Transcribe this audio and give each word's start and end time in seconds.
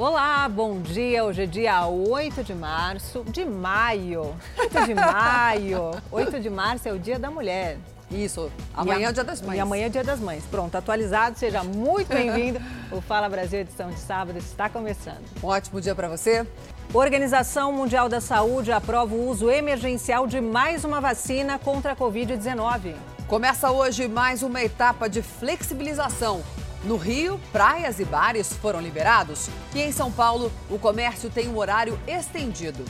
Olá, 0.00 0.48
bom 0.48 0.80
dia. 0.80 1.22
Hoje 1.22 1.42
é 1.42 1.46
dia 1.46 1.86
8 1.86 2.42
de 2.42 2.54
março, 2.54 3.22
de 3.28 3.44
maio. 3.44 4.34
8 4.58 4.86
de 4.86 4.94
maio. 4.94 5.90
8 6.10 6.40
de 6.40 6.48
março 6.48 6.88
é 6.88 6.92
o 6.92 6.98
Dia 6.98 7.18
da 7.18 7.30
Mulher. 7.30 7.76
Isso, 8.10 8.50
amanhã 8.72 9.08
é 9.08 9.10
o 9.10 9.12
Dia 9.12 9.24
das 9.24 9.42
Mães. 9.42 9.58
E 9.58 9.60
amanhã 9.60 9.84
é 9.84 9.88
o 9.88 9.90
Dia 9.90 10.02
das 10.02 10.18
Mães. 10.18 10.42
Pronto, 10.50 10.74
atualizado, 10.74 11.38
seja 11.38 11.62
muito 11.62 12.08
bem-vindo. 12.08 12.58
o 12.90 13.02
Fala 13.02 13.28
Brasil, 13.28 13.60
edição 13.60 13.90
de 13.90 13.98
sábado, 13.98 14.38
está 14.38 14.70
começando. 14.70 15.22
Um 15.42 15.48
ótimo 15.48 15.82
dia 15.82 15.94
para 15.94 16.08
você. 16.08 16.46
Organização 16.94 17.70
Mundial 17.70 18.08
da 18.08 18.22
Saúde 18.22 18.72
aprova 18.72 19.14
o 19.14 19.28
uso 19.28 19.50
emergencial 19.50 20.26
de 20.26 20.40
mais 20.40 20.82
uma 20.82 21.02
vacina 21.02 21.58
contra 21.58 21.92
a 21.92 21.96
Covid-19. 21.96 22.94
Começa 23.28 23.70
hoje 23.70 24.08
mais 24.08 24.42
uma 24.42 24.62
etapa 24.62 25.10
de 25.10 25.20
flexibilização 25.20 26.42
no 26.82 26.96
Rio, 26.96 27.38
praias 27.52 28.00
e 28.00 28.06
bares 28.06 28.54
foram 28.54 28.80
liberados 28.80 29.48
e 29.74 29.80
em 29.80 29.92
São 29.92 30.10
Paulo, 30.10 30.50
o 30.70 30.78
comércio 30.78 31.28
tem 31.28 31.46
um 31.46 31.58
horário 31.58 31.98
estendido. 32.06 32.82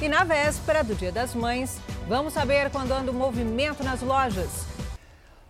E 0.00 0.08
na 0.08 0.24
véspera 0.24 0.84
do 0.84 0.94
Dia 0.94 1.10
das 1.10 1.34
Mães, 1.34 1.78
vamos 2.06 2.34
saber 2.34 2.70
quando 2.70 2.92
anda 2.92 3.10
o 3.10 3.14
movimento 3.14 3.82
nas 3.82 4.02
lojas. 4.02 4.66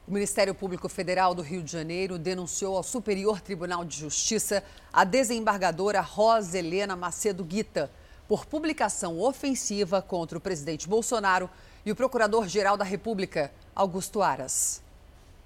O 0.07 0.13
Ministério 0.13 0.55
Público 0.55 0.89
Federal 0.89 1.35
do 1.35 1.43
Rio 1.43 1.65
de 1.65 1.73
Janeiro 1.73 2.17
denunciou 2.17 2.77
ao 2.77 2.83
Superior 2.85 3.41
Tribunal 3.41 3.85
de 3.85 3.99
Justiça 3.99 4.63
a 4.93 5.03
desembargadora 5.03 6.01
Rosa 6.01 6.59
Helena 6.59 6.95
Macedo 6.95 7.43
Guita 7.43 7.91
por 8.29 8.47
publicação 8.47 9.19
ofensiva 9.21 10.01
contra 10.01 10.39
o 10.39 10.41
presidente 10.41 10.89
Bolsonaro 10.89 11.51
e 11.85 11.91
o 11.91 11.97
Procurador-Geral 11.97 12.77
da 12.77 12.85
República, 12.85 13.53
Augusto 13.75 14.23
Aras. 14.23 14.81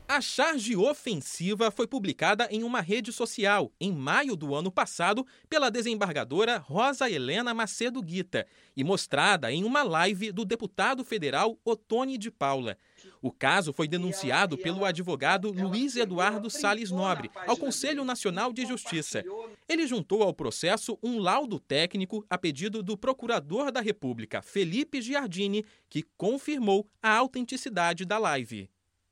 A 0.07 0.21
charge 0.21 0.77
ofensiva 0.77 1.71
foi 1.71 1.87
publicada 1.87 2.47
em 2.51 2.63
uma 2.63 2.83
rede 2.83 3.11
social 3.11 3.73
em 3.81 3.91
maio 3.91 4.37
do 4.37 4.55
ano 4.55 4.71
passado 4.71 5.27
pela 5.49 5.71
desembargadora 5.71 6.59
Rosa 6.59 7.11
Helena 7.11 7.55
Macedo 7.55 8.03
Guita 8.03 8.47
e 8.77 8.85
mostrada 8.85 9.51
em 9.51 9.65
uma 9.65 9.83
live 9.83 10.31
do 10.31 10.45
deputado 10.45 11.03
federal 11.05 11.59
Otone 11.65 12.19
de 12.19 12.31
Paula. 12.31 12.77
O 13.23 13.33
caso 13.33 13.73
foi 13.73 13.89
denunciado 13.89 14.59
pelo 14.59 14.85
advogado 14.85 15.51
Luiz 15.51 15.97
Eduardo 15.97 16.51
Sales 16.51 16.91
Nobre 16.91 17.31
ao 17.47 17.57
Conselho 17.57 18.05
Nacional 18.05 18.53
de 18.53 18.67
Justiça. 18.67 19.25
Ele 19.67 19.87
juntou 19.87 20.23
ao 20.23 20.35
processo 20.35 20.99
um 21.03 21.19
laudo 21.19 21.59
técnico 21.59 22.25
a 22.29 22.37
pedido 22.37 22.83
do 22.83 22.99
procurador 22.99 23.73
da 23.73 23.81
República, 23.81 24.43
Felipe 24.43 25.01
Giardini, 25.01 25.65
que 25.89 26.05
confirmou 26.19 26.87
a 27.03 27.17
autenticidade 27.17 28.05
da 28.05 28.19
live. 28.19 28.69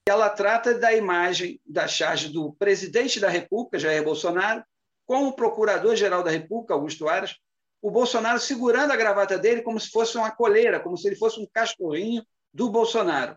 Ela 0.08 0.28
trata 0.28 0.75
da 0.75 0.92
imagem 0.92 1.61
da 1.64 1.86
charge 1.86 2.28
do 2.28 2.53
presidente 2.55 3.20
da 3.20 3.28
República, 3.28 3.78
Jair 3.78 4.03
Bolsonaro, 4.03 4.64
com 5.06 5.28
o 5.28 5.33
procurador-geral 5.33 6.25
da 6.25 6.31
República, 6.31 6.75
Augusto 6.75 7.08
Aras, 7.08 7.36
o 7.81 7.91
Bolsonaro 7.91 8.41
segurando 8.41 8.92
a 8.92 8.97
gravata 8.97 9.39
dele 9.39 9.62
como 9.62 9.78
se 9.78 9.91
fosse 9.91 10.17
uma 10.17 10.30
coleira, 10.30 10.80
como 10.80 10.97
se 10.97 11.06
ele 11.06 11.17
fosse 11.17 11.41
um 11.41 11.47
cachorrinho 11.53 12.25
do 12.53 12.69
Bolsonaro, 12.69 13.36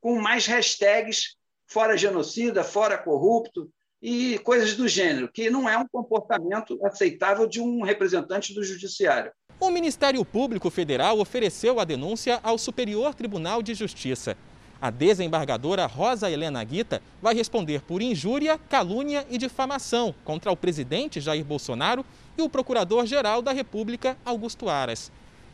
com 0.00 0.20
mais 0.20 0.46
hashtags 0.46 1.36
fora 1.66 1.96
genocida, 1.96 2.64
fora 2.64 2.98
corrupto 2.98 3.70
e 4.00 4.38
coisas 4.40 4.74
do 4.74 4.88
gênero, 4.88 5.30
que 5.30 5.48
não 5.48 5.68
é 5.68 5.76
um 5.76 5.86
comportamento 5.86 6.78
aceitável 6.84 7.46
de 7.46 7.60
um 7.60 7.82
representante 7.82 8.52
do 8.54 8.64
judiciário. 8.64 9.32
O 9.60 9.70
Ministério 9.70 10.24
Público 10.24 10.70
Federal 10.70 11.18
ofereceu 11.18 11.78
a 11.78 11.84
denúncia 11.84 12.40
ao 12.42 12.58
Superior 12.58 13.14
Tribunal 13.14 13.62
de 13.62 13.74
Justiça. 13.74 14.36
A 14.82 14.90
desembargadora 14.90 15.86
Rosa 15.86 16.28
Helena 16.28 16.64
Guita 16.64 17.00
vai 17.22 17.36
responder 17.36 17.82
por 17.82 18.02
injúria, 18.02 18.58
calúnia 18.58 19.24
e 19.30 19.38
difamação 19.38 20.12
contra 20.24 20.50
o 20.50 20.56
presidente 20.56 21.20
Jair 21.20 21.44
Bolsonaro 21.44 22.04
e 22.36 22.42
o 22.42 22.48
procurador-geral 22.48 23.40
da 23.40 23.52
República, 23.52 24.18
Augusto 24.24 24.68
Aras. 24.68 25.12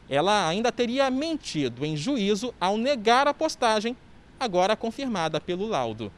Ela 0.08 0.48
ainda 0.48 0.72
teria 0.72 1.10
mentido 1.10 1.84
em 1.84 1.94
juízo 1.94 2.54
ao 2.58 2.78
negar 2.78 3.28
a 3.28 3.34
postagem, 3.34 3.94
agora 4.40 4.74
confirmada 4.74 5.38
pelo 5.38 5.66
laudo. 5.66 6.10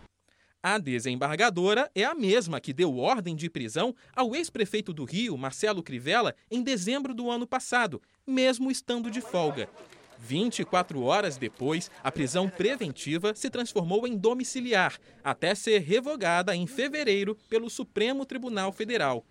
A 0.62 0.78
desembargadora 0.78 1.90
é 1.96 2.04
a 2.04 2.14
mesma 2.14 2.60
que 2.60 2.72
deu 2.72 2.96
ordem 2.96 3.34
de 3.34 3.50
prisão 3.50 3.92
ao 4.14 4.36
ex-prefeito 4.36 4.92
do 4.92 5.04
Rio, 5.04 5.36
Marcelo 5.36 5.82
Crivella, 5.82 6.32
em 6.48 6.62
dezembro 6.62 7.12
do 7.12 7.28
ano 7.28 7.44
passado, 7.44 8.00
mesmo 8.24 8.70
estando 8.70 9.10
de 9.10 9.20
folga. 9.20 9.68
24 10.20 11.02
horas 11.02 11.36
depois, 11.36 11.90
a 12.04 12.12
prisão 12.12 12.48
preventiva 12.48 13.34
se 13.34 13.48
transformou 13.48 14.06
em 14.06 14.16
domiciliar, 14.16 14.98
até 15.24 15.54
ser 15.54 15.78
revogada 15.80 16.54
em 16.54 16.66
fevereiro 16.66 17.34
pelo 17.48 17.70
Supremo 17.70 18.26
Tribunal 18.26 18.70
Federal. 18.72 19.24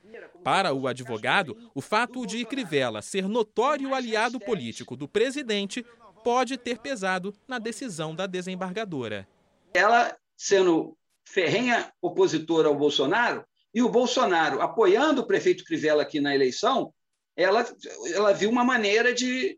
Para 0.43 0.73
o 0.73 0.87
advogado, 0.87 1.55
o 1.75 1.81
fato 1.81 2.25
de 2.25 2.43
Crivella 2.43 3.01
ser 3.01 3.27
notório 3.27 3.93
aliado 3.93 4.39
político 4.39 4.95
do 4.95 5.07
presidente 5.07 5.85
pode 6.23 6.57
ter 6.57 6.79
pesado 6.79 7.33
na 7.47 7.59
decisão 7.59 8.13
da 8.13 8.25
desembargadora. 8.25 9.27
Ela, 9.73 10.17
sendo 10.35 10.97
ferrenha 11.23 11.93
opositora 12.01 12.67
ao 12.67 12.75
Bolsonaro, 12.75 13.45
e 13.73 13.83
o 13.83 13.89
Bolsonaro 13.89 14.61
apoiando 14.61 15.21
o 15.21 15.27
prefeito 15.27 15.63
Crivella 15.63 16.01
aqui 16.01 16.19
na 16.19 16.33
eleição, 16.33 16.91
ela, 17.35 17.65
ela 18.13 18.33
viu 18.33 18.49
uma 18.49 18.63
maneira 18.63 19.13
de, 19.13 19.57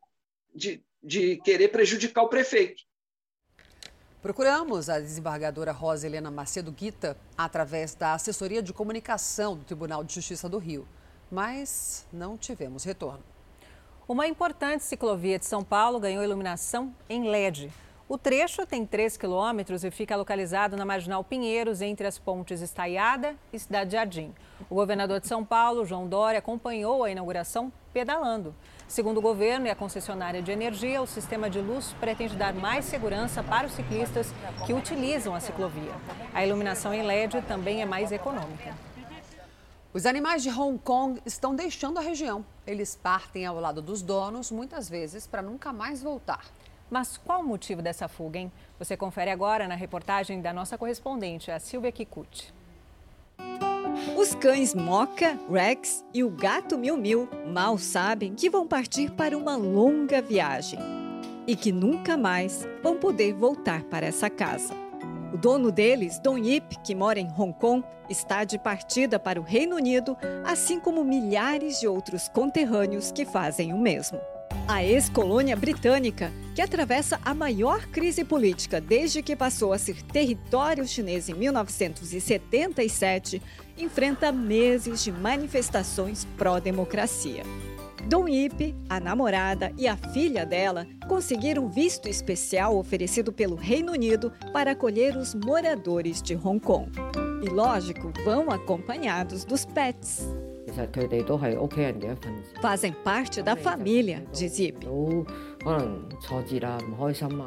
de 0.53 0.83
de 1.03 1.37
querer 1.37 1.69
prejudicar 1.69 2.23
o 2.23 2.29
prefeito. 2.29 2.83
Procuramos 4.21 4.87
a 4.87 4.99
desembargadora 4.99 5.71
Rosa 5.71 6.05
Helena 6.05 6.29
Macedo 6.29 6.71
Guita 6.71 7.17
através 7.35 7.95
da 7.95 8.13
assessoria 8.13 8.61
de 8.61 8.71
comunicação 8.71 9.57
do 9.57 9.63
Tribunal 9.63 10.03
de 10.03 10.13
Justiça 10.13 10.47
do 10.47 10.59
Rio, 10.59 10.87
mas 11.31 12.05
não 12.13 12.37
tivemos 12.37 12.83
retorno. 12.83 13.23
Uma 14.07 14.27
importante 14.27 14.83
ciclovia 14.83 15.39
de 15.39 15.45
São 15.45 15.63
Paulo 15.63 15.99
ganhou 15.99 16.23
iluminação 16.23 16.93
em 17.09 17.29
LED. 17.29 17.71
O 18.07 18.17
trecho 18.17 18.65
tem 18.65 18.85
3 18.85 19.15
quilômetros 19.15 19.85
e 19.85 19.89
fica 19.89 20.17
localizado 20.17 20.75
na 20.75 20.83
Marginal 20.83 21.23
Pinheiros, 21.23 21.81
entre 21.81 22.05
as 22.05 22.19
pontes 22.19 22.61
Estaiada 22.61 23.37
e 23.53 23.57
Cidade 23.57 23.93
Jardim. 23.93 24.35
O 24.69 24.75
governador 24.75 25.21
de 25.21 25.27
São 25.27 25.45
Paulo, 25.45 25.85
João 25.85 26.07
Dória, 26.07 26.39
acompanhou 26.39 27.05
a 27.05 27.09
inauguração 27.09 27.71
pedalando. 27.93 28.53
Segundo 28.91 29.19
o 29.19 29.21
governo 29.21 29.67
e 29.67 29.69
a 29.69 29.75
concessionária 29.75 30.41
de 30.41 30.51
energia, 30.51 31.01
o 31.01 31.07
sistema 31.07 31.49
de 31.49 31.61
luz 31.61 31.95
pretende 31.97 32.35
dar 32.35 32.53
mais 32.53 32.83
segurança 32.83 33.41
para 33.41 33.65
os 33.65 33.71
ciclistas 33.71 34.33
que 34.65 34.73
utilizam 34.73 35.33
a 35.33 35.39
ciclovia. 35.39 35.93
A 36.33 36.45
iluminação 36.45 36.93
em 36.93 37.01
LED 37.01 37.41
também 37.43 37.81
é 37.81 37.85
mais 37.85 38.11
econômica. 38.11 38.75
Os 39.93 40.05
animais 40.05 40.43
de 40.43 40.49
Hong 40.49 40.77
Kong 40.77 41.21
estão 41.25 41.55
deixando 41.55 41.99
a 41.99 42.01
região. 42.01 42.43
Eles 42.67 42.93
partem 42.93 43.45
ao 43.45 43.61
lado 43.61 43.81
dos 43.81 44.01
donos, 44.01 44.51
muitas 44.51 44.89
vezes 44.89 45.25
para 45.25 45.41
nunca 45.41 45.71
mais 45.71 46.03
voltar. 46.03 46.45
Mas 46.89 47.15
qual 47.15 47.39
o 47.39 47.47
motivo 47.47 47.81
dessa 47.81 48.09
fuga, 48.09 48.39
hein? 48.39 48.51
Você 48.77 48.97
confere 48.97 49.31
agora 49.31 49.69
na 49.69 49.75
reportagem 49.75 50.41
da 50.41 50.51
nossa 50.51 50.77
correspondente, 50.77 51.49
a 51.49 51.61
Silvia 51.61 51.93
Kikuchi. 51.93 52.51
Os 54.15 54.33
cães 54.33 54.73
Moca, 54.73 55.37
Rex 55.51 56.05
e 56.13 56.23
o 56.23 56.29
gato 56.29 56.77
Miu 56.77 56.95
Miu 56.95 57.27
mal 57.47 57.77
sabem 57.77 58.33
que 58.33 58.49
vão 58.49 58.65
partir 58.65 59.11
para 59.11 59.37
uma 59.37 59.55
longa 59.55 60.21
viagem 60.21 60.79
e 61.45 61.55
que 61.55 61.71
nunca 61.71 62.15
mais 62.15 62.67
vão 62.81 62.97
poder 62.97 63.33
voltar 63.33 63.83
para 63.83 64.05
essa 64.05 64.29
casa. 64.29 64.73
O 65.33 65.37
dono 65.37 65.71
deles, 65.71 66.19
Don 66.19 66.37
Yip, 66.37 66.77
que 66.83 66.95
mora 66.95 67.19
em 67.19 67.27
Hong 67.37 67.53
Kong, 67.53 67.85
está 68.09 68.43
de 68.43 68.59
partida 68.59 69.17
para 69.17 69.39
o 69.39 69.43
Reino 69.43 69.75
Unido, 69.75 70.17
assim 70.43 70.79
como 70.79 71.03
milhares 71.03 71.79
de 71.79 71.87
outros 71.87 72.27
conterrâneos 72.29 73.11
que 73.11 73.25
fazem 73.25 73.73
o 73.73 73.77
mesmo. 73.77 74.19
A 74.67 74.83
ex-colônia 74.83 75.55
britânica, 75.55 76.31
que 76.53 76.61
atravessa 76.61 77.19
a 77.23 77.33
maior 77.33 77.87
crise 77.87 78.23
política 78.23 78.79
desde 78.79 79.21
que 79.21 79.35
passou 79.35 79.73
a 79.73 79.77
ser 79.77 80.01
território 80.03 80.87
chinês 80.87 81.29
em 81.29 81.33
1977, 81.33 83.41
enfrenta 83.77 84.31
meses 84.31 85.03
de 85.03 85.11
manifestações 85.11 86.25
pró-democracia. 86.37 87.43
Dong 88.07 88.31
Yip, 88.31 88.75
a 88.89 88.99
namorada 88.99 89.71
e 89.77 89.87
a 89.87 89.95
filha 89.95 90.45
dela 90.45 90.87
conseguiram 91.07 91.69
visto 91.69 92.07
especial 92.09 92.75
oferecido 92.77 93.31
pelo 93.31 93.55
Reino 93.55 93.91
Unido 93.91 94.31
para 94.51 94.71
acolher 94.71 95.15
os 95.15 95.35
moradores 95.35 96.21
de 96.21 96.35
Hong 96.35 96.59
Kong. 96.59 96.91
E, 97.43 97.49
lógico, 97.49 98.11
vão 98.23 98.49
acompanhados 98.49 99.45
dos 99.45 99.65
pets. 99.65 100.27
Fazem 102.61 102.93
parte 102.93 103.41
da 103.41 103.55
família, 103.55 104.25
diz 104.31 104.59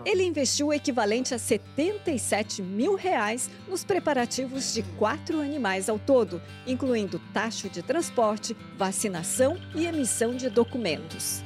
Ele 0.07 0.23
investiu 0.25 0.69
o 0.69 0.73
equivalente 0.73 1.35
a 1.35 1.39
77 1.39 2.63
mil 2.63 2.95
reais 2.95 3.51
nos 3.69 3.85
preparativos 3.85 4.73
de 4.73 4.83
quatro 4.97 5.41
animais 5.41 5.89
ao 5.89 5.99
todo, 5.99 6.41
incluindo 6.67 7.21
taxa 7.33 7.69
de 7.69 7.83
transporte, 7.83 8.57
vacinação 8.77 9.59
e 9.75 9.87
emissão 9.87 10.35
de 10.35 10.49
documentos. 10.49 11.43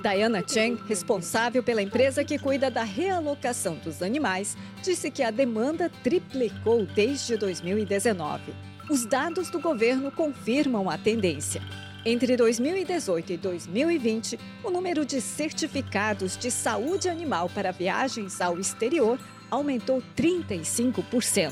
Diana 0.00 0.42
Chen, 0.46 0.76
responsável 0.86 1.62
pela 1.62 1.82
empresa 1.82 2.24
que 2.24 2.38
cuida 2.38 2.70
da 2.70 2.84
realocação 2.84 3.74
dos 3.76 4.02
animais, 4.02 4.56
disse 4.82 5.10
que 5.10 5.22
a 5.22 5.30
demanda 5.30 5.90
triplicou 6.02 6.86
desde 6.86 7.36
2019. 7.36 8.54
Os 8.88 9.04
dados 9.04 9.50
do 9.50 9.58
governo 9.58 10.12
confirmam 10.12 10.88
a 10.88 10.96
tendência. 10.96 11.60
Entre 12.08 12.36
2018 12.36 13.32
e 13.32 13.36
2020, 13.36 14.38
o 14.62 14.70
número 14.70 15.04
de 15.04 15.20
certificados 15.20 16.36
de 16.36 16.52
saúde 16.52 17.08
animal 17.08 17.50
para 17.52 17.72
viagens 17.72 18.40
ao 18.40 18.60
exterior 18.60 19.18
aumentou 19.50 20.00
35%. 20.16 21.50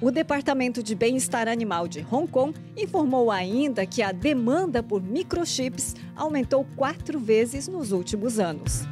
O 0.00 0.12
Departamento 0.12 0.80
de 0.80 0.94
Bem-Estar 0.94 1.48
Animal 1.48 1.88
de 1.88 2.06
Hong 2.08 2.30
Kong 2.30 2.56
informou 2.76 3.32
ainda 3.32 3.84
que 3.84 4.00
a 4.00 4.12
demanda 4.12 4.80
por 4.80 5.02
microchips 5.02 5.96
aumentou 6.14 6.64
quatro 6.76 7.18
vezes 7.18 7.66
nos 7.66 7.90
últimos 7.90 8.38
anos. 8.38 8.84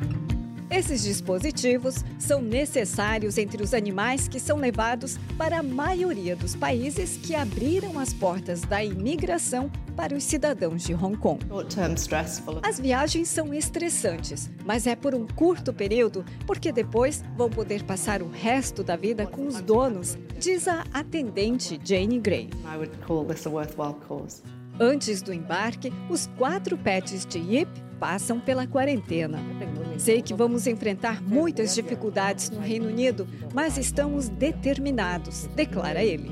Esses 0.73 1.03
dispositivos 1.03 1.97
são 2.19 2.41
necessários 2.41 3.37
entre 3.37 3.63
os 3.63 3.75
animais 3.75 4.27
que 4.27 4.41
são 4.41 4.57
levados 4.57 5.19
para 5.37 5.59
a 5.59 5.63
maioria 5.63 6.35
dos 6.35 6.57
países 6.57 7.19
que 7.19 7.35
abriram 7.35 7.99
as 7.99 8.15
portas 8.15 8.63
da 8.63 8.83
imigração 8.83 9.71
para 9.95 10.17
os 10.17 10.25
cidadãos 10.25 10.83
de 10.83 10.95
Hong 10.95 11.19
Kong. 11.19 11.45
As 12.63 12.81
viagens 12.81 13.29
são 13.29 13.53
estressantes, 13.53 14.51
mas 14.65 14.87
é 14.87 14.97
por 14.97 15.15
um 15.15 15.27
curto 15.27 15.75
período, 15.75 16.25
porque 16.47 16.73
depois 16.73 17.23
vão 17.37 17.51
poder 17.51 17.83
passar 17.83 18.23
o 18.23 18.31
resto 18.31 18.83
da 18.83 18.97
vida 18.97 19.27
com 19.27 19.47
os 19.47 19.61
donos, 19.61 20.17
diz 20.39 20.67
a 20.67 20.87
atendente 20.91 21.79
Jane 21.85 22.19
Gray. 22.19 22.49
Antes 24.81 25.21
do 25.21 25.35
embarque, 25.35 25.93
os 26.09 26.29
quatro 26.39 26.79
pets 26.79 27.27
de 27.27 27.39
Yip 27.39 27.71
passam 28.01 28.41
pela 28.41 28.67
quarentena. 28.67 29.39
Sei 29.99 30.21
que 30.23 30.35
vamos 30.35 30.67
enfrentar 30.67 31.23
muitas 31.23 31.75
dificuldades 31.75 32.51
no 32.51 32.61
Reino 32.61 32.89
Unido, 32.89 33.27
mas 33.55 33.79
estamos 33.79 34.29
determinados, 34.29 35.47
declara 35.55 36.03
ele. 36.03 36.31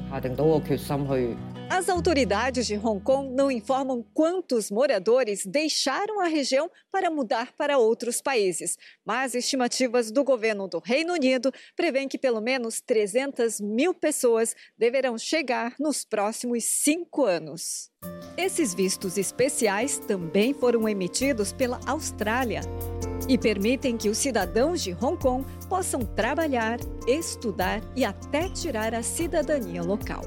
As 1.71 1.89
autoridades 1.89 2.67
de 2.67 2.77
Hong 2.77 3.01
Kong 3.01 3.33
não 3.33 3.49
informam 3.49 4.05
quantos 4.13 4.73
moradores 4.73 5.47
deixaram 5.47 6.19
a 6.19 6.27
região 6.27 6.69
para 6.91 7.09
mudar 7.09 7.53
para 7.57 7.79
outros 7.79 8.21
países, 8.21 8.77
mas 9.07 9.37
estimativas 9.37 10.11
do 10.11 10.25
governo 10.25 10.67
do 10.67 10.81
Reino 10.81 11.13
Unido 11.13 11.53
prevêem 11.77 12.09
que 12.09 12.19
pelo 12.19 12.41
menos 12.41 12.81
300 12.81 13.61
mil 13.61 13.95
pessoas 13.95 14.57
deverão 14.77 15.17
chegar 15.17 15.77
nos 15.79 16.05
próximos 16.05 16.65
cinco 16.65 17.25
anos. 17.25 17.89
Esses 18.37 18.75
vistos 18.75 19.17
especiais 19.17 19.99
também 19.99 20.53
foram 20.53 20.89
emitidos 20.89 21.53
pela 21.53 21.79
Austrália 21.87 22.63
e 23.31 23.39
permitem 23.39 23.97
que 23.97 24.09
os 24.09 24.19
cidadãos 24.19 24.83
de 24.83 24.93
Hong 25.01 25.17
Kong 25.17 25.47
possam 25.69 26.01
trabalhar, 26.01 26.81
estudar 27.07 27.81
e 27.95 28.05
até 28.05 28.49
tirar 28.49 28.93
a 28.93 29.05
cidadania 29.05 29.85
local. 29.85 30.23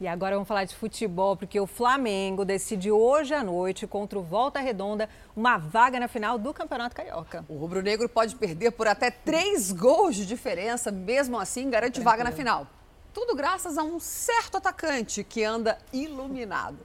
E 0.00 0.08
agora 0.08 0.36
vamos 0.36 0.48
falar 0.48 0.64
de 0.64 0.74
futebol, 0.74 1.36
porque 1.36 1.60
o 1.60 1.66
Flamengo 1.66 2.46
decide 2.46 2.90
hoje 2.90 3.34
à 3.34 3.44
noite 3.44 3.86
contra 3.86 4.18
o 4.18 4.22
Volta 4.22 4.58
Redonda 4.58 5.06
uma 5.36 5.58
vaga 5.58 6.00
na 6.00 6.08
final 6.08 6.38
do 6.38 6.54
Campeonato 6.54 6.96
Carioca. 6.96 7.44
O 7.46 7.58
rubro-negro 7.58 8.08
pode 8.08 8.34
perder 8.34 8.70
por 8.70 8.88
até 8.88 9.10
três 9.10 9.70
gols 9.70 10.16
de 10.16 10.24
diferença, 10.24 10.90
mesmo 10.90 11.38
assim 11.38 11.68
garante 11.68 12.00
Tranquilo. 12.00 12.10
vaga 12.10 12.24
na 12.24 12.32
final. 12.32 12.66
Tudo 13.12 13.36
graças 13.36 13.76
a 13.76 13.82
um 13.82 14.00
certo 14.00 14.56
atacante 14.56 15.22
que 15.22 15.44
anda 15.44 15.76
iluminado. 15.92 16.78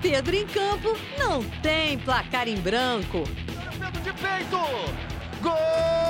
Pedro 0.00 0.34
em 0.34 0.46
campo, 0.46 0.96
não 1.18 1.42
tem 1.62 1.98
placar 1.98 2.48
em 2.48 2.56
branco. 2.56 3.24
Pedro 3.78 4.00
de 4.00 4.12
peito! 4.14 4.58
Gol! 5.42 6.00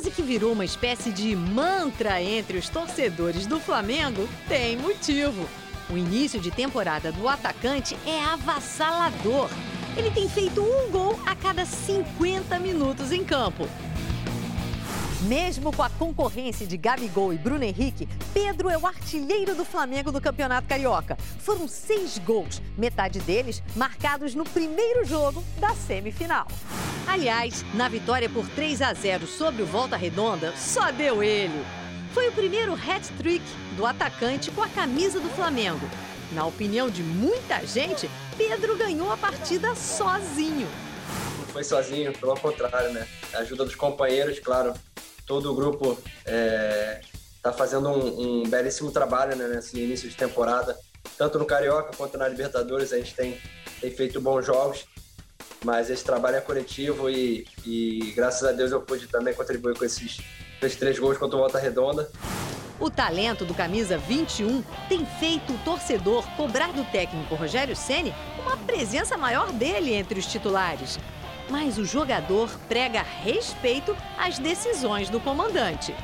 frase 0.00 0.10
que 0.10 0.22
virou 0.22 0.52
uma 0.52 0.64
espécie 0.64 1.12
de 1.12 1.36
mantra 1.36 2.22
entre 2.22 2.56
os 2.56 2.68
torcedores 2.68 3.46
do 3.46 3.60
Flamengo 3.60 4.26
tem 4.48 4.76
motivo. 4.76 5.46
O 5.90 5.96
início 5.96 6.40
de 6.40 6.50
temporada 6.50 7.12
do 7.12 7.28
atacante 7.28 7.96
é 8.06 8.24
avassalador. 8.24 9.50
Ele 9.96 10.10
tem 10.10 10.28
feito 10.28 10.62
um 10.62 10.90
gol 10.90 11.18
a 11.26 11.34
cada 11.34 11.64
50 11.64 12.58
minutos 12.58 13.12
em 13.12 13.24
campo. 13.24 13.68
Mesmo 15.22 15.70
com 15.70 15.82
a 15.82 15.90
concorrência 15.90 16.66
de 16.66 16.78
Gabigol 16.78 17.32
e 17.32 17.36
Bruno 17.36 17.62
Henrique, 17.62 18.08
Pedro 18.32 18.70
é 18.70 18.78
o 18.78 18.86
artilheiro 18.86 19.54
do 19.54 19.66
Flamengo 19.66 20.10
no 20.10 20.20
Campeonato 20.20 20.66
Carioca. 20.66 21.16
Foram 21.40 21.68
seis 21.68 22.18
gols, 22.18 22.62
metade 22.78 23.18
deles 23.20 23.62
marcados 23.76 24.34
no 24.34 24.44
primeiro 24.44 25.04
jogo 25.04 25.44
da 25.58 25.74
semifinal. 25.74 26.46
Aliás, 27.06 27.64
na 27.74 27.88
vitória 27.88 28.30
por 28.30 28.48
3 28.48 28.80
a 28.80 28.94
0 28.94 29.26
sobre 29.26 29.62
o 29.62 29.66
Volta 29.66 29.96
Redonda, 29.96 30.54
só 30.56 30.90
deu 30.90 31.22
ele. 31.22 31.64
Foi 32.14 32.28
o 32.28 32.32
primeiro 32.32 32.72
hat-trick 32.72 33.44
do 33.76 33.84
atacante 33.84 34.50
com 34.50 34.62
a 34.62 34.68
camisa 34.68 35.20
do 35.20 35.28
Flamengo. 35.30 35.86
Na 36.32 36.46
opinião 36.46 36.88
de 36.88 37.02
muita 37.02 37.66
gente, 37.66 38.08
Pedro 38.48 38.74
ganhou 38.74 39.12
a 39.12 39.18
partida 39.18 39.74
sozinho. 39.74 40.66
Não 41.36 41.44
foi 41.48 41.62
sozinho, 41.62 42.10
pelo 42.18 42.34
contrário, 42.40 42.90
né? 42.90 43.06
A 43.34 43.40
ajuda 43.40 43.66
dos 43.66 43.74
companheiros, 43.74 44.38
claro, 44.38 44.72
todo 45.26 45.52
o 45.52 45.54
grupo 45.54 45.92
está 46.20 46.32
é, 46.32 47.00
tá 47.42 47.52
fazendo 47.52 47.90
um, 47.90 48.40
um, 48.40 48.48
belíssimo 48.48 48.90
trabalho 48.90 49.36
né, 49.36 49.46
nesse 49.46 49.78
início 49.78 50.08
de 50.08 50.16
temporada, 50.16 50.74
tanto 51.18 51.38
no 51.38 51.44
Carioca 51.44 51.94
quanto 51.94 52.16
na 52.16 52.26
Libertadores. 52.26 52.94
A 52.94 52.96
gente 52.96 53.14
tem, 53.14 53.38
tem 53.78 53.90
feito 53.90 54.22
bons 54.22 54.46
jogos, 54.46 54.86
mas 55.62 55.90
esse 55.90 56.02
trabalho 56.02 56.36
é 56.36 56.40
coletivo 56.40 57.10
e, 57.10 57.46
e 57.66 58.10
graças 58.16 58.48
a 58.48 58.52
Deus 58.52 58.72
eu 58.72 58.80
pude 58.80 59.06
também 59.06 59.34
contribuir 59.34 59.76
com 59.76 59.84
esses, 59.84 60.18
esses 60.62 60.78
três 60.78 60.98
gols 60.98 61.18
contra 61.18 61.36
o 61.36 61.40
Volta 61.40 61.58
Redonda. 61.58 62.10
O 62.80 62.90
talento 62.90 63.44
do 63.44 63.54
camisa 63.54 63.98
21 63.98 64.62
tem 64.88 65.04
feito 65.04 65.52
o 65.52 65.58
torcedor 65.58 66.26
cobrar 66.36 66.72
do 66.72 66.82
técnico 66.90 67.34
Rogério 67.34 67.76
Ceni 67.76 68.12
uma 68.40 68.56
presença 68.56 69.16
maior 69.18 69.52
dele 69.52 69.92
entre 69.92 70.18
os 70.18 70.26
titulares 70.26 70.98
mas 71.50 71.78
o 71.78 71.84
jogador 71.84 72.48
prega 72.68 73.02
respeito 73.02 73.96
às 74.16 74.38
decisões 74.38 75.10
do 75.10 75.20
comandante. 75.20 75.94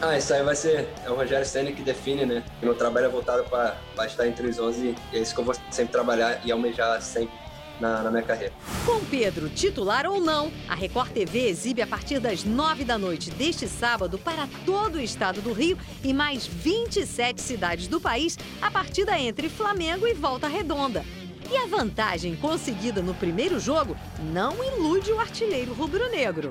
Ah, 0.00 0.16
isso 0.16 0.32
aí 0.32 0.42
vai 0.42 0.54
ser 0.54 0.88
é 1.04 1.10
o 1.10 1.14
Rogério 1.14 1.46
Senna 1.46 1.72
que 1.72 1.82
define, 1.82 2.24
né? 2.24 2.44
Meu 2.62 2.74
trabalho 2.74 3.06
é 3.06 3.08
voltado 3.08 3.44
para 3.44 4.06
estar 4.06 4.26
entre 4.26 4.46
os 4.46 4.58
11 4.58 4.94
e 5.12 5.16
é 5.16 5.20
isso 5.20 5.34
que 5.34 5.40
eu 5.40 5.44
vou 5.44 5.54
sempre 5.70 5.92
trabalhar 5.92 6.40
e 6.44 6.52
almejar 6.52 7.00
sempre 7.00 7.34
na, 7.80 8.02
na, 8.02 8.10
minha 8.10 8.22
carreira. 8.22 8.52
Com 8.84 9.04
Pedro 9.04 9.48
titular 9.48 10.06
ou 10.06 10.20
não, 10.20 10.52
a 10.68 10.74
Record 10.74 11.10
TV 11.10 11.48
exibe 11.48 11.82
a 11.82 11.86
partir 11.86 12.18
das 12.18 12.44
9 12.44 12.84
da 12.84 12.98
noite 12.98 13.30
deste 13.30 13.68
sábado 13.68 14.18
para 14.18 14.48
todo 14.64 14.96
o 14.96 15.00
estado 15.00 15.40
do 15.40 15.52
Rio 15.52 15.78
e 16.02 16.12
mais 16.12 16.46
27 16.46 17.40
cidades 17.40 17.88
do 17.88 18.00
país 18.00 18.38
a 18.60 18.70
partida 18.70 19.18
entre 19.18 19.48
Flamengo 19.48 20.06
e 20.06 20.14
Volta 20.14 20.48
Redonda. 20.48 21.04
E 21.50 21.56
a 21.56 21.66
vantagem 21.66 22.36
conseguida 22.36 23.00
no 23.00 23.14
primeiro 23.14 23.58
jogo 23.58 23.96
não 24.32 24.62
ilude 24.62 25.10
o 25.12 25.20
artilheiro 25.20 25.72
rubro-negro. 25.72 26.50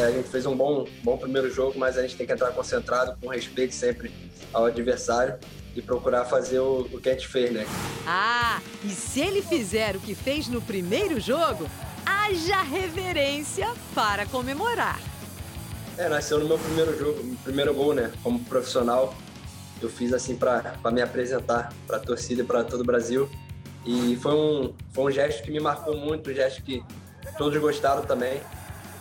É, 0.00 0.04
a 0.04 0.10
gente 0.10 0.28
fez 0.28 0.44
um 0.44 0.56
bom, 0.56 0.86
bom 1.02 1.16
primeiro 1.16 1.50
jogo, 1.50 1.78
mas 1.78 1.96
a 1.96 2.02
gente 2.02 2.16
tem 2.16 2.26
que 2.26 2.32
entrar 2.32 2.50
concentrado, 2.50 3.16
com 3.20 3.28
respeito 3.28 3.74
sempre 3.74 4.12
ao 4.52 4.66
adversário 4.66 5.38
e 5.78 5.82
procurar 5.82 6.24
fazer 6.24 6.58
o, 6.58 6.80
o 6.92 7.00
que 7.00 7.08
a 7.08 7.12
gente 7.12 7.28
fez, 7.28 7.52
né? 7.52 7.64
Ah, 8.06 8.60
e 8.84 8.88
se 8.88 9.20
ele 9.20 9.42
fizer 9.42 9.94
o 9.94 10.00
que 10.00 10.14
fez 10.14 10.48
no 10.48 10.60
primeiro 10.60 11.20
jogo, 11.20 11.68
haja 12.04 12.62
reverência 12.62 13.72
para 13.94 14.26
comemorar. 14.26 15.00
É, 15.96 16.08
nasceu 16.08 16.38
no 16.38 16.46
meu 16.46 16.58
primeiro 16.58 16.98
jogo, 16.98 17.22
meu 17.22 17.36
primeiro 17.44 17.74
gol, 17.74 17.94
né? 17.94 18.12
Como 18.22 18.40
profissional, 18.40 19.14
eu 19.80 19.88
fiz 19.88 20.12
assim 20.12 20.36
para 20.36 20.76
me 20.92 21.00
apresentar 21.00 21.72
para 21.86 21.96
a 21.96 22.00
torcida 22.00 22.42
e 22.42 22.44
para 22.44 22.64
todo 22.64 22.80
o 22.80 22.84
Brasil. 22.84 23.28
E 23.86 24.16
foi 24.16 24.34
um, 24.34 24.74
foi 24.92 25.04
um 25.04 25.10
gesto 25.10 25.42
que 25.42 25.50
me 25.50 25.60
marcou 25.60 25.96
muito, 25.96 26.30
um 26.30 26.34
gesto 26.34 26.62
que 26.62 26.82
todos 27.36 27.58
gostaram 27.60 28.02
também. 28.02 28.40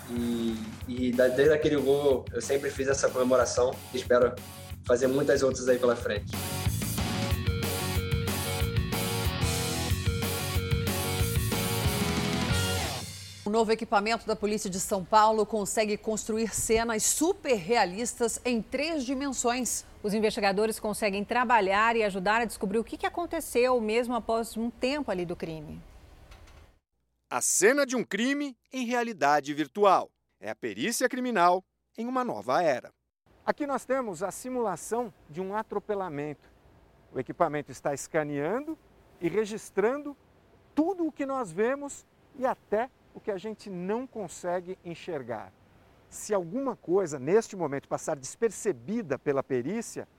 E, 0.10 0.56
e 0.88 1.12
desde 1.12 1.52
aquele 1.52 1.76
gol 1.76 2.24
eu 2.32 2.42
sempre 2.42 2.70
fiz 2.70 2.88
essa 2.88 3.10
comemoração 3.10 3.76
espero 3.94 4.34
fazer 4.88 5.08
muitas 5.08 5.44
outras 5.44 5.68
aí 5.68 5.78
pela 5.78 5.96
frente. 5.96 6.32
Um 13.46 13.50
novo 13.50 13.72
equipamento 13.72 14.28
da 14.28 14.36
Polícia 14.36 14.70
de 14.70 14.78
São 14.80 15.06
Paulo 15.06 15.46
consegue 15.46 15.96
construir 15.96 16.54
cenas 16.54 17.04
super 17.04 17.56
realistas 17.56 18.42
em 18.44 18.62
três 18.62 19.06
dimensões. 19.06 19.86
Os 20.04 20.14
investigadores 20.14 20.82
conseguem 20.82 21.24
trabalhar 21.24 21.96
e 21.96 22.04
ajudar 22.04 22.42
a 22.42 22.46
descobrir 22.46 22.78
o 22.78 22.84
que 22.84 23.06
aconteceu 23.06 23.80
mesmo 23.80 24.16
após 24.16 24.58
um 24.58 24.70
tempo 24.70 25.12
ali 25.12 25.26
do 25.26 25.34
crime. 25.36 25.82
A 27.30 27.42
cena 27.42 27.86
de 27.86 27.96
um 27.96 28.04
crime 28.04 28.58
em 28.72 28.86
realidade 28.86 29.54
virtual. 29.54 30.10
É 30.42 30.50
a 30.50 30.56
perícia 30.56 31.08
criminal 31.08 31.64
em 31.98 32.06
uma 32.06 32.24
nova 32.24 32.62
era. 32.62 32.97
Aqui 33.48 33.66
nós 33.66 33.86
temos 33.86 34.24
a 34.24 34.30
simulação 34.30 35.14
de 35.30 35.40
um 35.40 35.56
atropelamento. 35.56 36.52
O 37.14 37.18
equipamento 37.18 37.72
está 37.72 37.94
escaneando 37.94 38.78
e 39.22 39.30
registrando 39.30 40.18
tudo 40.76 41.08
o 41.08 41.12
que 41.14 41.26
nós 41.26 41.50
vemos 41.50 42.06
e 42.36 42.46
até 42.46 42.90
o 43.16 43.22
que 43.22 43.32
a 43.32 43.38
gente 43.38 43.70
não 43.70 44.06
consegue 44.06 44.78
enxergar. 44.84 45.54
Se 46.10 46.34
alguma 46.34 46.76
coisa 46.76 47.18
neste 47.18 47.56
momento 47.56 47.88
passar 47.88 48.18
despercebida 48.18 49.18
pela 49.18 49.42
perícia, 49.42 50.10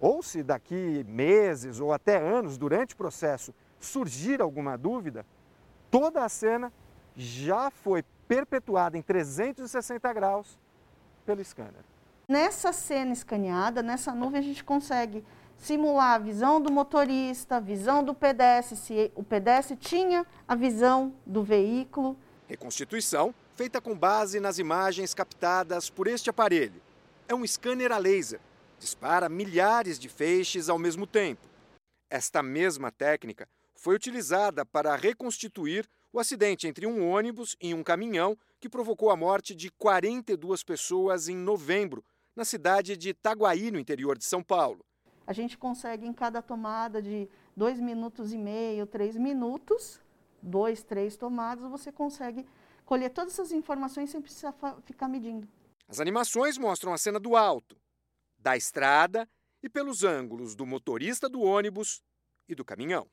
ou 0.00 0.22
se 0.22 0.42
daqui 0.42 1.04
meses 1.06 1.80
ou 1.80 1.92
até 1.92 2.16
anos 2.16 2.56
durante 2.56 2.94
o 2.94 2.96
processo 2.96 3.54
surgir 3.78 4.40
alguma 4.40 4.78
dúvida, 4.78 5.26
toda 5.90 6.24
a 6.24 6.30
cena 6.30 6.72
já 7.14 7.70
foi 7.70 8.02
perpetuada 8.26 8.96
em 8.96 9.02
360 9.02 10.10
graus 10.14 10.58
pelo 11.26 11.44
scanner. 11.44 11.89
Nessa 12.30 12.72
cena 12.72 13.12
escaneada, 13.12 13.82
nessa 13.82 14.14
nuvem, 14.14 14.38
a 14.38 14.42
gente 14.42 14.62
consegue 14.62 15.24
simular 15.56 16.14
a 16.14 16.18
visão 16.18 16.62
do 16.62 16.70
motorista, 16.70 17.56
a 17.56 17.60
visão 17.60 18.04
do 18.04 18.14
pedestre, 18.14 18.76
se 18.76 19.10
o 19.16 19.24
pedestre 19.24 19.76
tinha 19.76 20.24
a 20.46 20.54
visão 20.54 21.12
do 21.26 21.42
veículo. 21.42 22.16
Reconstituição 22.46 23.34
feita 23.56 23.80
com 23.80 23.98
base 23.98 24.38
nas 24.38 24.60
imagens 24.60 25.12
captadas 25.12 25.90
por 25.90 26.06
este 26.06 26.30
aparelho. 26.30 26.80
É 27.26 27.34
um 27.34 27.44
scanner 27.44 27.90
a 27.90 27.98
laser. 27.98 28.38
Dispara 28.78 29.28
milhares 29.28 29.98
de 29.98 30.08
feixes 30.08 30.68
ao 30.68 30.78
mesmo 30.78 31.08
tempo. 31.08 31.48
Esta 32.08 32.44
mesma 32.44 32.92
técnica 32.92 33.48
foi 33.74 33.96
utilizada 33.96 34.64
para 34.64 34.94
reconstituir 34.94 35.84
o 36.12 36.20
acidente 36.20 36.68
entre 36.68 36.86
um 36.86 37.10
ônibus 37.10 37.56
e 37.60 37.74
um 37.74 37.82
caminhão 37.82 38.38
que 38.60 38.68
provocou 38.68 39.10
a 39.10 39.16
morte 39.16 39.52
de 39.52 39.68
42 39.70 40.62
pessoas 40.62 41.28
em 41.28 41.36
novembro, 41.36 42.04
na 42.34 42.44
cidade 42.44 42.96
de 42.96 43.10
Itaguaí, 43.10 43.70
no 43.70 43.78
interior 43.78 44.16
de 44.16 44.24
São 44.24 44.42
Paulo. 44.42 44.84
A 45.26 45.32
gente 45.32 45.56
consegue, 45.56 46.06
em 46.06 46.12
cada 46.12 46.42
tomada 46.42 47.00
de 47.00 47.28
dois 47.56 47.78
minutos 47.80 48.32
e 48.32 48.38
meio, 48.38 48.86
três 48.86 49.16
minutos, 49.16 50.00
dois, 50.42 50.82
três 50.82 51.16
tomadas, 51.16 51.70
você 51.70 51.92
consegue 51.92 52.46
colher 52.84 53.10
todas 53.10 53.34
essas 53.34 53.52
informações 53.52 54.10
sem 54.10 54.20
precisar 54.20 54.54
ficar 54.84 55.08
medindo. 55.08 55.48
As 55.88 56.00
animações 56.00 56.58
mostram 56.58 56.92
a 56.92 56.98
cena 56.98 57.20
do 57.20 57.36
alto, 57.36 57.76
da 58.38 58.56
estrada 58.56 59.28
e 59.62 59.68
pelos 59.68 60.02
ângulos 60.02 60.54
do 60.54 60.66
motorista 60.66 61.28
do 61.28 61.40
ônibus 61.40 62.02
e 62.48 62.54
do 62.54 62.64
caminhão. 62.64 63.08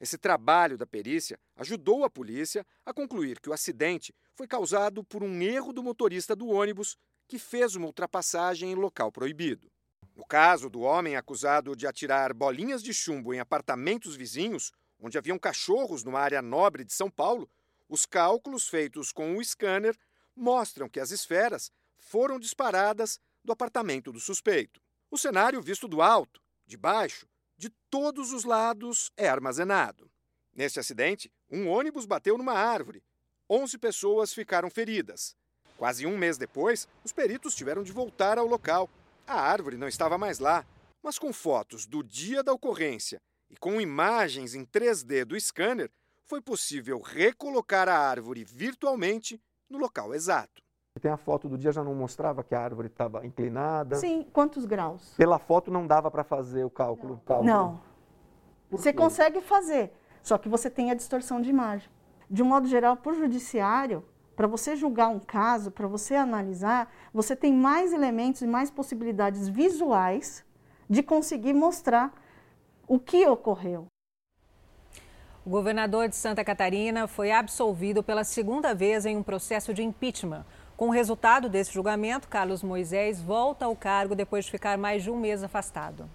Esse 0.00 0.18
trabalho 0.18 0.76
da 0.76 0.86
perícia 0.86 1.38
ajudou 1.56 2.04
a 2.04 2.10
polícia 2.10 2.66
a 2.84 2.92
concluir 2.92 3.40
que 3.40 3.48
o 3.48 3.52
acidente 3.52 4.12
foi 4.34 4.46
causado 4.46 5.04
por 5.04 5.22
um 5.22 5.40
erro 5.40 5.72
do 5.72 5.82
motorista 5.82 6.34
do 6.34 6.48
ônibus 6.48 6.96
que 7.26 7.38
fez 7.38 7.74
uma 7.74 7.86
ultrapassagem 7.86 8.72
em 8.72 8.74
local 8.74 9.10
proibido. 9.10 9.70
No 10.14 10.24
caso 10.24 10.70
do 10.70 10.80
homem 10.80 11.16
acusado 11.16 11.74
de 11.74 11.86
atirar 11.86 12.32
bolinhas 12.32 12.82
de 12.82 12.94
chumbo 12.94 13.34
em 13.34 13.40
apartamentos 13.40 14.14
vizinhos, 14.14 14.72
onde 15.00 15.18
haviam 15.18 15.38
cachorros 15.38 16.04
numa 16.04 16.20
área 16.20 16.40
nobre 16.40 16.84
de 16.84 16.92
São 16.92 17.10
Paulo, 17.10 17.50
os 17.88 18.06
cálculos 18.06 18.68
feitos 18.68 19.12
com 19.12 19.36
o 19.36 19.44
scanner 19.44 19.96
mostram 20.34 20.88
que 20.88 21.00
as 21.00 21.10
esferas 21.10 21.70
foram 21.96 22.38
disparadas 22.38 23.18
do 23.42 23.52
apartamento 23.52 24.12
do 24.12 24.20
suspeito. 24.20 24.80
O 25.10 25.18
cenário 25.18 25.60
visto 25.60 25.86
do 25.86 26.00
alto, 26.00 26.40
de 26.66 26.76
baixo, 26.76 27.26
de 27.56 27.70
todos 27.90 28.32
os 28.32 28.44
lados 28.44 29.10
é 29.16 29.28
armazenado. 29.28 30.10
Neste 30.52 30.78
acidente, 30.78 31.32
um 31.50 31.68
ônibus 31.68 32.06
bateu 32.06 32.38
numa 32.38 32.54
árvore. 32.54 33.02
11 33.50 33.78
pessoas 33.78 34.32
ficaram 34.32 34.70
feridas. 34.70 35.36
Quase 35.84 36.06
um 36.06 36.16
mês 36.16 36.38
depois, 36.38 36.88
os 37.04 37.12
peritos 37.12 37.54
tiveram 37.54 37.82
de 37.82 37.92
voltar 37.92 38.38
ao 38.38 38.46
local. 38.46 38.88
A 39.26 39.38
árvore 39.38 39.76
não 39.76 39.86
estava 39.86 40.16
mais 40.16 40.38
lá, 40.38 40.64
mas 41.02 41.18
com 41.18 41.30
fotos 41.30 41.84
do 41.84 42.02
dia 42.02 42.42
da 42.42 42.54
ocorrência 42.54 43.20
e 43.50 43.56
com 43.58 43.78
imagens 43.78 44.54
em 44.54 44.64
3D 44.64 45.26
do 45.26 45.38
scanner, 45.38 45.90
foi 46.24 46.40
possível 46.40 47.02
recolocar 47.02 47.86
a 47.86 47.98
árvore 47.98 48.44
virtualmente 48.44 49.38
no 49.68 49.76
local 49.76 50.14
exato. 50.14 50.62
Tem 51.02 51.10
a 51.10 51.18
foto 51.18 51.50
do 51.50 51.58
dia, 51.58 51.70
já 51.70 51.84
não 51.84 51.94
mostrava 51.94 52.42
que 52.42 52.54
a 52.54 52.60
árvore 52.62 52.88
estava 52.88 53.26
inclinada? 53.26 53.96
Sim, 53.96 54.26
quantos 54.32 54.64
graus? 54.64 55.12
Pela 55.18 55.38
foto 55.38 55.70
não 55.70 55.86
dava 55.86 56.10
para 56.10 56.24
fazer 56.24 56.64
o 56.64 56.70
cálculo? 56.70 57.16
Não. 57.16 57.20
cálculo. 57.26 57.46
não. 57.46 57.82
Você 58.70 58.90
consegue 58.90 59.42
fazer, 59.42 59.92
só 60.22 60.38
que 60.38 60.48
você 60.48 60.70
tem 60.70 60.90
a 60.90 60.94
distorção 60.94 61.42
de 61.42 61.50
imagem. 61.50 61.90
De 62.30 62.42
um 62.42 62.46
modo 62.46 62.66
geral, 62.66 62.96
para 62.96 63.12
o 63.12 63.14
judiciário, 63.14 64.02
para 64.36 64.46
você 64.46 64.74
julgar 64.74 65.08
um 65.08 65.20
caso, 65.20 65.70
para 65.70 65.86
você 65.86 66.14
analisar, 66.14 66.92
você 67.12 67.36
tem 67.36 67.52
mais 67.52 67.92
elementos 67.92 68.42
e 68.42 68.46
mais 68.46 68.70
possibilidades 68.70 69.48
visuais 69.48 70.44
de 70.88 71.02
conseguir 71.02 71.54
mostrar 71.54 72.12
o 72.86 72.98
que 72.98 73.26
ocorreu. 73.26 73.86
O 75.46 75.50
governador 75.50 76.08
de 76.08 76.16
Santa 76.16 76.42
Catarina 76.42 77.06
foi 77.06 77.30
absolvido 77.30 78.02
pela 78.02 78.24
segunda 78.24 78.74
vez 78.74 79.04
em 79.04 79.16
um 79.16 79.22
processo 79.22 79.74
de 79.74 79.82
impeachment. 79.82 80.44
Com 80.76 80.88
o 80.88 80.90
resultado 80.90 81.48
desse 81.48 81.72
julgamento, 81.72 82.28
Carlos 82.28 82.62
Moisés 82.62 83.20
volta 83.20 83.66
ao 83.66 83.76
cargo 83.76 84.14
depois 84.14 84.46
de 84.46 84.50
ficar 84.50 84.76
mais 84.78 85.02
de 85.02 85.10
um 85.10 85.16
mês 85.16 85.42
afastado. 85.42 86.08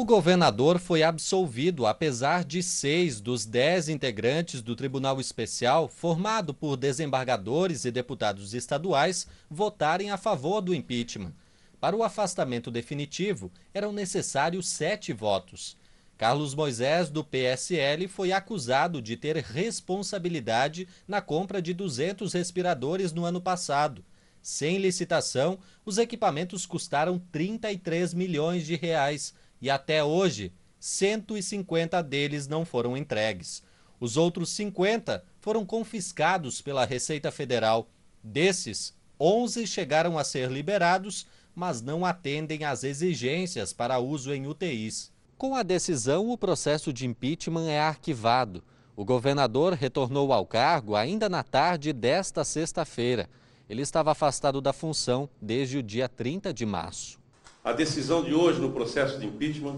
O 0.00 0.04
governador 0.04 0.78
foi 0.78 1.02
absolvido 1.02 1.84
apesar 1.84 2.44
de 2.44 2.62
seis 2.62 3.20
dos 3.20 3.44
dez 3.44 3.88
integrantes 3.88 4.62
do 4.62 4.76
Tribunal 4.76 5.20
Especial, 5.20 5.88
formado 5.88 6.54
por 6.54 6.76
desembargadores 6.76 7.84
e 7.84 7.90
deputados 7.90 8.54
estaduais, 8.54 9.26
votarem 9.50 10.12
a 10.12 10.16
favor 10.16 10.60
do 10.60 10.72
impeachment. 10.72 11.32
Para 11.80 11.96
o 11.96 12.04
afastamento 12.04 12.70
definitivo, 12.70 13.50
eram 13.74 13.90
necessários 13.92 14.68
sete 14.68 15.12
votos. 15.12 15.76
Carlos 16.16 16.54
Moisés, 16.54 17.10
do 17.10 17.24
PSL, 17.24 18.06
foi 18.06 18.30
acusado 18.30 19.02
de 19.02 19.16
ter 19.16 19.34
responsabilidade 19.38 20.86
na 21.08 21.20
compra 21.20 21.60
de 21.60 21.74
200 21.74 22.32
respiradores 22.34 23.12
no 23.12 23.24
ano 23.24 23.40
passado. 23.40 24.04
Sem 24.40 24.78
licitação, 24.78 25.58
os 25.84 25.98
equipamentos 25.98 26.64
custaram 26.64 27.20
33 27.32 28.14
milhões 28.14 28.64
de 28.64 28.76
reais 28.76 29.34
e 29.60 29.70
até 29.70 30.02
hoje 30.02 30.52
150 30.80 32.02
deles 32.02 32.46
não 32.46 32.64
foram 32.64 32.96
entregues. 32.96 33.62
Os 34.00 34.16
outros 34.16 34.50
50 34.50 35.24
foram 35.40 35.66
confiscados 35.66 36.60
pela 36.60 36.84
Receita 36.84 37.30
Federal. 37.30 37.88
Desses, 38.22 38.94
11 39.20 39.66
chegaram 39.66 40.16
a 40.16 40.24
ser 40.24 40.50
liberados, 40.50 41.26
mas 41.54 41.82
não 41.82 42.06
atendem 42.06 42.64
às 42.64 42.84
exigências 42.84 43.72
para 43.72 43.98
uso 43.98 44.32
em 44.32 44.46
UTIs. 44.46 45.12
Com 45.36 45.54
a 45.54 45.62
decisão, 45.62 46.30
o 46.30 46.38
processo 46.38 46.92
de 46.92 47.06
impeachment 47.06 47.68
é 47.68 47.80
arquivado. 47.80 48.62
O 48.94 49.04
governador 49.04 49.72
retornou 49.74 50.32
ao 50.32 50.46
cargo 50.46 50.94
ainda 50.94 51.28
na 51.28 51.42
tarde 51.42 51.92
desta 51.92 52.44
sexta-feira. 52.44 53.28
Ele 53.68 53.82
estava 53.82 54.12
afastado 54.12 54.60
da 54.60 54.72
função 54.72 55.28
desde 55.40 55.78
o 55.78 55.82
dia 55.82 56.08
30 56.08 56.52
de 56.52 56.64
março. 56.64 57.20
A 57.68 57.72
decisão 57.74 58.24
de 58.24 58.32
hoje 58.32 58.58
no 58.62 58.72
processo 58.72 59.18
de 59.18 59.26
impeachment 59.26 59.76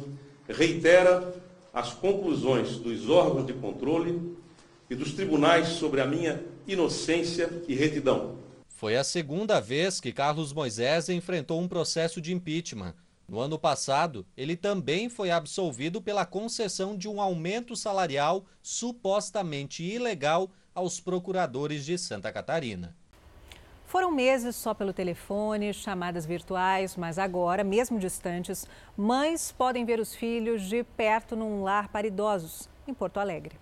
reitera 0.48 1.34
as 1.74 1.92
conclusões 1.92 2.76
dos 2.76 3.10
órgãos 3.10 3.44
de 3.44 3.52
controle 3.52 4.36
e 4.88 4.94
dos 4.94 5.12
tribunais 5.12 5.70
sobre 5.70 6.00
a 6.00 6.06
minha 6.06 6.40
inocência 6.68 7.50
e 7.66 7.74
retidão. 7.74 8.36
Foi 8.68 8.96
a 8.96 9.02
segunda 9.02 9.58
vez 9.58 9.98
que 9.98 10.12
Carlos 10.12 10.52
Moisés 10.52 11.08
enfrentou 11.08 11.60
um 11.60 11.66
processo 11.66 12.20
de 12.20 12.32
impeachment. 12.32 12.94
No 13.28 13.40
ano 13.40 13.58
passado, 13.58 14.24
ele 14.36 14.54
também 14.54 15.08
foi 15.08 15.32
absolvido 15.32 16.00
pela 16.00 16.24
concessão 16.24 16.96
de 16.96 17.08
um 17.08 17.20
aumento 17.20 17.74
salarial 17.74 18.44
supostamente 18.62 19.82
ilegal 19.82 20.48
aos 20.72 21.00
procuradores 21.00 21.84
de 21.84 21.98
Santa 21.98 22.30
Catarina. 22.30 22.96
Foram 23.90 24.12
meses 24.12 24.54
só 24.54 24.72
pelo 24.72 24.92
telefone, 24.92 25.74
chamadas 25.74 26.24
virtuais, 26.24 26.96
mas 26.96 27.18
agora, 27.18 27.64
mesmo 27.64 27.98
distantes, 27.98 28.64
mães 28.96 29.50
podem 29.50 29.84
ver 29.84 29.98
os 29.98 30.14
filhos 30.14 30.62
de 30.62 30.84
perto 30.84 31.34
num 31.34 31.64
lar 31.64 31.88
para 31.88 32.06
idosos, 32.06 32.70
em 32.86 32.94
Porto 32.94 33.18
Alegre. 33.18 33.56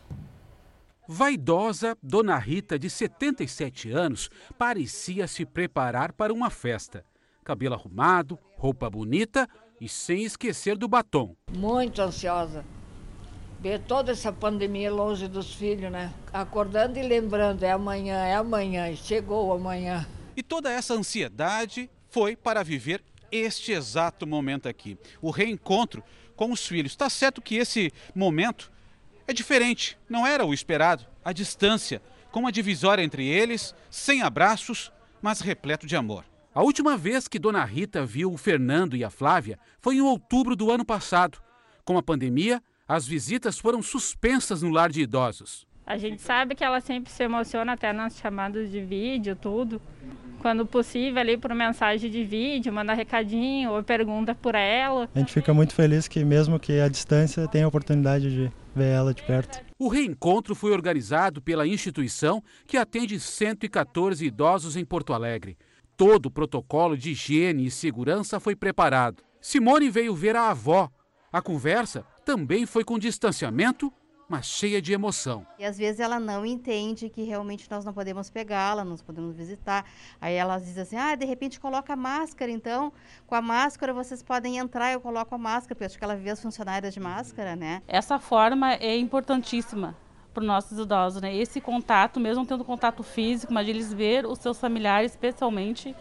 Vaidosa, 1.08 1.96
Dona 2.02 2.36
Rita, 2.36 2.78
de 2.78 2.90
77 2.90 3.90
anos, 3.90 4.28
parecia 4.58 5.26
se 5.26 5.46
preparar 5.46 6.12
para 6.12 6.30
uma 6.30 6.50
festa 6.50 7.02
cabelo 7.42 7.74
arrumado, 7.74 8.38
roupa 8.58 8.90
bonita 8.90 9.48
e 9.80 9.88
sem 9.88 10.24
esquecer 10.24 10.76
do 10.76 10.86
batom. 10.86 11.34
Muito 11.50 12.02
ansiosa. 12.02 12.62
Ver 13.58 13.80
toda 13.80 14.12
essa 14.12 14.30
pandemia 14.30 14.92
longe 14.92 15.26
dos 15.26 15.54
filhos, 15.54 15.90
né? 15.90 16.12
Acordando 16.30 16.98
e 16.98 17.02
lembrando, 17.02 17.62
é 17.62 17.70
amanhã, 17.70 18.16
é 18.16 18.34
amanhã, 18.34 18.90
e 18.90 18.96
chegou 18.98 19.50
amanhã. 19.54 20.06
E 20.38 20.42
toda 20.44 20.70
essa 20.70 20.94
ansiedade 20.94 21.90
foi 22.10 22.36
para 22.36 22.62
viver 22.62 23.02
este 23.28 23.72
exato 23.72 24.24
momento 24.24 24.68
aqui, 24.68 24.96
o 25.20 25.32
reencontro 25.32 26.00
com 26.36 26.52
os 26.52 26.64
filhos. 26.64 26.92
Está 26.92 27.10
certo 27.10 27.42
que 27.42 27.56
esse 27.56 27.92
momento 28.14 28.70
é 29.26 29.32
diferente, 29.32 29.98
não 30.08 30.24
era 30.24 30.46
o 30.46 30.54
esperado, 30.54 31.04
a 31.24 31.32
distância, 31.32 32.00
com 32.30 32.38
uma 32.38 32.52
divisória 32.52 33.02
entre 33.02 33.26
eles, 33.26 33.74
sem 33.90 34.22
abraços, 34.22 34.92
mas 35.20 35.40
repleto 35.40 35.88
de 35.88 35.96
amor. 35.96 36.24
A 36.54 36.62
última 36.62 36.96
vez 36.96 37.26
que 37.26 37.40
Dona 37.40 37.64
Rita 37.64 38.06
viu 38.06 38.32
o 38.32 38.38
Fernando 38.38 38.94
e 38.94 39.02
a 39.02 39.10
Flávia 39.10 39.58
foi 39.80 39.96
em 39.96 40.02
outubro 40.02 40.54
do 40.54 40.70
ano 40.70 40.84
passado. 40.84 41.42
Com 41.84 41.98
a 41.98 42.02
pandemia, 42.02 42.62
as 42.86 43.08
visitas 43.08 43.58
foram 43.58 43.82
suspensas 43.82 44.62
no 44.62 44.70
lar 44.70 44.88
de 44.88 45.00
idosos. 45.00 45.66
A 45.84 45.96
gente 45.96 46.20
sabe 46.20 46.54
que 46.54 46.62
ela 46.62 46.82
sempre 46.82 47.10
se 47.10 47.24
emociona 47.24 47.72
até 47.72 47.94
nas 47.94 48.18
chamadas 48.18 48.70
de 48.70 48.78
vídeo, 48.78 49.34
tudo. 49.34 49.80
Quando 50.40 50.64
possível, 50.64 51.20
ali 51.20 51.36
por 51.36 51.54
mensagem 51.54 52.10
de 52.10 52.24
vídeo, 52.24 52.72
manda 52.72 52.94
recadinho 52.94 53.72
ou 53.72 53.82
pergunta 53.82 54.34
por 54.34 54.54
ela. 54.54 55.08
A 55.14 55.18
gente 55.18 55.32
fica 55.32 55.52
muito 55.52 55.74
feliz 55.74 56.06
que, 56.06 56.24
mesmo 56.24 56.58
que 56.58 56.80
a 56.80 56.88
distância, 56.88 57.46
tenha 57.48 57.64
a 57.64 57.68
oportunidade 57.68 58.30
de 58.30 58.52
ver 58.74 58.92
ela 58.92 59.12
de 59.12 59.22
perto. 59.22 59.60
O 59.78 59.88
reencontro 59.88 60.54
foi 60.54 60.72
organizado 60.72 61.42
pela 61.42 61.66
instituição 61.66 62.42
que 62.66 62.76
atende 62.76 63.18
114 63.18 64.24
idosos 64.24 64.76
em 64.76 64.84
Porto 64.84 65.12
Alegre. 65.12 65.56
Todo 65.96 66.26
o 66.26 66.30
protocolo 66.30 66.96
de 66.96 67.10
higiene 67.10 67.66
e 67.66 67.70
segurança 67.70 68.38
foi 68.38 68.54
preparado. 68.54 69.22
Simone 69.40 69.90
veio 69.90 70.14
ver 70.14 70.36
a 70.36 70.50
avó. 70.50 70.88
A 71.32 71.42
conversa 71.42 72.04
também 72.24 72.66
foi 72.66 72.84
com 72.84 72.98
distanciamento 72.98 73.92
mas 74.28 74.46
cheia 74.46 74.82
de 74.82 74.92
emoção. 74.92 75.46
E 75.58 75.64
às 75.64 75.78
vezes 75.78 76.00
ela 76.00 76.20
não 76.20 76.44
entende 76.44 77.08
que 77.08 77.22
realmente 77.22 77.68
nós 77.70 77.84
não 77.84 77.92
podemos 77.92 78.28
pegá-la, 78.28 78.84
não 78.84 78.96
podemos 78.98 79.34
visitar. 79.34 79.84
Aí 80.20 80.34
ela 80.34 80.58
diz 80.58 80.76
assim: 80.76 80.96
ah, 80.96 81.14
de 81.14 81.24
repente 81.24 81.58
coloca 81.58 81.92
a 81.92 81.96
máscara, 81.96 82.50
então. 82.50 82.92
Com 83.26 83.34
a 83.34 83.42
máscara 83.42 83.92
vocês 83.94 84.22
podem 84.22 84.58
entrar, 84.58 84.92
eu 84.92 85.00
coloco 85.00 85.34
a 85.34 85.38
máscara, 85.38 85.74
porque 85.74 85.84
acho 85.84 85.98
que 85.98 86.04
ela 86.04 86.16
vê 86.16 86.30
as 86.30 86.42
funcionárias 86.42 86.92
de 86.92 87.00
máscara, 87.00 87.56
né? 87.56 87.82
Essa 87.88 88.18
forma 88.18 88.74
é 88.74 88.96
importantíssima 88.96 89.96
para 90.34 90.42
os 90.42 90.46
nossos 90.46 90.78
idosos, 90.78 91.22
né? 91.22 91.34
Esse 91.34 91.60
contato, 91.60 92.20
mesmo 92.20 92.44
tendo 92.44 92.64
contato 92.64 93.02
físico, 93.02 93.52
mas 93.52 93.66
eles 93.66 93.92
ver 93.92 94.26
os 94.26 94.38
seus 94.38 94.58
familiares, 94.58 95.12
especialmente 95.12 95.96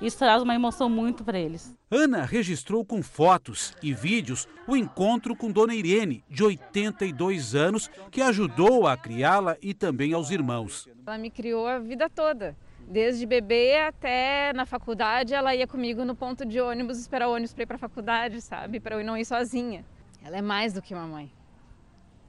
isso 0.00 0.18
traz 0.18 0.42
uma 0.42 0.54
emoção 0.54 0.88
muito 0.88 1.24
para 1.24 1.38
eles. 1.38 1.76
Ana 1.90 2.24
registrou 2.24 2.84
com 2.84 3.02
fotos 3.02 3.74
e 3.82 3.92
vídeos 3.92 4.46
o 4.66 4.76
encontro 4.76 5.34
com 5.34 5.50
Dona 5.50 5.74
Irene, 5.74 6.24
de 6.28 6.44
82 6.44 7.54
anos, 7.54 7.90
que 8.10 8.22
ajudou 8.22 8.86
a 8.86 8.96
criá-la 8.96 9.56
e 9.60 9.74
também 9.74 10.12
aos 10.12 10.30
irmãos. 10.30 10.88
Ela 11.06 11.18
me 11.18 11.30
criou 11.30 11.66
a 11.66 11.78
vida 11.78 12.08
toda. 12.08 12.56
Desde 12.86 13.26
bebê 13.26 13.76
até 13.80 14.52
na 14.54 14.64
faculdade, 14.64 15.34
ela 15.34 15.54
ia 15.54 15.66
comigo 15.66 16.04
no 16.04 16.14
ponto 16.14 16.46
de 16.46 16.60
ônibus 16.60 16.98
esperar 16.98 17.28
o 17.28 17.32
ônibus 17.32 17.52
para 17.52 17.62
ir 17.64 17.66
para 17.66 17.76
a 17.76 17.78
faculdade, 17.78 18.40
sabe? 18.40 18.80
Para 18.80 18.96
eu 18.96 19.04
não 19.04 19.16
ir 19.16 19.26
sozinha. 19.26 19.84
Ela 20.24 20.38
é 20.38 20.42
mais 20.42 20.72
do 20.72 20.80
que 20.80 20.94
mamãe. 20.94 21.30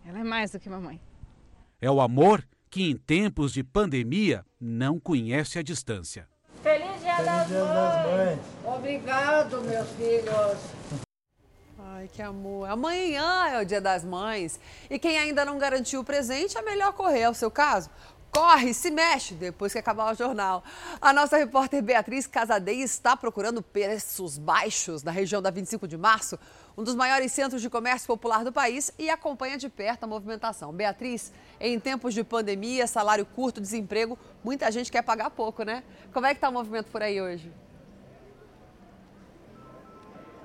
Ela 0.06 0.20
é 0.20 0.24
mais 0.24 0.52
do 0.52 0.60
que 0.60 0.70
mamãe. 0.70 1.00
É 1.82 1.90
o 1.90 2.02
amor 2.02 2.44
que, 2.70 2.90
em 2.90 2.98
tempos 2.98 3.54
de 3.54 3.64
pandemia, 3.64 4.46
não 4.60 5.00
conhece 5.00 5.58
a 5.58 5.64
distância. 5.64 6.28
Feliz 6.62 7.02
Dia, 7.02 7.09
Feliz 7.20 7.26
das, 7.26 7.48
Dia 7.48 7.66
das 7.66 8.06
Mães! 8.06 8.40
Obrigado, 8.64 9.62
meus 9.62 9.90
filhos! 9.90 10.58
Ai, 11.78 12.10
que 12.14 12.22
amor. 12.22 12.70
Amanhã 12.70 13.50
é 13.50 13.62
o 13.62 13.66
Dia 13.66 13.82
das 13.82 14.06
Mães. 14.06 14.60
E 14.90 14.98
quem 14.98 15.18
ainda 15.18 15.44
não 15.44 15.58
garantiu 15.58 16.00
o 16.02 16.04
presente, 16.04 16.58
é 16.58 16.62
melhor 16.62 16.94
correr. 16.94 17.22
É 17.22 17.30
o 17.30 17.34
seu 17.34 17.52
caso? 17.52 17.90
Corre, 18.32 18.74
se 18.74 18.92
mexe 18.92 19.34
depois 19.34 19.74
que 19.74 19.80
acabar 19.80 20.14
o 20.14 20.16
jornal. 20.16 20.64
A 21.02 21.12
nossa 21.12 21.36
repórter 21.36 21.82
Beatriz 21.82 22.26
Casadei 22.26 22.82
está 22.82 23.18
procurando 23.18 23.62
preços 23.62 24.38
baixos 24.38 25.04
na 25.04 25.12
região 25.12 25.42
da 25.42 25.50
25 25.50 25.88
de 25.88 25.98
março, 25.98 26.40
um 26.80 26.84
dos 26.84 26.96
maiores 26.96 27.34
centros 27.34 27.62
de 27.62 27.70
comércio 27.70 28.08
popular 28.08 28.46
do 28.46 28.54
país, 28.54 28.90
e 28.98 29.10
acompanha 29.10 29.58
de 29.58 29.68
perto 29.68 30.06
a 30.06 30.08
movimentação. 30.08 30.72
Beatriz, 30.72 31.34
em 31.60 31.78
tempos 31.78 32.14
de 32.14 32.24
pandemia, 32.24 32.88
salário 32.88 33.26
curto, 33.26 33.60
desemprego, 33.60 34.18
muita 34.42 34.72
gente 34.72 34.90
quer 34.90 35.02
pagar 35.02 35.30
pouco, 35.30 35.64
né? 35.64 35.84
Como 36.14 36.26
é 36.26 36.30
que 36.30 36.38
está 36.38 36.48
o 36.48 36.54
movimento 36.54 36.90
por 36.90 37.02
aí 37.04 37.22
hoje? 37.22 37.52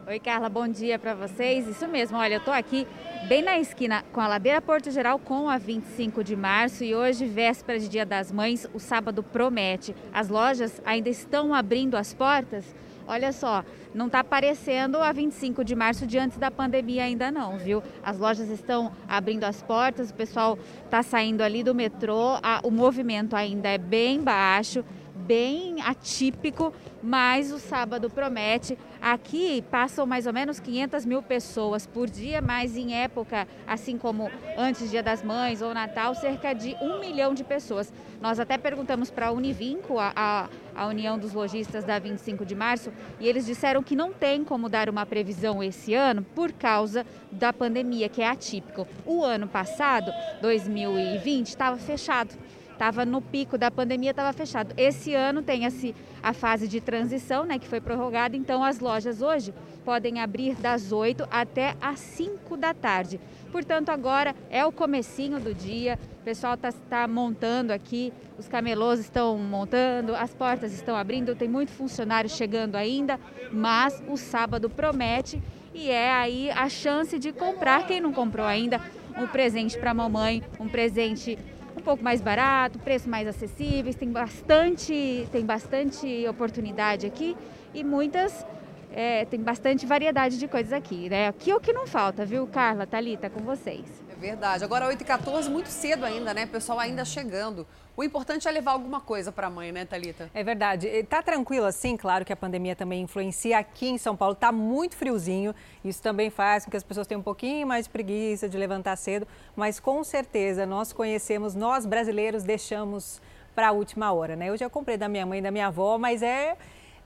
Oi, 0.09 0.19
Carla, 0.19 0.49
bom 0.49 0.67
dia 0.67 0.99
para 0.99 1.15
vocês. 1.15 1.69
Isso 1.69 1.87
mesmo, 1.87 2.19
olha, 2.19 2.35
eu 2.35 2.39
estou 2.39 2.53
aqui 2.53 2.85
bem 3.29 3.41
na 3.41 3.57
esquina 3.61 4.05
com 4.13 4.21
a 4.21 4.27
Ladeira 4.27 4.61
Porto 4.61 4.91
Geral 4.91 5.21
com 5.21 5.49
a 5.49 5.57
25 5.57 6.25
de 6.25 6.35
março 6.35 6.83
e 6.83 6.97
hoje, 6.97 7.27
véspera 7.27 7.79
de 7.79 7.89
Dia 7.89 8.05
das 8.05 8.33
Mães, 8.33 8.69
o 8.75 8.81
sábado 8.81 9.23
promete. 9.23 9.95
As 10.13 10.29
lojas 10.29 10.83
ainda 10.85 11.09
estão 11.09 11.55
abrindo 11.55 11.97
as 11.97 12.13
portas. 12.13 12.75
Olha 13.07 13.33
só, 13.33 13.63
não 13.95 14.07
está 14.07 14.21
aparecendo 14.21 14.97
a 14.97 15.13
25 15.13 15.63
de 15.63 15.75
março 15.75 16.07
de 16.07 16.19
antes 16.19 16.39
da 16.39 16.51
pandemia 16.51 17.05
ainda 17.05 17.31
não, 17.31 17.59
viu? 17.59 17.83
As 18.03 18.19
lojas 18.19 18.49
estão 18.49 18.93
abrindo 19.07 19.45
as 19.45 19.63
portas, 19.63 20.11
o 20.11 20.15
pessoal 20.15 20.59
está 20.85 21.03
saindo 21.03 21.43
ali 21.43 21.63
do 21.63 21.75
metrô, 21.75 22.39
a, 22.43 22.61
o 22.63 22.71
movimento 22.71 23.37
ainda 23.37 23.69
é 23.69 23.79
bem 23.79 24.23
baixo 24.23 24.85
bem 25.15 25.81
atípico, 25.81 26.73
mas 27.03 27.53
o 27.53 27.59
sábado 27.59 28.11
promete. 28.11 28.77
Aqui 29.01 29.63
passam 29.71 30.07
mais 30.07 30.27
ou 30.27 30.33
menos 30.33 30.59
500 30.59 31.05
mil 31.05 31.23
pessoas 31.23 31.87
por 31.87 32.09
dia, 32.09 32.41
mas 32.41 32.77
em 32.77 32.95
época, 32.95 33.47
assim 33.67 33.97
como 33.97 34.31
antes 34.57 34.91
Dia 34.91 35.03
das 35.03 35.23
Mães 35.23 35.63
ou 35.63 35.73
Natal, 35.73 36.15
cerca 36.15 36.53
de 36.53 36.75
um 36.81 36.99
milhão 36.99 37.35
de 37.35 37.45
pessoas. 37.45 37.93
Nós 38.21 38.41
até 38.41 38.57
perguntamos 38.57 39.11
para 39.11 39.27
a 39.27 39.33
Univinco, 39.33 39.99
a, 39.99 40.49
a, 40.75 40.87
União 40.87 41.19
dos 41.19 41.33
Lojistas 41.33 41.85
da 41.85 41.99
25 41.99 42.45
de 42.45 42.55
março, 42.55 42.93
e 43.21 43.29
eles 43.29 43.45
disseram 43.47 43.83
que 43.83 43.95
não 43.95 44.13
tem 44.13 44.43
como 44.43 44.69
dar 44.69 44.89
uma 44.89 45.05
previsão 45.05 45.63
esse 45.63 45.95
ano 45.95 46.23
por 46.35 46.53
causa 46.53 47.05
da 47.31 47.53
pandemia, 47.53 48.09
que 48.09 48.23
é 48.23 48.29
atípico. 48.29 48.87
O 49.05 49.23
ano 49.23 49.47
passado, 49.47 50.11
2020, 50.41 51.49
estava 51.49 51.77
fechado 51.77 52.35
estava 52.75 53.05
no 53.05 53.23
pico 53.23 53.57
da 53.57 53.71
pandemia, 53.71 54.11
estava 54.11 54.33
fechado. 54.33 54.75
Esse 54.77 55.15
ano 55.15 55.43
tem 55.43 55.65
esse, 55.65 55.95
a 56.23 56.33
fase 56.33 56.69
de 56.69 56.81
transição, 56.81 57.45
né, 57.45 57.59
que 57.59 57.67
foi 57.67 57.81
prorrogada, 57.81 58.37
então 58.37 58.63
as 58.63 58.79
lojas 58.79 59.23
hoje 59.23 59.55
podem 59.85 60.21
abrir 60.21 60.55
das 60.57 60.93
8 60.93 61.27
até 61.31 61.75
as 61.81 61.99
5 62.01 62.57
da 62.57 62.75
tarde. 62.75 63.21
Portanto, 63.51 63.91
agora 63.91 64.35
é 64.51 64.65
o 64.67 64.73
comecinho 64.73 65.39
do 65.39 65.55
dia, 65.55 65.99
o 66.21 66.25
pessoal 66.25 66.55
está 66.55 66.73
tá 66.73 67.09
montando 67.09 67.73
aqui, 67.73 68.13
os 68.39 68.49
camelôs 68.49 68.99
estão 69.01 69.39
montando, 69.39 70.15
as 70.15 70.35
portas 70.35 70.73
estão 70.73 70.97
abrindo, 70.97 71.37
tem 71.37 71.49
muito 71.49 71.71
funcionário 71.71 72.29
chegando 72.29 72.77
ainda, 72.77 73.19
mas 73.53 74.03
o 74.09 74.17
sábado 74.17 74.69
promete 74.69 75.41
e 75.73 75.91
é 75.91 76.13
aí 76.13 76.51
a 76.51 76.69
chance 76.69 77.19
de 77.19 77.33
comprar, 77.33 77.87
quem 77.87 78.01
não 78.01 78.13
comprou 78.13 78.47
ainda, 78.47 78.81
um 79.17 79.27
presente 79.27 79.79
para 79.79 79.91
a 79.91 79.95
mamãe, 79.95 80.43
um 80.59 80.69
presente 80.69 81.39
pouco 81.85 82.03
mais 82.03 82.21
barato, 82.21 82.79
preço 82.79 83.09
mais 83.09 83.29
acessíveis, 83.29 83.95
tem 83.95 84.11
bastante, 84.11 85.29
tem 85.31 85.45
bastante 85.45 86.27
oportunidade 86.27 87.07
aqui 87.07 87.37
e 87.75 87.85
muitas 87.85 88.45
é, 88.93 89.25
tem 89.25 89.41
bastante 89.41 89.85
variedade 89.85 90.39
de 90.39 90.49
coisas 90.49 90.73
aqui, 90.73 91.09
né? 91.09 91.29
Aqui 91.29 91.51
é 91.51 91.57
o 91.57 91.61
que 91.61 91.73
não 91.73 91.87
falta, 91.87 92.25
viu, 92.25 92.47
Carla, 92.47 92.87
Thalita, 92.87 93.29
com 93.29 93.41
vocês. 93.41 94.04
Verdade. 94.25 94.65
Agora 94.65 94.89
8h14, 94.89 95.51
muito 95.51 95.69
cedo 95.69 96.03
ainda, 96.03 96.33
né? 96.33 96.45
O 96.45 96.49
pessoal 96.49 96.79
ainda 96.79 97.05
chegando. 97.05 97.67
O 97.95 98.03
importante 98.03 98.49
é 98.49 98.51
levar 98.51 98.73
alguma 98.73 98.99
coisa 98.99 99.31
para 99.31 99.49
a 99.49 99.51
mãe, 99.51 99.71
né, 99.71 99.85
Talita? 99.85 100.31
É 100.33 100.43
verdade. 100.43 100.89
Tá 101.05 101.23
tranquilo 101.23 101.67
assim, 101.67 101.95
claro 101.95 102.25
que 102.25 102.33
a 102.33 102.37
pandemia 102.37 102.75
também 102.75 103.03
influencia. 103.03 103.59
Aqui 103.59 103.87
em 103.87 103.99
São 103.99 104.17
Paulo 104.17 104.35
tá 104.35 104.51
muito 104.51 104.97
friozinho. 104.97 105.55
Isso 105.85 106.03
também 106.03 106.31
faz 106.31 106.65
com 106.65 106.71
que 106.71 106.77
as 106.77 106.83
pessoas 106.83 107.07
tenham 107.07 107.21
um 107.21 107.23
pouquinho 107.23 107.67
mais 107.67 107.85
de 107.85 107.91
preguiça 107.91 108.49
de 108.49 108.57
levantar 108.57 108.97
cedo, 108.97 109.29
mas 109.55 109.79
com 109.79 110.03
certeza 110.03 110.65
nós 110.65 110.91
conhecemos, 110.91 111.55
nós 111.55 111.85
brasileiros 111.85 112.43
deixamos 112.43 113.21
para 113.55 113.69
a 113.69 113.73
última 113.73 114.11
hora, 114.11 114.35
né? 114.35 114.49
Eu 114.49 114.57
já 114.57 114.71
comprei 114.71 114.97
da 114.97 115.07
minha 115.07 115.27
mãe 115.27 115.39
e 115.39 115.43
da 115.43 115.51
minha 115.51 115.67
avó, 115.67 115.99
mas 115.99 116.23
é 116.23 116.57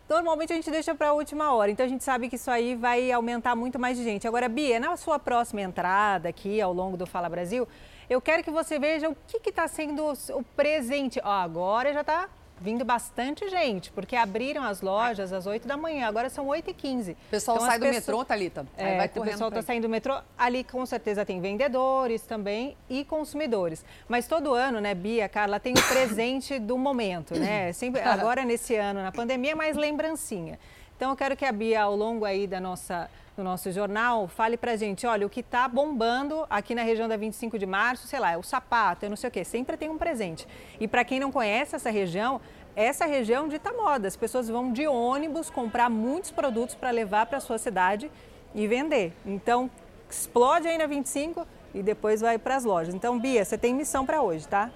normalmente 0.08 0.52
a 0.52 0.56
gente 0.56 0.70
deixa 0.70 0.94
para 0.94 1.08
a 1.08 1.12
última 1.12 1.52
hora. 1.52 1.70
Então 1.70 1.84
a 1.84 1.88
gente 1.88 2.02
sabe 2.02 2.28
que 2.28 2.36
isso 2.36 2.50
aí 2.50 2.74
vai 2.74 3.12
aumentar 3.12 3.54
muito 3.54 3.78
mais 3.78 3.96
de 3.96 4.04
gente. 4.04 4.26
Agora, 4.26 4.48
Bia, 4.48 4.80
na 4.80 4.96
sua 4.96 5.18
próxima 5.18 5.60
entrada 5.60 6.28
aqui 6.28 6.60
ao 6.60 6.72
longo 6.72 6.96
do 6.96 7.06
Fala 7.06 7.28
Brasil, 7.28 7.68
eu 8.08 8.20
quero 8.20 8.42
que 8.42 8.50
você 8.50 8.78
veja 8.78 9.08
o 9.08 9.14
que 9.14 9.50
está 9.50 9.68
sendo 9.68 10.12
o 10.30 10.42
presente. 10.56 11.20
Ó, 11.22 11.30
agora 11.30 11.92
já 11.92 12.00
está 12.00 12.28
vindo 12.60 12.84
bastante 12.84 13.48
gente, 13.48 13.90
porque 13.92 14.16
abriram 14.16 14.62
as 14.62 14.80
lojas 14.80 15.32
às 15.32 15.46
8 15.46 15.66
da 15.66 15.76
manhã, 15.76 16.06
agora 16.06 16.28
são 16.28 16.46
8 16.46 16.70
e 16.70 16.74
15 16.74 17.12
O 17.12 17.16
pessoal 17.30 17.56
então, 17.56 17.68
sai 17.68 17.78
do 17.78 17.82
pessoas... 17.82 18.06
metrô, 18.06 18.24
Thalita? 18.24 18.66
É, 18.76 18.96
vai 18.96 19.06
o 19.06 19.22
pessoal 19.22 19.48
está 19.48 19.62
saindo 19.62 19.82
do 19.82 19.88
metrô. 19.88 20.18
Ali 20.36 20.64
com 20.64 20.84
certeza 20.86 21.24
tem 21.24 21.40
vendedores 21.40 22.22
também 22.22 22.76
e 22.88 23.04
consumidores. 23.04 23.84
Mas 24.08 24.26
todo 24.26 24.54
ano, 24.54 24.80
né, 24.80 24.94
Bia, 24.94 25.28
Carla, 25.28 25.58
tem 25.60 25.74
o 25.74 25.82
presente 25.88 26.58
do 26.58 26.76
momento, 26.76 27.38
né? 27.38 27.72
Sempre, 27.72 28.00
agora 28.02 28.44
nesse 28.44 28.74
ano, 28.74 29.02
na 29.02 29.12
pandemia, 29.12 29.52
é 29.52 29.54
mais 29.54 29.76
lembrancinha. 29.76 30.58
Então 30.96 31.10
eu 31.10 31.16
quero 31.16 31.36
que 31.36 31.44
a 31.44 31.52
Bia, 31.52 31.82
ao 31.82 31.94
longo 31.94 32.24
aí 32.24 32.46
da 32.46 32.60
nossa 32.60 33.08
no 33.38 33.44
nosso 33.44 33.70
jornal, 33.70 34.26
fale 34.26 34.56
pra 34.56 34.76
gente, 34.76 35.06
olha, 35.06 35.26
o 35.26 35.30
que 35.30 35.40
está 35.40 35.68
bombando 35.68 36.44
aqui 36.50 36.74
na 36.74 36.82
região 36.82 37.08
da 37.08 37.16
25 37.16 37.58
de 37.58 37.64
março, 37.64 38.06
sei 38.06 38.18
lá, 38.18 38.32
é 38.32 38.36
o 38.36 38.42
sapato, 38.42 39.06
eu 39.06 39.10
não 39.10 39.16
sei 39.16 39.28
o 39.28 39.30
quê, 39.30 39.44
sempre 39.44 39.76
tem 39.76 39.88
um 39.88 39.96
presente. 39.96 40.46
E 40.80 40.88
para 40.88 41.04
quem 41.04 41.20
não 41.20 41.30
conhece 41.30 41.76
essa 41.76 41.90
região, 41.90 42.40
essa 42.74 43.06
região 43.06 43.48
dita 43.48 43.72
moda, 43.72 44.08
as 44.08 44.16
pessoas 44.16 44.48
vão 44.48 44.72
de 44.72 44.86
ônibus 44.86 45.48
comprar 45.50 45.88
muitos 45.88 46.30
produtos 46.30 46.74
para 46.74 46.90
levar 46.90 47.26
para 47.26 47.38
sua 47.40 47.58
cidade 47.58 48.10
e 48.54 48.66
vender. 48.66 49.12
Então, 49.24 49.70
explode 50.10 50.66
aí 50.66 50.76
na 50.76 50.86
25 50.86 51.46
e 51.74 51.82
depois 51.82 52.20
vai 52.20 52.38
para 52.38 52.56
as 52.56 52.64
lojas. 52.64 52.94
Então, 52.94 53.18
Bia, 53.18 53.44
você 53.44 53.56
tem 53.56 53.74
missão 53.74 54.04
para 54.04 54.20
hoje, 54.20 54.48
tá? 54.48 54.70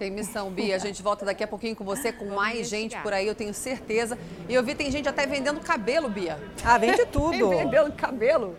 Tem 0.00 0.10
missão, 0.10 0.50
Bia. 0.50 0.76
A 0.76 0.78
gente 0.78 1.02
volta 1.02 1.26
daqui 1.26 1.44
a 1.44 1.46
pouquinho 1.46 1.76
com 1.76 1.84
você, 1.84 2.10
com 2.10 2.24
mais 2.24 2.70
gente 2.70 2.96
por 3.00 3.12
aí, 3.12 3.26
eu 3.26 3.34
tenho 3.34 3.52
certeza. 3.52 4.18
E 4.48 4.54
eu 4.54 4.62
vi 4.62 4.74
tem 4.74 4.90
gente 4.90 5.06
até 5.06 5.26
vendendo 5.26 5.60
cabelo, 5.60 6.08
Bia. 6.08 6.38
Ah, 6.64 6.78
vende 6.78 7.04
tudo. 7.04 7.50
vendendo 7.52 7.92
cabelo. 7.92 8.56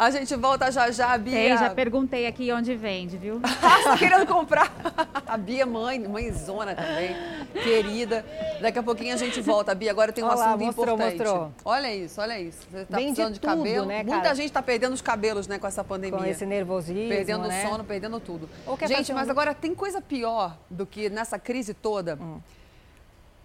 A 0.00 0.08
gente 0.10 0.34
volta 0.34 0.72
já 0.72 0.90
já, 0.90 1.18
Bia. 1.18 1.34
Tem, 1.34 1.58
já 1.58 1.68
perguntei 1.68 2.26
aqui 2.26 2.50
onde 2.50 2.74
vende, 2.74 3.18
viu? 3.18 3.38
Ah, 3.62 3.82
tá 3.84 3.98
querendo 3.98 4.26
comprar? 4.26 4.72
A 5.26 5.36
Bia, 5.36 5.66
mãe, 5.66 5.98
mãezona 5.98 6.74
também, 6.74 7.14
querida. 7.52 8.24
Daqui 8.62 8.78
a 8.78 8.82
pouquinho 8.82 9.12
a 9.12 9.18
gente 9.18 9.42
volta, 9.42 9.74
Bia. 9.74 9.90
Agora 9.90 10.10
tem 10.10 10.24
um 10.24 10.26
Olha 10.26 10.36
lá, 10.38 10.46
assunto 10.54 10.64
mostrou, 10.64 10.94
importante. 10.94 11.18
mostrou. 11.18 11.52
Olha 11.66 11.94
isso, 11.94 12.18
olha 12.18 12.40
isso. 12.40 12.66
Você 12.70 12.86
tá 12.86 12.96
Vende 12.96 13.08
precisando 13.12 13.34
de 13.34 13.40
tudo, 13.40 13.56
cabelo. 13.58 13.84
né, 13.84 14.02
Muita 14.02 14.22
cara? 14.22 14.34
gente 14.34 14.50
tá 14.50 14.62
perdendo 14.62 14.94
os 14.94 15.02
cabelos, 15.02 15.46
né, 15.46 15.58
com 15.58 15.66
essa 15.66 15.84
pandemia. 15.84 16.18
Com 16.18 16.24
esse 16.24 16.46
nervosismo, 16.46 17.08
Perdendo 17.10 17.46
né? 17.46 17.68
sono, 17.68 17.84
perdendo 17.84 18.18
tudo. 18.18 18.48
Gente, 18.80 18.96
fazer 18.96 19.12
mas 19.12 19.28
um- 19.28 19.30
agora 19.32 19.54
tem 19.54 19.74
coisa 19.74 20.00
pior 20.00 20.56
do 20.70 20.86
que 20.86 21.10
nessa 21.10 21.38
crise 21.38 21.74
toda. 21.74 22.16
Hum. 22.18 22.40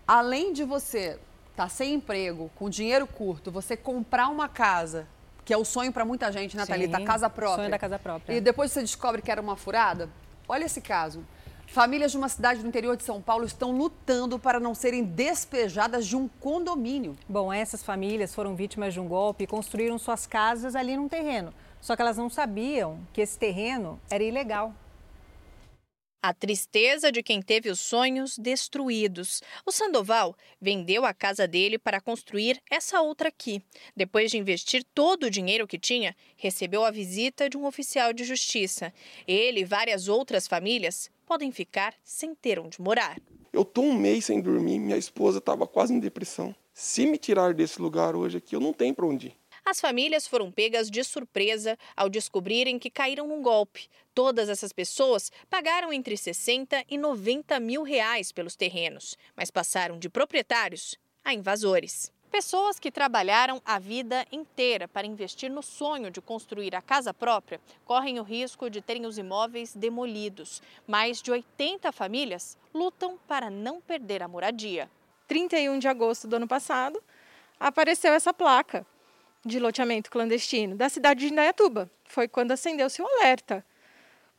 Além 0.07 0.53
de 0.53 0.63
você 0.63 1.17
estar 1.51 1.69
sem 1.69 1.95
emprego, 1.95 2.49
com 2.55 2.69
dinheiro 2.69 3.05
curto, 3.05 3.51
você 3.51 3.75
comprar 3.75 4.29
uma 4.29 4.47
casa, 4.47 5.05
que 5.45 5.53
é 5.53 5.57
o 5.57 5.63
sonho 5.63 5.93
para 5.93 6.03
muita 6.03 6.31
gente, 6.31 6.57
né, 6.57 6.65
Thalita? 6.65 6.99
Casa 7.03 7.29
própria. 7.29 7.57
sonho 7.57 7.69
da 7.69 7.77
casa 7.79 7.99
própria. 7.99 8.35
E 8.35 8.41
depois 8.41 8.71
você 8.71 8.81
descobre 8.81 9.21
que 9.21 9.31
era 9.31 9.39
uma 9.39 9.55
furada. 9.55 10.09
Olha 10.49 10.65
esse 10.65 10.81
caso. 10.81 11.23
Famílias 11.67 12.11
de 12.11 12.17
uma 12.17 12.29
cidade 12.29 12.61
do 12.61 12.67
interior 12.67 12.95
de 12.95 13.03
São 13.03 13.21
Paulo 13.21 13.45
estão 13.45 13.71
lutando 13.71 14.39
para 14.39 14.59
não 14.59 14.73
serem 14.73 15.03
despejadas 15.03 16.07
de 16.07 16.15
um 16.15 16.27
condomínio. 16.27 17.15
Bom, 17.27 17.51
essas 17.51 17.83
famílias 17.83 18.33
foram 18.33 18.55
vítimas 18.55 18.93
de 18.93 18.99
um 18.99 19.07
golpe 19.07 19.43
e 19.43 19.47
construíram 19.47 19.97
suas 19.97 20.25
casas 20.25 20.75
ali 20.75 20.95
num 20.95 21.07
terreno. 21.07 21.53
Só 21.81 21.95
que 21.95 22.01
elas 22.01 22.17
não 22.17 22.29
sabiam 22.29 22.99
que 23.13 23.21
esse 23.21 23.37
terreno 23.37 23.99
era 24.09 24.23
ilegal. 24.23 24.73
A 26.27 26.33
tristeza 26.33 27.11
de 27.11 27.21
quem 27.21 27.39
teve 27.39 27.69
os 27.69 27.79
sonhos 27.79 28.35
destruídos. 28.35 29.43
O 29.63 29.71
Sandoval 29.71 30.35
vendeu 30.59 31.05
a 31.05 31.13
casa 31.13 31.47
dele 31.47 31.77
para 31.77 32.01
construir 32.01 32.59
essa 32.67 32.99
outra 32.99 33.29
aqui. 33.29 33.61
Depois 33.95 34.31
de 34.31 34.39
investir 34.39 34.83
todo 34.95 35.25
o 35.25 35.29
dinheiro 35.29 35.67
que 35.67 35.77
tinha, 35.77 36.15
recebeu 36.35 36.83
a 36.83 36.89
visita 36.89 37.47
de 37.47 37.55
um 37.55 37.67
oficial 37.67 38.11
de 38.11 38.23
justiça. 38.23 38.91
Ele 39.27 39.59
e 39.59 39.65
várias 39.65 40.07
outras 40.07 40.47
famílias 40.47 41.11
podem 41.27 41.51
ficar 41.51 41.93
sem 42.03 42.33
ter 42.33 42.57
onde 42.57 42.81
morar. 42.81 43.19
Eu 43.53 43.63
tô 43.63 43.83
um 43.83 43.93
mês 43.93 44.25
sem 44.25 44.41
dormir, 44.41 44.79
minha 44.79 44.97
esposa 44.97 45.37
estava 45.37 45.67
quase 45.67 45.93
em 45.93 45.99
depressão. 45.99 46.55
Se 46.73 47.05
me 47.05 47.19
tirar 47.19 47.53
desse 47.53 47.79
lugar 47.79 48.15
hoje 48.15 48.37
aqui, 48.37 48.55
eu 48.55 48.59
não 48.59 48.73
tenho 48.73 48.95
para 48.95 49.05
onde 49.05 49.27
ir. 49.27 49.37
As 49.67 49.81
famílias 49.81 50.27
foram 50.27 50.51
pegas 50.51 50.91
de 50.91 51.03
surpresa 51.03 51.75
ao 51.97 52.07
descobrirem 52.07 52.77
que 52.77 52.91
caíram 52.91 53.27
num 53.27 53.41
golpe. 53.41 53.89
Todas 54.13 54.47
essas 54.47 54.71
pessoas 54.71 55.31
pagaram 55.49 55.91
entre 55.91 56.15
60 56.15 56.85
e 56.87 56.95
90 56.99 57.59
mil 57.59 57.81
reais 57.81 58.31
pelos 58.31 58.55
terrenos, 58.55 59.17
mas 59.35 59.49
passaram 59.49 59.97
de 59.97 60.07
proprietários 60.07 60.95
a 61.23 61.33
invasores. 61.33 62.13
Pessoas 62.29 62.79
que 62.79 62.91
trabalharam 62.91 63.59
a 63.65 63.79
vida 63.79 64.23
inteira 64.31 64.87
para 64.87 65.07
investir 65.07 65.49
no 65.49 65.63
sonho 65.63 66.11
de 66.11 66.21
construir 66.21 66.75
a 66.75 66.81
casa 66.81 67.11
própria 67.11 67.59
correm 67.85 68.19
o 68.19 68.23
risco 68.23 68.69
de 68.69 68.81
terem 68.81 69.07
os 69.07 69.17
imóveis 69.17 69.73
demolidos. 69.73 70.61
Mais 70.85 71.23
de 71.23 71.31
80 71.31 71.91
famílias 71.91 72.55
lutam 72.71 73.17
para 73.27 73.49
não 73.49 73.81
perder 73.81 74.21
a 74.21 74.27
moradia. 74.27 74.91
31 75.27 75.79
de 75.79 75.87
agosto 75.87 76.27
do 76.27 76.35
ano 76.35 76.47
passado, 76.47 77.01
apareceu 77.59 78.13
essa 78.13 78.31
placa 78.31 78.85
de 79.45 79.59
loteamento 79.59 80.09
clandestino 80.09 80.75
da 80.75 80.89
cidade 80.89 81.19
de 81.19 81.31
Indaiatuba. 81.31 81.89
Foi 82.05 82.27
quando 82.27 82.51
acendeu-se 82.51 83.01
o 83.01 83.07
alerta. 83.07 83.63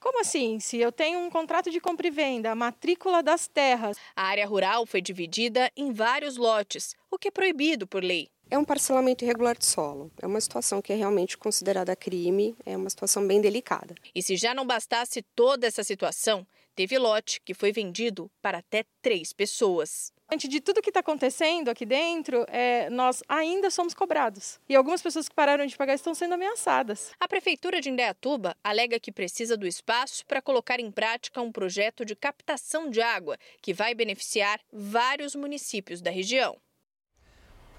Como 0.00 0.20
assim? 0.20 0.60
Se 0.60 0.78
eu 0.78 0.92
tenho 0.92 1.18
um 1.18 1.30
contrato 1.30 1.70
de 1.70 1.80
compra 1.80 2.06
e 2.06 2.10
venda, 2.10 2.50
a 2.50 2.54
matrícula 2.54 3.22
das 3.22 3.46
terras. 3.46 3.96
A 4.14 4.24
área 4.24 4.46
rural 4.46 4.84
foi 4.84 5.00
dividida 5.00 5.70
em 5.76 5.92
vários 5.92 6.36
lotes, 6.36 6.94
o 7.10 7.18
que 7.18 7.28
é 7.28 7.30
proibido 7.30 7.86
por 7.86 8.04
lei. 8.04 8.28
É 8.48 8.56
um 8.56 8.64
parcelamento 8.64 9.24
irregular 9.24 9.56
de 9.56 9.66
solo. 9.66 10.10
É 10.22 10.26
uma 10.26 10.40
situação 10.40 10.80
que 10.80 10.92
é 10.92 10.96
realmente 10.96 11.36
considerada 11.36 11.96
crime, 11.96 12.56
é 12.64 12.76
uma 12.76 12.88
situação 12.88 13.26
bem 13.26 13.40
delicada. 13.40 13.94
E 14.14 14.22
se 14.22 14.36
já 14.36 14.54
não 14.54 14.64
bastasse 14.64 15.22
toda 15.34 15.66
essa 15.66 15.82
situação, 15.82 16.46
teve 16.76 16.98
lote 16.98 17.40
que 17.40 17.54
foi 17.54 17.72
vendido 17.72 18.30
para 18.42 18.58
até 18.58 18.84
três 19.02 19.32
pessoas. 19.32 20.12
Diante 20.28 20.48
de 20.48 20.60
tudo 20.60 20.82
que 20.82 20.90
está 20.90 21.00
acontecendo 21.00 21.68
aqui 21.68 21.86
dentro, 21.86 22.44
é, 22.48 22.90
nós 22.90 23.22
ainda 23.28 23.70
somos 23.70 23.94
cobrados. 23.94 24.58
E 24.68 24.74
algumas 24.74 25.00
pessoas 25.00 25.28
que 25.28 25.34
pararam 25.34 25.64
de 25.64 25.76
pagar 25.76 25.94
estão 25.94 26.14
sendo 26.14 26.34
ameaçadas. 26.34 27.12
A 27.18 27.28
Prefeitura 27.28 27.80
de 27.80 27.88
Indaiatuba 27.88 28.56
alega 28.62 29.00
que 29.00 29.12
precisa 29.12 29.56
do 29.56 29.66
espaço 29.66 30.26
para 30.26 30.42
colocar 30.42 30.80
em 30.80 30.90
prática 30.90 31.40
um 31.40 31.52
projeto 31.52 32.04
de 32.04 32.14
captação 32.14 32.90
de 32.90 33.00
água 33.00 33.38
que 33.62 33.72
vai 33.72 33.94
beneficiar 33.94 34.60
vários 34.72 35.34
municípios 35.34 36.02
da 36.02 36.10
região. 36.10 36.56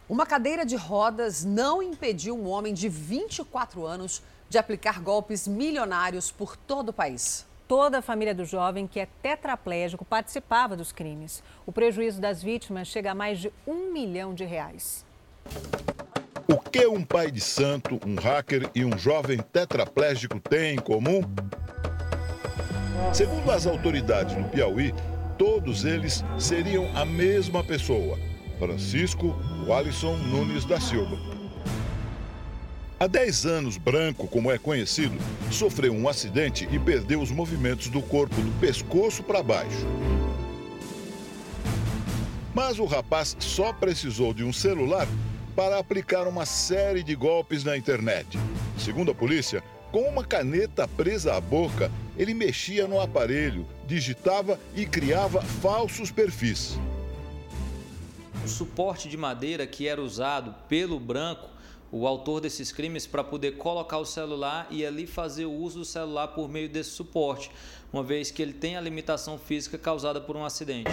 Uma 0.09 0.25
cadeira 0.25 0.65
de 0.65 0.77
rodas 0.77 1.43
não 1.43 1.83
impediu 1.83 2.33
um 2.33 2.47
homem 2.47 2.73
de 2.73 2.87
24 2.87 3.85
anos 3.85 4.23
de 4.49 4.57
aplicar 4.57 5.01
golpes 5.01 5.45
milionários 5.45 6.31
por 6.31 6.55
todo 6.55 6.89
o 6.89 6.93
país. 6.93 7.45
Toda 7.67 7.97
a 7.97 8.01
família 8.01 8.33
do 8.33 8.45
jovem, 8.45 8.87
que 8.87 8.97
é 8.97 9.07
tetraplégico, 9.21 10.05
participava 10.05 10.77
dos 10.77 10.93
crimes. 10.93 11.43
O 11.65 11.71
prejuízo 11.71 12.21
das 12.21 12.41
vítimas 12.41 12.87
chega 12.87 13.11
a 13.11 13.15
mais 13.15 13.39
de 13.39 13.51
um 13.67 13.91
milhão 13.91 14.33
de 14.33 14.45
reais. 14.45 15.05
O 16.47 16.57
que 16.57 16.87
um 16.87 17.03
pai 17.03 17.29
de 17.29 17.41
santo, 17.41 17.99
um 18.05 18.15
hacker 18.15 18.69
e 18.73 18.85
um 18.85 18.97
jovem 18.97 19.39
tetraplégico 19.39 20.39
têm 20.39 20.75
em 20.75 20.79
comum? 20.79 21.21
Segundo 23.13 23.51
as 23.51 23.67
autoridades 23.67 24.33
do 24.33 24.45
Piauí, 24.45 24.93
todos 25.37 25.83
eles 25.83 26.23
seriam 26.39 26.89
a 26.95 27.03
mesma 27.03 27.65
pessoa, 27.65 28.17
Francisco 28.57 29.35
Walisson 29.67 30.15
Nunes 30.15 30.63
da 30.63 30.79
Silva. 30.79 31.36
Há 32.99 33.05
10 33.05 33.45
anos, 33.45 33.77
Branco, 33.77 34.27
como 34.27 34.51
é 34.51 34.57
conhecido, 34.57 35.15
sofreu 35.51 35.93
um 35.93 36.09
acidente 36.09 36.67
e 36.71 36.79
perdeu 36.79 37.21
os 37.21 37.29
movimentos 37.29 37.89
do 37.89 38.01
corpo 38.01 38.35
do 38.41 38.59
pescoço 38.59 39.21
para 39.21 39.43
baixo. 39.43 39.85
Mas 42.55 42.79
o 42.79 42.85
rapaz 42.85 43.37
só 43.39 43.71
precisou 43.71 44.33
de 44.33 44.43
um 44.43 44.51
celular 44.51 45.07
para 45.55 45.77
aplicar 45.77 46.27
uma 46.27 46.43
série 46.43 47.03
de 47.03 47.13
golpes 47.13 47.63
na 47.63 47.77
internet. 47.77 48.35
Segundo 48.79 49.11
a 49.11 49.15
polícia, 49.15 49.63
com 49.91 50.01
uma 50.01 50.25
caneta 50.25 50.87
presa 50.87 51.35
à 51.35 51.39
boca, 51.39 51.91
ele 52.17 52.33
mexia 52.33 52.87
no 52.87 52.99
aparelho, 52.99 53.67
digitava 53.85 54.59
e 54.75 54.87
criava 54.87 55.43
falsos 55.43 56.09
perfis. 56.09 56.79
O 58.43 58.47
suporte 58.47 59.07
de 59.07 59.17
madeira 59.17 59.67
que 59.67 59.87
era 59.87 60.01
usado 60.01 60.55
pelo 60.67 60.99
branco, 60.99 61.47
o 61.91 62.05
autor 62.05 62.41
desses 62.41 62.71
crimes, 62.71 63.07
para 63.07 63.23
poder 63.23 63.57
colocar 63.57 63.97
o 63.97 64.05
celular 64.05 64.67
e 64.69 64.85
ali 64.85 65.07
fazer 65.07 65.45
o 65.45 65.51
uso 65.51 65.79
do 65.79 65.85
celular 65.85 66.29
por 66.29 66.49
meio 66.49 66.67
desse 66.67 66.91
suporte, 66.91 67.49
uma 67.91 68.03
vez 68.03 68.29
que 68.29 68.41
ele 68.41 68.53
tem 68.53 68.75
a 68.75 68.81
limitação 68.81 69.37
física 69.37 69.77
causada 69.77 70.19
por 70.19 70.35
um 70.35 70.43
acidente. 70.43 70.91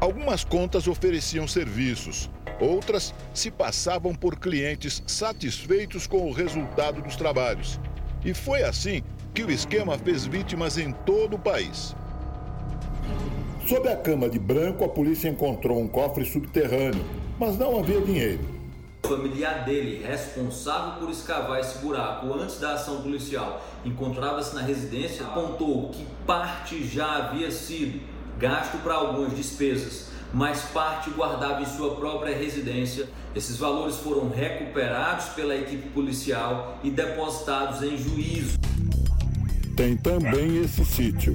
Algumas 0.00 0.44
contas 0.44 0.86
ofereciam 0.86 1.48
serviços, 1.48 2.30
outras 2.60 3.14
se 3.34 3.50
passavam 3.50 4.14
por 4.14 4.38
clientes 4.38 5.02
satisfeitos 5.06 6.06
com 6.06 6.28
o 6.28 6.32
resultado 6.32 7.00
dos 7.02 7.16
trabalhos. 7.16 7.80
E 8.24 8.34
foi 8.34 8.62
assim 8.62 9.02
que 9.34 9.42
o 9.42 9.50
esquema 9.50 9.98
fez 9.98 10.26
vítimas 10.26 10.78
em 10.78 10.92
todo 10.92 11.34
o 11.34 11.38
país. 11.38 11.94
Sob 13.66 13.88
a 13.88 13.96
cama 13.96 14.28
de 14.28 14.38
branco, 14.38 14.84
a 14.84 14.88
polícia 14.88 15.28
encontrou 15.28 15.80
um 15.80 15.88
cofre 15.88 16.24
subterrâneo, 16.24 17.04
mas 17.38 17.58
não 17.58 17.78
havia 17.78 18.00
dinheiro. 18.00 18.57
Familiar 19.08 19.64
dele, 19.64 20.04
responsável 20.06 21.00
por 21.00 21.08
escavar 21.10 21.58
esse 21.58 21.78
buraco 21.78 22.30
antes 22.34 22.60
da 22.60 22.74
ação 22.74 23.00
policial, 23.00 23.64
encontrava-se 23.82 24.54
na 24.54 24.60
residência, 24.60 25.24
apontou 25.24 25.88
que 25.88 26.06
parte 26.26 26.86
já 26.86 27.16
havia 27.16 27.50
sido 27.50 28.00
gasto 28.38 28.76
para 28.82 28.92
algumas 28.92 29.34
despesas, 29.34 30.08
mas 30.30 30.60
parte 30.74 31.08
guardava 31.08 31.62
em 31.62 31.66
sua 31.66 31.94
própria 31.96 32.36
residência. 32.36 33.08
Esses 33.34 33.56
valores 33.56 33.96
foram 33.96 34.28
recuperados 34.28 35.26
pela 35.30 35.56
equipe 35.56 35.88
policial 35.88 36.78
e 36.84 36.90
depositados 36.90 37.82
em 37.82 37.96
juízo. 37.96 38.58
Tem 39.74 39.96
também 39.96 40.60
esse 40.62 40.84
sítio. 40.84 41.32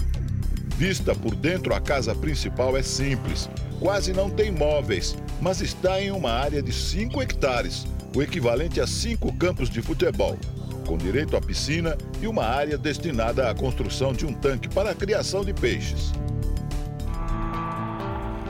Vista 0.77 1.15
por 1.15 1.33
dentro, 1.33 1.73
a 1.73 1.81
casa 1.81 2.13
principal 2.13 2.77
é 2.77 2.83
simples. 2.83 3.49
Quase 3.79 4.13
não 4.13 4.29
tem 4.29 4.51
móveis, 4.51 5.15
mas 5.41 5.62
está 5.62 6.01
em 6.01 6.12
uma 6.12 6.31
área 6.31 6.62
de 6.62 6.71
5 6.71 7.21
hectares, 7.21 7.86
o 8.15 8.21
equivalente 8.21 8.79
a 8.79 8.86
cinco 8.86 9.33
campos 9.33 9.69
de 9.69 9.81
futebol, 9.81 10.38
com 10.86 10.97
direito 10.97 11.36
à 11.36 11.41
piscina 11.41 11.97
e 12.21 12.27
uma 12.27 12.45
área 12.45 12.77
destinada 12.77 13.49
à 13.49 13.55
construção 13.55 14.13
de 14.13 14.25
um 14.25 14.33
tanque 14.33 14.69
para 14.69 14.91
a 14.91 14.95
criação 14.95 15.43
de 15.43 15.53
peixes. 15.53 16.13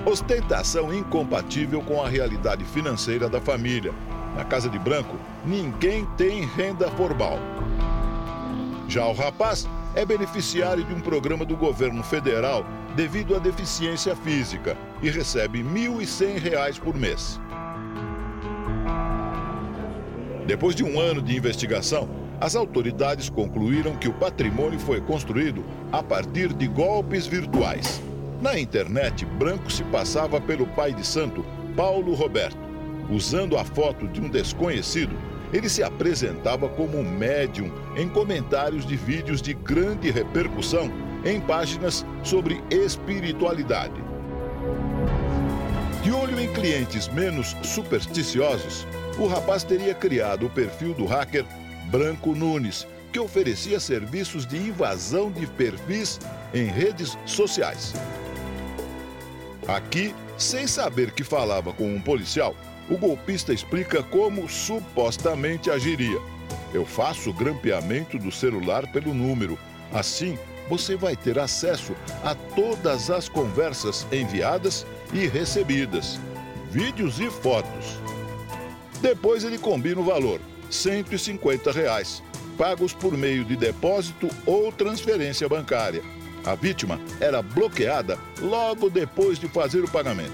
Ostentação 0.05 0.93
incompatível 0.93 1.81
com 1.81 2.03
a 2.03 2.09
realidade 2.09 2.65
financeira 2.65 3.29
da 3.29 3.39
família. 3.39 3.93
Na 4.35 4.43
Casa 4.43 4.69
de 4.69 4.77
Branco, 4.77 5.15
ninguém 5.45 6.05
tem 6.17 6.45
renda 6.45 6.89
formal. 6.91 7.39
Já 8.89 9.07
o 9.07 9.13
rapaz 9.13 9.67
é 9.95 10.05
beneficiário 10.05 10.83
de 10.83 10.93
um 10.93 10.99
programa 10.99 11.45
do 11.45 11.55
governo 11.55 12.03
federal 12.03 12.65
devido 12.95 13.35
à 13.35 13.39
deficiência 13.39 14.15
física 14.15 14.77
e 15.01 15.09
recebe 15.09 15.61
R$ 15.61 15.69
1.100 15.69 16.79
por 16.79 16.95
mês. 16.95 17.39
Depois 20.45 20.75
de 20.75 20.83
um 20.83 20.99
ano 20.99 21.21
de 21.21 21.35
investigação, 21.35 22.09
as 22.39 22.55
autoridades 22.55 23.29
concluíram 23.29 23.95
que 23.95 24.09
o 24.09 24.13
patrimônio 24.13 24.79
foi 24.79 24.99
construído 24.99 25.63
a 25.91 26.03
partir 26.03 26.51
de 26.53 26.67
golpes 26.67 27.25
virtuais. 27.25 28.01
Na 28.41 28.59
internet, 28.59 29.25
Branco 29.25 29.71
se 29.71 29.83
passava 29.85 30.41
pelo 30.41 30.67
pai 30.67 30.93
de 30.93 31.05
santo, 31.05 31.45
Paulo 31.75 32.13
Roberto. 32.13 32.57
Usando 33.09 33.57
a 33.57 33.63
foto 33.63 34.07
de 34.07 34.19
um 34.19 34.29
desconhecido, 34.29 35.15
ele 35.53 35.69
se 35.69 35.83
apresentava 35.83 36.67
como 36.67 37.01
médium 37.03 37.71
em 37.95 38.09
comentários 38.09 38.85
de 38.85 38.97
vídeos 38.97 39.41
de 39.41 39.53
grande 39.53 40.11
repercussão 40.11 40.91
em 41.23 41.39
páginas 41.39 42.05
sobre 42.23 42.61
espiritualidade. 42.69 44.01
De 46.03 46.11
olho 46.11 46.39
em 46.39 46.51
clientes 46.51 47.07
menos 47.07 47.55
supersticiosos, 47.63 48.85
o 49.17 49.27
rapaz 49.27 49.63
teria 49.63 49.93
criado 49.93 50.47
o 50.47 50.49
perfil 50.49 50.93
do 50.93 51.05
hacker 51.05 51.45
Branco 51.85 52.35
Nunes, 52.35 52.87
que 53.11 53.19
oferecia 53.19 53.79
serviços 53.79 54.45
de 54.45 54.57
invasão 54.57 55.31
de 55.31 55.45
perfis 55.45 56.19
em 56.53 56.65
redes 56.65 57.17
sociais. 57.25 57.93
Aqui, 59.67 60.13
sem 60.37 60.67
saber 60.67 61.11
que 61.11 61.23
falava 61.23 61.71
com 61.71 61.95
um 61.95 62.01
policial, 62.01 62.55
o 62.89 62.97
golpista 62.97 63.53
explica 63.53 64.03
como 64.03 64.49
supostamente 64.49 65.71
agiria. 65.71 66.19
Eu 66.73 66.85
faço 66.85 67.29
o 67.29 67.33
grampeamento 67.33 68.17
do 68.17 68.31
celular 68.31 68.91
pelo 68.91 69.13
número. 69.13 69.57
Assim, 69.93 70.37
você 70.73 70.95
vai 70.95 71.15
ter 71.15 71.37
acesso 71.37 71.95
a 72.23 72.33
todas 72.33 73.11
as 73.11 73.29
conversas 73.29 74.07
enviadas 74.11 74.87
e 75.13 75.27
recebidas, 75.27 76.19
vídeos 76.71 77.19
e 77.19 77.29
fotos. 77.29 77.99
Depois 78.99 79.43
ele 79.43 79.59
combina 79.59 80.01
o 80.01 80.03
valor, 80.03 80.41
150 80.71 81.71
reais, 81.71 82.23
pagos 82.57 82.91
por 82.91 83.15
meio 83.15 83.45
de 83.45 83.55
depósito 83.55 84.27
ou 84.47 84.71
transferência 84.71 85.47
bancária. 85.47 86.01
A 86.43 86.55
vítima 86.55 86.99
era 87.19 87.43
bloqueada 87.43 88.17
logo 88.41 88.89
depois 88.89 89.37
de 89.37 89.47
fazer 89.47 89.83
o 89.83 89.91
pagamento. 89.91 90.33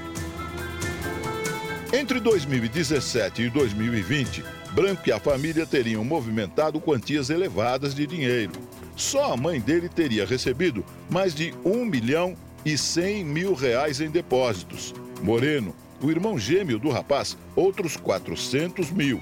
Entre 1.91 2.17
2017 2.21 3.41
e 3.41 3.49
2020, 3.49 4.45
Branco 4.71 5.01
e 5.07 5.11
a 5.11 5.19
família 5.19 5.65
teriam 5.65 6.05
movimentado 6.05 6.79
quantias 6.79 7.29
elevadas 7.29 7.93
de 7.93 8.07
dinheiro. 8.07 8.68
Só 8.99 9.31
a 9.31 9.37
mãe 9.37 9.61
dele 9.61 9.87
teria 9.87 10.25
recebido 10.25 10.83
mais 11.09 11.33
de 11.33 11.53
1 11.63 11.85
milhão 11.85 12.35
e 12.65 12.77
100 12.77 13.23
mil 13.23 13.53
reais 13.53 14.01
em 14.01 14.09
depósitos. 14.09 14.93
Moreno, 15.23 15.73
o 16.01 16.11
irmão 16.11 16.37
gêmeo 16.37 16.77
do 16.77 16.89
rapaz, 16.89 17.37
outros 17.55 17.95
400 17.95 18.91
mil. 18.91 19.21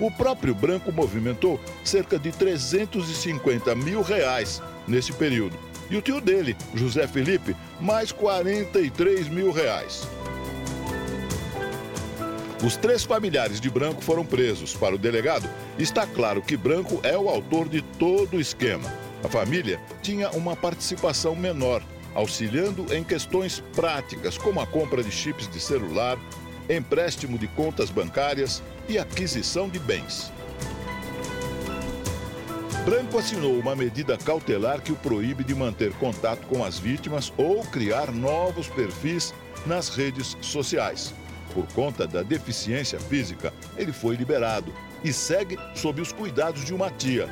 O 0.00 0.10
próprio 0.10 0.54
Branco 0.54 0.90
movimentou 0.90 1.60
cerca 1.84 2.18
de 2.18 2.32
350 2.32 3.74
mil 3.74 4.00
reais 4.00 4.62
nesse 4.86 5.12
período. 5.12 5.58
E 5.90 5.96
o 5.98 6.00
tio 6.00 6.22
dele, 6.22 6.56
José 6.74 7.06
Felipe, 7.06 7.54
mais 7.78 8.10
43 8.10 9.28
mil 9.28 9.52
reais. 9.52 10.08
Os 12.64 12.76
três 12.76 13.04
familiares 13.04 13.60
de 13.60 13.68
Branco 13.68 14.02
foram 14.02 14.24
presos. 14.24 14.74
Para 14.74 14.94
o 14.94 14.98
delegado, 14.98 15.46
está 15.78 16.06
claro 16.06 16.40
que 16.40 16.56
Branco 16.56 16.98
é 17.02 17.16
o 17.16 17.28
autor 17.28 17.68
de 17.68 17.82
todo 17.82 18.38
o 18.38 18.40
esquema. 18.40 18.90
A 19.22 19.28
família 19.28 19.80
tinha 20.00 20.30
uma 20.30 20.54
participação 20.54 21.34
menor, 21.34 21.82
auxiliando 22.14 22.94
em 22.94 23.02
questões 23.02 23.62
práticas, 23.74 24.38
como 24.38 24.60
a 24.60 24.66
compra 24.66 25.02
de 25.02 25.10
chips 25.10 25.48
de 25.48 25.60
celular, 25.60 26.18
empréstimo 26.70 27.38
de 27.38 27.48
contas 27.48 27.90
bancárias 27.90 28.62
e 28.88 28.98
aquisição 28.98 29.68
de 29.68 29.78
bens. 29.78 30.32
Branco 32.84 33.18
assinou 33.18 33.58
uma 33.58 33.76
medida 33.76 34.16
cautelar 34.16 34.80
que 34.80 34.92
o 34.92 34.96
proíbe 34.96 35.44
de 35.44 35.54
manter 35.54 35.92
contato 35.94 36.46
com 36.46 36.64
as 36.64 36.78
vítimas 36.78 37.30
ou 37.36 37.62
criar 37.64 38.10
novos 38.10 38.66
perfis 38.68 39.34
nas 39.66 39.90
redes 39.90 40.36
sociais. 40.40 41.12
Por 41.52 41.66
conta 41.74 42.06
da 42.06 42.22
deficiência 42.22 42.98
física, 42.98 43.52
ele 43.76 43.92
foi 43.92 44.16
liberado 44.16 44.72
e 45.04 45.12
segue 45.12 45.58
sob 45.74 46.00
os 46.00 46.12
cuidados 46.12 46.64
de 46.64 46.72
uma 46.72 46.90
tia. 46.90 47.28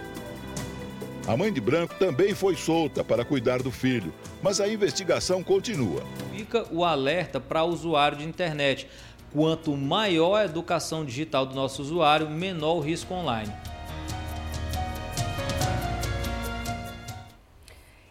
A 1.26 1.36
mãe 1.36 1.52
de 1.52 1.60
Branco 1.60 1.92
também 1.98 2.36
foi 2.36 2.54
solta 2.54 3.02
para 3.02 3.24
cuidar 3.24 3.60
do 3.60 3.72
filho, 3.72 4.14
mas 4.40 4.60
a 4.60 4.68
investigação 4.68 5.42
continua. 5.42 6.00
Fica 6.32 6.64
o 6.70 6.84
alerta 6.84 7.40
para 7.40 7.64
o 7.64 7.68
usuário 7.68 8.18
de 8.18 8.24
internet. 8.24 8.86
Quanto 9.32 9.76
maior 9.76 10.36
a 10.36 10.44
educação 10.44 11.04
digital 11.04 11.44
do 11.44 11.52
nosso 11.52 11.82
usuário, 11.82 12.30
menor 12.30 12.76
o 12.76 12.80
risco 12.80 13.12
online. 13.12 13.52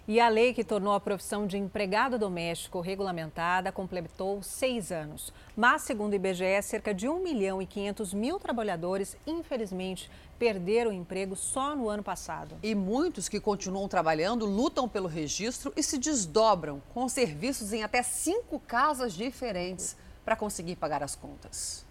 E 0.08 0.20
a 0.20 0.30
lei 0.30 0.54
que 0.54 0.64
tornou 0.64 0.94
a 0.94 1.00
profissão 1.00 1.48
de 1.48 1.58
empregado 1.58 2.20
doméstico 2.20 2.80
regulamentada 2.80 3.72
completou 3.72 4.44
seis 4.44 4.92
anos. 4.92 5.34
Mas, 5.56 5.82
segundo 5.82 6.14
o 6.14 6.16
IBGE, 6.16 6.62
cerca 6.62 6.94
de 6.94 7.10
1 7.10 7.24
milhão 7.24 7.60
e 7.60 7.66
500 7.66 8.14
mil 8.14 8.40
trabalhadores, 8.40 9.18
infelizmente, 9.26 10.08
perderam 10.38 10.92
o 10.92 10.94
emprego 10.94 11.36
só 11.36 11.76
no 11.76 11.90
ano 11.90 12.04
passado. 12.04 12.56
E 12.62 12.76
muitos 12.76 13.28
que 13.28 13.40
continuam 13.40 13.88
trabalhando 13.88 14.46
lutam 14.46 14.88
pelo 14.88 15.08
registro 15.08 15.74
e 15.76 15.82
se 15.82 15.98
desdobram 15.98 16.84
com 16.94 17.10
serviços 17.10 17.74
em 17.74 17.82
até 17.82 18.04
cinco 18.04 18.60
casas 18.60 19.14
diferentes 19.14 19.98
para 20.24 20.36
conseguir 20.36 20.76
pagar 20.76 21.02
as 21.02 21.16
contas. 21.16 21.85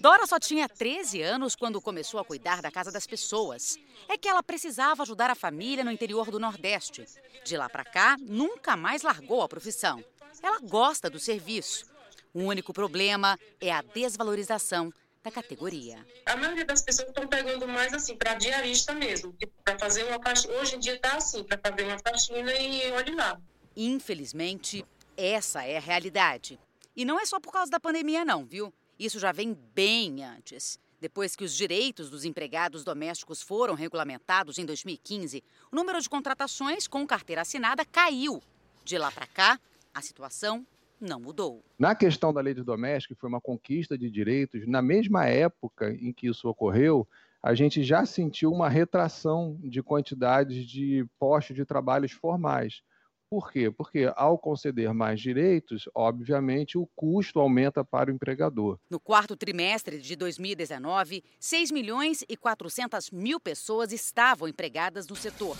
Dora 0.00 0.26
só 0.26 0.38
tinha 0.38 0.68
13 0.68 1.22
anos 1.22 1.56
quando 1.56 1.80
começou 1.80 2.20
a 2.20 2.24
cuidar 2.24 2.62
da 2.62 2.70
casa 2.70 2.92
das 2.92 3.06
pessoas. 3.06 3.76
É 4.08 4.16
que 4.16 4.28
ela 4.28 4.42
precisava 4.42 5.02
ajudar 5.02 5.28
a 5.28 5.34
família 5.34 5.82
no 5.82 5.90
interior 5.90 6.30
do 6.30 6.38
Nordeste. 6.38 7.04
De 7.44 7.56
lá 7.56 7.68
para 7.68 7.84
cá, 7.84 8.16
nunca 8.20 8.76
mais 8.76 9.02
largou 9.02 9.42
a 9.42 9.48
profissão. 9.48 10.02
Ela 10.40 10.60
gosta 10.60 11.10
do 11.10 11.18
serviço. 11.18 11.86
O 12.32 12.42
único 12.42 12.72
problema 12.72 13.38
é 13.60 13.72
a 13.72 13.82
desvalorização 13.82 14.92
da 15.22 15.32
categoria. 15.32 16.06
A 16.26 16.36
maioria 16.36 16.64
das 16.64 16.82
pessoas 16.82 17.08
estão 17.08 17.26
pegando 17.26 17.66
mais 17.66 17.92
assim 17.92 18.16
para 18.16 18.34
diarista 18.34 18.94
mesmo, 18.94 19.34
para 19.64 19.76
fazer 19.80 20.04
uma 20.04 20.22
faxina. 20.22 20.54
Hoje 20.54 20.76
em 20.76 20.78
dia 20.78 20.94
está 20.94 21.16
assim, 21.16 21.42
para 21.42 21.58
fazer 21.58 21.82
uma 21.82 21.98
faxina 21.98 22.52
e 22.52 22.92
olhe 22.92 23.14
lá. 23.16 23.40
Infelizmente, 23.76 24.84
essa 25.16 25.64
é 25.64 25.76
a 25.76 25.80
realidade. 25.80 26.58
E 26.94 27.04
não 27.04 27.18
é 27.18 27.26
só 27.26 27.40
por 27.40 27.52
causa 27.52 27.70
da 27.70 27.80
pandemia 27.80 28.24
não, 28.24 28.44
viu? 28.44 28.72
Isso 28.98 29.20
já 29.20 29.30
vem 29.30 29.56
bem 29.74 30.24
antes. 30.24 30.80
Depois 31.00 31.36
que 31.36 31.44
os 31.44 31.54
direitos 31.54 32.10
dos 32.10 32.24
empregados 32.24 32.82
domésticos 32.82 33.40
foram 33.40 33.74
regulamentados 33.74 34.58
em 34.58 34.66
2015, 34.66 35.44
o 35.70 35.76
número 35.76 36.00
de 36.00 36.08
contratações 36.08 36.88
com 36.88 37.06
carteira 37.06 37.42
assinada 37.42 37.84
caiu. 37.84 38.42
De 38.84 38.98
lá 38.98 39.12
para 39.12 39.26
cá, 39.28 39.60
a 39.94 40.02
situação 40.02 40.66
não 41.00 41.20
mudou. 41.20 41.62
Na 41.78 41.94
questão 41.94 42.32
da 42.32 42.40
lei 42.40 42.54
de 42.54 42.64
doméstico, 42.64 43.14
foi 43.14 43.28
uma 43.28 43.40
conquista 43.40 43.96
de 43.96 44.10
direitos. 44.10 44.66
Na 44.66 44.82
mesma 44.82 45.26
época 45.26 45.92
em 45.92 46.12
que 46.12 46.26
isso 46.26 46.48
ocorreu, 46.48 47.06
a 47.40 47.54
gente 47.54 47.84
já 47.84 48.04
sentiu 48.04 48.50
uma 48.50 48.68
retração 48.68 49.56
de 49.62 49.80
quantidades 49.80 50.66
de 50.66 51.06
postos 51.20 51.54
de 51.54 51.64
trabalhos 51.64 52.10
formais. 52.10 52.82
Por 53.30 53.52
quê? 53.52 53.70
Porque 53.70 54.10
ao 54.16 54.38
conceder 54.38 54.94
mais 54.94 55.20
direitos, 55.20 55.86
obviamente 55.94 56.78
o 56.78 56.86
custo 56.96 57.38
aumenta 57.38 57.84
para 57.84 58.10
o 58.10 58.14
empregador. 58.14 58.78
No 58.88 58.98
quarto 58.98 59.36
trimestre 59.36 60.00
de 60.00 60.16
2019, 60.16 61.22
6 61.38 61.70
milhões 61.70 62.24
e 62.26 62.38
400 62.38 63.10
mil 63.10 63.38
pessoas 63.38 63.92
estavam 63.92 64.48
empregadas 64.48 65.06
no 65.06 65.14
setor. 65.14 65.58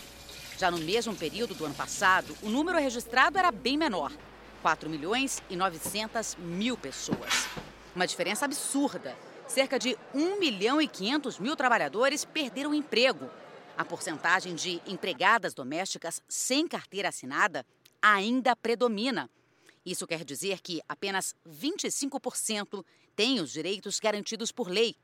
Já 0.57 0.71
no 0.71 0.79
mesmo 0.79 1.15
período 1.15 1.55
do 1.55 1.67
ano 1.67 1.75
passado, 1.75 2.35
o 2.43 2.49
número 2.49 2.79
registrado 2.79 3.37
era 3.37 3.53
bem 3.53 3.77
menor, 3.77 4.13
4 4.63 4.89
milhões 4.89 5.43
e 5.51 5.55
900 5.55 6.37
mil 6.37 6.77
pessoas. 6.77 7.49
Uma 7.95 8.07
diferença 8.07 8.47
absurda. 8.47 9.15
Cerca 9.47 9.79
de 9.79 9.97
1 10.15 10.39
milhão 10.39 10.81
e 10.81 10.89
500 10.89 11.39
mil 11.39 11.55
trabalhadores 11.55 12.25
perderam 12.25 12.71
o 12.71 12.75
emprego 12.75 13.29
a 13.79 13.85
porcentagem 13.85 14.57
de 14.57 14.83
empregadas 14.89 15.55
domésticas 15.55 16.21
sem 16.29 16.67
carteira 16.67 17.11
assinada 17.11 17.65
ainda 18.03 18.57
predomina. 18.57 19.31
Isso 19.87 20.05
quer 20.05 20.25
dizer 20.25 20.61
que 20.61 20.83
apenas 20.89 21.37
25% 21.49 22.85
têm 23.15 23.41
os 23.41 23.53
direitos 23.53 24.01
garantidos 24.01 24.51
por 24.51 24.69
lei. 24.69 24.97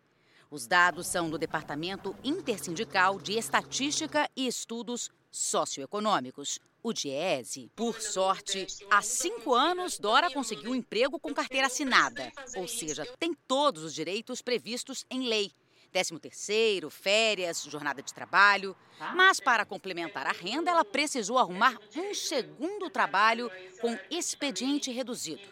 Os 0.50 0.66
dados 0.66 1.06
são 1.06 1.30
do 1.30 1.38
Departamento 1.38 2.16
Intersindical 2.24 3.20
de 3.20 3.38
Estatística 3.38 4.28
e 4.36 4.48
Estudos 4.48 5.08
Socioeconômicos, 5.30 6.58
o 6.82 6.92
DIESE. 6.92 7.70
Por 7.76 8.00
sorte, 8.00 8.66
há 8.90 9.00
cinco 9.02 9.54
anos, 9.54 10.00
Dora 10.00 10.32
conseguiu 10.32 10.72
um 10.72 10.74
emprego 10.74 11.20
com 11.20 11.32
carteira 11.32 11.68
assinada, 11.68 12.32
ou 12.56 12.66
seja, 12.66 13.06
tem 13.20 13.34
todos 13.46 13.84
os 13.84 13.94
direitos 13.94 14.42
previstos 14.42 15.06
em 15.08 15.28
lei. 15.28 15.52
13 15.94 16.18
terceiro, 16.18 16.90
férias, 16.90 17.62
jornada 17.62 18.02
de 18.02 18.12
trabalho. 18.12 18.74
Mas 19.14 19.38
para 19.38 19.64
complementar 19.64 20.26
a 20.26 20.32
renda, 20.32 20.72
ela 20.72 20.84
precisou 20.84 21.38
arrumar 21.38 21.78
um 21.96 22.12
segundo 22.12 22.90
trabalho 22.90 23.48
com 23.80 23.96
expediente 24.10 24.90
reduzido. 24.90 25.42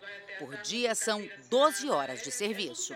Por 0.41 0.57
dia 0.63 0.97
são 0.97 1.25
12 1.49 1.89
horas 1.89 2.23
de 2.23 2.33
serviço. 2.33 2.93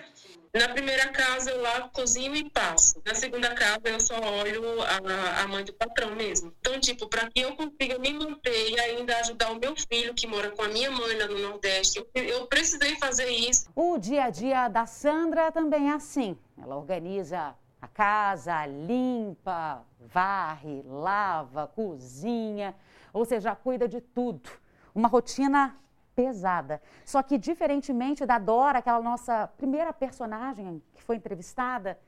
Na 0.56 0.70
primeira 0.70 1.08
casa 1.08 1.50
eu 1.50 1.60
lavo, 1.60 1.90
cozinho 1.90 2.34
e 2.34 2.48
passo. 2.48 2.94
Na 3.04 3.14
segunda 3.14 3.54
casa 3.54 3.82
eu 3.84 4.00
só 4.00 4.18
olho 4.18 4.62
a, 4.80 5.42
a 5.42 5.48
mãe 5.48 5.62
do 5.62 5.74
patrão 5.74 6.16
mesmo. 6.16 6.50
Então, 6.60 6.80
tipo, 6.80 7.06
para 7.08 7.28
que 7.28 7.40
eu 7.40 7.54
consiga 7.54 7.98
me 7.98 8.14
manter 8.14 8.70
e 8.70 8.80
ainda 8.80 9.18
ajudar 9.18 9.52
o 9.52 9.60
meu 9.60 9.74
filho 9.76 10.14
que 10.14 10.26
mora 10.26 10.50
com 10.50 10.62
a 10.62 10.68
minha 10.68 10.90
mãe 10.90 11.14
lá 11.18 11.26
no 11.26 11.38
Nordeste, 11.38 12.02
eu, 12.14 12.24
eu 12.24 12.46
precisei 12.46 12.96
fazer 12.96 13.28
isso. 13.28 13.68
O 13.76 13.98
dia 13.98 14.24
a 14.24 14.30
dia 14.30 14.66
da 14.68 14.86
Sandra 14.86 15.52
também 15.52 15.90
é 15.90 15.92
assim. 15.92 16.38
Ela 16.56 16.74
organiza 16.74 17.54
a 17.82 17.86
casa, 17.88 18.64
limpa, 18.64 19.84
varre, 20.00 20.82
lava, 20.86 21.66
cozinha, 21.66 22.74
ou 23.12 23.26
seja, 23.26 23.54
cuida 23.54 23.86
de 23.86 24.00
tudo. 24.00 24.48
Uma 24.94 25.08
rotina 25.08 25.76
pesada. 26.16 26.80
Só 27.04 27.22
que, 27.22 27.36
diferentemente 27.36 28.24
da 28.24 28.38
Dora, 28.38 28.78
aquela 28.78 29.00
nossa 29.00 29.46
primeira 29.58 29.92
personagem 29.92 30.82
que 30.94 31.02
foi 31.02 31.16
entrevistada, 31.16 31.98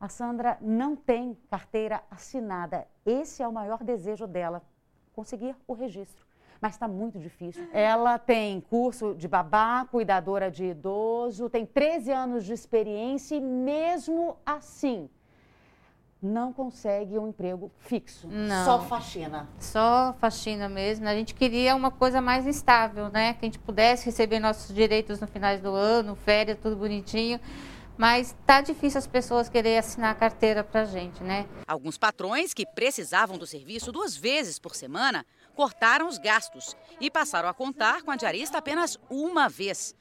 a 0.00 0.08
Sandra 0.08 0.58
não 0.60 0.94
tem 0.96 1.38
carteira 1.48 2.02
assinada. 2.10 2.86
Esse 3.06 3.42
é 3.42 3.48
o 3.48 3.52
maior 3.52 3.82
desejo 3.82 4.26
dela, 4.26 4.62
conseguir 5.12 5.56
o 5.66 5.72
registro. 5.72 6.26
Mas 6.60 6.72
está 6.72 6.88
muito 6.88 7.20
difícil. 7.20 7.68
Ela 7.72 8.18
tem 8.18 8.60
curso 8.60 9.14
de 9.14 9.28
babá, 9.28 9.86
cuidadora 9.88 10.50
de 10.50 10.64
idoso, 10.64 11.48
tem 11.48 11.64
13 11.64 12.10
anos 12.10 12.44
de 12.44 12.52
experiência 12.52 13.36
e, 13.36 13.40
mesmo 13.40 14.36
assim, 14.44 15.08
não 16.22 16.52
consegue 16.52 17.18
um 17.18 17.28
emprego 17.28 17.70
fixo. 17.78 18.26
Não. 18.28 18.64
Só 18.64 18.80
faxina. 18.82 19.48
Só 19.60 20.14
faxina 20.20 20.68
mesmo. 20.68 21.08
A 21.08 21.14
gente 21.14 21.34
queria 21.34 21.74
uma 21.76 21.90
coisa 21.90 22.20
mais 22.20 22.46
estável, 22.46 23.08
né? 23.08 23.34
Que 23.34 23.46
a 23.46 23.46
gente 23.46 23.58
pudesse 23.58 24.06
receber 24.06 24.40
nossos 24.40 24.74
direitos 24.74 25.20
no 25.20 25.26
final 25.26 25.56
do 25.58 25.70
ano, 25.70 26.16
férias, 26.16 26.58
tudo 26.60 26.76
bonitinho. 26.76 27.40
Mas 27.96 28.34
tá 28.46 28.60
difícil 28.60 28.98
as 28.98 29.06
pessoas 29.06 29.48
quererem 29.48 29.78
assinar 29.78 30.12
a 30.12 30.14
carteira 30.14 30.62
pra 30.62 30.84
gente, 30.84 31.22
né? 31.22 31.46
Alguns 31.66 31.98
patrões 31.98 32.54
que 32.54 32.64
precisavam 32.64 33.36
do 33.36 33.46
serviço 33.46 33.90
duas 33.90 34.16
vezes 34.16 34.58
por 34.58 34.74
semana 34.74 35.26
cortaram 35.56 36.06
os 36.06 36.18
gastos 36.18 36.76
e 37.00 37.10
passaram 37.10 37.48
a 37.48 37.54
contar 37.54 38.02
com 38.02 38.12
a 38.12 38.16
diarista 38.16 38.58
apenas 38.58 38.96
uma 39.10 39.48
vez. 39.48 39.96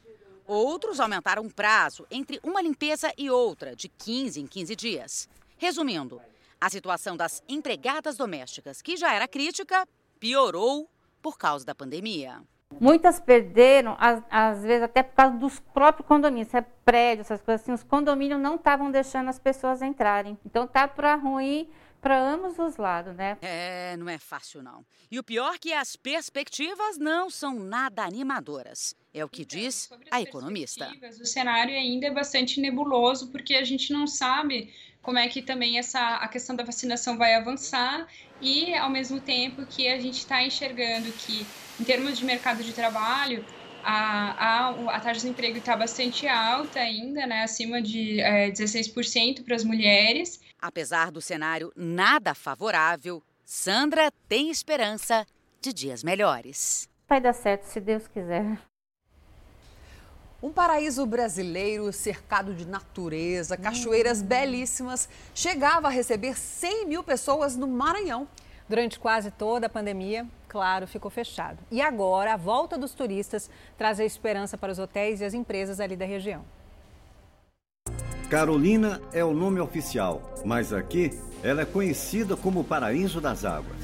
Outros 0.45 0.99
aumentaram 0.99 1.43
o 1.43 1.53
prazo 1.53 2.05
entre 2.11 2.39
uma 2.43 2.61
limpeza 2.61 3.11
e 3.17 3.29
outra, 3.29 3.75
de 3.75 3.89
15 3.89 4.41
em 4.41 4.47
15 4.47 4.75
dias. 4.75 5.27
Resumindo, 5.57 6.21
a 6.61 6.69
situação 6.69 7.17
das 7.17 7.41
empregadas 7.47 8.15
domésticas, 8.17 8.81
que 8.81 8.95
já 8.95 9.13
era 9.13 9.27
crítica, 9.27 9.87
piorou 10.19 10.89
por 11.21 11.37
causa 11.37 11.65
da 11.65 11.75
pandemia. 11.75 12.41
Muitas 12.79 13.19
perderam, 13.19 13.95
às, 13.99 14.21
às, 14.29 14.61
vezes 14.61 14.83
até 14.83 15.01
por 15.01 15.15
causa 15.15 15.35
dos 15.37 15.59
próprios 15.59 16.07
condomínios, 16.07 16.53
é 16.53 16.61
prédio, 16.61 17.21
essas 17.21 17.41
coisas 17.41 17.61
assim, 17.61 17.71
os 17.71 17.83
condomínios 17.83 18.39
não 18.39 18.55
estavam 18.55 18.91
deixando 18.91 19.29
as 19.29 19.39
pessoas 19.39 19.81
entrarem. 19.81 20.37
Então 20.45 20.67
tá 20.67 20.87
para 20.87 21.15
ruim 21.15 21.69
para 22.01 22.19
ambos 22.19 22.57
os 22.59 22.77
lados, 22.77 23.15
né? 23.15 23.37
É, 23.41 23.95
não 23.97 24.07
é 24.09 24.17
fácil 24.17 24.61
não. 24.61 24.85
E 25.09 25.17
o 25.17 25.23
pior 25.23 25.55
é 25.55 25.57
que 25.57 25.73
as 25.73 25.95
perspectivas 25.95 26.97
não 26.97 27.29
são 27.29 27.59
nada 27.59 28.03
animadoras. 28.03 28.95
É 29.13 29.25
o 29.25 29.29
que 29.29 29.41
então, 29.41 29.59
diz 29.59 29.89
a 30.11 30.21
economista. 30.21 30.91
O 31.19 31.25
cenário 31.25 31.73
ainda 31.73 32.07
é 32.07 32.11
bastante 32.11 32.59
nebuloso 32.61 33.31
porque 33.31 33.55
a 33.55 33.63
gente 33.63 33.91
não 33.91 34.05
sabe 34.05 34.73
como 35.01 35.17
é 35.17 35.27
que 35.27 35.41
também 35.41 35.79
essa 35.79 36.17
a 36.17 36.27
questão 36.27 36.55
da 36.55 36.63
vacinação 36.63 37.17
vai 37.17 37.33
avançar 37.33 38.07
e 38.41 38.73
ao 38.75 38.89
mesmo 38.89 39.19
tempo 39.19 39.65
que 39.65 39.87
a 39.87 39.99
gente 39.99 40.19
está 40.19 40.43
enxergando 40.43 41.11
que 41.13 41.45
em 41.79 41.83
termos 41.83 42.17
de 42.17 42.25
mercado 42.25 42.63
de 42.63 42.73
trabalho 42.73 43.45
a, 43.83 44.67
a, 44.67 44.69
a 44.69 44.99
taxa 44.99 45.13
de 45.13 45.19
desemprego 45.21 45.57
está 45.59 45.75
bastante 45.77 46.27
alta 46.27 46.79
ainda, 46.79 47.25
né, 47.25 47.43
acima 47.43 47.81
de 47.81 48.19
é, 48.19 48.51
16% 48.51 49.45
para 49.45 49.55
as 49.55 49.63
mulheres. 49.63 50.41
Apesar 50.59 51.11
do 51.11 51.21
cenário 51.21 51.71
nada 51.75 52.33
favorável, 52.33 53.21
Sandra 53.45 54.11
tem 54.27 54.49
esperança 54.49 55.25
de 55.61 55.71
dias 55.71 56.03
melhores. 56.03 56.89
Vai 57.07 57.21
dar 57.21 57.33
certo 57.33 57.63
se 57.63 57.79
Deus 57.79 58.07
quiser. 58.07 58.59
Um 60.41 60.51
paraíso 60.51 61.05
brasileiro 61.05 61.91
cercado 61.91 62.53
de 62.53 62.65
natureza, 62.65 63.57
cachoeiras 63.57 64.21
belíssimas, 64.21 65.09
chegava 65.33 65.87
a 65.87 65.91
receber 65.91 66.37
100 66.37 66.85
mil 66.85 67.03
pessoas 67.03 67.55
no 67.55 67.67
Maranhão. 67.67 68.27
Durante 68.69 68.99
quase 68.99 69.31
toda 69.31 69.67
a 69.67 69.69
pandemia, 69.69 70.27
claro, 70.47 70.85
ficou 70.85 71.09
fechado. 71.09 71.57
E 71.71 71.81
agora, 71.81 72.33
a 72.33 72.37
volta 72.37 72.77
dos 72.77 72.93
turistas 72.93 73.49
traz 73.77 73.99
a 73.99 74.05
esperança 74.05 74.57
para 74.57 74.71
os 74.71 74.77
hotéis 74.77 75.21
e 75.21 75.25
as 75.25 75.33
empresas 75.33 75.79
ali 75.79 75.95
da 75.95 76.05
região. 76.05 76.43
Carolina 78.29 79.01
é 79.13 79.23
o 79.23 79.33
nome 79.33 79.61
oficial, 79.61 80.21
mas 80.43 80.73
aqui 80.73 81.17
ela 81.41 81.61
é 81.61 81.65
conhecida 81.65 82.35
como 82.35 82.61
Paraíso 82.61 83.21
das 83.21 83.45
Águas. 83.45 83.77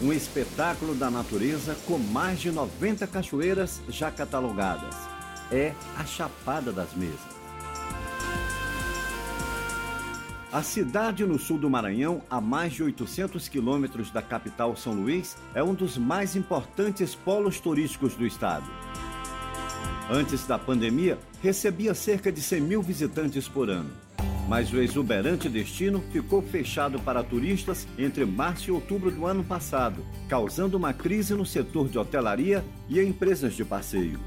Um 0.00 0.12
espetáculo 0.12 0.94
da 0.94 1.10
natureza 1.10 1.76
com 1.88 1.98
mais 1.98 2.38
de 2.38 2.52
90 2.52 3.04
cachoeiras 3.08 3.80
já 3.88 4.12
catalogadas. 4.12 4.94
É 5.50 5.74
a 5.96 6.04
Chapada 6.04 6.70
das 6.70 6.94
Mesas. 6.94 7.37
A 10.50 10.62
cidade 10.62 11.26
no 11.26 11.38
sul 11.38 11.58
do 11.58 11.68
Maranhão, 11.68 12.22
a 12.30 12.40
mais 12.40 12.72
de 12.72 12.82
800 12.82 13.48
quilômetros 13.48 14.10
da 14.10 14.22
capital 14.22 14.74
São 14.74 14.94
Luís, 14.94 15.36
é 15.54 15.62
um 15.62 15.74
dos 15.74 15.98
mais 15.98 16.34
importantes 16.34 17.14
polos 17.14 17.60
turísticos 17.60 18.14
do 18.14 18.26
estado. 18.26 18.64
Antes 20.10 20.46
da 20.46 20.58
pandemia, 20.58 21.18
recebia 21.42 21.92
cerca 21.92 22.32
de 22.32 22.40
100 22.40 22.62
mil 22.62 22.82
visitantes 22.82 23.46
por 23.46 23.68
ano. 23.68 23.90
Mas 24.48 24.72
o 24.72 24.80
exuberante 24.80 25.50
destino 25.50 26.02
ficou 26.10 26.40
fechado 26.40 26.98
para 26.98 27.22
turistas 27.22 27.86
entre 27.98 28.24
março 28.24 28.70
e 28.70 28.72
outubro 28.72 29.10
do 29.10 29.26
ano 29.26 29.44
passado, 29.44 30.02
causando 30.30 30.78
uma 30.78 30.94
crise 30.94 31.34
no 31.34 31.44
setor 31.44 31.88
de 31.88 31.98
hotelaria 31.98 32.64
e 32.88 32.98
empresas 32.98 33.54
de 33.54 33.66
passeio. 33.66 34.18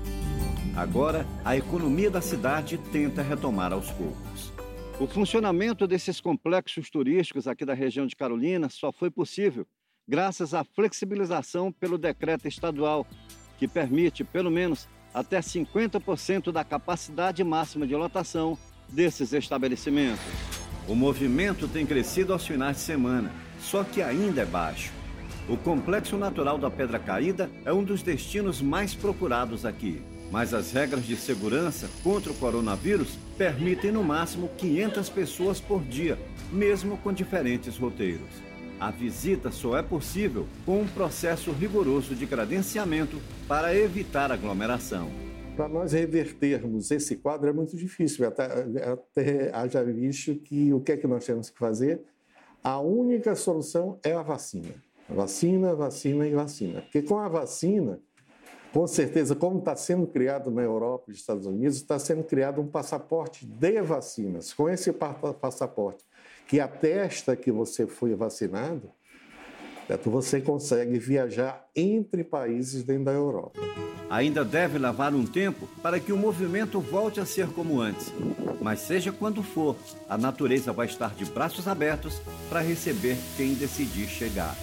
Agora, 0.76 1.26
a 1.44 1.58
economia 1.58 2.12
da 2.12 2.22
cidade 2.22 2.78
tenta 2.92 3.24
retomar 3.24 3.74
aos 3.74 3.90
poucos. 3.90 4.31
O 5.02 5.08
funcionamento 5.08 5.88
desses 5.88 6.22
complexos 6.22 6.88
turísticos 6.92 7.48
aqui 7.48 7.66
da 7.66 7.74
região 7.74 8.06
de 8.06 8.16
Carolina 8.16 8.70
só 8.70 8.92
foi 8.92 9.10
possível 9.10 9.66
graças 10.08 10.54
à 10.54 10.64
flexibilização 10.64 11.72
pelo 11.72 11.98
decreto 11.98 12.48
estadual, 12.48 13.08
que 13.58 13.68
permite, 13.68 14.24
pelo 14.24 14.52
menos, 14.52 14.88
até 15.12 15.40
50% 15.40 16.52
da 16.52 16.64
capacidade 16.64 17.44
máxima 17.44 17.88
de 17.88 17.96
lotação 17.96 18.56
desses 18.90 19.34
estabelecimentos. 19.34 20.22
O 20.88 20.94
movimento 20.94 21.68
tem 21.68 21.84
crescido 21.84 22.32
aos 22.32 22.46
finais 22.46 22.78
de 22.78 22.84
semana, 22.84 23.32
só 23.60 23.84
que 23.84 24.04
ainda 24.04 24.44
é 24.44 24.46
baixo. 24.46 24.94
O 25.50 25.58
Complexo 25.58 26.16
Natural 26.16 26.60
da 26.60 26.70
Pedra 26.70 27.00
Caída 27.00 27.50
é 27.66 27.74
um 27.74 27.84
dos 27.84 28.04
destinos 28.04 28.62
mais 28.62 28.94
procurados 28.94 29.66
aqui 29.66 30.00
mas 30.32 30.54
as 30.54 30.72
regras 30.72 31.06
de 31.06 31.16
segurança 31.18 31.90
contra 32.02 32.32
o 32.32 32.36
coronavírus 32.36 33.20
permitem 33.38 33.92
no 33.92 34.04
máximo 34.04 34.50
500 34.58 35.10
pessoas 35.10 35.60
por 35.60 35.84
dia, 35.84 36.18
mesmo 36.52 36.98
com 36.98 37.12
diferentes 37.12 37.78
roteiros. 37.78 38.30
A 38.80 38.90
visita 38.90 39.52
só 39.52 39.78
é 39.78 39.84
possível 39.84 40.48
com 40.66 40.82
um 40.82 40.88
processo 40.88 41.52
rigoroso 41.52 42.16
de 42.16 42.26
credenciamento 42.26 43.22
para 43.48 43.76
evitar 43.76 44.32
aglomeração. 44.32 45.12
Para 45.56 45.68
nós 45.68 45.92
revertermos 45.92 46.90
esse 46.90 47.18
quadro 47.18 47.50
é 47.50 47.54
muito 47.54 47.76
difícil, 47.76 48.26
até, 48.26 48.46
até 48.46 49.56
haja 49.56 49.84
visto 49.84 50.34
que 50.36 50.74
o 50.74 50.80
que 50.80 50.94
é 50.94 50.98
que 50.98 51.06
nós 51.06 51.26
temos 51.26 51.50
que 51.50 51.60
fazer? 51.60 52.02
A 52.64 52.80
única 52.80 53.36
solução 53.36 54.00
é 54.04 54.14
a 54.14 54.24
vacina. 54.24 54.74
Vacina, 55.10 55.76
vacina 55.76 56.26
e 56.26 56.34
vacina. 56.34 56.82
Porque 56.82 57.02
com 57.02 57.20
a 57.20 57.28
vacina, 57.28 58.00
com 58.74 58.88
certeza, 58.88 59.36
como 59.36 59.60
está 59.60 59.76
sendo 59.76 60.08
criado 60.08 60.50
na 60.50 60.62
Europa 60.62 61.06
e 61.08 61.12
nos 61.12 61.20
Estados 61.20 61.46
Unidos, 61.46 61.78
está 61.78 62.00
sendo 62.00 62.24
criado 62.24 62.62
um 62.62 62.68
passaporte 62.68 63.46
de 63.46 63.82
vacinas. 63.82 64.54
Com 64.54 64.70
esse 64.70 64.92
passaporte 64.94 66.06
que 66.48 66.60
atesta 66.60 67.36
que 67.36 67.52
você 67.52 67.86
foi 67.86 68.16
vacinado, 68.16 68.90
você 70.06 70.40
consegue 70.40 70.98
viajar 70.98 71.66
entre 71.76 72.24
países 72.24 72.84
dentro 72.84 73.06
da 73.06 73.12
Europa. 73.12 73.60
Ainda 74.10 74.44
deve 74.44 74.78
levar 74.78 75.14
um 75.14 75.26
tempo 75.26 75.68
para 75.82 76.00
que 76.00 76.12
o 76.12 76.18
movimento 76.18 76.80
volte 76.80 77.20
a 77.20 77.26
ser 77.26 77.48
como 77.48 77.80
antes. 77.80 78.12
Mas 78.62 78.82
seja 78.82 79.12
quando 79.12 79.42
for, 79.42 79.76
a 80.08 80.18
natureza 80.18 80.72
vai 80.72 80.86
estar 80.86 81.16
de 81.16 81.26
braços 81.26 81.68
abertos 81.68 82.22
para 82.50 82.60
receber 82.60 83.18
quem 83.38 83.54
decidir 83.54 84.08
chegar. 84.08 84.56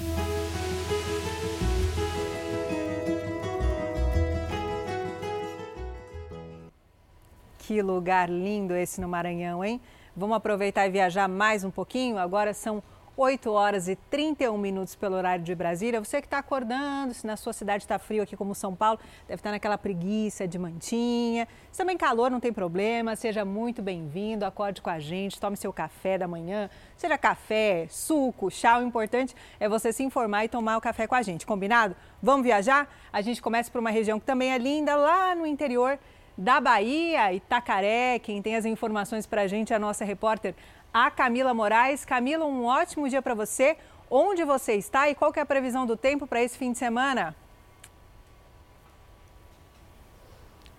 Que 7.69 7.83
lugar 7.83 8.31
lindo 8.31 8.75
esse 8.75 8.99
no 8.99 9.07
Maranhão, 9.07 9.62
hein? 9.62 9.79
Vamos 10.16 10.39
aproveitar 10.39 10.87
e 10.87 10.91
viajar 10.91 11.29
mais 11.29 11.64
um 11.64 11.71
pouquinho? 11.71 12.16
Agora 12.16 12.55
são 12.55 12.83
8 13.14 13.51
horas 13.51 13.89
e 13.89 13.97
31 14.11 14.57
minutos 14.57 14.95
pelo 14.95 15.16
horário 15.16 15.45
de 15.45 15.55
Brasília. 15.55 16.03
Você 16.03 16.23
que 16.23 16.27
está 16.27 16.39
acordando, 16.39 17.12
se 17.12 17.27
na 17.27 17.37
sua 17.37 17.53
cidade 17.53 17.85
está 17.85 17.99
frio 17.99 18.23
aqui 18.23 18.35
como 18.39 18.55
São 18.55 18.75
Paulo, 18.75 18.99
deve 19.27 19.35
estar 19.35 19.51
tá 19.51 19.53
naquela 19.53 19.77
preguiça 19.77 20.49
de 20.49 20.59
mantinha. 20.59 21.47
Se 21.71 21.77
também 21.77 21.99
calor, 21.99 22.31
não 22.31 22.41
tem 22.41 22.55
problema, 22.55 23.14
seja 23.14 23.45
muito 23.45 23.83
bem-vindo, 23.83 24.47
acorde 24.47 24.81
com 24.81 24.89
a 24.89 24.99
gente, 24.99 25.39
tome 25.39 25.55
seu 25.55 25.71
café 25.71 26.16
da 26.16 26.27
manhã, 26.27 26.71
seja 26.97 27.19
café, 27.19 27.87
suco, 27.91 28.51
chá, 28.51 28.79
o 28.79 28.83
importante 28.83 29.37
é 29.61 29.69
você 29.69 29.93
se 29.93 30.03
informar 30.03 30.47
e 30.47 30.49
tomar 30.49 30.79
o 30.79 30.81
café 30.81 31.07
com 31.07 31.14
a 31.14 31.21
gente, 31.21 31.45
combinado? 31.45 31.95
Vamos 32.23 32.47
viajar? 32.47 32.89
A 33.12 33.21
gente 33.21 33.43
começa 33.43 33.71
por 33.71 33.79
uma 33.79 33.91
região 33.91 34.19
que 34.19 34.25
também 34.25 34.55
é 34.55 34.57
linda, 34.57 34.97
lá 34.97 35.35
no 35.35 35.45
interior 35.45 35.99
da 36.39 36.61
Bahia, 36.61 37.32
Itacaré. 37.32 38.20
Quem 38.20 38.41
tem 38.41 38.55
as 38.55 38.64
informações 38.64 39.26
para 39.26 39.43
a 39.43 39.47
gente 39.49 39.72
é 39.72 39.76
a 39.76 39.78
nossa 39.78 40.05
repórter 40.05 40.55
a 40.95 41.11
Camila 41.11 41.53
Moraes. 41.53 42.05
Camila, 42.05 42.47
um 42.47 42.64
ótimo 42.64 43.09
dia 43.09 43.20
para 43.20 43.34
você. 43.34 43.76
Onde 44.09 44.45
você 44.45 44.74
está 44.74 45.11
e 45.11 45.14
qual 45.14 45.32
é 45.34 45.41
a 45.41 45.47
previsão 45.47 45.84
do 45.84 45.97
tempo 45.97 46.26
para 46.26 46.43
esse 46.43 46.57
fim 46.57 46.70
de 46.72 46.78
semana? 46.78 47.34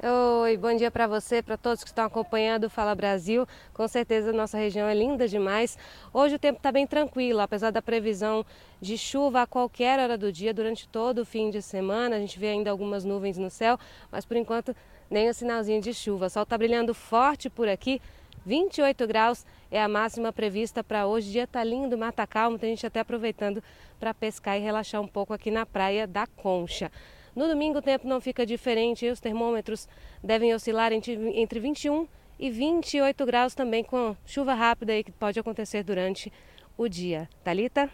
Oi, 0.01 0.55
bom 0.55 0.73
dia 0.73 0.89
para 0.89 1.07
você, 1.07 1.43
para 1.43 1.57
todos 1.57 1.83
que 1.83 1.89
estão 1.89 2.05
acompanhando 2.05 2.63
o 2.63 2.69
Fala 2.69 2.95
Brasil. 2.95 3.45
Com 3.73 3.85
certeza 3.85 4.31
nossa 4.31 4.57
região 4.57 4.87
é 4.87 4.93
linda 4.93 5.27
demais. 5.27 5.77
Hoje 6.13 6.35
o 6.35 6.39
tempo 6.39 6.57
está 6.57 6.71
bem 6.71 6.87
tranquilo, 6.87 7.41
apesar 7.41 7.69
da 7.69 7.81
previsão 7.81 8.45
de 8.79 8.97
chuva 8.97 9.41
a 9.41 9.45
qualquer 9.45 9.99
hora 9.99 10.17
do 10.17 10.31
dia 10.31 10.53
durante 10.53 10.87
todo 10.87 11.19
o 11.19 11.25
fim 11.25 11.49
de 11.49 11.61
semana. 11.61 12.15
A 12.15 12.19
gente 12.19 12.39
vê 12.39 12.47
ainda 12.47 12.71
algumas 12.71 13.03
nuvens 13.03 13.37
no 13.37 13.49
céu, 13.49 13.77
mas 14.09 14.23
por 14.23 14.37
enquanto 14.37 14.73
nem 15.09 15.29
o 15.29 15.33
sinalzinho 15.33 15.81
de 15.81 15.93
chuva. 15.93 16.27
O 16.27 16.29
sol 16.29 16.43
está 16.43 16.57
brilhando 16.57 16.93
forte 16.93 17.49
por 17.49 17.67
aqui, 17.67 18.01
28 18.45 19.05
graus 19.07 19.45
é 19.69 19.81
a 19.81 19.87
máxima 19.87 20.31
prevista 20.31 20.83
para 20.83 21.05
hoje. 21.05 21.31
Dia 21.31 21.43
está 21.43 21.63
lindo, 21.63 21.97
mata 21.97 22.25
calmo, 22.25 22.57
tem 22.57 22.71
gente 22.71 22.85
até 22.85 22.99
aproveitando 22.99 23.63
para 23.99 24.13
pescar 24.13 24.57
e 24.57 24.61
relaxar 24.61 25.01
um 25.01 25.07
pouco 25.07 25.33
aqui 25.33 25.51
na 25.51 25.65
praia 25.65 26.07
da 26.07 26.25
Concha. 26.25 26.91
No 27.35 27.47
domingo 27.47 27.79
o 27.79 27.81
tempo 27.81 28.07
não 28.07 28.19
fica 28.19 28.45
diferente 28.45 29.05
e 29.05 29.11
os 29.11 29.19
termômetros 29.19 29.87
devem 30.23 30.53
oscilar 30.53 30.91
entre, 30.91 31.13
entre 31.39 31.59
21 31.59 32.07
e 32.39 32.49
28 32.49 33.25
graus 33.25 33.53
também, 33.53 33.83
com 33.83 34.15
chuva 34.25 34.53
rápida 34.53 34.93
aí 34.93 35.03
que 35.03 35.11
pode 35.11 35.39
acontecer 35.39 35.83
durante 35.83 36.31
o 36.77 36.87
dia. 36.87 37.29
Talita? 37.43 37.89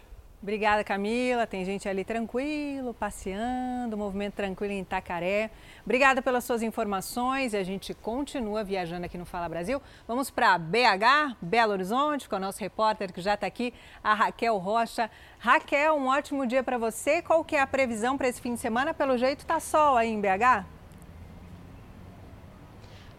Obrigada, 0.45 0.83
Camila. 0.83 1.47
Tem 1.47 1.65
gente 1.65 1.89
ali 1.89 2.05
tranquilo, 2.05 2.93
passeando, 2.93 3.97
movimento 3.97 4.35
tranquilo 4.35 4.73
em 4.73 4.81
Itacaré. 4.81 5.49
Obrigada 5.83 6.21
pelas 6.21 6.43
suas 6.43 6.61
informações 6.61 7.53
e 7.53 7.57
a 7.57 7.63
gente 7.63 7.95
continua 7.95 8.63
viajando 8.63 9.07
aqui 9.07 9.17
no 9.17 9.25
Fala 9.25 9.49
Brasil. 9.49 9.81
Vamos 10.07 10.29
para 10.29 10.55
BH, 10.59 11.35
Belo 11.41 11.71
Horizonte, 11.71 12.29
com 12.29 12.35
o 12.35 12.39
nosso 12.39 12.59
repórter 12.59 13.11
que 13.11 13.21
já 13.21 13.33
está 13.33 13.47
aqui, 13.47 13.73
a 14.03 14.13
Raquel 14.13 14.55
Rocha. 14.59 15.09
Raquel, 15.39 15.95
um 15.95 16.09
ótimo 16.09 16.45
dia 16.45 16.61
para 16.61 16.77
você. 16.77 17.23
Qual 17.23 17.43
que 17.43 17.55
é 17.55 17.59
a 17.59 17.65
previsão 17.65 18.15
para 18.15 18.27
esse 18.27 18.39
fim 18.39 18.53
de 18.53 18.59
semana? 18.59 18.93
Pelo 18.93 19.17
jeito 19.17 19.47
tá 19.47 19.59
sol 19.59 19.97
aí 19.97 20.11
em 20.11 20.21
BH? 20.21 20.63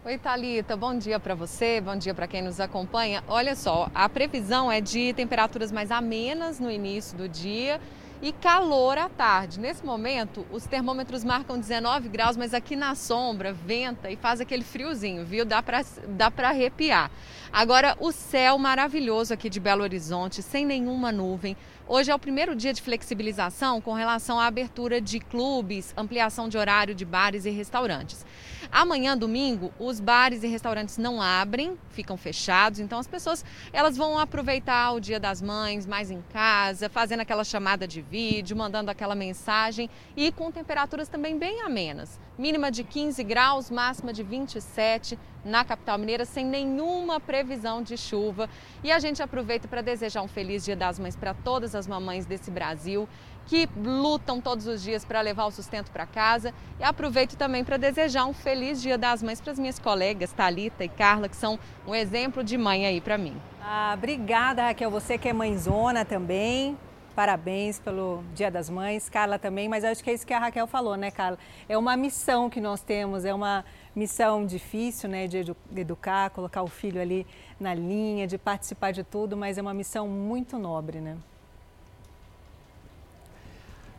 Oi, 0.07 0.17
Thalita, 0.17 0.77
bom 0.77 0.97
dia 0.97 1.19
para 1.19 1.35
você, 1.35 1.81
bom 1.81 1.93
dia 1.93 2.13
para 2.13 2.27
quem 2.27 2.41
nos 2.41 2.61
acompanha. 2.61 3.21
Olha 3.27 3.57
só, 3.57 3.91
a 3.93 4.07
previsão 4.07 4.71
é 4.71 4.79
de 4.79 5.11
temperaturas 5.11 5.69
mais 5.69 5.91
amenas 5.91 6.61
no 6.61 6.71
início 6.71 7.17
do 7.17 7.27
dia 7.27 7.77
e 8.21 8.31
calor 8.31 8.97
à 8.97 9.09
tarde. 9.09 9.59
Nesse 9.59 9.85
momento, 9.85 10.45
os 10.49 10.65
termômetros 10.65 11.25
marcam 11.25 11.59
19 11.59 12.07
graus, 12.07 12.37
mas 12.37 12.53
aqui 12.53 12.73
na 12.73 12.95
sombra 12.95 13.51
venta 13.51 14.09
e 14.09 14.15
faz 14.15 14.39
aquele 14.39 14.63
friozinho, 14.63 15.25
viu? 15.25 15.43
Dá 15.43 15.61
para 15.61 15.83
dá 16.07 16.31
arrepiar. 16.47 17.11
Agora, 17.51 17.97
o 17.99 18.13
céu 18.13 18.57
maravilhoso 18.57 19.33
aqui 19.33 19.49
de 19.49 19.59
Belo 19.59 19.83
Horizonte, 19.83 20.41
sem 20.41 20.65
nenhuma 20.65 21.11
nuvem. 21.11 21.57
Hoje 21.85 22.11
é 22.11 22.15
o 22.15 22.19
primeiro 22.19 22.55
dia 22.55 22.71
de 22.71 22.81
flexibilização 22.81 23.81
com 23.81 23.93
relação 23.93 24.39
à 24.39 24.45
abertura 24.45 25.01
de 25.01 25.19
clubes, 25.19 25.93
ampliação 25.97 26.47
de 26.47 26.57
horário 26.57 26.95
de 26.95 27.03
bares 27.03 27.45
e 27.45 27.49
restaurantes. 27.49 28.25
Amanhã, 28.71 29.17
domingo, 29.17 29.71
os 29.79 29.99
bares 29.99 30.43
e 30.43 30.47
restaurantes 30.47 30.97
não 30.97 31.21
abrem, 31.21 31.77
ficam 31.89 32.17
fechados, 32.17 32.79
então 32.79 32.99
as 32.99 33.07
pessoas 33.07 33.43
elas 33.71 33.97
vão 33.97 34.19
aproveitar 34.19 34.91
o 34.91 34.99
Dia 34.99 35.19
das 35.19 35.41
Mães 35.41 35.85
mais 35.85 36.11
em 36.11 36.21
casa, 36.33 36.89
fazendo 36.89 37.21
aquela 37.21 37.43
chamada 37.43 37.87
de 37.87 38.01
vídeo, 38.01 38.57
mandando 38.57 38.91
aquela 38.91 39.15
mensagem 39.15 39.89
e 40.15 40.31
com 40.31 40.51
temperaturas 40.51 41.07
também 41.07 41.37
bem 41.37 41.61
amenas. 41.61 42.19
Mínima 42.37 42.69
de 42.69 42.83
15 42.83 43.23
graus, 43.23 43.71
máxima 43.71 44.13
de 44.13 44.21
27 44.21 45.17
na 45.43 45.63
capital 45.63 45.97
mineira, 45.97 46.25
sem 46.25 46.45
nenhuma 46.45 47.19
previsão 47.19 47.81
de 47.81 47.97
chuva. 47.97 48.49
E 48.83 48.91
a 48.91 48.99
gente 48.99 49.23
aproveita 49.23 49.67
para 49.67 49.81
desejar 49.81 50.21
um 50.21 50.27
feliz 50.27 50.63
Dia 50.63 50.75
das 50.75 50.99
Mães 50.99 51.15
para 51.15 51.33
todas 51.33 51.73
as 51.73 51.87
mamães 51.87 52.25
desse 52.25 52.51
Brasil 52.51 53.07
que 53.47 53.67
lutam 53.83 54.39
todos 54.41 54.67
os 54.67 54.83
dias 54.83 55.03
para 55.03 55.21
levar 55.21 55.45
o 55.45 55.51
sustento 55.51 55.89
para 55.89 56.05
casa. 56.05 56.53
E 56.79 56.83
aproveito 56.83 57.35
também 57.35 57.63
para 57.63 57.77
desejar 57.77 58.25
um 58.25 58.33
feliz 58.33 58.81
Dia 58.81 58.97
das 58.97 59.23
Mães 59.23 59.41
para 59.41 59.53
as 59.53 59.59
minhas 59.59 59.79
colegas 59.79 60.31
Talita 60.33 60.83
e 60.83 60.89
Carla, 60.89 61.27
que 61.27 61.35
são 61.35 61.57
um 61.87 61.95
exemplo 61.95 62.43
de 62.43 62.57
mãe 62.57 62.85
aí 62.85 63.01
para 63.01 63.17
mim. 63.17 63.35
Ah, 63.61 63.93
obrigada, 63.97 64.63
Raquel. 64.63 64.91
Você 64.91 65.17
que 65.17 65.27
é 65.27 65.33
mãezona 65.33 66.05
também. 66.05 66.77
Parabéns 67.15 67.79
pelo 67.79 68.23
Dia 68.35 68.51
das 68.51 68.69
Mães, 68.69 69.09
Carla 69.09 69.39
também, 69.39 69.67
mas 69.67 69.83
acho 69.83 70.03
que 70.03 70.11
é 70.11 70.13
isso 70.13 70.27
que 70.27 70.35
a 70.35 70.37
Raquel 70.37 70.67
falou, 70.67 70.95
né, 70.95 71.09
Carla? 71.09 71.39
É 71.67 71.75
uma 71.75 71.97
missão 71.97 72.47
que 72.47 72.61
nós 72.61 72.81
temos, 72.81 73.25
é 73.25 73.33
uma 73.33 73.65
missão 73.95 74.45
difícil, 74.45 75.09
né, 75.09 75.25
de 75.25 75.43
educar, 75.75 76.29
colocar 76.29 76.61
o 76.61 76.67
filho 76.67 77.01
ali 77.01 77.25
na 77.59 77.73
linha, 77.73 78.27
de 78.27 78.37
participar 78.37 78.91
de 78.91 79.03
tudo, 79.03 79.35
mas 79.35 79.57
é 79.57 79.61
uma 79.63 79.73
missão 79.73 80.07
muito 80.07 80.59
nobre, 80.59 81.01
né? 81.01 81.17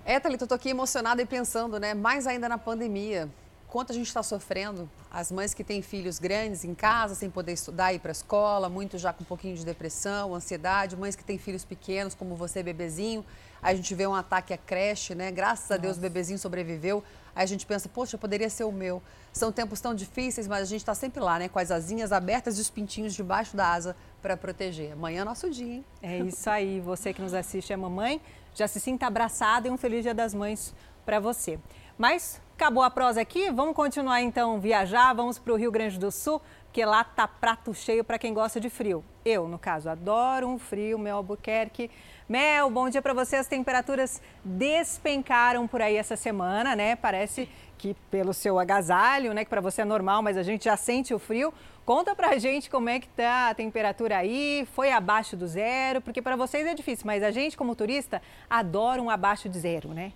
É, 0.09 0.19
Thalita, 0.19 0.45
eu 0.45 0.49
tô 0.49 0.55
aqui 0.55 0.71
emocionada 0.71 1.21
e 1.21 1.27
pensando, 1.27 1.79
né? 1.79 1.93
Mais 1.93 2.27
ainda 2.27 2.49
na 2.49 2.57
pandemia. 2.57 3.29
Quanto 3.67 3.93
a 3.93 3.95
gente 3.95 4.07
está 4.07 4.23
sofrendo, 4.23 4.89
as 5.11 5.31
mães 5.31 5.53
que 5.53 5.63
têm 5.63 5.83
filhos 5.83 6.19
grandes 6.19 6.65
em 6.65 6.75
casa, 6.75 7.15
sem 7.15 7.29
poder 7.29 7.53
estudar 7.53 7.93
e 7.93 7.97
ir 7.97 7.99
para 7.99 8.11
a 8.11 8.13
escola, 8.13 8.71
muitos 8.71 9.03
já 9.03 9.13
com 9.13 9.23
um 9.23 9.27
pouquinho 9.27 9.55
de 9.55 9.67
depressão, 9.67 10.35
ansiedade, 10.35 10.97
mães 10.97 11.15
que 11.15 11.23
têm 11.23 11.37
filhos 11.37 11.63
pequenos, 11.63 12.15
como 12.15 12.35
você, 12.37 12.63
bebezinho. 12.63 13.23
Aí 13.61 13.75
a 13.75 13.77
gente 13.77 13.95
vê 13.95 14.07
um 14.07 14.15
ataque 14.15 14.55
à 14.55 14.57
creche, 14.57 15.15
né? 15.15 15.31
Graças 15.31 15.71
a 15.71 15.77
Deus 15.77 15.99
o 15.99 16.01
bebezinho 16.01 16.39
sobreviveu. 16.39 17.05
Aí 17.37 17.45
a 17.45 17.47
gente 17.47 17.67
pensa, 17.67 17.87
poxa, 17.87 18.17
poderia 18.17 18.49
ser 18.49 18.65
o 18.65 18.73
meu. 18.73 19.03
São 19.31 19.53
tempos 19.53 19.79
tão 19.79 19.95
difíceis, 19.95 20.49
mas 20.49 20.63
a 20.63 20.65
gente 20.65 20.81
está 20.81 20.95
sempre 20.95 21.21
lá, 21.21 21.39
né? 21.39 21.51
Com 21.51 21.59
as 21.59 21.71
asinhas 21.71 22.13
abertas 22.13 22.57
e 22.57 22.63
os 22.63 22.71
pintinhos 22.71 23.13
debaixo 23.13 23.55
da 23.55 23.75
asa 23.75 23.95
para 24.23 24.39
proteger. 24.39 24.93
Amanhã 24.93 25.21
é 25.21 25.25
nosso 25.25 25.51
dia, 25.51 25.75
hein? 25.75 25.85
É 26.03 26.19
isso 26.21 26.49
aí. 26.49 26.81
Você 26.81 27.13
que 27.13 27.21
nos 27.21 27.35
assiste 27.35 27.75
é 27.75 27.77
mamãe 27.77 28.23
já 28.59 28.67
se 28.67 28.81
sinta 28.81 29.07
abraçada 29.07 29.69
e 29.69 29.71
um 29.71 29.77
feliz 29.77 30.03
Dia 30.03 30.13
das 30.13 30.35
Mães 30.35 30.75
para 31.07 31.21
você. 31.21 31.61
Mas 31.97 32.43
acabou 32.57 32.83
a 32.83 32.91
prosa 32.91 33.21
aqui, 33.21 33.53
vamos 33.53 33.75
continuar 33.77 34.21
então 34.21 34.59
viajar, 34.59 35.15
vamos 35.15 35.39
para 35.39 35.53
o 35.53 35.57
Rio 35.57 35.71
Grande 35.71 35.97
do 35.97 36.11
Sul, 36.11 36.43
porque 36.65 36.85
lá 36.85 37.05
tá 37.05 37.29
prato 37.29 37.73
cheio 37.73 38.03
para 38.03 38.19
quem 38.19 38.35
gosta 38.35 38.59
de 38.59 38.69
frio. 38.69 39.05
Eu, 39.25 39.47
no 39.47 39.61
caso, 39.61 39.89
adoro 39.89 40.49
um 40.49 40.59
frio, 40.59 40.99
Mel 40.99 41.19
Albuquerque. 41.19 41.89
Mel, 42.29 42.69
bom 42.69 42.91
dia 42.91 43.01
para 43.01 43.15
você. 43.15 43.37
As 43.37 43.47
temperaturas 43.47 44.21
despencaram 44.45 45.67
por 45.67 45.81
aí 45.81 45.97
essa 45.97 46.15
semana, 46.15 46.77
né? 46.77 46.95
Parece 46.95 47.49
que 47.79 47.95
pelo 48.11 48.35
seu 48.35 48.59
agasalho, 48.59 49.33
né, 49.33 49.45
que 49.45 49.51
para 49.51 49.63
você 49.63 49.81
é 49.81 49.85
normal, 49.85 50.21
mas 50.21 50.37
a 50.37 50.43
gente 50.43 50.67
já 50.67 50.77
sente 50.77 51.15
o 51.15 51.19
frio. 51.19 51.55
Conta 51.87 52.15
pra 52.15 52.37
gente 52.37 52.69
como 52.69 52.91
é 52.91 53.01
que 53.01 53.09
tá 53.09 53.49
a 53.49 53.55
temperatura 53.55 54.19
aí, 54.19 54.69
foi 54.75 54.93
abaixo 54.93 55.39
do 55.39 55.47
zero, 55.47 56.03
porque 56.03 56.21
para 56.21 56.37
vocês 56.37 56.67
é 56.67 56.75
difícil, 56.75 57.07
mas 57.07 57.23
a 57.23 57.31
gente 57.31 57.57
como 57.57 57.75
turista 57.75 58.21
adora 58.51 59.01
um 59.01 59.09
abaixo 59.09 59.49
de 59.49 59.59
zero, 59.59 59.95
né? 59.95 60.13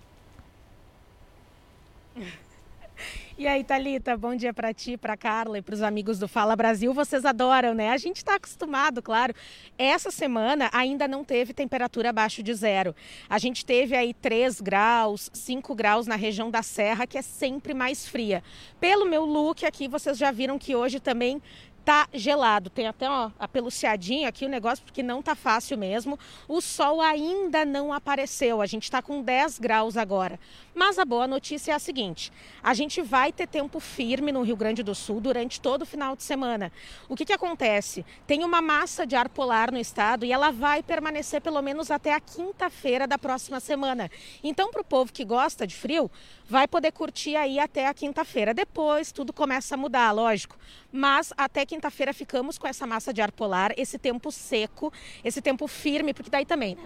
E 3.35 3.47
aí, 3.47 3.63
Talita, 3.63 4.15
bom 4.15 4.35
dia 4.35 4.53
para 4.53 4.71
ti, 4.71 4.95
para 4.95 5.17
Carla 5.17 5.57
e 5.57 5.61
para 5.61 5.73
os 5.73 5.81
amigos 5.81 6.19
do 6.19 6.27
Fala 6.27 6.55
Brasil. 6.55 6.93
Vocês 6.93 7.25
adoram, 7.25 7.73
né? 7.73 7.89
A 7.89 7.97
gente 7.97 8.17
está 8.17 8.35
acostumado, 8.35 9.01
claro. 9.01 9.33
Essa 9.75 10.11
semana 10.11 10.69
ainda 10.71 11.07
não 11.07 11.23
teve 11.23 11.51
temperatura 11.51 12.09
abaixo 12.09 12.43
de 12.43 12.53
zero. 12.53 12.95
A 13.27 13.39
gente 13.39 13.65
teve 13.65 13.95
aí 13.95 14.13
3 14.13 14.61
graus, 14.61 15.31
5 15.33 15.73
graus 15.73 16.05
na 16.05 16.15
região 16.15 16.51
da 16.51 16.61
Serra, 16.61 17.07
que 17.07 17.17
é 17.17 17.23
sempre 17.23 17.73
mais 17.73 18.07
fria. 18.07 18.43
Pelo 18.79 19.03
meu 19.03 19.25
look 19.25 19.65
aqui, 19.65 19.87
vocês 19.87 20.15
já 20.15 20.29
viram 20.31 20.59
que 20.59 20.75
hoje 20.75 20.99
também 20.99 21.41
tá 21.83 22.07
gelado. 22.13 22.69
Tem 22.69 22.87
até 22.87 23.09
ó, 23.09 23.29
apeluciadinho 23.37 24.27
aqui 24.27 24.45
o 24.45 24.49
negócio, 24.49 24.83
porque 24.83 25.03
não 25.03 25.21
tá 25.21 25.35
fácil 25.35 25.77
mesmo. 25.77 26.17
O 26.47 26.61
sol 26.61 27.01
ainda 27.01 27.65
não 27.65 27.93
apareceu. 27.93 28.61
A 28.61 28.65
gente 28.65 28.83
está 28.83 29.01
com 29.01 29.21
10 29.21 29.59
graus 29.59 29.97
agora. 29.97 30.39
Mas 30.73 30.97
a 30.97 31.05
boa 31.05 31.27
notícia 31.27 31.71
é 31.71 31.75
a 31.75 31.79
seguinte: 31.79 32.31
a 32.61 32.73
gente 32.73 33.01
vai 33.01 33.31
ter 33.31 33.47
tempo 33.47 33.79
firme 33.79 34.31
no 34.31 34.41
Rio 34.41 34.55
Grande 34.55 34.81
do 34.81 34.95
Sul 34.95 35.19
durante 35.19 35.59
todo 35.59 35.83
o 35.83 35.85
final 35.85 36.15
de 36.15 36.23
semana. 36.23 36.71
O 37.07 37.15
que, 37.15 37.25
que 37.25 37.33
acontece? 37.33 38.05
Tem 38.25 38.43
uma 38.43 38.61
massa 38.61 39.05
de 39.05 39.15
ar 39.15 39.29
polar 39.29 39.71
no 39.71 39.77
estado 39.77 40.25
e 40.25 40.31
ela 40.31 40.51
vai 40.51 40.81
permanecer 40.81 41.41
pelo 41.41 41.61
menos 41.61 41.91
até 41.91 42.13
a 42.13 42.19
quinta-feira 42.19 43.05
da 43.05 43.17
próxima 43.17 43.59
semana. 43.59 44.09
Então, 44.43 44.71
para 44.71 44.81
o 44.81 44.85
povo 44.85 45.11
que 45.11 45.25
gosta 45.25 45.67
de 45.67 45.75
frio, 45.75 46.09
vai 46.47 46.67
poder 46.67 46.91
curtir 46.91 47.35
aí 47.35 47.59
até 47.59 47.87
a 47.87 47.93
quinta-feira. 47.93 48.53
Depois 48.53 49.11
tudo 49.11 49.33
começa 49.33 49.75
a 49.75 49.77
mudar, 49.77 50.11
lógico. 50.11 50.57
Mas 50.95 51.33
até 51.35 51.65
quinta-feira 51.65 52.13
ficamos 52.13 52.59
com 52.59 52.67
essa 52.67 52.85
massa 52.85 53.11
de 53.11 53.19
ar 53.19 53.31
polar, 53.31 53.73
esse 53.75 53.97
tempo 53.97 54.31
seco, 54.31 54.93
esse 55.23 55.41
tempo 55.41 55.67
firme, 55.67 56.13
porque 56.13 56.29
daí 56.29 56.45
também, 56.45 56.75
né? 56.75 56.83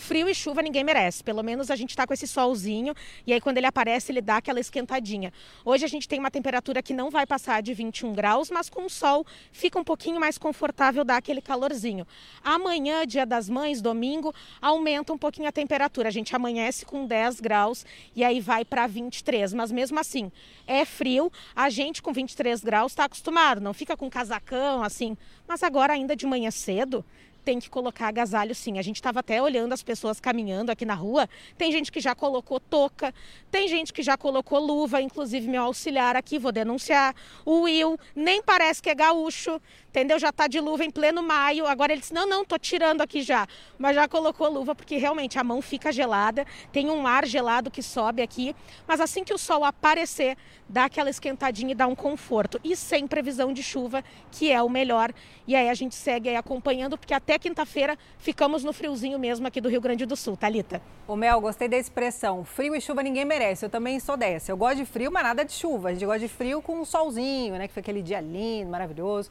Frio 0.00 0.30
e 0.30 0.34
chuva 0.34 0.62
ninguém 0.62 0.82
merece. 0.82 1.22
Pelo 1.22 1.42
menos 1.42 1.70
a 1.70 1.76
gente 1.76 1.90
está 1.90 2.06
com 2.06 2.14
esse 2.14 2.26
solzinho 2.26 2.94
e 3.26 3.34
aí 3.34 3.40
quando 3.40 3.58
ele 3.58 3.66
aparece 3.66 4.10
ele 4.10 4.22
dá 4.22 4.38
aquela 4.38 4.58
esquentadinha. 4.58 5.30
Hoje 5.62 5.84
a 5.84 5.88
gente 5.88 6.08
tem 6.08 6.18
uma 6.18 6.30
temperatura 6.30 6.82
que 6.82 6.94
não 6.94 7.10
vai 7.10 7.26
passar 7.26 7.60
de 7.62 7.74
21 7.74 8.14
graus, 8.14 8.50
mas 8.50 8.70
com 8.70 8.86
o 8.86 8.90
sol 8.90 9.26
fica 9.52 9.78
um 9.78 9.84
pouquinho 9.84 10.18
mais 10.18 10.38
confortável, 10.38 11.04
dá 11.04 11.18
aquele 11.18 11.42
calorzinho. 11.42 12.06
Amanhã, 12.42 13.06
dia 13.06 13.26
das 13.26 13.50
mães, 13.50 13.82
domingo, 13.82 14.34
aumenta 14.60 15.12
um 15.12 15.18
pouquinho 15.18 15.48
a 15.48 15.52
temperatura. 15.52 16.08
A 16.08 16.12
gente 16.12 16.34
amanhece 16.34 16.86
com 16.86 17.06
10 17.06 17.38
graus 17.40 17.84
e 18.16 18.24
aí 18.24 18.40
vai 18.40 18.64
para 18.64 18.86
23. 18.86 19.52
Mas 19.52 19.70
mesmo 19.70 20.00
assim, 20.00 20.32
é 20.66 20.86
frio. 20.86 21.30
A 21.54 21.68
gente 21.68 22.00
com 22.00 22.10
23 22.10 22.64
graus 22.64 22.92
está 22.92 23.04
acostumado, 23.04 23.60
não 23.60 23.74
fica 23.74 23.96
com 23.98 24.08
casacão 24.08 24.82
assim. 24.82 25.14
Mas 25.46 25.62
agora 25.62 25.92
ainda 25.92 26.16
de 26.16 26.26
manhã 26.26 26.50
cedo, 26.50 27.04
tem 27.50 27.58
que 27.58 27.68
colocar 27.68 28.06
agasalho 28.06 28.54
sim. 28.54 28.78
A 28.78 28.82
gente 28.82 28.94
estava 28.94 29.18
até 29.18 29.42
olhando 29.42 29.72
as 29.72 29.82
pessoas 29.82 30.20
caminhando 30.20 30.70
aqui 30.70 30.84
na 30.84 30.94
rua. 30.94 31.28
Tem 31.58 31.72
gente 31.72 31.90
que 31.90 32.00
já 32.00 32.14
colocou 32.14 32.60
touca, 32.60 33.12
tem 33.50 33.66
gente 33.66 33.92
que 33.92 34.04
já 34.04 34.16
colocou 34.16 34.60
luva, 34.60 35.02
inclusive 35.02 35.48
meu 35.48 35.62
auxiliar 35.62 36.14
aqui, 36.14 36.38
vou 36.38 36.52
denunciar. 36.52 37.12
O 37.44 37.62
Will 37.62 37.98
nem 38.14 38.40
parece 38.40 38.80
que 38.80 38.88
é 38.88 38.94
gaúcho, 38.94 39.60
entendeu? 39.90 40.18
Já 40.18 40.30
está 40.30 40.46
de 40.46 40.58
luva 40.60 40.84
em 40.84 40.90
pleno 40.90 41.22
maio. 41.22 41.66
Agora 41.66 41.92
ele 41.92 42.00
disse: 42.00 42.14
não, 42.14 42.26
não, 42.26 42.44
tô 42.44 42.58
tirando 42.58 43.02
aqui 43.02 43.22
já. 43.22 43.46
Mas 43.78 43.94
já 43.94 44.08
colocou 44.08 44.48
luva 44.48 44.74
porque 44.74 44.96
realmente 44.96 45.38
a 45.38 45.44
mão 45.44 45.60
fica 45.60 45.92
gelada, 45.92 46.46
tem 46.72 46.88
um 46.88 47.06
ar 47.06 47.26
gelado 47.26 47.70
que 47.70 47.82
sobe 47.82 48.22
aqui. 48.22 48.54
Mas 48.86 49.00
assim 49.00 49.22
que 49.22 49.34
o 49.34 49.38
sol 49.38 49.64
aparecer, 49.64 50.36
dá 50.68 50.84
aquela 50.84 51.10
esquentadinha 51.10 51.72
e 51.72 51.74
dá 51.74 51.86
um 51.86 51.94
conforto. 51.94 52.60
E 52.62 52.74
sem 52.76 53.06
previsão 53.06 53.52
de 53.52 53.62
chuva, 53.62 54.02
que 54.30 54.50
é 54.50 54.62
o 54.62 54.68
melhor. 54.68 55.12
E 55.46 55.56
aí 55.56 55.68
a 55.68 55.74
gente 55.74 55.94
segue 55.94 56.34
acompanhando, 56.36 56.96
porque 56.96 57.12
até 57.12 57.38
quinta-feira 57.38 57.98
ficamos 58.18 58.62
no 58.62 58.72
friozinho 58.72 59.18
mesmo 59.18 59.46
aqui 59.46 59.60
do 59.60 59.68
Rio 59.68 59.80
Grande 59.80 60.06
do 60.06 60.14
Sul, 60.14 60.36
Talita. 60.36 60.80
O 61.08 61.16
Mel, 61.16 61.40
gostei 61.40 61.68
da 61.68 61.76
expressão. 61.76 62.44
Frio 62.44 62.74
e 62.76 62.80
chuva 62.80 63.02
ninguém 63.02 63.24
merece. 63.24 63.64
Eu 63.64 63.68
também 63.68 63.98
sou 63.98 64.16
dessa. 64.16 64.52
Eu 64.52 64.56
gosto 64.56 64.76
de 64.76 64.84
frio, 64.84 65.10
mas 65.10 65.24
nada 65.24 65.44
de 65.44 65.52
chuva. 65.52 65.88
A 65.88 65.92
gente 65.92 66.06
gosta 66.06 66.20
de 66.20 66.28
frio 66.28 66.62
com 66.62 66.80
um 66.80 66.84
solzinho, 66.84 67.56
né? 67.56 67.66
Que 67.66 67.74
foi 67.74 67.80
aquele 67.80 68.00
dia 68.00 68.20
lindo, 68.20 68.70
maravilhoso. 68.70 69.28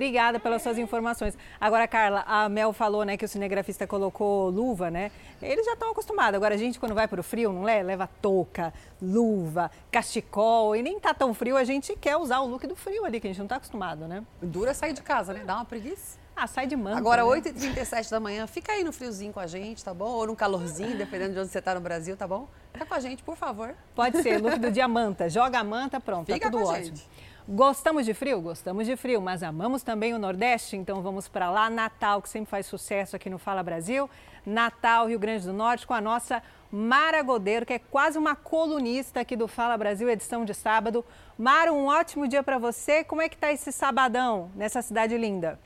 Obrigada 0.00 0.40
pelas 0.40 0.62
suas 0.62 0.78
informações. 0.78 1.36
Agora, 1.60 1.86
Carla, 1.86 2.24
a 2.26 2.48
Mel 2.48 2.72
falou, 2.72 3.04
né, 3.04 3.18
que 3.18 3.24
o 3.26 3.28
cinegrafista 3.28 3.86
colocou 3.86 4.48
luva, 4.48 4.90
né? 4.90 5.12
Eles 5.42 5.66
já 5.66 5.74
estão 5.74 5.90
acostumados. 5.90 6.36
Agora, 6.36 6.54
a 6.54 6.56
gente, 6.56 6.80
quando 6.80 6.94
vai 6.94 7.06
para 7.06 7.20
o 7.20 7.22
frio, 7.22 7.52
não 7.52 7.68
é? 7.68 7.82
Leva 7.82 8.08
touca, 8.22 8.72
luva, 9.00 9.70
cachecol 9.90 10.74
e 10.74 10.82
nem 10.82 10.98
tá 10.98 11.12
tão 11.12 11.34
frio, 11.34 11.54
a 11.54 11.64
gente 11.64 11.94
quer 11.96 12.16
usar 12.16 12.40
o 12.40 12.46
look 12.46 12.66
do 12.66 12.74
frio 12.74 13.04
ali, 13.04 13.20
que 13.20 13.26
a 13.26 13.30
gente 13.30 13.36
não 13.36 13.44
está 13.44 13.56
acostumado, 13.56 14.08
né? 14.08 14.24
Dura 14.40 14.72
sair 14.72 14.94
de 14.94 15.02
casa, 15.02 15.34
né? 15.34 15.42
Dá 15.44 15.56
uma 15.56 15.66
preguiça. 15.66 16.18
Ah, 16.34 16.46
sai 16.46 16.66
de 16.66 16.76
manga. 16.76 16.96
Agora, 16.96 17.22
né? 17.22 17.28
8h37 17.28 18.10
da 18.10 18.18
manhã, 18.18 18.46
fica 18.46 18.72
aí 18.72 18.82
no 18.82 18.94
friozinho 18.94 19.34
com 19.34 19.40
a 19.40 19.46
gente, 19.46 19.84
tá 19.84 19.92
bom? 19.92 20.08
Ou 20.08 20.28
no 20.28 20.34
calorzinho, 20.34 20.96
dependendo 20.96 21.34
de 21.34 21.40
onde 21.40 21.50
você 21.50 21.58
está 21.58 21.74
no 21.74 21.80
Brasil, 21.82 22.16
tá 22.16 22.26
bom? 22.26 22.48
Fica 22.72 22.86
com 22.86 22.94
a 22.94 23.00
gente, 23.00 23.22
por 23.22 23.36
favor. 23.36 23.74
Pode 23.94 24.22
ser, 24.22 24.40
look 24.40 24.58
do 24.58 24.70
dia 24.70 24.88
manta. 24.88 25.28
Joga 25.28 25.58
a 25.58 25.64
manta, 25.64 26.00
pronto, 26.00 26.32
Fica 26.32 26.46
tá 26.46 26.50
tudo 26.50 26.62
com 26.62 26.70
a 26.70 26.72
ótimo. 26.72 26.96
gente. 26.96 27.29
Gostamos 27.52 28.06
de 28.06 28.14
frio? 28.14 28.40
Gostamos 28.40 28.86
de 28.86 28.94
frio, 28.94 29.20
mas 29.20 29.42
amamos 29.42 29.82
também 29.82 30.14
o 30.14 30.20
Nordeste, 30.20 30.76
então 30.76 31.02
vamos 31.02 31.26
para 31.26 31.50
lá. 31.50 31.68
Natal, 31.68 32.22
que 32.22 32.28
sempre 32.28 32.48
faz 32.48 32.64
sucesso 32.64 33.16
aqui 33.16 33.28
no 33.28 33.38
Fala 33.38 33.60
Brasil. 33.60 34.08
Natal, 34.46 35.08
Rio 35.08 35.18
Grande 35.18 35.46
do 35.46 35.52
Norte, 35.52 35.84
com 35.84 35.92
a 35.92 36.00
nossa 36.00 36.40
Mara 36.70 37.20
Godeiro, 37.24 37.66
que 37.66 37.72
é 37.72 37.80
quase 37.80 38.16
uma 38.16 38.36
colunista 38.36 39.18
aqui 39.18 39.34
do 39.34 39.48
Fala 39.48 39.76
Brasil, 39.76 40.08
edição 40.08 40.44
de 40.44 40.54
sábado. 40.54 41.04
Mara, 41.36 41.72
um 41.72 41.86
ótimo 41.86 42.28
dia 42.28 42.40
para 42.40 42.56
você. 42.56 43.02
Como 43.02 43.20
é 43.20 43.28
que 43.28 43.36
tá 43.36 43.50
esse 43.50 43.72
sabadão 43.72 44.48
nessa 44.54 44.80
cidade 44.80 45.18
linda? 45.18 45.58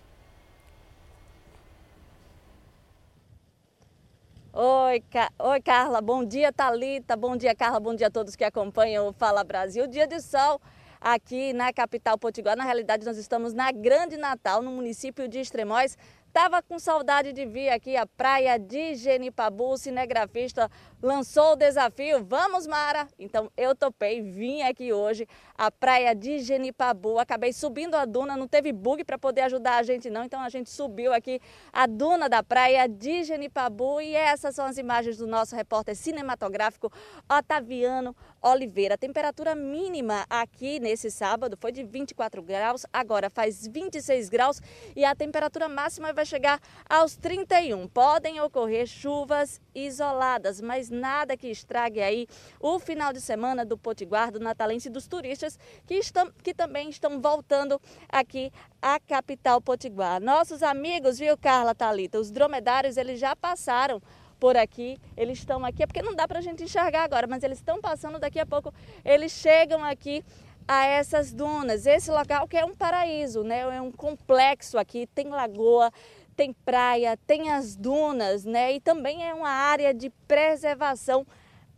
Oi, 4.55 5.05
Ca... 5.11 5.31
Oi, 5.39 5.61
Carla. 5.61 6.01
Bom 6.01 6.25
dia, 6.25 6.51
Talita. 6.51 7.15
Bom 7.15 7.37
dia, 7.37 7.55
Carla. 7.55 7.79
Bom 7.79 7.95
dia 7.95 8.07
a 8.07 8.11
todos 8.11 8.35
que 8.35 8.45
acompanham 8.45 9.07
o 9.07 9.13
Fala 9.13 9.45
Brasil. 9.45 9.87
Dia 9.87 10.07
de 10.07 10.19
sol 10.23 10.59
aqui 11.05 11.53
na 11.53 11.71
capital 11.71 12.17
potiguar. 12.17 12.57
Na 12.57 12.65
realidade, 12.65 13.05
nós 13.05 13.19
estamos 13.19 13.53
na 13.53 13.71
Grande 13.71 14.17
Natal, 14.17 14.63
no 14.63 14.71
município 14.71 15.29
de 15.29 15.39
Extremóis. 15.39 15.99
Tava 16.35 16.61
com 16.61 16.81
saudade 16.81 17.33
de 17.33 17.47
vir 17.47 17.69
aqui 17.69 17.97
a 17.97 18.07
praia 18.07 18.59
de 18.59 18.97
Genipabu. 18.97 19.71
O 19.71 19.77
cinegrafista 19.77 20.69
lançou 21.01 21.53
o 21.53 21.57
desafio. 21.57 22.25
Vamos, 22.25 22.67
Mara! 22.67 23.07
Então 23.17 23.49
eu 23.57 23.73
topei, 23.73 24.21
vim 24.21 24.63
aqui 24.63 24.93
hoje 24.93 25.29
à 25.57 25.71
praia 25.71 26.13
de 26.13 26.41
Genipabu. 26.41 27.21
Acabei 27.21 27.53
subindo 27.53 27.95
a 27.95 28.05
duna, 28.05 28.37
não 28.37 28.49
teve 28.49 28.73
bug 28.73 29.05
para 29.05 29.17
poder 29.17 29.43
ajudar 29.43 29.77
a 29.77 29.85
gente 29.85 30.11
não. 30.11 30.25
Então 30.25 30.41
a 30.41 30.49
gente 30.49 30.71
subiu 30.71 31.13
aqui 31.13 31.41
a 31.73 31.87
duna 31.87 32.29
da 32.29 32.43
praia 32.43 32.89
de 32.89 33.23
Genipabu 33.23 34.01
e 34.01 34.17
essas 34.17 34.57
são 34.57 34.67
as 34.67 34.77
imagens 34.77 35.17
do 35.17 35.29
nosso 35.29 35.55
repórter 35.55 35.95
cinematográfico 35.95 36.91
Otaviano 37.31 38.17
Oliveira. 38.45 38.95
A 38.95 38.99
temperatura 38.99 39.55
mínima 39.55 40.27
aqui 40.29 40.79
nesse 40.79 41.11
sábado 41.11 41.57
foi 41.59 41.73
de 41.73 41.83
24 41.83 42.43
graus, 42.43 42.85
agora 42.93 43.31
faz 43.31 43.67
26 43.67 44.29
graus 44.29 44.61
e 44.95 45.03
a 45.03 45.15
temperatura 45.15 45.67
máxima 45.67 46.13
vai 46.13 46.27
chegar 46.27 46.61
aos 46.89 47.17
31. 47.17 47.89
Podem 47.89 48.41
ocorrer 48.43 48.87
chuvas 48.87 49.61
isoladas, 49.75 50.61
mas 50.61 50.91
nada 50.91 51.37
que 51.37 51.49
estrague 51.49 52.03
aí 52.03 52.27
o 52.61 52.79
final 52.79 53.13
de 53.13 53.21
semana 53.21 53.65
do 53.65 53.79
Potiguar, 53.79 54.31
do 54.31 54.39
Natalense 54.39 54.89
e 54.89 54.93
dos 54.93 55.09
turistas 55.09 55.59
que, 55.87 55.95
estão, 55.95 56.31
que 56.43 56.53
também 56.53 56.91
estão 56.91 57.21
voltando 57.21 57.81
aqui 58.09 58.53
à 58.83 59.01
capital 59.01 59.61
Potiguar. 59.61 60.21
Nossos 60.21 60.63
amigos, 60.63 61.19
viu, 61.19 61.37
Carla 61.39 61.75
Talita, 61.75 62.19
os 62.19 62.31
dromedários, 62.31 62.99
eles 62.99 63.19
já 63.19 63.35
passaram 63.35 64.03
por 64.45 64.59
aqui, 64.59 64.99
eles 65.17 65.39
estão 65.39 65.65
aqui, 65.65 65.83
é 65.83 65.87
porque 65.87 66.03
não 66.03 66.15
dá 66.15 66.29
para 66.29 66.39
a 66.39 66.43
gente 66.43 66.63
enxergar 66.63 67.05
agora, 67.05 67.27
mas 67.27 67.43
eles 67.43 67.57
estão 67.57 67.81
passando 67.81 68.19
daqui 68.19 68.39
a 68.39 68.45
pouco, 68.45 68.75
eles 69.03 69.33
chegam 69.33 69.83
aqui 69.83 70.23
a 70.69 70.85
essas 70.85 71.33
dunas. 71.33 71.87
Esse 71.87 72.11
local 72.11 72.47
que 72.47 72.59
é 72.59 72.63
um 72.63 72.75
paraíso, 72.75 73.43
né? 73.43 73.61
É 73.61 73.81
um 73.81 73.91
complexo 73.91 74.77
aqui, 74.77 75.07
tem 75.15 75.29
lagoa, 75.29 75.91
tem 76.37 76.53
praia, 76.53 77.19
tem 77.27 77.53
as 77.53 77.75
dunas, 77.75 78.45
né? 78.45 78.75
E 78.75 78.81
também 78.81 79.27
é 79.27 79.33
uma 79.33 79.49
área 79.49 79.95
de 79.95 80.11
preservação 80.29 81.27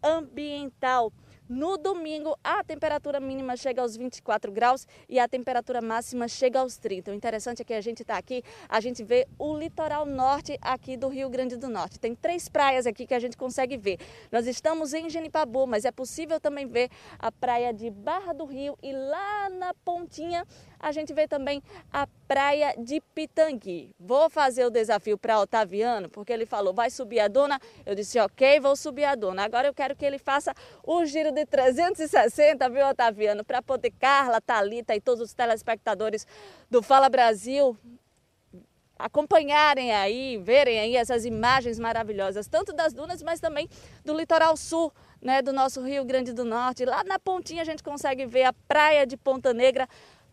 ambiental. 0.03 1.13
No 1.49 1.79
domingo, 1.79 2.37
a 2.43 2.65
temperatura 2.65 3.21
mínima 3.21 3.57
chega 3.57 3.81
aos 3.81 3.97
24 3.97 4.51
graus 4.51 4.85
e 5.09 5.21
a 5.21 5.29
temperatura 5.29 5.81
máxima 5.81 6.27
chega 6.27 6.59
aos 6.59 6.77
30. 6.77 7.13
O 7.13 7.15
interessante 7.15 7.63
é 7.63 7.65
que 7.65 7.73
a 7.73 7.81
gente 7.81 8.03
está 8.03 8.19
aqui, 8.19 8.43
a 8.69 8.81
gente 8.81 9.05
vê 9.05 9.29
o 9.39 9.57
litoral 9.57 10.05
norte 10.05 10.59
aqui 10.61 10.97
do 10.97 11.07
Rio 11.07 11.31
Grande 11.31 11.57
do 11.57 11.69
Norte. 11.69 12.01
Tem 12.01 12.17
três 12.17 12.49
praias 12.49 12.85
aqui 12.85 13.07
que 13.07 13.15
a 13.15 13.21
gente 13.21 13.37
consegue 13.37 13.77
ver. 13.77 13.99
Nós 14.33 14.49
estamos 14.49 14.93
em 14.93 15.09
Genipabu, 15.09 15.69
mas 15.69 15.85
é 15.85 15.93
possível 15.93 16.41
também 16.41 16.67
ver 16.67 16.91
a 17.17 17.31
praia 17.31 17.73
de 17.73 17.91
Barra 17.91 18.33
do 18.33 18.45
Rio 18.45 18.77
e 18.83 18.93
lá 18.93 19.49
na 19.49 19.73
pontinha 19.73 20.45
a 20.79 20.93
gente 20.93 21.13
vê 21.13 21.27
também 21.27 21.63
a 21.93 22.07
praia 22.29 22.75
de 22.79 23.01
Pitangui. 23.15 23.95
Vou 23.99 24.29
fazer 24.29 24.65
o 24.65 24.71
desafio 24.71 25.17
para 25.17 25.41
Otaviano, 25.41 26.09
porque 26.09 26.33
ele 26.33 26.47
falou, 26.47 26.75
vai 26.75 26.91
subir 26.91 27.21
a 27.21 27.29
duna. 27.29 27.61
Eu 27.85 27.95
disse, 27.95 28.19
ok, 28.19 28.61
vou 28.61 28.77
subir 28.77 29.05
a 29.05 29.15
duna. 29.15 29.45
Agora 29.45 29.67
eu 29.69 29.75
quero 29.75 29.95
que 29.95 30.05
ele 30.05 30.19
faça 30.19 30.55
o 30.83 31.05
giro 31.05 31.33
de 31.33 31.47
360, 31.47 32.69
viu, 32.69 32.87
Otaviano? 32.87 33.45
Para 33.45 33.63
poder 33.63 33.93
Carla, 33.99 34.41
Talita 34.41 34.95
e 34.95 35.01
todos 35.01 35.23
os 35.23 35.35
telespectadores 35.35 36.27
do 36.71 36.83
Fala 36.83 37.09
Brasil 37.09 37.77
acompanharem 38.99 39.93
aí, 39.93 40.39
verem 40.39 40.79
aí 40.79 40.97
essas 40.97 41.25
imagens 41.25 41.79
maravilhosas, 41.79 42.49
tanto 42.49 42.73
das 42.73 42.93
dunas, 42.93 43.23
mas 43.23 43.41
também 43.41 43.69
do 44.05 44.17
litoral 44.17 44.57
sul, 44.57 44.93
né, 45.21 45.43
do 45.43 45.53
nosso 45.53 45.83
Rio 45.83 46.05
Grande 46.05 46.33
do 46.33 46.45
Norte. 46.45 46.85
Lá 46.85 47.05
na 47.05 47.19
pontinha 47.19 47.63
a 47.63 47.65
gente 47.65 47.83
consegue 47.83 48.25
ver 48.25 48.45
a 48.45 48.53
praia 48.53 49.07
de 49.07 49.17
Ponta 49.17 49.53
Negra, 49.53 49.87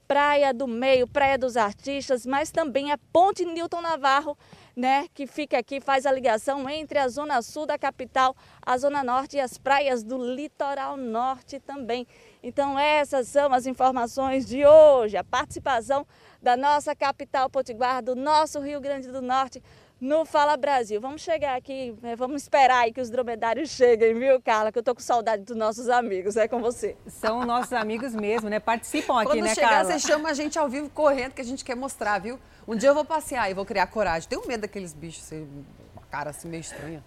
Praia 0.07 0.53
do 0.53 0.67
Meio, 0.67 1.07
Praia 1.07 1.37
dos 1.37 1.57
Artistas, 1.57 2.25
mas 2.25 2.51
também 2.51 2.91
a 2.91 2.97
Ponte 2.97 3.45
Newton 3.45 3.81
Navarro, 3.81 4.37
né, 4.75 5.07
que 5.13 5.27
fica 5.27 5.57
aqui, 5.57 5.79
faz 5.79 6.05
a 6.05 6.11
ligação 6.11 6.67
entre 6.69 6.97
a 6.97 7.07
zona 7.07 7.41
sul 7.41 7.65
da 7.65 7.77
capital, 7.77 8.35
a 8.61 8.77
zona 8.77 9.03
norte 9.03 9.37
e 9.37 9.39
as 9.39 9.57
praias 9.57 10.03
do 10.03 10.17
litoral 10.17 10.97
norte 10.97 11.59
também. 11.59 12.07
Então 12.41 12.77
essas 12.77 13.27
são 13.27 13.53
as 13.53 13.65
informações 13.65 14.47
de 14.47 14.65
hoje, 14.65 15.15
a 15.15 15.23
participação 15.23 16.05
da 16.41 16.57
nossa 16.57 16.95
capital 16.95 17.49
potiguar, 17.49 18.03
do 18.03 18.15
nosso 18.15 18.59
Rio 18.59 18.81
Grande 18.81 19.09
do 19.09 19.21
Norte, 19.21 19.63
no 20.03 20.25
Fala 20.25 20.57
Brasil. 20.57 20.99
Vamos 20.99 21.21
chegar 21.21 21.55
aqui, 21.55 21.95
né, 22.01 22.13
vamos 22.13 22.41
esperar 22.41 22.79
aí 22.79 22.91
que 22.91 22.99
os 22.99 23.09
dromedários 23.09 23.69
cheguem, 23.69 24.13
viu, 24.13 24.41
Carla? 24.41 24.69
Que 24.69 24.77
eu 24.77 24.83
tô 24.83 24.93
com 24.93 24.99
saudade 24.99 25.43
dos 25.43 25.55
nossos 25.55 25.87
amigos, 25.87 26.35
é 26.35 26.45
com 26.45 26.59
você. 26.59 26.97
São 27.07 27.45
nossos 27.45 27.71
amigos 27.71 28.13
mesmo, 28.13 28.49
né? 28.49 28.59
Participam 28.59 29.21
aqui, 29.21 29.31
Quando 29.31 29.43
né, 29.43 29.55
chegar, 29.55 29.69
Carla? 29.69 29.91
você 29.91 29.99
chama 29.99 30.29
a 30.29 30.33
gente 30.33 30.59
ao 30.59 30.67
vivo 30.67 30.89
correndo 30.89 31.31
que 31.31 31.41
a 31.41 31.45
gente 31.45 31.63
quer 31.63 31.75
mostrar, 31.75 32.19
viu? 32.19 32.37
Um 32.67 32.75
dia 32.75 32.89
eu 32.89 32.93
vou 32.93 33.05
passear 33.05 33.49
e 33.49 33.53
vou 33.53 33.65
criar 33.65 33.87
coragem. 33.87 34.27
Tenho 34.27 34.45
medo 34.45 34.61
daqueles 34.61 34.93
bichos, 34.93 35.23
assim, 35.23 35.47
uma 35.95 36.05
cara 36.11 36.31
assim 36.31 36.49
meio 36.49 36.61
estranha. 36.61 37.01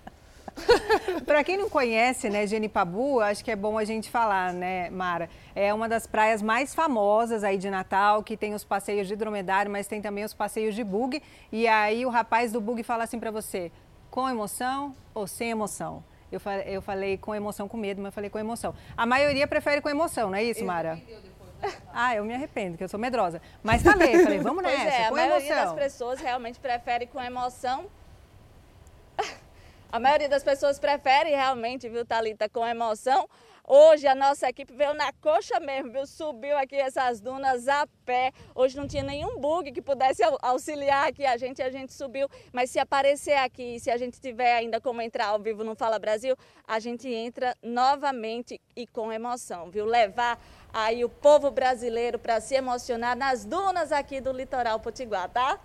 Para 1.27 1.45
quem 1.45 1.57
não 1.57 1.69
conhece, 1.69 2.29
né, 2.31 2.47
Genipabu, 2.47 3.21
acho 3.21 3.45
que 3.45 3.51
é 3.51 3.57
bom 3.57 3.79
a 3.79 3.85
gente 3.85 4.11
falar, 4.11 4.53
né, 4.53 4.91
Mara? 4.91 5.29
É 5.55 5.73
uma 5.73 5.89
das 5.89 6.07
praias 6.07 6.43
mais 6.43 6.75
famosas 6.75 7.45
aí 7.45 7.59
de 7.59 7.71
Natal, 7.71 8.23
que 8.23 8.37
tem 8.37 8.55
os 8.55 8.65
passeios 8.65 9.07
de 9.07 9.17
dromedário, 9.17 9.71
mas 9.71 9.87
tem 9.87 10.01
também 10.01 10.25
os 10.25 10.35
passeios 10.35 10.75
de 10.75 10.83
bug. 10.83 11.23
E 11.53 11.67
aí 11.69 12.05
o 12.07 12.09
rapaz 12.09 12.53
do 12.53 12.61
bug 12.61 12.83
fala 12.83 13.05
assim 13.05 13.19
para 13.19 13.31
você: 13.31 13.71
com 14.11 14.29
emoção 14.29 14.95
ou 15.15 15.27
sem 15.27 15.51
emoção? 15.51 16.03
Eu, 16.31 16.41
eu 16.67 16.83
falei 16.83 17.17
com 17.17 17.35
emoção, 17.35 17.69
com 17.69 17.77
medo, 17.77 18.03
mas 18.03 18.15
falei 18.15 18.29
com 18.29 18.39
emoção. 18.39 18.75
A 18.97 19.07
maioria 19.07 19.47
prefere 19.47 19.81
com 19.81 19.89
emoção, 19.89 20.31
não 20.31 20.39
é 20.39 20.45
isso, 20.45 20.65
Mara? 20.65 21.01
Ah, 21.91 22.15
eu 22.15 22.23
me 22.23 22.35
arrependo, 22.35 22.77
que 22.77 22.85
eu 22.85 22.89
sou 22.89 23.01
medrosa. 23.01 23.41
Mas 23.63 23.83
falei, 23.83 24.23
falei, 24.23 24.39
vamos 24.39 24.63
nessa, 24.63 24.77
pois 24.77 24.95
é, 24.95 25.09
com 25.09 25.17
a 25.17 25.25
emoção. 25.25 25.29
maioria 25.29 25.55
das 25.55 25.73
pessoas 25.73 26.21
realmente 26.21 26.61
prefere 26.61 27.07
com 27.07 27.19
emoção. 27.19 27.87
A 29.97 29.99
maioria 29.99 30.29
das 30.29 30.45
pessoas 30.45 30.79
prefere 30.79 31.31
realmente, 31.31 31.89
viu, 31.89 32.05
Thalita, 32.05 32.51
com 32.51 32.67
emoção. 32.67 33.27
Hoje 33.67 34.07
a 34.07 34.15
nossa 34.15 34.47
equipe 34.47 34.75
veio 34.75 34.93
na 34.93 35.11
coxa 35.23 35.59
mesmo, 35.59 35.91
viu? 35.91 36.07
Subiu 36.07 36.55
aqui 36.59 36.77
essas 36.77 37.19
dunas 37.19 37.67
a 37.67 37.87
pé. 38.05 38.31
Hoje 38.55 38.77
não 38.77 38.87
tinha 38.87 39.03
nenhum 39.03 39.41
bug 39.41 39.73
que 39.73 39.81
pudesse 39.81 40.23
auxiliar 40.43 41.09
aqui 41.09 41.25
a 41.25 41.39
gente, 41.39 41.63
a 41.63 41.71
gente 41.71 41.95
subiu. 41.95 42.29
Mas 42.53 42.69
se 42.69 42.79
aparecer 42.79 43.39
aqui, 43.39 43.81
se 43.81 43.91
a 43.91 43.97
gente 43.97 44.21
tiver 44.21 44.55
ainda 44.55 44.83
como 44.83 45.01
entrar 45.01 45.29
ao 45.29 45.41
vivo 45.41 45.65
no 45.65 45.75
Fala 45.75 45.99
Brasil, 45.99 46.37
a 46.69 46.79
gente 46.79 47.09
entra 47.09 47.57
novamente 47.63 48.61
e 48.77 48.87
com 48.87 49.11
emoção, 49.11 49.71
viu? 49.71 49.87
Levar 49.87 50.39
aí 50.79 51.03
o 51.03 51.09
povo 51.09 51.51
brasileiro 51.51 52.19
para 52.19 52.39
se 52.39 52.55
emocionar 52.55 53.17
nas 53.17 53.47
dunas 53.47 53.91
aqui 53.91 54.21
do 54.21 54.31
litoral 54.31 54.79
potiguar, 54.79 55.27
tá? 55.31 55.59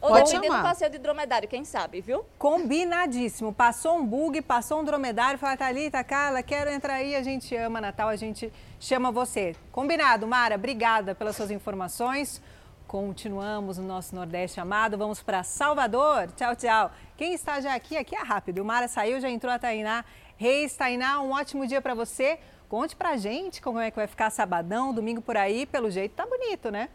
Ou 0.00 0.08
Pode 0.08 0.24
dependendo 0.24 0.46
chamar. 0.46 0.62
do 0.62 0.68
passeio 0.68 0.90
de 0.90 0.98
dromedário, 0.98 1.46
quem 1.46 1.62
sabe, 1.62 2.00
viu? 2.00 2.24
Combinadíssimo. 2.38 3.52
Passou 3.52 3.98
um 3.98 4.06
bug, 4.06 4.40
passou 4.40 4.80
um 4.80 4.84
dromedário, 4.84 5.38
fala, 5.38 5.58
Thalita, 5.58 6.02
Carla, 6.02 6.42
quero 6.42 6.70
entrar 6.70 6.94
aí, 6.94 7.14
a 7.14 7.22
gente 7.22 7.54
ama 7.54 7.82
Natal, 7.82 8.08
a 8.08 8.16
gente 8.16 8.50
chama 8.80 9.12
você. 9.12 9.54
Combinado, 9.70 10.26
Mara, 10.26 10.54
obrigada 10.54 11.14
pelas 11.14 11.36
suas 11.36 11.50
informações. 11.50 12.40
Continuamos 12.86 13.76
no 13.76 13.84
nosso 13.84 14.14
Nordeste 14.14 14.58
amado, 14.58 14.96
vamos 14.96 15.22
para 15.22 15.42
Salvador. 15.42 16.30
Tchau, 16.34 16.56
tchau. 16.56 16.90
Quem 17.14 17.34
está 17.34 17.60
já 17.60 17.74
aqui, 17.74 17.94
aqui 17.94 18.16
é 18.16 18.22
rápido. 18.22 18.60
O 18.60 18.64
Mara 18.64 18.88
saiu, 18.88 19.20
já 19.20 19.28
entrou 19.28 19.52
a 19.52 19.58
Tainá. 19.58 20.02
Reis, 20.38 20.74
Tainá, 20.74 21.20
um 21.20 21.32
ótimo 21.32 21.66
dia 21.66 21.82
para 21.82 21.94
você. 21.94 22.38
Conte 22.68 22.96
pra 22.96 23.16
gente 23.16 23.62
como 23.62 23.78
é 23.78 23.90
que 23.90 23.96
vai 23.96 24.08
ficar 24.08 24.28
sabadão, 24.28 24.92
domingo 24.92 25.22
por 25.22 25.36
aí. 25.36 25.66
Pelo 25.66 25.88
jeito 25.88 26.16
tá 26.16 26.26
bonito, 26.26 26.70
né? 26.70 26.88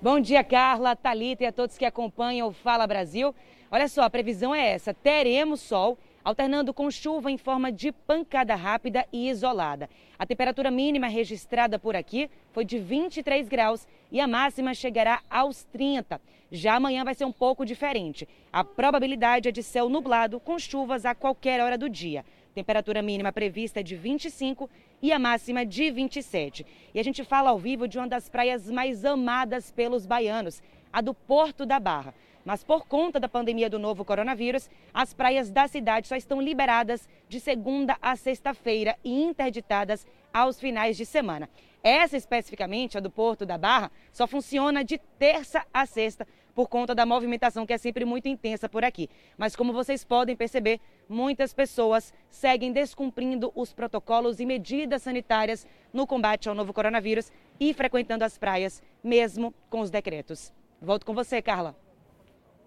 Bom 0.00 0.18
dia, 0.18 0.42
Carla, 0.42 0.96
Talita 0.96 1.42
e 1.42 1.46
a 1.46 1.52
todos 1.52 1.76
que 1.76 1.84
acompanham 1.84 2.48
o 2.48 2.52
Fala 2.52 2.86
Brasil. 2.86 3.34
Olha 3.70 3.86
só, 3.86 4.02
a 4.02 4.10
previsão 4.10 4.54
é 4.54 4.66
essa: 4.66 4.94
teremos 4.94 5.60
sol, 5.60 5.98
alternando 6.24 6.72
com 6.72 6.90
chuva 6.90 7.30
em 7.30 7.36
forma 7.36 7.70
de 7.70 7.92
pancada 7.92 8.54
rápida 8.54 9.06
e 9.12 9.28
isolada. 9.28 9.90
A 10.18 10.24
temperatura 10.24 10.70
mínima 10.70 11.06
registrada 11.08 11.78
por 11.78 11.94
aqui 11.94 12.30
foi 12.52 12.64
de 12.64 12.78
23 12.78 13.46
graus 13.46 13.86
e 14.10 14.20
a 14.20 14.26
máxima 14.26 14.72
chegará 14.72 15.20
aos 15.28 15.64
30. 15.64 16.18
Já 16.50 16.76
amanhã 16.76 17.04
vai 17.04 17.14
ser 17.14 17.26
um 17.26 17.32
pouco 17.32 17.64
diferente. 17.64 18.26
A 18.50 18.64
probabilidade 18.64 19.48
é 19.48 19.52
de 19.52 19.62
céu 19.62 19.88
nublado 19.88 20.40
com 20.40 20.58
chuvas 20.58 21.04
a 21.04 21.14
qualquer 21.14 21.60
hora 21.60 21.76
do 21.76 21.88
dia. 21.88 22.24
Temperatura 22.54 23.02
mínima 23.02 23.30
prevista 23.30 23.80
é 23.80 23.82
de 23.82 23.94
25 23.94 24.68
e 25.02 25.12
a 25.12 25.18
máxima 25.18 25.64
de 25.64 25.90
27. 25.90 26.64
E 26.94 26.98
a 26.98 27.02
gente 27.02 27.22
fala 27.22 27.50
ao 27.50 27.58
vivo 27.58 27.86
de 27.86 27.98
uma 27.98 28.08
das 28.08 28.28
praias 28.28 28.70
mais 28.70 29.04
amadas 29.04 29.70
pelos 29.70 30.06
baianos, 30.06 30.62
a 30.90 31.02
do 31.02 31.12
Porto 31.12 31.66
da 31.66 31.78
Barra. 31.78 32.14
Mas 32.44 32.64
por 32.64 32.86
conta 32.86 33.20
da 33.20 33.28
pandemia 33.28 33.68
do 33.68 33.78
novo 33.78 34.04
coronavírus, 34.04 34.70
as 34.94 35.12
praias 35.12 35.50
da 35.50 35.68
cidade 35.68 36.08
só 36.08 36.16
estão 36.16 36.40
liberadas 36.40 37.06
de 37.28 37.38
segunda 37.40 37.98
a 38.00 38.16
sexta-feira 38.16 38.96
e 39.04 39.22
interditadas 39.22 40.06
aos 40.38 40.60
finais 40.60 40.96
de 40.96 41.04
semana. 41.04 41.48
Essa 41.82 42.16
especificamente, 42.16 42.98
a 42.98 43.00
do 43.00 43.10
Porto 43.10 43.46
da 43.46 43.56
Barra, 43.56 43.90
só 44.12 44.26
funciona 44.26 44.84
de 44.84 44.98
terça 45.18 45.64
a 45.72 45.86
sexta 45.86 46.26
por 46.54 46.68
conta 46.68 46.94
da 46.94 47.06
movimentação 47.06 47.64
que 47.64 47.72
é 47.72 47.78
sempre 47.78 48.04
muito 48.04 48.26
intensa 48.26 48.68
por 48.68 48.84
aqui. 48.84 49.08
Mas 49.36 49.54
como 49.54 49.72
vocês 49.72 50.04
podem 50.04 50.34
perceber, 50.34 50.80
muitas 51.08 51.54
pessoas 51.54 52.12
seguem 52.28 52.72
descumprindo 52.72 53.52
os 53.54 53.72
protocolos 53.72 54.40
e 54.40 54.46
medidas 54.46 55.02
sanitárias 55.02 55.66
no 55.92 56.06
combate 56.06 56.48
ao 56.48 56.54
novo 56.54 56.72
coronavírus 56.72 57.30
e 57.60 57.72
frequentando 57.72 58.24
as 58.24 58.36
praias, 58.36 58.82
mesmo 59.02 59.54
com 59.70 59.80
os 59.80 59.90
decretos. 59.90 60.52
Volto 60.82 61.06
com 61.06 61.14
você, 61.14 61.40
Carla. 61.40 61.87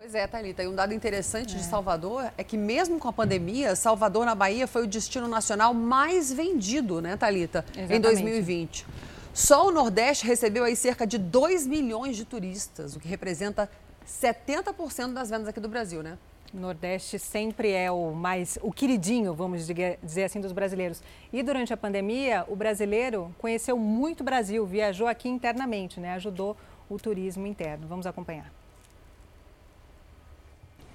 Pois 0.01 0.15
é, 0.15 0.25
Thalita, 0.25 0.63
e 0.63 0.67
um 0.67 0.73
dado 0.73 0.95
interessante 0.95 1.55
de 1.55 1.63
Salvador 1.63 2.33
é 2.35 2.43
que 2.43 2.57
mesmo 2.57 2.97
com 2.97 3.07
a 3.07 3.13
pandemia, 3.13 3.75
Salvador 3.75 4.25
na 4.25 4.33
Bahia 4.33 4.65
foi 4.65 4.81
o 4.81 4.87
destino 4.87 5.27
nacional 5.27 5.75
mais 5.75 6.33
vendido, 6.33 6.99
né, 6.99 7.15
Thalita, 7.15 7.63
em 7.75 7.81
Exatamente. 7.81 8.01
2020. 8.01 8.87
Só 9.31 9.67
o 9.67 9.71
Nordeste 9.71 10.25
recebeu 10.25 10.63
aí 10.63 10.75
cerca 10.75 11.05
de 11.05 11.19
2 11.19 11.67
milhões 11.67 12.17
de 12.17 12.25
turistas, 12.25 12.95
o 12.95 12.99
que 12.99 13.07
representa 13.07 13.69
70% 14.07 15.13
das 15.13 15.29
vendas 15.29 15.47
aqui 15.47 15.59
do 15.59 15.69
Brasil, 15.69 16.01
né? 16.01 16.17
Nordeste 16.51 17.19
sempre 17.19 17.71
é 17.71 17.91
o 17.91 18.11
mais 18.11 18.57
o 18.63 18.71
queridinho, 18.71 19.35
vamos 19.35 19.67
dizer 19.67 20.23
assim, 20.25 20.41
dos 20.41 20.51
brasileiros. 20.51 21.03
E 21.31 21.43
durante 21.43 21.73
a 21.73 21.77
pandemia, 21.77 22.43
o 22.47 22.55
brasileiro 22.55 23.35
conheceu 23.37 23.77
muito 23.77 24.23
Brasil, 24.23 24.65
viajou 24.65 25.05
aqui 25.05 25.29
internamente, 25.29 25.99
né? 25.99 26.15
Ajudou 26.15 26.57
o 26.89 26.97
turismo 26.97 27.45
interno. 27.45 27.87
Vamos 27.87 28.07
acompanhar. 28.07 28.60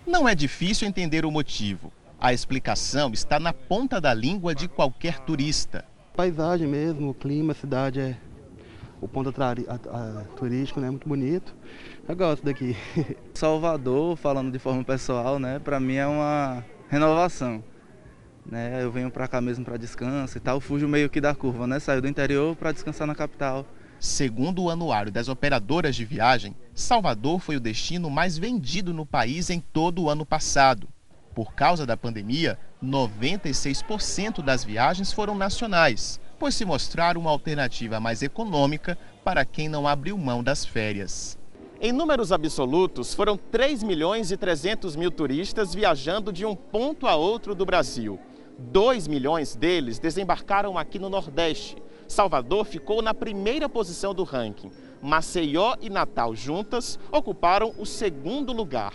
Não 0.06 0.28
é 0.28 0.36
difícil 0.36 0.86
entender 0.86 1.26
o 1.26 1.32
motivo. 1.32 1.92
A 2.20 2.32
explicação 2.32 3.10
está 3.12 3.40
na 3.40 3.52
ponta 3.52 4.00
da 4.00 4.14
língua 4.14 4.54
de 4.54 4.68
qualquer 4.68 5.18
turista. 5.18 5.84
Paisagem 6.14 6.68
mesmo, 6.68 7.10
o 7.10 7.14
clima, 7.14 7.50
a 7.50 7.56
cidade 7.56 7.98
é. 7.98 8.16
O 9.00 9.08
ponto 9.08 9.34
turístico, 10.36 10.80
né? 10.80 10.90
Muito 10.90 11.08
bonito. 11.08 11.54
Eu 12.08 12.14
gosto 12.14 12.44
daqui. 12.44 12.76
Salvador, 13.34 14.16
falando 14.16 14.52
de 14.52 14.60
forma 14.60 14.84
pessoal, 14.84 15.40
né, 15.40 15.58
para 15.58 15.80
mim 15.80 15.96
é 15.96 16.06
uma 16.06 16.64
renovação. 16.88 17.62
Né, 18.46 18.82
eu 18.82 18.92
venho 18.92 19.10
para 19.10 19.26
cá 19.26 19.40
mesmo 19.40 19.64
para 19.64 19.76
descanso 19.76 20.38
e 20.38 20.40
tal, 20.40 20.60
fujo 20.60 20.86
meio 20.86 21.10
que 21.10 21.20
da 21.20 21.34
curva, 21.34 21.66
né? 21.66 21.80
Saio 21.80 22.00
do 22.00 22.06
interior 22.06 22.54
para 22.54 22.70
descansar 22.70 23.08
na 23.08 23.14
capital. 23.14 23.66
Segundo 23.98 24.64
o 24.64 24.70
anuário 24.70 25.10
das 25.10 25.28
operadoras 25.28 25.96
de 25.96 26.04
viagem, 26.04 26.54
Salvador 26.74 27.40
foi 27.40 27.56
o 27.56 27.60
destino 27.60 28.10
mais 28.10 28.36
vendido 28.36 28.92
no 28.92 29.06
país 29.06 29.48
em 29.48 29.60
todo 29.60 30.02
o 30.02 30.10
ano 30.10 30.26
passado. 30.26 30.88
Por 31.34 31.54
causa 31.54 31.86
da 31.86 31.96
pandemia, 31.96 32.58
96% 32.82 34.42
das 34.42 34.64
viagens 34.64 35.12
foram 35.12 35.34
nacionais, 35.34 36.20
pois 36.38 36.54
se 36.54 36.64
mostraram 36.64 37.20
uma 37.20 37.30
alternativa 37.30 37.98
mais 37.98 38.22
econômica 38.22 38.98
para 39.24 39.44
quem 39.44 39.68
não 39.68 39.88
abriu 39.88 40.16
mão 40.16 40.42
das 40.42 40.64
férias. 40.64 41.38
Em 41.80 41.92
números 41.92 42.32
absolutos, 42.32 43.12
foram 43.12 43.36
3 43.36 43.82
milhões 43.82 44.30
e 44.30 44.36
300 44.36 44.96
mil 44.96 45.10
turistas 45.10 45.74
viajando 45.74 46.32
de 46.32 46.44
um 46.46 46.54
ponto 46.54 47.06
a 47.06 47.16
outro 47.16 47.54
do 47.54 47.66
Brasil. 47.66 48.18
2 48.58 49.06
milhões 49.06 49.54
deles 49.54 49.98
desembarcaram 49.98 50.78
aqui 50.78 50.98
no 50.98 51.10
Nordeste. 51.10 51.76
Salvador 52.08 52.64
ficou 52.64 53.02
na 53.02 53.12
primeira 53.12 53.68
posição 53.68 54.14
do 54.14 54.24
ranking. 54.24 54.70
Maceió 55.02 55.76
e 55.80 55.90
Natal 55.90 56.34
juntas 56.34 56.98
ocuparam 57.12 57.74
o 57.78 57.84
segundo 57.84 58.52
lugar. 58.52 58.92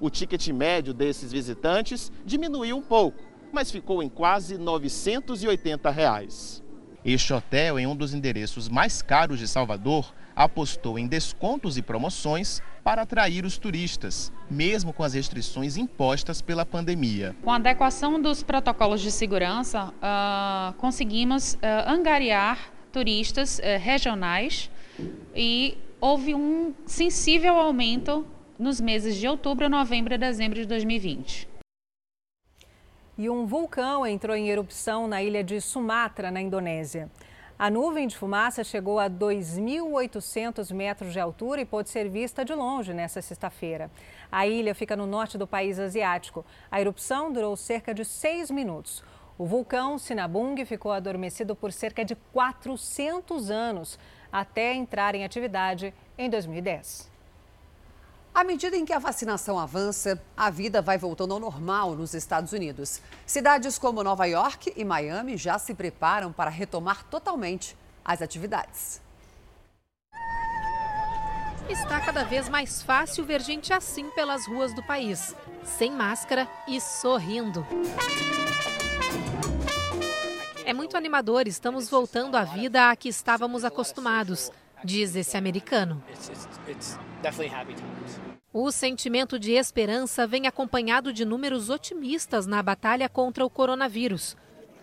O 0.00 0.10
ticket 0.10 0.48
médio 0.48 0.92
desses 0.92 1.32
visitantes 1.32 2.10
diminuiu 2.24 2.76
um 2.76 2.82
pouco, 2.82 3.22
mas 3.52 3.70
ficou 3.70 4.02
em 4.02 4.08
quase 4.08 4.58
980 4.58 5.90
reais. 5.90 6.62
Este 7.04 7.32
hotel, 7.32 7.78
em 7.78 7.86
um 7.86 7.94
dos 7.94 8.14
endereços 8.14 8.68
mais 8.68 9.02
caros 9.02 9.38
de 9.38 9.46
Salvador, 9.46 10.12
apostou 10.34 10.98
em 10.98 11.06
descontos 11.06 11.76
e 11.76 11.82
promoções 11.82 12.60
para 12.82 13.02
atrair 13.02 13.44
os 13.44 13.56
turistas, 13.56 14.32
mesmo 14.50 14.92
com 14.92 15.02
as 15.02 15.14
restrições 15.14 15.76
impostas 15.76 16.42
pela 16.42 16.66
pandemia. 16.66 17.34
Com 17.42 17.50
a 17.50 17.56
adequação 17.56 18.20
dos 18.20 18.42
protocolos 18.42 19.00
de 19.00 19.10
segurança, 19.10 19.92
ah, 20.02 20.74
conseguimos 20.78 21.56
ah, 21.62 21.90
angariar 21.90 22.72
turistas 22.92 23.58
eh, 23.58 23.76
regionais 23.76 24.70
e 25.34 25.76
houve 26.00 26.32
um 26.32 26.72
sensível 26.86 27.54
aumento 27.54 28.24
nos 28.56 28.80
meses 28.80 29.16
de 29.16 29.26
outubro, 29.26 29.68
novembro 29.68 30.14
e 30.14 30.18
dezembro 30.18 30.60
de 30.60 30.66
2020. 30.66 31.48
E 33.18 33.28
um 33.28 33.46
vulcão 33.46 34.06
entrou 34.06 34.36
em 34.36 34.48
erupção 34.48 35.08
na 35.08 35.22
ilha 35.22 35.42
de 35.42 35.60
Sumatra, 35.60 36.30
na 36.30 36.40
Indonésia. 36.40 37.10
A 37.56 37.70
nuvem 37.70 38.08
de 38.08 38.16
fumaça 38.16 38.64
chegou 38.64 38.98
a 38.98 39.08
2.800 39.08 40.74
metros 40.74 41.12
de 41.12 41.20
altura 41.20 41.60
e 41.60 41.64
pôde 41.64 41.88
ser 41.88 42.08
vista 42.08 42.44
de 42.44 42.52
longe 42.52 42.92
nesta 42.92 43.22
sexta-feira. 43.22 43.88
A 44.30 44.44
ilha 44.44 44.74
fica 44.74 44.96
no 44.96 45.06
norte 45.06 45.38
do 45.38 45.46
país 45.46 45.78
asiático. 45.78 46.44
A 46.68 46.80
erupção 46.80 47.32
durou 47.32 47.54
cerca 47.56 47.94
de 47.94 48.04
seis 48.04 48.50
minutos. 48.50 49.04
O 49.38 49.46
vulcão 49.46 49.98
Sinabung 49.98 50.64
ficou 50.64 50.90
adormecido 50.90 51.54
por 51.54 51.70
cerca 51.70 52.04
de 52.04 52.16
400 52.32 53.50
anos, 53.52 54.00
até 54.32 54.74
entrar 54.74 55.14
em 55.14 55.24
atividade 55.24 55.94
em 56.18 56.28
2010. 56.28 57.13
À 58.34 58.42
medida 58.42 58.76
em 58.76 58.84
que 58.84 58.92
a 58.92 58.98
vacinação 58.98 59.60
avança, 59.60 60.20
a 60.36 60.50
vida 60.50 60.82
vai 60.82 60.98
voltando 60.98 61.34
ao 61.34 61.38
normal 61.38 61.94
nos 61.94 62.14
Estados 62.14 62.52
Unidos. 62.52 63.00
Cidades 63.24 63.78
como 63.78 64.02
Nova 64.02 64.26
York 64.26 64.72
e 64.74 64.84
Miami 64.84 65.36
já 65.36 65.56
se 65.56 65.72
preparam 65.72 66.32
para 66.32 66.50
retomar 66.50 67.04
totalmente 67.04 67.76
as 68.04 68.20
atividades. 68.20 69.00
Está 71.68 72.00
cada 72.00 72.24
vez 72.24 72.48
mais 72.48 72.82
fácil 72.82 73.24
ver 73.24 73.40
gente 73.40 73.72
assim 73.72 74.10
pelas 74.10 74.48
ruas 74.48 74.74
do 74.74 74.82
país, 74.82 75.32
sem 75.62 75.92
máscara 75.92 76.48
e 76.66 76.80
sorrindo. 76.80 77.64
É 80.66 80.72
muito 80.72 80.96
animador, 80.96 81.46
estamos 81.46 81.88
voltando 81.88 82.36
à 82.36 82.42
vida 82.42 82.90
a 82.90 82.96
que 82.96 83.08
estávamos 83.08 83.64
acostumados, 83.64 84.50
diz 84.84 85.16
esse 85.16 85.36
americano. 85.36 86.02
O 88.52 88.70
sentimento 88.70 89.38
de 89.38 89.52
esperança 89.52 90.26
vem 90.26 90.46
acompanhado 90.46 91.12
de 91.12 91.24
números 91.24 91.70
otimistas 91.70 92.46
na 92.46 92.62
batalha 92.62 93.08
contra 93.08 93.44
o 93.44 93.50
coronavírus. 93.50 94.36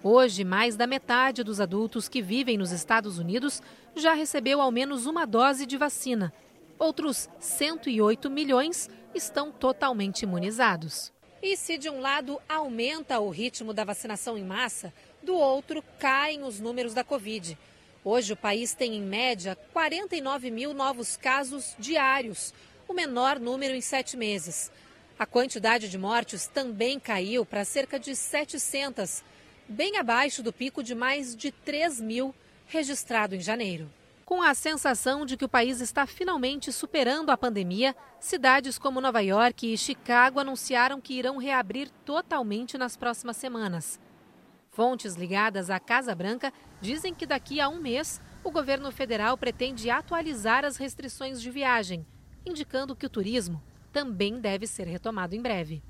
Hoje, 0.03 0.43
mais 0.43 0.75
da 0.75 0.87
metade 0.87 1.43
dos 1.43 1.61
adultos 1.61 2.09
que 2.09 2.21
vivem 2.21 2.57
nos 2.57 2.71
Estados 2.71 3.19
Unidos 3.19 3.61
já 3.95 4.13
recebeu 4.13 4.59
ao 4.59 4.71
menos 4.71 5.05
uma 5.05 5.25
dose 5.25 5.65
de 5.65 5.77
vacina. 5.77 6.33
Outros 6.79 7.29
108 7.39 8.29
milhões 8.29 8.89
estão 9.13 9.51
totalmente 9.51 10.23
imunizados. 10.23 11.13
E 11.43 11.55
se 11.55 11.77
de 11.77 11.89
um 11.89 12.01
lado 12.01 12.39
aumenta 12.49 13.19
o 13.19 13.29
ritmo 13.29 13.73
da 13.73 13.83
vacinação 13.83 14.37
em 14.37 14.43
massa, 14.43 14.91
do 15.21 15.35
outro 15.35 15.83
caem 15.99 16.43
os 16.43 16.59
números 16.59 16.93
da 16.93 17.03
Covid. 17.03 17.57
Hoje 18.03 18.33
o 18.33 18.37
país 18.37 18.73
tem 18.73 18.95
em 18.95 19.01
média 19.01 19.55
49 19.73 20.49
mil 20.49 20.73
novos 20.73 21.15
casos 21.15 21.75
diários, 21.77 22.51
o 22.87 22.93
menor 22.93 23.39
número 23.39 23.75
em 23.75 23.81
sete 23.81 24.17
meses. 24.17 24.71
A 25.19 25.25
quantidade 25.27 25.87
de 25.87 25.99
mortes 25.99 26.47
também 26.47 26.99
caiu 26.99 27.45
para 27.45 27.63
cerca 27.63 27.99
de 27.99 28.15
700, 28.15 29.23
bem 29.67 29.97
abaixo 29.97 30.41
do 30.41 30.51
pico 30.51 30.81
de 30.81 30.95
mais 30.95 31.35
de 31.35 31.51
3 31.51 32.01
mil 32.01 32.33
registrado 32.65 33.35
em 33.35 33.39
janeiro. 33.39 33.87
Com 34.25 34.41
a 34.41 34.55
sensação 34.55 35.23
de 35.23 35.37
que 35.37 35.45
o 35.45 35.49
país 35.49 35.79
está 35.79 36.07
finalmente 36.07 36.71
superando 36.71 37.29
a 37.29 37.37
pandemia, 37.37 37.95
cidades 38.19 38.79
como 38.79 38.99
Nova 38.99 39.21
York 39.21 39.71
e 39.71 39.77
Chicago 39.77 40.39
anunciaram 40.39 40.99
que 40.99 41.13
irão 41.13 41.37
reabrir 41.37 41.87
totalmente 42.03 42.79
nas 42.79 42.97
próximas 42.97 43.37
semanas. 43.37 43.99
Fontes 44.71 45.13
ligadas 45.13 45.69
à 45.69 45.79
Casa 45.79 46.15
Branca 46.15 46.51
dizem 46.81 47.13
que 47.13 47.25
daqui 47.25 47.61
a 47.61 47.69
um 47.69 47.79
mês 47.79 48.19
o 48.43 48.51
governo 48.51 48.91
federal 48.91 49.37
pretende 49.37 49.89
atualizar 49.89 50.65
as 50.65 50.77
restrições 50.77 51.41
de 51.41 51.51
viagem, 51.51 52.05
indicando 52.45 52.95
que 52.95 53.05
o 53.05 53.09
turismo 53.09 53.61
também 53.93 54.39
deve 54.39 54.65
ser 54.65 54.87
retomado 54.87 55.35
em 55.35 55.41
breve. 55.41 55.83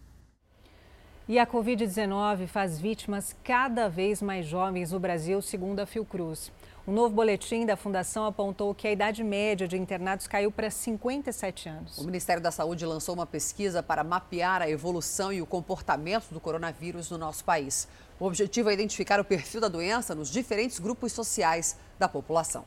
E 1.27 1.39
a 1.39 1.47
Covid-19 1.47 2.45
faz 2.47 2.77
vítimas 2.77 3.33
cada 3.43 3.87
vez 3.87 4.21
mais 4.21 4.45
jovens 4.45 4.91
no 4.91 4.99
Brasil, 4.99 5.41
segundo 5.41 5.79
a 5.79 5.85
Fiocruz. 5.85 6.51
Um 6.85 6.91
novo 6.91 7.13
boletim 7.13 7.63
da 7.65 7.77
Fundação 7.77 8.25
apontou 8.25 8.73
que 8.73 8.87
a 8.87 8.91
idade 8.91 9.23
média 9.23 9.67
de 9.67 9.77
internados 9.77 10.27
caiu 10.27 10.51
para 10.51 10.69
57 10.69 11.69
anos. 11.69 11.99
O 11.99 12.03
Ministério 12.03 12.41
da 12.41 12.51
Saúde 12.51 12.85
lançou 12.85 13.13
uma 13.13 13.27
pesquisa 13.27 13.83
para 13.83 14.03
mapear 14.03 14.63
a 14.63 14.69
evolução 14.69 15.31
e 15.31 15.41
o 15.41 15.45
comportamento 15.45 16.31
do 16.31 16.39
coronavírus 16.39 17.11
no 17.11 17.19
nosso 17.19 17.45
país. 17.45 17.87
O 18.22 18.26
objetivo 18.28 18.69
é 18.69 18.74
identificar 18.76 19.19
o 19.19 19.26
perfil 19.26 19.59
da 19.59 19.67
doença 19.67 20.13
nos 20.13 20.30
diferentes 20.30 20.78
grupos 20.78 21.11
sociais 21.11 21.76
da 21.97 22.07
população. 22.07 22.63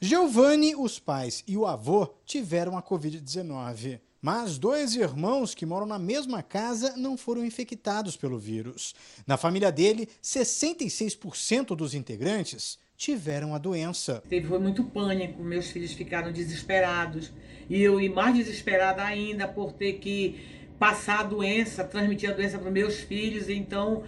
Giovanni, 0.00 0.74
os 0.74 0.98
pais 0.98 1.44
e 1.46 1.54
o 1.54 1.66
avô 1.66 2.14
tiveram 2.24 2.74
a 2.74 2.82
Covid-19. 2.82 4.00
Mas 4.22 4.56
dois 4.56 4.96
irmãos 4.96 5.54
que 5.54 5.66
moram 5.66 5.84
na 5.84 5.98
mesma 5.98 6.42
casa 6.42 6.96
não 6.96 7.14
foram 7.14 7.44
infectados 7.44 8.16
pelo 8.16 8.38
vírus. 8.38 8.94
Na 9.26 9.36
família 9.36 9.70
dele, 9.70 10.08
66% 10.22 11.76
dos 11.76 11.92
integrantes 11.92 12.78
tiveram 12.96 13.54
a 13.54 13.58
doença. 13.58 14.22
Teve 14.30 14.48
foi 14.48 14.58
muito 14.58 14.82
pânico, 14.82 15.42
meus 15.42 15.68
filhos 15.68 15.92
ficaram 15.92 16.32
desesperados 16.32 17.30
e 17.68 17.82
eu 17.82 18.00
e 18.00 18.08
mais 18.08 18.34
desesperada 18.34 19.04
ainda 19.04 19.46
por 19.46 19.74
ter 19.74 19.98
que 19.98 20.40
passar 20.78 21.20
a 21.20 21.24
doença, 21.24 21.84
transmitir 21.84 22.30
a 22.30 22.32
doença 22.32 22.58
para 22.58 22.70
meus 22.70 22.96
filhos, 22.96 23.50
então 23.50 24.04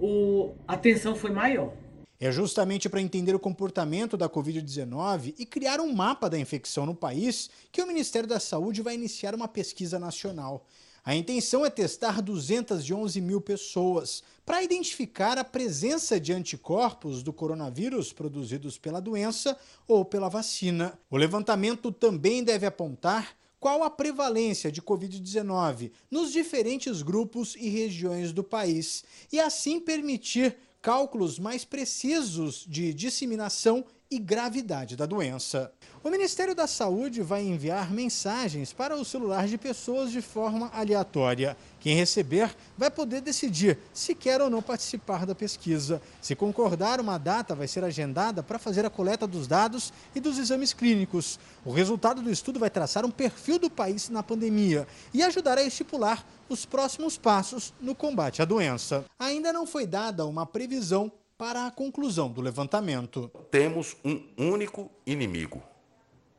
o, 0.00 0.52
a 0.66 0.76
tensão 0.76 1.14
foi 1.14 1.30
maior. 1.30 1.72
É 2.20 2.30
justamente 2.30 2.88
para 2.88 3.00
entender 3.00 3.34
o 3.34 3.40
comportamento 3.40 4.16
da 4.16 4.28
Covid-19 4.28 5.34
e 5.38 5.44
criar 5.44 5.80
um 5.80 5.92
mapa 5.92 6.30
da 6.30 6.38
infecção 6.38 6.86
no 6.86 6.94
país 6.94 7.50
que 7.72 7.82
o 7.82 7.86
Ministério 7.86 8.28
da 8.28 8.40
Saúde 8.40 8.82
vai 8.82 8.94
iniciar 8.94 9.34
uma 9.34 9.48
pesquisa 9.48 9.98
nacional. 9.98 10.64
A 11.04 11.14
intenção 11.14 11.66
é 11.66 11.70
testar 11.70 12.22
211 12.22 13.20
mil 13.20 13.38
pessoas 13.38 14.22
para 14.46 14.62
identificar 14.62 15.36
a 15.36 15.44
presença 15.44 16.18
de 16.18 16.32
anticorpos 16.32 17.22
do 17.22 17.30
coronavírus 17.30 18.10
produzidos 18.10 18.78
pela 18.78 19.00
doença 19.00 19.54
ou 19.86 20.02
pela 20.02 20.30
vacina. 20.30 20.98
O 21.10 21.18
levantamento 21.18 21.92
também 21.92 22.42
deve 22.42 22.64
apontar 22.64 23.36
qual 23.64 23.82
a 23.82 23.88
prevalência 23.88 24.70
de 24.70 24.82
Covid-19 24.82 25.90
nos 26.10 26.30
diferentes 26.30 27.00
grupos 27.00 27.56
e 27.56 27.70
regiões 27.70 28.30
do 28.30 28.44
país 28.44 29.02
e 29.32 29.40
assim 29.40 29.80
permitir 29.80 30.58
cálculos 30.82 31.38
mais 31.38 31.64
precisos 31.64 32.66
de 32.68 32.92
disseminação 32.92 33.82
e 34.10 34.18
gravidade 34.18 34.96
da 34.96 35.06
doença. 35.06 35.72
O 36.04 36.10
Ministério 36.10 36.54
da 36.54 36.66
Saúde 36.66 37.22
vai 37.22 37.40
enviar 37.40 37.90
mensagens 37.90 38.74
para 38.74 38.94
o 38.94 39.06
celular 39.06 39.48
de 39.48 39.56
pessoas 39.56 40.12
de 40.12 40.20
forma 40.20 40.70
aleatória. 40.74 41.56
Quem 41.80 41.96
receber 41.96 42.54
vai 42.76 42.90
poder 42.90 43.22
decidir 43.22 43.78
se 43.90 44.14
quer 44.14 44.42
ou 44.42 44.50
não 44.50 44.60
participar 44.60 45.24
da 45.24 45.34
pesquisa. 45.34 46.02
Se 46.20 46.36
concordar, 46.36 47.00
uma 47.00 47.16
data 47.16 47.54
vai 47.54 47.66
ser 47.66 47.82
agendada 47.82 48.42
para 48.42 48.58
fazer 48.58 48.84
a 48.84 48.90
coleta 48.90 49.26
dos 49.26 49.46
dados 49.46 49.94
e 50.14 50.20
dos 50.20 50.36
exames 50.36 50.74
clínicos. 50.74 51.40
O 51.64 51.72
resultado 51.72 52.20
do 52.20 52.30
estudo 52.30 52.60
vai 52.60 52.68
traçar 52.68 53.06
um 53.06 53.10
perfil 53.10 53.58
do 53.58 53.70
país 53.70 54.10
na 54.10 54.22
pandemia 54.22 54.86
e 55.14 55.22
ajudar 55.22 55.56
a 55.56 55.62
estipular 55.62 56.22
os 56.50 56.66
próximos 56.66 57.16
passos 57.16 57.72
no 57.80 57.94
combate 57.94 58.42
à 58.42 58.44
doença. 58.44 59.06
Ainda 59.18 59.54
não 59.54 59.66
foi 59.66 59.86
dada 59.86 60.26
uma 60.26 60.44
previsão 60.44 61.10
para 61.38 61.66
a 61.66 61.70
conclusão 61.70 62.30
do 62.30 62.42
levantamento. 62.42 63.30
Temos 63.50 63.96
um 64.04 64.20
único 64.36 64.90
inimigo, 65.06 65.62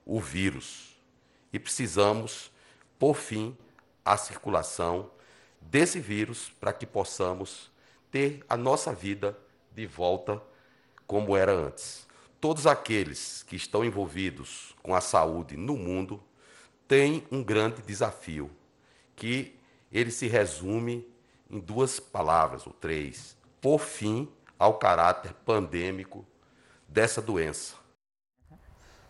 o 0.05 0.19
vírus, 0.19 0.95
e 1.51 1.59
precisamos 1.59 2.51
por 2.99 3.15
fim 3.15 3.57
à 4.03 4.15
circulação 4.17 5.09
desse 5.59 5.99
vírus 5.99 6.51
para 6.59 6.71
que 6.71 6.85
possamos 6.85 7.71
ter 8.11 8.45
a 8.47 8.55
nossa 8.55 8.93
vida 8.93 9.37
de 9.73 9.85
volta 9.85 10.41
como 11.07 11.35
era 11.35 11.51
antes. 11.51 12.07
Todos 12.39 12.67
aqueles 12.67 13.43
que 13.43 13.55
estão 13.55 13.83
envolvidos 13.83 14.75
com 14.83 14.93
a 14.93 15.01
saúde 15.01 15.57
no 15.57 15.75
mundo 15.75 16.21
têm 16.87 17.25
um 17.31 17.43
grande 17.43 17.81
desafio, 17.81 18.51
que 19.15 19.55
ele 19.91 20.11
se 20.11 20.27
resume 20.27 21.07
em 21.49 21.59
duas 21.59 21.99
palavras 21.99 22.67
ou 22.67 22.73
três: 22.73 23.35
por 23.59 23.79
fim 23.79 24.31
ao 24.59 24.77
caráter 24.77 25.33
pandêmico 25.45 26.25
dessa 26.87 27.21
doença. 27.21 27.84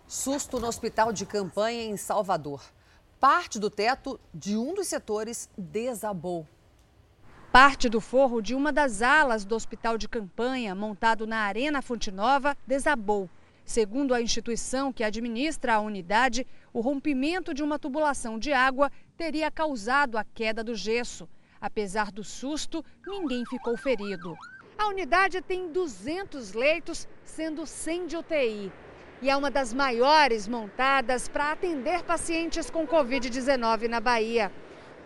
Susto 0.08 0.60
no 0.60 0.68
hospital 0.68 1.12
de 1.12 1.26
campanha 1.26 1.84
em 1.84 1.98
Salvador. 1.98 2.62
Parte 3.20 3.58
do 3.58 3.72
teto 3.72 4.20
de 4.32 4.56
um 4.56 4.76
dos 4.76 4.88
setores 4.88 5.50
desabou. 5.58 6.48
Parte 7.52 7.90
do 7.90 8.00
forro 8.00 8.40
de 8.40 8.54
uma 8.54 8.72
das 8.72 9.02
alas 9.02 9.44
do 9.44 9.56
hospital 9.56 9.98
de 9.98 10.08
campanha, 10.08 10.76
montado 10.76 11.26
na 11.26 11.40
Arena 11.40 11.82
Fonte 11.82 12.12
Nova, 12.12 12.56
desabou. 12.68 13.28
Segundo 13.66 14.14
a 14.14 14.22
instituição 14.22 14.94
que 14.94 15.04
administra 15.04 15.74
a 15.74 15.80
unidade, 15.80 16.46
o 16.72 16.82
rompimento 16.82 17.52
de 17.52 17.64
uma 17.64 17.80
tubulação 17.80 18.38
de 18.38 18.54
água 18.54 18.92
teria 19.18 19.50
causado 19.50 20.20
a 20.20 20.24
queda 20.24 20.64
do 20.64 20.76
gesso. 20.76 21.28
Apesar 21.60 22.12
do 22.12 22.24
susto, 22.24 22.86
ninguém 23.08 23.44
ficou 23.44 23.76
ferido. 23.76 24.38
A 24.78 24.88
unidade 24.88 25.42
tem 25.42 25.72
200 25.72 26.54
leitos, 26.54 27.08
sendo 27.24 27.66
100 27.66 28.06
de 28.06 28.18
UTI. 28.18 28.72
E 29.22 29.30
é 29.30 29.36
uma 29.36 29.50
das 29.50 29.74
maiores 29.74 30.48
montadas 30.48 31.28
para 31.28 31.52
atender 31.52 32.04
pacientes 32.04 32.70
com 32.70 32.86
Covid-19 32.86 33.88
na 33.88 34.00
Bahia. 34.00 34.52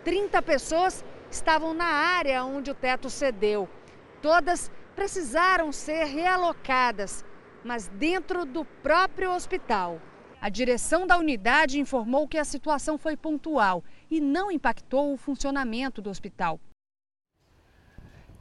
30 0.04 0.42
pessoas 0.42 1.04
estavam 1.30 1.72
na 1.72 1.84
área 1.84 2.44
onde 2.44 2.70
o 2.70 2.74
teto 2.74 3.08
cedeu. 3.08 3.68
Todas 4.20 4.70
precisaram 4.96 5.70
ser 5.70 6.04
realocadas, 6.04 7.24
mas 7.64 7.88
dentro 7.88 8.44
do 8.44 8.64
próprio 8.64 9.32
hospital. 9.32 10.00
A 10.40 10.48
direção 10.48 11.06
da 11.06 11.18
unidade 11.18 11.78
informou 11.78 12.26
que 12.26 12.38
a 12.38 12.44
situação 12.44 12.98
foi 12.98 13.16
pontual 13.16 13.84
e 14.10 14.20
não 14.20 14.50
impactou 14.50 15.12
o 15.12 15.16
funcionamento 15.16 16.02
do 16.02 16.10
hospital. 16.10 16.58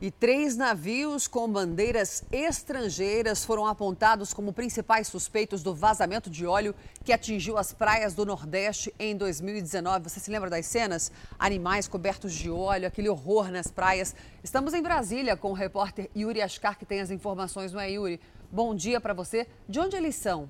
E 0.01 0.09
três 0.09 0.55
navios 0.55 1.27
com 1.27 1.51
bandeiras 1.51 2.23
estrangeiras 2.31 3.43
foram 3.43 3.65
apontados 3.65 4.33
como 4.33 4.53
principais 4.53 5.09
suspeitos 5.09 5.61
do 5.61 5.75
vazamento 5.75 6.29
de 6.29 6.45
óleo 6.45 6.73
que 7.03 7.11
atingiu 7.11 7.57
as 7.57 7.73
praias 7.73 8.13
do 8.13 8.25
Nordeste 8.25 8.95
em 8.97 9.17
2019. 9.17 10.07
Você 10.07 10.21
se 10.21 10.31
lembra 10.31 10.49
das 10.49 10.65
cenas? 10.67 11.11
Animais 11.37 11.85
cobertos 11.85 12.33
de 12.33 12.49
óleo, 12.49 12.87
aquele 12.87 13.09
horror 13.09 13.51
nas 13.51 13.67
praias. 13.67 14.15
Estamos 14.41 14.73
em 14.73 14.81
Brasília 14.81 15.35
com 15.35 15.51
o 15.51 15.53
repórter 15.53 16.09
Yuri 16.15 16.41
Ascar, 16.41 16.79
que 16.79 16.85
tem 16.85 17.01
as 17.01 17.11
informações, 17.11 17.73
não 17.73 17.81
é, 17.81 17.91
Yuri? 17.91 18.21
Bom 18.49 18.73
dia 18.73 19.01
para 19.01 19.13
você. 19.13 19.47
De 19.67 19.81
onde 19.81 19.97
eles 19.97 20.15
são? 20.15 20.49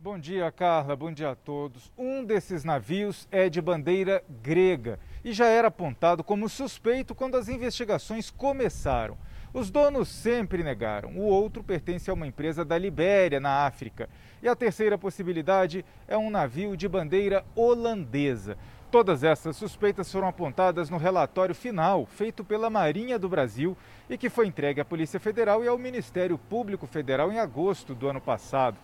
Bom 0.00 0.18
dia, 0.18 0.50
Carla. 0.50 0.96
Bom 0.96 1.12
dia 1.12 1.30
a 1.30 1.36
todos. 1.36 1.92
Um 1.96 2.24
desses 2.24 2.64
navios 2.64 3.28
é 3.30 3.48
de 3.48 3.62
bandeira 3.62 4.24
grega 4.42 4.98
e 5.24 5.32
já 5.32 5.46
era 5.46 5.68
apontado 5.68 6.24
como 6.24 6.48
suspeito 6.48 7.14
quando 7.14 7.36
as 7.36 7.48
investigações 7.48 8.30
começaram. 8.30 9.16
Os 9.54 9.70
donos 9.70 10.08
sempre 10.08 10.62
negaram. 10.62 11.10
O 11.16 11.24
outro 11.24 11.62
pertence 11.62 12.10
a 12.10 12.14
uma 12.14 12.26
empresa 12.26 12.64
da 12.64 12.78
Libéria, 12.78 13.38
na 13.38 13.66
África. 13.66 14.08
E 14.42 14.48
a 14.48 14.56
terceira 14.56 14.96
possibilidade 14.96 15.84
é 16.08 16.16
um 16.16 16.30
navio 16.30 16.76
de 16.76 16.88
bandeira 16.88 17.44
holandesa. 17.54 18.56
Todas 18.90 19.22
essas 19.24 19.56
suspeitas 19.56 20.10
foram 20.10 20.28
apontadas 20.28 20.90
no 20.90 20.96
relatório 20.96 21.54
final 21.54 22.04
feito 22.06 22.42
pela 22.42 22.68
Marinha 22.68 23.18
do 23.18 23.28
Brasil 23.28 23.76
e 24.08 24.18
que 24.18 24.28
foi 24.28 24.46
entregue 24.46 24.80
à 24.80 24.84
Polícia 24.84 25.20
Federal 25.20 25.62
e 25.64 25.68
ao 25.68 25.78
Ministério 25.78 26.36
Público 26.36 26.86
Federal 26.86 27.32
em 27.32 27.38
agosto 27.38 27.94
do 27.94 28.08
ano 28.08 28.20
passado. 28.20 28.76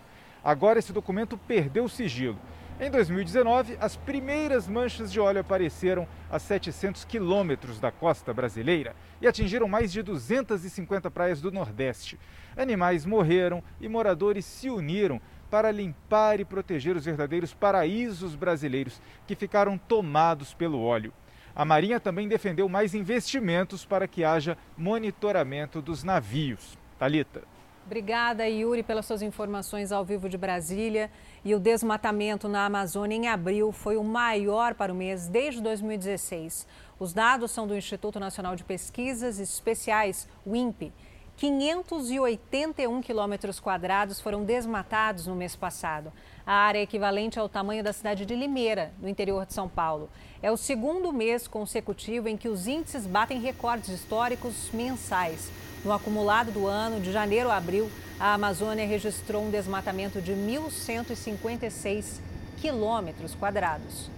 Agora 0.43 0.79
esse 0.79 0.93
documento 0.93 1.37
perdeu 1.37 1.83
o 1.83 1.89
sigilo. 1.89 2.39
Em 2.81 2.89
2019, 2.89 3.77
as 3.81 3.97
primeiras 3.97 4.65
manchas 4.65 5.11
de 5.11 5.19
óleo 5.19 5.41
apareceram 5.41 6.07
a 6.31 6.39
700 6.39 7.03
quilômetros 7.03 7.77
da 7.77 7.91
costa 7.91 8.33
brasileira 8.33 8.95
e 9.21 9.27
atingiram 9.27 9.67
mais 9.67 9.91
de 9.91 10.01
250 10.01 11.11
praias 11.11 11.41
do 11.41 11.51
Nordeste. 11.51 12.17
Animais 12.55 13.05
morreram 13.05 13.61
e 13.81 13.89
moradores 13.89 14.45
se 14.45 14.69
uniram 14.69 15.19
para 15.51 15.71
limpar 15.71 16.39
e 16.39 16.45
proteger 16.45 16.95
os 16.95 17.03
verdadeiros 17.03 17.53
paraísos 17.53 18.33
brasileiros 18.33 19.01
que 19.27 19.35
ficaram 19.35 19.77
tomados 19.77 20.53
pelo 20.53 20.81
óleo. 20.81 21.11
A 21.53 21.65
Marinha 21.65 21.99
também 21.99 22.29
defendeu 22.29 22.69
mais 22.69 22.95
investimentos 22.95 23.83
para 23.83 24.07
que 24.07 24.23
haja 24.23 24.57
monitoramento 24.77 25.81
dos 25.81 26.01
navios. 26.01 26.77
Talita. 26.97 27.58
Obrigada, 27.89 28.47
Yuri, 28.47 28.83
pelas 28.83 29.07
suas 29.07 29.23
informações 29.23 29.91
ao 29.91 30.05
vivo 30.05 30.29
de 30.29 30.37
Brasília. 30.37 31.09
E 31.43 31.55
o 31.55 31.59
desmatamento 31.59 32.47
na 32.47 32.67
Amazônia 32.67 33.15
em 33.15 33.27
abril 33.27 33.71
foi 33.71 33.97
o 33.97 34.03
maior 34.03 34.75
para 34.75 34.93
o 34.93 34.95
mês 34.95 35.27
desde 35.27 35.59
2016. 35.59 36.67
Os 36.99 37.13
dados 37.13 37.49
são 37.49 37.65
do 37.65 37.75
Instituto 37.75 38.19
Nacional 38.19 38.55
de 38.55 38.63
Pesquisas 38.63 39.39
Especiais, 39.39 40.27
o 40.45 40.55
INPE. 40.55 40.93
581 41.35 43.01
quilômetros 43.01 43.59
quadrados 43.59 44.21
foram 44.21 44.43
desmatados 44.43 45.25
no 45.25 45.35
mês 45.35 45.55
passado. 45.55 46.13
A 46.45 46.53
área 46.53 46.77
é 46.77 46.83
equivalente 46.83 47.39
ao 47.39 47.49
tamanho 47.49 47.83
da 47.83 47.91
cidade 47.91 48.23
de 48.23 48.35
Limeira, 48.35 48.93
no 49.01 49.09
interior 49.09 49.47
de 49.47 49.53
São 49.55 49.67
Paulo. 49.67 50.11
É 50.43 50.51
o 50.51 50.57
segundo 50.57 51.11
mês 51.11 51.47
consecutivo 51.47 52.27
em 52.27 52.37
que 52.37 52.49
os 52.49 52.67
índices 52.67 53.07
batem 53.07 53.39
recordes 53.39 53.89
históricos 53.89 54.69
mensais. 54.71 55.49
No 55.83 55.93
acumulado 55.93 56.51
do 56.51 56.67
ano, 56.67 56.99
de 56.99 57.11
janeiro 57.11 57.49
a 57.49 57.55
abril, 57.55 57.89
a 58.19 58.33
Amazônia 58.33 58.85
registrou 58.85 59.45
um 59.45 59.49
desmatamento 59.49 60.21
de 60.21 60.33
1.156 60.33 62.19
quilômetros 62.57 63.33
quadrados. 63.33 64.09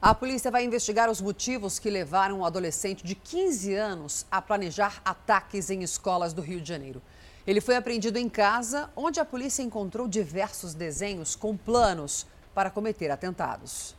A 0.00 0.14
polícia 0.14 0.48
vai 0.48 0.64
investigar 0.64 1.10
os 1.10 1.20
motivos 1.20 1.80
que 1.80 1.90
levaram 1.90 2.38
um 2.38 2.44
adolescente 2.44 3.04
de 3.04 3.16
15 3.16 3.74
anos 3.74 4.24
a 4.30 4.40
planejar 4.40 5.02
ataques 5.04 5.70
em 5.70 5.82
escolas 5.82 6.32
do 6.32 6.40
Rio 6.40 6.60
de 6.60 6.68
Janeiro. 6.68 7.02
Ele 7.44 7.60
foi 7.60 7.74
apreendido 7.74 8.16
em 8.16 8.28
casa, 8.28 8.88
onde 8.94 9.18
a 9.18 9.24
polícia 9.24 9.62
encontrou 9.62 10.06
diversos 10.06 10.72
desenhos 10.72 11.34
com 11.34 11.56
planos 11.56 12.26
para 12.54 12.70
cometer 12.70 13.10
atentados. 13.10 13.97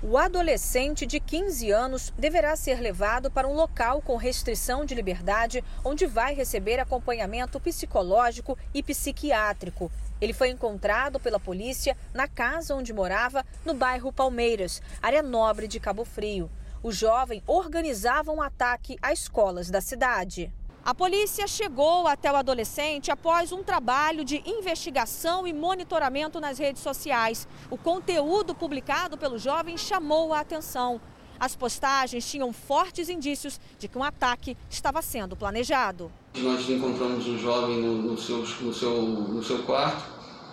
O 0.00 0.16
adolescente 0.16 1.04
de 1.04 1.18
15 1.18 1.72
anos 1.72 2.12
deverá 2.16 2.54
ser 2.54 2.80
levado 2.80 3.32
para 3.32 3.48
um 3.48 3.52
local 3.52 4.00
com 4.00 4.14
restrição 4.14 4.84
de 4.84 4.94
liberdade, 4.94 5.64
onde 5.84 6.06
vai 6.06 6.34
receber 6.34 6.78
acompanhamento 6.78 7.58
psicológico 7.58 8.56
e 8.72 8.80
psiquiátrico. 8.80 9.90
Ele 10.20 10.32
foi 10.32 10.50
encontrado 10.50 11.18
pela 11.18 11.40
polícia 11.40 11.96
na 12.14 12.28
casa 12.28 12.76
onde 12.76 12.92
morava, 12.92 13.44
no 13.64 13.74
bairro 13.74 14.12
Palmeiras, 14.12 14.80
área 15.02 15.20
nobre 15.22 15.66
de 15.66 15.80
Cabo 15.80 16.04
Frio. 16.04 16.48
O 16.80 16.92
jovem 16.92 17.42
organizava 17.44 18.30
um 18.30 18.40
ataque 18.40 18.96
a 19.02 19.12
escolas 19.12 19.68
da 19.68 19.80
cidade. 19.80 20.52
A 20.88 20.94
polícia 20.94 21.46
chegou 21.46 22.06
até 22.06 22.32
o 22.32 22.36
adolescente 22.36 23.10
após 23.10 23.52
um 23.52 23.62
trabalho 23.62 24.24
de 24.24 24.42
investigação 24.46 25.46
e 25.46 25.52
monitoramento 25.52 26.40
nas 26.40 26.58
redes 26.58 26.80
sociais. 26.82 27.46
O 27.70 27.76
conteúdo 27.76 28.54
publicado 28.54 29.18
pelo 29.18 29.38
jovem 29.38 29.76
chamou 29.76 30.32
a 30.32 30.40
atenção. 30.40 30.98
As 31.38 31.54
postagens 31.54 32.26
tinham 32.26 32.54
fortes 32.54 33.10
indícios 33.10 33.60
de 33.78 33.86
que 33.86 33.98
um 33.98 34.02
ataque 34.02 34.56
estava 34.70 35.02
sendo 35.02 35.36
planejado. 35.36 36.10
Nós 36.38 36.66
encontramos 36.70 37.28
um 37.28 37.38
jovem 37.38 37.82
no, 37.82 38.00
no, 38.00 38.16
seu, 38.16 38.38
no, 38.38 38.72
seu, 38.72 39.02
no 39.02 39.44
seu 39.44 39.64
quarto 39.64 40.02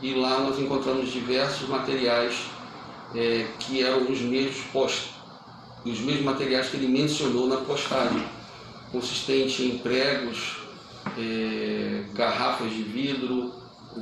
e 0.01 0.15
lá 0.15 0.39
nós 0.39 0.59
encontramos 0.59 1.13
diversos 1.13 1.69
materiais 1.69 2.35
é, 3.15 3.47
que 3.57 3.81
eram 3.81 4.11
os 4.11 4.19
mesmos, 4.19 4.65
post, 4.73 5.13
os 5.85 6.01
mesmos 6.01 6.25
materiais 6.25 6.67
que 6.67 6.75
ele 6.75 6.89
mencionou 6.89 7.47
na 7.47 7.55
postagem 7.55 8.44
consistente 8.91 9.63
em 9.63 9.77
pregos, 9.77 10.57
é, 11.17 12.03
garrafas 12.13 12.71
de 12.71 12.83
vidro, 12.83 13.53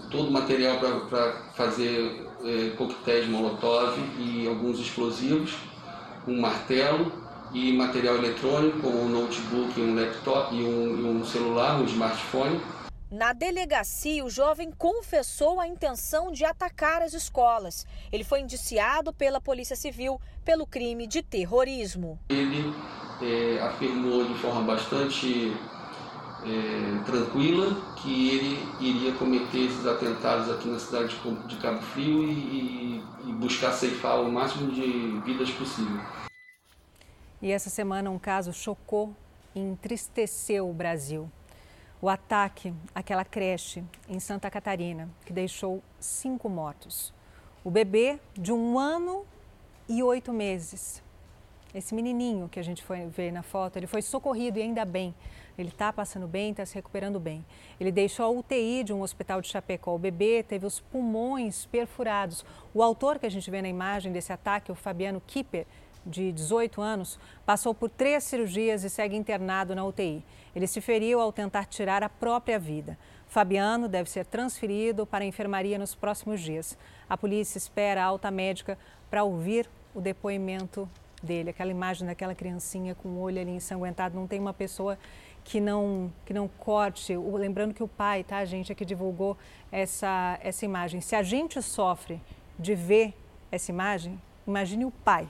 todo 0.10 0.32
material 0.32 0.78
para 0.78 1.34
fazer 1.56 2.28
é, 2.44 2.70
coquetéis 2.76 3.28
molotov 3.28 3.98
e 4.20 4.48
alguns 4.48 4.80
explosivos, 4.80 5.54
um 6.28 6.40
martelo 6.40 7.12
e 7.54 7.72
material 7.74 8.16
eletrônico, 8.16 8.88
um 8.88 9.10
notebook, 9.10 9.80
um 9.80 9.96
laptop 9.96 10.56
e 10.56 10.64
um, 10.64 11.20
um 11.20 11.26
celular, 11.26 11.80
um 11.80 11.86
smartphone. 11.86 12.60
Na 13.14 13.32
delegacia, 13.32 14.26
o 14.26 14.30
jovem 14.30 14.72
confessou 14.72 15.59
a 15.59 15.68
intenção 15.68 16.32
de 16.32 16.43
atacar 16.43 17.03
as 17.03 17.14
escolas. 17.14 17.86
Ele 18.11 18.24
foi 18.24 18.39
indiciado 18.39 19.14
pela 19.14 19.39
Polícia 19.39 19.76
Civil 19.76 20.20
pelo 20.43 20.66
crime 20.66 21.05
de 21.05 21.22
terrorismo. 21.22 22.20
Ele 22.30 22.74
é, 23.22 23.59
afirmou 23.61 24.26
de 24.26 24.34
forma 24.39 24.64
bastante 24.64 25.53
é, 26.43 27.03
tranquila 27.05 27.93
que 28.01 28.30
ele 28.32 28.57
iria 28.80 29.14
cometer 29.14 29.59
esses 29.59 29.86
atentados 29.86 30.49
aqui 30.49 30.68
na 30.68 30.80
cidade 30.80 31.16
de 31.47 31.57
Cabo 31.57 31.84
Frio 31.84 32.24
e, 32.24 32.99
e 33.28 33.34
buscar 33.34 33.74
ceifar 33.74 34.22
o 34.22 34.32
máximo 34.32 34.72
de 34.72 35.22
vidas 35.24 35.51
possível. 35.51 36.01
E 37.39 37.51
essa 37.51 37.70
semana 37.70 38.09
um 38.09 38.18
caso 38.18 38.51
chocou 38.51 39.16
e 39.53 39.59
entristeceu 39.59 40.68
o 40.68 40.74
Brasil. 40.74 41.30
O 42.04 42.10
ataque 42.10 42.74
àquela 42.93 43.24
creche 43.24 43.82
em 44.10 44.20
Santa 44.20 44.51
Catarina, 44.51 45.10
que 45.26 45.32
deixou 45.32 45.82
cinco 46.01 46.49
mortos. 46.49 47.14
O 47.64 47.72
bebê 47.72 48.20
de 48.34 48.51
um 48.51 48.78
ano 48.78 49.26
e 49.88 50.04
oito 50.04 50.34
meses 50.34 51.01
esse 51.74 51.95
menininho 51.95 52.47
que 52.47 52.60
a 52.60 52.64
gente 52.64 52.84
foi 52.84 53.08
ver 53.08 53.32
na 53.32 53.41
foto, 53.41 53.78
ele 53.78 53.88
foi 53.88 54.01
socorrido 54.01 54.60
e 54.60 54.62
ainda 54.62 54.86
bem. 54.86 55.14
Ele 55.58 55.70
está 55.70 55.91
passando 55.91 56.28
bem, 56.28 56.51
está 56.51 56.66
se 56.66 56.76
recuperando 56.76 57.20
bem. 57.20 57.43
Ele 57.80 57.91
deixou 57.91 58.26
a 58.26 58.30
UTI 58.30 58.84
de 58.84 58.93
um 58.93 59.01
hospital 59.01 59.41
de 59.41 59.47
Chapecó. 59.47 59.95
O 59.95 59.99
bebê 59.99 60.43
teve 60.43 60.66
os 60.66 60.80
pulmões 60.80 61.66
perfurados. 61.66 62.45
O 62.74 62.84
autor 62.84 63.18
que 63.18 63.26
a 63.26 63.30
gente 63.30 63.49
vê 63.49 63.62
na 63.62 63.68
imagem 63.68 64.12
desse 64.12 64.32
ataque, 64.32 64.72
o 64.72 64.76
Fabiano 64.76 65.22
Kipper, 65.26 65.66
de 66.06 66.32
18 66.32 66.82
anos, 66.82 67.20
passou 67.45 67.74
por 67.74 67.89
três 67.89 68.24
cirurgias 68.24 68.84
e 68.84 68.89
segue 68.89 69.16
internado 69.16 69.76
na 69.76 69.86
UTI. 69.86 70.24
Ele 70.56 70.68
se 70.68 70.82
feriu 70.82 71.20
ao 71.20 71.32
tentar 71.32 71.66
tirar 71.66 72.04
a 72.04 72.10
própria 72.10 72.60
vida. 72.60 72.97
Fabiano 73.28 73.88
deve 73.88 74.10
ser 74.10 74.26
transferido 74.26 75.06
para 75.06 75.24
a 75.24 75.28
enfermaria 75.28 75.80
nos 75.80 75.95
próximos 75.95 76.41
dias. 76.41 76.78
A 77.10 77.18
polícia 77.18 77.58
espera 77.58 78.04
a 78.04 78.06
alta 78.06 78.30
médica 78.30 78.78
para 79.10 79.24
ouvir 79.24 79.70
o 79.95 80.01
depoimento 80.01 80.89
dele, 81.22 81.49
aquela 81.49 81.72
imagem 81.72 82.06
daquela 82.06 82.36
criancinha 82.36 82.93
com 82.93 83.10
o 83.10 83.20
olho 83.22 83.39
ali 83.39 83.51
ensanguentado, 83.51 84.16
não 84.16 84.28
tem 84.28 84.39
uma 84.39 84.54
pessoa 84.54 84.97
que 85.43 85.60
não, 85.60 86.12
que 86.26 86.34
não 86.34 86.47
corte. 86.47 87.16
Lembrando 87.16 87.74
que 87.74 87.84
o 87.84 87.88
pai, 87.88 88.24
tá, 88.24 88.43
gente, 88.45 88.72
é 88.72 88.76
que 88.76 88.86
divulgou 88.86 89.38
essa, 89.72 90.38
essa 90.41 90.66
imagem. 90.66 91.01
Se 91.01 91.16
a 91.16 91.24
gente 91.24 91.62
sofre 91.62 92.22
de 92.58 92.76
ver 92.76 93.14
essa 93.51 93.72
imagem, 93.72 94.20
imagine 94.45 94.86
o 94.86 94.91
pai. 94.91 95.28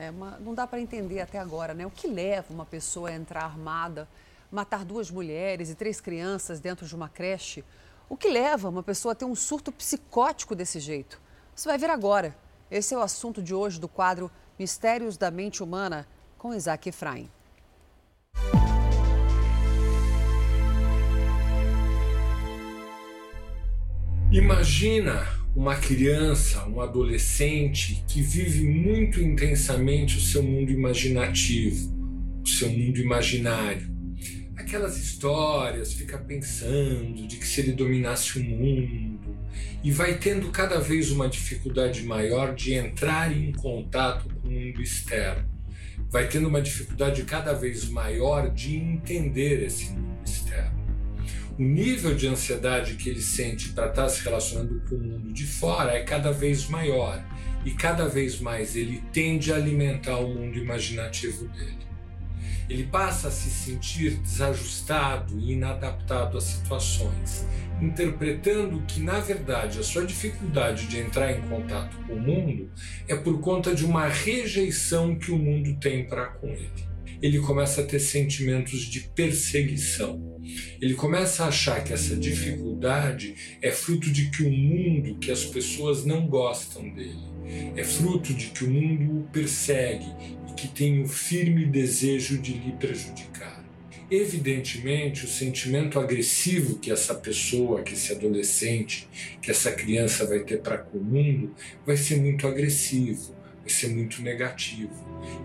É, 0.00 0.12
não 0.12 0.54
dá 0.54 0.64
para 0.64 0.80
entender 0.80 1.20
até 1.20 1.40
agora, 1.40 1.74
né? 1.74 1.84
O 1.84 1.90
que 1.90 2.06
leva 2.06 2.54
uma 2.54 2.64
pessoa 2.64 3.08
a 3.08 3.12
entrar 3.12 3.42
armada, 3.42 4.08
matar 4.48 4.84
duas 4.84 5.10
mulheres 5.10 5.70
e 5.70 5.74
três 5.74 6.00
crianças 6.00 6.60
dentro 6.60 6.86
de 6.86 6.94
uma 6.94 7.08
creche? 7.08 7.64
O 8.08 8.16
que 8.16 8.30
leva 8.30 8.68
uma 8.68 8.82
pessoa 8.82 9.10
a 9.10 9.14
ter 9.16 9.24
um 9.24 9.34
surto 9.34 9.72
psicótico 9.72 10.54
desse 10.54 10.78
jeito? 10.78 11.20
Você 11.52 11.68
vai 11.68 11.76
ver 11.76 11.90
agora. 11.90 12.36
Esse 12.70 12.94
é 12.94 12.96
o 12.96 13.02
assunto 13.02 13.42
de 13.42 13.52
hoje 13.52 13.80
do 13.80 13.88
quadro 13.88 14.30
Mistérios 14.56 15.16
da 15.16 15.32
Mente 15.32 15.64
Humana, 15.64 16.06
com 16.38 16.54
Isaac 16.54 16.88
Efraim. 16.88 17.28
Imagina 24.30 25.26
uma 25.58 25.74
criança, 25.74 26.64
um 26.68 26.80
adolescente 26.80 28.04
que 28.06 28.22
vive 28.22 28.62
muito 28.62 29.20
intensamente 29.20 30.16
o 30.16 30.20
seu 30.20 30.40
mundo 30.40 30.70
imaginativo, 30.70 31.92
o 32.44 32.48
seu 32.48 32.70
mundo 32.70 33.00
imaginário. 33.00 33.90
Aquelas 34.54 34.96
histórias, 34.96 35.92
fica 35.92 36.16
pensando 36.16 37.26
de 37.26 37.36
que 37.38 37.44
se 37.44 37.60
ele 37.60 37.72
dominasse 37.72 38.38
o 38.38 38.44
mundo 38.44 39.36
e 39.82 39.90
vai 39.90 40.16
tendo 40.16 40.48
cada 40.52 40.78
vez 40.78 41.10
uma 41.10 41.28
dificuldade 41.28 42.04
maior 42.04 42.54
de 42.54 42.74
entrar 42.74 43.36
em 43.36 43.50
contato 43.50 44.32
com 44.36 44.46
o 44.46 44.52
mundo 44.52 44.80
externo. 44.80 45.44
Vai 46.08 46.28
tendo 46.28 46.46
uma 46.46 46.62
dificuldade 46.62 47.24
cada 47.24 47.52
vez 47.52 47.88
maior 47.88 48.48
de 48.48 48.76
entender 48.76 49.64
esse 49.64 49.90
mundo 49.90 50.22
externo 50.24 50.77
o 51.58 51.62
nível 51.62 52.14
de 52.14 52.28
ansiedade 52.28 52.94
que 52.94 53.10
ele 53.10 53.20
sente 53.20 53.70
para 53.70 53.88
estar 53.88 54.04
tá 54.04 54.08
se 54.08 54.22
relacionando 54.22 54.80
com 54.88 54.94
o 54.94 55.02
mundo 55.02 55.32
de 55.32 55.44
fora 55.44 55.92
é 55.92 56.04
cada 56.04 56.30
vez 56.30 56.68
maior 56.68 57.20
e 57.64 57.72
cada 57.72 58.06
vez 58.06 58.38
mais 58.38 58.76
ele 58.76 59.02
tende 59.12 59.52
a 59.52 59.56
alimentar 59.56 60.18
o 60.18 60.32
mundo 60.32 60.56
imaginativo 60.56 61.48
dele. 61.48 61.76
Ele 62.70 62.84
passa 62.84 63.26
a 63.26 63.30
se 63.30 63.50
sentir 63.50 64.18
desajustado 64.18 65.36
e 65.40 65.52
inadaptado 65.54 66.38
às 66.38 66.44
situações, 66.44 67.44
interpretando 67.80 68.80
que, 68.86 69.00
na 69.00 69.18
verdade, 69.18 69.80
a 69.80 69.82
sua 69.82 70.04
dificuldade 70.04 70.86
de 70.86 70.98
entrar 70.98 71.32
em 71.32 71.40
contato 71.48 71.96
com 72.06 72.12
o 72.12 72.20
mundo 72.20 72.70
é 73.08 73.16
por 73.16 73.40
conta 73.40 73.74
de 73.74 73.84
uma 73.84 74.06
rejeição 74.06 75.18
que 75.18 75.32
o 75.32 75.38
mundo 75.38 75.74
tem 75.80 76.06
para 76.06 76.26
com 76.26 76.48
ele 76.48 76.88
ele 77.20 77.38
começa 77.38 77.80
a 77.80 77.84
ter 77.84 77.98
sentimentos 77.98 78.82
de 78.82 79.00
perseguição. 79.14 80.38
Ele 80.80 80.94
começa 80.94 81.44
a 81.44 81.48
achar 81.48 81.82
que 81.82 81.92
essa 81.92 82.16
dificuldade 82.16 83.58
é 83.60 83.70
fruto 83.70 84.10
de 84.10 84.30
que 84.30 84.44
o 84.44 84.50
mundo, 84.50 85.18
que 85.18 85.30
as 85.30 85.44
pessoas 85.44 86.04
não 86.04 86.26
gostam 86.26 86.88
dele, 86.94 87.28
é 87.76 87.84
fruto 87.84 88.32
de 88.32 88.46
que 88.46 88.64
o 88.64 88.70
mundo 88.70 89.20
o 89.20 89.22
persegue 89.30 90.06
e 90.48 90.54
que 90.54 90.68
tem 90.68 91.02
o 91.02 91.08
firme 91.08 91.66
desejo 91.66 92.38
de 92.38 92.52
lhe 92.52 92.72
prejudicar. 92.72 93.58
Evidentemente, 94.10 95.26
o 95.26 95.28
sentimento 95.28 96.00
agressivo 96.00 96.78
que 96.78 96.90
essa 96.90 97.14
pessoa, 97.14 97.82
que 97.82 97.92
esse 97.92 98.10
adolescente, 98.12 99.06
que 99.42 99.50
essa 99.50 99.70
criança 99.70 100.24
vai 100.26 100.40
ter 100.40 100.62
para 100.62 100.78
com 100.78 100.96
o 100.96 101.04
mundo 101.04 101.54
vai 101.84 101.96
ser 101.96 102.16
muito 102.16 102.46
agressivo 102.46 103.37
vai 103.68 103.74
ser 103.74 103.88
muito 103.88 104.22
negativo. 104.22 104.90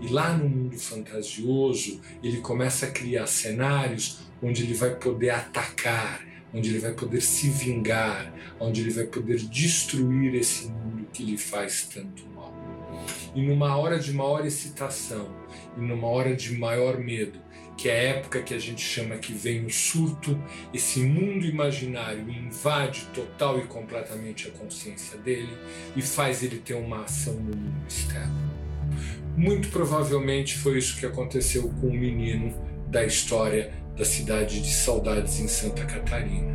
E 0.00 0.08
lá 0.08 0.32
no 0.32 0.48
mundo 0.48 0.78
fantasioso, 0.78 2.00
ele 2.22 2.38
começa 2.38 2.86
a 2.86 2.90
criar 2.90 3.26
cenários 3.26 4.20
onde 4.42 4.62
ele 4.62 4.72
vai 4.72 4.94
poder 4.94 5.30
atacar, 5.30 6.24
onde 6.52 6.70
ele 6.70 6.78
vai 6.78 6.92
poder 6.92 7.20
se 7.20 7.50
vingar, 7.50 8.32
onde 8.58 8.80
ele 8.80 8.90
vai 8.90 9.04
poder 9.04 9.38
destruir 9.38 10.34
esse 10.34 10.68
mundo 10.68 11.06
que 11.12 11.22
lhe 11.22 11.36
faz 11.36 11.86
tanto 11.92 12.26
mal. 12.34 12.52
E 13.34 13.42
numa 13.42 13.76
hora 13.76 13.98
de 13.98 14.12
maior 14.12 14.46
excitação, 14.46 15.28
e 15.76 15.80
numa 15.80 16.08
hora 16.08 16.34
de 16.34 16.56
maior 16.56 16.98
medo, 16.98 17.38
que 17.76 17.88
é 17.88 17.92
a 17.92 18.16
época 18.16 18.42
que 18.42 18.54
a 18.54 18.58
gente 18.58 18.80
chama 18.80 19.16
que 19.16 19.32
vem 19.32 19.64
o 19.64 19.70
surto, 19.70 20.40
esse 20.72 21.00
mundo 21.00 21.44
imaginário 21.44 22.28
invade 22.30 23.06
total 23.14 23.58
e 23.58 23.62
completamente 23.62 24.48
a 24.48 24.50
consciência 24.52 25.18
dele 25.18 25.52
e 25.96 26.02
faz 26.02 26.42
ele 26.42 26.58
ter 26.58 26.74
uma 26.74 27.02
ação 27.02 27.34
no 27.34 27.56
mundo 27.56 27.84
externo. 27.88 28.54
Muito 29.36 29.68
provavelmente 29.68 30.56
foi 30.56 30.78
isso 30.78 30.98
que 30.98 31.06
aconteceu 31.06 31.68
com 31.80 31.88
o 31.88 31.94
menino 31.94 32.54
da 32.88 33.04
história 33.04 33.72
da 33.96 34.04
cidade 34.04 34.60
de 34.60 34.72
Saudades 34.72 35.40
em 35.40 35.48
Santa 35.48 35.84
Catarina. 35.84 36.54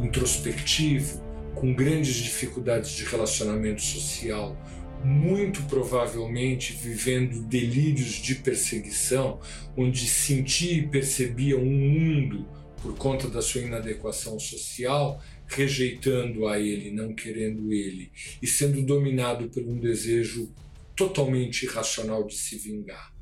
Introspectivo, 0.00 1.22
com 1.54 1.74
grandes 1.74 2.14
dificuldades 2.14 2.90
de 2.92 3.04
relacionamento 3.04 3.82
social, 3.82 4.56
muito 5.04 5.62
provavelmente 5.64 6.72
vivendo 6.72 7.42
delírios 7.42 8.12
de 8.12 8.36
perseguição, 8.36 9.38
onde 9.76 10.06
sentia 10.06 10.72
e 10.72 10.86
percebia 10.86 11.58
um 11.58 11.70
mundo 11.70 12.48
por 12.80 12.96
conta 12.96 13.28
da 13.28 13.42
sua 13.42 13.60
inadequação 13.60 14.38
social, 14.38 15.22
rejeitando 15.46 16.48
a 16.48 16.58
ele, 16.58 16.90
não 16.90 17.14
querendo 17.14 17.72
ele, 17.72 18.10
e 18.40 18.46
sendo 18.46 18.82
dominado 18.82 19.48
por 19.50 19.62
um 19.62 19.78
desejo 19.78 20.50
totalmente 20.96 21.64
irracional 21.64 22.26
de 22.26 22.34
se 22.34 22.56
vingar. 22.56 23.12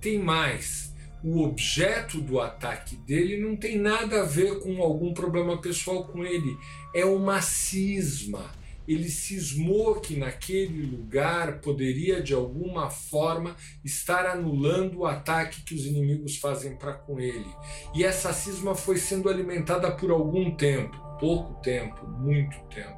Tem 0.00 0.18
mais, 0.18 0.94
o 1.22 1.42
objeto 1.42 2.20
do 2.20 2.40
ataque 2.40 2.96
dele 2.96 3.36
não 3.38 3.56
tem 3.56 3.78
nada 3.78 4.22
a 4.22 4.24
ver 4.24 4.60
com 4.60 4.80
algum 4.82 5.12
problema 5.12 5.60
pessoal 5.60 6.06
com 6.06 6.24
ele, 6.24 6.56
é 6.94 7.04
uma 7.04 7.42
cisma 7.42 8.57
ele 8.88 9.10
cismou 9.10 10.00
que 10.00 10.16
naquele 10.16 10.86
lugar 10.86 11.60
poderia 11.60 12.22
de 12.22 12.32
alguma 12.32 12.88
forma 12.88 13.54
estar 13.84 14.24
anulando 14.24 15.00
o 15.00 15.06
ataque 15.06 15.62
que 15.62 15.74
os 15.74 15.84
inimigos 15.84 16.38
fazem 16.38 16.74
para 16.74 16.94
com 16.94 17.20
ele. 17.20 17.48
E 17.94 18.02
essa 18.02 18.32
cisma 18.32 18.74
foi 18.74 18.96
sendo 18.96 19.28
alimentada 19.28 19.90
por 19.90 20.10
algum 20.10 20.56
tempo, 20.56 20.96
pouco 21.20 21.60
tempo, 21.60 22.06
muito 22.06 22.58
tempo. 22.74 22.96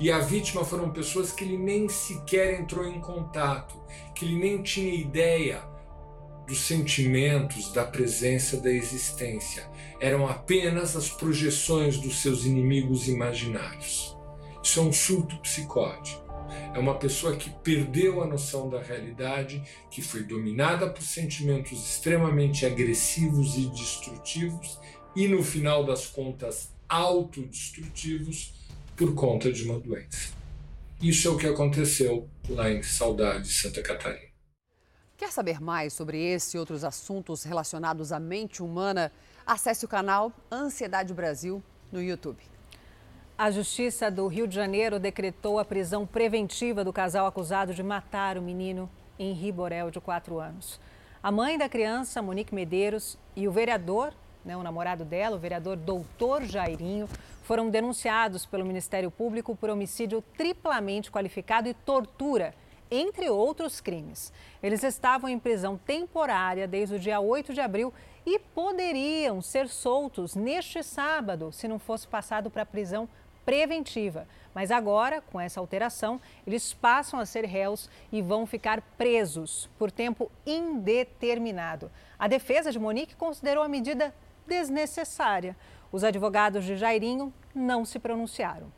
E 0.00 0.10
a 0.10 0.18
vítima 0.18 0.64
foram 0.64 0.90
pessoas 0.90 1.30
que 1.30 1.44
ele 1.44 1.56
nem 1.56 1.88
sequer 1.88 2.58
entrou 2.60 2.84
em 2.84 3.00
contato, 3.00 3.80
que 4.14 4.24
ele 4.24 4.36
nem 4.36 4.60
tinha 4.60 4.92
ideia 4.92 5.62
dos 6.48 6.62
sentimentos, 6.62 7.72
da 7.72 7.84
presença, 7.84 8.56
da 8.56 8.72
existência. 8.72 9.70
Eram 10.00 10.26
apenas 10.26 10.96
as 10.96 11.10
projeções 11.10 11.98
dos 11.98 12.22
seus 12.22 12.44
inimigos 12.44 13.06
imaginários. 13.06 14.17
Isso 14.62 14.80
é 14.80 14.82
um 14.82 14.92
surto 14.92 15.36
psicótico. 15.38 16.26
É 16.74 16.78
uma 16.78 16.94
pessoa 16.94 17.36
que 17.36 17.50
perdeu 17.50 18.22
a 18.22 18.26
noção 18.26 18.68
da 18.68 18.80
realidade, 18.80 19.62
que 19.90 20.02
foi 20.02 20.22
dominada 20.22 20.88
por 20.88 21.02
sentimentos 21.02 21.72
extremamente 21.72 22.64
agressivos 22.64 23.56
e 23.56 23.66
destrutivos 23.66 24.78
e, 25.14 25.28
no 25.28 25.42
final 25.42 25.84
das 25.84 26.06
contas, 26.06 26.70
autodestrutivos 26.88 28.54
por 28.96 29.14
conta 29.14 29.52
de 29.52 29.64
uma 29.64 29.78
doença. 29.78 30.32
Isso 31.00 31.28
é 31.28 31.30
o 31.30 31.36
que 31.36 31.46
aconteceu 31.46 32.28
lá 32.48 32.70
em 32.70 32.82
Saudade, 32.82 33.48
Santa 33.48 33.82
Catarina. 33.82 34.28
Quer 35.16 35.30
saber 35.32 35.60
mais 35.60 35.92
sobre 35.92 36.20
esse 36.20 36.56
e 36.56 36.60
outros 36.60 36.84
assuntos 36.84 37.44
relacionados 37.44 38.12
à 38.12 38.20
mente 38.20 38.62
humana? 38.62 39.12
Acesse 39.46 39.84
o 39.84 39.88
canal 39.88 40.32
Ansiedade 40.50 41.12
Brasil 41.12 41.62
no 41.92 42.02
YouTube. 42.02 42.38
A 43.38 43.52
Justiça 43.52 44.10
do 44.10 44.26
Rio 44.26 44.48
de 44.48 44.56
Janeiro 44.56 44.98
decretou 44.98 45.60
a 45.60 45.64
prisão 45.64 46.04
preventiva 46.04 46.82
do 46.82 46.92
casal 46.92 47.24
acusado 47.24 47.72
de 47.72 47.84
matar 47.84 48.36
o 48.36 48.42
menino 48.42 48.90
Henri 49.16 49.52
Borel, 49.52 49.92
de 49.92 50.00
4 50.00 50.40
anos. 50.40 50.80
A 51.22 51.30
mãe 51.30 51.56
da 51.56 51.68
criança, 51.68 52.20
Monique 52.20 52.52
Medeiros, 52.52 53.16
e 53.36 53.46
o 53.46 53.52
vereador, 53.52 54.12
né, 54.44 54.56
o 54.56 54.62
namorado 54.64 55.04
dela, 55.04 55.36
o 55.36 55.38
vereador 55.38 55.76
Doutor 55.76 56.42
Jairinho, 56.46 57.08
foram 57.44 57.70
denunciados 57.70 58.44
pelo 58.44 58.66
Ministério 58.66 59.08
Público 59.08 59.54
por 59.54 59.70
homicídio 59.70 60.20
triplamente 60.36 61.08
qualificado 61.08 61.68
e 61.68 61.74
tortura, 61.74 62.52
entre 62.90 63.30
outros 63.30 63.80
crimes. 63.80 64.32
Eles 64.60 64.82
estavam 64.82 65.30
em 65.30 65.38
prisão 65.38 65.78
temporária 65.78 66.66
desde 66.66 66.96
o 66.96 66.98
dia 66.98 67.20
8 67.20 67.54
de 67.54 67.60
abril 67.60 67.94
e 68.26 68.36
poderiam 68.36 69.40
ser 69.40 69.68
soltos 69.68 70.34
neste 70.34 70.82
sábado 70.82 71.52
se 71.52 71.68
não 71.68 71.78
fosse 71.78 72.08
passado 72.08 72.50
para 72.50 72.62
a 72.62 72.66
prisão 72.66 73.08
preventiva. 73.48 74.28
Mas 74.54 74.70
agora, 74.70 75.22
com 75.22 75.40
essa 75.40 75.58
alteração, 75.58 76.20
eles 76.46 76.74
passam 76.74 77.18
a 77.18 77.24
ser 77.24 77.46
réus 77.46 77.88
e 78.12 78.20
vão 78.20 78.44
ficar 78.44 78.82
presos 78.98 79.70
por 79.78 79.90
tempo 79.90 80.30
indeterminado. 80.44 81.90
A 82.18 82.28
defesa 82.28 82.70
de 82.70 82.78
Monique 82.78 83.16
considerou 83.16 83.64
a 83.64 83.68
medida 83.68 84.14
desnecessária. 84.46 85.56
Os 85.90 86.04
advogados 86.04 86.62
de 86.62 86.76
Jairinho 86.76 87.32
não 87.54 87.86
se 87.86 87.98
pronunciaram. 87.98 88.70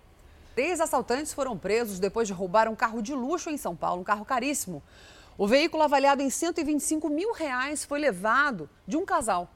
Três 0.54 0.80
assaltantes 0.80 1.34
foram 1.34 1.58
presos 1.58 1.98
depois 1.98 2.28
de 2.28 2.34
roubar 2.34 2.68
um 2.68 2.76
carro 2.76 3.02
de 3.02 3.12
luxo 3.12 3.50
em 3.50 3.56
São 3.56 3.74
Paulo, 3.74 4.02
um 4.02 4.04
carro 4.04 4.24
caríssimo. 4.24 4.80
O 5.36 5.48
veículo 5.48 5.82
avaliado 5.82 6.22
em 6.22 6.30
125 6.30 7.08
mil 7.08 7.32
reais 7.32 7.84
foi 7.84 7.98
levado 7.98 8.70
de 8.86 8.96
um 8.96 9.04
casal. 9.04 9.50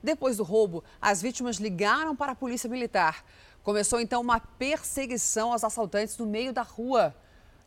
Depois 0.00 0.36
do 0.36 0.44
roubo, 0.44 0.82
as 1.02 1.20
vítimas 1.20 1.56
ligaram 1.56 2.14
para 2.14 2.32
a 2.32 2.36
polícia 2.36 2.70
militar. 2.70 3.24
Começou 3.62 4.00
então 4.00 4.20
uma 4.20 4.40
perseguição 4.40 5.52
aos 5.52 5.62
assaltantes 5.62 6.16
no 6.16 6.26
meio 6.26 6.52
da 6.52 6.62
rua. 6.62 7.14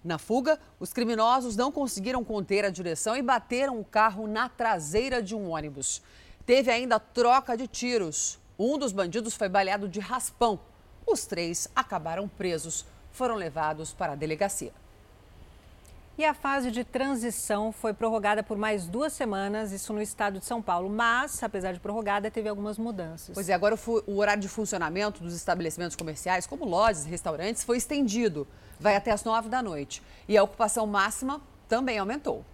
Na 0.03 0.17
fuga, 0.17 0.59
os 0.79 0.91
criminosos 0.91 1.55
não 1.55 1.71
conseguiram 1.71 2.23
conter 2.23 2.65
a 2.65 2.69
direção 2.69 3.15
e 3.15 3.21
bateram 3.21 3.79
o 3.79 3.85
carro 3.85 4.27
na 4.27 4.49
traseira 4.49 5.21
de 5.21 5.35
um 5.35 5.51
ônibus. 5.51 6.01
Teve 6.45 6.71
ainda 6.71 6.99
troca 6.99 7.55
de 7.55 7.67
tiros. 7.67 8.39
Um 8.57 8.77
dos 8.77 8.91
bandidos 8.91 9.35
foi 9.35 9.47
baleado 9.47 9.87
de 9.87 9.99
raspão. 9.99 10.59
Os 11.05 11.25
três 11.25 11.69
acabaram 11.75 12.27
presos, 12.27 12.85
foram 13.11 13.35
levados 13.35 13.93
para 13.93 14.13
a 14.13 14.15
delegacia. 14.15 14.73
E 16.15 16.23
a 16.23 16.33
fase 16.35 16.69
de 16.69 16.83
transição 16.83 17.71
foi 17.71 17.91
prorrogada 17.91 18.43
por 18.43 18.55
mais 18.55 18.85
duas 18.85 19.13
semanas, 19.13 19.71
isso 19.71 19.91
no 19.91 20.01
estado 20.01 20.37
de 20.37 20.45
São 20.45 20.61
Paulo. 20.61 20.87
Mas, 20.87 21.41
apesar 21.41 21.73
de 21.73 21.79
prorrogada, 21.79 22.29
teve 22.29 22.47
algumas 22.47 22.77
mudanças. 22.77 23.33
Pois 23.33 23.49
é, 23.49 23.53
agora 23.53 23.75
o 24.05 24.17
horário 24.19 24.41
de 24.41 24.47
funcionamento 24.47 25.23
dos 25.23 25.33
estabelecimentos 25.35 25.95
comerciais, 25.95 26.45
como 26.45 26.65
lojas 26.65 27.07
e 27.07 27.09
restaurantes, 27.09 27.63
foi 27.63 27.77
estendido. 27.77 28.47
Vai 28.79 28.95
até 28.95 29.09
as 29.09 29.23
nove 29.23 29.49
da 29.49 29.63
noite. 29.63 30.03
E 30.27 30.37
a 30.37 30.43
ocupação 30.43 30.85
máxima 30.85 31.41
também 31.67 31.97
aumentou. 31.97 32.45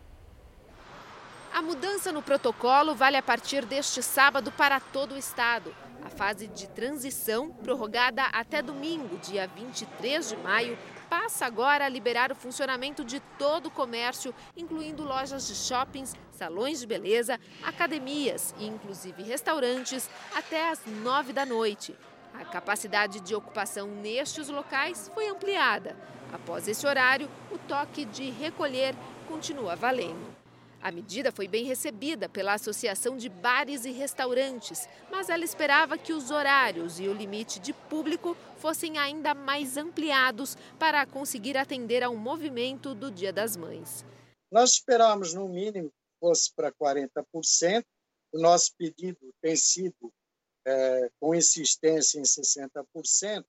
A 1.54 1.62
mudança 1.62 2.14
no 2.14 2.22
protocolo 2.22 2.96
vale 2.96 3.18
a 3.18 3.24
partir 3.24 3.66
deste 3.66 4.02
sábado 4.02 4.54
para 4.54 4.80
todo 4.80 5.16
o 5.16 5.18
estado. 5.18 5.76
A 6.06 6.10
fase 6.10 6.48
de 6.48 6.66
transição, 6.68 7.52
prorrogada 7.52 8.24
até 8.28 8.62
domingo, 8.62 9.18
dia 9.18 9.50
23 9.54 10.30
de 10.30 10.38
maio, 10.38 10.78
passa 11.10 11.46
agora 11.46 11.86
a 11.86 11.90
liberar 11.90 12.32
o 12.32 12.36
funcionamento 12.36 13.04
de 13.04 13.20
todo 13.38 13.66
o 13.66 13.72
comércio, 13.72 14.34
incluindo 14.56 15.04
lojas 15.04 15.48
de 15.48 15.56
shoppings, 15.56 16.16
salões 16.32 16.80
de 16.80 16.88
beleza, 16.88 17.40
academias 17.64 18.54
e 18.60 18.68
inclusive 18.68 19.24
restaurantes, 19.24 20.10
até 20.36 20.70
às 20.70 20.86
nove 20.86 21.34
da 21.34 21.46
noite. 21.46 21.96
A 22.34 22.46
capacidade 22.46 23.20
de 23.20 23.36
ocupação 23.36 23.88
nestes 23.88 24.48
locais 24.48 25.10
foi 25.14 25.28
ampliada. 25.28 25.98
Após 26.32 26.68
esse 26.68 26.86
horário, 26.86 27.30
o 27.52 27.58
toque 27.58 28.06
de 28.06 28.30
recolher 28.30 28.96
continua 29.28 29.76
valendo. 29.76 30.39
A 30.82 30.92
medida 30.92 31.32
foi 31.32 31.48
bem 31.48 31.66
recebida 31.66 32.30
pela 32.30 32.54
Associação 32.54 33.18
de 33.18 33.28
Bares 33.28 33.84
e 33.84 33.92
Restaurantes, 33.92 34.88
mas 35.12 35.28
ela 35.28 35.44
esperava 35.44 35.98
que 35.98 36.14
os 36.14 36.32
horários 36.32 37.00
e 37.00 37.08
o 37.08 37.14
limite 37.14 37.60
de 37.60 37.74
público 37.74 38.36
fossem 38.58 38.98
ainda 38.98 39.34
mais 39.34 39.76
ampliados 39.76 40.56
para 40.78 41.06
conseguir 41.06 41.58
atender 41.58 42.02
ao 42.02 42.16
movimento 42.16 42.96
do 42.96 43.12
Dia 43.12 43.34
das 43.34 43.58
Mães. 43.58 44.06
Nós 44.50 44.72
esperávamos, 44.72 45.34
no 45.34 45.50
mínimo, 45.50 45.92
fosse 46.20 46.54
para 46.56 46.72
40%. 46.72 47.84
O 48.32 48.40
nosso 48.40 48.74
pedido 48.78 49.34
tem 49.42 49.56
sido 49.56 50.14
é, 50.66 51.10
com 51.20 51.36
insistência 51.36 52.20
em 52.20 52.24
60%, 52.24 53.44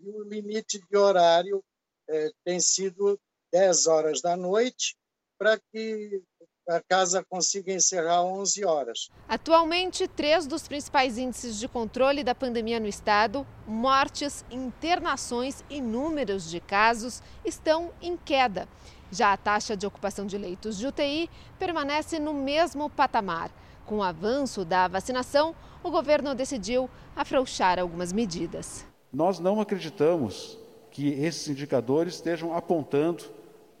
e 0.00 0.10
o 0.10 0.22
limite 0.22 0.80
de 0.90 0.96
horário 0.96 1.64
é, 2.08 2.30
tem 2.44 2.60
sido 2.60 3.18
10 3.52 3.86
horas 3.86 4.20
da 4.20 4.36
noite, 4.36 4.96
para 5.38 5.58
que 5.58 6.22
a 6.68 6.82
casa 6.82 7.24
consiga 7.24 7.72
encerrar 7.72 8.22
11 8.22 8.64
horas. 8.64 9.10
Atualmente, 9.26 10.06
três 10.06 10.46
dos 10.46 10.68
principais 10.68 11.16
índices 11.16 11.58
de 11.58 11.66
controle 11.66 12.22
da 12.22 12.34
pandemia 12.34 12.78
no 12.78 12.86
estado, 12.86 13.46
mortes, 13.66 14.44
internações 14.50 15.64
e 15.70 15.80
números 15.80 16.50
de 16.50 16.60
casos, 16.60 17.22
estão 17.44 17.90
em 18.02 18.16
queda. 18.18 18.68
Já 19.10 19.32
a 19.32 19.36
taxa 19.38 19.74
de 19.74 19.86
ocupação 19.86 20.26
de 20.26 20.36
leitos 20.36 20.76
de 20.76 20.86
UTI 20.86 21.30
permanece 21.58 22.18
no 22.18 22.34
mesmo 22.34 22.90
patamar. 22.90 23.50
Com 23.86 23.98
o 23.98 24.02
avanço 24.02 24.62
da 24.62 24.86
vacinação, 24.86 25.56
o 25.82 25.90
governo 25.90 26.34
decidiu 26.34 26.90
afrouxar 27.16 27.78
algumas 27.78 28.12
medidas. 28.12 28.84
Nós 29.10 29.38
não 29.38 29.58
acreditamos 29.58 30.58
que 30.90 31.08
esses 31.08 31.48
indicadores 31.48 32.16
estejam 32.16 32.54
apontando 32.54 33.24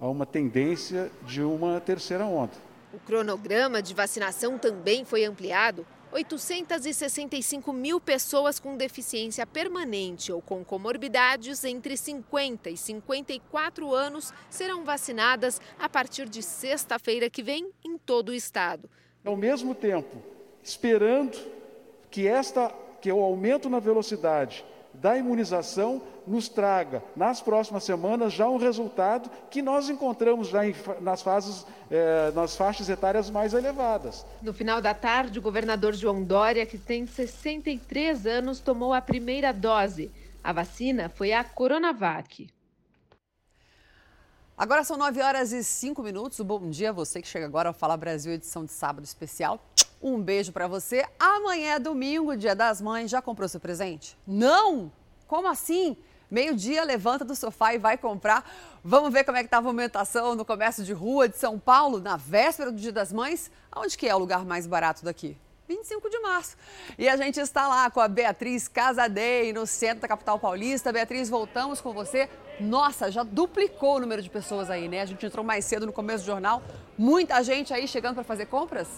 a 0.00 0.08
uma 0.08 0.24
tendência 0.24 1.10
de 1.26 1.42
uma 1.42 1.80
terceira 1.80 2.24
onda. 2.24 2.67
O 2.92 2.98
cronograma 2.98 3.82
de 3.82 3.92
vacinação 3.92 4.56
também 4.58 5.04
foi 5.04 5.24
ampliado. 5.24 5.86
865 6.10 7.70
mil 7.70 8.00
pessoas 8.00 8.58
com 8.58 8.78
deficiência 8.78 9.46
permanente 9.46 10.32
ou 10.32 10.40
com 10.40 10.64
comorbidades 10.64 11.64
entre 11.64 11.98
50 11.98 12.70
e 12.70 12.76
54 12.78 13.94
anos 13.94 14.32
serão 14.48 14.84
vacinadas 14.84 15.60
a 15.78 15.86
partir 15.86 16.26
de 16.26 16.42
sexta-feira 16.42 17.28
que 17.28 17.42
vem 17.42 17.70
em 17.84 17.98
todo 17.98 18.30
o 18.30 18.34
estado. 18.34 18.88
Ao 19.22 19.36
mesmo 19.36 19.74
tempo, 19.74 20.22
esperando 20.62 21.36
que, 22.10 22.26
esta, 22.26 22.74
que 23.02 23.12
o 23.12 23.20
aumento 23.20 23.68
na 23.68 23.78
velocidade 23.78 24.64
da 25.00 25.16
imunização 25.16 26.02
nos 26.26 26.48
traga, 26.48 27.02
nas 27.16 27.40
próximas 27.40 27.84
semanas, 27.84 28.32
já 28.32 28.48
um 28.48 28.58
resultado 28.58 29.30
que 29.50 29.62
nós 29.62 29.88
encontramos 29.88 30.48
já 30.48 30.66
em, 30.66 30.74
nas, 31.00 31.22
fases, 31.22 31.64
eh, 31.90 32.30
nas 32.34 32.56
faixas 32.56 32.88
etárias 32.88 33.30
mais 33.30 33.54
elevadas. 33.54 34.26
No 34.42 34.52
final 34.52 34.80
da 34.82 34.92
tarde, 34.92 35.38
o 35.38 35.42
governador 35.42 35.94
João 35.94 36.22
Dória, 36.22 36.66
que 36.66 36.76
tem 36.76 37.06
63 37.06 38.26
anos, 38.26 38.60
tomou 38.60 38.92
a 38.92 39.00
primeira 39.00 39.52
dose. 39.52 40.10
A 40.44 40.52
vacina 40.52 41.08
foi 41.08 41.32
a 41.32 41.42
Coronavac. 41.42 42.48
Agora 44.58 44.82
são 44.82 44.96
9 44.96 45.22
horas 45.22 45.52
e 45.52 45.62
5 45.62 46.02
minutos. 46.02 46.40
Bom 46.40 46.68
dia 46.68 46.90
a 46.90 46.92
você 46.92 47.22
que 47.22 47.28
chega 47.28 47.46
agora 47.46 47.68
ao 47.68 47.72
Fala 47.72 47.96
Brasil, 47.96 48.32
edição 48.32 48.64
de 48.64 48.72
sábado 48.72 49.04
especial. 49.04 49.64
Um 50.02 50.20
beijo 50.20 50.50
para 50.50 50.66
você. 50.66 51.06
Amanhã 51.16 51.76
é 51.76 51.78
domingo, 51.78 52.36
dia 52.36 52.56
das 52.56 52.80
mães. 52.80 53.08
Já 53.08 53.22
comprou 53.22 53.48
seu 53.48 53.60
presente? 53.60 54.18
Não? 54.26 54.90
Como 55.28 55.46
assim? 55.46 55.96
Meio-dia, 56.28 56.82
levanta 56.82 57.24
do 57.24 57.36
sofá 57.36 57.72
e 57.72 57.78
vai 57.78 57.96
comprar. 57.96 58.44
Vamos 58.82 59.12
ver 59.12 59.22
como 59.22 59.36
é 59.36 59.42
que 59.42 59.46
está 59.46 59.58
a 59.58 59.62
movimentação 59.62 60.34
no 60.34 60.44
comércio 60.44 60.82
de 60.82 60.92
rua 60.92 61.28
de 61.28 61.38
São 61.38 61.56
Paulo, 61.56 62.00
na 62.00 62.16
véspera 62.16 62.72
do 62.72 62.80
Dia 62.80 62.90
das 62.90 63.12
Mães. 63.12 63.52
Onde 63.76 63.96
que 63.96 64.08
é 64.08 64.14
o 64.14 64.18
lugar 64.18 64.44
mais 64.44 64.66
barato 64.66 65.04
daqui? 65.04 65.36
25 65.68 66.08
de 66.08 66.18
março. 66.20 66.56
E 66.96 67.06
a 67.06 67.16
gente 67.18 67.38
está 67.38 67.68
lá 67.68 67.90
com 67.90 68.00
a 68.00 68.08
Beatriz 68.08 68.66
Casadei, 68.66 69.52
no 69.52 69.66
centro 69.66 70.00
da 70.00 70.08
capital 70.08 70.38
paulista. 70.38 70.90
Beatriz, 70.90 71.28
voltamos 71.28 71.78
com 71.78 71.92
você. 71.92 72.26
Nossa, 72.58 73.10
já 73.10 73.22
duplicou 73.22 73.96
o 73.96 74.00
número 74.00 74.22
de 74.22 74.30
pessoas 74.30 74.70
aí, 74.70 74.88
né? 74.88 75.02
A 75.02 75.04
gente 75.04 75.24
entrou 75.26 75.44
mais 75.44 75.66
cedo 75.66 75.84
no 75.84 75.92
começo 75.92 76.24
do 76.24 76.26
jornal. 76.26 76.62
Muita 76.96 77.42
gente 77.42 77.74
aí 77.74 77.86
chegando 77.86 78.14
para 78.14 78.24
fazer 78.24 78.46
compras? 78.46 78.88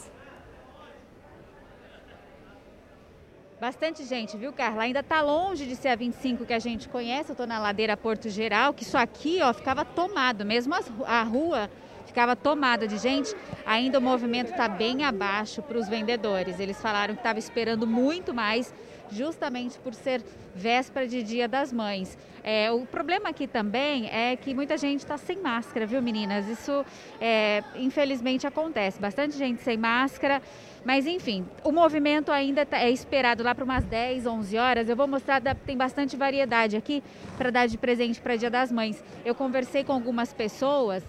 Bastante 3.60 4.04
gente, 4.04 4.36
viu, 4.36 4.52
Carla? 4.52 4.84
Ainda 4.84 5.00
está 5.00 5.20
longe 5.20 5.66
de 5.66 5.74
ser 5.74 5.88
a 5.88 5.96
25 5.96 6.46
que 6.46 6.52
a 6.52 6.60
gente 6.60 6.88
conhece. 6.88 7.30
Eu 7.30 7.32
estou 7.32 7.48
na 7.48 7.58
ladeira 7.58 7.96
Porto 7.96 8.30
Geral, 8.30 8.72
que 8.72 8.84
isso 8.84 8.96
aqui, 8.96 9.40
ó, 9.42 9.52
ficava 9.52 9.84
tomado. 9.84 10.46
Mesmo 10.46 10.72
a 11.04 11.22
rua 11.24 11.68
ficava 12.10 12.36
tomada 12.36 12.86
de 12.86 12.98
gente. 12.98 13.34
Ainda 13.64 13.98
o 13.98 14.02
movimento 14.02 14.50
está 14.50 14.68
bem 14.68 15.04
abaixo 15.04 15.62
para 15.62 15.78
os 15.78 15.88
vendedores. 15.88 16.60
Eles 16.60 16.80
falaram 16.80 17.14
que 17.14 17.20
estava 17.20 17.38
esperando 17.38 17.86
muito 17.86 18.34
mais, 18.34 18.74
justamente 19.10 19.78
por 19.78 19.94
ser 19.94 20.22
véspera 20.54 21.06
de 21.06 21.22
Dia 21.22 21.48
das 21.48 21.72
Mães. 21.72 22.18
É, 22.42 22.70
o 22.70 22.86
problema 22.86 23.28
aqui 23.28 23.46
também 23.46 24.08
é 24.10 24.34
que 24.34 24.54
muita 24.54 24.76
gente 24.76 25.00
está 25.00 25.16
sem 25.16 25.38
máscara, 25.38 25.86
viu, 25.86 26.02
meninas? 26.02 26.48
Isso, 26.48 26.84
é, 27.20 27.62
infelizmente, 27.76 28.46
acontece. 28.46 29.00
Bastante 29.00 29.36
gente 29.36 29.62
sem 29.62 29.76
máscara. 29.76 30.42
Mas 30.82 31.06
enfim, 31.06 31.46
o 31.62 31.70
movimento 31.70 32.32
ainda 32.32 32.64
tá, 32.64 32.78
é 32.78 32.90
esperado 32.90 33.42
lá 33.42 33.54
para 33.54 33.64
umas 33.64 33.84
10, 33.84 34.26
11 34.26 34.56
horas. 34.56 34.88
Eu 34.88 34.96
vou 34.96 35.06
mostrar, 35.06 35.40
tem 35.66 35.76
bastante 35.76 36.16
variedade 36.16 36.76
aqui 36.76 37.02
para 37.36 37.50
dar 37.50 37.66
de 37.66 37.76
presente 37.76 38.20
para 38.20 38.36
Dia 38.36 38.50
das 38.50 38.72
Mães. 38.72 39.02
Eu 39.24 39.34
conversei 39.34 39.84
com 39.84 39.92
algumas 39.92 40.32
pessoas 40.32 41.04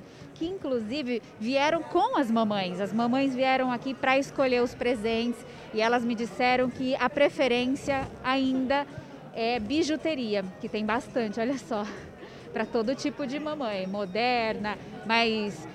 inclusive 0.45 1.21
vieram 1.39 1.81
com 1.83 2.17
as 2.17 2.29
mamães. 2.29 2.79
As 2.79 2.93
mamães 2.93 3.35
vieram 3.35 3.71
aqui 3.71 3.93
para 3.93 4.17
escolher 4.17 4.61
os 4.61 4.73
presentes 4.73 5.45
e 5.73 5.81
elas 5.81 6.03
me 6.03 6.15
disseram 6.15 6.69
que 6.69 6.95
a 6.95 7.09
preferência 7.09 8.07
ainda 8.23 8.85
é 9.33 9.59
bijuteria, 9.59 10.43
que 10.59 10.67
tem 10.67 10.85
bastante, 10.85 11.39
olha 11.39 11.57
só, 11.57 11.85
para 12.51 12.65
todo 12.65 12.95
tipo 12.95 13.25
de 13.25 13.39
mamãe, 13.39 13.87
moderna, 13.87 14.77
mais 15.05 15.67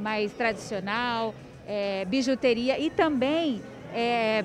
mais 0.00 0.30
tradicional 0.34 1.34
é, 1.66 2.04
bijuteria 2.04 2.78
e 2.78 2.90
também 2.90 3.62
é, 3.92 4.44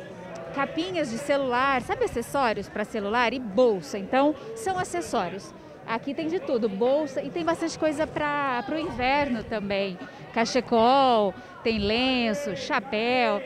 capinhas 0.55 1.09
de 1.09 1.17
celular, 1.17 1.81
sabe 1.81 2.05
acessórios 2.05 2.67
para 2.67 2.83
celular 2.83 3.33
e 3.33 3.39
bolsa. 3.39 3.97
Então, 3.97 4.35
são 4.55 4.77
acessórios. 4.77 5.53
Aqui 5.89 6.13
tem 6.13 6.27
de 6.27 6.39
tudo, 6.39 6.69
bolsa 6.69 7.19
e 7.19 7.31
tem 7.31 7.43
bastante 7.43 7.79
coisa 7.79 8.05
para 8.05 8.63
o 8.71 8.77
inverno 8.77 9.43
também. 9.43 9.97
Cachecol, 10.31 11.33
tem 11.63 11.79
lenço, 11.79 12.55
chapéu. 12.55 13.41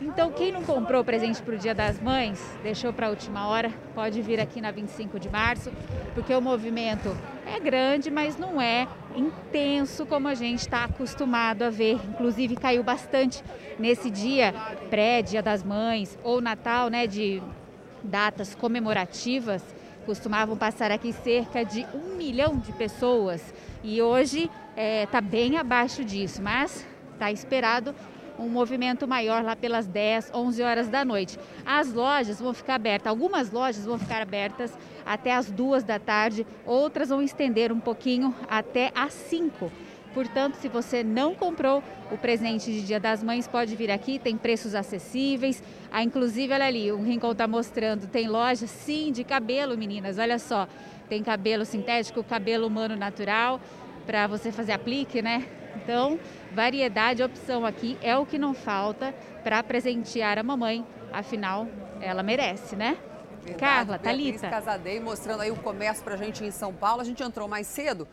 Então, 0.00 0.30
quem 0.30 0.52
não 0.52 0.62
comprou 0.62 1.02
presente 1.02 1.42
para 1.42 1.56
o 1.56 1.58
Dia 1.58 1.74
das 1.74 1.98
Mães, 1.98 2.40
deixou 2.62 2.92
para 2.92 3.08
a 3.08 3.10
última 3.10 3.48
hora, 3.48 3.72
pode 3.96 4.22
vir 4.22 4.38
aqui 4.38 4.60
na 4.60 4.70
25 4.70 5.18
de 5.18 5.28
março, 5.28 5.72
porque 6.14 6.32
o 6.32 6.40
movimento 6.40 7.16
é 7.44 7.58
grande, 7.58 8.12
mas 8.12 8.38
não 8.38 8.60
é 8.60 8.86
intenso 9.16 10.06
como 10.06 10.28
a 10.28 10.34
gente 10.34 10.60
está 10.60 10.84
acostumado 10.84 11.62
a 11.62 11.68
ver. 11.68 11.98
Inclusive, 12.10 12.54
caiu 12.54 12.84
bastante 12.84 13.42
nesse 13.76 14.08
dia 14.08 14.54
pré-Dia 14.88 15.42
das 15.42 15.64
Mães 15.64 16.16
ou 16.22 16.40
Natal, 16.40 16.88
né, 16.90 17.08
de 17.08 17.42
datas 18.04 18.54
comemorativas. 18.54 19.64
Costumavam 20.08 20.56
passar 20.56 20.90
aqui 20.90 21.12
cerca 21.12 21.62
de 21.62 21.86
um 21.92 22.16
milhão 22.16 22.56
de 22.56 22.72
pessoas 22.72 23.52
e 23.84 24.00
hoje 24.00 24.44
está 24.44 24.72
é, 24.74 25.04
tá 25.04 25.20
bem 25.20 25.58
abaixo 25.58 26.02
disso, 26.02 26.40
mas 26.40 26.86
está 27.12 27.30
esperado 27.30 27.94
um 28.38 28.48
movimento 28.48 29.06
maior 29.06 29.44
lá 29.44 29.54
pelas 29.54 29.86
10, 29.86 30.30
11 30.32 30.62
horas 30.62 30.88
da 30.88 31.04
noite. 31.04 31.38
As 31.62 31.92
lojas 31.92 32.40
vão 32.40 32.54
ficar 32.54 32.76
abertas, 32.76 33.06
algumas 33.06 33.50
lojas 33.50 33.84
vão 33.84 33.98
ficar 33.98 34.22
abertas 34.22 34.72
até 35.04 35.34
as 35.34 35.50
2 35.50 35.84
da 35.84 35.98
tarde, 35.98 36.46
outras 36.64 37.10
vão 37.10 37.20
estender 37.20 37.70
um 37.70 37.78
pouquinho 37.78 38.34
até 38.48 38.90
às 38.94 39.12
5. 39.12 39.70
Portanto, 40.14 40.54
se 40.54 40.68
você 40.68 41.04
não 41.04 41.34
comprou 41.34 41.82
o 42.10 42.16
presente 42.16 42.72
de 42.72 42.82
Dia 42.82 42.98
das 42.98 43.22
Mães, 43.22 43.46
pode 43.46 43.76
vir 43.76 43.90
aqui, 43.90 44.18
tem 44.18 44.36
preços 44.36 44.74
acessíveis. 44.74 45.62
Ah, 45.90 46.02
inclusive, 46.02 46.52
olha 46.52 46.66
ali, 46.66 46.90
o 46.90 47.02
Rincon 47.02 47.32
está 47.32 47.46
mostrando, 47.46 48.06
tem 48.06 48.26
loja 48.26 48.66
sim 48.66 49.12
de 49.12 49.24
cabelo, 49.24 49.76
meninas, 49.76 50.18
olha 50.18 50.38
só. 50.38 50.66
Tem 51.08 51.22
cabelo 51.22 51.64
sintético, 51.64 52.22
cabelo 52.24 52.66
humano 52.66 52.96
natural, 52.96 53.60
para 54.06 54.26
você 54.26 54.50
fazer 54.50 54.72
aplique, 54.72 55.22
né? 55.22 55.46
Então, 55.76 56.18
variedade, 56.52 57.22
opção 57.22 57.64
aqui 57.64 57.96
é 58.02 58.16
o 58.16 58.26
que 58.26 58.38
não 58.38 58.54
falta 58.54 59.14
para 59.44 59.62
presentear 59.62 60.38
a 60.38 60.42
mamãe. 60.42 60.84
Afinal, 61.12 61.66
ela 62.00 62.22
merece, 62.22 62.74
né? 62.74 62.98
Verdade, 63.42 63.58
Carla, 63.58 63.98
Beatriz 63.98 64.40
Thalita. 64.40 64.48
Casadei 64.48 65.00
mostrando 65.00 65.40
aí 65.40 65.50
o 65.50 65.56
comércio 65.56 66.04
pra 66.04 66.16
gente 66.16 66.44
em 66.44 66.50
São 66.50 66.72
Paulo. 66.74 67.00
A 67.00 67.04
gente 67.04 67.22
entrou 67.22 67.48
mais 67.48 67.66
cedo 67.66 68.06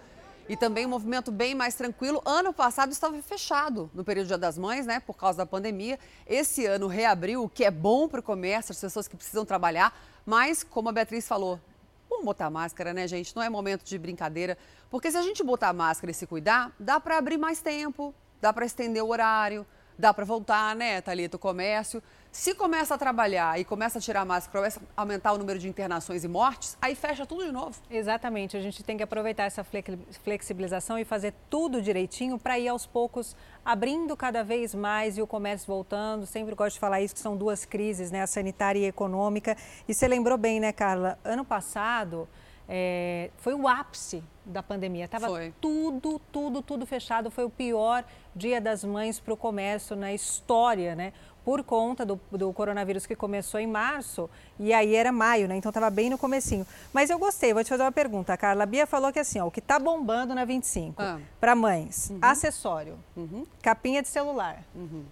e 0.47 0.55
também 0.55 0.85
um 0.85 0.89
movimento 0.89 1.31
bem 1.31 1.55
mais 1.55 1.75
tranquilo. 1.75 2.21
Ano 2.25 2.53
passado 2.53 2.91
estava 2.91 3.19
fechado 3.21 3.89
no 3.93 4.03
período 4.03 4.25
do 4.25 4.29
Dia 4.29 4.37
das 4.37 4.57
Mães, 4.57 4.85
né, 4.85 4.99
por 4.99 5.15
causa 5.15 5.39
da 5.39 5.45
pandemia. 5.45 5.99
Esse 6.27 6.65
ano 6.65 6.87
reabriu, 6.87 7.43
o 7.43 7.49
que 7.49 7.63
é 7.63 7.71
bom 7.71 8.07
para 8.07 8.19
o 8.19 8.23
comércio, 8.23 8.71
as 8.71 8.79
pessoas 8.79 9.07
que 9.07 9.15
precisam 9.15 9.45
trabalhar. 9.45 9.97
Mas, 10.25 10.63
como 10.63 10.89
a 10.89 10.91
Beatriz 10.91 11.27
falou, 11.27 11.59
vamos 12.09 12.25
botar 12.25 12.49
máscara, 12.49 12.93
né, 12.93 13.07
gente? 13.07 13.35
Não 13.35 13.43
é 13.43 13.49
momento 13.49 13.83
de 13.83 13.97
brincadeira. 13.97 14.57
Porque 14.89 15.11
se 15.11 15.17
a 15.17 15.21
gente 15.21 15.43
botar 15.43 15.73
máscara 15.73 16.11
e 16.11 16.13
se 16.13 16.27
cuidar, 16.27 16.71
dá 16.79 16.99
para 16.99 17.17
abrir 17.17 17.37
mais 17.37 17.61
tempo, 17.61 18.13
dá 18.39 18.53
para 18.53 18.65
estender 18.65 19.03
o 19.03 19.09
horário, 19.09 19.65
dá 19.97 20.13
para 20.13 20.25
voltar, 20.25 20.75
né, 20.75 21.01
Thalita, 21.01 21.37
o 21.37 21.39
comércio. 21.39 22.01
Se 22.31 22.53
começa 22.53 22.93
a 22.93 22.97
trabalhar 22.97 23.57
e 23.59 23.63
começa 23.63 23.97
a 23.97 24.01
tirar 24.01 24.21
a 24.21 24.25
máscara, 24.25 24.59
começa 24.59 24.81
a 24.97 25.01
aumentar 25.01 25.31
o 25.31 25.37
número 25.37 25.57
de 25.57 25.69
internações 25.69 26.25
e 26.25 26.27
mortes, 26.27 26.77
aí 26.81 26.93
fecha 26.93 27.25
tudo 27.25 27.45
de 27.45 27.51
novo. 27.51 27.79
Exatamente, 27.89 28.57
a 28.57 28.61
gente 28.61 28.83
tem 28.83 28.97
que 28.97 29.03
aproveitar 29.03 29.43
essa 29.43 29.63
flex- 29.63 29.97
flexibilização 30.21 30.99
e 30.99 31.05
fazer 31.05 31.33
tudo 31.49 31.81
direitinho 31.81 32.37
para 32.37 32.59
ir 32.59 32.67
aos 32.67 32.85
poucos 32.85 33.37
abrindo 33.63 34.17
cada 34.17 34.43
vez 34.43 34.75
mais 34.75 35.17
e 35.17 35.21
o 35.21 35.27
comércio 35.27 35.65
voltando. 35.65 36.25
Sempre 36.25 36.55
gosto 36.55 36.73
de 36.73 36.79
falar 36.79 37.01
isso, 37.01 37.13
que 37.13 37.21
são 37.21 37.37
duas 37.37 37.63
crises, 37.63 38.11
né? 38.11 38.21
A 38.21 38.27
sanitária 38.27 38.79
e 38.79 38.85
a 38.85 38.89
econômica. 38.89 39.55
E 39.87 39.93
você 39.93 40.05
lembrou 40.05 40.37
bem, 40.37 40.59
né, 40.59 40.73
Carla? 40.73 41.17
Ano 41.23 41.45
passado 41.45 42.27
é, 42.67 43.29
foi 43.37 43.53
o 43.53 43.67
ápice 43.67 44.23
da 44.45 44.61
pandemia. 44.63 45.07
Tava 45.07 45.27
Foi. 45.27 45.53
tudo, 45.61 46.19
tudo, 46.31 46.61
tudo 46.61 46.85
fechado. 46.85 47.29
Foi 47.31 47.43
o 47.43 47.49
pior 47.49 48.03
dia 48.35 48.59
das 48.61 48.83
mães 48.83 49.19
para 49.19 49.33
o 49.33 49.37
comércio 49.37 49.95
na 49.95 50.13
história, 50.13 50.95
né? 50.95 51.13
Por 51.43 51.63
conta 51.63 52.03
do, 52.03 52.19
do 52.31 52.51
coronavírus 52.53 53.05
que 53.05 53.15
começou 53.15 53.59
em 53.59 53.67
março 53.67 54.27
e 54.59 54.73
aí 54.73 54.95
era 54.95 55.11
maio, 55.11 55.47
né? 55.47 55.55
Então 55.55 55.69
estava 55.69 55.91
bem 55.91 56.09
no 56.09 56.17
comecinho. 56.17 56.65
Mas 56.91 57.11
eu 57.11 57.19
gostei, 57.19 57.53
vou 57.53 57.63
te 57.63 57.69
fazer 57.69 57.83
uma 57.83 57.91
pergunta, 57.91 58.35
Carla. 58.35 58.63
A 58.63 58.65
Bia 58.65 58.87
falou 58.87 59.13
que 59.13 59.19
assim, 59.19 59.39
ó, 59.39 59.45
o 59.45 59.51
que 59.51 59.59
está 59.59 59.77
bombando 59.77 60.33
na 60.33 60.43
25 60.43 60.99
Ah. 61.01 61.19
para 61.39 61.55
mães, 61.55 62.09
Uhum. 62.09 62.17
acessório, 62.21 62.97
capinha 63.61 64.01
de 64.01 64.07
celular, 64.07 64.63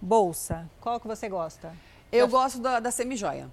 bolsa. 0.02 0.68
Qual 0.80 0.98
que 0.98 1.06
você 1.06 1.28
gosta? 1.28 1.72
Eu 2.10 2.26
gosto 2.28 2.58
da, 2.60 2.80
da 2.80 2.90
semijoia. 2.90 3.48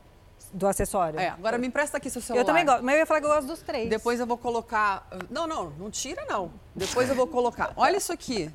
Do 0.54 0.68
acessório? 0.68 1.20
É, 1.20 1.30
agora 1.30 1.58
me 1.58 1.68
empresta 1.68 1.98
aqui 1.98 2.10
seu 2.10 2.22
celular. 2.22 2.42
Eu 2.42 2.46
também 2.46 2.66
gosto, 2.66 2.84
mas 2.84 2.94
eu 2.96 3.00
ia 3.00 3.06
falar 3.06 3.22
que 3.22 3.26
eu 3.26 3.32
gosto 3.32 3.48
dos 3.48 3.62
três. 3.62 3.90
Depois 3.90 4.20
eu 4.20 4.28
vou 4.28 4.38
colocar. 4.38 5.08
Não, 5.30 5.48
não, 5.48 5.70
não 5.72 5.90
tira 5.90 6.26
não. 6.28 6.52
Depois 6.76 7.10
eu 7.10 7.16
vou 7.16 7.28
colocar. 7.28 7.72
Olha 7.76 7.98
isso 7.98 8.12
aqui. 8.12 8.52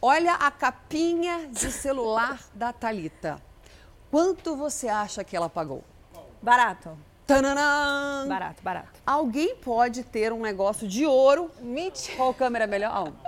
Olha 0.00 0.34
a 0.34 0.50
capinha 0.50 1.48
de 1.48 1.72
celular 1.72 2.40
da 2.54 2.72
Talita. 2.72 3.40
Quanto 4.10 4.56
você 4.56 4.88
acha 4.88 5.24
que 5.24 5.36
ela 5.36 5.48
pagou? 5.48 5.82
Barato. 6.40 6.96
Tananã! 7.26 8.24
Barato, 8.28 8.62
barato. 8.62 9.00
Alguém 9.04 9.56
pode 9.56 10.04
ter 10.04 10.32
um 10.32 10.40
negócio 10.40 10.86
de 10.86 11.04
ouro. 11.04 11.50
Mentira. 11.60 12.16
Qual 12.16 12.32
câmera 12.32 12.64
é 12.64 12.68
melhor? 12.68 12.92
Ah, 12.94 13.25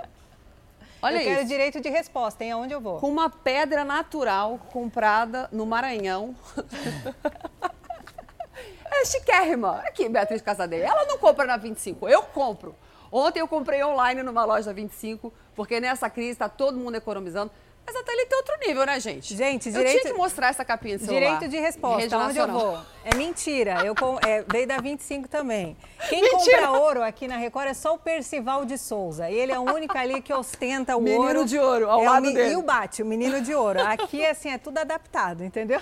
Olha 1.01 1.17
eu 1.17 1.23
quero 1.23 1.39
isso. 1.39 1.47
direito 1.47 1.79
de 1.79 1.89
resposta, 1.89 2.43
hein? 2.43 2.51
Aonde 2.51 2.73
eu 2.73 2.81
vou? 2.81 2.99
Com 2.99 3.09
uma 3.09 3.29
pedra 3.29 3.85
natural 3.85 4.59
comprada 4.71 5.47
no 5.51 5.65
Maranhão. 5.65 6.35
é 8.91 9.05
chiquérrima. 9.05 9.81
Aqui, 9.85 10.09
Beatriz 10.09 10.41
Casadei. 10.41 10.81
Ela 10.81 11.05
não 11.05 11.17
compra 11.17 11.45
na 11.45 11.57
25, 11.57 12.09
eu 12.09 12.23
compro. 12.23 12.75
Ontem 13.11 13.39
eu 13.39 13.47
comprei 13.47 13.83
online 13.83 14.21
numa 14.21 14.45
loja 14.45 14.67
da 14.67 14.73
25, 14.73 15.33
porque 15.55 15.79
nessa 15.79 16.09
crise 16.09 16.31
está 16.31 16.47
todo 16.47 16.77
mundo 16.77 16.95
economizando. 16.95 17.51
Mas 17.91 17.95
a 17.95 18.03
Thalita 18.03 18.35
é 18.35 18.37
outro 18.37 18.55
nível, 18.67 18.85
né, 18.85 18.99
gente? 18.99 19.35
Gente, 19.35 19.65
Eu 19.69 19.73
direito- 19.73 20.01
tinha 20.01 20.13
que 20.13 20.17
mostrar 20.19 20.49
essa 20.49 20.63
capinha 20.63 20.99
de 20.99 21.05
celular. 21.05 21.19
Direito 21.39 21.47
de 21.49 21.57
resposta, 21.59 22.01
Rede 22.01 22.13
onde 22.15 22.37
eu 22.37 22.47
vou? 22.47 22.79
É 23.03 23.15
mentira, 23.15 23.83
eu 23.83 23.95
com, 23.95 24.19
é, 24.23 24.43
veio 24.47 24.67
da 24.67 24.77
25 24.77 25.27
também. 25.27 25.75
Quem 26.07 26.21
Mentira! 26.21 26.67
compra 26.67 26.79
ouro 26.79 27.01
aqui 27.03 27.27
na 27.27 27.37
Record 27.37 27.67
é 27.69 27.73
só 27.73 27.95
o 27.95 27.97
Percival 27.97 28.63
de 28.63 28.77
Souza. 28.77 29.27
Ele 29.31 29.51
é 29.51 29.57
o 29.57 29.63
único 29.63 29.97
ali 29.97 30.21
que 30.21 30.31
ostenta 30.31 30.95
o 30.95 31.01
Menino 31.01 31.23
ouro. 31.25 31.45
de 31.45 31.57
ouro, 31.57 31.89
ao 31.89 31.99
é 31.99 32.03
o 32.03 32.05
lado 32.11 32.27
mi- 32.27 32.33
dele. 32.35 32.53
E 32.53 32.55
o 32.57 32.61
bate, 32.61 33.01
o 33.01 33.05
menino 33.07 33.41
de 33.41 33.55
ouro. 33.55 33.81
Aqui, 33.81 34.23
assim, 34.23 34.51
é 34.51 34.59
tudo 34.59 34.77
adaptado, 34.77 35.43
entendeu? 35.43 35.81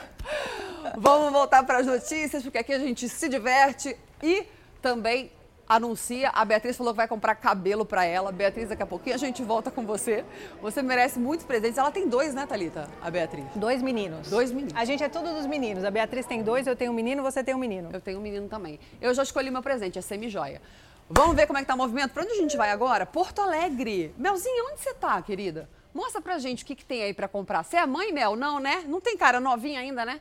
Vamos 0.95 1.33
voltar 1.33 1.63
para 1.63 1.79
as 1.79 1.85
notícias, 1.85 2.41
porque 2.41 2.57
aqui 2.57 2.71
a 2.71 2.79
gente 2.79 3.09
se 3.09 3.27
diverte 3.27 3.97
e 4.23 4.45
também 4.81 5.29
anuncia. 5.67 6.29
A 6.29 6.45
Beatriz 6.45 6.77
falou 6.77 6.93
que 6.93 6.97
vai 6.97 7.07
comprar 7.07 7.35
cabelo 7.35 7.85
para 7.85 8.05
ela. 8.05 8.31
Beatriz, 8.31 8.69
daqui 8.69 8.83
a 8.83 8.85
pouquinho 8.85 9.15
a 9.15 9.19
gente 9.19 9.43
volta 9.43 9.69
com 9.69 9.85
você. 9.85 10.23
Você 10.61 10.81
merece 10.81 11.19
muitos 11.19 11.45
presentes. 11.45 11.77
Ela 11.77 11.91
tem 11.91 12.07
dois, 12.07 12.33
né, 12.33 12.45
Thalita? 12.45 12.89
A 13.01 13.11
Beatriz. 13.11 13.45
Dois 13.55 13.81
meninos. 13.81 14.29
Dois 14.29 14.51
meninos. 14.51 14.73
A 14.75 14.85
gente 14.85 15.03
é 15.03 15.09
tudo 15.09 15.33
dos 15.33 15.45
meninos. 15.45 15.83
A 15.83 15.91
Beatriz 15.91 16.25
tem 16.25 16.41
dois, 16.43 16.67
eu 16.67 16.75
tenho 16.75 16.91
um 16.91 16.95
menino, 16.95 17.21
você 17.21 17.43
tem 17.43 17.53
um 17.53 17.59
menino. 17.59 17.89
Eu 17.91 18.01
tenho 18.01 18.19
um 18.19 18.21
menino 18.21 18.47
também. 18.47 18.79
Eu 19.01 19.13
já 19.13 19.23
escolhi 19.23 19.51
meu 19.51 19.61
presente, 19.61 19.99
é 19.99 20.01
semi-joia. 20.01 20.61
Vamos 21.09 21.35
ver 21.35 21.47
como 21.47 21.57
é 21.57 21.61
que 21.61 21.67
tá 21.67 21.73
o 21.73 21.77
movimento? 21.77 22.11
Para 22.11 22.23
onde 22.23 22.33
a 22.33 22.35
gente 22.35 22.57
vai 22.57 22.69
agora? 22.69 23.05
Porto 23.05 23.41
Alegre. 23.41 24.13
Melzinha, 24.17 24.63
onde 24.71 24.81
você 24.81 24.93
tá, 24.93 25.21
querida? 25.21 25.69
Mostra 25.93 26.21
pra 26.21 26.37
gente 26.37 26.63
o 26.63 26.67
que, 26.67 26.75
que 26.75 26.85
tem 26.85 27.01
aí 27.01 27.13
para 27.13 27.27
comprar. 27.27 27.63
Você 27.63 27.77
é 27.77 27.85
mãe, 27.85 28.11
Mel? 28.11 28.35
Não, 28.35 28.59
né? 28.59 28.83
Não 28.87 28.99
tem 28.99 29.17
cara 29.17 29.39
novinha 29.39 29.79
ainda, 29.79 30.05
né? 30.05 30.19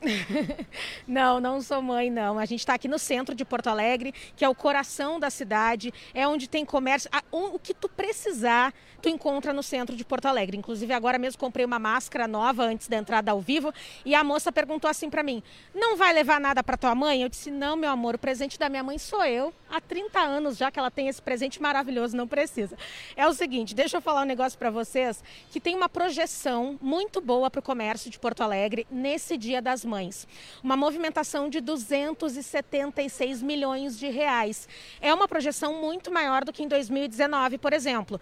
Não, 1.06 1.40
não 1.40 1.60
sou 1.60 1.80
mãe, 1.82 2.10
não. 2.10 2.38
A 2.38 2.44
gente 2.44 2.60
está 2.60 2.74
aqui 2.74 2.86
no 2.88 2.98
centro 2.98 3.34
de 3.34 3.44
Porto 3.44 3.68
Alegre, 3.68 4.12
que 4.36 4.44
é 4.44 4.48
o 4.48 4.54
coração 4.54 5.18
da 5.18 5.30
cidade, 5.30 5.92
é 6.14 6.26
onde 6.26 6.48
tem 6.48 6.64
comércio. 6.64 7.08
A- 7.12 7.22
o 7.32 7.48
o 7.56 7.58
que 7.58 7.72
tu 7.74 7.88
precisar, 7.88 8.72
tu 9.00 9.08
encontra 9.08 9.52
no 9.52 9.62
centro 9.62 9.96
de 9.96 10.04
Porto 10.04 10.26
Alegre. 10.26 10.56
Inclusive, 10.56 10.92
agora 10.92 11.18
mesmo 11.18 11.38
comprei 11.38 11.64
uma 11.64 11.78
máscara 11.78 12.26
nova 12.26 12.64
antes 12.64 12.88
da 12.88 12.96
entrada 12.96 13.30
ao 13.30 13.40
vivo 13.40 13.72
e 14.04 14.14
a 14.14 14.24
moça 14.24 14.50
perguntou 14.50 14.88
assim 14.88 15.08
para 15.08 15.22
mim: 15.22 15.42
não 15.74 15.96
vai 15.96 16.12
levar 16.12 16.40
nada 16.40 16.62
para 16.62 16.76
tua 16.76 16.94
mãe? 16.94 17.22
Eu 17.22 17.28
disse: 17.28 17.50
não, 17.50 17.76
meu 17.76 17.90
amor, 17.90 18.14
o 18.16 18.18
presente 18.18 18.58
da 18.58 18.68
minha 18.68 18.82
mãe 18.82 18.98
sou 18.98 19.24
eu. 19.24 19.52
Há 19.70 19.80
30 19.80 20.18
anos 20.18 20.56
já 20.56 20.70
que 20.70 20.78
ela 20.78 20.90
tem 20.90 21.08
esse 21.08 21.20
presente 21.20 21.60
maravilhoso, 21.60 22.16
não 22.16 22.26
precisa. 22.26 22.76
É 23.16 23.26
o 23.26 23.32
seguinte, 23.32 23.74
deixa 23.74 23.98
eu 23.98 24.00
falar 24.00 24.22
um 24.22 24.26
negócio 24.26 24.58
para 24.58 24.70
vocês 24.70 25.22
que 25.50 25.60
tem 25.60 25.74
uma 25.74 25.88
projeção 25.88 26.78
muito 26.80 27.20
boa 27.20 27.50
para 27.50 27.60
o 27.60 27.62
comércio 27.62 28.10
de 28.10 28.18
Porto 28.18 28.42
Alegre 28.42 28.86
nesse 28.90 29.36
Dia 29.36 29.60
das 29.60 29.84
Mães. 29.84 30.26
Uma 30.62 30.76
movimentação 30.76 31.48
de 31.48 31.60
276 31.60 33.42
milhões 33.42 33.98
de 33.98 34.08
reais. 34.08 34.68
É 35.00 35.12
uma 35.12 35.28
projeção 35.28 35.80
muito 35.80 36.10
maior 36.10 36.44
do 36.44 36.52
que 36.52 36.62
em 36.62 36.68
2019, 36.68 37.58
por 37.58 37.72
exemplo. 37.72 38.20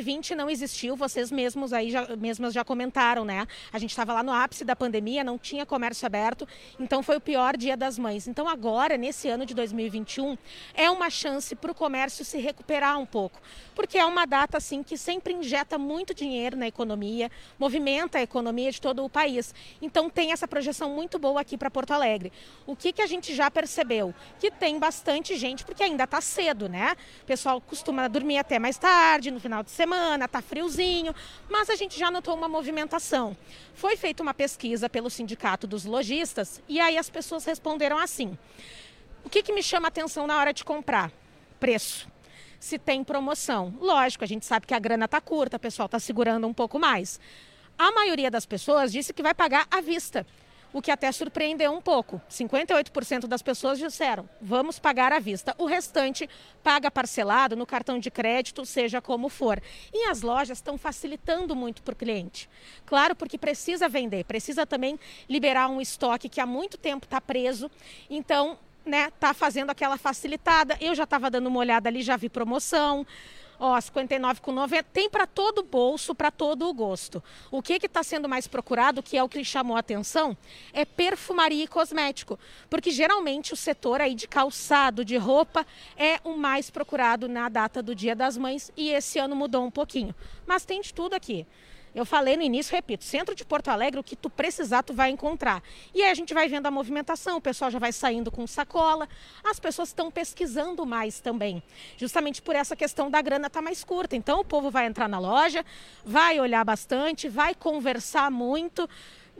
2020 0.00 0.34
não 0.34 0.48
existiu, 0.50 0.96
vocês 0.96 1.30
mesmos 1.30 1.72
aí 1.72 1.90
já, 1.90 2.16
mesmas 2.16 2.54
já 2.54 2.64
comentaram, 2.64 3.24
né? 3.24 3.46
A 3.72 3.78
gente 3.78 3.90
estava 3.90 4.14
lá 4.14 4.22
no 4.22 4.32
ápice 4.32 4.64
da 4.64 4.74
pandemia, 4.74 5.22
não 5.22 5.38
tinha 5.38 5.66
comércio 5.66 6.06
aberto, 6.06 6.48
então 6.78 7.02
foi 7.02 7.16
o 7.16 7.20
pior 7.20 7.56
Dia 7.56 7.76
das 7.76 7.98
Mães. 7.98 8.26
Então 8.26 8.48
agora, 8.48 8.96
nesse 8.96 9.28
ano 9.28 9.44
de 9.44 9.54
2021, 9.54 10.36
é 10.74 10.90
uma 10.90 11.10
chance 11.10 11.54
para 11.54 11.70
o 11.70 11.74
comércio 11.74 12.24
se 12.24 12.38
recuperar 12.38 12.98
um 12.98 13.06
pouco, 13.06 13.40
porque 13.74 13.98
é 13.98 14.04
uma 14.06 14.26
data 14.26 14.56
assim 14.56 14.82
que 14.82 14.96
sempre 14.96 15.34
injeta 15.34 15.76
muito 15.76 16.14
dinheiro 16.14 16.56
na 16.56 16.66
economia, 16.66 17.30
movimenta 17.58 18.18
a 18.18 18.22
economia 18.22 18.72
de 18.72 18.80
todo 18.80 19.04
o 19.04 19.10
país. 19.10 19.54
Então 19.82 20.08
tem 20.08 20.32
essa 20.32 20.48
projeção 20.48 20.90
muito 20.90 21.18
boa 21.18 21.40
aqui 21.40 21.56
para 21.56 21.70
Porto 21.70 21.92
Alegre. 21.92 22.32
O 22.66 22.74
que, 22.74 22.92
que 22.92 23.02
a 23.02 23.06
gente 23.06 23.34
já 23.34 23.50
percebeu? 23.50 24.14
Que 24.38 24.50
tem 24.50 24.78
bastante 24.78 25.36
gente, 25.36 25.64
porque 25.64 25.82
ainda 25.82 26.04
está 26.04 26.20
cedo, 26.20 26.68
né? 26.68 26.96
O 27.22 27.26
pessoal 27.26 27.60
costuma 27.60 28.08
dormir 28.08 28.38
até 28.38 28.58
mais 28.58 28.78
tarde, 28.78 29.30
no 29.30 29.40
final 29.40 29.62
de 29.62 29.70
semana, 29.70 29.89
tá 30.30 30.42
friozinho, 30.42 31.14
mas 31.48 31.70
a 31.70 31.74
gente 31.74 31.98
já 31.98 32.10
notou 32.10 32.34
uma 32.34 32.48
movimentação. 32.48 33.36
Foi 33.74 33.96
feita 33.96 34.22
uma 34.22 34.34
pesquisa 34.34 34.88
pelo 34.88 35.10
Sindicato 35.10 35.66
dos 35.66 35.84
Lojistas 35.84 36.62
e 36.68 36.80
aí 36.80 36.96
as 36.98 37.08
pessoas 37.10 37.44
responderam 37.44 37.98
assim: 37.98 38.36
o 39.24 39.28
que, 39.28 39.42
que 39.42 39.52
me 39.52 39.62
chama 39.62 39.88
atenção 39.88 40.26
na 40.26 40.38
hora 40.38 40.52
de 40.52 40.64
comprar? 40.64 41.12
Preço. 41.58 42.08
Se 42.58 42.78
tem 42.78 43.02
promoção. 43.02 43.74
Lógico, 43.80 44.24
a 44.24 44.26
gente 44.26 44.44
sabe 44.44 44.66
que 44.66 44.74
a 44.74 44.78
grana 44.78 45.06
está 45.06 45.20
curta, 45.20 45.56
o 45.56 45.60
pessoal 45.60 45.86
está 45.86 45.98
segurando 45.98 46.46
um 46.46 46.52
pouco 46.52 46.78
mais. 46.78 47.18
A 47.78 47.90
maioria 47.92 48.30
das 48.30 48.44
pessoas 48.44 48.92
disse 48.92 49.12
que 49.14 49.22
vai 49.22 49.32
pagar 49.32 49.66
à 49.70 49.80
vista, 49.80 50.26
o 50.72 50.80
que 50.80 50.90
até 50.90 51.10
surpreendeu 51.10 51.72
um 51.72 51.80
pouco. 51.80 52.20
58% 52.30 53.26
das 53.26 53.42
pessoas 53.42 53.78
disseram: 53.78 54.28
vamos 54.40 54.78
pagar 54.78 55.12
à 55.12 55.18
vista. 55.18 55.54
O 55.58 55.66
restante 55.66 56.28
paga 56.62 56.90
parcelado 56.90 57.56
no 57.56 57.66
cartão 57.66 57.98
de 57.98 58.10
crédito, 58.10 58.64
seja 58.64 59.00
como 59.00 59.28
for. 59.28 59.60
E 59.92 60.08
as 60.08 60.22
lojas 60.22 60.58
estão 60.58 60.78
facilitando 60.78 61.54
muito 61.56 61.82
para 61.82 61.92
o 61.92 61.96
cliente. 61.96 62.48
Claro, 62.86 63.14
porque 63.14 63.38
precisa 63.38 63.88
vender, 63.88 64.24
precisa 64.24 64.66
também 64.66 64.98
liberar 65.28 65.68
um 65.68 65.80
estoque 65.80 66.28
que 66.28 66.40
há 66.40 66.46
muito 66.46 66.76
tempo 66.76 67.06
está 67.06 67.20
preso. 67.20 67.70
Então, 68.08 68.58
né, 68.84 69.10
tá 69.18 69.34
fazendo 69.34 69.70
aquela 69.70 69.96
facilitada. 69.96 70.76
Eu 70.80 70.94
já 70.94 71.04
estava 71.04 71.30
dando 71.30 71.46
uma 71.46 71.60
olhada 71.60 71.88
ali, 71.88 72.02
já 72.02 72.16
vi 72.16 72.28
promoção. 72.28 73.06
Ó, 73.62 73.76
59,90 73.76 74.86
tem 74.90 75.10
para 75.10 75.26
todo 75.26 75.62
bolso, 75.62 76.14
para 76.14 76.30
todo 76.30 76.66
o 76.66 76.72
gosto. 76.72 77.22
O 77.50 77.60
que 77.60 77.74
está 77.74 78.02
sendo 78.02 78.26
mais 78.26 78.46
procurado, 78.46 79.02
que 79.02 79.18
é 79.18 79.22
o 79.22 79.28
que 79.28 79.44
chamou 79.44 79.76
a 79.76 79.80
atenção, 79.80 80.34
é 80.72 80.86
perfumaria 80.86 81.64
e 81.64 81.68
cosmético, 81.68 82.38
porque 82.70 82.90
geralmente 82.90 83.52
o 83.52 83.56
setor 83.56 84.00
aí 84.00 84.14
de 84.14 84.26
calçado, 84.26 85.04
de 85.04 85.18
roupa, 85.18 85.66
é 85.94 86.18
o 86.24 86.38
mais 86.38 86.70
procurado 86.70 87.28
na 87.28 87.50
data 87.50 87.82
do 87.82 87.94
Dia 87.94 88.16
das 88.16 88.34
Mães 88.38 88.72
e 88.74 88.88
esse 88.88 89.18
ano 89.18 89.36
mudou 89.36 89.62
um 89.62 89.70
pouquinho. 89.70 90.14
Mas 90.46 90.64
tem 90.64 90.80
de 90.80 90.94
tudo 90.94 91.12
aqui. 91.12 91.46
Eu 91.92 92.04
falei 92.04 92.36
no 92.36 92.42
início, 92.42 92.74
repito, 92.74 93.04
centro 93.04 93.34
de 93.34 93.44
Porto 93.44 93.68
Alegre, 93.68 93.98
o 93.98 94.04
que 94.04 94.14
tu 94.14 94.30
precisar, 94.30 94.82
tu 94.82 94.92
vai 94.92 95.10
encontrar. 95.10 95.60
E 95.92 96.02
aí 96.02 96.10
a 96.10 96.14
gente 96.14 96.32
vai 96.32 96.48
vendo 96.48 96.66
a 96.66 96.70
movimentação, 96.70 97.38
o 97.38 97.40
pessoal 97.40 97.70
já 97.70 97.80
vai 97.80 97.92
saindo 97.92 98.30
com 98.30 98.46
sacola, 98.46 99.08
as 99.42 99.58
pessoas 99.58 99.88
estão 99.88 100.10
pesquisando 100.10 100.86
mais 100.86 101.18
também. 101.18 101.60
Justamente 101.96 102.40
por 102.40 102.54
essa 102.54 102.76
questão 102.76 103.10
da 103.10 103.20
grana 103.20 103.50
tá 103.50 103.60
mais 103.60 103.82
curta. 103.82 104.14
Então 104.14 104.40
o 104.40 104.44
povo 104.44 104.70
vai 104.70 104.86
entrar 104.86 105.08
na 105.08 105.18
loja, 105.18 105.64
vai 106.04 106.38
olhar 106.38 106.64
bastante, 106.64 107.28
vai 107.28 107.54
conversar 107.56 108.30
muito 108.30 108.88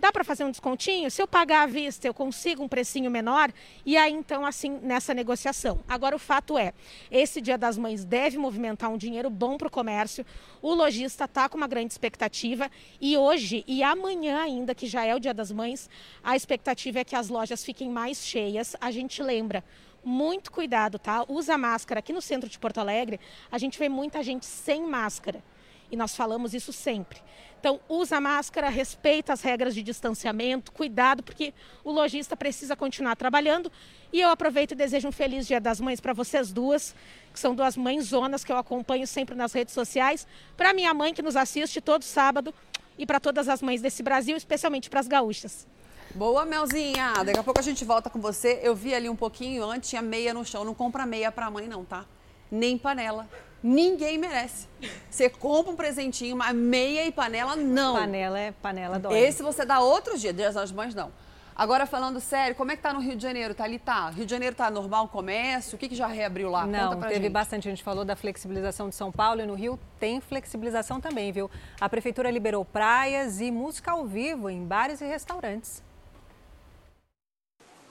dá 0.00 0.10
para 0.10 0.24
fazer 0.24 0.44
um 0.44 0.50
descontinho? 0.50 1.10
Se 1.10 1.22
eu 1.22 1.28
pagar 1.28 1.62
à 1.62 1.66
vista, 1.66 2.06
eu 2.08 2.14
consigo 2.14 2.64
um 2.64 2.68
precinho 2.68 3.10
menor? 3.10 3.52
E 3.86 3.96
aí, 3.96 4.12
então, 4.12 4.44
assim, 4.44 4.80
nessa 4.82 5.14
negociação. 5.14 5.80
Agora, 5.86 6.16
o 6.16 6.18
fato 6.18 6.58
é, 6.58 6.72
esse 7.10 7.40
Dia 7.40 7.56
das 7.56 7.78
Mães 7.78 8.04
deve 8.04 8.38
movimentar 8.38 8.90
um 8.90 8.96
dinheiro 8.96 9.30
bom 9.30 9.56
para 9.56 9.68
o 9.68 9.70
comércio. 9.70 10.26
O 10.60 10.74
lojista 10.74 11.24
está 11.24 11.48
com 11.48 11.56
uma 11.56 11.68
grande 11.68 11.92
expectativa. 11.92 12.70
E 13.00 13.16
hoje 13.16 13.62
e 13.66 13.82
amanhã 13.82 14.40
ainda, 14.40 14.74
que 14.74 14.86
já 14.86 15.04
é 15.04 15.14
o 15.14 15.20
Dia 15.20 15.34
das 15.34 15.52
Mães, 15.52 15.88
a 16.24 16.34
expectativa 16.34 17.00
é 17.00 17.04
que 17.04 17.14
as 17.14 17.28
lojas 17.28 17.64
fiquem 17.64 17.88
mais 17.88 18.24
cheias. 18.24 18.74
A 18.80 18.90
gente 18.90 19.22
lembra, 19.22 19.62
muito 20.04 20.50
cuidado, 20.50 20.98
tá? 20.98 21.24
Usa 21.28 21.56
máscara. 21.58 22.00
Aqui 22.00 22.12
no 22.12 22.22
centro 22.22 22.48
de 22.48 22.58
Porto 22.58 22.78
Alegre, 22.78 23.20
a 23.52 23.58
gente 23.58 23.78
vê 23.78 23.88
muita 23.88 24.22
gente 24.22 24.46
sem 24.46 24.82
máscara. 24.82 25.42
E 25.90 25.96
nós 25.96 26.14
falamos 26.14 26.54
isso 26.54 26.72
sempre. 26.72 27.20
Então, 27.58 27.78
usa 27.88 28.20
máscara, 28.20 28.68
respeita 28.70 29.32
as 29.32 29.42
regras 29.42 29.74
de 29.74 29.82
distanciamento, 29.82 30.72
cuidado, 30.72 31.22
porque 31.22 31.52
o 31.84 31.92
lojista 31.92 32.36
precisa 32.36 32.74
continuar 32.74 33.16
trabalhando. 33.16 33.70
E 34.12 34.20
eu 34.20 34.30
aproveito 34.30 34.72
e 34.72 34.74
desejo 34.74 35.08
um 35.08 35.12
feliz 35.12 35.46
Dia 35.46 35.60
das 35.60 35.80
Mães 35.80 36.00
para 36.00 36.12
vocês 36.12 36.52
duas, 36.52 36.94
que 37.32 37.38
são 37.38 37.54
duas 37.54 37.76
mães 37.76 38.06
zonas 38.06 38.44
que 38.44 38.50
eu 38.50 38.56
acompanho 38.56 39.06
sempre 39.06 39.34
nas 39.34 39.52
redes 39.52 39.74
sociais. 39.74 40.26
Para 40.56 40.72
minha 40.72 40.94
mãe, 40.94 41.12
que 41.12 41.20
nos 41.20 41.36
assiste 41.36 41.80
todo 41.80 42.02
sábado, 42.02 42.54
e 43.00 43.06
para 43.06 43.18
todas 43.18 43.48
as 43.48 43.62
mães 43.62 43.80
desse 43.80 44.02
Brasil, 44.02 44.36
especialmente 44.36 44.90
para 44.90 45.00
as 45.00 45.08
gaúchas. 45.08 45.66
Boa, 46.14 46.44
Melzinha. 46.44 47.14
Daqui 47.24 47.38
a 47.38 47.42
pouco 47.42 47.58
a 47.58 47.62
gente 47.62 47.82
volta 47.82 48.10
com 48.10 48.20
você. 48.20 48.60
Eu 48.62 48.74
vi 48.74 48.94
ali 48.94 49.08
um 49.08 49.16
pouquinho 49.16 49.64
antes, 49.64 49.88
tinha 49.88 50.02
meia 50.02 50.34
no 50.34 50.44
chão. 50.44 50.64
Não 50.64 50.74
compra 50.74 51.06
meia 51.06 51.32
para 51.32 51.46
a 51.46 51.50
mãe, 51.50 51.66
não, 51.66 51.82
tá? 51.82 52.04
Nem 52.50 52.76
panela. 52.76 53.26
Ninguém 53.62 54.16
merece. 54.16 54.66
Você 55.10 55.28
compra 55.28 55.72
um 55.72 55.76
presentinho, 55.76 56.36
mas 56.36 56.54
meia 56.54 57.04
e 57.06 57.12
panela, 57.12 57.54
não. 57.54 57.94
Panela 57.94 58.38
é 58.38 58.52
panela 58.52 58.98
dói. 58.98 59.18
Esse 59.18 59.42
você 59.42 59.64
dá 59.64 59.80
outro 59.80 60.16
dia, 60.16 60.32
Dia 60.32 60.50
das 60.50 60.72
Mães 60.72 60.94
não. 60.94 61.12
Agora, 61.54 61.84
falando 61.84 62.20
sério, 62.20 62.56
como 62.56 62.72
é 62.72 62.76
que 62.76 62.80
tá 62.80 62.90
no 62.90 63.00
Rio 63.00 63.14
de 63.14 63.22
Janeiro? 63.22 63.54
Tá 63.54 63.64
ali, 63.64 63.78
tá? 63.78 64.08
Rio 64.08 64.24
de 64.24 64.30
Janeiro 64.30 64.56
tá 64.56 64.70
normal 64.70 65.04
o 65.04 65.08
comércio? 65.08 65.76
O 65.76 65.78
que, 65.78 65.90
que 65.90 65.94
já 65.94 66.06
reabriu 66.06 66.48
lá? 66.48 66.64
Não, 66.64 66.98
teve 67.02 67.16
gente. 67.16 67.28
bastante. 67.28 67.68
A 67.68 67.70
gente 67.70 67.82
falou 67.82 68.02
da 68.02 68.16
flexibilização 68.16 68.88
de 68.88 68.94
São 68.94 69.12
Paulo 69.12 69.42
e 69.42 69.46
no 69.46 69.52
Rio 69.52 69.78
tem 69.98 70.22
flexibilização 70.22 71.02
também, 71.02 71.30
viu? 71.32 71.50
A 71.78 71.86
prefeitura 71.86 72.30
liberou 72.30 72.64
praias 72.64 73.42
e 73.42 73.50
música 73.50 73.90
ao 73.90 74.06
vivo 74.06 74.48
em 74.48 74.64
bares 74.64 75.02
e 75.02 75.04
restaurantes. 75.04 75.82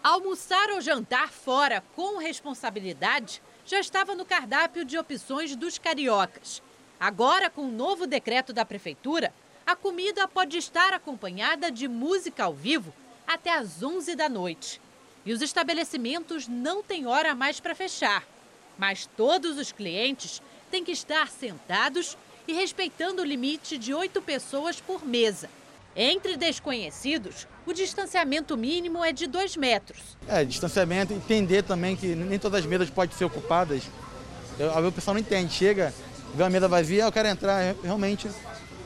Almoçar 0.01 0.71
ou 0.71 0.81
jantar 0.81 1.29
fora 1.29 1.83
com 1.95 2.17
responsabilidade 2.17 3.39
já 3.69 3.79
estava 3.79 4.15
no 4.15 4.25
cardápio 4.25 4.83
de 4.83 4.97
opções 4.97 5.55
dos 5.55 5.77
cariocas. 5.77 6.59
Agora, 6.99 7.51
com 7.51 7.65
o 7.65 7.71
novo 7.71 8.07
decreto 8.07 8.51
da 8.51 8.65
prefeitura, 8.65 9.31
a 9.63 9.75
comida 9.75 10.27
pode 10.27 10.57
estar 10.57 10.91
acompanhada 10.91 11.69
de 11.69 11.87
música 11.87 12.45
ao 12.45 12.53
vivo 12.53 12.91
até 13.27 13.55
às 13.55 13.83
11 13.83 14.15
da 14.15 14.27
noite. 14.27 14.81
E 15.23 15.31
os 15.31 15.43
estabelecimentos 15.43 16.47
não 16.47 16.81
têm 16.81 17.05
hora 17.05 17.35
mais 17.35 17.59
para 17.59 17.75
fechar. 17.75 18.25
Mas 18.75 19.05
todos 19.05 19.59
os 19.59 19.71
clientes 19.71 20.41
têm 20.71 20.83
que 20.83 20.91
estar 20.91 21.29
sentados 21.29 22.17
e 22.47 22.53
respeitando 22.53 23.21
o 23.21 23.25
limite 23.25 23.77
de 23.77 23.93
oito 23.93 24.19
pessoas 24.19 24.81
por 24.81 25.05
mesa. 25.05 25.47
Entre 26.01 26.37
desconhecidos, 26.37 27.45
o 27.65 27.73
distanciamento 27.73 28.55
mínimo 28.55 29.03
é 29.03 29.11
de 29.11 29.27
dois 29.27 29.57
metros. 29.57 30.17
É, 30.29 30.45
distanciamento, 30.45 31.11
entender 31.11 31.61
também 31.61 31.93
que 31.93 32.15
nem 32.15 32.39
todas 32.39 32.61
as 32.61 32.65
mesas 32.65 32.89
podem 32.89 33.13
ser 33.17 33.25
ocupadas. 33.25 33.83
Eu, 34.57 34.87
o 34.87 34.91
pessoal 34.93 35.13
não 35.13 35.19
entende, 35.19 35.53
chega, 35.53 35.93
vê 36.33 36.41
uma 36.41 36.49
mesa 36.49 36.69
vazia, 36.69 37.03
eu 37.03 37.11
quero 37.11 37.27
entrar, 37.27 37.75
realmente 37.83 38.29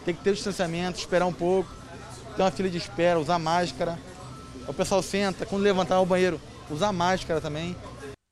tem 0.03 0.15
que 0.15 0.23
ter 0.23 0.31
o 0.31 0.33
distanciamento, 0.33 0.97
esperar 0.97 1.27
um 1.27 1.33
pouco, 1.33 1.71
ter 2.35 2.41
uma 2.41 2.49
fila 2.49 2.67
de 2.67 2.79
espera, 2.79 3.19
usar 3.19 3.37
máscara. 3.37 3.99
O 4.67 4.73
pessoal 4.73 5.03
senta, 5.03 5.45
quando 5.45 5.61
levantar 5.61 6.01
o 6.01 6.07
banheiro, 6.07 6.41
usar 6.67 6.91
máscara 6.91 7.39
também. 7.39 7.75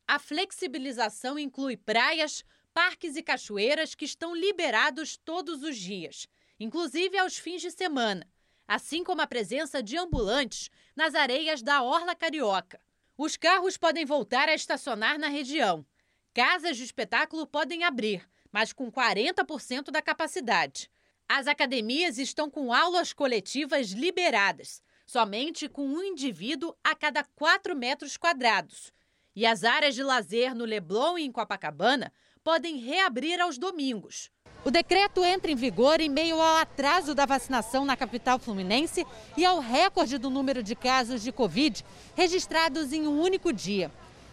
A 0.08 0.18
flexibilização 0.18 1.38
inclui 1.38 1.78
praias, 1.78 2.44
parques 2.74 3.16
e 3.16 3.22
cachoeiras 3.22 3.94
que 3.94 4.06
estão 4.06 4.36
liberados 4.36 5.20
todos 5.24 5.62
os 5.62 5.78
dias, 5.78 6.26
inclusive 6.60 7.16
aos 7.20 7.38
fins 7.38 7.62
de 7.62 7.70
semana 7.70 8.26
assim 8.74 9.04
como 9.04 9.22
a 9.22 9.28
presença 9.28 9.84
de 9.84 9.98
ambulantes 9.98 10.72
nas 10.96 11.14
areias 11.14 11.62
da 11.62 11.84
Orla 11.84 12.16
Carioca. 12.16 12.80
Os 13.18 13.36
carros 13.36 13.76
podem 13.76 14.06
voltar 14.06 14.48
a 14.48 14.56
estacionar 14.56 15.20
na 15.20 15.28
região. 15.28 15.86
Casas 16.34 16.78
de 16.78 16.86
espetáculo 16.86 17.46
podem 17.46 17.84
abrir, 17.84 18.26
mas 18.50 18.72
com 18.72 18.90
40% 18.90 19.92
da 19.92 20.02
capacidade. 20.02 20.90
As 21.28 21.48
academias 21.48 22.18
estão 22.18 22.50
com 22.50 22.72
aulas 22.72 23.12
coletivas 23.12 23.90
liberadas, 23.92 24.82
somente 25.06 25.68
com 25.68 25.86
um 25.86 26.02
indivíduo 26.02 26.74
a 26.82 26.96
cada 26.96 27.26
4 27.26 27.76
metros 27.76 28.16
quadrados. 28.16 28.94
E 29.36 29.46
as 29.46 29.66
áreas 29.66 29.96
de 29.96 30.04
lazer 30.04 30.56
no 30.56 30.64
Leblon 30.64 31.18
e 31.18 31.24
em 31.24 31.32
Copacabana 31.32 32.14
podem 32.42 32.78
reabrir 32.78 33.42
aos 33.42 33.58
domingos. 33.58 34.32
O 34.64 34.70
decreto 34.70 35.26
entra 35.26 35.50
em 35.50 35.56
vigor 35.56 36.00
em 36.00 36.08
meio 36.08 36.40
ao 36.40 36.58
atraso 36.58 37.16
da 37.16 37.26
vacinação 37.26 37.84
na 37.84 37.98
capital 37.98 38.38
fluminense 38.38 39.08
e 39.36 39.44
ao 39.44 39.60
recorde 39.60 40.20
do 40.20 40.30
número 40.30 40.62
de 40.62 40.76
casos 40.76 41.24
de 41.24 41.32
Covid 41.32 41.84
registrados 42.16 42.94
em 42.94 43.08
um 43.08 43.20
único 43.20 43.52
dia. 43.52 43.90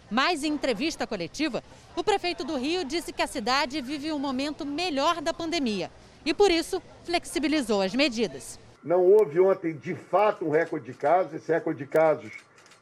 Mas 0.09 0.43
em 0.43 0.53
entrevista 0.53 1.07
coletiva, 1.07 1.63
o 1.95 2.03
prefeito 2.03 2.43
do 2.43 2.57
Rio 2.57 2.85
disse 2.85 3.11
que 3.11 3.23
a 3.23 3.27
cidade 3.27 3.81
vive 3.81 4.11
um 4.11 4.19
momento 4.19 4.67
melhor 4.67 5.19
da 5.19 5.33
pandemia 5.33 5.89
e, 6.23 6.31
por 6.31 6.51
isso, 6.51 6.79
flexibilizou 7.03 7.81
as 7.81 7.95
medidas. 7.95 8.59
Não 8.83 9.03
houve 9.03 9.39
ontem, 9.39 9.75
de 9.75 9.95
fato, 9.95 10.45
um 10.45 10.51
recorde 10.51 10.85
de 10.85 10.93
casos. 10.93 11.33
Esse 11.33 11.51
recorde 11.51 11.83
de 11.83 11.89
casos, 11.89 12.31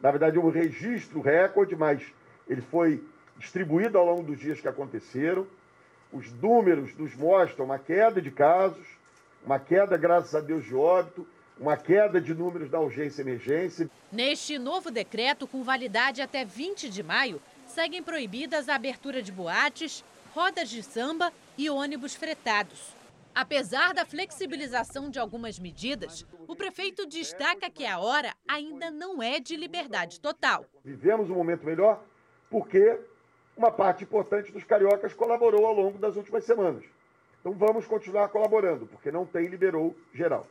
na 0.01 0.11
verdade, 0.11 0.37
é 0.37 0.39
um 0.41 0.49
registro 0.49 1.21
recorde, 1.21 1.77
mas 1.77 2.01
ele 2.45 2.61
foi 2.61 3.01
distribuído 3.37 3.97
ao 3.97 4.05
longo 4.05 4.23
dos 4.23 4.37
dias 4.37 4.59
que 4.59 4.67
aconteceram. 4.67 5.47
Os 6.11 6.31
números 6.33 6.95
nos 6.95 7.15
mostram 7.15 7.65
uma 7.65 7.77
queda 7.77 8.21
de 8.21 8.31
casos, 8.31 8.85
uma 9.45 9.59
queda, 9.59 9.97
graças 9.97 10.33
a 10.35 10.39
Deus, 10.39 10.65
de 10.65 10.75
óbito, 10.75 11.27
uma 11.59 11.75
queda 11.75 12.21
de 12.21 12.33
números 12.33 12.69
da 12.69 12.79
urgência 12.79 13.21
e 13.21 13.25
emergência. 13.25 13.89
Neste 14.11 14.57
novo 14.57 14.91
decreto, 14.91 15.47
com 15.47 15.63
validade 15.63 16.21
até 16.21 16.45
20 16.45 16.89
de 16.89 17.03
maio, 17.03 17.41
seguem 17.65 18.01
proibidas 18.01 18.69
a 18.69 18.75
abertura 18.75 19.21
de 19.21 19.31
boates, 19.31 20.03
rodas 20.33 20.69
de 20.69 20.81
samba 20.83 21.31
e 21.57 21.69
ônibus 21.69 22.15
fretados. 22.15 22.95
Apesar 23.33 23.93
da 23.93 24.05
flexibilização 24.05 25.09
de 25.09 25.19
algumas 25.19 25.59
medidas, 25.59 26.25
o 26.47 26.55
prefeito 26.55 27.05
destaca 27.05 27.69
que 27.69 27.85
a 27.85 27.99
hora 27.99 28.33
ainda 28.47 28.89
não 28.89 29.21
é 29.21 29.39
de 29.39 29.55
liberdade 29.55 30.19
total. 30.19 30.65
Vivemos 30.83 31.29
um 31.29 31.35
momento 31.35 31.63
melhor 31.63 32.03
porque 32.49 32.99
uma 33.57 33.71
parte 33.71 34.03
importante 34.03 34.51
dos 34.51 34.63
cariocas 34.63 35.13
colaborou 35.13 35.65
ao 35.65 35.73
longo 35.73 35.97
das 35.97 36.15
últimas 36.15 36.43
semanas. 36.43 36.83
Então 37.39 37.53
vamos 37.53 37.87
continuar 37.87 38.29
colaborando, 38.29 38.85
porque 38.87 39.11
não 39.11 39.25
tem 39.25 39.47
liberou 39.47 39.95
geral. 40.13 40.45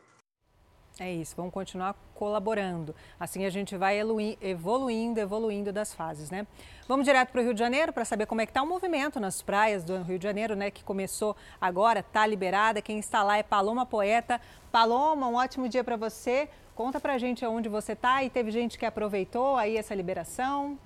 É 0.98 1.12
isso, 1.12 1.36
vamos 1.36 1.52
continuar 1.52 1.94
colaborando. 2.14 2.94
Assim 3.20 3.44
a 3.44 3.50
gente 3.50 3.76
vai 3.76 4.00
evoluindo, 4.40 5.20
evoluindo 5.20 5.70
das 5.70 5.92
fases, 5.92 6.30
né? 6.30 6.46
Vamos 6.88 7.04
direto 7.04 7.32
para 7.32 7.42
o 7.42 7.44
Rio 7.44 7.52
de 7.52 7.60
Janeiro 7.60 7.92
para 7.92 8.02
saber 8.06 8.24
como 8.24 8.40
é 8.40 8.46
que 8.46 8.50
está 8.50 8.62
o 8.62 8.66
movimento 8.66 9.20
nas 9.20 9.42
praias 9.42 9.84
do 9.84 10.02
Rio 10.02 10.18
de 10.18 10.24
Janeiro, 10.24 10.56
né? 10.56 10.70
Que 10.70 10.82
começou 10.82 11.36
agora, 11.60 12.00
está 12.00 12.26
liberada. 12.26 12.80
Quem 12.80 12.98
está 12.98 13.22
lá 13.22 13.36
é 13.36 13.42
Paloma 13.42 13.84
Poeta. 13.84 14.40
Paloma, 14.72 15.28
um 15.28 15.34
ótimo 15.34 15.68
dia 15.68 15.84
para 15.84 15.96
você. 15.96 16.48
Conta 16.74 16.98
para 16.98 17.12
a 17.12 17.18
gente 17.18 17.44
onde 17.44 17.68
você 17.68 17.92
está 17.92 18.24
e 18.24 18.30
teve 18.30 18.50
gente 18.50 18.78
que 18.78 18.86
aproveitou 18.86 19.56
aí 19.56 19.76
essa 19.76 19.94
liberação. 19.94 20.78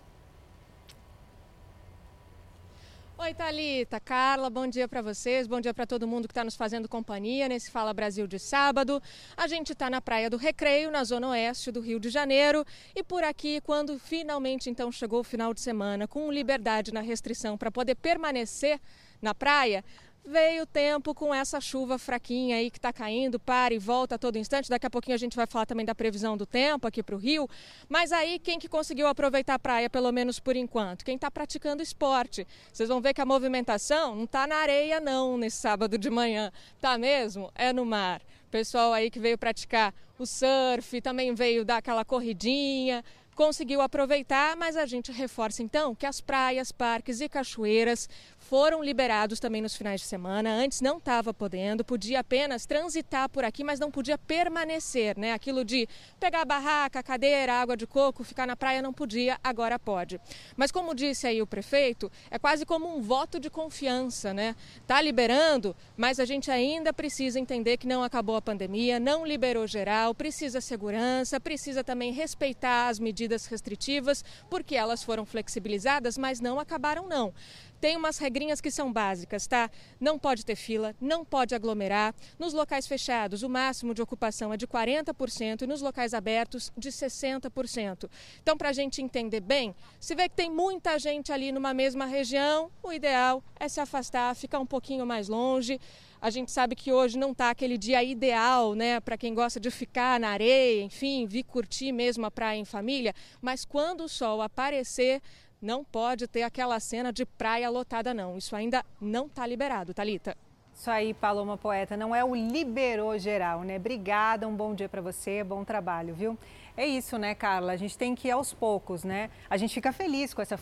Oi, 3.22 3.34
Thalita, 3.34 4.00
Carla, 4.00 4.48
bom 4.48 4.66
dia 4.66 4.88
para 4.88 5.02
vocês, 5.02 5.46
bom 5.46 5.60
dia 5.60 5.74
para 5.74 5.86
todo 5.86 6.08
mundo 6.08 6.26
que 6.26 6.32
está 6.32 6.42
nos 6.42 6.56
fazendo 6.56 6.88
companhia 6.88 7.50
nesse 7.50 7.70
Fala 7.70 7.92
Brasil 7.92 8.26
de 8.26 8.38
sábado. 8.38 8.98
A 9.36 9.46
gente 9.46 9.74
está 9.74 9.90
na 9.90 10.00
Praia 10.00 10.30
do 10.30 10.38
Recreio, 10.38 10.90
na 10.90 11.04
zona 11.04 11.28
oeste 11.28 11.70
do 11.70 11.80
Rio 11.82 12.00
de 12.00 12.08
Janeiro, 12.08 12.64
e 12.96 13.02
por 13.02 13.22
aqui, 13.22 13.60
quando 13.60 13.98
finalmente 13.98 14.70
então 14.70 14.90
chegou 14.90 15.20
o 15.20 15.24
final 15.24 15.52
de 15.52 15.60
semana, 15.60 16.08
com 16.08 16.32
liberdade 16.32 16.94
na 16.94 17.02
restrição 17.02 17.58
para 17.58 17.70
poder 17.70 17.94
permanecer 17.96 18.80
na 19.20 19.34
praia, 19.34 19.84
veio 20.30 20.62
o 20.62 20.66
tempo 20.66 21.12
com 21.12 21.34
essa 21.34 21.60
chuva 21.60 21.98
fraquinha 21.98 22.56
aí 22.56 22.70
que 22.70 22.78
está 22.78 22.92
caindo, 22.92 23.38
para 23.38 23.74
e 23.74 23.78
volta 23.78 24.14
a 24.14 24.18
todo 24.18 24.38
instante. 24.38 24.70
Daqui 24.70 24.86
a 24.86 24.90
pouquinho 24.90 25.16
a 25.16 25.18
gente 25.18 25.36
vai 25.36 25.46
falar 25.46 25.66
também 25.66 25.84
da 25.84 25.94
previsão 25.94 26.36
do 26.36 26.46
tempo 26.46 26.86
aqui 26.86 27.02
para 27.02 27.16
o 27.16 27.18
Rio. 27.18 27.48
Mas 27.88 28.12
aí 28.12 28.38
quem 28.38 28.58
que 28.58 28.68
conseguiu 28.68 29.08
aproveitar 29.08 29.54
a 29.54 29.58
praia, 29.58 29.90
pelo 29.90 30.12
menos 30.12 30.38
por 30.38 30.54
enquanto? 30.54 31.04
Quem 31.04 31.16
está 31.16 31.30
praticando 31.30 31.82
esporte. 31.82 32.46
Vocês 32.72 32.88
vão 32.88 33.00
ver 33.00 33.12
que 33.12 33.20
a 33.20 33.26
movimentação 33.26 34.14
não 34.14 34.24
está 34.24 34.46
na 34.46 34.56
areia 34.56 35.00
não 35.00 35.36
nesse 35.36 35.56
sábado 35.56 35.98
de 35.98 36.08
manhã. 36.08 36.52
Tá 36.80 36.96
mesmo? 36.96 37.50
É 37.54 37.72
no 37.72 37.84
mar. 37.84 38.22
Pessoal 38.50 38.92
aí 38.92 39.10
que 39.10 39.18
veio 39.18 39.36
praticar 39.36 39.92
o 40.18 40.26
surf, 40.26 41.00
também 41.00 41.34
veio 41.34 41.64
dar 41.64 41.78
aquela 41.78 42.04
corridinha, 42.04 43.02
conseguiu 43.40 43.80
aproveitar, 43.80 44.54
mas 44.54 44.76
a 44.76 44.84
gente 44.84 45.10
reforça 45.10 45.62
então 45.62 45.94
que 45.94 46.04
as 46.04 46.20
praias, 46.20 46.70
parques 46.70 47.22
e 47.22 47.28
cachoeiras 47.28 48.06
foram 48.36 48.82
liberados 48.82 49.40
também 49.40 49.62
nos 49.62 49.74
finais 49.74 50.02
de 50.02 50.06
semana. 50.06 50.52
Antes 50.52 50.82
não 50.82 50.98
estava 50.98 51.32
podendo, 51.32 51.82
podia 51.82 52.20
apenas 52.20 52.66
transitar 52.66 53.30
por 53.30 53.42
aqui, 53.42 53.64
mas 53.64 53.80
não 53.80 53.90
podia 53.90 54.18
permanecer, 54.18 55.16
né? 55.16 55.32
Aquilo 55.32 55.64
de 55.64 55.88
pegar 56.18 56.44
barraca, 56.44 57.02
cadeira, 57.02 57.54
água 57.54 57.78
de 57.78 57.86
coco, 57.86 58.22
ficar 58.24 58.46
na 58.46 58.54
praia 58.54 58.82
não 58.82 58.92
podia, 58.92 59.38
agora 59.42 59.78
pode. 59.78 60.20
Mas 60.54 60.70
como 60.70 60.94
disse 60.94 61.26
aí 61.26 61.40
o 61.40 61.46
prefeito, 61.46 62.12
é 62.30 62.38
quase 62.38 62.66
como 62.66 62.94
um 62.94 63.00
voto 63.00 63.40
de 63.40 63.48
confiança, 63.48 64.34
né? 64.34 64.54
Tá 64.86 65.00
liberando, 65.00 65.74
mas 65.96 66.20
a 66.20 66.26
gente 66.26 66.50
ainda 66.50 66.92
precisa 66.92 67.40
entender 67.40 67.78
que 67.78 67.86
não 67.86 68.02
acabou 68.02 68.36
a 68.36 68.42
pandemia, 68.42 69.00
não 69.00 69.24
liberou 69.24 69.66
geral, 69.66 70.14
precisa 70.14 70.60
segurança, 70.60 71.40
precisa 71.40 71.82
também 71.82 72.12
respeitar 72.12 72.88
as 72.88 72.98
medidas 72.98 73.29
restritivas, 73.46 74.24
porque 74.48 74.74
elas 74.74 75.02
foram 75.02 75.24
flexibilizadas, 75.24 76.16
mas 76.18 76.40
não 76.40 76.58
acabaram 76.58 77.08
não 77.08 77.32
tem 77.80 77.96
umas 77.96 78.18
regrinhas 78.18 78.60
que 78.60 78.70
são 78.70 78.92
básicas, 78.92 79.46
tá? 79.46 79.70
Não 79.98 80.18
pode 80.18 80.44
ter 80.44 80.54
fila, 80.54 80.94
não 81.00 81.24
pode 81.24 81.54
aglomerar. 81.54 82.14
Nos 82.38 82.52
locais 82.52 82.86
fechados, 82.86 83.42
o 83.42 83.48
máximo 83.48 83.94
de 83.94 84.02
ocupação 84.02 84.52
é 84.52 84.56
de 84.56 84.66
40% 84.66 85.62
e 85.62 85.66
nos 85.66 85.80
locais 85.80 86.12
abertos, 86.12 86.70
de 86.76 86.90
60%. 86.90 88.10
Então, 88.42 88.56
para 88.56 88.68
a 88.68 88.72
gente 88.72 89.00
entender 89.00 89.40
bem, 89.40 89.74
se 89.98 90.14
vê 90.14 90.28
que 90.28 90.36
tem 90.36 90.50
muita 90.50 90.98
gente 90.98 91.32
ali 91.32 91.50
numa 91.50 91.72
mesma 91.72 92.04
região, 92.04 92.70
o 92.82 92.92
ideal 92.92 93.42
é 93.58 93.68
se 93.68 93.80
afastar, 93.80 94.34
ficar 94.36 94.58
um 94.58 94.66
pouquinho 94.66 95.06
mais 95.06 95.28
longe. 95.28 95.80
A 96.20 96.28
gente 96.28 96.50
sabe 96.50 96.76
que 96.76 96.92
hoje 96.92 97.18
não 97.18 97.32
está 97.32 97.50
aquele 97.50 97.78
dia 97.78 98.02
ideal, 98.04 98.74
né, 98.74 99.00
para 99.00 99.16
quem 99.16 99.34
gosta 99.34 99.58
de 99.58 99.70
ficar 99.70 100.20
na 100.20 100.28
areia, 100.28 100.82
enfim, 100.82 101.26
vir 101.26 101.44
curtir 101.44 101.92
mesmo 101.92 102.26
a 102.26 102.30
praia 102.30 102.58
em 102.58 102.64
família, 102.64 103.14
mas 103.40 103.64
quando 103.64 104.04
o 104.04 104.08
sol 104.08 104.42
aparecer, 104.42 105.22
não 105.62 105.84
pode 105.84 106.26
ter 106.26 106.42
aquela 106.42 106.78
cena 106.80 107.12
de 107.12 107.24
praia 107.24 107.68
lotada, 107.68 108.14
não. 108.14 108.38
Isso 108.38 108.56
ainda 108.56 108.84
não 109.00 109.26
está 109.26 109.46
liberado, 109.46 109.92
Talita. 109.92 110.36
Isso 110.80 110.90
aí, 110.90 111.12
Paloma 111.12 111.58
Poeta, 111.58 111.94
não 111.94 112.16
é 112.16 112.24
o 112.24 112.34
liberou 112.34 113.18
geral, 113.18 113.60
né? 113.64 113.76
Obrigada, 113.76 114.48
um 114.48 114.56
bom 114.56 114.74
dia 114.74 114.88
para 114.88 115.02
você, 115.02 115.44
bom 115.44 115.62
trabalho, 115.62 116.14
viu? 116.14 116.38
É 116.74 116.86
isso, 116.86 117.18
né, 117.18 117.34
Carla? 117.34 117.72
A 117.72 117.76
gente 117.76 117.98
tem 117.98 118.14
que 118.14 118.28
ir 118.28 118.30
aos 118.30 118.54
poucos, 118.54 119.04
né? 119.04 119.28
A 119.50 119.58
gente 119.58 119.74
fica 119.74 119.92
feliz 119.92 120.32
com 120.32 120.40
essa 120.40 120.58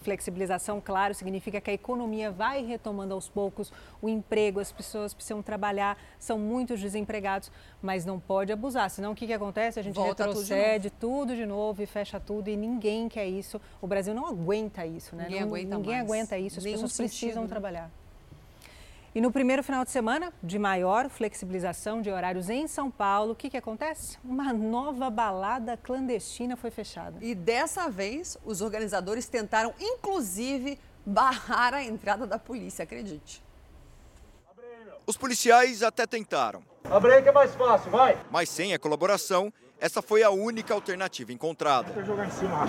flexibilização, 0.00 0.82
claro, 0.84 1.14
significa 1.14 1.60
que 1.60 1.70
a 1.70 1.72
economia 1.72 2.28
vai 2.28 2.64
retomando 2.64 3.14
aos 3.14 3.28
poucos 3.28 3.72
o 4.02 4.08
emprego, 4.08 4.58
as 4.58 4.72
pessoas 4.72 5.14
precisam 5.14 5.40
trabalhar, 5.40 5.96
são 6.18 6.40
muitos 6.40 6.80
desempregados, 6.80 7.48
mas 7.80 8.04
não 8.04 8.18
pode 8.18 8.50
abusar, 8.50 8.90
senão 8.90 9.12
o 9.12 9.14
que, 9.14 9.28
que 9.28 9.32
acontece? 9.32 9.78
A 9.78 9.82
gente 9.84 9.94
Volta 9.94 10.26
retrocede 10.26 10.90
tudo 10.90 11.28
de, 11.28 11.34
tudo 11.34 11.36
de, 11.36 11.46
novo 11.46 11.80
e 11.80 11.86
fecha 11.86 12.18
tudo 12.18 12.50
e 12.50 12.56
ninguém 12.56 13.08
quer 13.08 13.28
isso. 13.28 13.60
O 13.80 13.86
Brasil 13.86 14.12
não 14.12 14.26
aguenta 14.26 14.84
isso, 14.84 15.14
né? 15.14 15.26
Ninguém 15.28 15.40
não, 15.42 15.48
aguenta 15.50 15.76
Ninguém 15.76 15.92
mais. 15.92 16.04
aguenta 16.04 16.36
isso, 16.36 16.58
as 16.58 16.64
Nenhum 16.64 16.78
pessoas 16.78 16.92
sentido, 16.94 17.10
precisam 17.10 17.42
né? 17.44 17.48
trabalhar. 17.48 18.05
E 19.16 19.20
no 19.22 19.32
primeiro 19.32 19.62
final 19.64 19.82
de 19.82 19.90
semana 19.90 20.30
de 20.42 20.58
maior 20.58 21.08
flexibilização 21.08 22.02
de 22.02 22.10
horários 22.10 22.50
em 22.50 22.68
São 22.68 22.90
Paulo, 22.90 23.32
o 23.32 23.34
que, 23.34 23.48
que 23.48 23.56
acontece? 23.56 24.18
Uma 24.22 24.52
nova 24.52 25.08
balada 25.08 25.74
clandestina 25.74 26.54
foi 26.54 26.70
fechada. 26.70 27.16
E 27.22 27.34
dessa 27.34 27.88
vez, 27.88 28.36
os 28.44 28.60
organizadores 28.60 29.26
tentaram, 29.26 29.72
inclusive, 29.80 30.78
barrar 31.06 31.72
a 31.72 31.82
entrada 31.82 32.26
da 32.26 32.38
polícia, 32.38 32.82
acredite. 32.82 33.42
Os 35.06 35.16
policiais 35.16 35.82
até 35.82 36.06
tentaram. 36.06 36.62
Abre 36.84 37.14
aí 37.14 37.22
que 37.22 37.30
é 37.30 37.32
mais 37.32 37.54
fácil, 37.54 37.90
vai. 37.90 38.18
Mas 38.30 38.50
sem 38.50 38.74
a 38.74 38.78
colaboração, 38.78 39.50
essa 39.80 40.02
foi 40.02 40.22
a 40.22 40.28
única 40.28 40.74
alternativa 40.74 41.32
encontrada. 41.32 41.90
Vou 41.90 42.04
jogar 42.04 42.26
em 42.26 42.30
cima. 42.32 42.66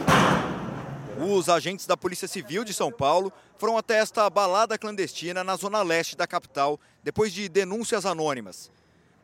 Os 1.19 1.49
agentes 1.49 1.87
da 1.87 1.97
Polícia 1.97 2.27
Civil 2.27 2.63
de 2.63 2.75
São 2.75 2.91
Paulo 2.91 3.33
foram 3.57 3.75
até 3.75 3.97
esta 3.97 4.29
balada 4.29 4.77
clandestina 4.77 5.43
na 5.43 5.55
zona 5.55 5.81
leste 5.81 6.15
da 6.15 6.27
capital, 6.27 6.79
depois 7.03 7.33
de 7.33 7.49
denúncias 7.49 8.05
anônimas. 8.05 8.71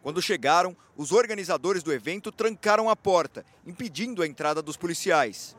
Quando 0.02 0.22
chegaram, 0.22 0.76
os 0.98 1.12
organizadores 1.12 1.84
do 1.84 1.94
evento 1.94 2.32
trancaram 2.32 2.90
a 2.90 2.96
porta, 2.96 3.46
impedindo 3.66 4.24
a 4.24 4.28
entrada 4.28 4.60
dos 4.60 4.76
policiais. 4.76 5.56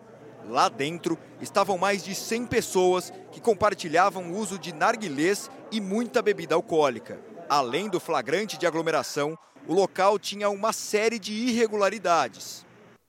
Lá 0.48 0.69
dentro 0.69 1.16
estavam 1.40 1.78
mais 1.78 2.02
de 2.02 2.16
100 2.16 2.47
pessoas 2.47 3.12
que 3.31 3.40
compartilhavam 3.40 4.32
o 4.32 4.36
uso 4.36 4.59
de 4.59 4.73
narguilés 4.73 5.48
e 5.70 5.81
muita 5.81 6.20
bebida 6.20 6.56
alcoólica. 6.56 7.19
Além 7.48 7.89
do 7.89 8.01
flagrante 8.01 8.59
de 8.59 8.66
aglomeração, 8.66 9.39
o 9.69 9.73
local 9.73 10.19
tinha 10.19 10.51
uma 10.51 10.73
série 10.73 11.19
de 11.19 11.32
irregularidades. 11.32 12.64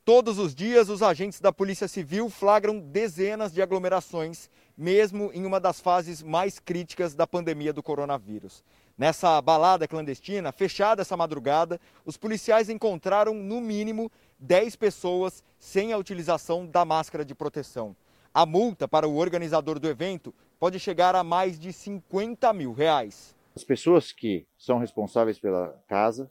Todos 0.05 0.37
os 0.37 0.53
dias, 0.53 0.87
os 0.87 1.01
agentes 1.01 1.41
da 1.41 1.51
Polícia 1.51 1.87
Civil 1.87 2.29
flagram 2.29 2.77
dezenas 2.79 3.51
de 3.51 3.59
aglomerações, 3.59 4.51
mesmo 4.77 5.31
em 5.33 5.47
uma 5.47 5.59
das 5.59 5.79
fases 5.79 6.21
mais 6.21 6.59
críticas 6.59 7.15
da 7.15 7.25
pandemia 7.25 7.73
do 7.73 7.81
coronavírus. 7.81 8.63
Nessa 8.95 9.41
balada 9.41 9.87
clandestina, 9.87 10.51
fechada 10.51 11.01
essa 11.01 11.17
madrugada, 11.17 11.81
os 12.05 12.17
policiais 12.17 12.69
encontraram, 12.69 13.33
no 13.33 13.59
mínimo, 13.59 14.11
10 14.37 14.75
pessoas 14.75 15.43
sem 15.57 15.91
a 15.91 15.97
utilização 15.97 16.67
da 16.67 16.85
máscara 16.85 17.25
de 17.25 17.33
proteção. 17.33 17.95
A 18.31 18.45
multa 18.45 18.87
para 18.87 19.07
o 19.07 19.15
organizador 19.15 19.79
do 19.79 19.89
evento 19.89 20.31
pode 20.59 20.79
chegar 20.79 21.15
a 21.15 21.23
mais 21.23 21.57
de 21.57 21.73
50 21.73 22.53
mil 22.53 22.73
reais. 22.73 23.35
As 23.55 23.63
pessoas 23.63 24.11
que 24.11 24.45
são 24.55 24.77
responsáveis 24.77 25.39
pela 25.39 25.81
casa 25.87 26.29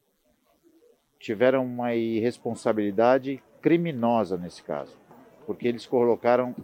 tiveram 1.18 1.64
uma 1.64 1.92
irresponsabilidade 1.92 3.42
criminosa 3.64 4.36
nesse 4.36 4.62
caso, 4.62 4.92
porque 5.46 5.66
eles 5.66 5.86
colocaram 5.86 6.54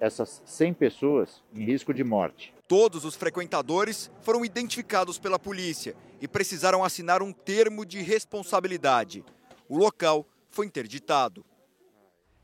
essas 0.00 0.42
100 0.44 0.74
pessoas 0.74 1.40
em 1.54 1.64
risco 1.64 1.94
de 1.94 2.02
morte. 2.02 2.52
Todos 2.66 3.04
os 3.04 3.14
frequentadores 3.14 4.10
foram 4.22 4.44
identificados 4.44 5.20
pela 5.20 5.38
polícia 5.38 5.94
e 6.20 6.26
precisaram 6.26 6.82
assinar 6.82 7.22
um 7.22 7.32
termo 7.32 7.86
de 7.86 8.02
responsabilidade. 8.02 9.24
O 9.68 9.78
local 9.78 10.26
foi 10.50 10.66
interditado. 10.66 11.44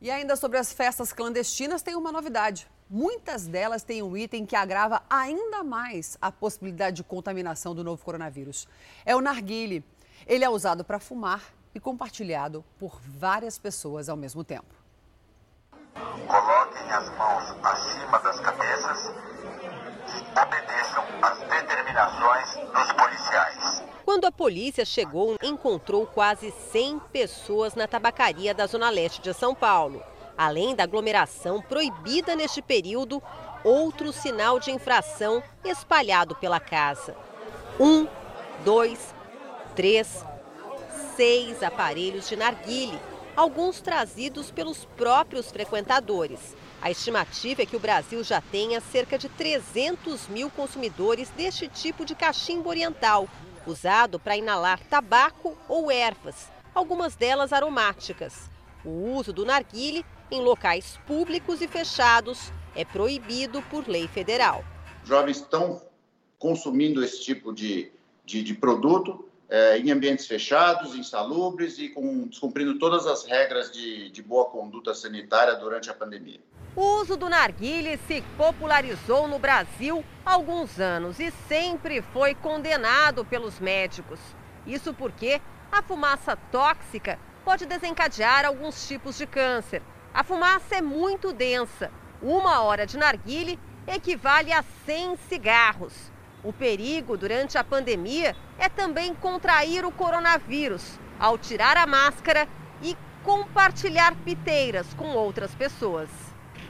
E 0.00 0.12
ainda 0.12 0.36
sobre 0.36 0.58
as 0.58 0.72
festas 0.72 1.12
clandestinas, 1.12 1.82
tem 1.82 1.96
uma 1.96 2.12
novidade. 2.12 2.70
Muitas 2.88 3.48
delas 3.48 3.82
têm 3.82 4.00
um 4.00 4.16
item 4.16 4.46
que 4.46 4.54
agrava 4.54 5.02
ainda 5.10 5.64
mais 5.64 6.16
a 6.22 6.30
possibilidade 6.30 6.98
de 6.98 7.02
contaminação 7.02 7.74
do 7.74 7.82
novo 7.82 8.04
coronavírus. 8.04 8.68
É 9.04 9.16
o 9.16 9.20
narguile. 9.20 9.82
Ele 10.24 10.44
é 10.44 10.48
usado 10.48 10.84
para 10.84 11.00
fumar 11.00 11.42
e 11.74 11.80
compartilhado 11.80 12.64
por 12.78 13.00
várias 13.02 13.58
pessoas 13.58 14.08
ao 14.08 14.16
mesmo 14.16 14.44
tempo. 14.44 14.74
Coloquem 15.94 16.90
as 16.90 17.10
mãos 17.16 17.56
acima 17.62 18.18
das 18.18 18.40
cabeças 18.40 19.12
e 20.08 20.38
obedeçam 20.38 21.04
às 21.22 21.38
determinações 21.38 22.54
dos 22.72 22.92
policiais. 22.92 23.84
Quando 24.04 24.26
a 24.26 24.32
polícia 24.32 24.84
chegou, 24.84 25.36
encontrou 25.42 26.06
quase 26.06 26.50
100 26.72 27.00
pessoas 27.12 27.74
na 27.74 27.88
tabacaria 27.88 28.54
da 28.54 28.66
Zona 28.66 28.90
Leste 28.90 29.20
de 29.20 29.32
São 29.34 29.54
Paulo. 29.54 30.02
Além 30.36 30.74
da 30.74 30.82
aglomeração 30.82 31.62
proibida 31.62 32.34
neste 32.34 32.60
período, 32.60 33.22
outro 33.62 34.12
sinal 34.12 34.58
de 34.58 34.70
infração 34.70 35.42
espalhado 35.64 36.34
pela 36.36 36.60
casa. 36.60 37.16
Um, 37.78 38.06
dois, 38.64 39.14
três, 39.74 40.24
seis 41.16 41.62
aparelhos 41.62 42.28
de 42.28 42.36
narguile, 42.36 42.98
alguns 43.36 43.80
trazidos 43.80 44.50
pelos 44.50 44.84
próprios 44.96 45.50
frequentadores. 45.50 46.56
A 46.82 46.90
estimativa 46.90 47.62
é 47.62 47.66
que 47.66 47.76
o 47.76 47.80
Brasil 47.80 48.22
já 48.22 48.40
tenha 48.40 48.80
cerca 48.80 49.16
de 49.16 49.28
300 49.28 50.28
mil 50.28 50.50
consumidores 50.50 51.30
deste 51.30 51.68
tipo 51.68 52.04
de 52.04 52.14
cachimbo 52.14 52.68
oriental, 52.68 53.28
usado 53.66 54.18
para 54.18 54.36
inalar 54.36 54.80
tabaco 54.88 55.56
ou 55.68 55.90
ervas, 55.90 56.48
algumas 56.74 57.16
delas 57.16 57.52
aromáticas. 57.52 58.50
O 58.84 59.14
uso 59.14 59.32
do 59.32 59.46
narguile 59.46 60.04
em 60.30 60.42
locais 60.42 60.98
públicos 61.06 61.62
e 61.62 61.68
fechados 61.68 62.52
é 62.74 62.84
proibido 62.84 63.62
por 63.62 63.88
lei 63.88 64.06
federal. 64.08 64.64
jovens 65.04 65.38
estão 65.38 65.80
consumindo 66.38 67.02
esse 67.02 67.22
tipo 67.22 67.52
de, 67.52 67.90
de, 68.26 68.42
de 68.42 68.52
produto 68.52 69.24
é, 69.54 69.78
em 69.78 69.92
ambientes 69.92 70.26
fechados, 70.26 70.96
insalubres 70.96 71.78
e 71.78 71.88
com, 71.88 72.26
descumprindo 72.26 72.76
todas 72.76 73.06
as 73.06 73.24
regras 73.24 73.70
de, 73.70 74.10
de 74.10 74.20
boa 74.20 74.46
conduta 74.46 74.92
sanitária 74.92 75.54
durante 75.54 75.88
a 75.88 75.94
pandemia. 75.94 76.40
O 76.74 77.00
uso 77.00 77.16
do 77.16 77.28
narguile 77.28 77.96
se 78.08 78.20
popularizou 78.36 79.28
no 79.28 79.38
Brasil 79.38 80.04
há 80.26 80.32
alguns 80.32 80.80
anos 80.80 81.20
e 81.20 81.32
sempre 81.46 82.02
foi 82.02 82.34
condenado 82.34 83.24
pelos 83.24 83.60
médicos. 83.60 84.18
Isso 84.66 84.92
porque 84.92 85.40
a 85.70 85.80
fumaça 85.84 86.34
tóxica 86.50 87.16
pode 87.44 87.64
desencadear 87.64 88.44
alguns 88.44 88.88
tipos 88.88 89.16
de 89.16 89.24
câncer. 89.24 89.82
A 90.12 90.24
fumaça 90.24 90.74
é 90.74 90.82
muito 90.82 91.32
densa. 91.32 91.92
Uma 92.20 92.60
hora 92.62 92.84
de 92.84 92.98
narguile 92.98 93.56
equivale 93.86 94.52
a 94.52 94.64
100 94.84 95.16
cigarros. 95.28 96.13
O 96.44 96.52
perigo 96.52 97.16
durante 97.16 97.56
a 97.56 97.64
pandemia 97.64 98.36
é 98.58 98.68
também 98.68 99.14
contrair 99.14 99.84
o 99.84 99.90
coronavírus 99.90 101.00
ao 101.18 101.38
tirar 101.38 101.76
a 101.78 101.86
máscara 101.86 102.46
e 102.82 102.94
compartilhar 103.24 104.14
piteiras 104.24 104.92
com 104.92 105.14
outras 105.14 105.54
pessoas. 105.54 106.10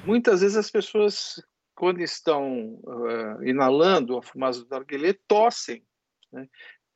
Muitas 0.07 0.43
vezes 0.43 0.57
as 0.57 0.71
pessoas, 0.71 1.43
quando 1.75 2.01
estão 2.01 2.79
uh, 2.85 3.45
inalando 3.45 4.17
a 4.17 4.23
fumaça 4.23 4.61
do 4.61 4.69
narguilé, 4.71 5.17
tossem, 5.27 5.83
né? 6.33 6.47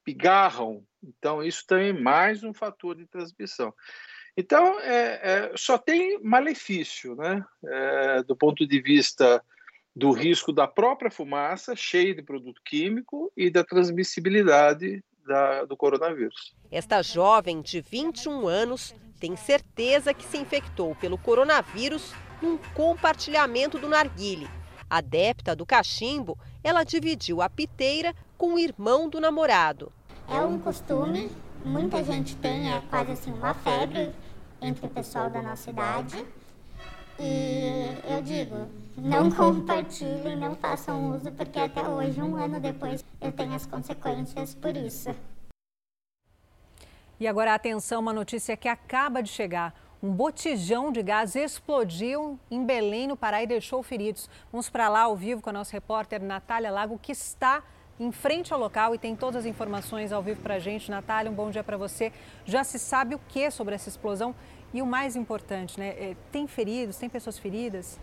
pigarram. 0.04 0.84
Então, 1.02 1.42
isso 1.42 1.64
também 1.66 1.90
é 1.90 2.00
mais 2.00 2.44
um 2.44 2.54
fator 2.54 2.94
de 2.94 3.06
transmissão. 3.06 3.74
Então, 4.36 4.78
é, 4.80 5.20
é, 5.22 5.52
só 5.56 5.76
tem 5.76 6.22
malefício, 6.22 7.16
né? 7.16 7.44
É, 7.64 8.22
do 8.22 8.36
ponto 8.36 8.64
de 8.64 8.80
vista 8.80 9.42
do 9.98 10.12
risco 10.12 10.52
da 10.52 10.68
própria 10.68 11.10
fumaça, 11.10 11.74
cheia 11.74 12.14
de 12.14 12.22
produto 12.22 12.62
químico, 12.64 13.32
e 13.36 13.50
da 13.50 13.64
transmissibilidade 13.64 15.02
da, 15.26 15.64
do 15.64 15.76
coronavírus. 15.76 16.54
Esta 16.70 17.02
jovem 17.02 17.60
de 17.60 17.80
21 17.80 18.46
anos 18.46 18.94
tem 19.18 19.34
certeza 19.34 20.14
que 20.14 20.24
se 20.24 20.38
infectou 20.38 20.94
pelo 20.94 21.18
coronavírus 21.18 22.14
num 22.40 22.56
compartilhamento 22.74 23.76
do 23.76 23.88
narguile. 23.88 24.48
Adepta 24.88 25.56
do 25.56 25.66
cachimbo, 25.66 26.38
ela 26.62 26.84
dividiu 26.84 27.42
a 27.42 27.50
piteira 27.50 28.14
com 28.36 28.54
o 28.54 28.58
irmão 28.58 29.10
do 29.10 29.20
namorado. 29.20 29.92
É 30.28 30.38
um 30.38 30.60
costume, 30.60 31.28
muita 31.64 32.04
gente 32.04 32.36
tem, 32.36 32.72
é 32.72 32.80
quase 32.88 33.10
assim 33.10 33.32
uma 33.32 33.52
febre 33.52 34.12
entre 34.62 34.86
o 34.86 34.88
pessoal 34.88 35.28
da 35.28 35.42
nossa 35.42 35.70
idade. 35.70 36.24
E 37.18 37.88
eu 38.08 38.22
digo, 38.22 38.68
não 39.00 39.30
compartilhem, 39.30 40.36
não 40.36 40.54
façam 40.56 41.14
uso, 41.14 41.30
porque 41.32 41.58
até 41.58 41.82
hoje, 41.88 42.20
um 42.20 42.36
ano 42.36 42.58
depois, 42.60 43.04
eu 43.20 43.32
tenho 43.32 43.54
as 43.54 43.66
consequências 43.66 44.54
por 44.54 44.76
isso. 44.76 45.14
E 47.20 47.26
agora 47.26 47.54
atenção, 47.54 48.00
uma 48.00 48.12
notícia 48.12 48.56
que 48.56 48.68
acaba 48.68 49.22
de 49.22 49.28
chegar. 49.28 49.74
Um 50.00 50.12
botijão 50.12 50.92
de 50.92 51.02
gás 51.02 51.34
explodiu 51.34 52.38
em 52.48 52.64
Belém, 52.64 53.08
no 53.08 53.16
Pará, 53.16 53.42
e 53.42 53.46
deixou 53.46 53.82
feridos. 53.82 54.30
Vamos 54.52 54.70
para 54.70 54.88
lá 54.88 55.02
ao 55.02 55.16
vivo 55.16 55.42
com 55.42 55.50
a 55.50 55.52
nossa 55.52 55.72
repórter 55.72 56.22
Natália 56.22 56.70
Lago, 56.70 56.98
que 57.02 57.10
está 57.10 57.62
em 57.98 58.12
frente 58.12 58.52
ao 58.52 58.60
local 58.60 58.94
e 58.94 58.98
tem 58.98 59.16
todas 59.16 59.40
as 59.40 59.46
informações 59.46 60.12
ao 60.12 60.22
vivo 60.22 60.40
para 60.40 60.54
a 60.54 60.58
gente. 60.60 60.88
Natália, 60.88 61.30
um 61.30 61.34
bom 61.34 61.50
dia 61.50 61.64
para 61.64 61.76
você. 61.76 62.12
Já 62.44 62.62
se 62.62 62.78
sabe 62.78 63.16
o 63.16 63.20
que 63.28 63.50
sobre 63.50 63.74
essa 63.74 63.88
explosão? 63.88 64.32
E 64.72 64.80
o 64.80 64.86
mais 64.86 65.16
importante, 65.16 65.80
né? 65.80 65.88
É, 65.88 66.16
tem 66.30 66.46
feridos, 66.46 66.96
tem 66.96 67.08
pessoas 67.08 67.36
feridas? 67.36 67.98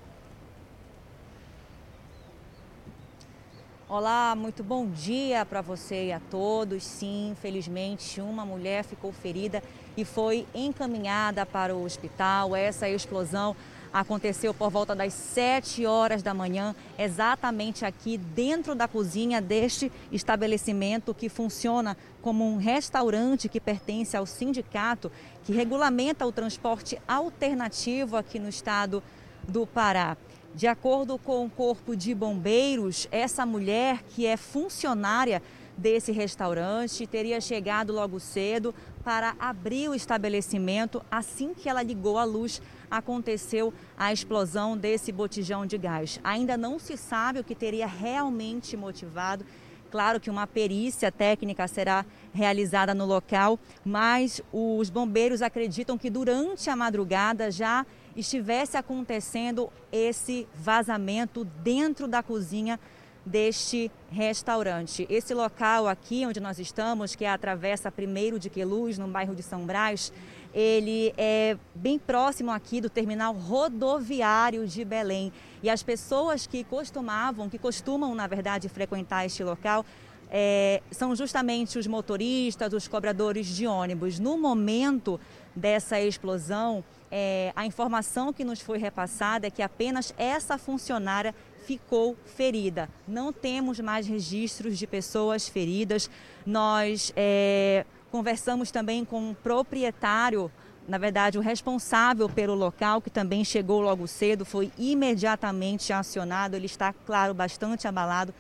Olá, 3.88 4.34
muito 4.36 4.64
bom 4.64 4.90
dia 4.90 5.46
para 5.46 5.62
você 5.62 6.08
e 6.08 6.12
a 6.12 6.20
todos. 6.20 6.84
Sim, 6.84 7.30
infelizmente, 7.34 8.20
uma 8.20 8.44
mulher 8.44 8.84
ficou 8.84 9.14
ferida 9.14 9.62
e 9.96 10.04
foi 10.04 10.48
encaminhada 10.56 11.46
para 11.46 11.76
o 11.76 11.84
hospital. 11.84 12.56
Essa 12.56 12.90
explosão 12.90 13.56
aconteceu 13.94 14.56
por 14.56 14.72
volta 14.72 14.96
das 14.96 15.14
7 15.14 15.86
horas 15.86 16.24
da 16.24 16.34
manhã, 16.34 16.76
exatamente 16.98 17.86
aqui 17.86 18.18
dentro 18.18 18.74
da 18.74 18.88
cozinha 18.88 19.40
deste 19.40 19.92
estabelecimento 20.12 21.14
que 21.14 21.30
funciona 21.30 21.96
como 22.24 22.44
um 22.44 22.58
restaurante 22.58 23.48
que 23.48 23.60
pertence 23.60 24.18
ao 24.18 24.26
sindicato 24.26 25.12
que 25.44 25.54
regulamenta 25.54 26.26
o 26.26 26.32
transporte 26.32 27.00
alternativo 27.08 28.18
aqui 28.18 28.40
no 28.40 28.50
estado 28.50 29.04
do 29.48 29.68
Pará. 29.68 30.18
De 30.56 30.68
acordo 30.68 31.18
com 31.18 31.46
o 31.46 31.50
Corpo 31.50 31.98
de 31.98 32.16
Bombeiros, 32.16 33.10
essa 33.12 33.46
mulher, 33.46 34.02
que 34.04 34.26
é 34.26 34.38
funcionária 34.38 35.44
desse 35.78 36.14
restaurante, 36.14 37.06
teria 37.06 37.42
chegado 37.42 37.92
logo 37.92 38.22
cedo 38.22 38.74
para 39.04 39.36
abrir 39.38 39.90
o 39.90 39.94
estabelecimento. 39.94 41.04
Assim 41.12 41.54
que 41.54 41.68
ela 41.68 41.84
ligou 41.84 42.18
a 42.18 42.24
luz, 42.24 42.62
aconteceu 42.90 43.74
a 43.98 44.14
explosão 44.14 44.78
desse 44.78 45.12
botijão 45.12 45.66
de 45.66 45.78
gás. 45.78 46.22
Ainda 46.24 46.56
não 46.56 46.80
se 46.80 46.96
sabe 46.96 47.42
o 47.42 47.44
que 47.44 47.54
teria 47.54 47.86
realmente 47.86 48.78
motivado. 48.78 49.46
Claro 49.92 50.22
que 50.22 50.30
uma 50.30 50.48
perícia 50.48 51.12
técnica 51.12 51.68
será 51.68 52.06
realizada 52.34 52.94
no 52.94 53.06
local, 53.06 53.60
mas 53.84 54.42
os 54.54 54.90
bombeiros 54.90 55.42
acreditam 55.42 55.98
que 55.98 56.10
durante 56.10 56.70
a 56.70 56.78
madrugada 56.78 57.52
já 57.52 57.86
estivesse 58.16 58.78
acontecendo 58.78 59.70
esse 59.92 60.48
vazamento 60.56 61.44
dentro 61.44 62.08
da 62.08 62.24
cozinha 62.24 62.80
deste 63.26 63.92
restaurante. 64.12 65.08
Esse 65.10 65.34
local 65.34 65.88
aqui 65.88 66.26
onde 66.26 66.40
nós 66.40 66.60
estamos, 66.60 67.16
que 67.16 67.26
é 67.26 67.30
a 67.30 67.38
Travessa 67.38 67.92
1 67.92 68.38
de 68.38 68.50
Queluz, 68.50 68.98
no 68.98 69.08
bairro 69.08 69.34
de 69.34 69.42
São 69.42 69.66
Brás, 69.66 70.14
ele 70.54 71.14
é 71.18 71.58
bem 71.74 71.98
próximo 71.98 72.52
aqui 72.52 72.80
do 72.80 72.90
terminal 72.90 73.34
rodoviário 73.34 74.66
de 74.68 74.86
Belém. 74.86 75.34
E 75.62 75.70
as 75.70 75.82
pessoas 75.82 76.46
que 76.46 76.64
costumavam, 76.64 77.50
que 77.50 77.58
costumam, 77.58 78.14
na 78.14 78.28
verdade, 78.28 78.70
frequentar 78.70 79.26
este 79.26 79.44
local, 79.44 79.84
é, 80.30 80.82
são 80.92 81.16
justamente 81.16 81.78
os 81.78 81.88
motoristas, 81.88 82.74
os 82.74 82.88
cobradores 82.88 83.48
de 83.48 83.68
ônibus. 83.68 84.20
No 84.20 84.38
momento 84.38 85.20
dessa 85.56 86.00
explosão, 86.00 86.84
é, 87.18 87.54
a 87.56 87.66
informação 87.66 88.34
que 88.34 88.44
nos 88.44 88.60
foi 88.60 88.78
repassada 88.78 89.48
é 89.48 89.50
que 89.50 89.62
apenas 89.62 90.14
essa 90.18 90.58
funcionária 90.58 91.34
ficou 91.66 92.18
ferida. 92.26 92.90
Não 93.08 93.32
temos 93.32 93.80
mais 93.80 94.06
registros 94.06 94.78
de 94.78 94.86
pessoas 94.86 95.48
feridas. 95.48 96.10
Nós 96.46 97.14
é, 97.16 97.86
conversamos 98.12 98.70
também 98.70 99.06
com 99.06 99.32
o 99.32 99.36
proprietário, 99.36 100.52
na 100.90 100.98
verdade, 100.98 101.38
o 101.38 101.42
responsável 101.42 102.28
pelo 102.28 102.54
local, 102.54 103.02
que 103.02 103.10
também 103.10 103.46
chegou 103.46 103.80
logo 103.80 104.06
cedo, 104.08 104.44
foi 104.44 104.70
imediatamente 104.78 105.94
acionado. 105.94 106.58
Ele 106.58 106.66
está, 106.66 106.92
claro, 106.92 107.34
bastante 107.34 107.88
abalado 107.88 108.34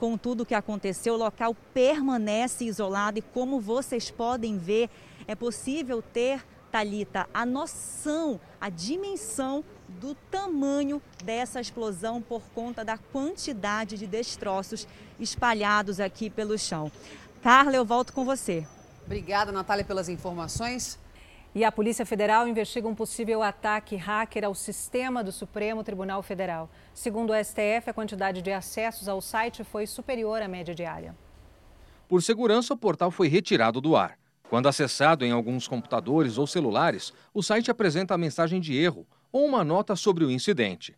com 0.00 0.16
tudo 0.16 0.44
o 0.44 0.46
que 0.46 0.54
aconteceu. 0.54 1.14
O 1.14 1.18
local 1.18 1.54
permanece 1.74 2.64
isolado 2.64 3.18
e, 3.18 3.22
como 3.22 3.60
vocês 3.60 4.10
podem 4.10 4.56
ver, 4.56 4.88
é 5.28 5.34
possível 5.34 6.00
ter, 6.00 6.42
Talita, 6.72 7.28
a 7.34 7.44
noção, 7.44 8.40
a 8.58 8.70
dimensão 8.70 9.62
do 10.00 10.14
tamanho 10.30 11.02
dessa 11.22 11.60
explosão 11.60 12.22
por 12.22 12.40
conta 12.54 12.82
da 12.82 12.96
quantidade 12.96 13.98
de 13.98 14.06
destroços 14.06 14.88
espalhados 15.20 16.00
aqui 16.00 16.30
pelo 16.30 16.58
chão. 16.58 16.90
Carla, 17.42 17.76
eu 17.76 17.84
volto 17.84 18.14
com 18.14 18.24
você. 18.24 18.66
Obrigada, 19.04 19.52
Natália, 19.52 19.84
pelas 19.84 20.08
informações. 20.08 20.98
E 21.54 21.62
a 21.62 21.70
Polícia 21.70 22.06
Federal 22.06 22.48
investiga 22.48 22.88
um 22.88 22.94
possível 22.94 23.42
ataque 23.42 23.94
hacker 23.94 24.42
ao 24.42 24.54
sistema 24.54 25.22
do 25.22 25.30
Supremo 25.30 25.84
Tribunal 25.84 26.22
Federal. 26.22 26.70
Segundo 26.94 27.34
o 27.34 27.44
STF, 27.44 27.90
a 27.90 27.92
quantidade 27.92 28.40
de 28.40 28.50
acessos 28.50 29.10
ao 29.10 29.20
site 29.20 29.62
foi 29.62 29.86
superior 29.86 30.40
à 30.40 30.48
média 30.48 30.74
diária. 30.74 31.14
Por 32.08 32.22
segurança, 32.22 32.72
o 32.72 32.78
portal 32.78 33.10
foi 33.10 33.28
retirado 33.28 33.78
do 33.78 33.94
ar. 33.94 34.21
Quando 34.52 34.66
acessado 34.66 35.24
em 35.24 35.32
alguns 35.32 35.66
computadores 35.66 36.36
ou 36.36 36.46
celulares, 36.46 37.10
o 37.32 37.42
site 37.42 37.70
apresenta 37.70 38.12
a 38.12 38.18
mensagem 38.18 38.60
de 38.60 38.76
erro 38.76 39.06
ou 39.32 39.46
uma 39.46 39.64
nota 39.64 39.96
sobre 39.96 40.26
o 40.26 40.30
incidente. 40.30 40.94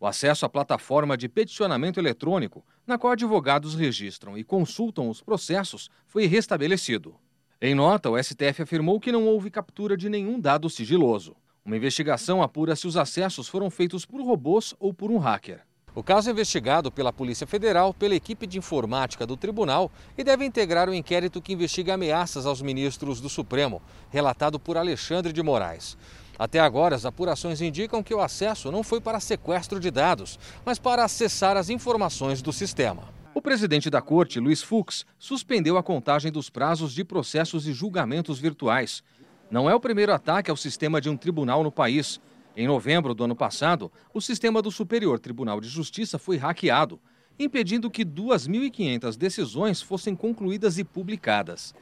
O 0.00 0.06
acesso 0.06 0.46
à 0.46 0.48
plataforma 0.48 1.14
de 1.14 1.28
peticionamento 1.28 2.00
eletrônico, 2.00 2.64
na 2.86 2.96
qual 2.96 3.12
advogados 3.12 3.74
registram 3.74 4.38
e 4.38 4.42
consultam 4.42 5.10
os 5.10 5.20
processos, 5.20 5.90
foi 6.06 6.24
restabelecido. 6.24 7.14
Em 7.60 7.74
nota, 7.74 8.08
o 8.08 8.16
STF 8.16 8.62
afirmou 8.62 8.98
que 8.98 9.12
não 9.12 9.26
houve 9.26 9.50
captura 9.50 9.94
de 9.94 10.08
nenhum 10.08 10.40
dado 10.40 10.70
sigiloso. 10.70 11.36
Uma 11.66 11.76
investigação 11.76 12.42
apura 12.42 12.74
se 12.74 12.86
os 12.86 12.96
acessos 12.96 13.46
foram 13.46 13.68
feitos 13.68 14.06
por 14.06 14.22
robôs 14.22 14.74
ou 14.80 14.94
por 14.94 15.10
um 15.10 15.18
hacker. 15.18 15.60
O 15.96 16.02
caso 16.02 16.28
é 16.28 16.32
investigado 16.32 16.92
pela 16.92 17.10
Polícia 17.10 17.46
Federal, 17.46 17.94
pela 17.94 18.14
equipe 18.14 18.46
de 18.46 18.58
informática 18.58 19.26
do 19.26 19.34
tribunal 19.34 19.90
e 20.18 20.22
deve 20.22 20.44
integrar 20.44 20.90
o 20.90 20.94
inquérito 20.94 21.40
que 21.40 21.54
investiga 21.54 21.94
ameaças 21.94 22.44
aos 22.44 22.60
ministros 22.60 23.18
do 23.18 23.30
Supremo, 23.30 23.80
relatado 24.10 24.60
por 24.60 24.76
Alexandre 24.76 25.32
de 25.32 25.42
Moraes. 25.42 25.96
Até 26.38 26.60
agora, 26.60 26.94
as 26.94 27.06
apurações 27.06 27.62
indicam 27.62 28.02
que 28.02 28.12
o 28.12 28.20
acesso 28.20 28.70
não 28.70 28.82
foi 28.82 29.00
para 29.00 29.20
sequestro 29.20 29.80
de 29.80 29.90
dados, 29.90 30.38
mas 30.66 30.78
para 30.78 31.02
acessar 31.02 31.56
as 31.56 31.70
informações 31.70 32.42
do 32.42 32.52
sistema. 32.52 33.04
O 33.32 33.40
presidente 33.40 33.88
da 33.88 34.02
corte, 34.02 34.38
Luiz 34.38 34.60
Fux, 34.60 35.06
suspendeu 35.18 35.78
a 35.78 35.82
contagem 35.82 36.30
dos 36.30 36.50
prazos 36.50 36.92
de 36.92 37.04
processos 37.04 37.66
e 37.66 37.72
julgamentos 37.72 38.38
virtuais. 38.38 39.02
Não 39.50 39.70
é 39.70 39.74
o 39.74 39.80
primeiro 39.80 40.12
ataque 40.12 40.50
ao 40.50 40.58
sistema 40.58 41.00
de 41.00 41.08
um 41.08 41.16
tribunal 41.16 41.62
no 41.62 41.72
país. 41.72 42.20
Em 42.56 42.66
novembro 42.66 43.14
do 43.14 43.22
ano 43.22 43.36
passado, 43.36 43.92
o 44.14 44.20
sistema 44.20 44.62
do 44.62 44.70
Superior 44.70 45.18
Tribunal 45.18 45.60
de 45.60 45.68
Justiça 45.68 46.18
foi 46.18 46.38
hackeado, 46.38 46.98
impedindo 47.38 47.90
que 47.90 48.02
2.500 48.02 49.14
decisões 49.14 49.82
fossem 49.82 50.16
concluídas 50.16 50.78
e 50.78 50.84
publicadas. 50.84 51.74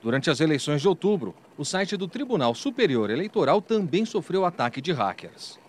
Durante 0.00 0.30
as 0.30 0.40
eleições 0.40 0.80
de 0.80 0.88
outubro, 0.88 1.34
o 1.58 1.66
site 1.66 1.98
do 1.98 2.08
Tribunal 2.08 2.54
Superior 2.54 3.10
Eleitoral 3.10 3.60
também 3.60 4.06
sofreu 4.06 4.46
ataque 4.46 4.80
de 4.80 4.90
hackers. 4.90 5.60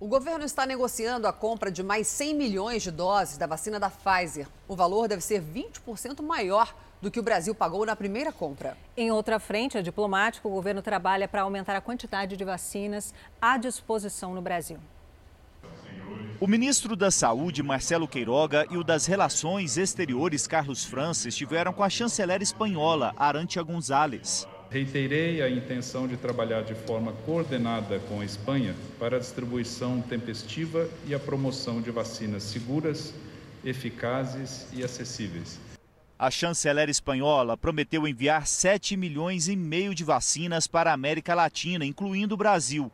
O 0.00 0.08
governo 0.08 0.44
está 0.44 0.66
negociando 0.66 1.28
a 1.28 1.32
compra 1.32 1.70
de 1.70 1.84
mais 1.84 2.08
100 2.08 2.34
milhões 2.34 2.82
de 2.82 2.90
doses 2.90 3.38
da 3.38 3.46
vacina 3.46 3.78
da 3.78 3.88
Pfizer. 3.88 4.48
O 4.66 4.74
valor 4.74 5.06
deve 5.06 5.22
ser 5.22 5.40
20% 5.40 6.22
maior 6.22 6.74
do 7.06 7.10
que 7.10 7.20
o 7.20 7.22
Brasil 7.22 7.54
pagou 7.54 7.86
na 7.86 7.94
primeira 7.94 8.32
compra. 8.32 8.76
Em 8.96 9.12
outra 9.12 9.38
frente, 9.38 9.78
a 9.78 9.80
diplomática, 9.80 10.48
o 10.48 10.50
governo 10.50 10.82
trabalha 10.82 11.28
para 11.28 11.42
aumentar 11.42 11.76
a 11.76 11.80
quantidade 11.80 12.36
de 12.36 12.44
vacinas 12.44 13.14
à 13.40 13.56
disposição 13.56 14.34
no 14.34 14.42
Brasil. 14.42 14.78
O 16.40 16.48
ministro 16.48 16.96
da 16.96 17.08
Saúde, 17.12 17.62
Marcelo 17.62 18.08
Queiroga, 18.08 18.66
e 18.72 18.76
o 18.76 18.82
das 18.82 19.06
Relações 19.06 19.78
Exteriores, 19.78 20.48
Carlos 20.48 20.84
França, 20.84 21.28
estiveram 21.28 21.72
com 21.72 21.84
a 21.84 21.88
chanceler 21.88 22.42
espanhola, 22.42 23.14
Arantia 23.16 23.62
González. 23.62 24.44
Reiterei 24.68 25.40
a 25.42 25.48
intenção 25.48 26.08
de 26.08 26.16
trabalhar 26.16 26.62
de 26.62 26.74
forma 26.74 27.12
coordenada 27.24 28.00
com 28.08 28.20
a 28.20 28.24
Espanha 28.24 28.74
para 28.98 29.16
a 29.16 29.20
distribuição 29.20 30.02
tempestiva 30.02 30.90
e 31.06 31.14
a 31.14 31.20
promoção 31.20 31.80
de 31.80 31.92
vacinas 31.92 32.42
seguras, 32.42 33.14
eficazes 33.64 34.66
e 34.72 34.82
acessíveis. 34.82 35.64
A 36.18 36.30
chanceler 36.30 36.88
espanhola 36.88 37.58
prometeu 37.58 38.08
enviar 38.08 38.46
7 38.46 38.96
milhões 38.96 39.48
e 39.48 39.54
meio 39.54 39.94
de 39.94 40.02
vacinas 40.02 40.66
para 40.66 40.90
a 40.90 40.94
América 40.94 41.34
Latina, 41.34 41.84
incluindo 41.84 42.34
o 42.34 42.38
Brasil. 42.38 42.90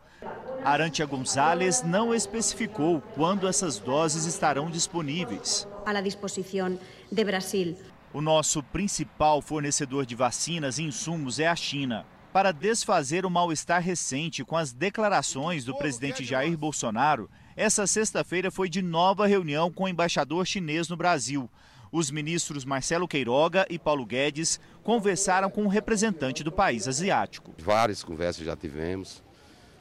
Arantia 0.64 1.06
González 1.06 1.84
não 1.84 2.12
especificou 2.12 3.00
quando 3.14 3.46
essas 3.46 3.78
doses 3.78 4.24
estarão 4.24 4.68
disponíveis. 4.68 5.68
À 5.86 6.00
disposição 6.00 6.76
de 7.12 7.24
Brasil. 7.24 7.76
O 8.12 8.20
nosso 8.20 8.60
principal 8.60 9.40
fornecedor 9.40 10.04
de 10.04 10.16
vacinas 10.16 10.78
e 10.78 10.82
insumos 10.82 11.38
é 11.38 11.46
a 11.46 11.54
China. 11.54 12.04
Para 12.32 12.50
desfazer 12.50 13.24
o 13.24 13.30
mal-estar 13.30 13.80
recente 13.80 14.42
com 14.42 14.56
as 14.56 14.72
declarações 14.72 15.64
do 15.64 15.76
presidente 15.76 16.24
Jair 16.24 16.58
Bolsonaro, 16.58 17.30
essa 17.54 17.86
sexta-feira 17.86 18.50
foi 18.50 18.68
de 18.68 18.82
nova 18.82 19.28
reunião 19.28 19.70
com 19.70 19.84
o 19.84 19.88
embaixador 19.88 20.44
chinês 20.44 20.88
no 20.88 20.96
Brasil. 20.96 21.48
Os 21.92 22.10
ministros 22.10 22.64
Marcelo 22.64 23.06
Queiroga 23.06 23.66
e 23.68 23.78
Paulo 23.78 24.06
Guedes 24.06 24.58
conversaram 24.82 25.50
com 25.50 25.60
o 25.60 25.64
um 25.66 25.68
representante 25.68 26.42
do 26.42 26.50
país 26.50 26.88
asiático. 26.88 27.52
Várias 27.58 28.02
conversas 28.02 28.46
já 28.46 28.56
tivemos. 28.56 29.22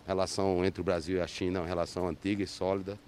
A 0.05 0.09
relação 0.09 0.65
entre 0.65 0.81
o 0.81 0.83
Brasil 0.83 1.19
e 1.19 1.21
a 1.21 1.27
China 1.27 1.59
é 1.59 1.61
uma 1.61 1.67
relação 1.69 2.05
antiga 2.09 2.43
e 2.43 2.47
sólida. 2.47 2.99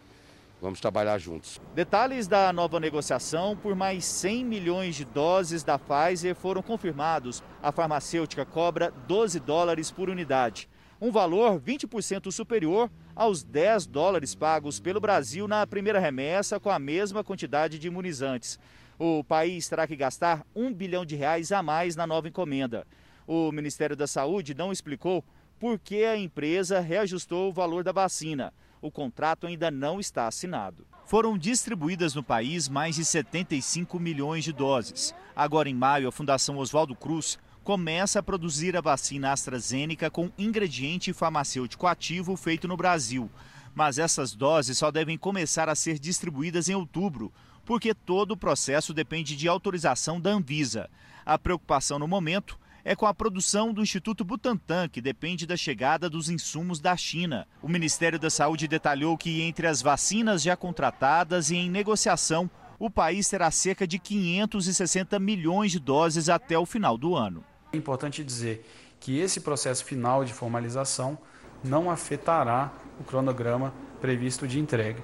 Vamos 0.61 0.79
trabalhar 0.79 1.17
juntos. 1.17 1.59
Detalhes 1.75 2.29
da 2.29 2.53
nova 2.53 2.79
negociação 2.79 3.57
por 3.57 3.75
mais 3.75 4.05
100 4.05 4.45
milhões 4.45 4.95
de 4.95 5.03
doses 5.03 5.65
da 5.65 5.77
Pfizer 5.77 6.33
foram 6.33 6.61
confirmados. 6.61 7.43
A 7.61 7.73
farmacêutica 7.73 8.45
cobra 8.45 8.89
12 9.05 9.37
dólares 9.41 9.91
por 9.91 10.09
unidade, 10.09 10.69
um 11.01 11.11
valor 11.11 11.59
20% 11.59 12.31
superior 12.31 12.89
aos 13.13 13.43
10 13.43 13.85
dólares 13.85 14.33
pagos 14.33 14.79
pelo 14.79 15.01
Brasil 15.01 15.45
na 15.45 15.67
primeira 15.67 15.99
remessa 15.99 16.57
com 16.57 16.69
a 16.69 16.79
mesma 16.79 17.21
quantidade 17.21 17.77
de 17.77 17.87
imunizantes. 17.87 18.57
O 19.05 19.21
país 19.21 19.67
terá 19.67 19.85
que 19.85 19.97
gastar 19.97 20.47
um 20.55 20.73
bilhão 20.73 21.03
de 21.05 21.17
reais 21.17 21.51
a 21.51 21.61
mais 21.61 21.93
na 21.93 22.07
nova 22.07 22.29
encomenda. 22.29 22.87
O 23.27 23.51
Ministério 23.51 23.97
da 23.97 24.07
Saúde 24.07 24.53
não 24.53 24.71
explicou 24.71 25.25
por 25.59 25.77
que 25.77 26.05
a 26.05 26.15
empresa 26.15 26.79
reajustou 26.79 27.49
o 27.49 27.51
valor 27.51 27.83
da 27.83 27.91
vacina 27.91 28.53
o 28.83 28.91
contrato 28.91 29.47
ainda 29.47 29.71
não 29.71 29.97
está 29.97 30.27
assinado. 30.27 30.85
Foram 31.05 31.37
distribuídas 31.37 32.13
no 32.13 32.21
país 32.21 32.67
mais 32.67 32.95
de 32.95 33.05
75 33.05 33.97
milhões 33.97 34.43
de 34.43 34.51
doses. 34.51 35.15
Agora, 35.33 35.69
em 35.69 35.73
maio, 35.73 36.09
a 36.09 36.11
Fundação 36.11 36.57
Oswaldo 36.57 36.93
Cruz 36.93 37.39
começa 37.63 38.19
a 38.19 38.23
produzir 38.23 38.75
a 38.75 38.81
vacina 38.81 39.31
AstraZeneca 39.31 40.11
com 40.11 40.29
ingrediente 40.37 41.13
farmacêutico 41.13 41.87
ativo 41.87 42.35
feito 42.35 42.67
no 42.67 42.75
Brasil. 42.75 43.31
Mas 43.73 43.97
essas 43.97 44.35
doses 44.35 44.77
só 44.77 44.91
devem 44.91 45.17
começar 45.17 45.69
a 45.69 45.75
ser 45.75 45.97
distribuídas 45.97 46.67
em 46.67 46.75
outubro, 46.75 47.31
porque 47.65 47.93
todo 47.93 48.31
o 48.31 48.37
processo 48.37 48.93
depende 48.93 49.35
de 49.35 49.47
autorização 49.47 50.19
da 50.19 50.31
Anvisa. 50.31 50.89
A 51.25 51.37
preocupação 51.37 51.97
no 51.97 52.07
momento 52.07 52.59
é 52.83 52.95
com 52.95 53.05
a 53.05 53.13
produção 53.13 53.73
do 53.73 53.81
Instituto 53.81 54.25
Butantan, 54.25 54.89
que 54.89 55.01
depende 55.01 55.47
da 55.47 55.55
chegada 55.55 56.09
dos 56.09 56.29
insumos 56.29 56.79
da 56.79 56.97
China. 56.97 57.47
O 57.61 57.69
Ministério 57.69 58.19
da 58.19 58.29
Saúde 58.29 58.67
detalhou 58.67 59.17
que 59.17 59.41
entre 59.41 59.67
as 59.67 59.81
vacinas 59.81 60.41
já 60.41 60.57
contratadas 60.57 61.49
e 61.49 61.55
em 61.55 61.69
negociação, 61.69 62.49
o 62.77 62.89
país 62.89 63.29
terá 63.29 63.49
cerca 63.49 63.87
de 63.87 63.97
560 63.97 65.17
milhões 65.17 65.71
de 65.71 65.79
doses 65.79 66.27
até 66.27 66.57
o 66.57 66.65
final 66.65 66.97
do 66.97 67.15
ano. 67.15 67.43
É 67.71 67.77
importante 67.77 68.23
dizer 68.23 68.65
que 68.99 69.17
esse 69.17 69.39
processo 69.39 69.85
final 69.85 70.25
de 70.25 70.33
formalização 70.33 71.17
não 71.63 71.89
afetará 71.89 72.73
o 72.99 73.03
cronograma 73.03 73.73
previsto 74.01 74.45
de 74.45 74.59
entrega. 74.59 75.01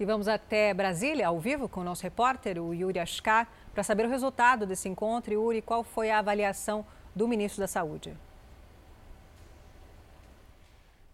E 0.00 0.04
vamos 0.06 0.28
até 0.28 0.72
Brasília, 0.72 1.28
ao 1.28 1.38
vivo, 1.38 1.68
com 1.68 1.82
o 1.82 1.84
nosso 1.84 2.04
repórter, 2.04 2.58
o 2.58 2.72
Yuri 2.72 2.98
Ashkar, 2.98 3.46
para 3.74 3.82
saber 3.82 4.06
o 4.06 4.08
resultado 4.08 4.64
desse 4.64 4.88
encontro. 4.88 5.34
Yuri, 5.34 5.60
qual 5.60 5.84
foi 5.84 6.10
a 6.10 6.18
avaliação 6.18 6.86
do 7.14 7.28
ministro 7.28 7.60
da 7.60 7.66
Saúde? 7.66 8.16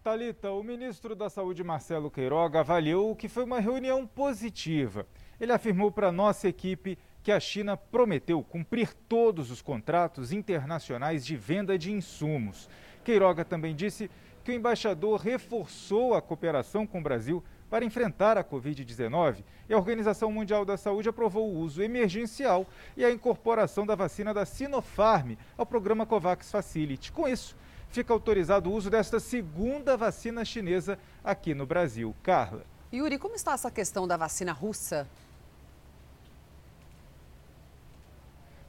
Talita, 0.01 0.51
o 0.51 0.63
ministro 0.63 1.17
da 1.17 1.29
Saúde, 1.29 1.65
Marcelo 1.65 2.09
Queiroga, 2.09 2.61
avaliou 2.61 3.13
que 3.13 3.27
foi 3.27 3.43
uma 3.43 3.59
reunião 3.59 4.07
positiva. 4.07 5.05
Ele 5.37 5.51
afirmou 5.51 5.91
para 5.91 6.09
nossa 6.09 6.47
equipe 6.47 6.97
que 7.21 7.33
a 7.33 7.41
China 7.41 7.75
prometeu 7.75 8.41
cumprir 8.41 8.93
todos 9.09 9.51
os 9.51 9.61
contratos 9.61 10.31
internacionais 10.31 11.25
de 11.25 11.35
venda 11.35 11.77
de 11.77 11.91
insumos. 11.91 12.69
Queiroga 13.03 13.43
também 13.43 13.75
disse 13.75 14.09
que 14.45 14.51
o 14.51 14.55
embaixador 14.55 15.19
reforçou 15.19 16.13
a 16.13 16.21
cooperação 16.21 16.87
com 16.87 16.99
o 16.99 17.03
Brasil 17.03 17.43
para 17.69 17.85
enfrentar 17.85 18.37
a 18.37 18.43
Covid-19 18.43 19.43
e 19.69 19.73
a 19.73 19.77
Organização 19.77 20.31
Mundial 20.31 20.63
da 20.63 20.77
Saúde 20.77 21.09
aprovou 21.09 21.49
o 21.49 21.59
uso 21.59 21.81
emergencial 21.81 22.65
e 22.95 23.03
a 23.03 23.11
incorporação 23.11 23.85
da 23.85 23.95
vacina 23.95 24.33
da 24.33 24.45
Sinopharm 24.45 25.33
ao 25.57 25.65
programa 25.65 26.05
COVAX 26.05 26.49
Facility. 26.49 27.11
Com 27.11 27.27
isso, 27.27 27.55
fica 27.89 28.13
autorizado 28.13 28.69
o 28.69 28.73
uso 28.73 28.89
desta 28.89 29.19
segunda 29.19 29.97
vacina 29.97 30.45
chinesa 30.45 30.97
aqui 31.23 31.53
no 31.53 31.65
Brasil. 31.65 32.15
Carla. 32.23 32.63
Yuri, 32.93 33.17
como 33.17 33.35
está 33.35 33.53
essa 33.53 33.69
questão 33.69 34.07
da 34.07 34.15
vacina 34.15 34.53
russa? 34.53 35.07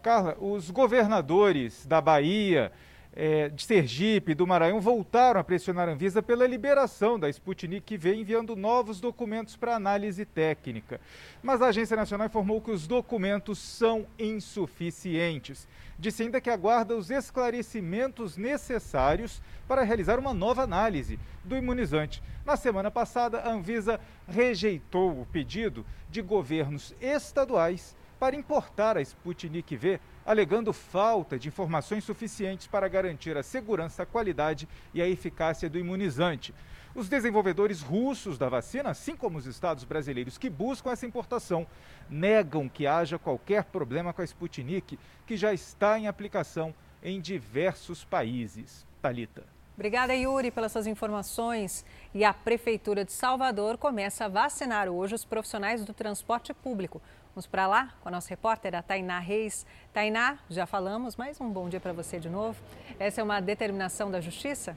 Carla, 0.02 0.36
os 0.40 0.70
governadores 0.70 1.86
da 1.86 2.00
Bahia 2.00 2.72
é, 3.20 3.48
de 3.48 3.64
Sergipe 3.64 4.30
e 4.30 4.34
do 4.34 4.46
Maranhão 4.46 4.80
voltaram 4.80 5.40
a 5.40 5.44
pressionar 5.44 5.88
a 5.88 5.92
Anvisa 5.92 6.22
pela 6.22 6.46
liberação 6.46 7.18
da 7.18 7.28
Sputnik 7.28 7.96
V, 7.96 8.14
enviando 8.14 8.54
novos 8.54 9.00
documentos 9.00 9.56
para 9.56 9.74
análise 9.74 10.24
técnica. 10.24 11.00
Mas 11.42 11.60
a 11.60 11.66
Agência 11.66 11.96
Nacional 11.96 12.28
informou 12.28 12.60
que 12.60 12.70
os 12.70 12.86
documentos 12.86 13.58
são 13.58 14.06
insuficientes. 14.16 15.66
Disse 15.98 16.22
ainda 16.22 16.40
que 16.40 16.48
aguarda 16.48 16.96
os 16.96 17.10
esclarecimentos 17.10 18.36
necessários 18.36 19.42
para 19.66 19.82
realizar 19.82 20.16
uma 20.20 20.32
nova 20.32 20.62
análise 20.62 21.18
do 21.42 21.56
imunizante. 21.56 22.22
Na 22.46 22.56
semana 22.56 22.88
passada, 22.88 23.40
a 23.40 23.50
Anvisa 23.50 23.98
rejeitou 24.28 25.20
o 25.22 25.26
pedido 25.26 25.84
de 26.08 26.22
governos 26.22 26.94
estaduais 27.00 27.96
para 28.18 28.36
importar 28.36 28.96
a 28.96 29.00
Sputnik 29.00 29.76
V 29.76 30.00
alegando 30.24 30.72
falta 30.72 31.38
de 31.38 31.48
informações 31.48 32.04
suficientes 32.04 32.66
para 32.66 32.88
garantir 32.88 33.36
a 33.36 33.42
segurança, 33.42 34.02
a 34.02 34.06
qualidade 34.06 34.68
e 34.92 35.00
a 35.00 35.08
eficácia 35.08 35.70
do 35.70 35.78
imunizante. 35.78 36.54
Os 36.94 37.08
desenvolvedores 37.08 37.80
russos 37.80 38.36
da 38.36 38.48
vacina, 38.48 38.90
assim 38.90 39.14
como 39.14 39.38
os 39.38 39.46
estados 39.46 39.84
brasileiros 39.84 40.36
que 40.36 40.50
buscam 40.50 40.90
essa 40.90 41.06
importação, 41.06 41.66
negam 42.10 42.68
que 42.68 42.86
haja 42.86 43.18
qualquer 43.18 43.64
problema 43.64 44.12
com 44.12 44.20
a 44.20 44.24
Sputnik, 44.24 44.98
que 45.26 45.36
já 45.36 45.54
está 45.54 45.98
em 45.98 46.08
aplicação 46.08 46.74
em 47.02 47.20
diversos 47.20 48.04
países. 48.04 48.86
Talita. 49.00 49.44
Obrigada, 49.78 50.12
Yuri, 50.12 50.50
pelas 50.50 50.72
suas 50.72 50.88
informações. 50.88 51.84
E 52.12 52.24
a 52.24 52.34
Prefeitura 52.34 53.04
de 53.04 53.12
Salvador 53.12 53.78
começa 53.78 54.24
a 54.24 54.28
vacinar 54.28 54.88
hoje 54.88 55.14
os 55.14 55.24
profissionais 55.24 55.84
do 55.84 55.94
transporte 55.94 56.52
público. 56.52 57.00
Vamos 57.38 57.46
para 57.46 57.68
lá 57.68 57.94
com 58.00 58.08
a 58.08 58.10
nossa 58.10 58.28
repórter, 58.30 58.74
a 58.74 58.82
Tainá 58.82 59.20
Reis. 59.20 59.64
Tainá, 59.92 60.40
já 60.50 60.66
falamos, 60.66 61.14
mas 61.14 61.40
um 61.40 61.48
bom 61.48 61.68
dia 61.68 61.78
para 61.78 61.92
você 61.92 62.18
de 62.18 62.28
novo. 62.28 62.60
Essa 62.98 63.20
é 63.20 63.24
uma 63.24 63.38
determinação 63.38 64.10
da 64.10 64.20
Justiça? 64.20 64.76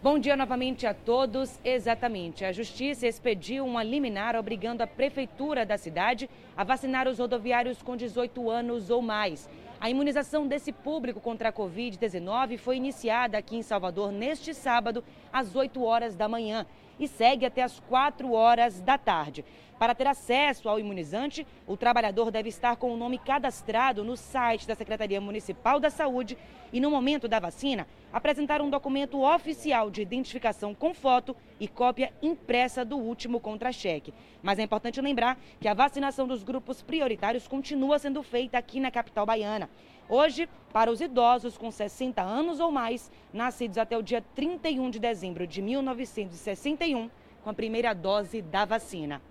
Bom 0.00 0.20
dia 0.20 0.36
novamente 0.36 0.86
a 0.86 0.94
todos. 0.94 1.58
Exatamente. 1.64 2.44
A 2.44 2.52
Justiça 2.52 3.08
expediu 3.08 3.66
uma 3.66 3.82
liminar 3.82 4.36
obrigando 4.36 4.84
a 4.84 4.86
Prefeitura 4.86 5.66
da 5.66 5.76
cidade 5.76 6.30
a 6.56 6.62
vacinar 6.62 7.08
os 7.08 7.18
rodoviários 7.18 7.82
com 7.82 7.96
18 7.96 8.48
anos 8.48 8.88
ou 8.88 9.02
mais. 9.02 9.50
A 9.80 9.90
imunização 9.90 10.46
desse 10.46 10.70
público 10.70 11.18
contra 11.20 11.48
a 11.48 11.52
Covid-19 11.52 12.56
foi 12.56 12.76
iniciada 12.76 13.36
aqui 13.36 13.56
em 13.56 13.62
Salvador 13.62 14.12
neste 14.12 14.54
sábado, 14.54 15.02
às 15.32 15.56
8 15.56 15.82
horas 15.82 16.14
da 16.14 16.28
manhã 16.28 16.64
e 17.00 17.08
segue 17.08 17.46
até 17.46 17.62
às 17.62 17.80
4 17.80 18.32
horas 18.32 18.80
da 18.80 18.96
tarde. 18.96 19.44
Para 19.80 19.94
ter 19.94 20.06
acesso 20.06 20.68
ao 20.68 20.78
imunizante, 20.78 21.46
o 21.66 21.74
trabalhador 21.74 22.30
deve 22.30 22.50
estar 22.50 22.76
com 22.76 22.92
o 22.92 22.98
nome 22.98 23.16
cadastrado 23.16 24.04
no 24.04 24.14
site 24.14 24.68
da 24.68 24.74
Secretaria 24.74 25.22
Municipal 25.22 25.80
da 25.80 25.88
Saúde 25.88 26.36
e, 26.70 26.78
no 26.78 26.90
momento 26.90 27.26
da 27.26 27.38
vacina, 27.38 27.86
apresentar 28.12 28.60
um 28.60 28.68
documento 28.68 29.22
oficial 29.22 29.90
de 29.90 30.02
identificação 30.02 30.74
com 30.74 30.92
foto 30.92 31.34
e 31.58 31.66
cópia 31.66 32.12
impressa 32.20 32.84
do 32.84 32.98
último 32.98 33.40
contra-cheque. 33.40 34.12
Mas 34.42 34.58
é 34.58 34.64
importante 34.64 35.00
lembrar 35.00 35.38
que 35.58 35.66
a 35.66 35.72
vacinação 35.72 36.28
dos 36.28 36.42
grupos 36.42 36.82
prioritários 36.82 37.48
continua 37.48 37.98
sendo 37.98 38.22
feita 38.22 38.58
aqui 38.58 38.80
na 38.80 38.90
capital 38.90 39.24
baiana. 39.24 39.70
Hoje, 40.10 40.48
para 40.72 40.90
os 40.90 41.00
idosos 41.00 41.56
com 41.56 41.70
60 41.70 42.20
anos 42.20 42.58
ou 42.58 42.72
mais, 42.72 43.08
nascidos 43.32 43.78
até 43.78 43.96
o 43.96 44.02
dia 44.02 44.20
31 44.34 44.90
de 44.90 44.98
dezembro 44.98 45.46
de 45.46 45.62
1961, 45.62 47.08
com 47.44 47.50
a 47.50 47.54
primeira 47.54 47.94
dose 47.94 48.42
da 48.42 48.64
vacina. 48.64 49.22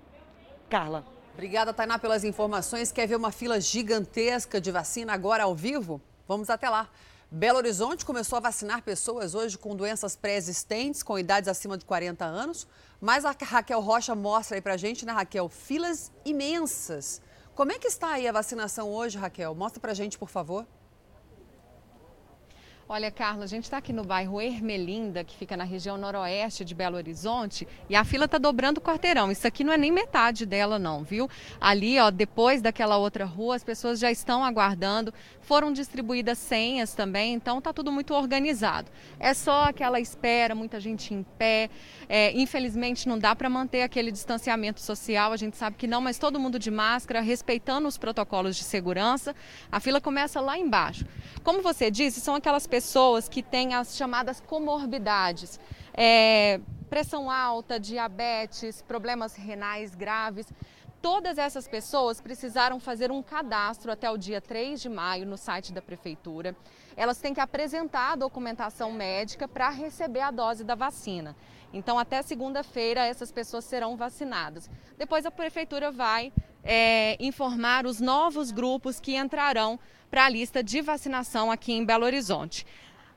Carla. 0.70 1.04
Obrigada, 1.34 1.74
Tainá, 1.74 2.00
pelas 2.00 2.24
informações. 2.24 2.94
Quer 2.94 3.10
ver 3.10 3.18
uma 3.18 3.30
fila 3.30 3.60
gigantesca 3.60 4.62
de 4.62 4.72
vacina 4.72 5.12
agora 5.12 5.44
ao 5.44 5.54
vivo? 5.54 6.02
Vamos 6.26 6.50
até 6.50 6.70
lá. 6.70 6.90
Belo 7.30 7.58
Horizonte 7.58 8.06
começou 8.06 8.38
a 8.38 8.40
vacinar 8.40 8.82
pessoas 8.82 9.36
hoje 9.36 9.58
com 9.58 9.76
doenças 9.76 10.16
pré-existentes, 10.16 11.04
com 11.04 11.20
idades 11.20 11.50
acima 11.50 11.78
de 11.78 11.84
40 11.84 12.24
anos. 12.24 12.66
Mas 13.02 13.26
a 13.26 13.36
Raquel 13.38 13.82
Rocha 13.82 14.16
mostra 14.16 14.56
aí 14.56 14.62
pra 14.62 14.78
gente, 14.78 15.06
né, 15.06 15.12
Raquel? 15.12 15.50
Filas 15.50 16.10
imensas. 16.24 17.22
Como 17.60 17.74
é 17.74 17.78
que 17.78 17.90
está 17.90 18.14
aí 18.14 18.26
a 18.26 18.32
vacinação 18.32 18.90
hoje, 18.90 19.18
Raquel? 19.18 19.54
Mostra 19.54 19.82
pra 19.82 19.94
gente, 19.94 20.18
por 20.18 20.30
favor. 20.30 20.66
Olha, 22.92 23.12
Carla, 23.12 23.44
a 23.44 23.48
gente 23.48 23.66
está 23.66 23.78
aqui 23.78 23.94
no 23.94 24.04
bairro 24.04 24.42
Ermelinda, 24.42 25.24
que 25.24 25.38
fica 25.38 25.56
na 25.56 25.64
região 25.64 25.96
noroeste 25.96 26.66
de 26.66 26.74
Belo 26.74 26.98
Horizonte, 26.98 27.68
e 27.88 27.96
a 27.96 28.04
fila 28.04 28.26
está 28.26 28.40
dobrando 28.40 28.80
o 28.80 28.82
quarteirão. 28.82 29.32
Isso 29.32 29.46
aqui 29.46 29.64
não 29.64 29.72
é 29.72 29.78
nem 29.78 29.92
metade 29.92 30.44
dela, 30.44 30.80
não, 30.80 31.04
viu? 31.04 31.30
Ali, 31.62 32.00
ó, 32.00 32.10
depois 32.10 32.64
daquela 32.64 32.98
outra 32.98 33.26
rua, 33.26 33.56
as 33.56 33.64
pessoas 33.64 34.00
já 34.00 34.10
estão 34.10 34.44
aguardando. 34.44 35.14
Foram 35.40 35.72
distribuídas 35.72 36.40
senhas 36.40 36.96
também, 36.96 37.36
então 37.36 37.60
está 37.60 37.72
tudo 37.72 37.92
muito 37.92 38.12
organizado. 38.16 38.90
É 39.20 39.36
só 39.36 39.66
aquela 39.66 40.00
espera, 40.00 40.56
muita 40.56 40.80
gente 40.80 41.14
em 41.14 41.22
pé. 41.38 41.70
É, 42.08 42.32
infelizmente, 42.32 43.08
não 43.08 43.20
dá 43.20 43.36
para 43.36 43.52
manter 43.52 43.84
aquele 43.84 44.12
distanciamento 44.12 44.82
social. 44.82 45.32
A 45.32 45.38
gente 45.38 45.58
sabe 45.58 45.76
que 45.76 45.86
não, 45.86 46.02
mas 46.02 46.18
todo 46.18 46.40
mundo 46.40 46.58
de 46.58 46.72
máscara, 46.72 47.22
respeitando 47.22 47.88
os 47.88 48.00
protocolos 48.00 48.56
de 48.56 48.64
segurança. 48.64 49.36
A 49.72 49.80
fila 49.80 50.02
começa 50.02 50.42
lá 50.42 50.58
embaixo. 50.58 51.06
Como 51.44 51.62
você 51.62 51.92
disse, 51.92 52.20
são 52.20 52.34
aquelas 52.34 52.66
pessoas 52.66 52.79
pessoas 52.80 53.28
que 53.28 53.44
têm 53.44 53.74
as 53.74 53.98
chamadas 53.98 54.40
comorbidades, 54.40 55.60
é, 55.94 56.62
pressão 56.90 57.30
alta, 57.30 57.78
diabetes, 57.78 58.82
problemas 58.82 59.36
renais 59.36 59.94
graves. 59.94 60.48
Todas 61.02 61.38
essas 61.38 61.68
pessoas 61.68 62.22
precisaram 62.22 62.80
fazer 62.80 63.12
um 63.12 63.22
cadastro 63.22 63.92
até 63.92 64.10
o 64.10 64.18
dia 64.18 64.40
3 64.40 64.82
de 64.82 64.88
maio 64.88 65.26
no 65.26 65.38
site 65.38 65.74
da 65.74 65.82
prefeitura. 65.82 66.56
Elas 66.96 67.20
têm 67.20 67.34
que 67.34 67.42
apresentar 67.42 68.14
a 68.14 68.16
documentação 68.16 68.94
médica 68.94 69.46
para 69.46 69.70
receber 69.70 70.22
a 70.22 70.32
dose 70.32 70.64
da 70.64 70.76
vacina. 70.76 71.36
Então, 71.72 72.00
até 72.00 72.22
segunda-feira, 72.22 73.06
essas 73.06 73.32
pessoas 73.32 73.66
serão 73.66 73.96
vacinadas. 73.96 74.70
Depois, 74.98 75.26
a 75.26 75.32
prefeitura 75.32 75.92
vai 75.92 76.34
é, 76.64 77.16
informar 77.20 77.86
os 77.86 78.00
novos 78.00 78.52
grupos 78.52 79.00
que 79.00 79.16
entrarão 79.16 79.80
para 80.10 80.26
a 80.26 80.30
lista 80.30 80.64
de 80.64 80.82
vacinação 80.82 81.52
aqui 81.52 81.74
em 81.74 81.86
Belo 81.86 82.06
Horizonte. 82.06 82.66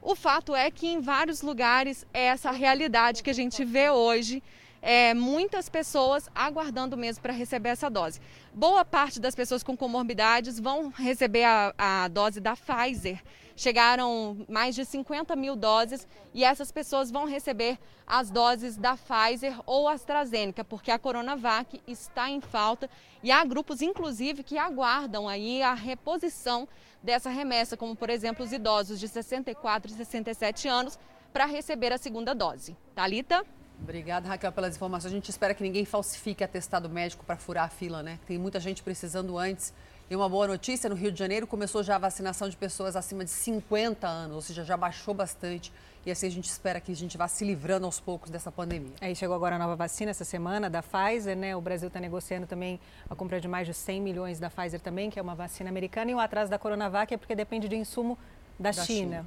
O 0.00 0.14
fato 0.14 0.54
é 0.54 0.70
que 0.70 0.86
em 0.86 1.00
vários 1.00 1.42
lugares 1.42 2.04
é 2.12 2.24
essa 2.24 2.50
realidade 2.50 3.22
que 3.22 3.30
a 3.30 3.34
gente 3.34 3.64
vê 3.64 3.88
hoje. 3.88 4.42
É, 4.84 5.14
muitas 5.14 5.68
pessoas 5.68 6.28
aguardando 6.34 6.96
mesmo 6.96 7.22
para 7.22 7.32
receber 7.32 7.68
essa 7.68 7.88
dose. 7.88 8.20
Boa 8.52 8.84
parte 8.84 9.20
das 9.20 9.32
pessoas 9.32 9.62
com 9.62 9.76
comorbidades 9.76 10.58
vão 10.58 10.88
receber 10.88 11.44
a, 11.44 11.72
a 11.78 12.08
dose 12.08 12.40
da 12.40 12.56
Pfizer, 12.56 13.22
chegaram 13.56 14.44
mais 14.48 14.74
de 14.74 14.84
50 14.84 15.34
mil 15.36 15.56
doses 15.56 16.06
e 16.34 16.44
essas 16.44 16.70
pessoas 16.72 17.10
vão 17.10 17.26
receber 17.26 17.78
as 18.06 18.30
doses 18.30 18.76
da 18.76 18.96
Pfizer 18.96 19.58
ou 19.66 19.88
AstraZeneca, 19.88 20.64
porque 20.64 20.90
a 20.90 20.98
Coronavac 20.98 21.80
está 21.86 22.28
em 22.28 22.40
falta 22.40 22.88
e 23.22 23.30
há 23.30 23.44
grupos, 23.44 23.82
inclusive, 23.82 24.42
que 24.42 24.58
aguardam 24.58 25.28
aí 25.28 25.62
a 25.62 25.74
reposição 25.74 26.68
dessa 27.02 27.30
remessa, 27.30 27.76
como 27.76 27.96
por 27.96 28.10
exemplo 28.10 28.44
os 28.44 28.52
idosos 28.52 28.98
de 28.98 29.08
64 29.08 29.90
e 29.90 29.94
67 29.94 30.68
anos, 30.68 30.98
para 31.32 31.46
receber 31.46 31.92
a 31.92 31.98
segunda 31.98 32.34
dose. 32.34 32.76
Talita? 32.94 33.44
Obrigada, 33.82 34.28
Raquel, 34.28 34.52
pelas 34.52 34.76
informações. 34.76 35.12
A 35.12 35.14
gente 35.14 35.28
espera 35.28 35.54
que 35.54 35.62
ninguém 35.62 35.84
falsifique 35.84 36.44
atestado 36.44 36.88
médico 36.88 37.24
para 37.24 37.36
furar 37.36 37.64
a 37.64 37.68
fila, 37.68 38.02
né? 38.02 38.18
Tem 38.26 38.38
muita 38.38 38.60
gente 38.60 38.82
precisando 38.82 39.36
antes. 39.36 39.74
E 40.12 40.14
uma 40.14 40.28
boa 40.28 40.46
notícia, 40.46 40.90
no 40.90 40.94
Rio 40.94 41.10
de 41.10 41.18
Janeiro 41.18 41.46
começou 41.46 41.82
já 41.82 41.94
a 41.94 41.98
vacinação 41.98 42.46
de 42.46 42.54
pessoas 42.54 42.96
acima 42.96 43.24
de 43.24 43.30
50 43.30 44.06
anos, 44.06 44.34
ou 44.34 44.42
seja, 44.42 44.62
já 44.62 44.76
baixou 44.76 45.14
bastante. 45.14 45.72
E 46.04 46.10
assim 46.10 46.26
a 46.26 46.30
gente 46.30 46.50
espera 46.50 46.78
que 46.82 46.92
a 46.92 46.94
gente 46.94 47.16
vá 47.16 47.26
se 47.26 47.46
livrando 47.46 47.86
aos 47.86 47.98
poucos 47.98 48.28
dessa 48.28 48.52
pandemia. 48.52 48.92
Aí 49.00 49.16
chegou 49.16 49.34
agora 49.34 49.56
a 49.56 49.58
nova 49.58 49.74
vacina 49.74 50.10
essa 50.10 50.22
semana 50.22 50.68
da 50.68 50.82
Pfizer, 50.82 51.34
né? 51.34 51.56
O 51.56 51.62
Brasil 51.62 51.88
está 51.88 51.98
negociando 51.98 52.46
também 52.46 52.78
a 53.08 53.14
compra 53.14 53.40
de 53.40 53.48
mais 53.48 53.66
de 53.66 53.72
100 53.72 54.02
milhões 54.02 54.38
da 54.38 54.50
Pfizer 54.50 54.80
também, 54.80 55.08
que 55.08 55.18
é 55.18 55.22
uma 55.22 55.34
vacina 55.34 55.70
americana. 55.70 56.10
E 56.10 56.14
o 56.14 56.20
atraso 56.20 56.50
da 56.50 56.58
Coronavac 56.58 57.14
é 57.14 57.16
porque 57.16 57.34
depende 57.34 57.66
de 57.66 57.76
insumo 57.76 58.18
da, 58.58 58.70
da 58.70 58.84
China. 58.84 58.84
China. 58.84 59.26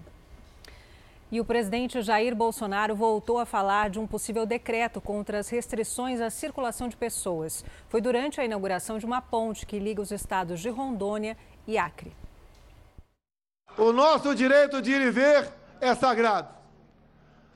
E 1.35 1.41
o 1.41 1.43
presidente 1.43 2.01
Jair 2.01 2.33
Bolsonaro 2.33 2.95
voltou 2.95 3.39
a 3.39 3.45
falar 3.45 3.89
de 3.89 3.99
um 3.99 4.07
possível 4.07 4.45
decreto 4.45 5.01
contra 5.01 5.37
as 5.37 5.49
restrições 5.49 6.21
à 6.21 6.29
circulação 6.29 6.87
de 6.87 6.95
pessoas. 6.95 7.61
Foi 7.89 7.99
durante 7.99 8.39
a 8.39 8.45
inauguração 8.45 8.97
de 8.97 9.05
uma 9.05 9.21
ponte 9.21 9.65
que 9.65 9.77
liga 9.77 10.01
os 10.01 10.11
estados 10.11 10.61
de 10.61 10.69
Rondônia 10.69 11.37
e 11.67 11.77
Acre. 11.77 12.15
O 13.77 13.91
nosso 13.91 14.33
direito 14.33 14.81
de 14.81 14.91
ir 14.91 15.01
e 15.01 15.11
ver 15.11 15.51
é 15.81 15.93
sagrado. 15.93 16.55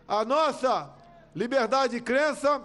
A 0.05 0.25
nossa 0.25 0.93
liberdade 1.33 1.95
de 1.95 2.01
crença 2.01 2.61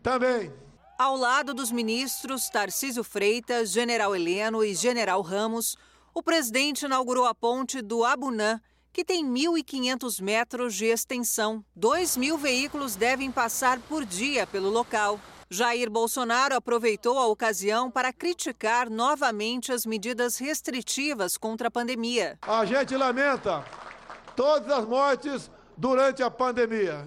também. 0.00 0.52
Ao 0.96 1.16
lado 1.16 1.54
dos 1.54 1.72
ministros 1.72 2.48
Tarcísio 2.48 3.02
Freitas, 3.02 3.72
General 3.72 4.14
Heleno 4.14 4.62
e 4.62 4.76
General 4.76 5.20
Ramos, 5.22 5.76
o 6.14 6.22
presidente 6.22 6.84
inaugurou 6.84 7.26
a 7.26 7.34
ponte 7.34 7.82
do 7.82 8.04
Abunã 8.04 8.60
que 8.96 9.04
tem 9.04 9.22
1.500 9.22 10.22
metros 10.22 10.74
de 10.74 10.86
extensão. 10.86 11.62
2 11.74 12.16
mil 12.16 12.38
veículos 12.38 12.96
devem 12.96 13.30
passar 13.30 13.78
por 13.78 14.06
dia 14.06 14.46
pelo 14.46 14.70
local. 14.70 15.20
Jair 15.50 15.90
Bolsonaro 15.90 16.56
aproveitou 16.56 17.18
a 17.18 17.26
ocasião 17.26 17.90
para 17.90 18.10
criticar 18.10 18.88
novamente 18.88 19.70
as 19.70 19.84
medidas 19.84 20.38
restritivas 20.38 21.36
contra 21.36 21.68
a 21.68 21.70
pandemia. 21.70 22.38
A 22.40 22.64
gente 22.64 22.96
lamenta 22.96 23.62
todas 24.34 24.72
as 24.72 24.86
mortes 24.86 25.50
durante 25.76 26.22
a 26.22 26.30
pandemia, 26.30 27.06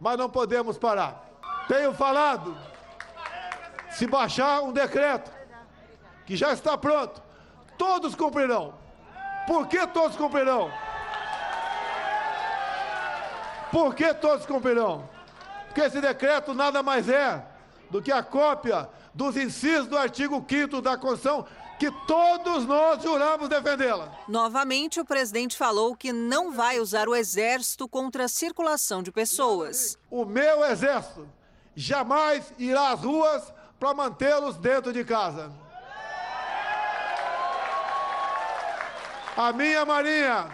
mas 0.00 0.16
não 0.16 0.30
podemos 0.30 0.78
parar. 0.78 1.22
Tenho 1.68 1.92
falado, 1.92 2.56
se 3.90 4.06
baixar 4.06 4.62
um 4.62 4.72
decreto 4.72 5.30
que 6.24 6.34
já 6.34 6.54
está 6.54 6.78
pronto, 6.78 7.22
todos 7.76 8.14
cumprirão. 8.14 8.72
Por 9.46 9.68
que 9.68 9.86
todos 9.88 10.16
cumprirão? 10.16 10.85
Por 13.70 13.94
que 13.94 14.14
todos 14.14 14.46
cumprirão? 14.46 15.08
Porque 15.66 15.80
esse 15.80 16.00
decreto 16.00 16.54
nada 16.54 16.82
mais 16.82 17.08
é 17.08 17.44
do 17.90 18.00
que 18.00 18.12
a 18.12 18.22
cópia 18.22 18.88
dos 19.12 19.36
incisos 19.36 19.86
do 19.86 19.96
artigo 19.96 20.44
5 20.48 20.80
da 20.80 20.96
Constituição 20.96 21.46
que 21.78 21.90
todos 22.06 22.64
nós 22.64 23.02
juramos 23.02 23.48
defendê-la. 23.48 24.10
Novamente, 24.26 24.98
o 24.98 25.04
presidente 25.04 25.56
falou 25.56 25.94
que 25.94 26.12
não 26.12 26.52
vai 26.52 26.80
usar 26.80 27.08
o 27.08 27.14
exército 27.14 27.86
contra 27.86 28.24
a 28.24 28.28
circulação 28.28 29.02
de 29.02 29.12
pessoas. 29.12 29.98
O 30.10 30.24
meu 30.24 30.64
exército 30.64 31.28
jamais 31.74 32.52
irá 32.58 32.92
às 32.92 33.00
ruas 33.00 33.52
para 33.78 33.92
mantê-los 33.92 34.56
dentro 34.56 34.92
de 34.92 35.04
casa. 35.04 35.52
A 39.36 39.52
minha 39.52 39.84
marinha 39.84 40.50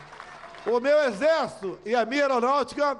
o 0.66 0.80
meu 0.80 0.98
exército 1.04 1.78
e 1.84 1.94
a 1.94 2.04
minha 2.04 2.22
aeronáutica 2.22 2.98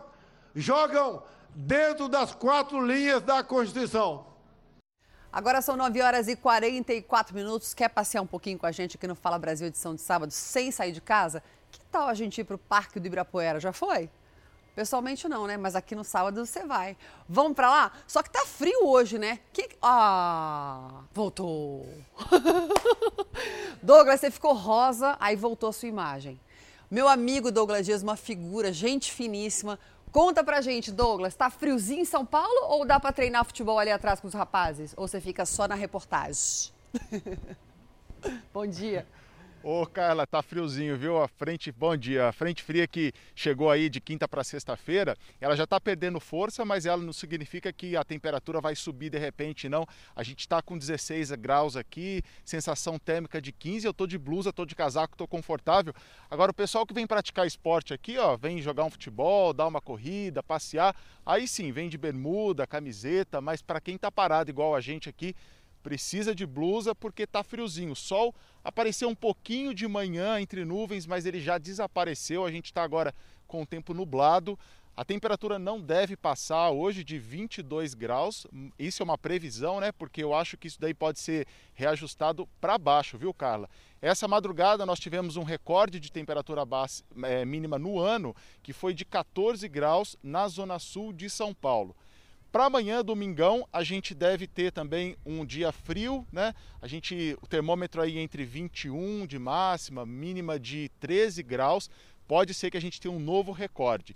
jogam 0.55 1.23
dentro 1.55 2.09
das 2.09 2.35
quatro 2.35 2.85
linhas 2.85 3.23
da 3.23 3.43
Constituição. 3.43 4.27
Agora 5.33 5.63
são 5.63 5.77
9 5.77 6.03
horas 6.03 6.29
e 6.29 6.37
44 6.37 7.35
minutos. 7.35 7.73
Quer 7.73 7.89
passear 7.89 8.21
um 8.21 8.27
pouquinho 8.27 8.59
com 8.59 8.67
a 8.67 8.73
gente 8.73 8.97
aqui 8.97 9.07
no 9.07 9.15
Fala 9.15 9.39
Brasil 9.39 9.67
edição 9.67 9.95
de 9.95 10.01
sábado 10.01 10.31
sem 10.31 10.71
sair 10.71 10.93
de 10.93 11.01
casa? 11.01 11.43
Que 11.71 11.81
tal 11.91 12.09
a 12.09 12.15
gente 12.15 12.41
ir 12.41 12.45
para 12.45 12.57
o 12.57 12.59
Parque 12.59 13.01
do 13.01 13.07
Ibirapuera? 13.07 13.59
Já 13.59 13.73
foi? 13.73 14.11
Pessoalmente 14.75 15.29
não, 15.29 15.47
né? 15.47 15.57
Mas 15.57 15.75
aqui 15.75 15.95
no 15.95 16.05
sábado 16.05 16.45
você 16.45 16.67
vai. 16.67 16.97
Vamos 17.29 17.55
para 17.55 17.71
lá? 17.71 17.93
Só 18.07 18.23
que 18.23 18.31
tá 18.31 18.45
frio 18.45 18.87
hoje, 18.87 19.19
né? 19.19 19.39
Que... 19.53 19.71
Ah, 19.81 21.03
voltou. 21.13 21.87
Douglas, 23.83 24.21
você 24.21 24.31
ficou 24.31 24.55
rosa, 24.55 25.17
aí 25.21 25.37
voltou 25.37 25.71
a 25.71 25.73
sua 25.73 25.89
imagem. 25.89 26.39
Meu 26.93 27.09
amigo 27.09 27.51
Douglas 27.51 27.87
Dias, 27.87 28.03
uma 28.03 28.17
figura, 28.17 28.71
gente 28.71 29.11
finíssima. 29.11 29.79
Conta 30.11 30.45
pra 30.45 30.61
gente, 30.61 30.93
Douglas, 30.93 31.35
tá 31.35 31.49
friozinho 31.49 32.03
em 32.03 32.05
São 32.05 32.27
Paulo 32.27 32.67
ou 32.69 32.85
dá 32.85 33.01
para 33.01 33.11
treinar 33.11 33.47
futebol 33.47 33.79
ali 33.79 33.91
atrás 33.91 34.21
com 34.21 34.29
os 34.29 34.35
rapazes? 34.35 34.93
Ou 34.95 35.09
você 35.09 35.19
fica 35.19 35.47
só 35.47 35.67
na 35.67 35.75
reportagem? 35.75 36.71
Bom 38.53 38.67
dia. 38.67 39.07
Ô, 39.65 39.87
Carla, 39.87 40.27
tá 40.27 40.43
friozinho, 40.43 40.97
viu? 40.97 41.23
A 41.23 41.29
frente, 41.29 41.71
bom 41.71 41.97
dia. 41.97 42.27
A 42.27 42.33
frente 42.33 42.65
fria 42.65 42.85
que 42.85 43.13
chegou 43.33 43.71
aí 43.71 43.89
de 43.89 44.01
quinta 44.01 44.27
para 44.27 44.43
sexta-feira, 44.43 45.17
ela 45.41 45.55
já 45.55 45.65
tá 45.65 45.81
perdendo 45.81 46.19
força, 46.19 46.65
mas 46.65 46.85
ela 46.85 47.01
não 47.01 47.13
significa 47.13 47.73
que 47.73 47.97
a 47.97 48.03
temperatura 48.03 48.61
vai 48.61 48.75
subir 48.75 49.09
de 49.09 49.19
repente, 49.19 49.69
não. 49.69 49.87
A 50.17 50.25
gente 50.25 50.49
tá 50.49 50.61
com 50.61 50.77
16 50.77 51.31
graus 51.33 51.77
aqui, 51.77 52.23
sensação 52.45 52.99
térmica 52.99 53.41
de 53.41 53.53
15. 53.53 53.87
Eu 53.87 53.95
tô 53.95 54.05
de 54.05 54.19
blusa, 54.19 54.53
tô 54.53 54.67
de 54.67 54.75
casaco, 54.75 55.17
tô 55.17 55.29
confortável. 55.29 55.95
Agora, 56.29 56.51
o 56.51 56.55
pessoal 56.55 56.85
que 56.85 56.93
vem 56.93 57.07
praticar 57.07 57.47
esporte 57.47 57.95
aqui, 57.95 58.19
ó, 58.19 58.37
vem 58.37 58.61
jogar 58.61 58.83
um 58.83 58.91
futebol, 58.91 59.53
dar 59.53 59.69
uma 59.69 59.81
corrida, 59.81 60.43
passear, 60.43 60.93
aí 61.25 61.47
sim, 61.47 61.71
vem 61.71 61.89
de 61.89 61.97
bermuda, 61.97 62.67
camiseta, 62.67 63.41
mas 63.41 63.63
para 63.63 63.81
quem 63.81 63.97
tá 63.97 64.11
parado 64.11 64.51
igual 64.51 64.75
a 64.75 64.81
gente 64.81 65.09
aqui, 65.09 65.37
precisa 65.83 66.35
de 66.35 66.47
blusa 66.47 66.95
porque 66.95 67.27
tá 67.27 67.43
friozinho. 67.43 67.93
O 67.93 67.97
sol 67.97 68.35
apareceu 68.65 69.09
um 69.09 69.15
pouquinho 69.15 69.75
de 69.75 69.87
manhã 69.89 70.41
entre 70.41 70.65
nuvens, 70.65 71.07
mas 71.07 71.27
ele 71.27 71.41
já 71.41 71.59
desapareceu. 71.59 72.45
A 72.45 72.51
gente 72.51 72.67
está 72.67 72.83
agora 72.83 73.15
com 73.47 73.63
o 73.63 73.67
tempo 73.67 73.93
nublado. 73.93 74.59
A 74.95 75.07
temperatura 75.07 75.59
não 75.59 75.81
deve 75.81 76.17
passar 76.17 76.71
hoje 76.71 77.03
de 77.03 77.19
22 77.19 77.95
graus. 77.95 78.47
Isso 78.79 79.03
é 79.03 79.05
uma 79.05 79.17
previsão, 79.17 79.81
né? 79.81 79.91
Porque 79.91 80.23
eu 80.23 80.35
acho 80.35 80.59
que 80.59 80.69
isso 80.69 80.79
daí 80.79 80.93
pode 80.93 81.19
ser 81.19 81.47
reajustado 81.75 82.47
para 82.61 82.77
baixo, 82.77 83.17
viu, 83.17 83.33
Carla? 83.33 83.71
Essa 84.03 84.29
madrugada 84.29 84.85
nós 84.85 85.01
tivemos 85.01 85.37
um 85.37 85.45
recorde 85.45 85.99
de 85.99 86.13
temperatura 86.13 86.67
base, 86.67 87.03
é, 87.25 87.43
mínima 87.43 87.79
no 87.79 87.99
ano, 87.99 88.37
que 88.63 88.75
foi 88.75 88.93
de 88.93 89.07
14 89.07 89.67
graus 89.67 90.15
na 90.23 90.47
zona 90.47 90.79
sul 90.79 91.11
de 91.11 91.31
São 91.31 91.55
Paulo. 91.55 91.97
Para 92.53 92.67
amanhã, 92.67 93.03
domingão, 93.03 93.67
a 93.73 93.83
gente 93.83 94.15
deve 94.15 94.47
ter 94.47 94.71
também 94.73 95.17
um 95.25 95.43
dia 95.43 95.73
frio, 95.73 96.27
né? 96.31 96.55
A 96.83 96.87
gente, 96.87 97.35
o 97.41 97.47
termômetro 97.47 98.03
aí 98.03 98.19
entre 98.19 98.45
21 98.45 99.27
de 99.27 99.39
máxima, 99.39 100.05
mínima 100.05 100.61
de 100.61 100.91
13 101.01 101.43
graus. 101.43 101.89
Pode 102.29 102.53
ser 102.53 102.71
que 102.71 102.77
a 102.77 102.81
gente 102.81 103.01
tenha 103.01 103.15
um 103.15 103.19
novo 103.19 103.53
recorde. 103.53 104.15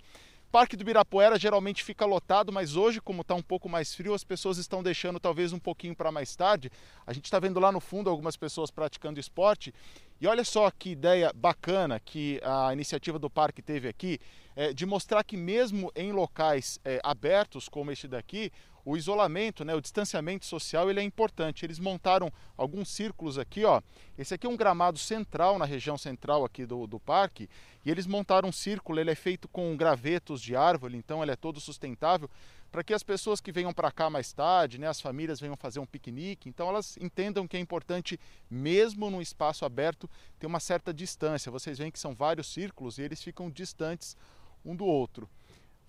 Parque 0.51 0.77
do 0.77 0.85
Birapuera 0.85 1.37
geralmente 1.37 1.83
fica 1.83 2.05
lotado, 2.05 2.53
mas 2.53 2.75
hoje, 2.75 3.01
como 3.01 3.21
está 3.21 3.35
um 3.35 3.41
pouco 3.41 3.67
mais 3.67 3.93
frio, 3.93 4.13
as 4.13 4.23
pessoas 4.23 4.57
estão 4.57 4.81
deixando 4.81 5.19
talvez 5.19 5.51
um 5.51 5.59
pouquinho 5.59 5.95
para 5.95 6.11
mais 6.11 6.35
tarde. 6.35 6.71
A 7.05 7.11
gente 7.11 7.25
está 7.25 7.37
vendo 7.37 7.59
lá 7.59 7.71
no 7.71 7.81
fundo 7.81 8.09
algumas 8.09 8.37
pessoas 8.37 8.71
praticando 8.71 9.19
esporte. 9.19 9.73
E 10.19 10.25
olha 10.25 10.43
só 10.43 10.71
que 10.71 10.91
ideia 10.91 11.31
bacana 11.35 11.99
que 11.99 12.39
a 12.43 12.71
iniciativa 12.71 13.19
do 13.19 13.29
parque 13.29 13.61
teve 13.61 13.87
aqui 13.87 14.19
é, 14.55 14.73
de 14.73 14.85
mostrar 14.85 15.23
que 15.23 15.37
mesmo 15.37 15.91
em 15.95 16.11
locais 16.11 16.79
é, 16.83 16.99
abertos 17.03 17.69
como 17.69 17.91
este 17.91 18.07
daqui, 18.07 18.51
o 18.89 18.95
isolamento, 18.95 19.65
né, 19.65 19.75
o 19.75 19.81
distanciamento 19.81 20.45
social, 20.45 20.89
ele 20.89 21.01
é 21.01 21.03
importante. 21.03 21.65
Eles 21.65 21.77
montaram 21.77 22.31
alguns 22.55 22.87
círculos 22.87 23.37
aqui, 23.37 23.65
ó. 23.65 23.81
Esse 24.17 24.33
aqui 24.33 24.47
é 24.47 24.49
um 24.49 24.55
gramado 24.55 24.97
central 24.97 25.59
na 25.59 25.65
região 25.65 25.97
central 25.97 26.45
aqui 26.45 26.65
do, 26.65 26.87
do 26.87 26.97
parque, 26.97 27.49
e 27.83 27.91
eles 27.91 28.07
montaram 28.07 28.47
um 28.47 28.51
círculo. 28.51 28.97
Ele 28.97 29.11
é 29.11 29.15
feito 29.15 29.49
com 29.49 29.75
gravetos 29.75 30.41
de 30.41 30.55
árvore, 30.55 30.95
então 30.95 31.21
ele 31.21 31.33
é 31.33 31.35
todo 31.35 31.59
sustentável 31.59 32.29
para 32.71 32.81
que 32.81 32.93
as 32.93 33.03
pessoas 33.03 33.41
que 33.41 33.51
venham 33.51 33.73
para 33.73 33.91
cá 33.91 34.09
mais 34.09 34.31
tarde, 34.31 34.77
né, 34.77 34.87
as 34.87 35.01
famílias 35.01 35.41
venham 35.41 35.57
fazer 35.57 35.79
um 35.79 35.85
piquenique, 35.85 36.47
então 36.47 36.69
elas 36.69 36.97
entendam 37.01 37.45
que 37.45 37.57
é 37.57 37.59
importante, 37.59 38.17
mesmo 38.49 39.09
num 39.09 39.21
espaço 39.21 39.65
aberto, 39.65 40.09
ter 40.39 40.47
uma 40.47 40.61
certa 40.61 40.93
distância. 40.93 41.51
Vocês 41.51 41.77
veem 41.77 41.91
que 41.91 41.99
são 41.99 42.15
vários 42.15 42.47
círculos 42.47 42.97
e 42.97 43.01
eles 43.01 43.21
ficam 43.21 43.49
distantes 43.49 44.15
um 44.63 44.73
do 44.73 44.85
outro. 44.85 45.29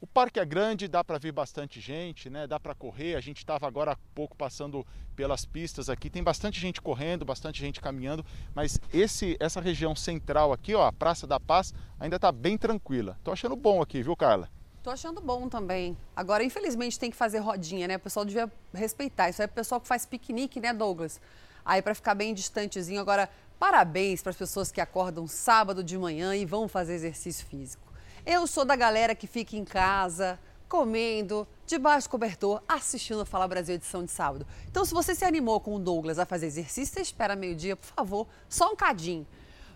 O 0.01 0.07
parque 0.07 0.39
é 0.39 0.45
grande, 0.45 0.87
dá 0.87 1.03
para 1.03 1.19
ver 1.19 1.33
bastante 1.33 1.81
gente, 1.81 2.31
né? 2.31 2.47
Dá 2.47 2.61
para 2.61 2.73
correr. 2.73 3.17
A 3.17 3.21
gente 3.21 3.39
estava 3.39 3.67
agora 3.67 3.93
há 3.93 3.97
pouco 4.15 4.37
passando 4.37 4.87
pelas 5.17 5.45
pistas 5.45 5.91
aqui. 5.91 6.09
Tem 6.09 6.23
bastante 6.23 6.61
gente 6.61 6.81
correndo, 6.81 7.25
bastante 7.25 7.59
gente 7.59 7.81
caminhando, 7.81 8.25
mas 8.55 8.79
esse, 8.95 9.37
essa 9.41 9.61
região 9.61 9.97
central 9.97 10.53
aqui, 10.53 10.73
ó, 10.73 10.87
a 10.87 10.93
Praça 10.93 11.27
da 11.27 11.41
Paz, 11.41 11.75
ainda 11.99 12.15
está 12.15 12.31
bem 12.31 12.57
tranquila. 12.57 13.19
Tô 13.25 13.33
achando 13.33 13.57
bom 13.57 13.83
aqui, 13.83 14.01
viu, 14.01 14.15
Carla? 14.15 14.49
Tô 14.85 14.91
achando 14.91 15.21
bom 15.21 15.49
também. 15.49 15.97
Agora, 16.15 16.45
infelizmente, 16.45 16.97
tem 16.97 17.11
que 17.11 17.17
fazer 17.17 17.41
rodinha, 17.41 17.89
né? 17.89 17.97
O 17.97 18.01
pessoal 18.01 18.25
devia 18.25 18.49
respeitar. 18.73 19.29
Isso 19.29 19.43
é 19.43 19.47
o 19.47 19.49
pessoal 19.49 19.81
que 19.81 19.89
faz 19.89 20.07
piquenique, 20.07 20.61
né, 20.61 20.73
Douglas? 20.73 21.21
Aí 21.65 21.83
para 21.83 21.97
ficar 21.97 22.15
bem 22.15 22.33
distantezinho. 22.33 23.01
Agora, 23.01 23.29
parabéns 23.59 24.23
para 24.23 24.31
as 24.31 24.37
pessoas 24.37 24.71
que 24.71 24.81
acordam 24.81 25.27
sábado 25.27 25.83
de 25.83 25.99
manhã 25.99 26.37
e 26.37 26.47
vão 26.47 26.69
fazer 26.69 26.95
exercício 26.95 27.45
físico. 27.45 27.88
Eu 28.31 28.47
sou 28.47 28.63
da 28.63 28.77
galera 28.77 29.15
que 29.15 29.27
fica 29.27 29.57
em 29.57 29.65
casa, 29.65 30.39
comendo, 30.69 31.49
debaixo 31.67 32.07
do 32.07 32.11
cobertor, 32.11 32.63
assistindo 32.69 33.23
a 33.23 33.25
Fala 33.25 33.49
Brasil 33.49 33.75
edição 33.75 34.05
de 34.05 34.11
sábado. 34.11 34.47
Então, 34.71 34.85
se 34.85 34.93
você 34.93 35.15
se 35.15 35.25
animou 35.25 35.59
com 35.61 35.75
o 35.75 35.79
Douglas 35.79 36.19
a 36.19 36.27
fazer 36.27 36.45
exercício, 36.45 36.93
você 36.93 37.01
espera 37.01 37.35
meio-dia, 37.35 37.75
por 37.75 37.87
favor, 37.87 38.27
só 38.47 38.71
um 38.71 38.77
cadinho. 38.77 39.27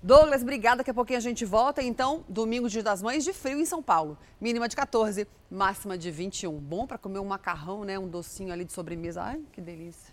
Douglas, 0.02 0.42
obrigada. 0.42 0.76
Daqui 0.76 0.90
a 0.90 0.94
pouquinho 0.94 1.16
a 1.18 1.22
gente 1.22 1.46
volta. 1.46 1.82
Então, 1.82 2.26
domingo, 2.28 2.68
dia 2.68 2.82
das 2.82 3.00
mães, 3.00 3.24
de 3.24 3.32
frio 3.32 3.58
em 3.58 3.64
São 3.64 3.82
Paulo. 3.82 4.18
Mínima 4.38 4.68
de 4.68 4.76
14, 4.76 5.26
máxima 5.50 5.96
de 5.96 6.10
21. 6.10 6.52
Bom 6.52 6.86
para 6.86 6.98
comer 6.98 7.20
um 7.20 7.24
macarrão, 7.24 7.84
né? 7.84 7.98
Um 7.98 8.06
docinho 8.06 8.52
ali 8.52 8.66
de 8.66 8.72
sobremesa. 8.74 9.22
Ai, 9.22 9.40
que 9.50 9.62
delícia. 9.62 10.12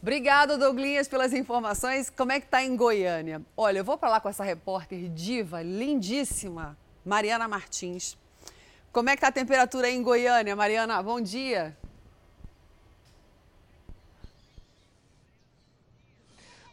Obrigada, 0.00 0.56
Douglinhas, 0.56 1.08
pelas 1.08 1.32
informações. 1.32 2.08
Como 2.08 2.30
é 2.30 2.38
que 2.38 2.46
tá 2.46 2.62
em 2.62 2.76
Goiânia? 2.76 3.42
Olha, 3.56 3.78
eu 3.78 3.84
vou 3.84 3.98
para 3.98 4.10
lá 4.10 4.20
com 4.20 4.28
essa 4.28 4.44
repórter 4.44 5.08
diva, 5.08 5.60
lindíssima, 5.60 6.78
Mariana 7.04 7.46
Martins. 7.46 8.16
Como 8.92 9.10
é 9.10 9.12
que 9.12 9.18
está 9.18 9.28
a 9.28 9.32
temperatura 9.32 9.88
aí 9.88 9.94
em 9.94 10.02
Goiânia, 10.02 10.56
Mariana? 10.56 11.02
Bom 11.02 11.20
dia. 11.20 11.76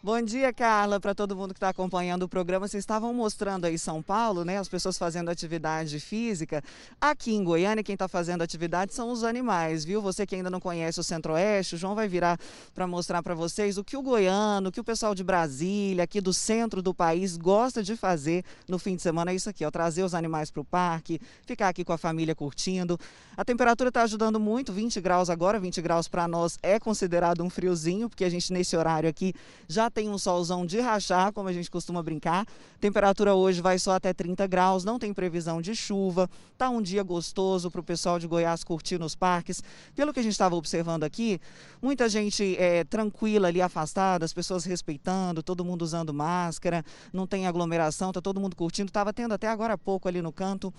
Bom 0.04 0.20
dia, 0.20 0.52
Carla, 0.52 1.00
para 1.00 1.14
todo 1.14 1.36
mundo 1.36 1.54
que 1.54 1.60
está 1.60 1.70
acompanhando 1.70 2.24
o 2.24 2.28
programa. 2.28 2.68
Vocês 2.68 2.82
estavam 2.82 3.14
mostrando 3.14 3.66
aí 3.66 3.78
São 3.78 4.02
Paulo, 4.02 4.44
né? 4.44 4.58
As 4.58 4.68
pessoas 4.68 4.98
fazendo 4.98 5.30
atividade 5.30 6.00
física. 6.00 6.64
Aqui 7.00 7.36
em 7.36 7.44
Goiânia, 7.44 7.84
quem 7.84 7.94
está 7.94 8.08
fazendo 8.08 8.42
atividade 8.42 8.96
são 8.96 9.12
os 9.12 9.24
animais, 9.24 9.86
viu? 9.86 10.02
Você 10.02 10.26
que 10.26 10.34
ainda 10.34 10.50
não 10.50 10.60
conhece 10.60 11.00
o 11.00 11.04
Centro-Oeste, 11.04 11.76
o 11.76 11.78
João 11.78 11.94
vai 11.94 12.08
virar 12.08 12.40
para 12.74 12.88
mostrar 12.88 13.22
para 13.22 13.36
vocês 13.36 13.78
o 13.78 13.84
que 13.84 13.96
o 13.96 14.02
goiano, 14.02 14.70
o 14.70 14.72
que 14.72 14.80
o 14.80 14.84
pessoal 14.84 15.14
de 15.14 15.24
Brasília, 15.24 16.04
aqui 16.04 16.20
do 16.20 16.34
centro 16.34 16.82
do 16.82 16.96
país, 16.96 17.38
gosta 17.38 17.84
de 17.84 17.96
fazer 17.96 18.44
no 18.68 18.80
fim 18.80 18.96
de 18.96 19.04
semana. 19.04 19.30
É 19.30 19.36
isso 19.36 19.52
aqui, 19.52 19.64
ó, 19.64 19.70
trazer 19.70 20.02
os 20.02 20.16
animais 20.16 20.50
para 20.50 20.62
o 20.62 20.66
parque, 20.66 21.22
ficar 21.46 21.70
aqui 21.70 21.86
com 21.86 21.94
a 21.94 21.98
família 22.00 22.34
curtindo. 22.34 23.00
A 23.38 23.46
temperatura 23.46 23.90
está 23.90 24.02
ajudando 24.02 24.40
muito, 24.40 24.74
20 24.74 25.00
graus 25.00 25.30
agora, 25.30 25.60
20 25.60 25.80
graus 25.80 26.08
para 26.08 26.28
nós 26.28 26.58
é 26.64 26.80
considerado 26.80 27.44
um 27.44 27.52
friozinho, 27.52 28.10
porque 28.10 28.26
a 28.26 28.30
gente 28.30 28.52
nesse 28.52 28.76
horário 28.76 29.08
aqui 29.08 29.32
já 29.68 29.91
tem 29.92 30.10
um 30.10 30.18
solzão 30.18 30.66
de 30.66 30.80
rachar, 30.80 31.32
como 31.34 31.50
a 31.50 31.54
gente 31.54 31.70
costuma 31.70 32.02
brincar. 32.02 32.48
Temperatura 32.80 33.36
hoje 33.36 33.62
vai 33.62 33.78
só 33.78 33.92
até 33.92 34.14
30 34.14 34.48
graus, 34.48 34.84
não 34.84 34.98
tem 34.98 35.14
previsão 35.14 35.62
de 35.62 35.76
chuva. 35.76 36.30
Tá 36.58 36.70
um 36.70 36.82
dia 36.82 37.04
gostoso 37.04 37.70
para 37.70 37.82
o 37.82 37.84
pessoal 37.84 38.18
de 38.18 38.28
Goiás 38.28 38.64
curtir 38.64 38.98
nos 38.98 39.16
parques. 39.16 39.62
Pelo 39.96 40.14
que 40.14 40.20
a 40.20 40.24
gente 40.24 40.32
estava 40.32 40.56
observando 40.56 41.04
aqui, 41.04 41.40
muita 41.82 42.08
gente 42.08 42.56
é, 42.58 42.84
tranquila 42.84 43.50
ali 43.50 43.62
afastada, 43.62 44.26
as 44.26 44.34
pessoas 44.34 44.66
respeitando, 44.66 45.44
todo 45.44 45.66
mundo 45.66 45.82
usando 45.82 46.14
máscara, 46.14 46.84
não 47.12 47.28
tem 47.28 47.46
aglomeração, 47.46 48.12
tá 48.12 48.22
todo 48.22 48.40
mundo 48.40 48.56
curtindo. 48.56 48.90
Estava 48.90 49.14
tendo 49.14 49.34
até 49.34 49.48
agora 49.48 49.74
há 49.74 49.78
pouco 49.78 50.08
ali 50.08 50.22
no 50.22 50.32
canto 50.32 50.74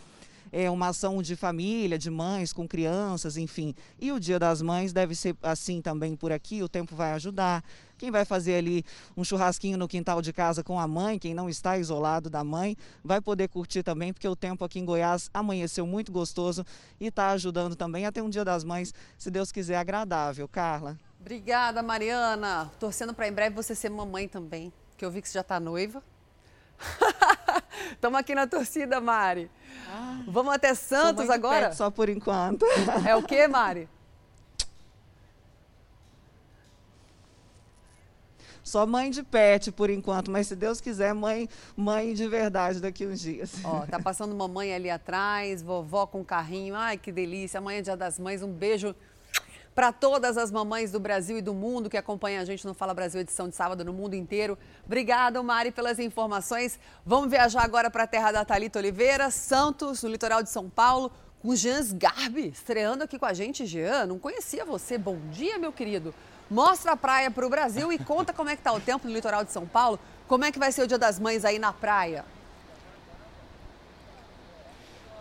é, 0.53 0.71
uma 0.71 0.89
ação 0.89 1.23
de 1.23 1.35
família, 1.35 1.99
de 1.99 2.11
mães 2.11 2.53
com 2.53 2.69
crianças, 2.69 3.39
enfim. 3.39 3.75
E 3.99 4.13
o 4.13 4.21
Dia 4.21 4.39
das 4.39 4.61
Mães 4.61 4.93
deve 4.93 5.15
ser 5.15 5.35
assim 5.43 5.81
também 5.81 6.15
por 6.15 6.31
aqui, 6.31 6.63
o 6.63 6.69
tempo 6.69 6.95
vai 6.95 7.13
ajudar. 7.13 7.65
Quem 8.03 8.11
vai 8.11 8.25
fazer 8.25 8.57
ali 8.57 8.85
um 9.17 9.23
churrasquinho 9.23 9.79
no 9.79 9.87
quintal 9.87 10.21
de 10.21 10.33
casa 10.33 10.65
com 10.65 10.77
a 10.77 10.89
mãe, 10.89 11.21
quem 11.21 11.33
não 11.35 11.49
está 11.49 11.79
isolado 11.79 12.29
da 12.29 12.43
mãe, 12.43 12.77
vai 13.05 13.21
poder 13.21 13.47
curtir 13.47 13.85
também, 13.85 14.13
porque 14.13 14.27
o 14.27 14.35
tempo 14.35 14.65
aqui 14.65 14.81
em 14.81 14.85
Goiás 14.85 15.31
amanheceu 15.33 15.87
muito 15.87 16.11
gostoso 16.11 16.67
e 16.99 17.07
está 17.07 17.29
ajudando 17.31 17.77
também 17.77 18.05
a 18.05 18.11
ter 18.11 18.21
um 18.21 18.29
Dia 18.29 18.45
das 18.45 18.65
Mães, 18.65 18.93
se 19.17 19.31
Deus 19.31 19.53
quiser, 19.53 19.77
agradável. 19.77 20.49
Carla. 20.49 20.99
Obrigada, 21.21 21.81
Mariana. 21.81 22.73
Torcendo 22.81 23.15
para 23.15 23.29
em 23.29 23.33
breve 23.33 23.55
você 23.55 23.73
ser 23.73 23.91
mamãe 23.91 24.27
também, 24.27 24.73
que 24.97 25.05
eu 25.05 25.11
vi 25.13 25.23
que 25.23 25.29
você 25.29 25.35
já 25.35 25.43
está 25.43 25.61
noiva. 25.61 26.03
Estamos 27.93 28.19
aqui 28.19 28.35
na 28.35 28.49
torcida, 28.49 29.01
Mari. 29.01 29.49
Ah, 29.89 30.25
Vamos 30.27 30.53
até 30.53 30.75
Santos 30.75 31.31
agora? 31.31 31.73
só 31.73 31.89
por 31.89 32.09
enquanto. 32.09 32.67
É 33.07 33.15
o 33.15 33.23
que, 33.23 33.47
Mari? 33.47 33.89
Só 38.63 38.87
mãe 38.87 39.11
de 39.11 39.23
pet 39.23 39.73
por 39.73 39.91
enquanto, 39.91 40.31
mas 40.31 40.47
se 40.47 40.55
Deus 40.55 40.81
quiser, 40.81 41.13
mãe, 41.13 41.49
mãe 41.77 42.15
de 42.15 42.29
verdade 42.29 42.81
daqui 42.81 43.07
uns 43.07 43.21
dias. 43.21 43.55
Ó, 43.65 43.85
tá 43.87 43.99
passando 44.03 44.35
mamãe 44.35 44.73
ali 44.73 44.89
atrás, 44.89 45.63
vovó 45.63 46.07
com 46.07 46.25
carrinho. 46.25 46.75
Ai, 46.75 46.97
que 46.97 47.11
delícia. 47.11 47.59
Amanhã 47.59 47.79
é 47.79 47.83
dia 47.83 47.97
das 47.97 48.19
mães. 48.19 48.43
Um 48.43 48.53
beijo 48.53 48.95
para 49.75 49.91
todas 49.91 50.37
as 50.37 50.51
mamães 50.51 50.93
do 50.93 51.01
Brasil 51.01 51.39
e 51.39 51.43
do 51.43 51.55
mundo 51.55 51.89
que 51.89 51.97
acompanham 51.97 52.43
a 52.43 52.45
gente 52.45 52.67
no 52.67 52.75
Fala 52.75 52.93
Brasil 52.93 53.21
edição 53.21 53.49
de 53.49 53.57
sábado 53.57 53.85
no 53.85 53.93
mundo 53.93 54.15
inteiro. 54.15 54.59
Obrigada, 54.85 55.43
Mari, 55.43 55.73
pelas 55.73 55.99
informações. 55.99 56.79
Vamos 57.05 57.31
viajar 57.31 57.65
agora 57.65 57.91
para 57.91 58.05
a 58.05 58.07
terra 58.07 58.33
da 58.33 58.45
Talita 58.45 58.79
Oliveira, 58.79 59.31
Santos, 59.31 60.03
no 60.03 60.11
litoral 60.11 60.43
de 60.43 60.51
São 60.51 60.69
Paulo, 60.69 61.11
com 61.41 61.57
Jean 61.57 61.81
Garbi, 61.95 62.49
estreando 62.49 63.03
aqui 63.03 63.19
com 63.19 63.27
a 63.27 63.33
gente. 63.33 63.67
Jean, 63.67 64.07
não 64.07 64.19
conhecia 64.19 64.65
você. 64.65 64.99
Bom 64.99 65.19
dia, 65.31 65.59
meu 65.59 65.73
querido. 65.73 66.15
Mostra 66.53 66.93
a 66.93 66.97
praia 66.99 67.31
para 67.31 67.47
o 67.47 67.49
Brasil 67.49 67.91
e 67.91 67.99
conta 67.99 68.31
como 68.31 68.51
é 68.51 68.55
que 68.55 68.61
tá 68.61 68.71
o 68.75 68.79
tempo 68.79 69.09
no 69.09 69.15
litoral 69.15 69.43
de 69.43 69.51
São 69.51 69.67
Paulo. 69.67 69.99
Como 70.29 70.45
é 70.45 70.53
que 70.53 70.59
vai 70.59 70.71
ser 70.71 70.83
o 70.83 70.87
Dia 70.87 70.99
das 70.99 71.19
Mães 71.19 71.47
aí 71.47 71.59
na 71.59 71.73
praia? 71.73 72.27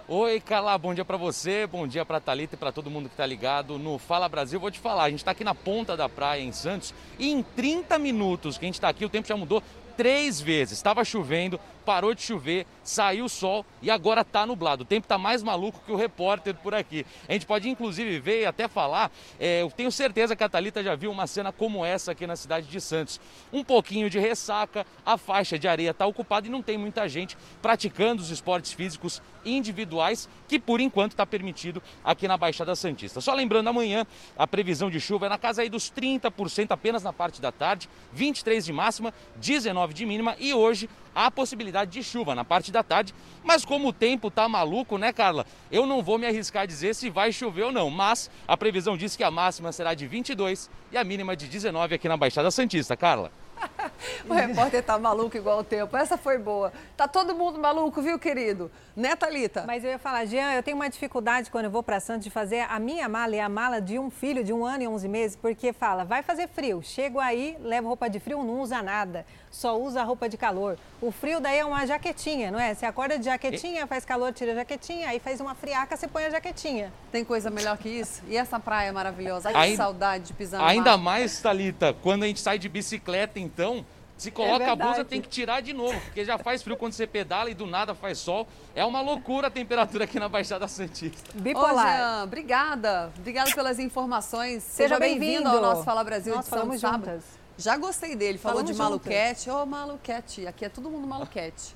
Oi, 0.09 0.41
Carla, 0.41 0.77
bom 0.77 0.93
dia 0.93 1.05
para 1.05 1.15
você, 1.15 1.65
bom 1.65 1.87
dia 1.87 2.03
para 2.03 2.19
Talita 2.19 2.55
e 2.55 2.57
para 2.57 2.73
todo 2.73 2.91
mundo 2.91 3.07
que 3.07 3.13
está 3.13 3.25
ligado 3.25 3.79
no 3.79 3.97
Fala 3.97 4.27
Brasil. 4.27 4.59
Vou 4.59 4.69
te 4.69 4.77
falar, 4.77 5.03
a 5.03 5.09
gente 5.09 5.19
está 5.19 5.31
aqui 5.31 5.45
na 5.45 5.55
ponta 5.55 5.95
da 5.95 6.09
praia 6.09 6.41
em 6.41 6.51
Santos 6.51 6.93
e 7.17 7.31
em 7.31 7.41
30 7.41 7.97
minutos 7.97 8.57
que 8.57 8.65
a 8.65 8.67
gente 8.67 8.75
está 8.75 8.89
aqui, 8.89 9.05
o 9.05 9.09
tempo 9.09 9.25
já 9.25 9.37
mudou 9.37 9.63
três 9.95 10.41
vezes. 10.41 10.73
Estava 10.73 11.05
chovendo, 11.05 11.57
parou 11.81 12.13
de 12.13 12.21
chover, 12.21 12.65
saiu 12.83 13.25
o 13.25 13.29
sol 13.29 13.65
e 13.81 13.89
agora 13.89 14.21
está 14.21 14.45
nublado. 14.45 14.83
O 14.83 14.85
tempo 14.85 15.05
está 15.05 15.17
mais 15.17 15.43
maluco 15.43 15.81
que 15.85 15.91
o 15.91 15.95
repórter 15.95 16.55
por 16.55 16.73
aqui. 16.73 17.05
A 17.27 17.33
gente 17.33 17.45
pode 17.45 17.69
inclusive 17.69 18.19
ver 18.19 18.41
e 18.41 18.45
até 18.45 18.67
falar, 18.67 19.11
é, 19.39 19.61
eu 19.61 19.71
tenho 19.71 19.91
certeza 19.91 20.35
que 20.35 20.43
a 20.43 20.49
Thalita 20.49 20.83
já 20.83 20.95
viu 20.95 21.11
uma 21.11 21.27
cena 21.27 21.51
como 21.51 21.83
essa 21.85 22.11
aqui 22.11 22.25
na 22.25 22.35
cidade 22.35 22.67
de 22.67 22.79
Santos. 22.79 23.19
Um 23.51 23.63
pouquinho 23.63 24.09
de 24.09 24.19
ressaca, 24.19 24.85
a 25.05 25.17
faixa 25.17 25.57
de 25.57 25.67
areia 25.67 25.91
está 25.91 26.05
ocupada 26.05 26.47
e 26.47 26.49
não 26.49 26.61
tem 26.61 26.77
muita 26.77 27.07
gente 27.09 27.37
praticando 27.61 28.21
os 28.21 28.29
esportes 28.29 28.73
físicos 28.73 29.21
individuais, 29.45 30.29
que 30.47 30.59
por 30.59 30.79
enquanto 30.79 31.11
está 31.11 31.25
permitido 31.25 31.81
aqui 32.03 32.27
na 32.27 32.37
Baixada 32.37 32.75
Santista. 32.75 33.21
Só 33.21 33.33
lembrando, 33.33 33.67
amanhã 33.67 34.05
a 34.37 34.45
previsão 34.45 34.89
de 34.89 34.99
chuva 34.99 35.25
é 35.25 35.29
na 35.29 35.37
casa 35.37 35.61
aí 35.61 35.69
dos 35.69 35.91
30% 35.91 36.71
apenas 36.71 37.03
na 37.03 37.11
parte 37.11 37.41
da 37.41 37.51
tarde, 37.51 37.89
23 38.13 38.65
de 38.65 38.73
máxima, 38.73 39.13
19 39.37 39.93
de 39.93 40.05
mínima 40.05 40.35
e 40.39 40.53
hoje 40.53 40.89
há 41.15 41.29
possibilidade 41.29 41.91
de 41.91 42.03
chuva 42.03 42.35
na 42.35 42.43
parte 42.43 42.71
da 42.71 42.83
tarde, 42.83 43.13
mas 43.43 43.65
como 43.65 43.89
o 43.89 43.93
tempo 43.93 44.31
tá 44.31 44.47
maluco, 44.47 44.97
né, 44.97 45.11
Carla? 45.13 45.45
Eu 45.71 45.85
não 45.85 46.01
vou 46.01 46.17
me 46.17 46.25
arriscar 46.25 46.63
a 46.63 46.65
dizer 46.65 46.95
se 46.95 47.09
vai 47.09 47.31
chover 47.31 47.63
ou 47.63 47.71
não, 47.71 47.89
mas 47.89 48.29
a 48.47 48.55
previsão 48.57 48.97
diz 48.97 49.15
que 49.15 49.23
a 49.23 49.31
máxima 49.31 49.71
será 49.71 49.93
de 49.93 50.07
22 50.07 50.69
e 50.91 50.97
a 50.97 51.03
mínima 51.03 51.35
de 51.35 51.47
19 51.47 51.95
aqui 51.95 52.07
na 52.07 52.17
Baixada 52.17 52.51
Santista, 52.51 52.95
Carla. 52.95 53.31
o 54.27 54.33
repórter 54.33 54.83
tá 54.83 54.97
maluco 54.97 55.35
igual 55.37 55.59
o 55.59 55.63
tempo. 55.63 55.95
Essa 55.95 56.17
foi 56.17 56.37
boa. 56.37 56.71
Tá 56.95 57.07
todo 57.07 57.35
mundo 57.35 57.59
maluco, 57.59 58.01
viu, 58.01 58.17
querido? 58.17 58.71
Né, 58.95 59.15
Thalita? 59.15 59.63
Mas 59.65 59.83
eu 59.83 59.91
ia 59.91 59.99
falar, 59.99 60.25
Jean, 60.25 60.53
eu 60.53 60.63
tenho 60.63 60.75
uma 60.75 60.89
dificuldade 60.89 61.49
quando 61.49 61.65
eu 61.65 61.71
vou 61.71 61.83
para 61.83 61.99
Santos 61.99 62.23
de 62.23 62.29
fazer 62.29 62.61
a 62.69 62.79
minha 62.79 63.07
mala 63.07 63.35
e 63.35 63.39
a 63.39 63.49
mala 63.49 63.79
de 63.79 63.97
um 63.99 64.09
filho 64.09 64.43
de 64.43 64.51
um 64.51 64.65
ano 64.65 64.83
e 64.83 64.87
onze 64.87 65.07
meses, 65.07 65.35
porque 65.35 65.73
fala, 65.73 66.03
vai 66.03 66.23
fazer 66.23 66.47
frio. 66.47 66.81
Chego 66.81 67.19
aí, 67.19 67.57
levo 67.61 67.87
roupa 67.87 68.09
de 68.09 68.19
frio, 68.19 68.43
não 68.43 68.59
usa 68.61 68.81
nada. 68.81 69.25
Só 69.51 69.77
usa 69.77 70.01
roupa 70.01 70.29
de 70.29 70.37
calor. 70.37 70.77
O 71.01 71.11
frio 71.11 71.41
daí 71.41 71.59
é 71.59 71.65
uma 71.65 71.85
jaquetinha, 71.85 72.49
não 72.49 72.59
é? 72.59 72.73
Você 72.73 72.85
acorda 72.85 73.19
de 73.19 73.25
jaquetinha, 73.25 73.85
faz 73.85 74.05
calor, 74.05 74.31
tira 74.31 74.53
a 74.53 74.55
jaquetinha, 74.55 75.09
aí 75.09 75.19
faz 75.19 75.41
uma 75.41 75.53
friaca, 75.53 75.97
você 75.97 76.07
põe 76.07 76.23
a 76.23 76.29
jaquetinha. 76.29 76.91
Tem 77.11 77.25
coisa 77.25 77.49
melhor 77.49 77.77
que 77.77 77.89
isso? 77.89 78.23
E 78.29 78.37
essa 78.37 78.59
praia 78.61 78.93
maravilhosa? 78.93 79.51
Ai, 79.53 79.71
que 79.71 79.77
saudade 79.77 80.27
de 80.27 80.33
pisar 80.33 80.61
no 80.61 80.67
Ainda 80.67 80.91
mar. 80.91 81.03
mais, 81.03 81.41
Thalita, 81.41 81.93
quando 82.01 82.23
a 82.23 82.27
gente 82.27 82.39
sai 82.39 82.57
de 82.57 82.69
bicicleta, 82.69 83.39
então, 83.39 83.85
se 84.17 84.31
coloca 84.31 84.63
é 84.63 84.69
a 84.69 84.75
blusa, 84.75 85.03
tem 85.03 85.19
que 85.19 85.27
tirar 85.27 85.61
de 85.61 85.73
novo, 85.73 85.99
porque 85.99 86.23
já 86.23 86.37
faz 86.37 86.63
frio 86.63 86.77
quando 86.77 86.93
você 86.93 87.05
pedala 87.05 87.49
e 87.49 87.53
do 87.53 87.65
nada 87.65 87.93
faz 87.93 88.19
sol. 88.19 88.47
É 88.73 88.85
uma 88.85 89.01
loucura 89.01 89.47
a 89.47 89.51
temperatura 89.51 90.05
aqui 90.05 90.17
na 90.17 90.29
Baixada 90.29 90.65
Santista. 90.67 91.29
Bipolar. 91.33 91.73
Ô, 91.73 91.97
Jean, 91.97 92.23
obrigada. 92.23 93.11
Obrigada 93.17 93.51
pelas 93.53 93.79
informações. 93.79 94.63
Seja, 94.63 94.95
Seja 94.95 94.99
bem-vindo 94.99 95.49
ao 95.49 95.59
nosso 95.59 95.83
Fala 95.83 96.03
Brasil 96.05 96.35
Nós 96.35 96.45
de 96.45 96.49
São 96.51 96.77
Sábado. 96.77 97.21
Já 97.61 97.77
gostei 97.77 98.15
dele. 98.15 98.37
Falou 98.37 98.57
falamos 98.57 98.75
de 98.75 98.77
maluquete. 98.77 99.49
Ô, 99.49 99.61
oh, 99.61 99.65
maluquete. 99.65 100.47
Aqui 100.47 100.65
é 100.65 100.69
todo 100.69 100.89
mundo 100.89 101.07
maluquete. 101.07 101.75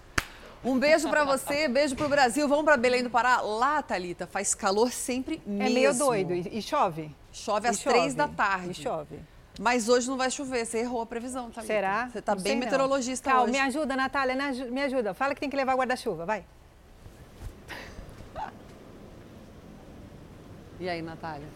Um 0.64 0.80
beijo 0.80 1.08
para 1.10 1.24
você, 1.24 1.68
beijo 1.68 1.96
pro 1.96 2.10
Brasil. 2.10 2.48
Vamos 2.48 2.66
para 2.66 2.76
Belém 2.76 3.04
do 3.04 3.10
Pará. 3.10 3.40
Lá, 3.40 3.84
Thalita, 3.84 4.26
faz 4.26 4.56
calor 4.56 4.92
sempre 4.92 5.40
mesmo. 5.46 5.64
É 5.64 5.70
meio 5.70 5.94
doido. 5.96 6.34
E 6.34 6.60
chove? 6.60 7.16
Chove 7.32 7.68
às 7.68 7.80
três 7.80 8.16
da 8.16 8.28
tarde. 8.28 8.72
E 8.72 8.74
chove. 8.74 9.20
Mas 9.60 9.88
hoje 9.88 10.10
não 10.10 10.18
vai 10.18 10.30
chover, 10.32 10.66
você 10.66 10.80
errou 10.80 11.02
a 11.02 11.06
previsão, 11.06 11.50
tá? 11.50 11.62
Será? 11.62 12.10
Você 12.10 12.22
tá 12.22 12.36
bem 12.36 12.58
meteorologista 12.58 13.30
Calma, 13.30 13.44
hoje. 13.44 13.54
me 13.54 13.60
ajuda, 13.60 13.96
Natália, 13.96 14.36
me 14.70 14.82
ajuda. 14.82 15.14
Fala 15.14 15.34
que 15.34 15.40
tem 15.40 15.50
que 15.50 15.56
levar 15.56 15.76
guarda-chuva, 15.76 16.26
vai. 16.26 16.46
E 20.78 20.90
aí, 20.90 21.02
Natália? 21.02 21.48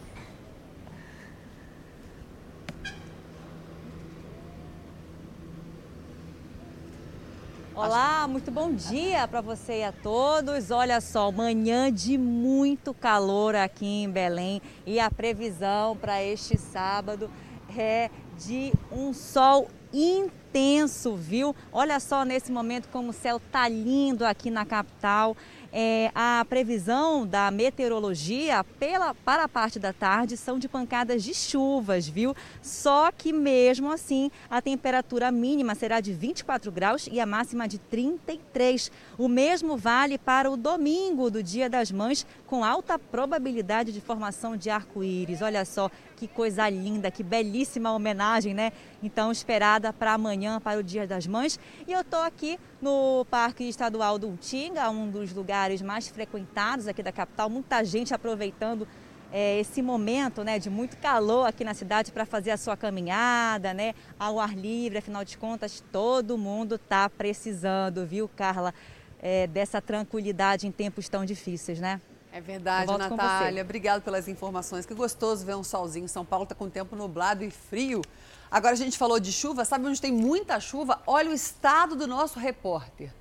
Olá, 7.72 8.26
muito 8.26 8.50
bom 8.50 8.72
dia 8.72 9.28
para 9.28 9.40
você 9.40 9.78
e 9.78 9.84
a 9.84 9.92
todos. 9.92 10.72
Olha 10.72 11.00
só, 11.00 11.30
manhã 11.30 11.90
de 11.90 12.18
muito 12.18 12.92
calor 12.92 13.54
aqui 13.54 13.86
em 13.86 14.10
Belém 14.10 14.60
e 14.84 14.98
a 14.98 15.08
previsão 15.08 15.96
para 15.96 16.22
este 16.22 16.58
sábado 16.58 17.30
é 17.76 18.10
de 18.36 18.72
um 18.90 19.14
sol 19.14 19.68
intenso, 19.92 21.14
viu? 21.14 21.54
Olha 21.72 22.00
só 22.00 22.24
nesse 22.24 22.50
momento 22.50 22.88
como 22.88 23.10
o 23.10 23.14
céu 23.14 23.40
tá 23.52 23.68
lindo 23.68 24.24
aqui 24.24 24.50
na 24.50 24.66
capital 24.66 25.36
é, 25.72 26.10
a 26.14 26.44
previsão 26.48 27.26
da 27.26 27.50
meteorologia 27.50 28.64
pela, 28.78 29.14
para 29.14 29.44
a 29.44 29.48
parte 29.48 29.78
da 29.78 29.92
tarde 29.92 30.36
são 30.36 30.58
de 30.58 30.68
pancadas 30.68 31.22
de 31.22 31.34
chuvas, 31.34 32.08
viu? 32.08 32.34
Só 32.62 33.10
que 33.12 33.32
mesmo 33.32 33.90
assim 33.90 34.30
a 34.48 34.60
temperatura 34.60 35.30
mínima 35.30 35.74
será 35.74 36.00
de 36.00 36.12
24 36.12 36.70
graus 36.72 37.08
e 37.10 37.20
a 37.20 37.26
máxima 37.26 37.68
de 37.68 37.78
33. 37.78 38.90
O 39.20 39.28
mesmo 39.28 39.76
vale 39.76 40.16
para 40.16 40.50
o 40.50 40.56
domingo 40.56 41.30
do 41.30 41.42
Dia 41.42 41.68
das 41.68 41.92
Mães, 41.92 42.26
com 42.46 42.64
alta 42.64 42.98
probabilidade 42.98 43.92
de 43.92 44.00
formação 44.00 44.56
de 44.56 44.70
arco-íris. 44.70 45.42
Olha 45.42 45.62
só 45.66 45.90
que 46.16 46.26
coisa 46.26 46.66
linda, 46.70 47.10
que 47.10 47.22
belíssima 47.22 47.92
homenagem, 47.92 48.54
né? 48.54 48.72
Então, 49.02 49.30
esperada 49.30 49.92
para 49.92 50.14
amanhã, 50.14 50.58
para 50.58 50.80
o 50.80 50.82
Dia 50.82 51.06
das 51.06 51.26
Mães. 51.26 51.60
E 51.86 51.92
eu 51.92 52.00
estou 52.00 52.22
aqui 52.22 52.58
no 52.80 53.26
Parque 53.30 53.64
Estadual 53.64 54.18
do 54.18 54.30
Utinga, 54.30 54.88
um 54.88 55.10
dos 55.10 55.34
lugares 55.34 55.82
mais 55.82 56.08
frequentados 56.08 56.88
aqui 56.88 57.02
da 57.02 57.12
capital. 57.12 57.50
Muita 57.50 57.84
gente 57.84 58.14
aproveitando 58.14 58.88
é, 59.30 59.60
esse 59.60 59.82
momento 59.82 60.42
né, 60.42 60.58
de 60.58 60.70
muito 60.70 60.96
calor 60.96 61.46
aqui 61.46 61.62
na 61.62 61.74
cidade 61.74 62.10
para 62.10 62.24
fazer 62.24 62.52
a 62.52 62.56
sua 62.56 62.74
caminhada, 62.74 63.74
né, 63.74 63.94
ao 64.18 64.40
ar 64.40 64.56
livre. 64.56 64.96
Afinal 64.96 65.26
de 65.26 65.36
contas, 65.36 65.84
todo 65.92 66.38
mundo 66.38 66.76
está 66.76 67.08
precisando, 67.10 68.06
viu, 68.06 68.26
Carla, 68.26 68.72
é, 69.20 69.46
dessa 69.46 69.80
tranquilidade 69.80 70.66
em 70.66 70.72
tempos 70.72 71.08
tão 71.08 71.24
difíceis, 71.24 71.78
né? 71.78 72.00
É 72.32 72.40
verdade, 72.40 72.90
Natália. 72.96 73.62
Obrigada 73.62 74.00
pelas 74.00 74.28
informações. 74.28 74.86
Que 74.86 74.94
gostoso 74.94 75.44
ver 75.44 75.56
um 75.56 75.64
solzinho. 75.64 76.08
São 76.08 76.24
Paulo 76.24 76.44
está 76.44 76.54
com 76.54 76.70
tempo 76.70 76.94
nublado 76.94 77.44
e 77.44 77.50
frio. 77.50 78.02
Agora 78.50 78.72
a 78.74 78.76
gente 78.76 78.96
falou 78.96 79.18
de 79.18 79.32
chuva. 79.32 79.64
Sabe 79.64 79.86
onde 79.86 80.00
tem 80.00 80.12
muita 80.12 80.60
chuva? 80.60 81.02
Olha 81.06 81.30
o 81.30 81.34
estado 81.34 81.96
do 81.96 82.06
nosso 82.06 82.38
repórter. 82.38 83.12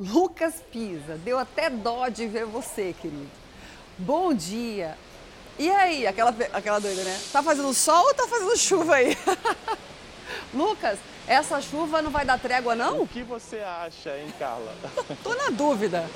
Lucas 0.00 0.62
Pisa. 0.72 1.16
Deu 1.18 1.38
até 1.38 1.68
dó 1.68 2.08
de 2.08 2.26
ver 2.26 2.46
você, 2.46 2.94
querido. 3.00 3.30
Bom 3.98 4.32
dia. 4.32 4.96
E 5.58 5.70
aí, 5.70 6.06
aquela, 6.06 6.34
aquela 6.52 6.78
doida, 6.80 7.04
né? 7.04 7.20
Tá 7.30 7.42
fazendo 7.42 7.72
sol 7.74 8.06
ou 8.06 8.14
tá 8.14 8.26
fazendo 8.26 8.56
chuva 8.56 8.96
aí? 8.96 9.16
Lucas, 10.52 10.98
essa 11.26 11.60
chuva 11.60 12.02
não 12.02 12.10
vai 12.10 12.24
dar 12.24 12.38
trégua, 12.38 12.74
não? 12.74 13.02
O 13.02 13.06
que 13.06 13.22
você 13.22 13.58
acha, 13.58 14.16
hein, 14.16 14.32
Carla? 14.38 14.72
Tô 15.22 15.34
na 15.34 15.50
dúvida. 15.50 16.08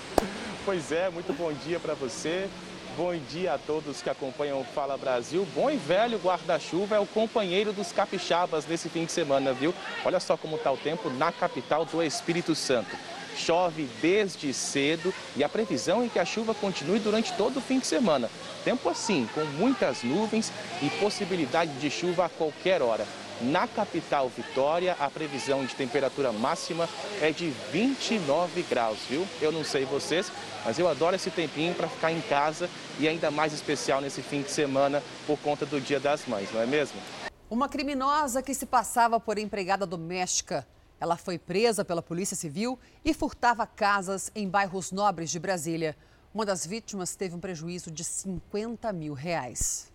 Pois 0.64 0.92
é, 0.92 1.08
muito 1.08 1.32
bom 1.32 1.52
dia 1.52 1.80
para 1.80 1.94
você. 1.94 2.48
Bom 2.96 3.16
dia 3.30 3.54
a 3.54 3.58
todos 3.58 4.02
que 4.02 4.10
acompanham 4.10 4.60
o 4.60 4.64
Fala 4.64 4.98
Brasil. 4.98 5.46
Bom 5.54 5.70
e 5.70 5.76
velho 5.76 6.18
guarda-chuva 6.18 6.96
é 6.96 6.98
o 6.98 7.06
companheiro 7.06 7.72
dos 7.72 7.92
capixabas 7.92 8.66
nesse 8.66 8.88
fim 8.88 9.04
de 9.04 9.12
semana, 9.12 9.52
viu? 9.52 9.72
Olha 10.04 10.18
só 10.18 10.36
como 10.36 10.56
está 10.56 10.72
o 10.72 10.76
tempo 10.76 11.08
na 11.08 11.30
capital 11.30 11.84
do 11.84 12.02
Espírito 12.02 12.56
Santo. 12.56 12.96
Chove 13.36 13.88
desde 14.02 14.52
cedo 14.52 15.14
e 15.36 15.44
a 15.44 15.48
previsão 15.48 16.04
é 16.04 16.08
que 16.08 16.18
a 16.18 16.24
chuva 16.24 16.52
continue 16.54 16.98
durante 16.98 17.32
todo 17.34 17.58
o 17.58 17.62
fim 17.62 17.78
de 17.78 17.86
semana. 17.86 18.28
Tempo 18.64 18.88
assim, 18.88 19.28
com 19.32 19.44
muitas 19.44 20.02
nuvens 20.02 20.52
e 20.82 20.90
possibilidade 20.98 21.70
de 21.74 21.88
chuva 21.88 22.24
a 22.24 22.28
qualquer 22.28 22.82
hora. 22.82 23.06
Na 23.40 23.68
capital 23.68 24.28
Vitória, 24.28 24.96
a 24.98 25.08
previsão 25.08 25.64
de 25.64 25.72
temperatura 25.72 26.32
máxima 26.32 26.88
é 27.20 27.30
de 27.30 27.50
29 27.70 28.62
graus, 28.62 28.98
viu? 29.08 29.24
Eu 29.40 29.52
não 29.52 29.62
sei 29.62 29.84
vocês, 29.84 30.32
mas 30.64 30.76
eu 30.76 30.88
adoro 30.88 31.14
esse 31.14 31.30
tempinho 31.30 31.72
para 31.72 31.86
ficar 31.86 32.10
em 32.10 32.20
casa 32.22 32.68
e 32.98 33.06
ainda 33.06 33.30
mais 33.30 33.52
especial 33.52 34.00
nesse 34.00 34.22
fim 34.22 34.42
de 34.42 34.50
semana 34.50 35.00
por 35.24 35.38
conta 35.38 35.64
do 35.64 35.80
Dia 35.80 36.00
das 36.00 36.26
Mães, 36.26 36.52
não 36.52 36.60
é 36.60 36.66
mesmo? 36.66 37.00
Uma 37.48 37.68
criminosa 37.68 38.42
que 38.42 38.52
se 38.52 38.66
passava 38.66 39.20
por 39.20 39.38
empregada 39.38 39.86
doméstica. 39.86 40.66
Ela 41.00 41.16
foi 41.16 41.38
presa 41.38 41.84
pela 41.84 42.02
Polícia 42.02 42.36
Civil 42.36 42.76
e 43.04 43.14
furtava 43.14 43.64
casas 43.68 44.32
em 44.34 44.48
bairros 44.48 44.90
nobres 44.90 45.30
de 45.30 45.38
Brasília. 45.38 45.96
Uma 46.34 46.44
das 46.44 46.66
vítimas 46.66 47.14
teve 47.14 47.36
um 47.36 47.40
prejuízo 47.40 47.88
de 47.88 48.02
50 48.02 48.92
mil 48.92 49.14
reais. 49.14 49.92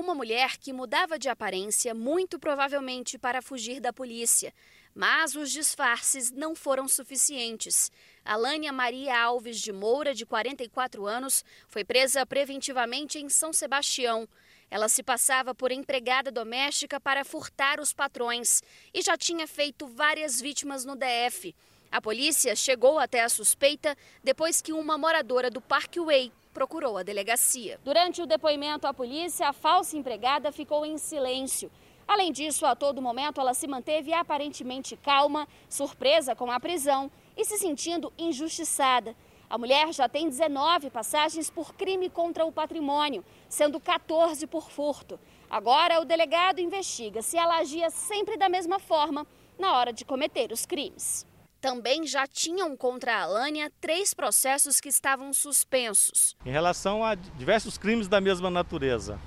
Uma 0.00 0.14
mulher 0.14 0.58
que 0.58 0.72
mudava 0.72 1.18
de 1.18 1.28
aparência, 1.28 1.92
muito 1.92 2.38
provavelmente 2.38 3.18
para 3.18 3.42
fugir 3.42 3.80
da 3.80 3.92
polícia. 3.92 4.54
Mas 4.94 5.34
os 5.34 5.50
disfarces 5.50 6.30
não 6.30 6.54
foram 6.54 6.86
suficientes. 6.86 7.90
Alânia 8.24 8.72
Maria 8.72 9.20
Alves 9.20 9.60
de 9.60 9.72
Moura, 9.72 10.14
de 10.14 10.24
44 10.24 11.04
anos, 11.04 11.44
foi 11.66 11.82
presa 11.82 12.24
preventivamente 12.24 13.18
em 13.18 13.28
São 13.28 13.52
Sebastião. 13.52 14.28
Ela 14.70 14.88
se 14.88 15.02
passava 15.02 15.52
por 15.52 15.72
empregada 15.72 16.30
doméstica 16.30 17.00
para 17.00 17.24
furtar 17.24 17.80
os 17.80 17.92
patrões 17.92 18.62
e 18.94 19.02
já 19.02 19.16
tinha 19.16 19.48
feito 19.48 19.84
várias 19.88 20.40
vítimas 20.40 20.84
no 20.84 20.94
DF. 20.94 21.52
A 21.90 22.00
polícia 22.00 22.54
chegou 22.54 23.00
até 23.00 23.24
a 23.24 23.28
suspeita 23.28 23.98
depois 24.22 24.62
que 24.62 24.72
uma 24.72 24.96
moradora 24.96 25.50
do 25.50 25.60
Parkway 25.60 26.30
procurou 26.58 26.98
a 26.98 27.04
delegacia. 27.04 27.78
Durante 27.84 28.20
o 28.20 28.26
depoimento 28.26 28.84
à 28.84 28.92
polícia, 28.92 29.48
a 29.48 29.52
falsa 29.52 29.96
empregada 29.96 30.50
ficou 30.50 30.84
em 30.84 30.98
silêncio. 30.98 31.70
Além 32.06 32.32
disso, 32.32 32.66
a 32.66 32.74
todo 32.74 33.00
momento 33.00 33.40
ela 33.40 33.54
se 33.54 33.68
manteve 33.68 34.12
aparentemente 34.12 34.96
calma, 34.96 35.46
surpresa 35.68 36.34
com 36.34 36.50
a 36.50 36.58
prisão 36.58 37.12
e 37.36 37.44
se 37.44 37.58
sentindo 37.58 38.12
injustiçada. 38.18 39.14
A 39.48 39.56
mulher 39.56 39.92
já 39.92 40.08
tem 40.08 40.28
19 40.28 40.90
passagens 40.90 41.48
por 41.48 41.72
crime 41.74 42.10
contra 42.10 42.44
o 42.44 42.50
patrimônio, 42.50 43.24
sendo 43.48 43.78
14 43.78 44.44
por 44.48 44.68
furto. 44.68 45.16
Agora, 45.48 46.00
o 46.00 46.04
delegado 46.04 46.58
investiga 46.58 47.22
se 47.22 47.38
ela 47.38 47.58
agia 47.58 47.88
sempre 47.88 48.36
da 48.36 48.48
mesma 48.48 48.80
forma 48.80 49.24
na 49.56 49.76
hora 49.76 49.92
de 49.92 50.04
cometer 50.04 50.50
os 50.50 50.66
crimes. 50.66 51.24
Também 51.60 52.06
já 52.06 52.26
tinham 52.26 52.76
contra 52.76 53.16
a 53.16 53.22
Alânia 53.22 53.70
três 53.80 54.14
processos 54.14 54.80
que 54.80 54.88
estavam 54.88 55.32
suspensos. 55.32 56.36
Em 56.46 56.50
relação 56.50 57.04
a 57.04 57.14
diversos 57.14 57.76
crimes 57.76 58.06
da 58.06 58.20
mesma 58.20 58.48
natureza. 58.48 59.18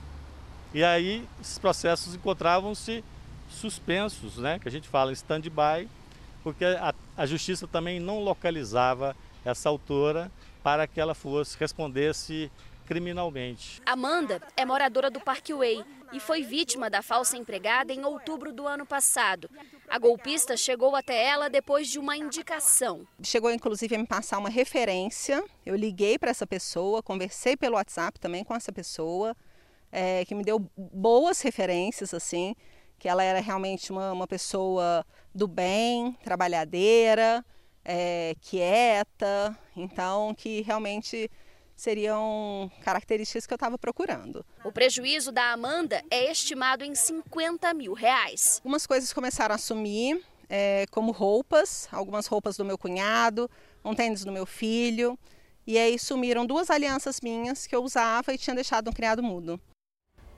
E 0.74 0.84
aí, 0.84 1.28
esses 1.42 1.60
processos 1.60 2.16
encontravam-se 2.16 3.04
suspensos, 3.50 4.38
né? 4.38 4.60
que 4.60 4.68
a 4.68 4.72
gente 4.72 4.88
fala 4.88 5.12
em 5.12 5.14
stand-by, 5.14 5.90
porque 6.42 6.64
a, 6.64 6.94
a 7.18 7.26
justiça 7.26 7.68
também 7.68 8.00
não 8.00 8.20
localizava 8.20 9.16
essa 9.44 9.68
autora 9.68 10.32
para 10.64 10.88
que 10.88 11.02
ela 11.02 11.14
fosse 11.14 11.58
respondesse 11.58 12.50
criminalmente. 12.92 13.82
Amanda 13.86 14.42
é 14.58 14.66
moradora 14.66 15.10
do 15.10 15.22
Parkway 15.22 15.82
e 16.12 16.20
foi 16.20 16.44
vítima 16.44 16.90
da 16.90 17.02
falsa 17.02 17.38
empregada 17.38 17.94
em 17.94 18.04
outubro 18.04 18.52
do 18.52 18.68
ano 18.68 18.86
passado. 18.86 19.50
A 19.88 19.98
golpista 19.98 20.58
chegou 20.58 20.94
até 20.94 21.24
ela 21.24 21.50
depois 21.50 21.88
de 21.88 21.98
uma 21.98 22.18
indicação. 22.18 23.08
Chegou 23.24 23.50
inclusive 23.50 23.96
a 23.96 23.98
me 23.98 24.06
passar 24.06 24.40
uma 24.40 24.50
referência. 24.50 25.42
Eu 25.66 25.74
liguei 25.78 26.20
para 26.20 26.32
essa 26.32 26.46
pessoa, 26.46 27.02
conversei 27.02 27.56
pelo 27.56 27.76
WhatsApp 27.76 28.20
também 28.20 28.44
com 28.44 28.54
essa 28.54 28.74
pessoa, 28.74 29.38
é, 29.90 30.26
que 30.26 30.36
me 30.36 30.44
deu 30.44 30.60
boas 30.76 31.40
referências 31.40 32.14
assim, 32.14 32.54
que 33.00 33.08
ela 33.08 33.24
era 33.24 33.40
realmente 33.40 33.90
uma, 33.90 34.12
uma 34.12 34.28
pessoa 34.28 35.06
do 35.34 35.48
bem, 35.48 36.12
trabalhadeira 36.26 37.42
é, 37.86 38.36
quieta, 38.42 39.58
então 39.78 40.36
que 40.36 40.62
realmente 40.62 41.32
seriam 41.82 42.72
características 42.84 43.48
que 43.48 43.54
eu 43.54 43.56
estava 43.56 43.76
procurando. 43.76 44.46
O 44.64 44.72
prejuízo 44.72 45.32
da 45.32 45.52
Amanda 45.52 46.04
é 46.12 46.32
estimado 46.32 46.84
em 46.84 46.94
50 46.94 47.74
mil 47.74 47.94
reais. 47.94 48.62
Algumas 48.64 48.86
coisas 48.86 49.12
começaram 49.12 49.56
a 49.56 49.58
sumir, 49.58 50.24
é, 50.48 50.86
como 50.92 51.12
roupas, 51.12 51.90
algumas 51.92 52.28
roupas 52.28 52.56
do 52.56 52.64
meu 52.64 52.78
cunhado, 52.78 53.50
um 53.84 53.96
tênis 53.96 54.24
do 54.24 54.32
meu 54.32 54.46
filho, 54.46 55.18
e 55.66 55.76
aí 55.78 55.98
sumiram 55.98 56.46
duas 56.46 56.70
alianças 56.70 57.20
minhas 57.20 57.66
que 57.66 57.76
eu 57.76 57.84
usava 57.84 58.32
e 58.32 58.38
tinha 58.38 58.56
deixado 58.56 58.90
um 58.90 58.94
criado 58.94 59.24
mudo. 59.24 59.60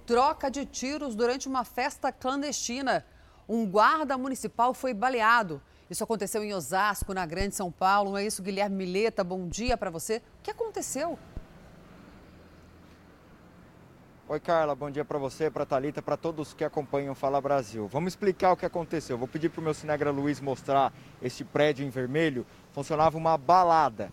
Troca 0.05 0.49
de 0.49 0.65
tiros 0.65 1.13
durante 1.13 1.49
uma 1.49 1.65
festa 1.65 2.09
clandestina. 2.09 3.05
Um 3.49 3.65
guarda 3.65 4.17
municipal 4.17 4.73
foi 4.73 4.93
baleado. 4.93 5.61
Isso 5.89 6.03
aconteceu 6.03 6.41
em 6.43 6.53
Osasco, 6.53 7.13
na 7.13 7.25
Grande 7.25 7.53
São 7.55 7.69
Paulo. 7.69 8.11
Não 8.11 8.17
é 8.17 8.25
isso, 8.25 8.41
Guilherme 8.41 8.77
Mileta? 8.77 9.23
Bom 9.23 9.47
dia 9.47 9.77
para 9.77 9.89
você. 9.89 10.21
O 10.39 10.43
que 10.43 10.51
aconteceu? 10.51 11.19
Oi, 14.33 14.39
Carla, 14.39 14.73
bom 14.73 14.89
dia 14.89 15.05
para 15.05 15.19
você, 15.19 15.47
para 15.47 15.63
Talita, 15.63 16.01
para 16.01 16.17
todos 16.17 16.55
que 16.55 16.63
acompanham 16.63 17.13
Fala 17.13 17.39
Brasil. 17.39 17.87
Vamos 17.87 18.13
explicar 18.13 18.51
o 18.51 18.57
que 18.57 18.65
aconteceu. 18.65 19.15
Vou 19.15 19.27
pedir 19.27 19.49
para 19.49 19.61
o 19.61 19.63
meu 19.63 19.75
cinegra 19.75 20.09
Luiz 20.09 20.41
mostrar 20.41 20.91
esse 21.21 21.43
prédio 21.43 21.85
em 21.85 21.91
vermelho. 21.91 22.43
Funcionava 22.71 23.15
uma 23.15 23.37
balada. 23.37 24.11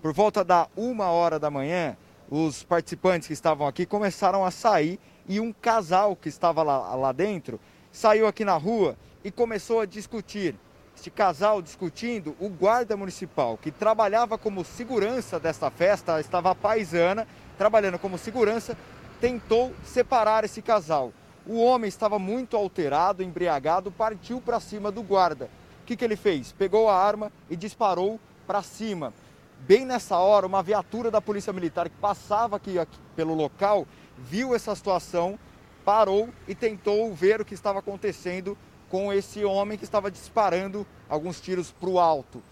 Por 0.00 0.14
volta 0.14 0.42
da 0.42 0.68
uma 0.74 1.10
hora 1.10 1.38
da 1.38 1.50
manhã, 1.50 1.98
os 2.30 2.62
participantes 2.62 3.28
que 3.28 3.34
estavam 3.34 3.66
aqui 3.66 3.84
começaram 3.84 4.42
a 4.42 4.50
sair 4.50 4.98
e 5.28 5.38
um 5.38 5.52
casal 5.52 6.16
que 6.16 6.30
estava 6.30 6.62
lá, 6.62 6.94
lá 6.94 7.12
dentro 7.12 7.60
saiu 7.92 8.26
aqui 8.26 8.46
na 8.46 8.56
rua 8.56 8.96
e 9.22 9.30
começou 9.30 9.80
a 9.80 9.84
discutir 9.84 10.56
este 10.96 11.10
casal 11.10 11.62
discutindo, 11.62 12.34
o 12.40 12.48
guarda 12.48 12.96
municipal 12.96 13.56
que 13.56 13.70
trabalhava 13.70 14.36
como 14.36 14.64
segurança 14.64 15.38
desta 15.38 15.70
festa, 15.70 16.18
estava 16.18 16.54
paisana, 16.56 17.24
trabalhando 17.56 18.00
como 18.00 18.18
segurança, 18.18 18.76
tentou 19.20 19.72
separar 19.84 20.44
esse 20.44 20.62
casal. 20.62 21.12
O 21.46 21.62
homem 21.62 21.88
estava 21.88 22.18
muito 22.18 22.56
alterado, 22.56 23.22
embriagado, 23.22 23.90
partiu 23.90 24.40
para 24.40 24.60
cima 24.60 24.90
do 24.90 25.02
guarda. 25.02 25.48
O 25.82 25.86
que, 25.86 25.96
que 25.96 26.04
ele 26.04 26.16
fez? 26.16 26.52
Pegou 26.52 26.88
a 26.88 26.96
arma 26.96 27.32
e 27.48 27.56
disparou 27.56 28.20
para 28.46 28.62
cima. 28.62 29.12
Bem 29.60 29.84
nessa 29.84 30.18
hora, 30.18 30.46
uma 30.46 30.62
viatura 30.62 31.10
da 31.10 31.20
Polícia 31.20 31.52
Militar 31.52 31.88
que 31.88 31.96
passava 31.96 32.56
aqui, 32.56 32.78
aqui 32.78 32.98
pelo 33.16 33.34
local 33.34 33.86
viu 34.18 34.54
essa 34.54 34.74
situação, 34.74 35.38
parou 35.84 36.28
e 36.46 36.54
tentou 36.54 37.12
ver 37.14 37.40
o 37.40 37.44
que 37.44 37.54
estava 37.54 37.78
acontecendo 37.78 38.56
com 38.88 39.12
esse 39.12 39.44
homem 39.44 39.78
que 39.78 39.84
estava 39.84 40.10
disparando 40.10 40.86
alguns 41.08 41.40
tiros 41.40 41.70
para 41.70 41.88
o 41.88 41.98
alto. 41.98 42.42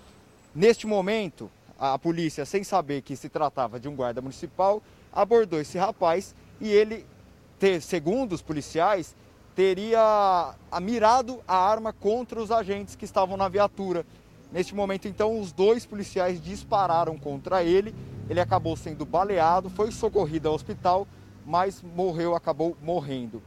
Neste 0.54 0.86
momento, 0.86 1.50
a 1.78 1.98
polícia, 1.98 2.44
sem 2.46 2.64
saber 2.64 3.02
que 3.02 3.16
se 3.16 3.28
tratava 3.28 3.78
de 3.78 3.88
um 3.88 3.94
guarda 3.94 4.22
municipal, 4.22 4.82
abordou 5.12 5.60
esse 5.60 5.76
rapaz 5.76 6.34
e 6.60 6.68
ele, 6.68 7.06
segundo 7.80 8.32
os 8.32 8.42
policiais, 8.42 9.14
teria 9.54 10.54
mirado 10.82 11.40
a 11.48 11.56
arma 11.56 11.92
contra 11.92 12.40
os 12.40 12.50
agentes 12.50 12.94
que 12.94 13.04
estavam 13.04 13.36
na 13.36 13.48
viatura. 13.48 14.04
Neste 14.52 14.74
momento, 14.74 15.08
então, 15.08 15.40
os 15.40 15.52
dois 15.52 15.84
policiais 15.84 16.40
dispararam 16.40 17.18
contra 17.18 17.64
ele. 17.64 17.94
Ele 18.28 18.40
acabou 18.40 18.76
sendo 18.76 19.04
baleado, 19.04 19.70
foi 19.70 19.90
socorrido 19.90 20.48
ao 20.48 20.54
hospital, 20.54 21.06
mas 21.44 21.82
morreu, 21.82 22.34
acabou 22.34 22.76
morrendo. 22.82 23.42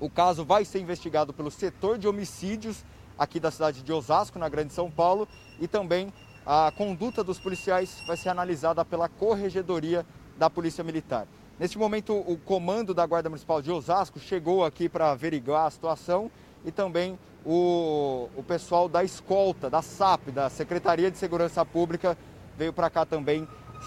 O 0.00 0.10
caso 0.10 0.44
vai 0.44 0.64
ser 0.64 0.80
investigado 0.80 1.32
pelo 1.32 1.50
setor 1.50 1.98
de 1.98 2.08
homicídios 2.08 2.84
aqui 3.18 3.38
da 3.38 3.50
cidade 3.50 3.82
de 3.82 3.92
Osasco, 3.92 4.38
na 4.38 4.48
Grande 4.48 4.72
São 4.72 4.90
Paulo, 4.90 5.28
e 5.60 5.68
também 5.68 6.12
a 6.44 6.72
conduta 6.76 7.22
dos 7.22 7.38
policiais 7.38 8.02
vai 8.06 8.16
ser 8.16 8.28
analisada 8.28 8.84
pela 8.84 9.08
Corregedoria 9.08 10.04
da 10.36 10.50
Polícia 10.50 10.82
Militar. 10.82 11.26
Neste 11.58 11.78
momento, 11.78 12.14
o 12.14 12.36
comando 12.36 12.92
da 12.92 13.06
Guarda 13.06 13.28
Municipal 13.28 13.62
de 13.62 13.70
Osasco 13.70 14.18
chegou 14.18 14.64
aqui 14.64 14.88
para 14.88 15.12
averiguar 15.12 15.66
a 15.66 15.70
situação 15.70 16.28
e 16.64 16.72
também 16.72 17.16
o, 17.46 18.28
o 18.36 18.42
pessoal 18.42 18.88
da 18.88 19.04
escolta, 19.04 19.70
da 19.70 19.80
SAP, 19.80 20.30
da 20.30 20.50
Secretaria 20.50 21.10
de 21.12 21.16
Segurança 21.16 21.64
Pública, 21.64 22.18
veio 22.56 22.72
para 22.72 22.90
cá 22.90 23.06
também 23.06 23.46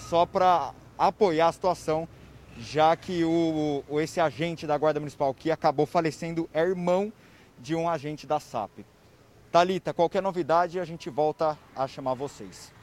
só 0.09 0.25
para 0.25 0.73
apoiar 0.97 1.49
a 1.49 1.51
situação 1.51 2.07
já 2.57 2.95
que 2.95 3.23
o, 3.23 3.83
o, 3.87 3.99
esse 3.99 4.19
agente 4.19 4.65
da 4.65 4.77
Guarda 4.77 4.99
Municipal 4.99 5.33
que 5.33 5.51
acabou 5.51 5.85
falecendo 5.85 6.49
é 6.53 6.61
irmão 6.61 7.11
de 7.59 7.75
um 7.75 7.89
agente 7.89 8.25
da 8.25 8.39
SAP. 8.39 8.79
Talita, 9.51 9.93
qualquer 9.93 10.21
novidade 10.21 10.79
a 10.79 10.85
gente 10.85 11.09
volta 11.09 11.57
a 11.75 11.87
chamar 11.87 12.13
vocês. 12.13 12.76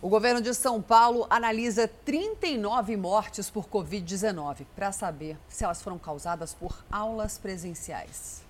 O 0.00 0.08
governo 0.08 0.40
de 0.40 0.54
São 0.54 0.80
Paulo 0.80 1.26
analisa 1.28 1.88
39 1.88 2.96
mortes 2.96 3.50
por 3.50 3.66
Covid-19 3.66 4.64
para 4.76 4.92
saber 4.92 5.36
se 5.48 5.64
elas 5.64 5.82
foram 5.82 5.98
causadas 5.98 6.54
por 6.54 6.84
aulas 6.88 7.36
presenciais. 7.36 8.44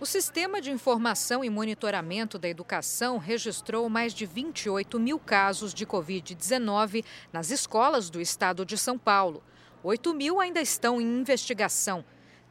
O 0.00 0.06
Sistema 0.06 0.60
de 0.60 0.70
Informação 0.70 1.44
e 1.44 1.50
Monitoramento 1.50 2.38
da 2.38 2.48
Educação 2.48 3.18
registrou 3.18 3.88
mais 3.88 4.14
de 4.14 4.24
28 4.24 5.00
mil 5.00 5.18
casos 5.18 5.74
de 5.74 5.84
Covid-19 5.84 7.04
nas 7.32 7.50
escolas 7.50 8.08
do 8.08 8.20
estado 8.20 8.64
de 8.64 8.78
São 8.78 8.96
Paulo. 8.96 9.42
8 9.82 10.14
mil 10.14 10.40
ainda 10.40 10.60
estão 10.60 11.00
em 11.00 11.20
investigação. 11.20 12.04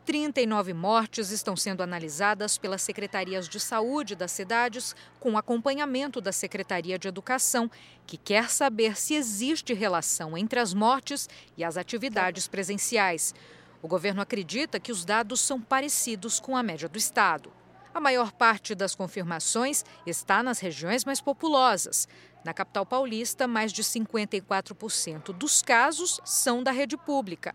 39 0.05 0.73
mortes 0.73 1.29
estão 1.29 1.55
sendo 1.55 1.83
analisadas 1.83 2.57
pelas 2.57 2.81
secretarias 2.81 3.47
de 3.47 3.59
saúde 3.59 4.15
das 4.15 4.31
cidades, 4.31 4.95
com 5.19 5.37
acompanhamento 5.37 6.19
da 6.19 6.31
Secretaria 6.31 6.97
de 6.97 7.07
Educação, 7.07 7.69
que 8.07 8.17
quer 8.17 8.49
saber 8.49 8.97
se 8.97 9.13
existe 9.13 9.73
relação 9.73 10.35
entre 10.35 10.59
as 10.59 10.73
mortes 10.73 11.29
e 11.55 11.63
as 11.63 11.77
atividades 11.77 12.47
presenciais. 12.47 13.35
O 13.81 13.87
governo 13.87 14.21
acredita 14.21 14.79
que 14.79 14.91
os 14.91 15.05
dados 15.05 15.39
são 15.39 15.61
parecidos 15.61 16.39
com 16.39 16.57
a 16.57 16.63
média 16.63 16.89
do 16.89 16.97
estado. 16.97 17.51
A 17.93 17.99
maior 17.99 18.31
parte 18.31 18.73
das 18.73 18.95
confirmações 18.95 19.83
está 20.05 20.41
nas 20.41 20.59
regiões 20.59 21.03
mais 21.03 21.21
populosas. 21.21 22.07
Na 22.43 22.53
capital 22.53 22.85
paulista, 22.85 23.47
mais 23.47 23.71
de 23.71 23.83
54% 23.83 25.33
dos 25.33 25.61
casos 25.61 26.19
são 26.23 26.63
da 26.63 26.71
rede 26.71 26.97
pública. 26.97 27.53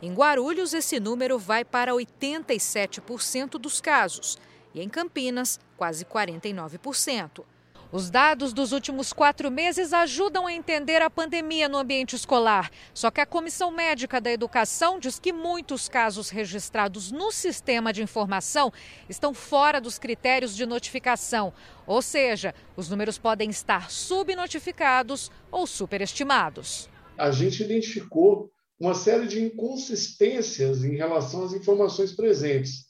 Em 0.00 0.14
Guarulhos, 0.14 0.72
esse 0.74 1.00
número 1.00 1.38
vai 1.38 1.64
para 1.64 1.92
87% 1.92 3.58
dos 3.58 3.80
casos. 3.80 4.38
E 4.72 4.80
em 4.80 4.88
Campinas, 4.88 5.58
quase 5.76 6.04
49%. 6.04 7.44
Os 7.90 8.10
dados 8.10 8.52
dos 8.52 8.72
últimos 8.72 9.14
quatro 9.14 9.50
meses 9.50 9.94
ajudam 9.94 10.46
a 10.46 10.52
entender 10.52 11.00
a 11.00 11.08
pandemia 11.08 11.68
no 11.68 11.78
ambiente 11.78 12.14
escolar. 12.14 12.70
Só 12.92 13.10
que 13.10 13.20
a 13.20 13.26
Comissão 13.26 13.70
Médica 13.70 14.20
da 14.20 14.30
Educação 14.30 15.00
diz 15.00 15.18
que 15.18 15.32
muitos 15.32 15.88
casos 15.88 16.28
registrados 16.28 17.10
no 17.10 17.32
sistema 17.32 17.90
de 17.90 18.02
informação 18.02 18.70
estão 19.08 19.32
fora 19.32 19.80
dos 19.80 19.98
critérios 19.98 20.54
de 20.54 20.66
notificação. 20.66 21.52
Ou 21.86 22.02
seja, 22.02 22.54
os 22.76 22.90
números 22.90 23.18
podem 23.18 23.48
estar 23.48 23.90
subnotificados 23.90 25.30
ou 25.50 25.66
superestimados. 25.66 26.90
A 27.16 27.30
gente 27.30 27.62
identificou 27.64 28.52
uma 28.78 28.94
série 28.94 29.26
de 29.26 29.42
inconsistências 29.42 30.84
em 30.84 30.96
relação 30.96 31.44
às 31.44 31.52
informações 31.52 32.12
presentes. 32.12 32.86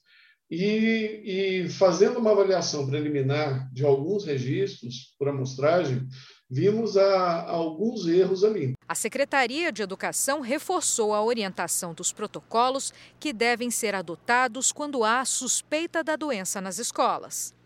E, 0.50 1.64
e, 1.64 1.68
fazendo 1.68 2.18
uma 2.18 2.30
avaliação 2.30 2.86
preliminar 2.86 3.70
de 3.72 3.84
alguns 3.84 4.24
registros 4.24 5.14
por 5.18 5.28
amostragem, 5.28 6.06
vimos 6.48 6.96
a, 6.96 7.04
a 7.04 7.50
alguns 7.50 8.06
erros 8.06 8.42
ali. 8.42 8.72
A 8.88 8.94
Secretaria 8.94 9.70
de 9.70 9.82
Educação 9.82 10.40
reforçou 10.40 11.12
a 11.12 11.22
orientação 11.22 11.92
dos 11.92 12.12
protocolos 12.12 12.94
que 13.20 13.32
devem 13.34 13.70
ser 13.70 13.94
adotados 13.94 14.72
quando 14.72 15.04
há 15.04 15.22
suspeita 15.26 16.02
da 16.02 16.16
doença 16.16 16.60
nas 16.62 16.78
escolas. 16.78 17.57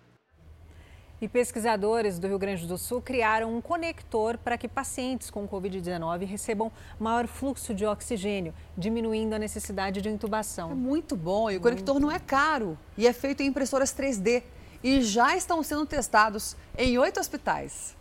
E 1.23 1.29
pesquisadores 1.29 2.19
do 2.19 2.27
Rio 2.27 2.37
Grande 2.37 2.67
do 2.67 2.77
Sul 2.77 3.01
criaram 3.01 3.57
um 3.57 3.61
conector 3.61 4.37
para 4.37 4.59
que 4.59 4.67
pacientes 4.67 5.31
com 5.31 5.47
Covid-19 5.47 6.27
recebam 6.27 6.73
maior 6.99 7.29
fluxo 7.29 7.73
de 7.73 7.87
oxigênio, 7.87 8.53
diminuindo 8.77 9.33
a 9.33 9.39
necessidade 9.39 10.03
de 10.03 10.09
intubação. 10.09 10.73
É 10.73 10.75
muito 10.75 11.15
bom 11.15 11.49
e 11.49 11.59
o 11.59 11.61
conector 11.61 12.01
não 12.01 12.11
é 12.11 12.19
caro 12.19 12.77
e 12.99 13.07
é 13.07 13.13
feito 13.13 13.41
em 13.41 13.47
impressoras 13.47 13.95
3D 13.95 14.43
e 14.83 15.01
já 15.01 15.37
estão 15.37 15.63
sendo 15.63 15.87
testados 15.87 16.57
em 16.77 16.99
oito 16.99 17.21
hospitais. 17.21 17.97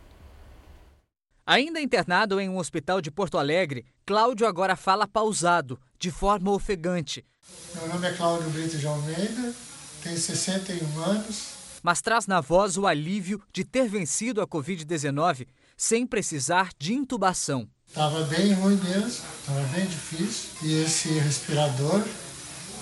Ainda 1.45 1.79
internado 1.79 2.39
em 2.39 2.49
um 2.49 2.57
hospital 2.57 3.01
de 3.01 3.11
Porto 3.11 3.37
Alegre, 3.37 3.85
Cláudio 4.03 4.47
agora 4.47 4.75
fala 4.75 5.07
pausado, 5.07 5.79
de 5.99 6.09
forma 6.09 6.49
ofegante. 6.49 7.23
Meu 7.75 7.87
nome 7.87 8.07
é 8.07 8.13
Cláudio 8.13 8.49
Brito 8.49 8.79
de 8.79 8.87
Almeida, 8.87 9.53
tenho 10.01 10.17
61 10.17 11.03
anos, 11.03 11.60
mas 11.81 12.01
traz 12.01 12.27
na 12.27 12.41
voz 12.41 12.77
o 12.77 12.85
alívio 12.85 13.41
de 13.51 13.63
ter 13.63 13.87
vencido 13.87 14.41
a 14.41 14.47
Covid-19 14.47 15.47
sem 15.75 16.05
precisar 16.05 16.69
de 16.77 16.93
intubação. 16.93 17.67
Estava 17.87 18.23
bem 18.23 18.53
ruim 18.53 18.75
mesmo, 18.75 19.25
estava 19.39 19.63
bem 19.73 19.85
difícil. 19.85 20.49
E 20.63 20.83
esse 20.83 21.09
respirador 21.19 22.01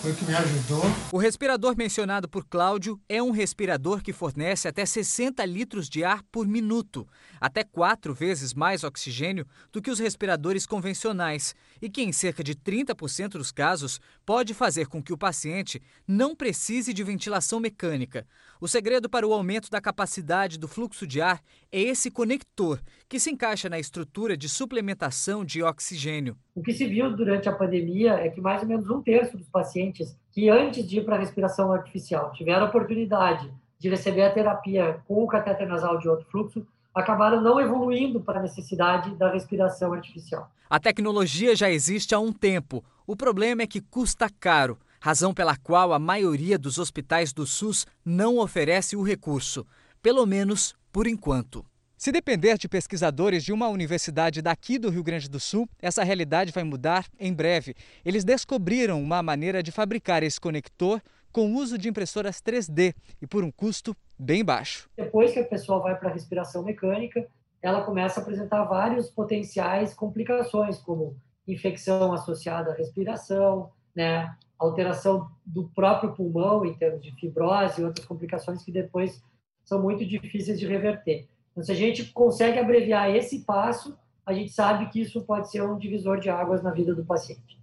foi 0.01 0.13
que 0.13 0.23
me 0.23 0.33
ajudou. 0.33 0.83
O 1.11 1.17
respirador 1.17 1.75
mencionado 1.75 2.29
por 2.29 2.45
Cláudio 2.45 2.99
é 3.09 3.21
um 3.21 3.31
respirador 3.31 4.01
que 4.01 4.13
fornece 4.13 4.67
até 4.67 4.85
60 4.85 5.43
litros 5.45 5.89
de 5.89 6.03
ar 6.03 6.21
por 6.31 6.47
minuto, 6.47 7.07
até 7.39 7.63
quatro 7.63 8.13
vezes 8.13 8.53
mais 8.53 8.83
oxigênio 8.83 9.45
do 9.71 9.81
que 9.81 9.91
os 9.91 9.99
respiradores 9.99 10.65
convencionais, 10.65 11.53
e 11.81 11.89
que, 11.89 12.01
em 12.01 12.11
cerca 12.11 12.43
de 12.43 12.55
30% 12.55 13.31
dos 13.31 13.51
casos, 13.51 13.99
pode 14.25 14.53
fazer 14.53 14.87
com 14.87 15.01
que 15.01 15.13
o 15.13 15.17
paciente 15.17 15.81
não 16.07 16.35
precise 16.35 16.93
de 16.93 17.03
ventilação 17.03 17.59
mecânica. 17.59 18.25
O 18.59 18.67
segredo 18.67 19.09
para 19.09 19.27
o 19.27 19.33
aumento 19.33 19.69
da 19.69 19.79
capacidade 19.79 20.57
do 20.57 20.67
fluxo 20.67 21.07
de 21.07 21.21
ar 21.21 21.41
é 21.71 21.79
esse 21.79 22.11
conector, 22.11 22.79
que 23.07 23.19
se 23.19 23.31
encaixa 23.31 23.69
na 23.69 23.79
estrutura 23.79 24.35
de 24.35 24.49
suplementação 24.49 25.45
de 25.45 25.63
oxigênio. 25.63 26.37
O 26.55 26.61
que 26.61 26.73
se 26.73 26.85
viu 26.85 27.15
durante 27.15 27.47
a 27.47 27.53
pandemia 27.53 28.13
é 28.13 28.29
que 28.29 28.41
mais 28.41 28.61
ou 28.61 28.67
menos 28.67 28.89
um 28.89 29.01
terço 29.01 29.37
dos 29.37 29.47
pacientes 29.47 30.17
que, 30.31 30.49
antes 30.49 30.87
de 30.87 30.99
ir 30.99 31.05
para 31.05 31.15
a 31.15 31.19
respiração 31.19 31.71
artificial, 31.71 32.31
tiveram 32.33 32.65
a 32.65 32.69
oportunidade 32.69 33.51
de 33.79 33.89
receber 33.89 34.23
a 34.23 34.31
terapia 34.31 35.01
com 35.07 35.23
o 35.23 35.27
cateter 35.27 35.67
nasal 35.67 35.97
de 35.97 36.07
alto 36.07 36.25
fluxo, 36.25 36.67
acabaram 36.93 37.41
não 37.41 37.59
evoluindo 37.61 38.19
para 38.19 38.39
a 38.39 38.41
necessidade 38.41 39.15
da 39.15 39.31
respiração 39.31 39.93
artificial. 39.93 40.51
A 40.71 40.79
tecnologia 40.79 41.55
já 41.55 41.71
existe 41.71 42.13
há 42.13 42.19
um 42.19 42.31
tempo. 42.31 42.85
O 43.07 43.15
problema 43.15 43.63
é 43.63 43.67
que 43.67 43.81
custa 43.81 44.29
caro 44.39 44.77
razão 45.01 45.33
pela 45.33 45.57
qual 45.57 45.93
a 45.93 45.97
maioria 45.97 46.59
dos 46.59 46.77
hospitais 46.77 47.33
do 47.33 47.47
SUS 47.47 47.87
não 48.05 48.37
oferece 48.37 48.95
o 48.95 49.01
recurso, 49.01 49.65
pelo 49.99 50.27
menos 50.27 50.75
por 50.91 51.07
enquanto. 51.07 51.65
Se 51.97 52.11
depender 52.11 52.55
de 52.59 52.69
pesquisadores 52.69 53.43
de 53.43 53.51
uma 53.51 53.67
universidade 53.67 54.43
daqui 54.43 54.77
do 54.77 54.91
Rio 54.91 55.01
Grande 55.01 55.27
do 55.27 55.39
Sul, 55.39 55.67
essa 55.81 56.03
realidade 56.03 56.51
vai 56.51 56.63
mudar 56.63 57.07
em 57.19 57.33
breve. 57.33 57.73
Eles 58.05 58.23
descobriram 58.23 59.01
uma 59.01 59.23
maneira 59.23 59.63
de 59.63 59.71
fabricar 59.71 60.21
esse 60.21 60.39
conector 60.39 61.01
com 61.31 61.51
o 61.51 61.55
uso 61.55 61.79
de 61.79 61.89
impressoras 61.89 62.41
3D 62.41 62.93
e 63.19 63.25
por 63.25 63.43
um 63.43 63.49
custo 63.49 63.97
bem 64.19 64.45
baixo. 64.45 64.87
Depois 64.95 65.33
que 65.33 65.39
a 65.39 65.45
pessoa 65.45 65.79
vai 65.79 65.97
para 65.97 66.09
a 66.09 66.13
respiração 66.13 66.61
mecânica, 66.63 67.27
ela 67.61 67.83
começa 67.83 68.19
a 68.19 68.23
apresentar 68.23 68.63
vários 68.63 69.09
potenciais 69.09 69.93
complicações, 69.93 70.77
como 70.77 71.15
infecção 71.47 72.13
associada 72.13 72.71
à 72.71 72.75
respiração, 72.75 73.71
né, 73.95 74.33
alteração 74.57 75.29
do 75.45 75.69
próprio 75.69 76.13
pulmão 76.13 76.65
em 76.65 76.73
termos 76.73 77.01
de 77.01 77.11
fibrose 77.15 77.81
e 77.81 77.85
outras 77.85 78.05
complicações 78.05 78.63
que 78.63 78.71
depois 78.71 79.21
são 79.63 79.81
muito 79.81 80.05
difíceis 80.05 80.59
de 80.59 80.67
reverter. 80.67 81.27
Então, 81.51 81.63
se 81.63 81.71
a 81.71 81.75
gente 81.75 82.05
consegue 82.11 82.59
abreviar 82.59 83.09
esse 83.09 83.43
passo, 83.45 83.97
a 84.25 84.33
gente 84.33 84.51
sabe 84.51 84.89
que 84.89 85.01
isso 85.01 85.21
pode 85.23 85.49
ser 85.49 85.63
um 85.63 85.77
divisor 85.77 86.19
de 86.19 86.29
águas 86.29 86.61
na 86.61 86.71
vida 86.71 86.93
do 86.93 87.03
paciente. 87.03 87.59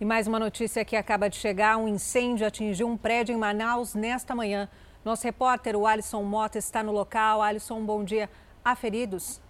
E 0.00 0.04
mais 0.04 0.26
uma 0.26 0.38
notícia 0.38 0.84
que 0.84 0.96
acaba 0.96 1.28
de 1.28 1.36
chegar: 1.36 1.76
um 1.76 1.88
incêndio 1.88 2.46
atingiu 2.46 2.86
um 2.86 2.96
prédio 2.96 3.34
em 3.34 3.38
Manaus 3.38 3.94
nesta 3.94 4.34
manhã. 4.34 4.68
Nosso 5.04 5.24
repórter, 5.24 5.76
o 5.76 5.86
Alisson 5.86 6.22
Mota, 6.22 6.58
está 6.58 6.82
no 6.82 6.92
local. 6.92 7.42
Alisson, 7.42 7.84
bom 7.84 8.04
dia. 8.04 8.28
Há 8.68 8.76
feridos? 8.76 9.40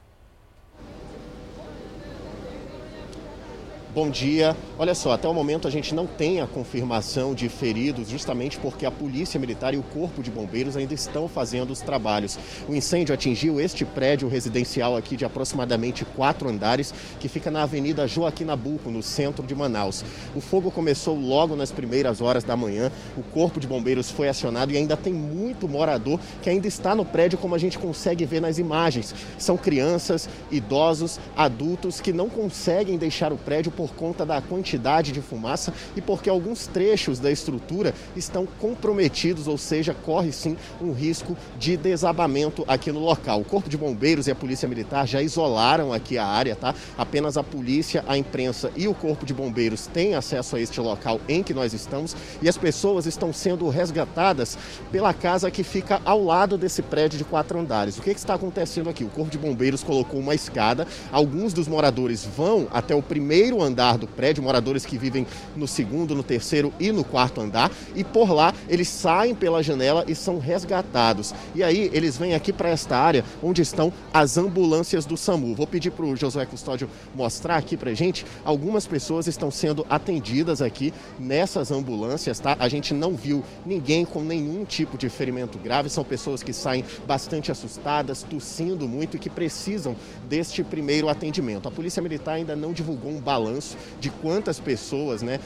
Bom 3.98 4.10
dia. 4.10 4.56
Olha 4.78 4.94
só, 4.94 5.10
até 5.10 5.26
o 5.26 5.34
momento 5.34 5.66
a 5.66 5.70
gente 5.72 5.92
não 5.92 6.06
tem 6.06 6.40
a 6.40 6.46
confirmação 6.46 7.34
de 7.34 7.48
feridos, 7.48 8.08
justamente 8.08 8.56
porque 8.56 8.86
a 8.86 8.92
Polícia 8.92 9.40
Militar 9.40 9.74
e 9.74 9.76
o 9.76 9.82
Corpo 9.82 10.22
de 10.22 10.30
Bombeiros 10.30 10.76
ainda 10.76 10.94
estão 10.94 11.26
fazendo 11.26 11.72
os 11.72 11.80
trabalhos. 11.80 12.38
O 12.68 12.76
incêndio 12.76 13.12
atingiu 13.12 13.60
este 13.60 13.84
prédio 13.84 14.28
residencial 14.28 14.96
aqui 14.96 15.16
de 15.16 15.24
aproximadamente 15.24 16.04
quatro 16.04 16.48
andares, 16.48 16.94
que 17.18 17.28
fica 17.28 17.50
na 17.50 17.64
Avenida 17.64 18.06
Joaquim 18.06 18.44
Nabuco, 18.44 18.88
no 18.88 19.02
centro 19.02 19.44
de 19.44 19.52
Manaus. 19.52 20.04
O 20.32 20.40
fogo 20.40 20.70
começou 20.70 21.18
logo 21.18 21.56
nas 21.56 21.72
primeiras 21.72 22.20
horas 22.20 22.44
da 22.44 22.56
manhã. 22.56 22.92
O 23.16 23.22
Corpo 23.24 23.58
de 23.58 23.66
Bombeiros 23.66 24.12
foi 24.12 24.28
acionado 24.28 24.72
e 24.72 24.76
ainda 24.76 24.96
tem 24.96 25.12
muito 25.12 25.66
morador 25.66 26.20
que 26.40 26.48
ainda 26.48 26.68
está 26.68 26.94
no 26.94 27.04
prédio, 27.04 27.36
como 27.36 27.56
a 27.56 27.58
gente 27.58 27.76
consegue 27.76 28.24
ver 28.24 28.40
nas 28.40 28.58
imagens. 28.58 29.12
São 29.38 29.56
crianças, 29.56 30.28
idosos, 30.52 31.18
adultos 31.36 32.00
que 32.00 32.12
não 32.12 32.28
conseguem 32.28 32.96
deixar 32.96 33.32
o 33.32 33.36
prédio 33.36 33.72
por 33.72 33.87
conta 33.92 34.24
da 34.24 34.40
quantidade 34.40 35.12
de 35.12 35.20
fumaça 35.20 35.72
e 35.96 36.00
porque 36.00 36.28
alguns 36.28 36.66
trechos 36.66 37.18
da 37.18 37.30
estrutura 37.30 37.94
estão 38.16 38.46
comprometidos, 38.58 39.46
ou 39.46 39.58
seja, 39.58 39.94
corre 39.94 40.32
sim 40.32 40.56
um 40.80 40.92
risco 40.92 41.36
de 41.58 41.76
desabamento 41.76 42.64
aqui 42.66 42.92
no 42.92 43.00
local. 43.00 43.40
O 43.40 43.44
Corpo 43.44 43.68
de 43.68 43.76
Bombeiros 43.76 44.26
e 44.26 44.30
a 44.30 44.34
Polícia 44.34 44.68
Militar 44.68 45.06
já 45.06 45.22
isolaram 45.22 45.92
aqui 45.92 46.18
a 46.18 46.26
área, 46.26 46.56
tá? 46.56 46.74
Apenas 46.96 47.36
a 47.36 47.42
polícia, 47.42 48.04
a 48.06 48.16
imprensa 48.16 48.70
e 48.76 48.88
o 48.88 48.94
Corpo 48.94 49.24
de 49.24 49.32
Bombeiros 49.32 49.86
têm 49.86 50.14
acesso 50.14 50.56
a 50.56 50.60
este 50.60 50.80
local 50.80 51.20
em 51.28 51.42
que 51.42 51.54
nós 51.54 51.72
estamos 51.72 52.16
e 52.42 52.48
as 52.48 52.56
pessoas 52.56 53.06
estão 53.06 53.32
sendo 53.32 53.68
resgatadas 53.68 54.58
pela 54.90 55.14
casa 55.14 55.50
que 55.50 55.62
fica 55.62 56.00
ao 56.04 56.22
lado 56.22 56.58
desse 56.58 56.82
prédio 56.82 57.18
de 57.18 57.24
quatro 57.24 57.58
andares. 57.58 57.98
O 57.98 58.02
que, 58.02 58.12
que 58.12 58.20
está 58.20 58.34
acontecendo 58.34 58.90
aqui? 58.90 59.04
O 59.04 59.08
Corpo 59.08 59.30
de 59.30 59.38
Bombeiros 59.38 59.82
colocou 59.82 60.20
uma 60.20 60.34
escada, 60.34 60.86
alguns 61.12 61.52
dos 61.52 61.68
moradores 61.68 62.24
vão 62.24 62.66
até 62.70 62.94
o 62.94 63.02
primeiro 63.02 63.62
andar 63.62 63.77
andar 63.78 63.96
do 63.96 64.08
prédio, 64.08 64.42
moradores 64.42 64.84
que 64.84 64.98
vivem 64.98 65.24
no 65.54 65.68
segundo, 65.68 66.14
no 66.14 66.24
terceiro 66.24 66.72
e 66.80 66.90
no 66.90 67.04
quarto 67.04 67.40
andar, 67.40 67.70
e 67.94 68.02
por 68.02 68.32
lá 68.32 68.52
eles 68.68 68.88
saem 68.88 69.36
pela 69.36 69.62
janela 69.62 70.04
e 70.08 70.16
são 70.16 70.40
resgatados. 70.40 71.32
E 71.54 71.62
aí 71.62 71.88
eles 71.92 72.18
vêm 72.18 72.34
aqui 72.34 72.52
para 72.52 72.70
esta 72.70 72.96
área 72.96 73.24
onde 73.40 73.62
estão 73.62 73.92
as 74.12 74.36
ambulâncias 74.36 75.06
do 75.06 75.16
SAMU. 75.16 75.54
Vou 75.54 75.66
pedir 75.66 75.92
para 75.92 76.04
o 76.04 76.16
Josué 76.16 76.44
Custódio 76.44 76.90
mostrar 77.14 77.56
aqui 77.56 77.76
para 77.76 77.94
gente. 77.94 78.26
Algumas 78.44 78.84
pessoas 78.84 79.28
estão 79.28 79.50
sendo 79.50 79.86
atendidas 79.88 80.60
aqui 80.60 80.92
nessas 81.18 81.70
ambulâncias, 81.70 82.40
tá? 82.40 82.56
A 82.58 82.68
gente 82.68 82.92
não 82.92 83.14
viu 83.14 83.44
ninguém 83.64 84.04
com 84.04 84.22
nenhum 84.22 84.64
tipo 84.64 84.98
de 84.98 85.08
ferimento 85.08 85.56
grave. 85.56 85.88
São 85.88 86.02
pessoas 86.02 86.42
que 86.42 86.52
saem 86.52 86.84
bastante 87.06 87.52
assustadas, 87.52 88.24
tossindo 88.24 88.88
muito 88.88 89.16
e 89.16 89.20
que 89.20 89.30
precisam 89.30 89.94
deste 90.28 90.64
primeiro 90.64 91.08
atendimento. 91.08 91.68
A 91.68 91.70
Polícia 91.70 92.02
Militar 92.02 92.34
ainda 92.34 92.56
não 92.56 92.72
divulgou 92.72 93.12
um 93.12 93.20
balanço 93.20 93.57
balanço 93.58 93.76
de 94.00 94.10
quantas 94.10 94.60
pessoas 94.60 95.22
né, 95.22 95.40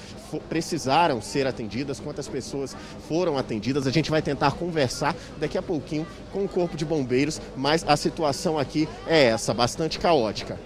precisaram 0.48 1.20
ser 1.20 1.46
atendidas, 1.46 1.98
quantas 1.98 2.28
pessoas 2.28 2.76
foram 3.08 3.38
atendidas. 3.38 3.86
A 3.86 3.90
gente 3.90 4.10
vai 4.10 4.22
tentar 4.22 4.52
conversar 4.52 5.16
daqui 5.38 5.56
a 5.56 5.62
pouquinho 5.62 6.06
com 6.32 6.44
o 6.44 6.48
Corpo 6.48 6.76
de 6.76 6.84
Bombeiros, 6.84 7.40
mas 7.56 7.84
a 7.86 7.96
situação 7.96 8.58
aqui 8.58 8.88
é 9.06 9.24
essa, 9.24 9.54
bastante 9.54 9.98
caótica. 9.98 10.58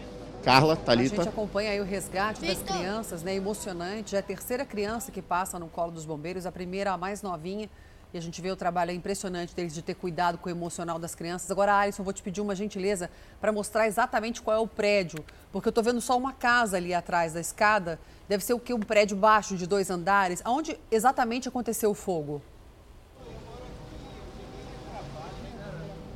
Carla, 0.42 0.76
Thalita. 0.76 1.22
A 1.22 1.24
gente 1.24 1.28
acompanha 1.28 1.70
aí 1.72 1.80
o 1.80 1.84
resgate 1.84 2.46
das 2.46 2.62
crianças, 2.62 3.24
né? 3.24 3.34
Emocionante. 3.34 4.14
É 4.14 4.20
a 4.20 4.22
terceira 4.22 4.64
criança 4.64 5.10
que 5.10 5.20
passa 5.20 5.58
no 5.58 5.66
colo 5.66 5.90
dos 5.90 6.04
bombeiros, 6.04 6.46
a 6.46 6.52
primeira, 6.52 6.92
a 6.92 6.96
mais 6.96 7.20
novinha. 7.20 7.68
E 8.14 8.18
a 8.18 8.20
gente 8.20 8.40
vê 8.40 8.50
o 8.50 8.56
trabalho 8.56 8.92
impressionante 8.92 9.54
deles 9.54 9.74
de 9.74 9.82
ter 9.82 9.94
cuidado 9.94 10.38
com 10.38 10.48
o 10.48 10.52
emocional 10.52 10.98
das 10.98 11.14
crianças. 11.14 11.50
Agora, 11.50 11.74
Alisson, 11.76 12.02
vou 12.02 12.12
te 12.12 12.22
pedir 12.22 12.40
uma 12.40 12.54
gentileza 12.54 13.10
para 13.40 13.52
mostrar 13.52 13.86
exatamente 13.86 14.40
qual 14.40 14.56
é 14.56 14.60
o 14.60 14.66
prédio, 14.66 15.24
porque 15.52 15.68
eu 15.68 15.70
estou 15.70 15.84
vendo 15.84 16.00
só 16.00 16.16
uma 16.16 16.32
casa 16.32 16.76
ali 16.76 16.94
atrás 16.94 17.32
da 17.32 17.40
escada. 17.40 17.98
Deve 18.28 18.44
ser 18.44 18.54
o 18.54 18.60
que? 18.60 18.72
Um 18.72 18.80
prédio 18.80 19.16
baixo 19.16 19.56
de 19.56 19.66
dois 19.66 19.90
andares. 19.90 20.40
Aonde 20.44 20.78
exatamente 20.90 21.48
aconteceu 21.48 21.90
o 21.90 21.94
fogo? 21.94 22.42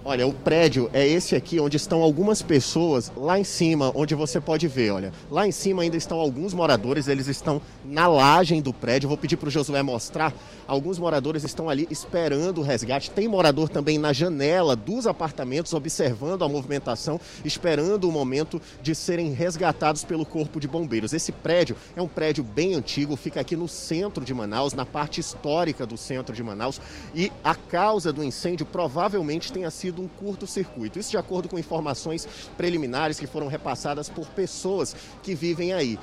Olha, 0.03 0.27
o 0.27 0.33
prédio 0.33 0.89
é 0.95 1.07
esse 1.07 1.37
aqui 1.37 1.61
onde 1.61 1.77
estão 1.77 2.01
algumas 2.01 2.41
pessoas 2.41 3.13
lá 3.15 3.39
em 3.39 3.45
cima, 3.45 3.93
onde 3.95 4.15
você 4.15 4.41
pode 4.41 4.67
ver, 4.67 4.93
olha. 4.93 5.13
Lá 5.31 5.47
em 5.47 5.53
cima 5.53 5.83
ainda 5.83 5.97
estão 5.97 6.19
alguns 6.19 6.55
moradores, 6.55 7.07
eles 7.07 7.27
estão 7.29 7.61
na 7.85 8.07
lajem 8.07 8.63
do 8.63 8.73
prédio. 8.73 9.11
Vou 9.11 9.19
pedir 9.19 9.37
para 9.37 9.49
o 9.49 9.51
Josué 9.51 9.83
mostrar. 9.83 10.33
Alguns 10.67 10.99
moradores 10.99 11.45
estão 11.45 11.69
ali 11.69 11.87
esperando 11.91 12.59
o 12.59 12.63
resgate. 12.63 13.11
Tem 13.11 13.29
morador 13.29 13.69
também 13.69 13.99
na 13.99 14.11
janela 14.11 14.75
dos 14.75 15.07
apartamentos, 15.07 15.75
observando 15.75 16.45
a 16.45 16.49
movimentação, 16.49 17.21
esperando 17.45 18.09
o 18.09 18.13
momento 18.13 18.61
de 18.81 18.95
serem 18.95 19.35
resgatados 19.35 20.03
pelo 20.03 20.25
Corpo 20.25 20.59
de 20.59 20.67
Bombeiros. 20.67 21.13
Esse 21.13 21.31
prédio 21.31 21.77
é 21.95 22.01
um 22.01 22.09
prédio 22.09 22.43
bem 22.43 22.75
antigo, 22.75 23.17
fica 23.17 23.41
aqui 23.41 23.55
no 23.55 23.69
centro 23.69 24.25
de 24.25 24.33
Manaus, 24.33 24.73
na 24.73 24.87
parte 24.87 25.21
histórica 25.21 25.85
do 25.85 25.99
centro 25.99 26.35
de 26.35 26.43
Manaus. 26.43 26.81
E 27.15 27.31
a 27.45 27.55
causa 27.55 28.11
do 28.11 28.25
incêndio 28.25 28.65
provavelmente 28.65 29.53
tenha 29.53 29.71
sido 29.71 30.00
um 30.01 30.09
curto-circuito. 30.09 30.99
Isso 30.99 31.11
de 31.11 31.17
acordo 31.17 31.49
com 31.49 31.59
informações 31.59 32.27
preliminares 32.57 33.19
que 33.19 33.27
foram 33.27 33.47
repassadas 33.47 34.09
por 34.09 34.27
pessoas 34.27 34.95
que 35.23 35.35
vivem 35.35 35.73
aí. 35.73 35.99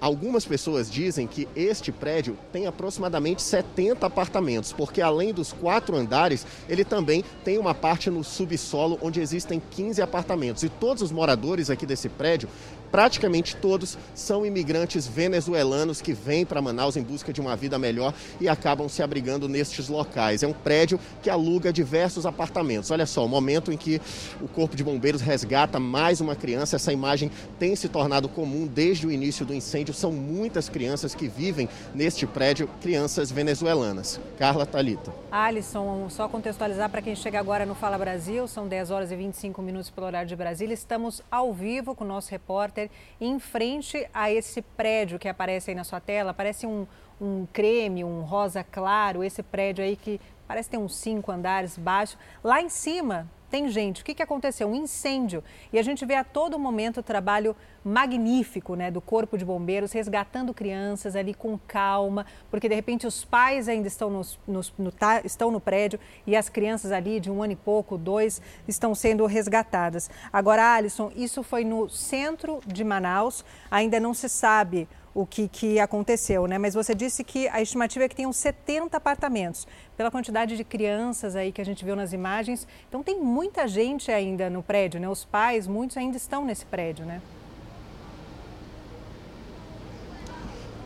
Algumas 0.00 0.44
pessoas 0.44 0.90
dizem 0.90 1.26
que 1.26 1.48
este 1.56 1.90
prédio 1.90 2.36
tem 2.52 2.66
aproximadamente 2.66 3.40
70 3.40 4.04
apartamentos, 4.04 4.70
porque 4.70 5.00
além 5.00 5.32
dos 5.32 5.50
quatro 5.50 5.96
andares, 5.96 6.46
ele 6.68 6.84
também 6.84 7.24
tem 7.42 7.56
uma 7.56 7.74
parte 7.74 8.10
no 8.10 8.22
subsolo 8.22 8.98
onde 9.00 9.22
existem 9.22 9.62
15 9.70 10.02
apartamentos. 10.02 10.62
E 10.62 10.68
todos 10.68 11.02
os 11.02 11.10
moradores 11.10 11.70
aqui 11.70 11.86
desse 11.86 12.10
prédio 12.10 12.50
praticamente 12.94 13.56
todos 13.56 13.98
são 14.14 14.46
imigrantes 14.46 15.04
venezuelanos 15.04 16.00
que 16.00 16.12
vêm 16.12 16.46
para 16.46 16.62
Manaus 16.62 16.96
em 16.96 17.02
busca 17.02 17.32
de 17.32 17.40
uma 17.40 17.56
vida 17.56 17.76
melhor 17.76 18.14
e 18.40 18.48
acabam 18.48 18.88
se 18.88 19.02
abrigando 19.02 19.48
nestes 19.48 19.88
locais. 19.88 20.44
É 20.44 20.46
um 20.46 20.52
prédio 20.52 21.00
que 21.20 21.28
aluga 21.28 21.72
diversos 21.72 22.24
apartamentos. 22.24 22.92
Olha 22.92 23.04
só, 23.04 23.24
o 23.24 23.28
momento 23.28 23.72
em 23.72 23.76
que 23.76 24.00
o 24.40 24.46
Corpo 24.46 24.76
de 24.76 24.84
Bombeiros 24.84 25.22
resgata 25.22 25.80
mais 25.80 26.20
uma 26.20 26.36
criança, 26.36 26.76
essa 26.76 26.92
imagem 26.92 27.32
tem 27.58 27.74
se 27.74 27.88
tornado 27.88 28.28
comum 28.28 28.64
desde 28.64 29.08
o 29.08 29.10
início 29.10 29.44
do 29.44 29.52
incêndio. 29.52 29.92
São 29.92 30.12
muitas 30.12 30.68
crianças 30.68 31.16
que 31.16 31.26
vivem 31.26 31.68
neste 31.92 32.28
prédio, 32.28 32.70
crianças 32.80 33.28
venezuelanas. 33.28 34.20
Carla 34.38 34.64
Talita. 34.64 35.12
Alisson, 35.32 36.08
só 36.10 36.28
contextualizar 36.28 36.88
para 36.88 37.02
quem 37.02 37.16
chega 37.16 37.40
agora 37.40 37.66
no 37.66 37.74
Fala 37.74 37.98
Brasil, 37.98 38.46
são 38.46 38.68
10 38.68 38.92
horas 38.92 39.10
e 39.10 39.16
25 39.16 39.60
minutos 39.60 39.90
pelo 39.90 40.06
horário 40.06 40.28
de 40.28 40.36
Brasília. 40.36 40.74
Estamos 40.74 41.20
ao 41.28 41.52
vivo 41.52 41.92
com 41.96 42.04
o 42.04 42.06
nosso 42.06 42.30
repórter 42.30 42.83
em 43.20 43.38
frente 43.38 44.08
a 44.12 44.30
esse 44.30 44.62
prédio 44.62 45.18
que 45.18 45.28
aparece 45.28 45.70
aí 45.70 45.74
na 45.74 45.84
sua 45.84 46.00
tela. 46.00 46.34
Parece 46.34 46.66
um, 46.66 46.86
um 47.20 47.46
creme, 47.52 48.04
um 48.04 48.22
rosa 48.22 48.64
claro, 48.64 49.22
esse 49.22 49.42
prédio 49.42 49.84
aí 49.84 49.96
que 49.96 50.20
parece 50.46 50.70
ter 50.70 50.78
uns 50.78 50.96
cinco 50.96 51.30
andares 51.32 51.78
baixo. 51.78 52.16
Lá 52.42 52.60
em 52.60 52.68
cima 52.68 53.28
tem 53.54 53.68
gente. 53.68 54.02
O 54.02 54.04
que, 54.04 54.14
que 54.14 54.22
aconteceu? 54.22 54.66
Um 54.66 54.74
incêndio. 54.74 55.40
E 55.72 55.78
a 55.78 55.82
gente 55.82 56.04
vê 56.04 56.16
a 56.16 56.24
todo 56.24 56.58
momento 56.58 56.98
o 56.98 57.02
trabalho 57.04 57.54
magnífico 57.84 58.74
né, 58.74 58.90
do 58.90 59.00
Corpo 59.00 59.38
de 59.38 59.44
Bombeiros 59.44 59.92
resgatando 59.92 60.52
crianças 60.52 61.14
ali 61.14 61.32
com 61.32 61.56
calma, 61.56 62.26
porque 62.50 62.68
de 62.68 62.74
repente 62.74 63.06
os 63.06 63.24
pais 63.24 63.68
ainda 63.68 63.86
estão, 63.86 64.10
nos, 64.10 64.40
nos, 64.44 64.74
no, 64.76 64.90
tá, 64.90 65.20
estão 65.24 65.52
no 65.52 65.60
prédio 65.60 66.00
e 66.26 66.34
as 66.34 66.48
crianças 66.48 66.90
ali 66.90 67.20
de 67.20 67.30
um 67.30 67.44
ano 67.44 67.52
e 67.52 67.56
pouco, 67.56 67.96
dois, 67.96 68.42
estão 68.66 68.92
sendo 68.92 69.24
resgatadas. 69.24 70.10
Agora, 70.32 70.74
Alisson, 70.74 71.12
isso 71.14 71.44
foi 71.44 71.64
no 71.64 71.88
centro 71.88 72.58
de 72.66 72.82
Manaus, 72.82 73.44
ainda 73.70 74.00
não 74.00 74.12
se 74.12 74.28
sabe 74.28 74.88
o 75.14 75.24
que, 75.24 75.46
que 75.46 75.78
aconteceu, 75.78 76.46
né? 76.46 76.58
Mas 76.58 76.74
você 76.74 76.94
disse 76.94 77.22
que 77.22 77.48
a 77.48 77.62
estimativa 77.62 78.04
é 78.04 78.08
que 78.08 78.16
tenham 78.16 78.32
70 78.32 78.96
apartamentos, 78.96 79.66
pela 79.96 80.10
quantidade 80.10 80.56
de 80.56 80.64
crianças 80.64 81.36
aí 81.36 81.52
que 81.52 81.60
a 81.60 81.64
gente 81.64 81.84
viu 81.84 81.94
nas 81.94 82.12
imagens. 82.12 82.66
Então 82.88 83.02
tem 83.02 83.20
muita 83.20 83.68
gente 83.68 84.10
ainda 84.10 84.50
no 84.50 84.62
prédio, 84.62 84.98
né? 84.98 85.08
Os 85.08 85.24
pais, 85.24 85.68
muitos 85.68 85.96
ainda 85.96 86.16
estão 86.16 86.44
nesse 86.44 86.66
prédio, 86.66 87.06
né? 87.06 87.22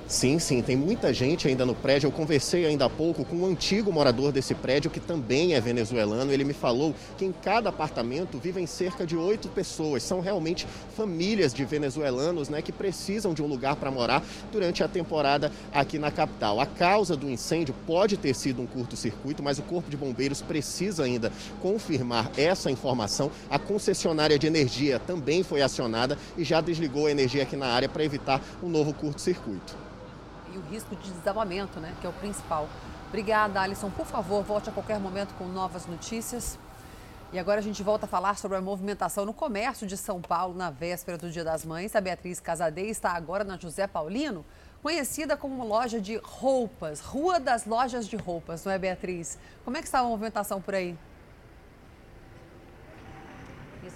Sim, 0.08 0.38
sim, 0.38 0.62
tem 0.62 0.74
muita 0.74 1.12
gente 1.12 1.46
ainda 1.46 1.66
no 1.66 1.74
prédio. 1.74 2.06
Eu 2.06 2.10
conversei 2.10 2.64
ainda 2.64 2.86
há 2.86 2.88
pouco 2.88 3.26
com 3.26 3.36
um 3.36 3.44
antigo 3.46 3.92
morador 3.92 4.32
desse 4.32 4.54
prédio, 4.54 4.90
que 4.90 5.00
também 5.00 5.52
é 5.52 5.60
venezuelano. 5.60 6.32
Ele 6.32 6.44
me 6.44 6.54
falou 6.54 6.94
que 7.18 7.26
em 7.26 7.30
cada 7.30 7.68
apartamento 7.68 8.38
vivem 8.38 8.66
cerca 8.66 9.06
de 9.06 9.14
oito 9.14 9.50
pessoas. 9.50 10.02
São 10.02 10.20
realmente 10.20 10.66
famílias 10.96 11.52
de 11.52 11.62
venezuelanos 11.62 12.48
né, 12.48 12.62
que 12.62 12.72
precisam 12.72 13.34
de 13.34 13.42
um 13.42 13.46
lugar 13.46 13.76
para 13.76 13.90
morar 13.90 14.24
durante 14.50 14.82
a 14.82 14.88
temporada 14.88 15.52
aqui 15.74 15.98
na 15.98 16.10
capital. 16.10 16.58
A 16.58 16.64
causa 16.64 17.14
do 17.14 17.28
incêndio 17.28 17.74
pode 17.86 18.16
ter 18.16 18.34
sido 18.34 18.62
um 18.62 18.66
curto-circuito, 18.66 19.42
mas 19.42 19.58
o 19.58 19.62
Corpo 19.62 19.90
de 19.90 19.96
Bombeiros 19.98 20.40
precisa 20.40 21.04
ainda 21.04 21.30
confirmar 21.60 22.30
essa 22.34 22.70
informação. 22.70 23.30
A 23.50 23.58
concessionária 23.58 24.38
de 24.38 24.46
energia 24.46 24.98
também 24.98 25.42
foi 25.42 25.60
acionada 25.60 26.16
e 26.34 26.44
já 26.44 26.62
desligou 26.62 27.08
a 27.08 27.10
energia 27.10 27.42
aqui 27.42 27.56
na 27.56 27.66
área 27.66 27.90
para 27.90 28.02
evitar 28.02 28.42
um 28.62 28.70
novo 28.70 28.94
curto-circuito 28.94 29.76
o 30.58 30.62
risco 30.70 30.94
de 30.96 31.10
desabamento, 31.10 31.80
né, 31.80 31.94
que 32.00 32.06
é 32.06 32.10
o 32.10 32.12
principal. 32.12 32.68
Obrigada, 33.08 33.60
Alisson. 33.60 33.90
Por 33.90 34.06
favor, 34.06 34.42
volte 34.42 34.68
a 34.68 34.72
qualquer 34.72 35.00
momento 35.00 35.34
com 35.34 35.46
novas 35.46 35.86
notícias. 35.86 36.58
E 37.32 37.38
agora 37.38 37.60
a 37.60 37.62
gente 37.62 37.82
volta 37.82 38.06
a 38.06 38.08
falar 38.08 38.38
sobre 38.38 38.56
a 38.56 38.60
movimentação 38.60 39.26
no 39.26 39.34
comércio 39.34 39.86
de 39.86 39.96
São 39.96 40.20
Paulo 40.20 40.54
na 40.54 40.70
véspera 40.70 41.18
do 41.18 41.30
Dia 41.30 41.44
das 41.44 41.64
Mães. 41.64 41.94
A 41.94 42.00
Beatriz 42.00 42.40
Casadei 42.40 42.88
está 42.88 43.12
agora 43.12 43.44
na 43.44 43.58
José 43.58 43.86
Paulino, 43.86 44.44
conhecida 44.82 45.36
como 45.36 45.66
loja 45.66 46.00
de 46.00 46.16
roupas, 46.16 47.00
Rua 47.00 47.38
das 47.38 47.66
Lojas 47.66 48.06
de 48.06 48.16
Roupas, 48.16 48.64
não 48.64 48.72
é, 48.72 48.78
Beatriz? 48.78 49.38
Como 49.64 49.76
é 49.76 49.80
que 49.80 49.86
está 49.86 49.98
a 49.98 50.04
movimentação 50.04 50.60
por 50.60 50.74
aí? 50.74 50.96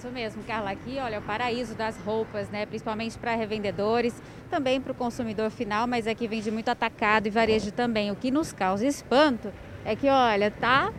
Isso 0.03 0.11
mesmo, 0.11 0.43
Carla. 0.43 0.73
Aqui, 0.73 0.99
olha, 0.99 1.21
o 1.21 1.23
paraíso 1.23 1.77
das 1.77 1.97
roupas, 1.99 2.51
né? 2.51 2.67
Principalmente 2.67 3.17
para 3.17 3.37
revendedores, 3.37 4.21
também 4.51 4.81
para 4.81 4.91
o 4.91 4.95
consumidor 4.97 5.49
final, 5.49 5.87
mas 5.87 6.09
aqui 6.09 6.27
vende 6.27 6.51
muito 6.51 6.69
atacado 6.69 7.29
e 7.29 7.31
varejo 7.31 7.71
também. 7.71 8.11
O 8.11 8.17
que 8.17 8.29
nos 8.29 8.53
causa 8.53 8.85
espanto 8.85 9.53
é 9.85 9.95
que, 9.95 10.09
olha, 10.09 10.51
tá 10.51 10.93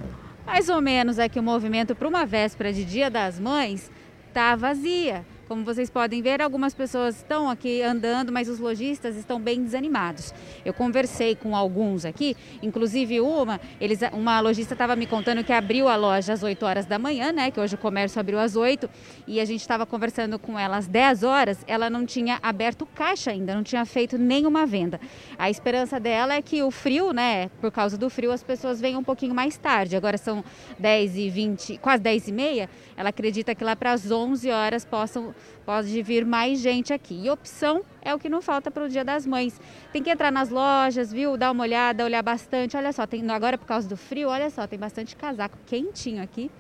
mais 0.46 0.70
ou 0.70 0.80
menos 0.80 1.20
aqui 1.20 1.38
o 1.38 1.44
movimento 1.44 1.94
para 1.94 2.08
uma 2.08 2.26
véspera 2.26 2.72
de 2.72 2.86
Dia 2.86 3.10
das 3.10 3.38
Mães 3.38 3.92
tá 4.34 4.56
vazia. 4.56 5.26
Como 5.54 5.64
vocês 5.64 5.88
podem 5.88 6.20
ver, 6.20 6.42
algumas 6.42 6.74
pessoas 6.74 7.18
estão 7.18 7.48
aqui 7.48 7.84
andando, 7.84 8.32
mas 8.32 8.50
os 8.50 8.58
lojistas 8.58 9.16
estão 9.16 9.40
bem 9.40 9.62
desanimados. 9.62 10.34
Eu 10.66 10.74
conversei 10.74 11.36
com 11.36 11.56
alguns 11.56 12.06
aqui, 12.06 12.36
inclusive 12.60 13.22
uma, 13.22 13.62
eles, 13.80 14.00
uma 14.14 14.40
lojista 14.40 14.74
estava 14.74 14.96
me 14.96 15.06
contando 15.06 15.44
que 15.44 15.54
abriu 15.54 15.88
a 15.88 15.96
loja 15.96 16.34
às 16.34 16.42
8 16.42 16.66
horas 16.66 16.86
da 16.88 16.98
manhã, 16.98 17.32
né? 17.32 17.52
Que 17.52 17.60
hoje 17.60 17.76
o 17.76 17.78
comércio 17.78 18.20
abriu 18.20 18.40
às 18.40 18.56
8 18.56 18.90
e 19.28 19.40
a 19.40 19.46
gente 19.46 19.62
estava 19.62 19.86
conversando 19.86 20.40
com 20.40 20.58
ela 20.58 20.76
às 20.76 20.88
10 20.88 21.22
horas, 21.22 21.64
ela 21.68 21.88
não 21.88 22.04
tinha 22.04 22.40
aberto 22.42 22.88
caixa 22.88 23.30
ainda, 23.30 23.54
não 23.54 23.62
tinha 23.62 23.86
feito 23.86 24.18
nenhuma 24.18 24.66
venda. 24.66 25.00
A 25.38 25.52
esperança 25.52 26.00
dela 26.00 26.34
é 26.34 26.42
que 26.42 26.64
o 26.64 26.72
frio, 26.72 27.14
né? 27.14 27.50
Por 27.62 27.72
causa 27.72 27.96
do 27.96 28.10
frio, 28.10 28.32
as 28.32 28.42
pessoas 28.42 28.82
venham 28.82 29.02
um 29.02 29.04
pouquinho 29.04 29.36
mais 29.36 29.56
tarde. 29.56 29.96
Agora 29.96 30.18
são 30.18 30.44
10 30.80 31.16
e 31.16 31.30
20, 31.30 31.78
quase 31.78 32.02
10 32.02 32.30
e 32.30 32.32
meia. 32.32 32.70
Ela 32.98 33.10
acredita 33.10 33.54
que 33.54 33.64
lá 33.64 33.76
para 33.76 33.92
as 33.92 34.10
11 34.10 34.50
horas 34.50 34.84
possam 34.84 35.36
pode 35.66 36.02
vir 36.02 36.26
mais 36.26 36.60
gente 36.60 36.94
aqui. 36.94 37.22
E 37.24 37.30
opção 37.30 37.84
é 38.02 38.14
o 38.14 38.20
que 38.20 38.30
não 38.30 38.42
falta 38.42 38.70
para 38.70 38.84
o 38.84 38.90
Dia 38.90 39.04
das 39.04 39.26
Mães. 39.26 39.60
Tem 39.92 40.04
que 40.04 40.10
entrar 40.10 40.32
nas 40.32 40.50
lojas, 40.50 41.12
viu? 41.12 41.38
Dar 41.38 41.52
uma 41.52 41.64
olhada, 41.64 42.04
olhar 42.04 42.22
bastante. 42.22 42.76
Olha 42.76 42.92
só, 42.92 43.08
tem, 43.08 43.30
agora 43.32 43.58
por 43.58 43.66
causa 43.66 43.88
do 43.88 43.98
frio, 43.98 44.30
olha 44.30 44.50
só, 44.50 44.68
tem 44.68 44.78
bastante 44.78 45.16
casaco 45.16 45.58
quentinho 45.66 46.22
aqui 46.22 46.52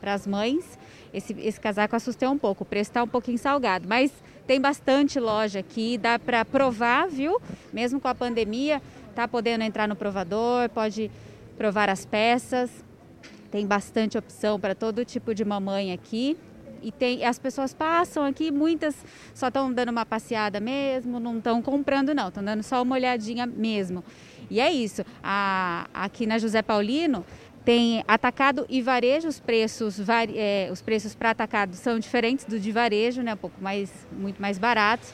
para 0.00 0.14
as 0.14 0.26
mães. 0.26 0.78
Esse, 1.12 1.34
esse 1.40 1.60
casaco 1.60 1.94
assustei 1.96 2.28
um 2.28 2.38
pouco, 2.38 2.62
o 2.62 2.66
preço 2.66 2.90
está 2.90 3.02
um 3.02 3.08
pouquinho 3.08 3.38
salgado, 3.38 3.86
mas 3.88 4.12
tem 4.46 4.60
bastante 4.60 5.18
loja 5.18 5.58
aqui, 5.58 5.98
dá 5.98 6.18
para 6.18 6.44
provar, 6.44 7.08
viu? 7.08 7.40
Mesmo 7.72 8.00
com 8.00 8.08
a 8.08 8.14
pandemia, 8.14 8.80
tá 9.14 9.26
podendo 9.26 9.64
entrar 9.64 9.88
no 9.88 9.96
provador, 9.96 10.68
pode 10.70 11.10
provar 11.56 11.90
as 11.90 12.06
peças. 12.06 12.70
Tem 13.50 13.66
bastante 13.66 14.16
opção 14.16 14.60
para 14.60 14.74
todo 14.74 15.04
tipo 15.04 15.34
de 15.34 15.44
mamãe 15.44 15.92
aqui 15.92 16.36
e 16.82 16.90
tem, 16.92 17.24
as 17.24 17.38
pessoas 17.38 17.74
passam 17.74 18.24
aqui, 18.24 18.50
muitas 18.50 18.94
só 19.34 19.48
estão 19.48 19.72
dando 19.72 19.90
uma 19.90 20.06
passeada 20.06 20.60
mesmo, 20.60 21.20
não 21.20 21.38
estão 21.38 21.60
comprando 21.62 22.14
não, 22.14 22.28
estão 22.28 22.42
dando 22.42 22.62
só 22.62 22.82
uma 22.82 22.94
olhadinha 22.94 23.46
mesmo. 23.46 24.04
E 24.50 24.60
é 24.60 24.70
isso. 24.72 25.04
A, 25.22 25.86
aqui 25.94 26.26
na 26.26 26.38
José 26.38 26.60
Paulino 26.62 27.24
tem 27.64 28.02
atacado 28.08 28.66
e 28.68 28.80
varejo, 28.80 29.28
os 29.28 29.38
preços, 29.38 29.98
é, 30.34 30.68
os 30.72 30.80
preços 30.80 31.14
para 31.14 31.30
atacado 31.30 31.74
são 31.76 31.98
diferentes 31.98 32.44
do 32.44 32.58
de 32.58 32.72
varejo, 32.72 33.22
né? 33.22 33.34
Um 33.34 33.36
pouco 33.36 33.62
mais, 33.62 33.90
muito 34.12 34.40
mais 34.40 34.58
baratos. 34.58 35.12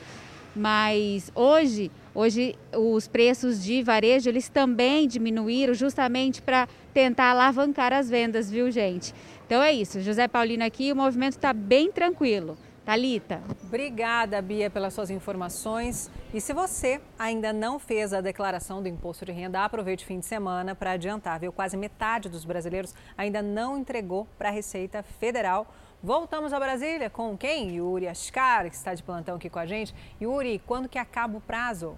Mas 0.55 1.31
hoje, 1.35 1.91
hoje 2.15 2.57
os 2.75 3.07
preços 3.07 3.63
de 3.63 3.83
varejo 3.83 4.31
eles 4.31 4.49
também 4.49 5.07
diminuíram 5.07 5.75
justamente 5.75 6.41
para 6.41 6.67
tentar 6.95 7.33
alavancar 7.33 7.93
as 7.93 8.09
vendas, 8.09 8.51
viu, 8.51 8.71
gente? 8.71 9.13
Então 9.47 9.63
é 9.63 9.73
isso. 9.73 10.01
José 10.01 10.27
Paulino 10.27 10.65
aqui, 10.65 10.91
o 10.91 10.97
movimento 10.97 11.35
está 11.35 11.53
bem 11.53 11.93
tranquilo. 11.93 12.59
Talita. 12.85 13.41
Obrigada, 13.65 14.43
Bia, 14.43 14.69
pelas 14.69 14.93
suas 14.93 15.09
informações. 15.09 16.11
E 16.35 16.41
se 16.41 16.53
você 16.53 17.01
ainda 17.17 17.53
não 17.53 17.79
fez 17.79 18.13
a 18.13 18.21
declaração 18.21 18.83
do 18.83 18.89
imposto 18.89 19.25
de 19.25 19.33
renda, 19.33 19.65
aproveite 19.65 20.05
o 20.05 20.07
fim 20.07 20.19
de 20.19 20.27
semana 20.27 20.75
para 20.75 20.93
adiantar, 20.93 21.39
viu? 21.39 21.53
Quase 21.53 21.77
metade 21.77 22.29
dos 22.29 22.45
brasileiros 22.45 22.95
ainda 23.17 23.41
não 23.41 23.79
entregou 23.79 24.27
para 24.37 24.49
a 24.49 24.53
Receita 24.53 25.03
Federal. 25.03 25.73
Voltamos 26.03 26.53
a 26.53 26.59
Brasília 26.59 27.09
com 27.09 27.37
quem? 27.37 27.77
Yuri 27.77 28.07
Ascar, 28.09 28.69
que 28.69 28.77
está 28.77 28.95
de 28.95 29.03
plantão 29.03 29.37
aqui 29.37 29.49
com 29.49 29.59
a 29.59 29.67
gente. 29.67 29.95
Yuri, 30.21 30.61
quando 30.67 30.89
que 30.89 30.99
acaba 30.99 31.39
o 31.39 31.41
prazo? 31.41 31.97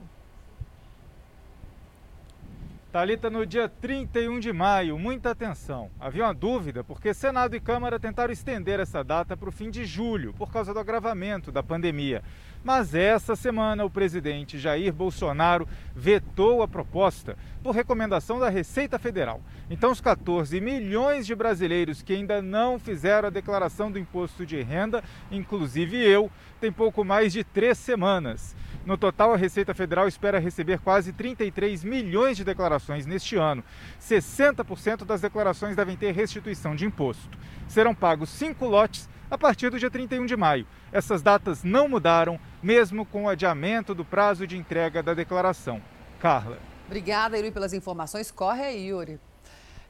Talita 2.98 3.30
no 3.30 3.46
dia 3.46 3.68
31 3.68 4.40
de 4.40 4.52
maio, 4.52 4.98
muita 4.98 5.30
atenção. 5.30 5.88
Havia 6.00 6.24
uma 6.24 6.34
dúvida 6.34 6.82
porque 6.82 7.14
Senado 7.14 7.54
e 7.54 7.60
Câmara 7.60 7.96
tentaram 7.96 8.32
estender 8.32 8.80
essa 8.80 9.04
data 9.04 9.36
para 9.36 9.48
o 9.48 9.52
fim 9.52 9.70
de 9.70 9.84
julho, 9.84 10.34
por 10.34 10.50
causa 10.50 10.74
do 10.74 10.80
agravamento 10.80 11.52
da 11.52 11.62
pandemia. 11.62 12.24
Mas 12.64 12.96
essa 12.96 13.36
semana 13.36 13.84
o 13.84 13.90
presidente 13.90 14.58
Jair 14.58 14.92
Bolsonaro 14.92 15.68
vetou 15.94 16.60
a 16.60 16.66
proposta 16.66 17.36
por 17.62 17.72
recomendação 17.72 18.40
da 18.40 18.48
Receita 18.48 18.98
Federal. 18.98 19.40
Então, 19.70 19.92
os 19.92 20.00
14 20.00 20.60
milhões 20.60 21.24
de 21.24 21.36
brasileiros 21.36 22.02
que 22.02 22.14
ainda 22.14 22.42
não 22.42 22.80
fizeram 22.80 23.28
a 23.28 23.30
declaração 23.30 23.92
do 23.92 23.98
imposto 24.00 24.44
de 24.44 24.60
renda, 24.60 25.04
inclusive 25.30 25.96
eu, 25.96 26.28
tem 26.60 26.72
pouco 26.72 27.04
mais 27.04 27.32
de 27.32 27.44
três 27.44 27.78
semanas. 27.78 28.56
No 28.88 28.96
total, 28.96 29.34
a 29.34 29.36
Receita 29.36 29.74
Federal 29.74 30.08
espera 30.08 30.38
receber 30.38 30.78
quase 30.78 31.12
33 31.12 31.84
milhões 31.84 32.38
de 32.38 32.42
declarações 32.42 33.04
neste 33.04 33.36
ano. 33.36 33.62
60% 34.00 35.04
das 35.04 35.20
declarações 35.20 35.76
devem 35.76 35.94
ter 35.94 36.12
restituição 36.12 36.74
de 36.74 36.86
imposto. 36.86 37.36
Serão 37.68 37.94
pagos 37.94 38.30
cinco 38.30 38.64
lotes 38.64 39.06
a 39.30 39.36
partir 39.36 39.68
do 39.68 39.78
dia 39.78 39.90
31 39.90 40.24
de 40.24 40.34
maio. 40.38 40.66
Essas 40.90 41.20
datas 41.20 41.62
não 41.62 41.86
mudaram, 41.86 42.40
mesmo 42.62 43.04
com 43.04 43.24
o 43.24 43.28
adiamento 43.28 43.94
do 43.94 44.06
prazo 44.06 44.46
de 44.46 44.56
entrega 44.56 45.02
da 45.02 45.12
declaração. 45.12 45.82
Carla. 46.18 46.58
Obrigada, 46.86 47.36
Yuri, 47.36 47.50
pelas 47.50 47.74
informações. 47.74 48.30
Corre 48.30 48.62
aí, 48.62 48.86
Yuri. 48.86 49.20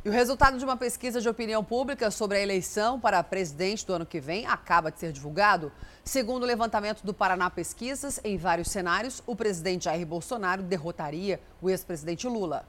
E 0.04 0.08
o 0.08 0.12
resultado 0.12 0.56
de 0.58 0.64
uma 0.64 0.76
pesquisa 0.76 1.20
de 1.20 1.28
opinião 1.28 1.62
pública 1.62 2.08
sobre 2.10 2.38
a 2.38 2.40
eleição 2.40 3.00
para 3.00 3.22
presidente 3.22 3.84
do 3.84 3.92
ano 3.92 4.06
que 4.06 4.20
vem 4.20 4.46
acaba 4.46 4.90
de 4.90 5.00
ser 5.00 5.10
divulgado. 5.10 5.72
Segundo 6.08 6.42
o 6.44 6.46
levantamento 6.46 7.04
do 7.04 7.12
Paraná 7.12 7.50
Pesquisas, 7.50 8.18
em 8.24 8.38
vários 8.38 8.70
cenários, 8.70 9.22
o 9.26 9.36
presidente 9.36 9.84
Jair 9.84 10.06
Bolsonaro 10.06 10.62
derrotaria 10.62 11.38
o 11.60 11.68
ex-presidente 11.68 12.26
Lula. 12.26 12.66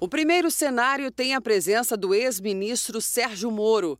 O 0.00 0.08
primeiro 0.08 0.50
cenário 0.50 1.12
tem 1.12 1.36
a 1.36 1.40
presença 1.40 1.96
do 1.96 2.12
ex-ministro 2.12 3.00
Sérgio 3.00 3.48
Moro. 3.48 3.96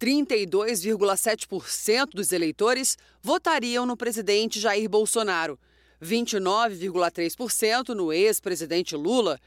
32,7% 0.00 2.08
dos 2.14 2.32
eleitores 2.32 2.98
votariam 3.22 3.86
no 3.86 3.96
presidente 3.96 4.58
Jair 4.58 4.90
Bolsonaro, 4.90 5.56
29,3% 6.02 7.94
no 7.94 8.12
ex-presidente 8.12 8.96
Lula 8.96 9.38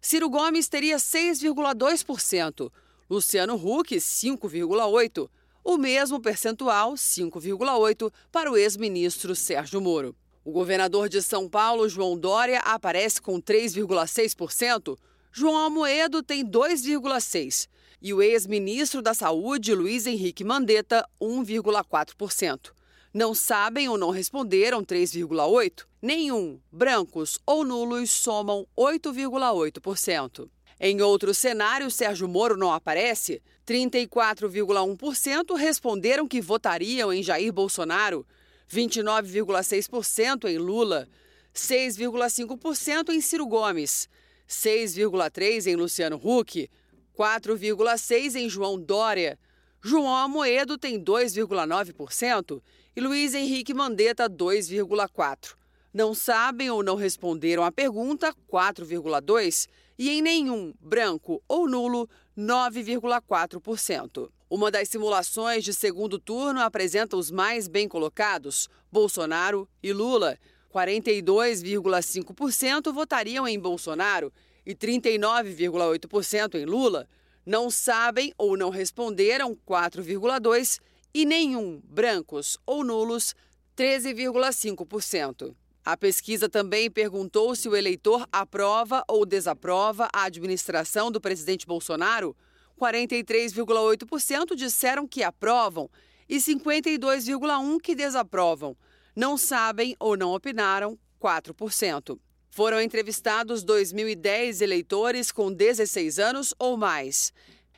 Ciro 0.00 0.30
Gomes 0.30 0.68
teria 0.68 0.96
6,2%, 0.96 2.70
Luciano 3.10 3.56
Huck 3.56 3.96
5,8%, 3.96 5.28
o 5.74 5.78
mesmo 5.78 6.20
percentual, 6.20 6.94
5,8%, 6.94 8.12
para 8.32 8.50
o 8.50 8.56
ex-ministro 8.56 9.36
Sérgio 9.36 9.80
Moro. 9.80 10.16
O 10.44 10.50
governador 10.50 11.08
de 11.08 11.22
São 11.22 11.48
Paulo, 11.48 11.88
João 11.88 12.18
Dória, 12.18 12.58
aparece 12.60 13.20
com 13.20 13.40
3,6%, 13.40 14.98
João 15.32 15.56
Almoedo 15.56 16.22
tem 16.22 16.44
2,6% 16.44 17.68
e 18.02 18.14
o 18.14 18.22
ex-ministro 18.22 19.02
da 19.02 19.12
Saúde, 19.14 19.74
Luiz 19.74 20.06
Henrique 20.06 20.42
Mandetta, 20.42 21.06
1,4%. 21.20 22.72
Não 23.12 23.34
sabem 23.34 23.88
ou 23.88 23.98
não 23.98 24.10
responderam 24.10 24.82
3,8%. 24.82 25.84
Nenhum, 26.00 26.58
brancos 26.72 27.38
ou 27.46 27.64
nulos 27.64 28.10
somam 28.10 28.66
8,8%. 28.76 30.48
Em 30.80 31.02
outro 31.02 31.34
cenário, 31.34 31.90
Sérgio 31.90 32.26
Moro 32.26 32.56
não 32.56 32.72
aparece. 32.72 33.42
34,1% 33.70 35.56
responderam 35.56 36.26
que 36.26 36.40
votariam 36.40 37.12
em 37.12 37.22
Jair 37.22 37.52
Bolsonaro, 37.52 38.26
29,6% 38.68 40.48
em 40.48 40.58
Lula, 40.58 41.08
6,5% 41.54 43.10
em 43.10 43.20
Ciro 43.20 43.46
Gomes, 43.46 44.08
6,3% 44.48 45.68
em 45.68 45.76
Luciano 45.76 46.16
Huck, 46.16 46.68
4,6% 47.16 48.34
em 48.34 48.48
João 48.48 48.76
Dória. 48.76 49.38
João 49.80 50.16
Amoedo 50.16 50.76
tem 50.76 51.00
2,9% 51.00 52.60
e 52.96 53.00
Luiz 53.00 53.34
Henrique 53.34 53.72
Mandetta 53.72 54.28
2,4. 54.28 55.54
Não 55.94 56.12
sabem 56.12 56.70
ou 56.70 56.82
não 56.82 56.96
responderam 56.96 57.62
à 57.62 57.70
pergunta 57.70 58.34
4,2 58.50 59.68
e 59.96 60.10
em 60.10 60.20
nenhum, 60.20 60.74
branco 60.80 61.40
ou 61.46 61.68
nulo, 61.68 62.08
9,4%. 62.40 64.30
Uma 64.48 64.70
das 64.70 64.88
simulações 64.88 65.62
de 65.62 65.74
segundo 65.74 66.18
turno 66.18 66.60
apresenta 66.60 67.14
os 67.16 67.30
mais 67.30 67.68
bem 67.68 67.86
colocados, 67.86 68.68
Bolsonaro 68.90 69.68
e 69.82 69.92
Lula. 69.92 70.38
42,5% 70.74 72.90
votariam 72.92 73.46
em 73.46 73.58
Bolsonaro 73.58 74.32
e 74.64 74.74
39,8% 74.74 76.54
em 76.54 76.64
Lula. 76.64 77.06
Não 77.44 77.68
sabem 77.70 78.32
ou 78.38 78.56
não 78.56 78.70
responderam 78.70 79.54
4,2% 79.68 80.80
e 81.12 81.26
nenhum, 81.26 81.82
brancos 81.84 82.56
ou 82.64 82.84
nulos, 82.84 83.34
13,5%. 83.76 85.56
A 85.84 85.96
pesquisa 85.96 86.48
também 86.48 86.90
perguntou 86.90 87.56
se 87.56 87.68
o 87.68 87.74
eleitor 87.74 88.26
aprova 88.30 89.02
ou 89.08 89.24
desaprova 89.24 90.08
a 90.12 90.24
administração 90.24 91.10
do 91.10 91.20
presidente 91.20 91.66
Bolsonaro. 91.66 92.36
43,8% 92.78 94.54
disseram 94.54 95.06
que 95.06 95.22
aprovam 95.22 95.90
e 96.28 96.36
52,1% 96.36 97.80
que 97.80 97.94
desaprovam. 97.94 98.76
Não 99.16 99.36
sabem 99.36 99.96
ou 99.98 100.16
não 100.16 100.34
opinaram, 100.34 100.98
4%. 101.20 102.18
Foram 102.50 102.80
entrevistados 102.80 103.64
2.010 103.64 104.60
eleitores 104.60 105.32
com 105.32 105.52
16 105.52 106.18
anos 106.18 106.54
ou 106.58 106.76
mais 106.76 107.32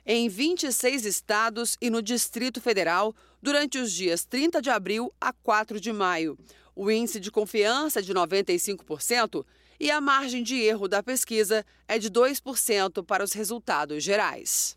em 0.04 0.28
26 0.28 1.06
estados 1.06 1.76
e 1.80 1.88
no 1.88 2.02
Distrito 2.02 2.60
Federal 2.60 3.14
durante 3.40 3.78
os 3.78 3.92
dias 3.92 4.24
30 4.24 4.60
de 4.60 4.70
abril 4.70 5.12
a 5.20 5.32
4 5.32 5.80
de 5.80 5.92
maio. 5.92 6.36
O 6.74 6.90
índice 6.90 7.20
de 7.20 7.30
confiança 7.30 7.98
é 7.98 8.02
de 8.02 8.14
95% 8.14 9.44
e 9.78 9.90
a 9.90 10.00
margem 10.00 10.42
de 10.42 10.56
erro 10.56 10.88
da 10.88 11.02
pesquisa 11.02 11.64
é 11.86 11.98
de 11.98 12.10
2% 12.10 13.04
para 13.04 13.22
os 13.22 13.32
resultados 13.32 14.02
gerais. 14.02 14.76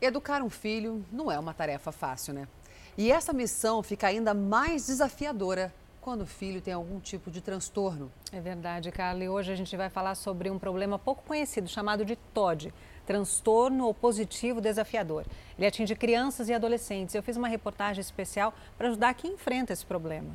Educar 0.00 0.42
um 0.42 0.48
filho 0.48 1.04
não 1.12 1.30
é 1.30 1.38
uma 1.38 1.52
tarefa 1.52 1.92
fácil, 1.92 2.32
né? 2.32 2.48
E 2.96 3.12
essa 3.12 3.32
missão 3.32 3.82
fica 3.82 4.06
ainda 4.06 4.32
mais 4.32 4.86
desafiadora 4.86 5.74
quando 6.00 6.22
o 6.22 6.26
filho 6.26 6.62
tem 6.62 6.72
algum 6.72 6.98
tipo 6.98 7.30
de 7.30 7.42
transtorno. 7.42 8.10
É 8.32 8.40
verdade, 8.40 8.90
Carla. 8.90 9.22
E 9.22 9.28
hoje 9.28 9.52
a 9.52 9.56
gente 9.56 9.76
vai 9.76 9.90
falar 9.90 10.14
sobre 10.14 10.50
um 10.50 10.58
problema 10.58 10.98
pouco 10.98 11.22
conhecido 11.24 11.68
chamado 11.68 12.04
de 12.04 12.16
TOD 12.16 12.72
transtorno 13.06 13.88
opositivo 13.88 14.60
desafiador. 14.60 15.26
Ele 15.58 15.66
atinge 15.66 15.96
crianças 15.96 16.48
e 16.48 16.54
adolescentes. 16.54 17.14
Eu 17.14 17.22
fiz 17.22 17.36
uma 17.36 17.48
reportagem 17.48 18.00
especial 18.00 18.54
para 18.78 18.88
ajudar 18.88 19.14
quem 19.14 19.32
enfrenta 19.32 19.72
esse 19.72 19.84
problema. 19.84 20.30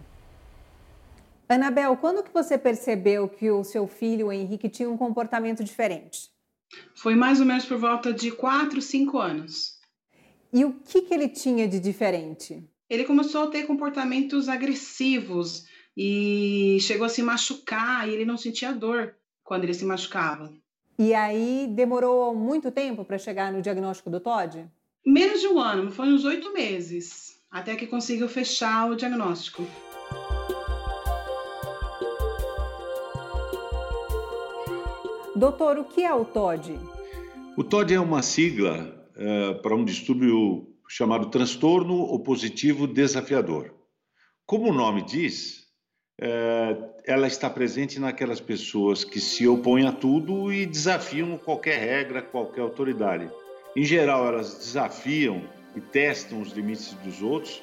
Anabel, 1.47 1.95
quando 1.97 2.23
que 2.23 2.33
você 2.33 2.57
percebeu 2.57 3.29
que 3.29 3.51
o 3.51 3.63
seu 3.63 3.87
filho, 3.87 4.27
o 4.27 4.31
Henrique, 4.31 4.67
tinha 4.67 4.89
um 4.89 4.97
comportamento 4.97 5.63
diferente? 5.63 6.29
Foi 6.95 7.15
mais 7.15 7.39
ou 7.39 7.45
menos 7.45 7.65
por 7.65 7.77
volta 7.77 8.11
de 8.11 8.31
4, 8.31 8.81
5 8.81 9.17
anos. 9.19 9.79
E 10.51 10.65
o 10.65 10.73
que, 10.73 11.01
que 11.03 11.13
ele 11.13 11.29
tinha 11.29 11.67
de 11.67 11.79
diferente? 11.79 12.63
Ele 12.89 13.03
começou 13.03 13.43
a 13.43 13.47
ter 13.47 13.67
comportamentos 13.67 14.49
agressivos 14.49 15.65
e 15.95 16.77
chegou 16.81 17.05
a 17.05 17.09
se 17.09 17.21
machucar 17.21 18.07
e 18.07 18.13
ele 18.13 18.25
não 18.25 18.37
sentia 18.37 18.73
dor 18.73 19.15
quando 19.43 19.63
ele 19.63 19.73
se 19.73 19.85
machucava. 19.85 20.51
E 20.97 21.13
aí 21.13 21.67
demorou 21.69 22.33
muito 22.33 22.71
tempo 22.71 23.03
para 23.03 23.17
chegar 23.17 23.51
no 23.51 23.61
diagnóstico 23.61 24.09
do 24.09 24.19
TOD? 24.19 24.65
Menos 25.05 25.41
de 25.41 25.47
um 25.47 25.59
ano, 25.59 25.91
foi 25.91 26.07
uns 26.07 26.23
oito 26.25 26.51
meses. 26.53 27.35
até 27.51 27.75
que 27.75 27.87
consiga 27.87 28.27
fechar 28.27 28.89
o 28.89 28.95
diagnóstico. 28.95 29.65
Doutor, 35.35 35.77
o 35.77 35.83
que 35.83 36.01
é 36.01 36.13
o 36.13 36.23
TOD? 36.23 36.79
O 37.57 37.63
TOD 37.63 37.93
é 37.93 37.99
uma 37.99 38.21
sigla 38.21 39.05
uh, 39.17 39.61
para 39.61 39.75
um 39.75 39.83
distúrbio 39.83 40.65
chamado 40.87 41.29
transtorno 41.29 42.03
opositivo 42.03 42.87
desafiador. 42.87 43.73
Como 44.45 44.69
o 44.69 44.73
nome 44.73 45.01
diz, 45.03 45.65
uh, 46.21 46.89
ela 47.05 47.27
está 47.27 47.49
presente 47.49 47.99
naquelas 47.99 48.39
pessoas 48.39 49.03
que 49.03 49.19
se 49.19 49.45
opõem 49.45 49.85
a 49.85 49.91
tudo 49.91 50.53
e 50.53 50.65
desafiam 50.65 51.37
qualquer 51.37 51.79
regra, 51.79 52.21
qualquer 52.21 52.61
autoridade. 52.61 53.29
Em 53.75 53.83
geral, 53.83 54.25
elas 54.25 54.57
desafiam 54.57 55.41
e 55.75 55.81
testam 55.81 56.39
os 56.39 56.53
limites 56.53 56.93
dos 57.03 57.21
outros 57.21 57.61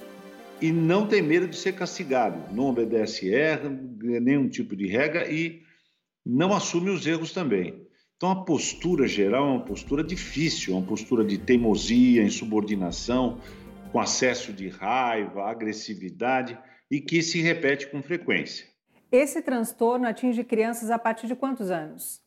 e 0.61 0.71
não 0.71 1.07
tem 1.07 1.23
medo 1.23 1.49
de 1.49 1.57
ser 1.57 1.73
castigado, 1.73 2.53
não 2.55 2.67
obedece 2.67 3.35
erra, 3.35 3.71
nenhum 3.71 4.47
tipo 4.47 4.77
de 4.77 4.87
regra 4.87 5.27
e 5.31 5.63
não 6.25 6.53
assume 6.53 6.91
os 6.91 7.07
erros 7.07 7.33
também. 7.33 7.87
Então, 8.17 8.31
a 8.31 8.45
postura 8.45 9.09
geral 9.09 9.47
é 9.47 9.51
uma 9.51 9.65
postura 9.65 10.05
difícil, 10.05 10.75
é 10.75 10.77
uma 10.77 10.87
postura 10.87 11.25
de 11.25 11.39
teimosia, 11.39 12.23
insubordinação, 12.23 13.41
com 13.91 13.99
acesso 13.99 14.53
de 14.53 14.69
raiva, 14.69 15.51
agressividade 15.51 16.57
e 16.91 17.01
que 17.01 17.21
se 17.23 17.41
repete 17.41 17.89
com 17.89 18.03
frequência. 18.03 18.67
Esse 19.11 19.43
transtorno 19.43 20.07
atinge 20.07 20.45
crianças 20.45 20.91
a 20.91 20.99
partir 20.99 21.27
de 21.27 21.35
quantos 21.35 21.71
anos? 21.71 22.23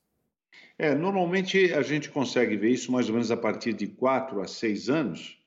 É, 0.78 0.94
normalmente 0.94 1.74
a 1.74 1.82
gente 1.82 2.10
consegue 2.10 2.58
ver 2.58 2.72
isso 2.72 2.92
mais 2.92 3.08
ou 3.08 3.14
menos 3.14 3.32
a 3.32 3.38
partir 3.38 3.74
de 3.74 3.88
4 3.88 4.42
a 4.42 4.48
6 4.48 4.90
anos, 4.90 5.38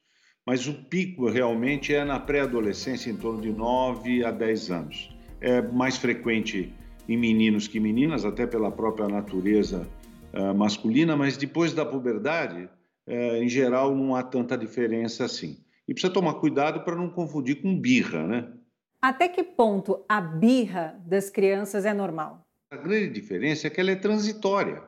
mas 0.47 0.67
o 0.67 0.73
pico 0.73 1.29
realmente 1.29 1.95
é 1.95 2.05
na 2.05 2.19
pré-adolescência, 2.19 3.11
em 3.11 3.17
torno 3.17 3.43
de 3.43 3.53
9 3.53 4.25
a 4.25 4.31
10 4.31 4.71
anos. 4.71 5.15
É 5.41 5.61
mais 5.61 5.99
frequente 5.99 6.73
em 7.09 7.17
meninos 7.17 7.67
que 7.67 7.81
meninas, 7.81 8.25
até 8.25 8.47
pela 8.47 8.71
própria 8.71 9.09
natureza 9.09 9.89
uh, 10.33 10.55
masculina, 10.55 11.17
mas 11.17 11.37
depois 11.37 11.73
da 11.73 11.87
puberdade, 11.87 12.69
uh, 13.07 13.37
em 13.37 13.49
geral, 13.49 13.95
não 13.95 14.15
há 14.15 14.23
tanta 14.23 14.59
diferença 14.59 15.25
assim. 15.25 15.59
E 15.89 15.95
precisa 15.95 16.13
tomar 16.13 16.35
cuidado 16.35 16.85
para 16.85 16.95
não 16.95 17.09
confundir 17.09 17.63
com 17.63 17.81
birra, 17.81 18.27
né? 18.27 18.53
Até 19.01 19.29
que 19.29 19.43
ponto 19.43 20.05
a 20.09 20.21
birra 20.21 21.01
das 21.07 21.31
crianças 21.31 21.87
é 21.87 21.95
normal? 21.95 22.43
A 22.71 22.77
grande 22.77 23.09
diferença 23.09 23.67
é 23.67 23.71
que 23.71 23.81
ela 23.81 23.93
é 23.93 23.97
transitória. 23.97 24.83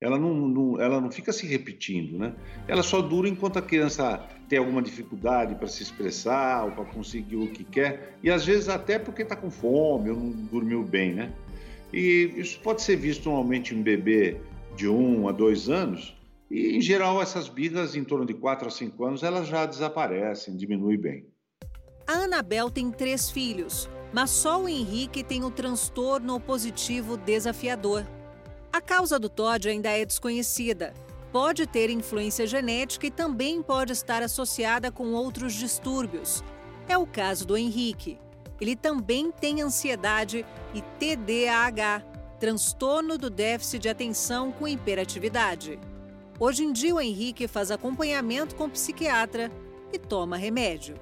Ela 0.00 0.16
não, 0.16 0.32
não, 0.32 0.80
ela 0.80 1.00
não 1.00 1.10
fica 1.10 1.32
se 1.32 1.44
repetindo, 1.44 2.16
né? 2.16 2.32
Ela 2.68 2.84
só 2.84 3.02
dura 3.02 3.28
enquanto 3.28 3.58
a 3.58 3.62
criança 3.62 4.24
tem 4.48 4.58
alguma 4.58 4.80
dificuldade 4.80 5.56
para 5.56 5.66
se 5.66 5.82
expressar 5.82 6.66
ou 6.66 6.70
para 6.70 6.84
conseguir 6.84 7.36
o 7.36 7.50
que 7.50 7.64
quer, 7.64 8.16
e 8.22 8.30
às 8.30 8.46
vezes 8.46 8.68
até 8.68 8.98
porque 8.98 9.22
está 9.22 9.34
com 9.34 9.50
fome 9.50 10.10
ou 10.10 10.16
não 10.16 10.30
dormiu 10.30 10.84
bem, 10.84 11.14
né? 11.14 11.32
E 11.92 12.32
isso 12.36 12.60
pode 12.60 12.82
ser 12.82 12.96
visto 12.96 13.28
normalmente 13.28 13.74
em 13.74 13.82
bebê 13.82 14.36
de 14.76 14.88
um 14.88 15.28
a 15.28 15.32
dois 15.32 15.68
anos, 15.68 16.14
e 16.50 16.76
em 16.76 16.80
geral 16.80 17.20
essas 17.20 17.48
birras 17.48 17.96
em 17.96 18.04
torno 18.04 18.24
de 18.24 18.34
quatro 18.34 18.68
a 18.68 18.70
cinco 18.70 19.04
anos 19.04 19.22
elas 19.22 19.48
já 19.48 19.66
desaparecem, 19.66 20.56
diminuem 20.56 20.98
bem. 20.98 21.26
A 22.06 22.24
Anabel 22.24 22.70
tem 22.70 22.90
três 22.90 23.30
filhos, 23.30 23.88
mas 24.12 24.30
só 24.30 24.62
o 24.62 24.68
Henrique 24.68 25.22
tem 25.22 25.44
o 25.44 25.50
transtorno 25.50 26.34
opositivo 26.34 27.16
desafiador. 27.16 28.06
A 28.72 28.80
causa 28.80 29.18
do 29.18 29.28
TOD 29.28 29.68
ainda 29.68 29.90
é 29.90 30.04
desconhecida. 30.04 30.94
Pode 31.32 31.66
ter 31.66 31.90
influência 31.90 32.46
genética 32.46 33.06
e 33.06 33.10
também 33.10 33.62
pode 33.62 33.92
estar 33.92 34.22
associada 34.22 34.90
com 34.90 35.12
outros 35.12 35.52
distúrbios. 35.52 36.42
É 36.88 36.96
o 36.96 37.06
caso 37.06 37.46
do 37.46 37.56
Henrique. 37.56 38.18
Ele 38.60 38.74
também 38.74 39.30
tem 39.30 39.62
ansiedade 39.62 40.44
e 40.74 40.82
TDAH, 40.82 42.02
transtorno 42.38 43.16
do 43.16 43.30
déficit 43.30 43.80
de 43.80 43.88
atenção 43.88 44.52
com 44.52 44.66
hiperatividade. 44.66 45.78
Hoje 46.40 46.64
em 46.64 46.72
dia, 46.72 46.94
o 46.94 47.00
Henrique 47.00 47.48
faz 47.48 47.70
acompanhamento 47.70 48.54
com 48.54 48.70
psiquiatra 48.70 49.50
e 49.92 49.98
toma 49.98 50.36
remédio. 50.36 50.96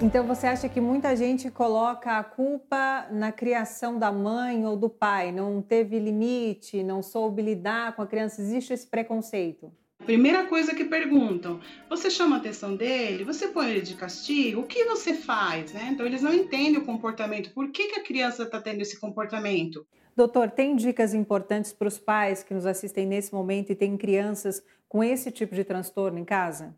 Então, 0.00 0.26
você 0.26 0.46
acha 0.46 0.68
que 0.68 0.80
muita 0.80 1.14
gente 1.14 1.50
coloca 1.50 2.18
a 2.18 2.24
culpa 2.24 3.06
na 3.10 3.30
criação 3.30 3.98
da 3.98 4.10
mãe 4.10 4.66
ou 4.66 4.76
do 4.76 4.90
pai? 4.90 5.30
Não 5.30 5.62
teve 5.62 5.98
limite, 5.98 6.82
não 6.82 7.02
soube 7.02 7.42
lidar 7.42 7.94
com 7.94 8.02
a 8.02 8.06
criança? 8.06 8.40
Existe 8.40 8.72
esse 8.72 8.86
preconceito? 8.86 9.72
Primeira 10.04 10.46
coisa 10.46 10.74
que 10.74 10.84
perguntam: 10.84 11.60
você 11.88 12.10
chama 12.10 12.36
a 12.36 12.38
atenção 12.38 12.76
dele? 12.76 13.24
Você 13.24 13.48
põe 13.48 13.70
ele 13.70 13.80
de 13.80 13.94
castigo? 13.94 14.60
O 14.60 14.66
que 14.66 14.84
você 14.84 15.14
faz? 15.14 15.72
Né? 15.72 15.90
Então 15.92 16.04
eles 16.04 16.22
não 16.22 16.32
entendem 16.32 16.78
o 16.78 16.84
comportamento. 16.84 17.52
Por 17.52 17.70
que, 17.70 17.88
que 17.88 18.00
a 18.00 18.02
criança 18.02 18.42
está 18.42 18.60
tendo 18.60 18.82
esse 18.82 19.00
comportamento? 19.00 19.86
Doutor, 20.16 20.50
tem 20.50 20.76
dicas 20.76 21.14
importantes 21.14 21.72
para 21.72 21.88
os 21.88 21.98
pais 21.98 22.42
que 22.42 22.54
nos 22.54 22.66
assistem 22.66 23.06
nesse 23.06 23.32
momento 23.32 23.70
e 23.70 23.74
têm 23.74 23.96
crianças 23.96 24.62
com 24.88 25.02
esse 25.02 25.30
tipo 25.30 25.54
de 25.54 25.64
transtorno 25.64 26.18
em 26.18 26.24
casa? 26.24 26.76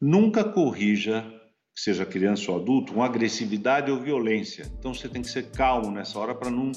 Nunca 0.00 0.42
corrija, 0.42 1.24
seja 1.74 2.06
criança 2.06 2.50
ou 2.50 2.58
adulto, 2.58 2.94
com 2.94 3.02
agressividade 3.02 3.90
ou 3.90 4.00
violência. 4.00 4.70
Então 4.78 4.94
você 4.94 5.08
tem 5.08 5.20
que 5.20 5.28
ser 5.28 5.50
calmo 5.50 5.90
nessa 5.90 6.18
hora 6.18 6.34
para 6.34 6.50
não 6.50 6.72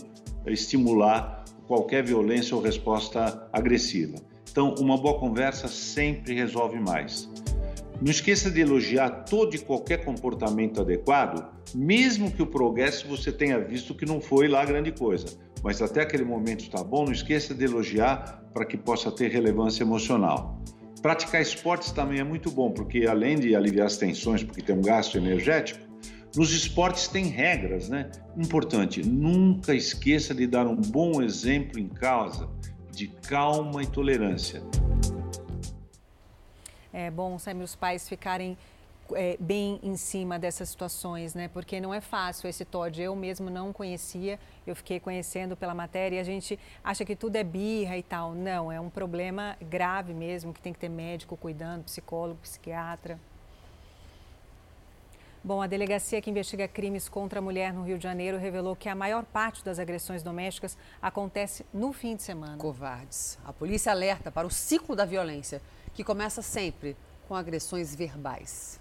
estimular 0.45 1.45
qualquer 1.65 2.03
violência 2.03 2.55
ou 2.55 2.61
resposta 2.61 3.49
agressiva. 3.53 4.17
Então, 4.55 4.73
uma 4.79 4.97
boa 4.97 5.19
conversa 5.19 5.67
sempre 5.67 6.33
resolve 6.33 6.79
mais. 6.79 7.29
Não 8.01 8.09
esqueça 8.09 8.49
de 8.49 8.61
elogiar 8.61 9.09
todo 9.25 9.53
e 9.53 9.59
qualquer 9.59 10.05
comportamento 10.05 10.79
adequado, 10.79 11.45
mesmo 11.75 12.31
que 12.31 12.41
o 12.41 12.47
progresso 12.47 13.05
você 13.05 13.33
tenha 13.33 13.59
visto 13.59 13.93
que 13.93 14.05
não 14.05 14.21
foi 14.21 14.47
lá 14.47 14.63
grande 14.63 14.93
coisa. 14.93 15.25
Mas 15.61 15.81
até 15.81 16.03
aquele 16.03 16.23
momento 16.23 16.61
está 16.61 16.81
bom, 16.81 17.03
não 17.03 17.11
esqueça 17.11 17.53
de 17.53 17.65
elogiar 17.65 18.45
para 18.53 18.63
que 18.63 18.77
possa 18.77 19.11
ter 19.11 19.29
relevância 19.29 19.83
emocional. 19.83 20.57
Praticar 21.01 21.41
esportes 21.41 21.91
também 21.91 22.21
é 22.21 22.23
muito 22.23 22.49
bom, 22.49 22.71
porque 22.71 23.05
além 23.05 23.37
de 23.37 23.57
aliviar 23.57 23.87
as 23.87 23.97
tensões, 23.97 24.41
porque 24.41 24.61
tem 24.61 24.73
um 24.73 24.81
gasto 24.81 25.17
energético, 25.17 25.85
nos 26.33 26.53
esportes 26.53 27.09
tem 27.09 27.25
regras, 27.25 27.89
né? 27.89 28.09
Importante, 28.37 29.05
nunca 29.05 29.75
esqueça 29.75 30.33
de 30.33 30.47
dar 30.47 30.65
um 30.65 30.77
bom 30.77 31.21
exemplo 31.21 31.77
em 31.77 31.89
casa 31.89 32.54
de 32.95 33.07
calma 33.07 33.83
e 33.83 33.87
tolerância. 33.87 34.63
É 36.93 37.11
bom 37.11 37.37
sempre 37.37 37.63
os 37.63 37.75
pais 37.75 38.07
ficarem 38.07 38.57
é, 39.13 39.37
bem 39.39 39.79
em 39.83 39.97
cima 39.97 40.39
dessas 40.39 40.69
situações, 40.69 41.35
né? 41.35 41.47
Porque 41.49 41.79
não 41.79 41.93
é 41.93 42.01
fácil 42.01 42.49
esse 42.49 42.63
TOD. 42.63 43.01
Eu 43.01 43.15
mesmo 43.15 43.49
não 43.49 43.73
conhecia, 43.73 44.39
eu 44.65 44.75
fiquei 44.75 44.99
conhecendo 44.99 45.55
pela 45.55 45.75
matéria 45.75 46.15
e 46.15 46.19
a 46.19 46.23
gente 46.23 46.57
acha 46.83 47.03
que 47.05 47.15
tudo 47.15 47.35
é 47.35 47.43
birra 47.43 47.97
e 47.97 48.03
tal. 48.03 48.33
Não, 48.33 48.71
é 48.71 48.79
um 48.79 48.89
problema 48.89 49.57
grave 49.61 50.13
mesmo, 50.13 50.53
que 50.53 50.61
tem 50.61 50.73
que 50.73 50.79
ter 50.79 50.89
médico 50.89 51.35
cuidando, 51.35 51.83
psicólogo, 51.83 52.39
psiquiatra. 52.41 53.19
Bom, 55.45 55.61
a 55.61 55.67
delegacia 55.67 56.19
que 56.23 56.29
investiga 56.31 56.67
crimes 56.67 57.07
contra 57.07 57.37
a 57.37 57.41
mulher 57.41 57.71
no 57.71 57.83
Rio 57.83 57.99
de 57.99 58.03
Janeiro 58.03 58.35
revelou 58.35 58.75
que 58.75 58.89
a 58.89 58.95
maior 58.95 59.23
parte 59.23 59.63
das 59.63 59.77
agressões 59.77 60.23
domésticas 60.23 60.75
acontece 60.99 61.63
no 61.71 61.93
fim 61.93 62.15
de 62.15 62.23
semana. 62.23 62.57
Covardes. 62.57 63.37
A 63.45 63.53
polícia 63.53 63.91
alerta 63.91 64.31
para 64.31 64.47
o 64.47 64.49
ciclo 64.49 64.95
da 64.95 65.05
violência, 65.05 65.61
que 65.93 66.03
começa 66.03 66.41
sempre 66.41 66.97
com 67.27 67.35
agressões 67.35 67.93
verbais. 67.93 68.79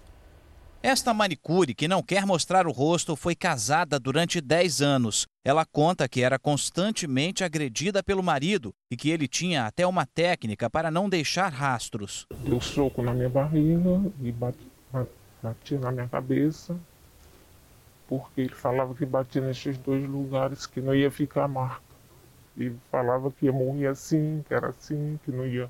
Esta 0.81 1.13
manicure, 1.13 1.75
que 1.75 1.87
não 1.87 2.01
quer 2.01 2.25
mostrar 2.25 2.65
o 2.65 2.71
rosto, 2.71 3.15
foi 3.15 3.35
casada 3.35 3.99
durante 3.99 4.41
10 4.41 4.81
anos. 4.81 5.27
Ela 5.45 5.67
conta 5.71 6.09
que 6.09 6.23
era 6.23 6.39
constantemente 6.39 7.43
agredida 7.43 8.01
pelo 8.01 8.23
marido 8.23 8.73
e 8.89 8.97
que 8.97 9.11
ele 9.11 9.27
tinha 9.27 9.67
até 9.67 9.85
uma 9.85 10.07
técnica 10.07 10.67
para 10.67 10.89
não 10.89 11.09
deixar 11.09 11.49
rastros. 11.49 12.25
Deu 12.43 12.59
soco 12.59 13.03
na 13.03 13.13
minha 13.13 13.29
barriga 13.29 14.01
e 14.19 14.31
bate 14.31 14.57
batia 15.45 15.79
na 15.79 15.91
minha 15.91 16.07
cabeça, 16.07 16.75
porque 18.07 18.41
ele 18.41 18.55
falava 18.55 18.95
que 18.95 19.05
batia 19.05 19.41
nesses 19.41 19.77
dois 19.77 20.07
lugares 20.07 20.65
que 20.65 20.81
não 20.81 20.95
ia 20.95 21.11
ficar 21.11 21.47
marca. 21.47 21.81
Ele 22.57 22.77
falava 22.91 23.31
que 23.31 23.45
ia 23.45 23.53
morrer 23.53 23.87
assim, 23.87 24.43
que 24.47 24.53
era 24.53 24.69
assim, 24.69 25.19
que 25.23 25.31
não 25.31 25.45
ia 25.45 25.69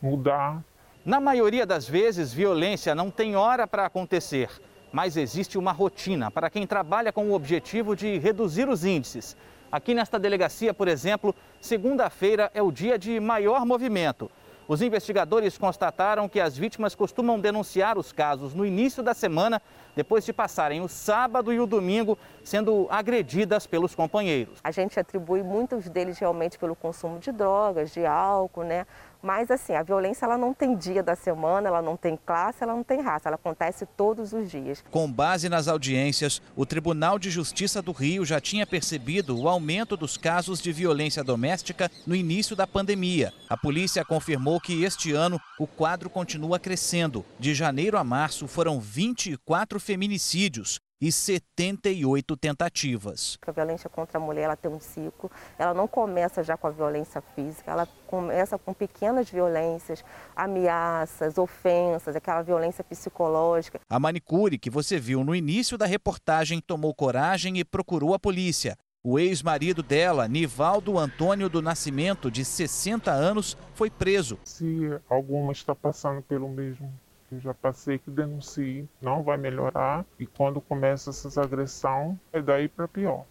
mudar. 0.00 0.62
Na 1.04 1.20
maioria 1.20 1.66
das 1.66 1.88
vezes, 1.88 2.32
violência 2.32 2.94
não 2.94 3.10
tem 3.10 3.34
hora 3.36 3.66
para 3.66 3.86
acontecer, 3.86 4.48
mas 4.92 5.16
existe 5.16 5.58
uma 5.58 5.72
rotina 5.72 6.30
para 6.30 6.50
quem 6.50 6.66
trabalha 6.66 7.12
com 7.12 7.28
o 7.28 7.34
objetivo 7.34 7.96
de 7.96 8.18
reduzir 8.18 8.68
os 8.68 8.84
índices. 8.84 9.36
Aqui 9.72 9.94
nesta 9.94 10.18
delegacia, 10.18 10.74
por 10.74 10.88
exemplo, 10.88 11.34
segunda-feira 11.60 12.50
é 12.54 12.62
o 12.62 12.72
dia 12.72 12.98
de 12.98 13.18
maior 13.20 13.64
movimento. 13.64 14.30
Os 14.70 14.80
investigadores 14.80 15.58
constataram 15.58 16.28
que 16.28 16.38
as 16.38 16.56
vítimas 16.56 16.94
costumam 16.94 17.40
denunciar 17.40 17.98
os 17.98 18.12
casos 18.12 18.54
no 18.54 18.64
início 18.64 19.02
da 19.02 19.12
semana, 19.12 19.60
depois 19.96 20.24
de 20.24 20.32
passarem 20.32 20.80
o 20.80 20.86
sábado 20.86 21.52
e 21.52 21.58
o 21.58 21.66
domingo 21.66 22.16
sendo 22.44 22.86
agredidas 22.88 23.66
pelos 23.66 23.96
companheiros. 23.96 24.60
A 24.62 24.70
gente 24.70 25.00
atribui 25.00 25.42
muitos 25.42 25.88
deles 25.88 26.20
realmente 26.20 26.56
pelo 26.56 26.76
consumo 26.76 27.18
de 27.18 27.32
drogas, 27.32 27.90
de 27.90 28.06
álcool, 28.06 28.62
né? 28.62 28.86
Mas 29.22 29.50
assim, 29.50 29.74
a 29.74 29.82
violência 29.82 30.24
ela 30.24 30.38
não 30.38 30.54
tem 30.54 30.76
dia 30.76 31.02
da 31.02 31.14
semana, 31.14 31.68
ela 31.68 31.82
não 31.82 31.96
tem 31.96 32.18
classe, 32.24 32.62
ela 32.62 32.74
não 32.74 32.82
tem 32.82 33.00
raça, 33.00 33.28
ela 33.28 33.36
acontece 33.36 33.86
todos 33.96 34.32
os 34.32 34.50
dias. 34.50 34.82
Com 34.90 35.10
base 35.10 35.48
nas 35.48 35.68
audiências, 35.68 36.40
o 36.56 36.64
Tribunal 36.64 37.18
de 37.18 37.30
Justiça 37.30 37.82
do 37.82 37.92
Rio 37.92 38.24
já 38.24 38.40
tinha 38.40 38.66
percebido 38.66 39.38
o 39.38 39.48
aumento 39.48 39.96
dos 39.96 40.16
casos 40.16 40.60
de 40.60 40.72
violência 40.72 41.22
doméstica 41.22 41.90
no 42.06 42.14
início 42.14 42.56
da 42.56 42.66
pandemia. 42.66 43.32
A 43.48 43.56
polícia 43.56 44.04
confirmou 44.04 44.60
que 44.60 44.84
este 44.84 45.12
ano 45.12 45.40
o 45.58 45.66
quadro 45.66 46.08
continua 46.08 46.58
crescendo. 46.58 47.24
De 47.38 47.54
janeiro 47.54 47.98
a 47.98 48.04
março 48.04 48.46
foram 48.48 48.80
24 48.80 49.78
feminicídios, 49.78 50.80
e 51.00 51.10
78 51.10 52.36
tentativas. 52.36 53.38
A 53.46 53.52
violência 53.52 53.88
contra 53.88 54.18
a 54.18 54.20
mulher 54.20 54.42
ela 54.42 54.56
tem 54.56 54.70
um 54.70 54.78
ciclo, 54.78 55.30
ela 55.58 55.72
não 55.72 55.88
começa 55.88 56.42
já 56.42 56.56
com 56.56 56.66
a 56.66 56.70
violência 56.70 57.22
física, 57.34 57.70
ela 57.70 57.88
começa 58.06 58.58
com 58.58 58.74
pequenas 58.74 59.30
violências, 59.30 60.04
ameaças, 60.36 61.38
ofensas, 61.38 62.14
aquela 62.14 62.42
violência 62.42 62.84
psicológica. 62.84 63.80
A 63.88 63.98
manicure 63.98 64.58
que 64.58 64.68
você 64.68 64.98
viu 64.98 65.24
no 65.24 65.34
início 65.34 65.78
da 65.78 65.86
reportagem 65.86 66.60
tomou 66.60 66.94
coragem 66.94 67.58
e 67.58 67.64
procurou 67.64 68.12
a 68.12 68.18
polícia. 68.18 68.76
O 69.02 69.18
ex-marido 69.18 69.82
dela, 69.82 70.28
Nivaldo 70.28 70.98
Antônio 70.98 71.48
do 71.48 71.62
Nascimento, 71.62 72.30
de 72.30 72.44
60 72.44 73.10
anos, 73.10 73.56
foi 73.72 73.88
preso. 73.88 74.38
Se 74.44 74.90
alguma 75.08 75.52
está 75.52 75.74
passando 75.74 76.20
pelo 76.20 76.50
mesmo 76.50 76.92
eu 77.32 77.40
já 77.40 77.54
passei 77.54 77.98
que 77.98 78.10
denuncie, 78.10 78.88
não 79.00 79.22
vai 79.22 79.36
melhorar 79.36 80.04
e 80.18 80.26
quando 80.26 80.60
começa 80.60 81.10
essas 81.10 81.38
agressões 81.38 82.16
é 82.32 82.42
daí 82.42 82.68
para 82.68 82.88
pior. 82.88 83.24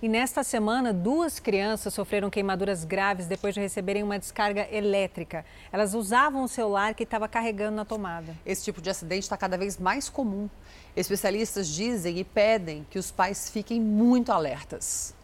E 0.00 0.08
nesta 0.08 0.42
semana, 0.42 0.92
duas 0.92 1.38
crianças 1.38 1.94
sofreram 1.94 2.28
queimaduras 2.28 2.84
graves 2.84 3.26
depois 3.26 3.54
de 3.54 3.60
receberem 3.60 4.02
uma 4.02 4.18
descarga 4.18 4.68
elétrica. 4.70 5.44
Elas 5.72 5.94
usavam 5.94 6.44
o 6.44 6.48
celular 6.48 6.94
que 6.94 7.04
estava 7.04 7.28
carregando 7.28 7.76
na 7.76 7.84
tomada. 7.84 8.34
Esse 8.44 8.64
tipo 8.64 8.82
de 8.82 8.90
acidente 8.90 9.22
está 9.22 9.36
cada 9.36 9.56
vez 9.56 9.78
mais 9.78 10.08
comum. 10.08 10.48
Especialistas 10.96 11.68
dizem 11.68 12.18
e 12.18 12.24
pedem 12.24 12.86
que 12.90 12.98
os 12.98 13.10
pais 13.10 13.48
fiquem 13.48 13.80
muito 13.80 14.30
alertas. 14.30 15.14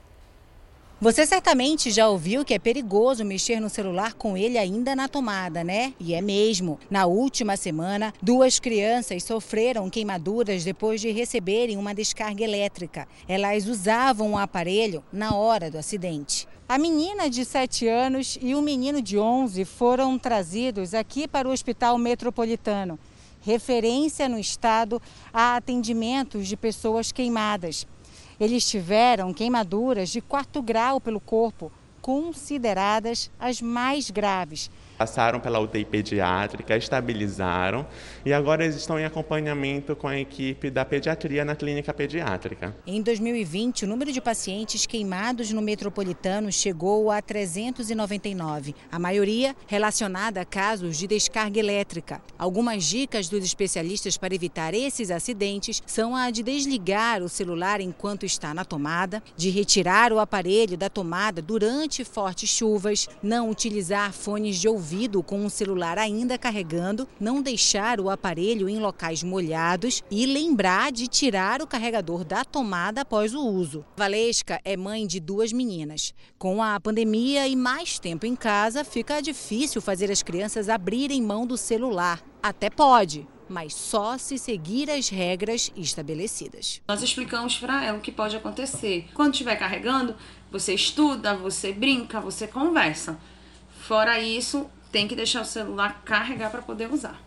Você 1.02 1.24
certamente 1.24 1.90
já 1.90 2.10
ouviu 2.10 2.44
que 2.44 2.52
é 2.52 2.58
perigoso 2.58 3.24
mexer 3.24 3.58
no 3.58 3.70
celular 3.70 4.12
com 4.12 4.36
ele 4.36 4.58
ainda 4.58 4.94
na 4.94 5.08
tomada, 5.08 5.64
né? 5.64 5.94
E 5.98 6.12
é 6.12 6.20
mesmo. 6.20 6.78
Na 6.90 7.06
última 7.06 7.56
semana, 7.56 8.12
duas 8.20 8.60
crianças 8.60 9.24
sofreram 9.24 9.88
queimaduras 9.88 10.62
depois 10.62 11.00
de 11.00 11.10
receberem 11.10 11.78
uma 11.78 11.94
descarga 11.94 12.44
elétrica. 12.44 13.08
Elas 13.26 13.66
usavam 13.66 14.32
o 14.32 14.36
aparelho 14.36 15.02
na 15.10 15.34
hora 15.34 15.70
do 15.70 15.78
acidente. 15.78 16.46
A 16.68 16.76
menina 16.76 17.30
de 17.30 17.46
7 17.46 17.88
anos 17.88 18.38
e 18.38 18.54
o 18.54 18.60
menino 18.60 19.00
de 19.00 19.18
11 19.18 19.64
foram 19.64 20.18
trazidos 20.18 20.92
aqui 20.92 21.26
para 21.26 21.48
o 21.48 21.50
Hospital 21.50 21.96
Metropolitano, 21.96 22.98
referência 23.40 24.28
no 24.28 24.38
estado 24.38 25.00
a 25.32 25.56
atendimentos 25.56 26.46
de 26.46 26.58
pessoas 26.58 27.10
queimadas. 27.10 27.86
Eles 28.40 28.66
tiveram 28.66 29.34
queimaduras 29.34 30.08
de 30.08 30.22
quarto 30.22 30.62
grau 30.62 30.98
pelo 30.98 31.20
corpo, 31.20 31.70
consideradas 32.00 33.30
as 33.38 33.60
mais 33.60 34.10
graves, 34.10 34.70
passaram 35.00 35.40
pela 35.40 35.58
UTI 35.58 35.86
pediátrica, 35.86 36.76
estabilizaram 36.76 37.86
e 38.22 38.34
agora 38.34 38.64
eles 38.64 38.76
estão 38.76 39.00
em 39.00 39.06
acompanhamento 39.06 39.96
com 39.96 40.06
a 40.06 40.18
equipe 40.18 40.68
da 40.68 40.84
pediatria 40.84 41.42
na 41.42 41.56
clínica 41.56 41.94
pediátrica. 41.94 42.76
Em 42.86 43.00
2020, 43.00 43.86
o 43.86 43.88
número 43.88 44.12
de 44.12 44.20
pacientes 44.20 44.84
queimados 44.84 45.52
no 45.52 45.62
metropolitano 45.62 46.52
chegou 46.52 47.10
a 47.10 47.22
399, 47.22 48.74
a 48.92 48.98
maioria 48.98 49.56
relacionada 49.66 50.42
a 50.42 50.44
casos 50.44 50.98
de 50.98 51.06
descarga 51.06 51.58
elétrica. 51.58 52.20
Algumas 52.38 52.84
dicas 52.84 53.26
dos 53.26 53.42
especialistas 53.42 54.18
para 54.18 54.34
evitar 54.34 54.74
esses 54.74 55.10
acidentes 55.10 55.82
são 55.86 56.14
a 56.14 56.30
de 56.30 56.42
desligar 56.42 57.22
o 57.22 57.28
celular 57.30 57.80
enquanto 57.80 58.26
está 58.26 58.52
na 58.52 58.66
tomada, 58.66 59.22
de 59.34 59.48
retirar 59.48 60.12
o 60.12 60.18
aparelho 60.18 60.76
da 60.76 60.90
tomada 60.90 61.40
durante 61.40 62.04
fortes 62.04 62.50
chuvas, 62.50 63.08
não 63.22 63.48
utilizar 63.48 64.12
fones 64.12 64.60
de 64.60 64.68
ouvido 64.68 64.89
com 65.24 65.46
o 65.46 65.50
celular 65.50 65.98
ainda 65.98 66.36
carregando, 66.36 67.06
não 67.20 67.40
deixar 67.40 68.00
o 68.00 68.10
aparelho 68.10 68.68
em 68.68 68.80
locais 68.80 69.22
molhados 69.22 70.02
e 70.10 70.26
lembrar 70.26 70.90
de 70.90 71.06
tirar 71.06 71.62
o 71.62 71.66
carregador 71.66 72.24
da 72.24 72.44
tomada 72.44 73.02
após 73.02 73.32
o 73.32 73.40
uso. 73.40 73.84
Valesca 73.96 74.60
é 74.64 74.76
mãe 74.76 75.06
de 75.06 75.20
duas 75.20 75.52
meninas. 75.52 76.12
Com 76.38 76.60
a 76.60 76.80
pandemia 76.80 77.46
e 77.46 77.54
mais 77.54 78.00
tempo 78.00 78.26
em 78.26 78.34
casa, 78.34 78.84
fica 78.84 79.20
difícil 79.20 79.80
fazer 79.80 80.10
as 80.10 80.24
crianças 80.24 80.68
abrirem 80.68 81.22
mão 81.22 81.46
do 81.46 81.56
celular. 81.56 82.20
Até 82.42 82.68
pode, 82.68 83.28
mas 83.48 83.72
só 83.74 84.18
se 84.18 84.38
seguir 84.38 84.90
as 84.90 85.08
regras 85.08 85.70
estabelecidas. 85.76 86.82
Nós 86.88 87.00
explicamos 87.02 87.58
para 87.58 87.84
ela 87.84 87.98
o 87.98 88.00
que 88.00 88.10
pode 88.10 88.34
acontecer. 88.34 89.08
Quando 89.14 89.34
estiver 89.34 89.56
carregando, 89.56 90.16
você 90.50 90.74
estuda, 90.74 91.36
você 91.36 91.72
brinca, 91.72 92.20
você 92.20 92.48
conversa. 92.48 93.18
Fora 93.80 94.20
isso, 94.20 94.70
tem 94.90 95.06
que 95.08 95.16
deixar 95.16 95.42
o 95.42 95.44
celular 95.44 96.02
carregar 96.04 96.50
para 96.50 96.62
poder 96.62 96.92
usar. 96.92 97.20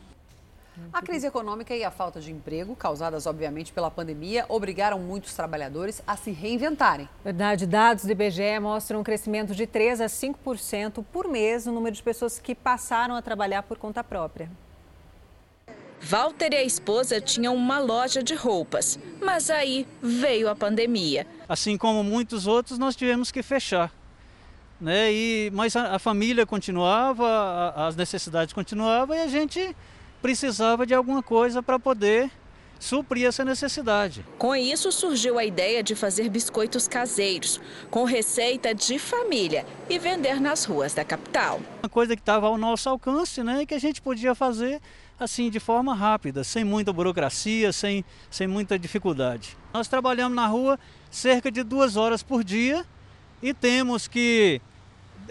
A 0.91 1.01
crise 1.03 1.27
econômica 1.27 1.75
e 1.75 1.83
a 1.83 1.91
falta 1.91 2.19
de 2.19 2.31
emprego, 2.31 2.75
causadas 2.75 3.27
obviamente 3.27 3.71
pela 3.71 3.91
pandemia, 3.91 4.45
obrigaram 4.49 4.97
muitos 4.97 5.33
trabalhadores 5.35 6.01
a 6.07 6.17
se 6.17 6.31
reinventarem. 6.31 7.07
Verdade, 7.23 7.67
dados 7.67 8.05
do 8.05 8.11
IBGE 8.11 8.59
mostram 8.59 9.01
um 9.01 9.03
crescimento 9.03 9.53
de 9.53 9.67
3 9.67 10.01
a 10.01 10.05
5% 10.07 11.05
por 11.11 11.27
mês 11.27 11.67
no 11.67 11.73
número 11.73 11.95
de 11.95 12.01
pessoas 12.01 12.39
que 12.39 12.55
passaram 12.55 13.15
a 13.15 13.21
trabalhar 13.21 13.63
por 13.63 13.77
conta 13.77 14.03
própria. 14.03 14.49
Walter 16.01 16.51
e 16.51 16.57
a 16.57 16.63
esposa 16.63 17.21
tinham 17.21 17.55
uma 17.55 17.79
loja 17.79 18.21
de 18.21 18.35
roupas, 18.35 18.99
mas 19.21 19.49
aí 19.49 19.87
veio 20.01 20.49
a 20.49 20.55
pandemia. 20.55 21.25
Assim 21.47 21.77
como 21.77 22.03
muitos 22.03 22.45
outros, 22.45 22.77
nós 22.77 22.95
tivemos 22.95 23.31
que 23.31 23.43
fechar 23.43 23.91
né? 24.83 25.11
E, 25.11 25.49
mas 25.53 25.75
a, 25.75 25.95
a 25.95 25.99
família 25.99 26.45
continuava, 26.45 27.25
a, 27.25 27.87
as 27.87 27.95
necessidades 27.95 28.53
continuavam 28.53 29.15
e 29.15 29.21
a 29.21 29.27
gente 29.27 29.75
precisava 30.21 30.85
de 30.85 30.93
alguma 30.93 31.23
coisa 31.23 31.63
para 31.63 31.79
poder 31.79 32.29
suprir 32.77 33.25
essa 33.25 33.45
necessidade. 33.45 34.25
Com 34.37 34.53
isso 34.53 34.91
surgiu 34.91 35.39
a 35.39 35.45
ideia 35.45 35.81
de 35.81 35.95
fazer 35.95 36.27
biscoitos 36.27 36.85
caseiros, 36.85 37.61
com 37.89 38.03
receita 38.03 38.75
de 38.75 38.99
família 38.99 39.65
e 39.89 39.97
vender 39.97 40.41
nas 40.41 40.65
ruas 40.65 40.93
da 40.93 41.05
capital. 41.05 41.61
Uma 41.81 41.87
coisa 41.87 42.13
que 42.13 42.21
estava 42.21 42.47
ao 42.47 42.57
nosso 42.57 42.89
alcance, 42.89 43.41
né, 43.41 43.61
e 43.61 43.65
que 43.65 43.73
a 43.73 43.79
gente 43.79 44.01
podia 44.01 44.35
fazer 44.35 44.81
assim 45.17 45.49
de 45.49 45.61
forma 45.61 45.95
rápida, 45.95 46.43
sem 46.43 46.65
muita 46.65 46.91
burocracia, 46.91 47.71
sem, 47.71 48.03
sem 48.29 48.47
muita 48.47 48.77
dificuldade. 48.77 49.57
Nós 49.73 49.87
trabalhamos 49.87 50.35
na 50.35 50.47
rua 50.47 50.77
cerca 51.09 51.49
de 51.49 51.63
duas 51.63 51.95
horas 51.95 52.21
por 52.21 52.43
dia 52.43 52.85
e 53.41 53.53
temos 53.53 54.09
que 54.09 54.61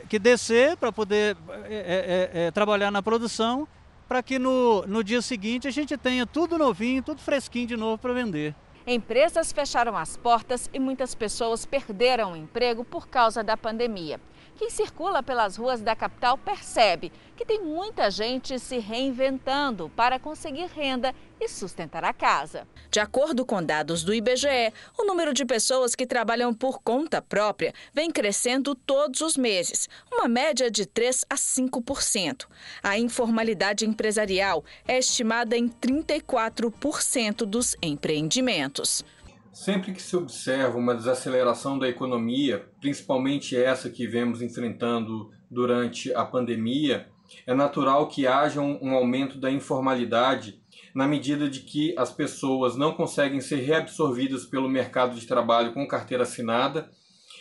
que 0.09 0.19
descer 0.19 0.77
para 0.77 0.93
poder 0.93 1.37
é, 1.65 2.31
é, 2.35 2.47
é, 2.47 2.51
trabalhar 2.51 2.91
na 2.91 3.03
produção, 3.03 3.67
para 4.09 4.23
que 4.23 4.39
no, 4.39 4.87
no 4.87 5.03
dia 5.03 5.23
seguinte 5.23 5.67
a 5.67 5.71
gente 5.71 5.97
tenha 5.97 6.27
tudo 6.27 6.59
novinho, 6.59 7.03
tudo 7.03 7.21
fresquinho 7.21 7.67
de 7.67 7.77
novo 7.77 7.99
para 7.99 8.13
vender. 8.13 8.55
Empresas 8.87 9.53
fecharam 9.53 9.97
as 9.97 10.17
portas 10.17 10.69
e 10.73 10.79
muitas 10.79 11.15
pessoas 11.15 11.65
perderam 11.65 12.33
o 12.33 12.37
emprego 12.37 12.85
por 12.85 13.07
causa 13.07 13.43
da 13.43 13.57
pandemia. 13.57 14.21
Quem 14.57 14.71
circula 14.71 15.23
pelas 15.23 15.57
ruas 15.57 15.81
da 15.81 15.97
capital 15.97 16.37
percebe 16.37 17.11
que 17.37 17.45
tem 17.45 17.61
muita 17.61 18.11
gente 18.11 18.59
se 18.59 18.79
reinventando 18.79 19.91
para 19.97 20.19
conseguir 20.19 20.67
renda 20.67 21.15
e 21.41 21.49
sustentar 21.49 22.05
a 22.05 22.13
casa. 22.13 22.69
De 22.91 23.01
acordo 23.01 23.45
com 23.45 23.63
dados 23.63 24.05
do 24.05 24.15
IBGE, 24.15 24.73
o 24.99 25.05
número 25.05 25.33
de 25.33 25.45
pessoas 25.45 25.95
que 25.95 26.07
trabalham 26.07 26.55
por 26.55 26.81
conta 26.83 27.21
própria 27.21 27.73
vem 27.93 28.11
crescendo 28.11 28.75
todos 28.75 29.21
os 29.23 29.37
meses, 29.37 29.89
uma 30.13 30.29
média 30.29 30.71
de 30.71 30.87
3 30.87 31.25
a 31.29 31.35
5%. 31.35 32.47
A 32.83 32.99
informalidade 32.99 33.87
empresarial 33.87 34.65
é 34.87 34.99
estimada 34.99 35.57
em 35.57 35.69
34% 35.69 37.45
dos 37.45 37.75
empreendimentos. 37.83 39.05
Sempre 39.53 39.93
que 39.93 40.01
se 40.01 40.17
observa 40.17 40.79
uma 40.79 40.95
desaceleração 40.95 41.79
da 41.79 41.89
economia, 41.89 42.72
principalmente 42.83 43.57
essa 43.57 43.89
que 43.89 44.09
vemos 44.09 44.43
enfrentando 44.43 45.31
durante 45.49 46.13
a 46.15 46.25
pandemia, 46.25 47.09
é 47.47 47.55
natural 47.55 48.09
que 48.09 48.27
haja 48.27 48.61
um, 48.61 48.93
aumento 48.93 49.39
da 49.39 49.51
informalidade 49.51 50.61
na 50.93 51.07
medida 51.07 51.49
de 51.49 51.61
que 51.61 51.95
as 51.97 52.11
pessoas 52.11 52.77
não 52.77 52.93
conseguem 52.93 53.41
ser 53.41 53.61
reabsorvidas 53.61 54.45
pelo 54.45 54.69
mercado 54.69 55.15
de 55.19 55.27
trabalho 55.27 55.73
com 55.73 55.87
carteira 55.87 56.25
assinada 56.25 56.91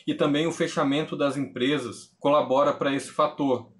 e 0.06 0.14
também 0.14 0.46
o 0.46 0.52
fechamento 0.52 1.18
das 1.18 1.36
empresas 1.36 2.16
colabora 2.20 2.72
para 2.72 2.94
esse 2.94 3.10
fator. 3.10 3.72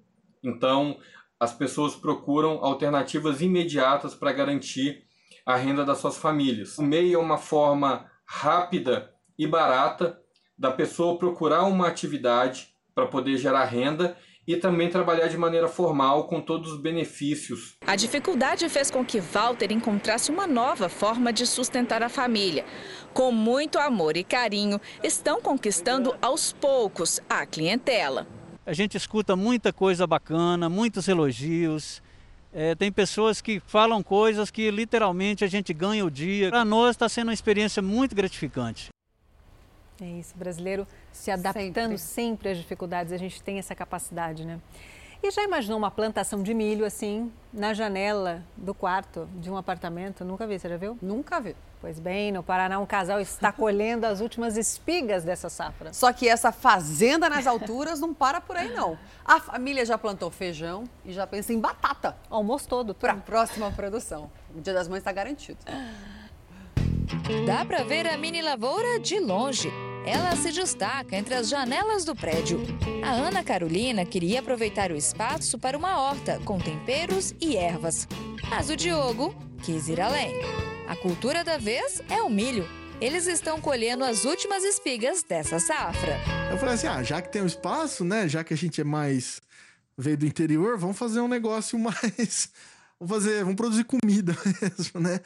Então, 0.42 0.98
as 1.38 1.54
pessoas 1.54 1.94
procuram 1.94 2.58
alternativas 2.64 3.40
imediatas 3.40 4.16
para 4.16 4.32
garantir 4.32 5.04
a 5.46 5.56
renda 5.56 5.84
das 5.84 5.98
suas 5.98 6.16
famílias. 6.16 6.76
O 6.76 6.82
MEI 6.82 7.14
é 7.14 7.18
uma 7.18 7.38
forma 7.38 8.10
rápida 8.26 9.12
e 9.38 9.46
barata 9.46 10.21
da 10.62 10.70
pessoa 10.70 11.18
procurar 11.18 11.64
uma 11.64 11.88
atividade 11.88 12.68
para 12.94 13.04
poder 13.04 13.36
gerar 13.36 13.64
renda 13.64 14.16
e 14.46 14.56
também 14.56 14.88
trabalhar 14.88 15.26
de 15.26 15.36
maneira 15.36 15.66
formal 15.66 16.28
com 16.28 16.40
todos 16.40 16.70
os 16.70 16.80
benefícios. 16.80 17.74
A 17.84 17.96
dificuldade 17.96 18.68
fez 18.68 18.88
com 18.88 19.04
que 19.04 19.18
Walter 19.18 19.72
encontrasse 19.72 20.30
uma 20.30 20.46
nova 20.46 20.88
forma 20.88 21.32
de 21.32 21.48
sustentar 21.48 22.00
a 22.00 22.08
família. 22.08 22.64
Com 23.12 23.32
muito 23.32 23.76
amor 23.76 24.16
e 24.16 24.22
carinho, 24.22 24.80
estão 25.02 25.42
conquistando 25.42 26.14
aos 26.22 26.52
poucos 26.52 27.20
a 27.28 27.44
clientela. 27.44 28.24
A 28.64 28.72
gente 28.72 28.96
escuta 28.96 29.34
muita 29.34 29.72
coisa 29.72 30.06
bacana, 30.06 30.68
muitos 30.68 31.08
elogios. 31.08 32.00
É, 32.52 32.76
tem 32.76 32.92
pessoas 32.92 33.40
que 33.40 33.60
falam 33.66 34.00
coisas 34.00 34.48
que 34.48 34.70
literalmente 34.70 35.44
a 35.44 35.48
gente 35.48 35.74
ganha 35.74 36.04
o 36.04 36.10
dia. 36.10 36.50
Para 36.50 36.64
nós 36.64 36.90
está 36.90 37.08
sendo 37.08 37.28
uma 37.28 37.34
experiência 37.34 37.82
muito 37.82 38.14
gratificante. 38.14 38.92
É 40.02 40.18
isso, 40.18 40.36
brasileiro 40.36 40.84
se 41.12 41.30
adaptando 41.30 41.96
sempre. 41.96 41.98
sempre 41.98 42.48
às 42.48 42.58
dificuldades, 42.58 43.12
a 43.12 43.16
gente 43.16 43.40
tem 43.40 43.58
essa 43.58 43.72
capacidade, 43.72 44.44
né? 44.44 44.58
E 45.22 45.30
já 45.30 45.44
imaginou 45.44 45.78
uma 45.78 45.92
plantação 45.92 46.42
de 46.42 46.52
milho 46.52 46.84
assim, 46.84 47.32
na 47.52 47.72
janela 47.72 48.42
do 48.56 48.74
quarto 48.74 49.28
de 49.36 49.48
um 49.48 49.56
apartamento? 49.56 50.24
Nunca 50.24 50.44
vi, 50.44 50.58
você 50.58 50.68
já 50.68 50.76
viu? 50.76 50.98
Nunca 51.00 51.40
vi. 51.40 51.54
Pois 51.80 52.00
bem, 52.00 52.32
no 52.32 52.42
Paraná, 52.42 52.80
um 52.80 52.86
casal 52.86 53.20
está 53.20 53.50
colhendo 53.52 54.04
as 54.04 54.20
últimas 54.20 54.56
espigas 54.56 55.22
dessa 55.22 55.48
safra. 55.48 55.92
Só 55.92 56.12
que 56.12 56.28
essa 56.28 56.50
fazenda 56.50 57.30
nas 57.30 57.46
alturas 57.46 58.00
não 58.00 58.12
para 58.12 58.40
por 58.40 58.56
aí, 58.56 58.74
não. 58.74 58.98
A 59.24 59.38
família 59.38 59.86
já 59.86 59.96
plantou 59.96 60.28
feijão 60.28 60.82
e 61.04 61.12
já 61.12 61.24
pensa 61.24 61.52
em 61.52 61.60
batata. 61.60 62.16
Almoço 62.28 62.68
todo. 62.68 62.92
Para 62.92 63.12
a 63.12 63.16
próxima 63.16 63.70
produção. 63.70 64.28
O 64.52 64.60
Dia 64.60 64.74
das 64.74 64.88
Mães 64.88 64.98
está 64.98 65.12
garantido. 65.12 65.58
Dá 67.46 67.64
para 67.64 67.84
ver 67.84 68.08
a 68.08 68.16
mini 68.16 68.42
lavoura 68.42 68.98
de 68.98 69.20
longe. 69.20 69.70
Ela 70.04 70.34
se 70.34 70.50
destaca 70.50 71.16
entre 71.16 71.34
as 71.34 71.48
janelas 71.48 72.04
do 72.04 72.14
prédio. 72.14 72.60
A 73.04 73.12
Ana 73.12 73.44
Carolina 73.44 74.04
queria 74.04 74.40
aproveitar 74.40 74.90
o 74.90 74.96
espaço 74.96 75.58
para 75.60 75.78
uma 75.78 76.00
horta 76.00 76.40
com 76.44 76.58
temperos 76.58 77.32
e 77.40 77.56
ervas. 77.56 78.08
Mas 78.50 78.68
o 78.68 78.76
Diogo 78.76 79.32
quis 79.62 79.88
ir 79.88 80.00
além. 80.00 80.34
A 80.88 80.96
cultura 80.96 81.44
da 81.44 81.56
vez 81.56 82.02
é 82.10 82.20
o 82.20 82.28
milho. 82.28 82.68
Eles 83.00 83.26
estão 83.26 83.60
colhendo 83.60 84.04
as 84.04 84.24
últimas 84.24 84.64
espigas 84.64 85.22
dessa 85.22 85.60
safra. 85.60 86.18
Eu 86.50 86.58
falei 86.58 86.74
assim: 86.74 86.88
ah, 86.88 87.02
já 87.02 87.22
que 87.22 87.30
tem 87.30 87.42
um 87.42 87.46
espaço, 87.46 88.04
né? 88.04 88.28
Já 88.28 88.42
que 88.42 88.52
a 88.52 88.56
gente 88.56 88.80
é 88.80 88.84
mais. 88.84 89.40
veio 89.96 90.16
do 90.16 90.26
interior, 90.26 90.76
vamos 90.76 90.98
fazer 90.98 91.20
um 91.20 91.28
negócio 91.28 91.78
mais. 91.80 92.50
Vamos 92.98 93.24
fazer, 93.24 93.42
vamos 93.44 93.56
produzir 93.56 93.84
comida 93.84 94.36
mesmo, 94.60 95.00
né? 95.00 95.20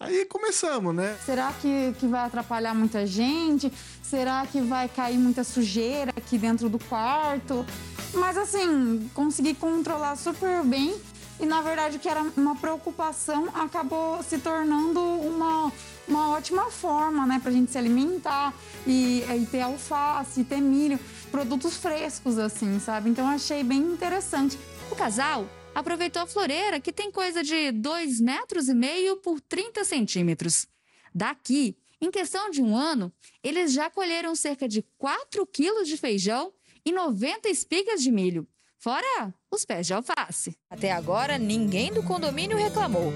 Aí 0.00 0.24
começamos, 0.24 0.94
né? 0.94 1.16
Será 1.24 1.52
que, 1.52 1.94
que 2.00 2.06
vai 2.08 2.26
atrapalhar 2.26 2.74
muita 2.74 3.06
gente? 3.06 3.72
Será 4.02 4.44
que 4.46 4.60
vai 4.60 4.88
cair 4.88 5.16
muita 5.16 5.44
sujeira 5.44 6.12
aqui 6.16 6.36
dentro 6.36 6.68
do 6.68 6.78
quarto? 6.78 7.64
Mas 8.12 8.36
assim, 8.36 9.08
consegui 9.14 9.54
controlar 9.54 10.16
super 10.16 10.64
bem 10.64 11.00
e 11.40 11.46
na 11.46 11.62
verdade 11.62 11.98
que 11.98 12.08
era 12.08 12.22
uma 12.36 12.54
preocupação 12.54 13.48
acabou 13.54 14.22
se 14.22 14.38
tornando 14.38 15.00
uma, 15.00 15.72
uma 16.06 16.30
ótima 16.30 16.70
forma, 16.70 17.24
né, 17.26 17.40
pra 17.42 17.50
gente 17.50 17.70
se 17.70 17.78
alimentar 17.78 18.52
e, 18.86 19.22
e 19.22 19.46
ter 19.50 19.62
alface, 19.62 20.44
ter 20.44 20.60
milho, 20.60 20.98
produtos 21.30 21.76
frescos 21.76 22.38
assim, 22.38 22.78
sabe? 22.80 23.08
Então 23.08 23.26
achei 23.28 23.64
bem 23.64 23.80
interessante. 23.80 24.58
O 24.90 24.96
casal 24.96 25.46
aproveitou 25.74 26.22
a 26.22 26.26
floreira, 26.26 26.80
que 26.80 26.92
tem 26.92 27.10
coisa 27.10 27.42
de 27.42 27.72
2 27.72 28.20
metros 28.20 28.68
e 28.68 28.74
meio 28.74 29.16
por 29.16 29.40
30 29.40 29.84
centímetros. 29.84 30.66
Daqui, 31.14 31.76
em 32.00 32.10
questão 32.10 32.50
de 32.50 32.62
um 32.62 32.76
ano, 32.76 33.12
eles 33.42 33.72
já 33.72 33.90
colheram 33.90 34.34
cerca 34.34 34.68
de 34.68 34.82
4 34.98 35.46
quilos 35.46 35.88
de 35.88 35.96
feijão 35.96 36.52
e 36.84 36.92
90 36.92 37.48
espigas 37.48 38.02
de 38.02 38.10
milho, 38.10 38.46
fora 38.78 39.32
os 39.50 39.64
pés 39.64 39.86
de 39.86 39.94
alface. 39.94 40.56
Até 40.68 40.90
agora, 40.90 41.38
ninguém 41.38 41.92
do 41.92 42.02
condomínio 42.02 42.56
reclamou. 42.56 43.12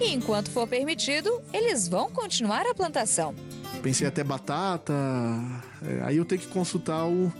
E 0.00 0.12
enquanto 0.12 0.50
for 0.50 0.66
permitido, 0.66 1.42
eles 1.52 1.86
vão 1.86 2.10
continuar 2.10 2.66
a 2.66 2.74
plantação. 2.74 3.34
Pensei 3.82 4.06
até 4.06 4.24
batata, 4.24 4.94
é, 5.82 6.02
aí 6.04 6.16
eu 6.16 6.24
tenho 6.24 6.40
que 6.40 6.46
consultar 6.48 7.04
o 7.06 7.32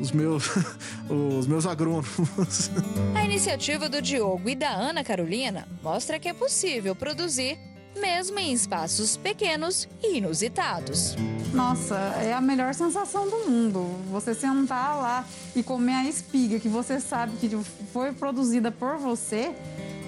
os 0.00 0.12
meus, 0.12 0.48
os 1.08 1.46
meus 1.46 1.66
agrônomos. 1.66 2.70
A 3.14 3.24
iniciativa 3.24 3.88
do 3.88 4.00
Diogo 4.02 4.48
e 4.48 4.54
da 4.54 4.70
Ana 4.70 5.02
Carolina 5.02 5.66
mostra 5.82 6.18
que 6.18 6.28
é 6.28 6.34
possível 6.34 6.94
produzir 6.94 7.58
mesmo 7.98 8.38
em 8.38 8.52
espaços 8.52 9.16
pequenos 9.16 9.88
e 10.02 10.18
inusitados. 10.18 11.16
Nossa, 11.52 11.96
é 12.20 12.32
a 12.32 12.40
melhor 12.40 12.74
sensação 12.74 13.28
do 13.28 13.50
mundo. 13.50 13.86
Você 14.10 14.34
sentar 14.34 14.96
lá 14.96 15.24
e 15.54 15.62
comer 15.62 15.94
a 15.94 16.04
espiga 16.04 16.60
que 16.60 16.68
você 16.68 17.00
sabe 17.00 17.36
que 17.38 17.48
foi 17.92 18.12
produzida 18.12 18.70
por 18.70 18.98
você 18.98 19.54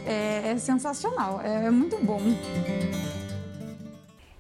é, 0.07 0.53
é 0.53 0.59
sensacional, 0.59 1.41
é, 1.43 1.67
é 1.67 1.71
muito 1.71 1.97
bom. 1.99 2.21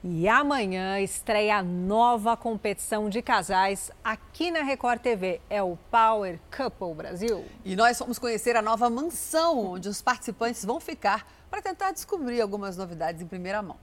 E 0.02 0.28
amanhã 0.28 1.00
estreia 1.00 1.58
a 1.58 1.62
nova 1.62 2.36
competição 2.36 3.10
de 3.10 3.20
casais 3.20 3.90
aqui 4.04 4.48
na 4.48 4.62
Record 4.62 5.00
TV. 5.00 5.40
É 5.50 5.60
o 5.60 5.76
Power 5.90 6.38
Couple 6.56 6.94
Brasil. 6.94 7.44
E 7.64 7.74
nós 7.74 7.98
vamos 7.98 8.16
conhecer 8.16 8.54
a 8.54 8.62
nova 8.62 8.88
mansão 8.88 9.58
onde 9.72 9.88
os 9.88 10.00
participantes 10.00 10.64
vão 10.64 10.78
ficar 10.78 11.26
para 11.50 11.60
tentar 11.60 11.90
descobrir 11.90 12.40
algumas 12.40 12.76
novidades 12.76 13.20
em 13.20 13.26
primeira 13.26 13.60
mão. 13.60 13.76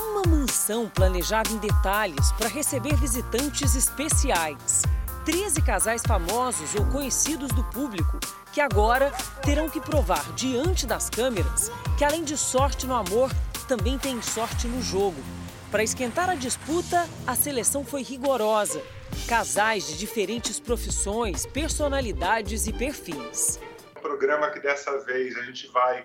Uma 0.00 0.22
mansão 0.26 0.88
planejada 0.88 1.50
em 1.50 1.58
detalhes 1.58 2.32
para 2.32 2.48
receber 2.48 2.96
visitantes 2.96 3.74
especiais. 3.74 4.80
13 5.26 5.60
casais 5.60 6.02
famosos 6.06 6.74
ou 6.74 6.86
conhecidos 6.86 7.50
do 7.52 7.62
público 7.64 8.18
que 8.50 8.62
agora 8.62 9.12
terão 9.42 9.68
que 9.68 9.78
provar 9.78 10.32
diante 10.32 10.86
das 10.86 11.10
câmeras 11.10 11.70
que, 11.98 12.04
além 12.04 12.24
de 12.24 12.38
sorte 12.38 12.86
no 12.86 12.94
amor, 12.94 13.30
também 13.70 13.96
tem 13.96 14.20
sorte 14.20 14.66
no 14.66 14.82
jogo. 14.82 15.22
Para 15.70 15.84
esquentar 15.84 16.28
a 16.28 16.34
disputa, 16.34 17.06
a 17.24 17.36
seleção 17.36 17.84
foi 17.84 18.02
rigorosa. 18.02 18.82
Casais 19.28 19.86
de 19.86 19.96
diferentes 19.96 20.58
profissões, 20.58 21.46
personalidades 21.46 22.66
e 22.66 22.72
perfis. 22.72 23.60
Um 23.96 24.00
programa 24.00 24.50
que 24.50 24.58
dessa 24.58 24.98
vez 25.04 25.36
a 25.36 25.42
gente 25.42 25.68
vai 25.68 26.04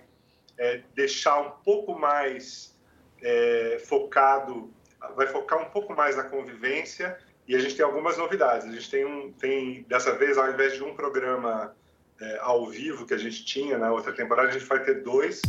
é, 0.60 0.82
deixar 0.94 1.42
um 1.42 1.50
pouco 1.64 1.98
mais 1.98 2.78
é, 3.24 3.82
focado, 3.84 4.72
vai 5.16 5.26
focar 5.26 5.60
um 5.60 5.72
pouco 5.72 5.96
mais 5.96 6.16
na 6.16 6.26
convivência 6.26 7.18
e 7.48 7.56
a 7.56 7.60
gente 7.60 7.76
tem 7.76 7.84
algumas 7.84 8.16
novidades. 8.16 8.68
A 8.68 8.72
gente 8.72 8.92
tem 8.92 9.06
um, 9.06 9.32
tem 9.32 9.82
dessa 9.90 10.14
vez 10.14 10.38
ao 10.38 10.52
invés 10.52 10.74
de 10.74 10.84
um 10.84 10.94
programa 10.94 11.76
é, 12.22 12.38
ao 12.42 12.68
vivo 12.68 13.08
que 13.08 13.14
a 13.16 13.18
gente 13.18 13.44
tinha 13.44 13.76
na 13.80 13.92
outra 13.92 14.14
temporada, 14.14 14.50
a 14.50 14.52
gente 14.52 14.66
vai 14.66 14.84
ter 14.84 15.02
dois. 15.02 15.42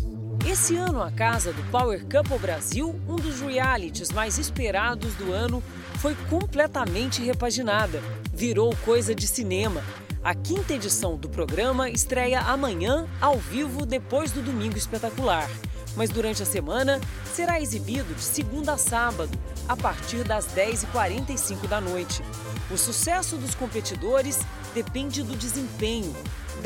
Esse 0.58 0.74
ano, 0.74 1.02
a 1.02 1.10
casa 1.10 1.52
do 1.52 1.62
Power 1.64 2.02
Couple 2.06 2.38
Brasil, 2.38 2.98
um 3.06 3.16
dos 3.16 3.42
realities 3.42 4.10
mais 4.10 4.38
esperados 4.38 5.12
do 5.14 5.30
ano, 5.30 5.62
foi 5.98 6.14
completamente 6.30 7.22
repaginada. 7.22 8.02
Virou 8.32 8.74
coisa 8.76 9.14
de 9.14 9.28
cinema. 9.28 9.84
A 10.24 10.34
quinta 10.34 10.72
edição 10.72 11.14
do 11.18 11.28
programa 11.28 11.90
estreia 11.90 12.40
amanhã, 12.40 13.06
ao 13.20 13.36
vivo, 13.36 13.84
depois 13.84 14.32
do 14.32 14.40
Domingo 14.40 14.78
Espetacular. 14.78 15.46
Mas 15.94 16.08
durante 16.08 16.42
a 16.42 16.46
semana, 16.46 17.02
será 17.34 17.60
exibido 17.60 18.14
de 18.14 18.22
segunda 18.22 18.72
a 18.72 18.78
sábado, 18.78 19.38
a 19.68 19.76
partir 19.76 20.24
das 20.24 20.46
10h45 20.54 21.68
da 21.68 21.82
noite. 21.82 22.22
O 22.70 22.78
sucesso 22.78 23.36
dos 23.36 23.54
competidores 23.54 24.40
depende 24.74 25.22
do 25.22 25.36
desempenho, 25.36 26.16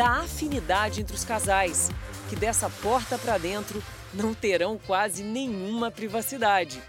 da 0.01 0.21
afinidade 0.21 1.03
entre 1.03 1.15
os 1.15 1.25
casais 1.25 1.91
que 2.31 2.35
dessa 2.35 2.71
porta 2.71 3.19
para 3.19 3.37
dentro 3.37 3.83
não 4.15 4.33
terão 4.33 4.81
quase 4.87 5.23
nenhuma 5.23 5.91
privacidade. 5.91 6.83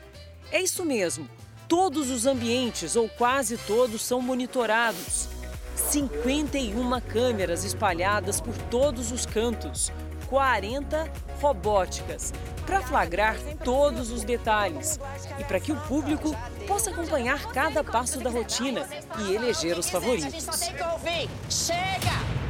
É 0.49 0.61
isso 0.61 0.85
mesmo, 0.85 1.27
todos 1.67 2.09
os 2.09 2.25
ambientes, 2.25 2.95
ou 2.95 3.09
quase 3.09 3.57
todos, 3.57 4.01
são 4.01 4.21
monitorados. 4.21 5.27
51 5.75 7.01
câmeras 7.01 7.65
espalhadas 7.65 8.39
por 8.39 8.57
todos 8.69 9.11
os 9.11 9.25
cantos, 9.25 9.91
40 10.29 11.11
robóticas, 11.41 12.31
para 12.65 12.81
flagrar 12.81 13.35
todos 13.61 14.09
os 14.09 14.23
detalhes 14.23 14.97
e 15.37 15.43
para 15.43 15.59
que 15.59 15.73
o 15.73 15.81
público 15.81 16.33
possa 16.65 16.91
acompanhar 16.91 17.51
cada 17.51 17.83
passo 17.83 18.21
da 18.21 18.29
rotina 18.29 18.87
e 19.19 19.35
eleger 19.35 19.77
os 19.77 19.89
favoritos. 19.89 20.45
Chega! 21.49 22.40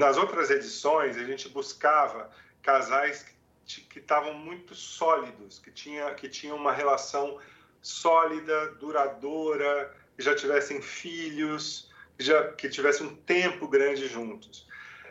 Nas 0.00 0.16
outras 0.16 0.50
edições, 0.50 1.18
a 1.18 1.24
gente 1.24 1.50
buscava 1.50 2.30
casais 2.62 3.26
que 3.66 3.98
estavam 3.98 4.32
muito 4.32 4.74
sólidos, 4.74 5.58
que, 5.58 5.70
tinha, 5.70 6.14
que 6.14 6.26
tinham 6.26 6.56
uma 6.56 6.72
relação 6.72 7.38
sólida, 7.82 8.68
duradoura, 8.80 9.94
que 10.16 10.24
já 10.24 10.34
tivessem 10.34 10.80
filhos, 10.80 11.90
que, 12.16 12.24
já, 12.24 12.50
que 12.52 12.70
tivessem 12.70 13.08
um 13.08 13.14
tempo 13.14 13.68
grande 13.68 14.08
juntos. 14.08 14.66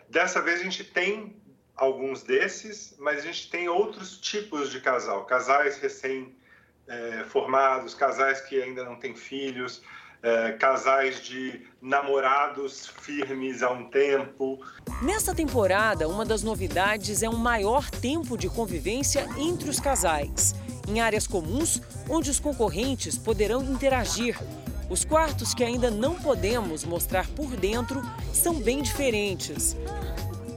Dessa 0.10 0.42
vez 0.42 0.60
a 0.60 0.64
gente 0.64 0.84
tem 0.84 1.40
alguns 1.76 2.24
desses, 2.24 2.96
mas 2.98 3.20
a 3.20 3.22
gente 3.22 3.48
tem 3.52 3.70
outros 3.70 4.18
tipos 4.18 4.72
de 4.72 4.82
casal, 4.82 5.24
casais 5.26 5.78
recém-formados, 5.78 7.94
é, 7.94 7.96
casais 7.96 8.42
que 8.42 8.60
ainda 8.60 8.84
não 8.84 8.96
têm 8.96 9.16
filhos, 9.16 9.84
é, 10.22 10.52
casais 10.54 11.22
de 11.22 11.62
namorados 11.82 12.88
firmes 13.02 13.64
há 13.64 13.72
um 13.72 13.86
tempo. 13.90 14.60
Nessa 15.02 15.34
temporada, 15.34 16.08
uma 16.08 16.26
das 16.26 16.44
novidades 16.44 17.24
é 17.24 17.30
um 17.30 17.38
maior 17.38 17.90
tempo 17.90 18.38
de 18.38 18.50
convivência 18.50 19.28
entre 19.38 19.70
os 19.70 19.80
casais, 19.80 20.54
em 20.88 21.00
áreas 21.00 21.26
comuns 21.26 21.82
onde 22.10 22.30
os 22.30 22.40
concorrentes 22.40 23.18
poderão 23.18 23.64
interagir. 23.64 24.38
Os 24.90 25.06
quartos 25.06 25.54
que 25.54 25.64
ainda 25.64 25.92
não 25.92 26.16
podemos 26.16 26.84
mostrar 26.84 27.28
por 27.28 27.56
dentro 27.56 28.02
são 28.34 28.56
bem 28.56 28.82
diferentes. 28.82 29.78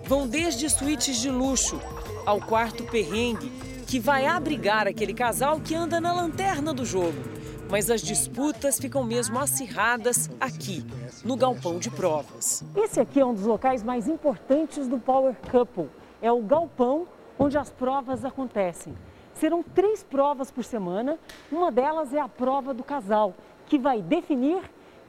Vão 0.06 0.26
desde 0.26 0.68
suítes 0.68 1.18
de 1.18 1.30
luxo 1.30 1.78
ao 2.24 2.40
quarto 2.40 2.82
perrengue, 2.84 3.52
que 3.86 4.00
vai 4.00 4.26
abrigar 4.26 4.88
aquele 4.88 5.12
casal 5.12 5.60
que 5.60 5.74
anda 5.74 6.00
na 6.00 6.12
lanterna 6.12 6.72
do 6.72 6.84
jogo 6.84 7.31
mas 7.72 7.90
as 7.90 8.02
disputas 8.02 8.78
ficam 8.78 9.02
mesmo 9.02 9.38
acirradas 9.38 10.28
aqui, 10.38 10.84
no 11.24 11.34
galpão 11.38 11.78
de 11.78 11.90
provas. 11.90 12.62
Esse 12.76 13.00
aqui 13.00 13.18
é 13.18 13.24
um 13.24 13.32
dos 13.32 13.46
locais 13.46 13.82
mais 13.82 14.06
importantes 14.06 14.86
do 14.86 14.98
Power 14.98 15.34
Couple. 15.50 15.88
É 16.20 16.30
o 16.30 16.42
galpão 16.42 17.08
onde 17.38 17.56
as 17.56 17.70
provas 17.70 18.26
acontecem. 18.26 18.94
Serão 19.32 19.62
três 19.62 20.02
provas 20.02 20.50
por 20.50 20.62
semana. 20.62 21.18
Uma 21.50 21.72
delas 21.72 22.12
é 22.12 22.20
a 22.20 22.28
prova 22.28 22.74
do 22.74 22.84
casal, 22.84 23.34
que 23.64 23.78
vai 23.78 24.02
definir 24.02 24.60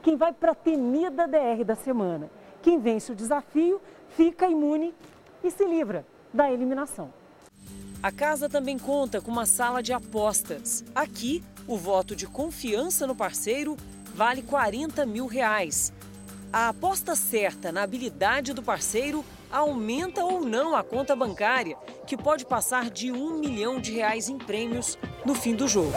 quem 0.02 0.16
vai 0.16 0.32
para 0.32 0.52
a 0.52 0.54
temida 0.54 1.28
DR 1.28 1.62
da 1.66 1.74
semana. 1.74 2.30
Quem 2.62 2.80
vence 2.80 3.12
o 3.12 3.14
desafio 3.14 3.78
fica 4.08 4.48
imune 4.48 4.94
e 5.42 5.50
se 5.50 5.66
livra 5.66 6.06
da 6.32 6.50
eliminação. 6.50 7.12
A 8.02 8.10
casa 8.10 8.48
também 8.48 8.78
conta 8.78 9.20
com 9.20 9.30
uma 9.30 9.44
sala 9.44 9.82
de 9.82 9.92
apostas. 9.92 10.82
Aqui, 10.94 11.42
o 11.66 11.76
voto 11.76 12.14
de 12.14 12.26
confiança 12.26 13.06
no 13.06 13.14
parceiro 13.14 13.76
vale 14.14 14.42
40 14.42 15.04
mil 15.06 15.26
reais. 15.26 15.92
A 16.52 16.68
aposta 16.68 17.16
certa 17.16 17.72
na 17.72 17.82
habilidade 17.82 18.52
do 18.52 18.62
parceiro 18.62 19.24
aumenta 19.50 20.24
ou 20.24 20.40
não 20.40 20.76
a 20.76 20.82
conta 20.82 21.16
bancária, 21.16 21.76
que 22.06 22.16
pode 22.16 22.44
passar 22.44 22.90
de 22.90 23.10
um 23.10 23.38
milhão 23.38 23.80
de 23.80 23.92
reais 23.92 24.28
em 24.28 24.38
prêmios 24.38 24.98
no 25.24 25.34
fim 25.34 25.54
do 25.54 25.66
jogo. 25.66 25.96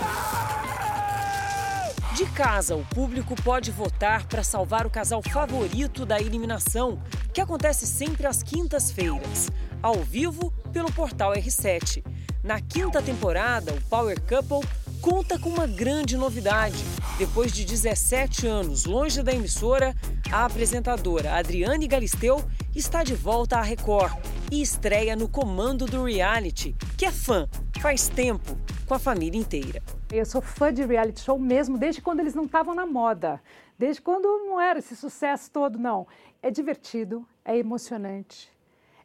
De 2.16 2.26
casa, 2.32 2.76
o 2.76 2.84
público 2.86 3.36
pode 3.44 3.70
votar 3.70 4.26
para 4.26 4.44
salvar 4.44 4.88
o 4.88 4.90
casal 4.90 5.22
favorito 5.22 6.04
da 6.04 6.20
eliminação, 6.20 7.00
que 7.32 7.40
acontece 7.40 7.86
sempre 7.86 8.26
às 8.26 8.42
quintas-feiras, 8.42 9.52
ao 9.84 9.96
vivo 9.96 10.52
pelo 10.74 10.92
portal 10.92 11.34
R7. 11.34 12.04
Na 12.44 12.60
quinta 12.60 13.04
temporada, 13.04 13.72
o 13.72 13.82
Power 13.82 14.20
Couple 14.22 14.68
conta 15.02 15.38
com 15.40 15.50
uma 15.50 15.68
grande 15.68 16.18
novidade. 16.18 16.84
Depois 17.18 17.52
de 17.52 17.66
17 17.66 18.48
anos 18.48 18.86
longe 18.86 19.22
da 19.22 19.34
emissora, 19.34 19.96
a 20.32 20.46
apresentadora 20.46 21.36
Adriane 21.36 21.88
Galisteu 21.88 22.44
está 22.76 23.04
de 23.04 23.16
volta 23.16 23.58
à 23.58 23.62
Record 23.62 24.14
e 24.52 24.62
estreia 24.62 25.16
no 25.16 25.28
comando 25.28 25.86
do 25.86 26.04
reality, 26.04 26.76
que 26.98 27.06
é 27.06 27.12
fã 27.12 27.48
faz 27.80 28.08
tempo 28.08 28.58
com 28.86 28.94
a 28.94 29.00
família 29.00 29.40
inteira. 29.40 29.82
Eu 30.12 30.26
sou 30.26 30.42
fã 30.42 30.74
de 30.74 30.86
reality 30.86 31.22
show 31.22 31.38
mesmo 31.38 31.78
desde 31.78 32.02
quando 32.02 32.22
eles 32.22 32.34
não 32.34 32.46
estavam 32.46 32.74
na 32.74 32.86
moda, 32.86 33.42
desde 33.78 34.02
quando 34.02 34.26
não 34.46 34.60
era 34.60 34.80
esse 34.80 34.96
sucesso 34.96 35.52
todo, 35.52 35.78
não. 35.78 36.08
É 36.42 36.50
divertido, 36.50 37.26
é 37.44 37.58
emocionante, 37.58 38.50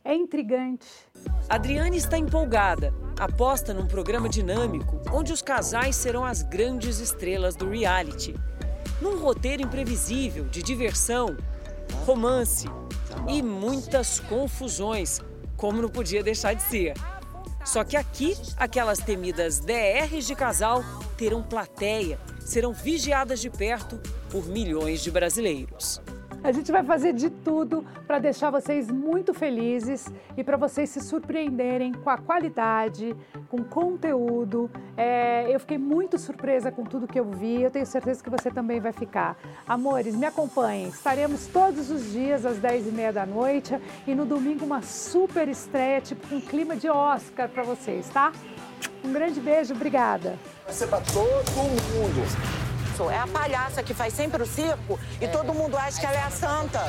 é 0.05 0.15
intrigante. 0.15 0.87
Adriane 1.49 1.97
está 1.97 2.19
empolgada. 2.19 2.93
Aposta 3.19 3.73
num 3.73 3.87
programa 3.87 4.29
dinâmico 4.29 5.01
onde 5.13 5.33
os 5.33 5.43
casais 5.43 5.97
serão 5.97 6.25
as 6.25 6.43
grandes 6.43 6.99
estrelas 6.99 7.55
do 7.55 7.69
reality. 7.69 8.35
Num 9.01 9.21
roteiro 9.21 9.63
imprevisível 9.63 10.45
de 10.45 10.63
diversão, 10.63 11.37
romance 12.07 12.67
e 13.29 13.43
muitas 13.43 14.21
confusões, 14.21 15.21
como 15.57 15.83
não 15.83 15.89
podia 15.89 16.23
deixar 16.23 16.55
de 16.55 16.63
ser. 16.63 16.95
Só 17.65 17.85
que 17.85 17.97
aqui, 17.97 18.37
aquelas 18.57 18.99
temidas 18.99 19.61
DRs 19.61 20.27
de 20.27 20.35
casal 20.35 20.83
terão 21.17 21.43
plateia, 21.43 22.19
serão 22.41 22.73
vigiadas 22.73 23.41
de 23.41 23.49
perto 23.49 24.01
por 24.31 24.47
milhões 24.47 25.01
de 25.03 25.11
brasileiros. 25.11 26.01
A 26.45 26.51
gente 26.51 26.73
vai 26.73 26.83
fazer 26.83 27.13
de 27.13 27.31
tudo 27.31 27.85
para 28.05 28.19
deixar 28.19 28.51
vocês 28.51 28.91
muito 28.91 29.33
felizes 29.33 30.13
e 30.37 30.43
para 30.43 30.57
vocês 30.57 30.91
se 30.91 31.01
surpreenderem 31.01 31.93
com 31.93 32.11
a 32.11 32.19
qualidade, 32.19 33.15
com 33.49 33.59
o 33.59 33.65
conteúdo. 33.65 34.69
É, 34.97 35.47
eu 35.49 35.61
fiquei 35.61 35.79
muito 35.79 36.19
surpresa 36.19 36.73
com 36.73 36.83
tudo 36.83 37.07
que 37.07 37.19
eu 37.19 37.25
vi, 37.25 37.63
eu 37.63 37.71
tenho 37.71 37.87
certeza 37.87 38.23
que 38.23 38.29
você 38.29 38.51
também 38.51 38.81
vai 38.81 38.93
ficar. 38.93 39.37
Amores, 39.69 40.17
me 40.17 40.27
acompanhem, 40.27 40.89
estaremos 40.89 41.47
todos 41.47 41.91
os 41.91 42.11
dias 42.11 42.45
às 42.45 42.59
10h30 42.59 43.13
da 43.13 43.25
noite 43.25 43.79
e 44.05 44.13
no 44.13 44.27
domingo 44.27 44.65
uma 44.65 44.83
super 44.83 45.47
estreia, 45.47 46.01
tipo 46.01 46.35
um 46.35 46.41
clima 46.41 46.75
de 46.75 46.91
Oscar 46.91 47.49
para 47.49 47.63
vocês, 47.63 48.09
tá? 48.09 48.33
Um 49.05 49.13
grande 49.13 49.41
beijo, 49.41 49.75
obrigada. 49.75 50.37
Vai 50.65 50.75
ser 50.75 50.89
para 50.89 51.01
todo 51.03 51.53
mundo 51.53 52.72
é 53.11 53.19
a 53.19 53.27
palhaça 53.27 53.83
que 53.83 53.95
faz 53.95 54.13
sempre 54.13 54.43
o 54.43 54.47
circo 54.47 54.99
e 55.21 55.29
todo 55.29 55.55
mundo 55.55 55.77
acha 55.77 56.01
que 56.01 56.07
ela 56.07 56.17
é 56.17 56.23
a 56.23 56.31
santa. 56.31 56.81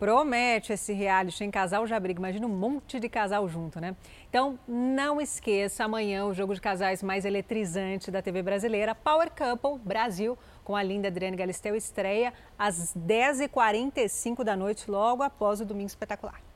Promete 0.00 0.72
esse 0.72 0.94
reality 0.94 1.44
em 1.44 1.50
casal 1.50 1.86
já 1.86 2.00
briga. 2.00 2.18
Imagina 2.18 2.46
um 2.46 2.50
monte 2.50 2.98
de 2.98 3.06
casal 3.06 3.46
junto, 3.46 3.78
né? 3.78 3.94
Então, 4.30 4.58
não 4.66 5.20
esqueça, 5.20 5.84
amanhã 5.84 6.24
o 6.24 6.32
jogo 6.32 6.54
de 6.54 6.60
casais 6.60 7.02
mais 7.02 7.26
eletrizante 7.26 8.10
da 8.10 8.22
TV 8.22 8.42
brasileira, 8.42 8.94
Power 8.94 9.30
Couple 9.30 9.78
Brasil, 9.84 10.38
com 10.64 10.74
a 10.74 10.82
linda 10.82 11.08
Adriane 11.08 11.36
Galisteu, 11.36 11.76
estreia 11.76 12.32
às 12.58 12.96
10h45 12.96 14.42
da 14.42 14.56
noite, 14.56 14.90
logo 14.90 15.22
após 15.22 15.60
o 15.60 15.66
Domingo 15.66 15.88
Espetacular. 15.88 16.49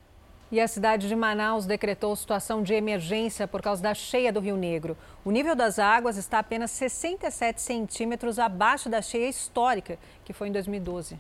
E 0.55 0.61
a 0.61 0.69
cidade 0.69 1.09
de 1.09 1.17
Manaus 1.17 1.67
decretou 1.67 2.15
situação 2.15 2.63
de 2.63 2.75
emergência 2.75 3.49
por 3.49 3.61
causa 3.61 3.83
da 3.83 3.93
cheia 3.93 4.33
do 4.33 4.39
Rio 4.39 4.57
Negro. 4.57 4.97
O 5.25 5.33
nível 5.33 5.57
das 5.57 5.81
águas 5.81 6.17
está 6.17 6.39
apenas 6.39 6.71
67 6.71 7.61
centímetros 7.61 8.39
abaixo 8.39 8.89
da 8.89 9.03
cheia 9.03 9.29
histórica, 9.29 9.99
que 10.25 10.33
foi 10.33 10.47
em 10.47 10.53
2012. 10.53 11.19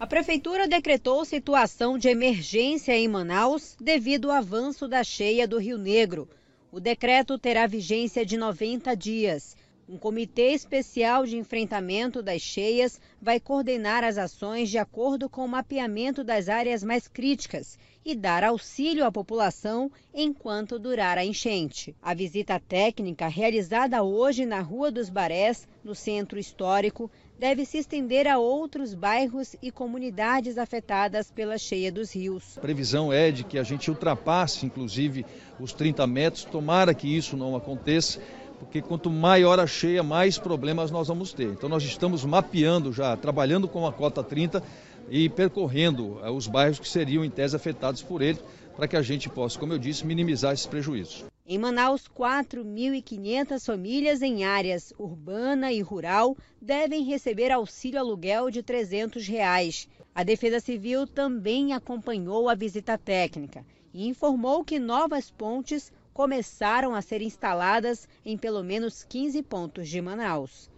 A 0.00 0.06
prefeitura 0.08 0.66
decretou 0.66 1.24
situação 1.24 1.96
de 1.96 2.08
emergência 2.08 2.90
em 2.96 3.06
Manaus 3.06 3.76
devido 3.80 4.32
ao 4.32 4.38
avanço 4.38 4.88
da 4.88 5.04
cheia 5.04 5.46
do 5.46 5.60
Rio 5.60 5.78
Negro. 5.78 6.28
O 6.72 6.80
decreto 6.80 7.38
terá 7.38 7.68
vigência 7.68 8.26
de 8.26 8.36
90 8.36 8.96
dias. 8.96 9.56
Um 9.86 9.98
comitê 9.98 10.52
especial 10.52 11.26
de 11.26 11.36
enfrentamento 11.36 12.22
das 12.22 12.40
cheias 12.40 12.98
vai 13.20 13.38
coordenar 13.38 14.02
as 14.02 14.16
ações 14.16 14.70
de 14.70 14.78
acordo 14.78 15.28
com 15.28 15.44
o 15.44 15.48
mapeamento 15.48 16.24
das 16.24 16.48
áreas 16.48 16.82
mais 16.82 17.06
críticas 17.06 17.78
e 18.02 18.14
dar 18.14 18.42
auxílio 18.44 19.04
à 19.04 19.12
população 19.12 19.90
enquanto 20.14 20.78
durar 20.78 21.18
a 21.18 21.24
enchente. 21.24 21.94
A 22.02 22.14
visita 22.14 22.58
técnica, 22.58 23.28
realizada 23.28 24.02
hoje 24.02 24.46
na 24.46 24.60
Rua 24.60 24.90
dos 24.90 25.10
Barés, 25.10 25.68
no 25.82 25.94
centro 25.94 26.38
histórico, 26.38 27.10
deve 27.38 27.66
se 27.66 27.78
estender 27.78 28.26
a 28.26 28.38
outros 28.38 28.94
bairros 28.94 29.54
e 29.60 29.70
comunidades 29.70 30.56
afetadas 30.56 31.30
pela 31.30 31.58
cheia 31.58 31.92
dos 31.92 32.14
rios. 32.14 32.56
A 32.56 32.60
previsão 32.60 33.12
é 33.12 33.30
de 33.30 33.44
que 33.44 33.58
a 33.58 33.62
gente 33.62 33.90
ultrapasse, 33.90 34.64
inclusive, 34.64 35.26
os 35.58 35.72
30 35.72 36.06
metros. 36.06 36.44
Tomara 36.44 36.94
que 36.94 37.14
isso 37.14 37.36
não 37.36 37.56
aconteça 37.56 38.20
porque 38.64 38.82
quanto 38.82 39.10
maior 39.10 39.60
a 39.60 39.66
cheia, 39.66 40.02
mais 40.02 40.38
problemas 40.38 40.90
nós 40.90 41.08
vamos 41.08 41.32
ter. 41.32 41.48
Então 41.48 41.68
nós 41.68 41.84
estamos 41.84 42.24
mapeando 42.24 42.92
já, 42.92 43.16
trabalhando 43.16 43.68
com 43.68 43.86
a 43.86 43.92
cota 43.92 44.22
30 44.22 44.62
e 45.08 45.28
percorrendo 45.28 46.18
eh, 46.22 46.30
os 46.30 46.46
bairros 46.46 46.78
que 46.78 46.88
seriam 46.88 47.24
em 47.24 47.30
tese 47.30 47.54
afetados 47.54 48.02
por 48.02 48.22
ele, 48.22 48.38
para 48.74 48.88
que 48.88 48.96
a 48.96 49.02
gente 49.02 49.28
possa, 49.28 49.58
como 49.58 49.72
eu 49.72 49.78
disse, 49.78 50.06
minimizar 50.06 50.52
esses 50.52 50.66
prejuízos. 50.66 51.24
Em 51.46 51.58
Manaus, 51.58 52.08
4.500 52.08 53.64
famílias 53.64 54.22
em 54.22 54.44
áreas 54.44 54.92
urbana 54.98 55.70
e 55.70 55.82
rural 55.82 56.36
devem 56.60 57.04
receber 57.04 57.52
auxílio 57.52 58.00
aluguel 58.00 58.50
de 58.50 58.62
300 58.62 59.28
reais. 59.28 59.86
A 60.14 60.24
Defesa 60.24 60.58
Civil 60.58 61.06
também 61.06 61.74
acompanhou 61.74 62.48
a 62.48 62.54
visita 62.54 62.96
técnica 62.96 63.64
e 63.92 64.08
informou 64.08 64.64
que 64.64 64.78
novas 64.78 65.30
pontes 65.30 65.92
começaram 66.14 66.94
a 66.94 67.02
ser 67.02 67.20
instaladas 67.20 68.08
em 68.24 68.38
pelo 68.38 68.62
menos 68.62 69.02
15 69.02 69.42
pontos 69.42 69.88
de 69.88 70.00
Manaus. 70.00 70.70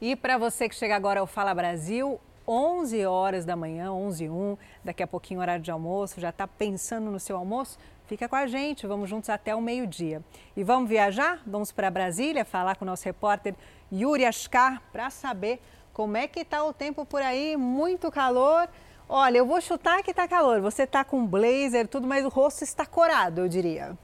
E 0.00 0.14
para 0.14 0.38
você 0.38 0.68
que 0.68 0.74
chega 0.74 0.96
agora 0.96 1.20
ao 1.20 1.26
Fala 1.26 1.52
Brasil, 1.52 2.18
11 2.46 3.04
horas 3.04 3.44
da 3.44 3.54
manhã, 3.54 3.92
11 3.92 4.24
h 4.24 4.32
1, 4.32 4.56
daqui 4.84 5.02
a 5.02 5.06
pouquinho 5.06 5.40
horário 5.40 5.62
de 5.62 5.70
almoço, 5.70 6.20
já 6.20 6.30
está 6.30 6.46
pensando 6.46 7.10
no 7.10 7.20
seu 7.20 7.36
almoço? 7.36 7.76
Fica 8.06 8.28
com 8.28 8.36
a 8.36 8.46
gente, 8.46 8.86
vamos 8.86 9.10
juntos 9.10 9.28
até 9.28 9.54
o 9.54 9.60
meio-dia. 9.60 10.24
E 10.56 10.64
vamos 10.64 10.88
viajar? 10.88 11.42
Vamos 11.46 11.70
para 11.70 11.90
Brasília 11.90 12.44
falar 12.44 12.76
com 12.76 12.84
o 12.84 12.88
nosso 12.88 13.04
repórter 13.04 13.54
Yuri 13.92 14.24
Ascar 14.24 14.82
para 14.90 15.10
saber 15.10 15.60
como 15.92 16.16
é 16.16 16.26
que 16.26 16.40
está 16.40 16.64
o 16.64 16.72
tempo 16.72 17.04
por 17.04 17.20
aí, 17.20 17.56
muito 17.56 18.10
calor. 18.10 18.68
Olha, 19.08 19.38
eu 19.38 19.46
vou 19.46 19.60
chutar 19.60 20.02
que 20.02 20.12
está 20.12 20.26
calor. 20.26 20.60
Você 20.60 20.84
está 20.84 21.04
com 21.04 21.26
blazer, 21.26 21.86
tudo, 21.88 22.06
mas 22.06 22.24
o 22.24 22.28
rosto 22.28 22.64
está 22.64 22.86
corado, 22.86 23.42
eu 23.42 23.48
diria. 23.48 23.98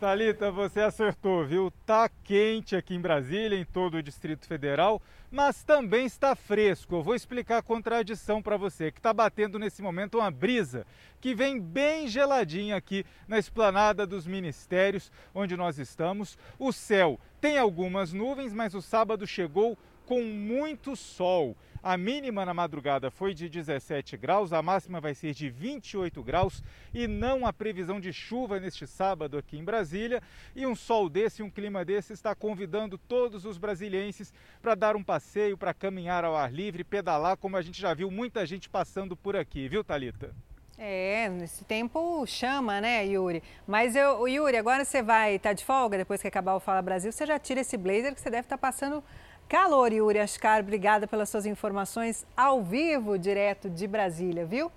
Talita, 0.00 0.50
você 0.50 0.80
acertou, 0.80 1.44
viu? 1.44 1.70
Tá 1.84 2.08
quente 2.24 2.74
aqui 2.74 2.94
em 2.94 3.00
Brasília, 3.00 3.58
em 3.58 3.66
todo 3.66 3.98
o 3.98 4.02
Distrito 4.02 4.46
Federal, 4.46 5.02
mas 5.30 5.62
também 5.62 6.06
está 6.06 6.34
fresco. 6.34 6.94
Eu 6.94 7.02
vou 7.02 7.14
explicar 7.14 7.58
a 7.58 7.62
contradição 7.62 8.40
para 8.40 8.56
você, 8.56 8.90
que 8.90 8.98
está 8.98 9.12
batendo 9.12 9.58
nesse 9.58 9.82
momento 9.82 10.16
uma 10.16 10.30
brisa 10.30 10.86
que 11.20 11.34
vem 11.34 11.60
bem 11.60 12.08
geladinha 12.08 12.76
aqui 12.76 13.04
na 13.28 13.38
esplanada 13.38 14.06
dos 14.06 14.26
ministérios, 14.26 15.12
onde 15.34 15.54
nós 15.54 15.78
estamos. 15.78 16.38
O 16.58 16.72
céu 16.72 17.20
tem 17.38 17.58
algumas 17.58 18.10
nuvens, 18.10 18.54
mas 18.54 18.74
o 18.74 18.80
sábado 18.80 19.26
chegou 19.26 19.76
com 20.06 20.22
muito 20.22 20.96
sol. 20.96 21.54
A 21.82 21.96
mínima 21.96 22.44
na 22.44 22.52
madrugada 22.52 23.10
foi 23.10 23.32
de 23.32 23.48
17 23.48 24.14
graus, 24.18 24.52
a 24.52 24.60
máxima 24.60 25.00
vai 25.00 25.14
ser 25.14 25.32
de 25.32 25.48
28 25.48 26.22
graus 26.22 26.62
e 26.92 27.06
não 27.06 27.46
há 27.46 27.52
previsão 27.54 27.98
de 27.98 28.12
chuva 28.12 28.60
neste 28.60 28.86
sábado 28.86 29.38
aqui 29.38 29.56
em 29.56 29.64
Brasília. 29.64 30.22
E 30.54 30.66
um 30.66 30.76
sol 30.76 31.08
desse, 31.08 31.42
um 31.42 31.48
clima 31.48 31.82
desse 31.82 32.12
está 32.12 32.34
convidando 32.34 32.98
todos 32.98 33.46
os 33.46 33.56
brasilienses 33.56 34.30
para 34.60 34.74
dar 34.74 34.94
um 34.94 35.02
passeio, 35.02 35.56
para 35.56 35.72
caminhar 35.72 36.22
ao 36.22 36.36
ar 36.36 36.52
livre, 36.52 36.84
pedalar, 36.84 37.38
como 37.38 37.56
a 37.56 37.62
gente 37.62 37.80
já 37.80 37.94
viu 37.94 38.10
muita 38.10 38.44
gente 38.44 38.68
passando 38.68 39.16
por 39.16 39.34
aqui, 39.34 39.66
viu, 39.66 39.82
Talita? 39.82 40.34
É, 40.82 41.28
nesse 41.28 41.62
tempo 41.64 42.24
chama, 42.26 42.80
né, 42.80 43.04
Yuri? 43.06 43.42
Mas 43.66 43.94
eu, 43.94 44.26
Yuri, 44.26 44.56
agora 44.56 44.82
você 44.82 45.02
vai 45.02 45.34
estar 45.34 45.50
tá 45.50 45.52
de 45.52 45.62
folga 45.62 45.98
depois 45.98 46.22
que 46.22 46.28
acabar 46.28 46.54
o 46.54 46.60
Fala 46.60 46.80
Brasil, 46.80 47.12
você 47.12 47.26
já 47.26 47.38
tira 47.38 47.60
esse 47.60 47.76
blazer 47.76 48.14
que 48.14 48.20
você 48.20 48.30
deve 48.30 48.46
estar 48.46 48.56
tá 48.56 48.60
passando 48.60 49.04
calor, 49.50 49.92
Yuri 49.92 50.20
Ascar. 50.20 50.60
Obrigada 50.60 51.08
pelas 51.08 51.28
suas 51.28 51.44
informações 51.44 52.24
ao 52.36 52.62
vivo, 52.62 53.18
direto 53.18 53.68
de 53.68 53.84
Brasília, 53.88 54.46
viu? 54.46 54.70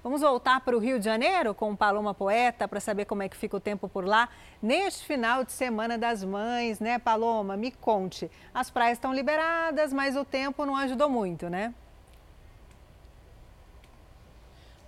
Vamos 0.00 0.20
voltar 0.20 0.60
para 0.60 0.76
o 0.76 0.78
Rio 0.78 1.00
de 1.00 1.04
Janeiro 1.06 1.52
com 1.52 1.74
Paloma 1.74 2.14
Poeta 2.14 2.68
para 2.68 2.78
saber 2.78 3.04
como 3.04 3.24
é 3.24 3.28
que 3.28 3.36
fica 3.36 3.56
o 3.56 3.60
tempo 3.60 3.88
por 3.88 4.04
lá 4.04 4.28
neste 4.62 5.04
final 5.04 5.42
de 5.42 5.50
Semana 5.50 5.98
das 5.98 6.22
Mães, 6.22 6.78
né, 6.78 7.00
Paloma? 7.00 7.56
Me 7.56 7.72
conte. 7.72 8.30
As 8.54 8.70
praias 8.70 8.96
estão 8.96 9.12
liberadas, 9.12 9.92
mas 9.92 10.16
o 10.16 10.24
tempo 10.24 10.64
não 10.64 10.76
ajudou 10.76 11.08
muito, 11.10 11.50
né? 11.50 11.74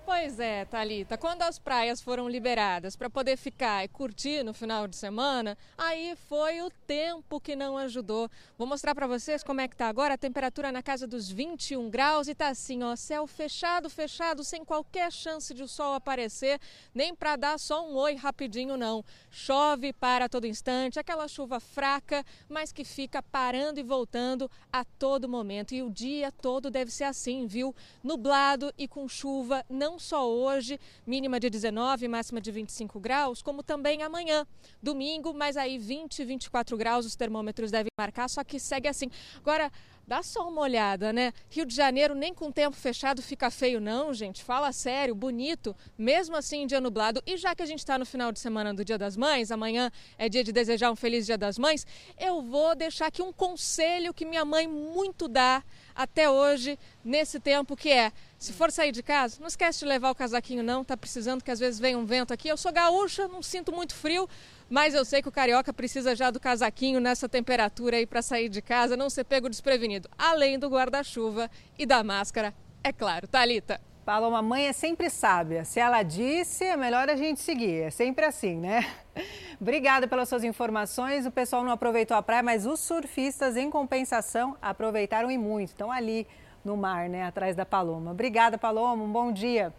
Pois 0.07 0.39
é, 0.39 0.66
Talita. 0.66 1.16
Quando 1.16 1.41
as 1.42 1.58
praias 1.58 1.99
foram 1.99 2.28
liberadas 2.28 2.94
para 2.94 3.08
poder 3.08 3.39
ficar 3.39 3.84
e 3.84 3.89
curtir 3.89 4.44
no 4.44 4.52
final 4.52 4.86
de 4.86 4.97
semana, 4.97 5.57
aí 5.78 6.15
foi 6.28 6.60
o 6.60 6.70
tempo 6.86 7.41
que 7.41 7.57
não 7.57 7.78
ajudou. 7.78 8.31
Vou 8.58 8.66
mostrar 8.66 8.94
para 8.94 9.07
vocês 9.07 9.42
como 9.42 9.62
é 9.62 9.68
que 9.68 9.74
tá 9.74 9.89
agora 9.89 10.12
a 10.12 10.18
temperatura 10.18 10.70
na 10.70 10.83
casa 10.83 11.07
dos 11.07 11.31
21 11.31 11.89
graus 11.89 12.28
e 12.28 12.34
tá 12.34 12.49
assim, 12.49 12.83
ó, 12.83 12.94
céu 12.97 13.26
fechado, 13.26 13.89
fechado, 13.89 14.44
sem 14.44 14.62
qualquer 14.62 15.10
chance 15.10 15.55
de 15.55 15.62
o 15.62 15.68
sol 15.68 15.94
aparecer, 15.94 16.60
nem 16.94 17.15
para 17.15 17.36
dar 17.36 17.58
só 17.58 17.89
um 17.89 17.97
oi 17.97 18.15
rapidinho 18.15 18.76
não. 18.76 19.02
Chove 19.31 19.94
para 19.94 20.28
todo 20.28 20.47
instante, 20.47 20.99
aquela 20.99 21.26
chuva 21.28 21.60
fraca, 21.60 22.23
mas 22.47 22.73
que 22.73 22.84
fica 22.84 23.23
parando 23.23 23.81
e 23.81 23.83
voltando 23.83 24.50
a 24.70 24.84
todo 24.84 25.26
momento. 25.26 25.74
E 25.74 25.83
o 25.83 25.89
dia 25.89 26.31
todo 26.31 26.70
deve 26.70 26.91
ser 26.91 27.05
assim, 27.05 27.47
viu? 27.47 27.74
Nublado 28.02 28.70
e 28.76 28.86
com 28.86 29.08
chuva, 29.08 29.65
não 29.70 29.93
não 29.94 29.98
só 29.98 30.28
hoje, 30.28 30.78
mínima 31.06 31.39
de 31.39 31.48
19, 31.48 32.08
máxima 32.08 32.40
de 32.40 32.50
25 32.50 32.98
graus, 32.98 33.40
como 33.40 33.62
também 33.62 34.02
amanhã, 34.02 34.44
domingo, 34.82 35.32
mas 35.32 35.56
aí 35.56 35.78
20, 35.78 36.24
24 36.24 36.76
graus 36.76 37.06
os 37.06 37.14
termômetros 37.14 37.70
devem 37.70 37.90
marcar, 37.97 38.28
só 38.28 38.42
que 38.42 38.58
segue 38.58 38.89
assim. 38.89 39.08
Agora, 39.39 39.70
Dá 40.06 40.23
só 40.23 40.47
uma 40.47 40.60
olhada, 40.60 41.12
né? 41.14 41.32
Rio 41.48 41.64
de 41.64 41.74
Janeiro 41.74 42.14
nem 42.14 42.34
com 42.34 42.52
tempo 42.52 42.76
fechado 42.76 43.23
fica 43.23 43.50
feio, 43.50 43.81
não, 43.81 44.12
gente. 44.12 44.44
Fala 44.44 44.70
sério, 44.70 45.14
bonito, 45.14 45.74
mesmo 45.97 46.36
assim 46.36 46.66
dia 46.66 46.81
nublado. 46.81 47.23
E 47.26 47.39
já 47.39 47.55
que 47.55 47.62
a 47.62 47.66
gente 47.66 47.78
está 47.78 47.97
no 47.97 48.05
final 48.05 48.31
de 48.31 48.39
semana 48.39 48.74
do 48.74 48.84
Dia 48.84 48.98
das 48.98 49.16
Mães, 49.16 49.50
amanhã 49.50 49.90
é 50.18 50.28
dia 50.28 50.44
de 50.44 50.52
desejar 50.52 50.90
um 50.90 50.97
feliz 50.97 51.24
Dia 51.24 51.39
das 51.39 51.58
Mães, 51.58 51.86
eu 52.18 52.42
vou 52.42 52.74
deixar 52.74 53.06
aqui 53.06 53.23
um 53.23 53.32
conselho 53.32 54.12
que 54.12 54.26
minha 54.26 54.44
mãe 54.44 54.68
muito 54.68 55.26
dá 55.26 55.64
até 55.94 56.28
hoje, 56.28 56.78
nesse 57.02 57.40
tempo, 57.40 57.74
que 57.74 57.89
é 57.89 58.12
se 58.44 58.52
for 58.52 58.70
sair 58.70 58.92
de 58.92 59.02
casa, 59.02 59.39
não 59.40 59.47
esquece 59.47 59.81
de 59.81 59.86
levar 59.86 60.10
o 60.10 60.14
casaquinho 60.14 60.62
não, 60.62 60.84
tá 60.84 60.97
precisando 60.97 61.42
que 61.42 61.50
às 61.50 61.58
vezes 61.58 61.81
vem 61.81 61.97
um 61.97 62.05
vento 62.05 62.32
aqui. 62.32 62.48
Eu 62.48 62.56
sou 62.56 62.73
gaúcha, 62.73 63.26
não 63.26 63.42
sinto 63.42 63.73
muito 63.73 63.94
frio, 63.94 64.28
mas 64.68 64.94
eu 64.94 65.05
sei 65.05 65.23
que 65.23 65.28
o 65.28 65.32
carioca 65.32 65.73
precisa 65.73 66.14
já 66.14 66.31
do 66.31 66.39
casaquinho 66.39 67.00
nessa 67.00 67.28
temperatura 67.28 67.97
aí 67.97 68.06
para 68.06 68.20
sair 68.20 68.48
de 68.48 68.60
casa, 68.60 68.97
não 68.97 69.08
ser 69.08 69.24
pego 69.24 69.48
desprevenido. 69.48 70.08
Além 70.18 70.58
do 70.58 70.68
guarda-chuva 70.68 71.50
e 71.78 71.86
da 71.86 72.05
máscara, 72.05 72.55
é 72.82 72.92
claro. 72.92 73.26
Talita. 73.26 73.81
Paloma, 74.05 74.42
mãe 74.42 74.66
é 74.66 74.73
sempre 74.74 75.08
sábia. 75.08 75.64
Se 75.64 75.81
ela 75.81 76.02
disse, 76.02 76.62
é 76.62 76.76
melhor 76.76 77.08
a 77.08 77.16
gente 77.16 77.40
seguir. 77.40 77.84
É 77.84 77.90
sempre 77.90 78.26
assim, 78.26 78.58
né? 78.58 78.86
Obrigada 79.58 80.06
pelas 80.06 80.28
suas 80.28 80.44
informações. 80.44 81.24
O 81.24 81.31
pessoal 81.31 81.64
não 81.64 81.73
aproveitou 81.73 82.14
a 82.14 82.23
praia, 82.23 82.42
mas 82.42 82.66
os 82.66 82.81
surfistas, 82.81 83.56
em 83.56 83.70
compensação, 83.70 84.58
aproveitaram 84.60 85.31
e 85.31 85.39
muito. 85.39 85.70
Estão 85.70 85.90
ali 85.90 86.26
no 86.65 86.76
mar, 86.76 87.09
né, 87.09 87.25
atrás 87.25 87.55
da 87.55 87.67
Paloma. 87.67 88.12
Obrigada, 88.12 88.57
Paloma, 88.57 89.05
um 89.05 89.12
bom 89.12 89.31
dia. 89.31 89.73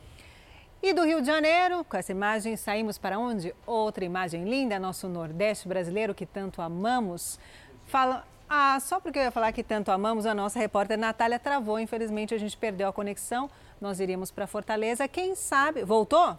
E 0.82 0.94
do 0.94 1.04
Rio 1.04 1.20
de 1.20 1.28
Janeiro, 1.28 1.84
com 1.84 1.98
essa 1.98 2.12
imagem, 2.12 2.56
saímos 2.56 2.98
para 2.98 3.18
onde? 3.18 3.56
Outra 3.66 4.06
imagem 4.06 4.44
linda, 4.44 4.78
nosso 4.78 5.08
Nordeste 5.08 5.68
brasileiro 5.68 6.14
que 6.14 6.26
tanto 6.26 6.62
amamos. 6.62 7.40
Fala, 7.86 8.24
ah, 8.48 8.80
só 8.80 9.00
porque 9.00 9.18
eu 9.18 9.24
ia 9.24 9.32
falar 9.32 9.52
que 9.52 9.64
tanto 9.64 9.92
amamos, 9.92 10.28
a 10.28 10.36
nossa 10.36 10.60
repórter 10.60 10.98
Natália 10.98 11.40
travou. 11.40 11.80
Infelizmente, 11.80 12.36
a 12.36 12.38
gente 12.38 12.56
perdeu 12.56 12.88
a 12.88 12.94
conexão. 12.94 13.50
Nós 13.82 14.00
iríamos 14.00 14.30
para 14.30 14.46
Fortaleza. 14.46 15.08
Quem 15.08 15.34
sabe. 15.34 15.84
Voltou? 15.84 16.38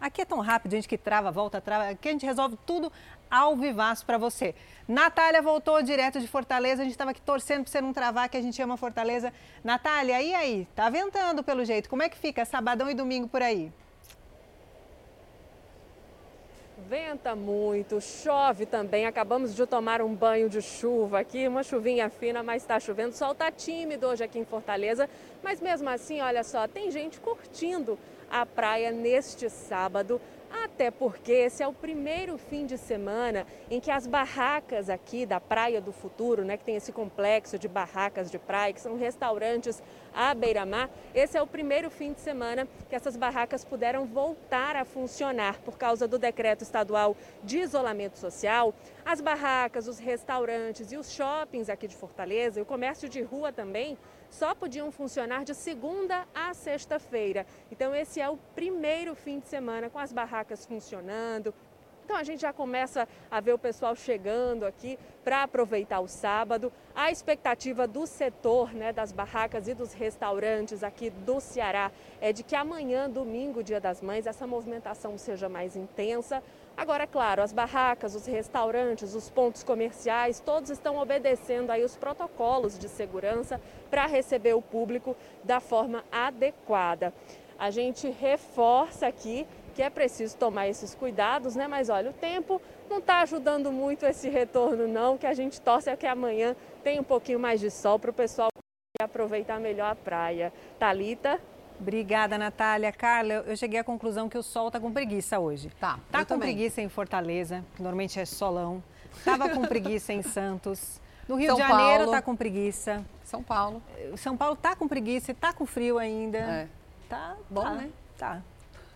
Aqui 0.00 0.22
é 0.22 0.24
tão 0.24 0.40
rápido, 0.40 0.72
gente 0.72 0.88
que 0.88 0.98
trava, 0.98 1.30
volta, 1.30 1.60
trava. 1.60 1.90
Aqui 1.90 2.08
a 2.08 2.10
gente 2.10 2.26
resolve 2.26 2.58
tudo 2.66 2.90
ao 3.32 3.56
vivaço 3.56 4.04
para 4.04 4.18
você. 4.18 4.54
Natália 4.86 5.40
voltou 5.40 5.82
direto 5.82 6.20
de 6.20 6.28
Fortaleza, 6.28 6.82
a 6.82 6.84
gente 6.84 6.92
estava 6.92 7.12
aqui 7.12 7.20
torcendo 7.22 7.62
para 7.62 7.72
você 7.72 7.80
não 7.80 7.94
travar, 7.94 8.28
que 8.28 8.36
a 8.36 8.42
gente 8.42 8.60
ama 8.60 8.76
Fortaleza. 8.76 9.32
Natália, 9.64 10.20
e 10.20 10.34
aí? 10.34 10.68
Tá 10.76 10.90
ventando 10.90 11.42
pelo 11.42 11.64
jeito, 11.64 11.88
como 11.88 12.02
é 12.02 12.10
que 12.10 12.18
fica 12.18 12.44
sabadão 12.44 12.90
e 12.90 12.94
domingo 12.94 13.26
por 13.26 13.40
aí? 13.40 13.72
Venta 16.88 17.34
muito, 17.34 18.02
chove 18.02 18.66
também. 18.66 19.06
Acabamos 19.06 19.54
de 19.54 19.64
tomar 19.66 20.02
um 20.02 20.14
banho 20.14 20.50
de 20.50 20.60
chuva 20.60 21.20
aqui, 21.20 21.48
uma 21.48 21.62
chuvinha 21.62 22.10
fina, 22.10 22.42
mas 22.42 22.62
está 22.62 22.78
chovendo. 22.78 23.10
O 23.10 23.16
sol 23.16 23.32
está 23.32 23.50
tímido 23.50 24.06
hoje 24.08 24.22
aqui 24.22 24.38
em 24.38 24.44
Fortaleza, 24.44 25.08
mas 25.42 25.58
mesmo 25.58 25.88
assim, 25.88 26.20
olha 26.20 26.44
só, 26.44 26.68
tem 26.68 26.90
gente 26.90 27.18
curtindo 27.18 27.98
a 28.30 28.44
praia 28.44 28.90
neste 28.90 29.48
sábado. 29.48 30.20
Até 30.52 30.90
porque 30.90 31.32
esse 31.32 31.62
é 31.62 31.66
o 31.66 31.72
primeiro 31.72 32.36
fim 32.36 32.66
de 32.66 32.76
semana 32.76 33.46
em 33.70 33.80
que 33.80 33.90
as 33.90 34.06
barracas 34.06 34.90
aqui 34.90 35.24
da 35.24 35.40
Praia 35.40 35.80
do 35.80 35.92
Futuro, 35.92 36.44
né, 36.44 36.58
que 36.58 36.64
tem 36.64 36.76
esse 36.76 36.92
complexo 36.92 37.58
de 37.58 37.66
barracas 37.68 38.30
de 38.30 38.38
praia, 38.38 38.72
que 38.72 38.80
são 38.80 38.96
restaurantes 38.98 39.82
à 40.14 40.34
beira-mar, 40.34 40.90
esse 41.14 41.38
é 41.38 41.42
o 41.42 41.46
primeiro 41.46 41.90
fim 41.90 42.12
de 42.12 42.20
semana 42.20 42.68
que 42.88 42.94
essas 42.94 43.16
barracas 43.16 43.64
puderam 43.64 44.04
voltar 44.04 44.76
a 44.76 44.84
funcionar 44.84 45.58
por 45.60 45.78
causa 45.78 46.06
do 46.06 46.18
decreto 46.18 46.62
estadual 46.62 47.16
de 47.42 47.58
isolamento 47.58 48.18
social. 48.18 48.74
As 49.06 49.22
barracas, 49.22 49.88
os 49.88 49.98
restaurantes 49.98 50.92
e 50.92 50.96
os 50.98 51.12
shoppings 51.12 51.70
aqui 51.70 51.88
de 51.88 51.96
Fortaleza, 51.96 52.60
e 52.60 52.62
o 52.62 52.66
comércio 52.66 53.08
de 53.08 53.22
rua 53.22 53.52
também, 53.52 53.96
só 54.32 54.54
podiam 54.54 54.90
funcionar 54.90 55.44
de 55.44 55.54
segunda 55.54 56.26
a 56.34 56.54
sexta-feira. 56.54 57.46
Então, 57.70 57.94
esse 57.94 58.20
é 58.20 58.28
o 58.28 58.38
primeiro 58.54 59.14
fim 59.14 59.38
de 59.38 59.46
semana 59.46 59.90
com 59.90 59.98
as 59.98 60.12
barracas 60.12 60.64
funcionando, 60.64 61.54
então 62.12 62.20
a 62.20 62.24
gente 62.24 62.42
já 62.42 62.52
começa 62.52 63.08
a 63.30 63.40
ver 63.40 63.54
o 63.54 63.58
pessoal 63.58 63.96
chegando 63.96 64.66
aqui 64.66 64.98
para 65.24 65.44
aproveitar 65.44 66.00
o 66.00 66.06
sábado. 66.06 66.70
A 66.94 67.10
expectativa 67.10 67.86
do 67.88 68.06
setor, 68.06 68.74
né, 68.74 68.92
das 68.92 69.12
barracas 69.12 69.66
e 69.66 69.72
dos 69.72 69.94
restaurantes 69.94 70.84
aqui 70.84 71.08
do 71.08 71.40
Ceará 71.40 71.90
é 72.20 72.30
de 72.30 72.42
que 72.42 72.54
amanhã, 72.54 73.08
domingo, 73.08 73.64
Dia 73.64 73.80
das 73.80 74.02
Mães, 74.02 74.26
essa 74.26 74.46
movimentação 74.46 75.16
seja 75.16 75.48
mais 75.48 75.74
intensa. 75.74 76.42
Agora, 76.76 77.06
claro, 77.06 77.40
as 77.40 77.50
barracas, 77.50 78.14
os 78.14 78.26
restaurantes, 78.26 79.14
os 79.14 79.30
pontos 79.30 79.64
comerciais, 79.64 80.38
todos 80.38 80.68
estão 80.68 80.98
obedecendo 80.98 81.70
aí 81.70 81.82
os 81.82 81.96
protocolos 81.96 82.78
de 82.78 82.90
segurança 82.90 83.58
para 83.88 84.04
receber 84.04 84.52
o 84.52 84.60
público 84.60 85.16
da 85.42 85.60
forma 85.60 86.04
adequada. 86.12 87.10
A 87.58 87.70
gente 87.70 88.10
reforça 88.10 89.06
aqui 89.06 89.46
que 89.72 89.82
é 89.82 89.90
preciso 89.90 90.36
tomar 90.36 90.68
esses 90.68 90.94
cuidados, 90.94 91.56
né? 91.56 91.66
Mas 91.66 91.88
olha, 91.88 92.10
o 92.10 92.14
tempo 92.14 92.60
não 92.88 92.98
está 92.98 93.20
ajudando 93.22 93.72
muito 93.72 94.04
esse 94.06 94.28
retorno, 94.28 94.86
não. 94.86 95.18
Que 95.18 95.26
a 95.26 95.34
gente 95.34 95.60
torce 95.60 95.90
é 95.90 95.96
que 95.96 96.06
amanhã 96.06 96.54
tenha 96.84 97.00
um 97.00 97.04
pouquinho 97.04 97.40
mais 97.40 97.60
de 97.60 97.70
sol 97.70 97.98
para 97.98 98.10
o 98.10 98.14
pessoal 98.14 98.48
aproveitar 99.02 99.58
melhor 99.58 99.90
a 99.90 99.94
praia. 99.94 100.52
Talita. 100.78 101.40
Obrigada, 101.80 102.38
Natália. 102.38 102.92
Carla, 102.92 103.44
eu 103.46 103.56
cheguei 103.56 103.80
à 103.80 103.84
conclusão 103.84 104.28
que 104.28 104.38
o 104.38 104.42
sol 104.42 104.68
está 104.68 104.78
com 104.78 104.92
preguiça 104.92 105.40
hoje. 105.40 105.70
Tá. 105.80 105.98
Tá 106.10 106.20
com 106.20 106.26
também. 106.26 106.54
preguiça 106.54 106.80
em 106.80 106.88
Fortaleza, 106.88 107.64
que 107.74 107.82
normalmente 107.82 108.20
é 108.20 108.24
solão. 108.24 108.82
Tava 109.24 109.48
com 109.48 109.62
preguiça 109.62 110.12
em 110.12 110.22
Santos. 110.22 111.00
No 111.28 111.36
Rio 111.36 111.48
São 111.48 111.56
de 111.56 111.62
Janeiro 111.62 112.04
Paulo. 112.04 112.12
tá 112.12 112.22
com 112.22 112.36
preguiça. 112.36 113.04
São 113.24 113.42
Paulo. 113.42 113.82
São 114.16 114.36
Paulo 114.36 114.56
tá 114.56 114.76
com 114.76 114.86
preguiça 114.86 115.30
e 115.30 115.34
tá 115.34 115.52
com 115.52 115.64
frio 115.66 115.98
ainda. 115.98 116.38
É. 116.38 116.68
Tá 117.08 117.36
Bom, 117.50 117.62
tá, 117.62 117.70
né? 117.74 117.90
Tá. 118.16 118.42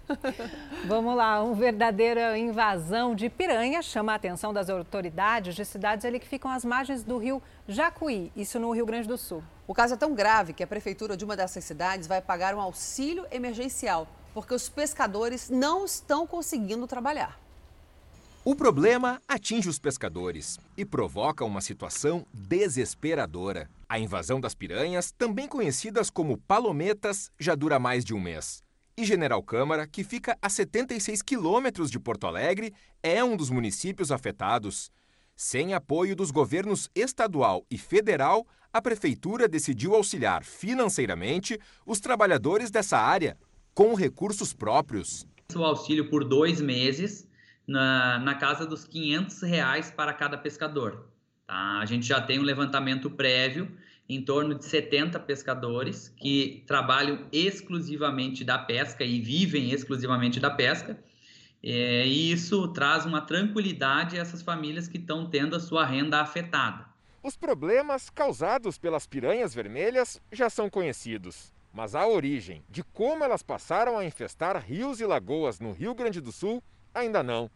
Vamos 0.87 1.17
lá, 1.17 1.43
uma 1.43 1.55
verdadeira 1.55 2.39
invasão 2.39 3.15
de 3.15 3.29
piranha 3.29 3.83
chama 3.83 4.13
a 4.13 4.15
atenção 4.15 4.53
das 4.53 4.71
autoridades 4.71 5.55
de 5.55 5.65
cidades 5.65 6.05
ali 6.05 6.21
que 6.21 6.29
ficam 6.29 6.51
às 6.51 6.65
margens 6.65 7.03
do 7.03 7.19
rio 7.19 7.43
Jacuí, 7.69 8.31
isso 8.37 8.59
no 8.59 8.71
Rio 8.73 8.87
Grande 8.87 9.09
do 9.09 9.19
Sul. 9.19 9.43
O 9.67 9.75
caso 9.75 9.95
é 9.95 9.97
tão 9.97 10.15
grave 10.15 10.53
que 10.53 10.63
a 10.63 10.67
prefeitura 10.67 11.17
de 11.17 11.25
uma 11.25 11.37
dessas 11.37 11.65
cidades 11.65 12.07
vai 12.07 12.23
pagar 12.23 12.55
um 12.55 12.61
auxílio 12.61 13.27
emergencial, 13.31 14.07
porque 14.33 14.55
os 14.55 14.69
pescadores 14.69 15.51
não 15.51 15.85
estão 15.85 16.27
conseguindo 16.27 16.87
trabalhar. 16.87 17.39
O 18.45 18.55
problema 18.55 19.21
atinge 19.27 19.69
os 19.69 19.77
pescadores 19.77 20.57
e 20.77 20.85
provoca 20.85 21.45
uma 21.45 21.61
situação 21.61 22.25
desesperadora. 22.33 23.69
A 23.89 23.99
invasão 23.99 24.41
das 24.41 24.55
piranhas, 24.55 25.11
também 25.11 25.49
conhecidas 25.49 26.11
como 26.11 26.39
palometas, 26.39 27.29
já 27.41 27.57
dura 27.57 27.81
mais 27.81 28.05
de 28.05 28.15
um 28.15 28.21
mês. 28.21 28.63
E 28.99 29.05
General 29.05 29.43
Câmara, 29.43 29.87
que 29.87 30.03
fica 30.03 30.39
a 30.41 30.49
76 30.49 31.21
quilômetros 31.21 31.91
de 31.91 32.01
Porto 32.01 32.27
Alegre, 32.27 32.73
é 33.03 33.23
um 33.23 33.37
dos 33.37 33.51
municípios 33.51 34.11
afetados. 34.11 34.91
Sem 35.35 35.75
apoio 35.75 36.17
dos 36.17 36.31
governos 36.31 36.89
estadual 36.95 37.67
e 37.71 37.77
federal, 37.77 38.47
a 38.73 38.81
prefeitura 38.81 39.47
decidiu 39.47 39.95
auxiliar 39.95 40.43
financeiramente 40.43 41.61
os 41.85 42.01
trabalhadores 42.01 42.71
dessa 42.71 42.97
área, 42.97 43.37
com 43.75 43.93
recursos 43.93 44.55
próprios. 44.55 45.27
O 45.55 45.63
auxílio 45.63 46.09
por 46.09 46.25
dois 46.25 46.59
meses 46.63 47.29
na, 47.67 48.19
na 48.21 48.35
casa 48.35 48.65
dos 48.65 48.87
500 48.87 49.43
reais 49.43 49.91
para 49.91 50.15
cada 50.15 50.39
pescador. 50.39 51.07
Tá? 51.47 51.81
A 51.81 51.85
gente 51.85 52.07
já 52.07 52.19
tem 52.19 52.39
um 52.39 52.43
levantamento 52.43 53.11
prévio 53.11 53.71
em 54.09 54.23
torno 54.23 54.55
de 54.55 54.65
70 54.65 55.19
pescadores 55.21 56.13
que 56.17 56.63
trabalham 56.67 57.27
exclusivamente 57.33 58.45
da 58.45 58.59
pesca 58.59 59.05
e 59.05 59.21
vivem 59.21 59.71
exclusivamente 59.71 60.39
da 60.39 60.51
pesca. 60.51 60.99
É, 61.63 62.07
e 62.07 62.31
isso 62.31 62.69
traz 62.69 63.05
uma 63.05 63.21
tranquilidade 63.21 64.17
a 64.17 64.21
essas 64.21 64.43
famílias 64.43 64.87
que 64.87 64.99
estão 64.99 65.29
tendo 65.29 65.57
a 65.57 65.61
sua 65.61 65.85
renda 65.85 66.21
afetada. 66.21 66.87
Os 67.23 67.37
problemas 67.37 68.09
causados 68.09 68.79
pelas 68.79 69.07
piranhas 69.07 69.53
vermelhas 69.53 70.21
já 70.31 70.49
são 70.49 70.71
conhecidos, 70.71 71.53
mas 71.73 71.97
a 71.97 72.07
origem 72.07 72.63
de 72.71 72.85
como 72.85 73.25
elas 73.25 73.43
passaram 73.43 73.99
a 73.99 74.05
infestar 74.05 74.57
rios 74.65 75.01
e 75.01 75.07
lagoas 75.07 75.59
no 75.59 75.73
Rio 75.73 75.95
Grande 75.95 76.21
do 76.21 76.31
Sul 76.31 76.63
ainda 76.95 77.23
não. 77.25 77.51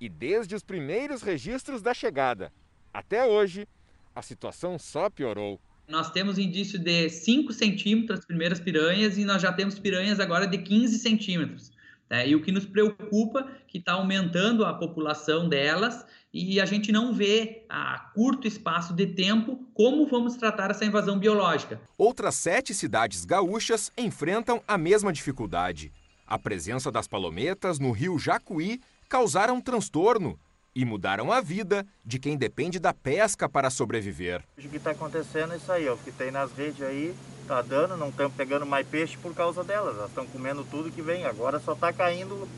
E 0.00 0.08
desde 0.08 0.54
os 0.54 0.62
primeiros 0.62 1.20
registros 1.20 1.82
da 1.82 1.92
chegada 1.92 2.50
até 2.94 3.26
hoje, 3.26 3.68
a 4.14 4.22
situação 4.22 4.78
só 4.78 5.10
piorou. 5.10 5.60
Nós 5.90 6.10
temos 6.10 6.38
indício 6.38 6.78
de 6.78 7.10
5 7.10 7.52
centímetros 7.52 8.20
as 8.20 8.24
primeiras 8.24 8.60
piranhas 8.60 9.18
e 9.18 9.24
nós 9.24 9.42
já 9.42 9.52
temos 9.52 9.76
piranhas 9.78 10.20
agora 10.20 10.46
de 10.46 10.58
15 10.58 10.98
centímetros. 11.00 11.72
Né? 12.08 12.28
E 12.28 12.36
o 12.36 12.42
que 12.42 12.52
nos 12.52 12.64
preocupa 12.64 13.40
é 13.40 13.60
que 13.66 13.78
está 13.78 13.92
aumentando 13.94 14.64
a 14.64 14.72
população 14.72 15.48
delas 15.48 16.06
e 16.32 16.60
a 16.60 16.64
gente 16.64 16.92
não 16.92 17.12
vê 17.12 17.64
a 17.68 17.98
curto 18.14 18.46
espaço 18.46 18.94
de 18.94 19.06
tempo 19.08 19.66
como 19.74 20.06
vamos 20.06 20.36
tratar 20.36 20.70
essa 20.70 20.84
invasão 20.84 21.18
biológica. 21.18 21.80
Outras 21.98 22.36
sete 22.36 22.72
cidades 22.72 23.24
gaúchas 23.24 23.90
enfrentam 23.98 24.62
a 24.68 24.78
mesma 24.78 25.12
dificuldade. 25.12 25.92
A 26.24 26.38
presença 26.38 26.92
das 26.92 27.08
palometas 27.08 27.80
no 27.80 27.90
rio 27.90 28.16
Jacuí 28.16 28.80
causaram 29.08 29.60
transtorno 29.60 30.38
e 30.74 30.84
mudaram 30.84 31.32
a 31.32 31.40
vida 31.40 31.86
de 32.04 32.18
quem 32.18 32.36
depende 32.36 32.78
da 32.78 32.94
pesca 32.94 33.48
para 33.48 33.70
sobreviver. 33.70 34.42
O 34.56 34.60
que 34.60 34.76
está 34.76 34.92
acontecendo 34.92 35.54
é 35.54 35.56
isso 35.56 35.70
aí, 35.70 35.88
ó, 35.88 35.94
o 35.94 35.98
que 35.98 36.12
tem 36.12 36.30
nas 36.30 36.52
redes 36.52 36.82
aí 36.82 37.14
tá 37.46 37.62
dando, 37.62 37.96
não 37.96 38.10
estamos 38.10 38.32
pegando 38.34 38.64
mais 38.64 38.86
peixe 38.86 39.16
por 39.18 39.34
causa 39.34 39.64
delas, 39.64 39.96
elas 39.96 40.08
estão 40.08 40.26
comendo 40.26 40.64
tudo 40.64 40.92
que 40.92 41.02
vem, 41.02 41.24
agora 41.24 41.58
só 41.58 41.72
está 41.72 41.92
caindo 41.92 42.48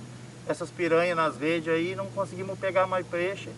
essas 0.47 0.71
piranhas 0.71 1.17
nas 1.17 1.37
redes 1.37 1.73
aí, 1.73 1.95
não 1.95 2.07
conseguimos 2.09 2.59
pegar 2.59 2.87
mais 2.87 3.07
peixe, 3.07 3.51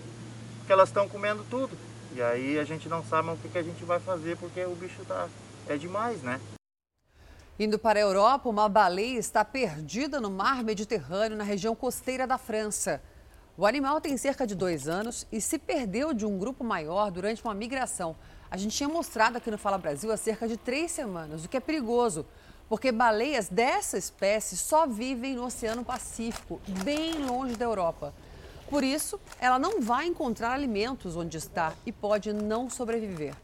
porque 0.58 0.72
elas 0.72 0.88
estão 0.88 1.08
comendo 1.08 1.44
tudo. 1.50 1.76
E 2.14 2.22
aí 2.22 2.58
a 2.58 2.64
gente 2.64 2.88
não 2.88 3.04
sabe 3.04 3.30
o 3.30 3.36
que, 3.36 3.48
que 3.48 3.58
a 3.58 3.62
gente 3.62 3.84
vai 3.84 3.98
fazer, 3.98 4.36
porque 4.36 4.64
o 4.64 4.74
bicho 4.76 5.04
tá, 5.04 5.28
é 5.68 5.76
demais, 5.76 6.22
né? 6.22 6.40
Indo 7.58 7.78
para 7.78 7.98
a 7.98 8.02
Europa, 8.02 8.48
uma 8.48 8.68
baleia 8.68 9.18
está 9.18 9.44
perdida 9.44 10.20
no 10.20 10.30
mar 10.30 10.62
Mediterrâneo, 10.62 11.36
na 11.36 11.44
região 11.44 11.74
costeira 11.74 12.26
da 12.26 12.38
França. 12.38 13.02
O 13.56 13.64
animal 13.64 14.00
tem 14.00 14.16
cerca 14.16 14.44
de 14.44 14.52
dois 14.56 14.88
anos 14.88 15.28
e 15.30 15.40
se 15.40 15.60
perdeu 15.60 16.12
de 16.12 16.26
um 16.26 16.36
grupo 16.36 16.64
maior 16.64 17.08
durante 17.12 17.40
uma 17.44 17.54
migração. 17.54 18.16
A 18.50 18.56
gente 18.56 18.76
tinha 18.76 18.88
mostrado 18.88 19.38
aqui 19.38 19.48
no 19.48 19.56
Fala 19.56 19.78
Brasil 19.78 20.10
há 20.10 20.16
cerca 20.16 20.48
de 20.48 20.56
três 20.56 20.90
semanas, 20.90 21.44
o 21.44 21.48
que 21.48 21.56
é 21.56 21.60
perigoso, 21.60 22.26
porque 22.68 22.90
baleias 22.90 23.48
dessa 23.48 23.96
espécie 23.96 24.56
só 24.56 24.88
vivem 24.88 25.36
no 25.36 25.44
Oceano 25.44 25.84
Pacífico, 25.84 26.60
bem 26.82 27.14
longe 27.24 27.54
da 27.54 27.64
Europa. 27.64 28.12
Por 28.68 28.82
isso, 28.82 29.20
ela 29.38 29.56
não 29.58 29.80
vai 29.80 30.06
encontrar 30.06 30.50
alimentos 30.50 31.14
onde 31.14 31.36
está 31.36 31.74
e 31.86 31.92
pode 31.92 32.32
não 32.32 32.68
sobreviver. 32.68 33.36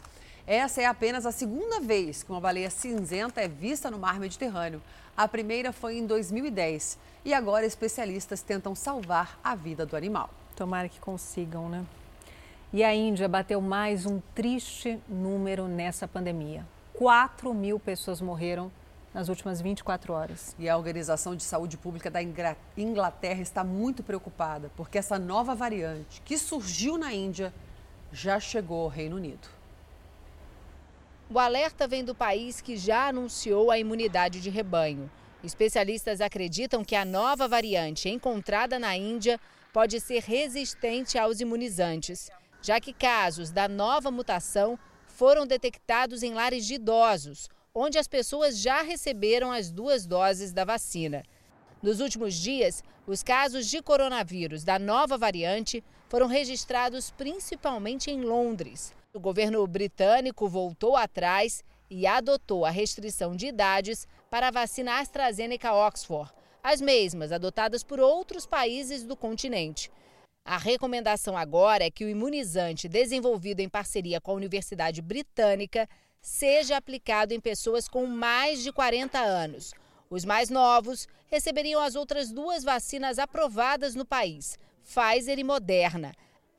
Essa 0.44 0.82
é 0.82 0.86
apenas 0.86 1.24
a 1.24 1.30
segunda 1.30 1.78
vez 1.78 2.24
que 2.24 2.32
uma 2.32 2.40
baleia 2.40 2.68
cinzenta 2.68 3.40
é 3.40 3.46
vista 3.46 3.88
no 3.92 3.98
mar 4.00 4.18
Mediterrâneo. 4.18 4.82
A 5.16 5.28
primeira 5.28 5.72
foi 5.72 5.98
em 5.98 6.06
2010 6.06 6.98
e 7.24 7.34
agora 7.34 7.66
especialistas 7.66 8.42
tentam 8.42 8.74
salvar 8.74 9.38
a 9.44 9.54
vida 9.54 9.84
do 9.84 9.96
animal. 9.96 10.30
Tomara 10.56 10.88
que 10.88 10.98
consigam, 10.98 11.68
né? 11.68 11.84
E 12.72 12.84
a 12.84 12.94
Índia 12.94 13.28
bateu 13.28 13.60
mais 13.60 14.06
um 14.06 14.20
triste 14.34 14.98
número 15.08 15.66
nessa 15.66 16.06
pandemia. 16.06 16.64
4 16.94 17.52
mil 17.52 17.80
pessoas 17.80 18.20
morreram 18.20 18.70
nas 19.12 19.28
últimas 19.28 19.60
24 19.60 20.12
horas. 20.12 20.54
E 20.58 20.68
a 20.68 20.76
Organização 20.76 21.34
de 21.34 21.42
Saúde 21.42 21.76
Pública 21.76 22.10
da 22.10 22.20
Inglaterra 22.76 23.40
está 23.40 23.64
muito 23.64 24.02
preocupada 24.02 24.70
porque 24.76 24.98
essa 24.98 25.18
nova 25.18 25.54
variante 25.54 26.22
que 26.24 26.38
surgiu 26.38 26.96
na 26.96 27.12
Índia 27.12 27.52
já 28.12 28.38
chegou 28.38 28.84
ao 28.84 28.88
Reino 28.88 29.16
Unido. 29.16 29.59
O 31.32 31.38
alerta 31.38 31.86
vem 31.86 32.04
do 32.04 32.12
país 32.12 32.60
que 32.60 32.76
já 32.76 33.06
anunciou 33.06 33.70
a 33.70 33.78
imunidade 33.78 34.40
de 34.40 34.50
rebanho. 34.50 35.08
Especialistas 35.44 36.20
acreditam 36.20 36.84
que 36.84 36.96
a 36.96 37.04
nova 37.04 37.46
variante 37.46 38.08
encontrada 38.08 38.80
na 38.80 38.96
Índia 38.96 39.38
pode 39.72 40.00
ser 40.00 40.24
resistente 40.24 41.16
aos 41.16 41.38
imunizantes, 41.38 42.28
já 42.60 42.80
que 42.80 42.92
casos 42.92 43.52
da 43.52 43.68
nova 43.68 44.10
mutação 44.10 44.76
foram 45.06 45.46
detectados 45.46 46.24
em 46.24 46.34
lares 46.34 46.66
de 46.66 46.74
idosos, 46.74 47.48
onde 47.72 47.96
as 47.96 48.08
pessoas 48.08 48.58
já 48.58 48.82
receberam 48.82 49.52
as 49.52 49.70
duas 49.70 50.06
doses 50.06 50.52
da 50.52 50.64
vacina. 50.64 51.22
Nos 51.80 52.00
últimos 52.00 52.34
dias, 52.34 52.82
os 53.06 53.22
casos 53.22 53.70
de 53.70 53.80
coronavírus 53.80 54.64
da 54.64 54.80
nova 54.80 55.16
variante 55.16 55.84
foram 56.08 56.26
registrados 56.26 57.12
principalmente 57.12 58.10
em 58.10 58.20
Londres. 58.20 58.92
O 59.12 59.18
governo 59.18 59.66
britânico 59.66 60.48
voltou 60.48 60.94
atrás 60.94 61.64
e 61.90 62.06
adotou 62.06 62.64
a 62.64 62.70
restrição 62.70 63.34
de 63.34 63.48
idades 63.48 64.06
para 64.30 64.46
a 64.46 64.50
vacina 64.52 65.00
AstraZeneca 65.00 65.74
Oxford, 65.74 66.30
as 66.62 66.80
mesmas 66.80 67.32
adotadas 67.32 67.82
por 67.82 67.98
outros 67.98 68.46
países 68.46 69.02
do 69.02 69.16
continente. 69.16 69.90
A 70.44 70.56
recomendação 70.56 71.36
agora 71.36 71.84
é 71.84 71.90
que 71.90 72.04
o 72.04 72.08
imunizante 72.08 72.88
desenvolvido 72.88 73.58
em 73.58 73.68
parceria 73.68 74.20
com 74.20 74.30
a 74.30 74.34
Universidade 74.34 75.02
Britânica 75.02 75.88
seja 76.22 76.76
aplicado 76.76 77.34
em 77.34 77.40
pessoas 77.40 77.88
com 77.88 78.06
mais 78.06 78.62
de 78.62 78.72
40 78.72 79.18
anos. 79.18 79.74
Os 80.08 80.24
mais 80.24 80.50
novos 80.50 81.08
receberiam 81.26 81.80
as 81.80 81.96
outras 81.96 82.30
duas 82.30 82.62
vacinas 82.62 83.18
aprovadas 83.18 83.96
no 83.96 84.06
país, 84.06 84.56
Pfizer 84.84 85.36
e 85.36 85.44
Moderna. 85.44 86.12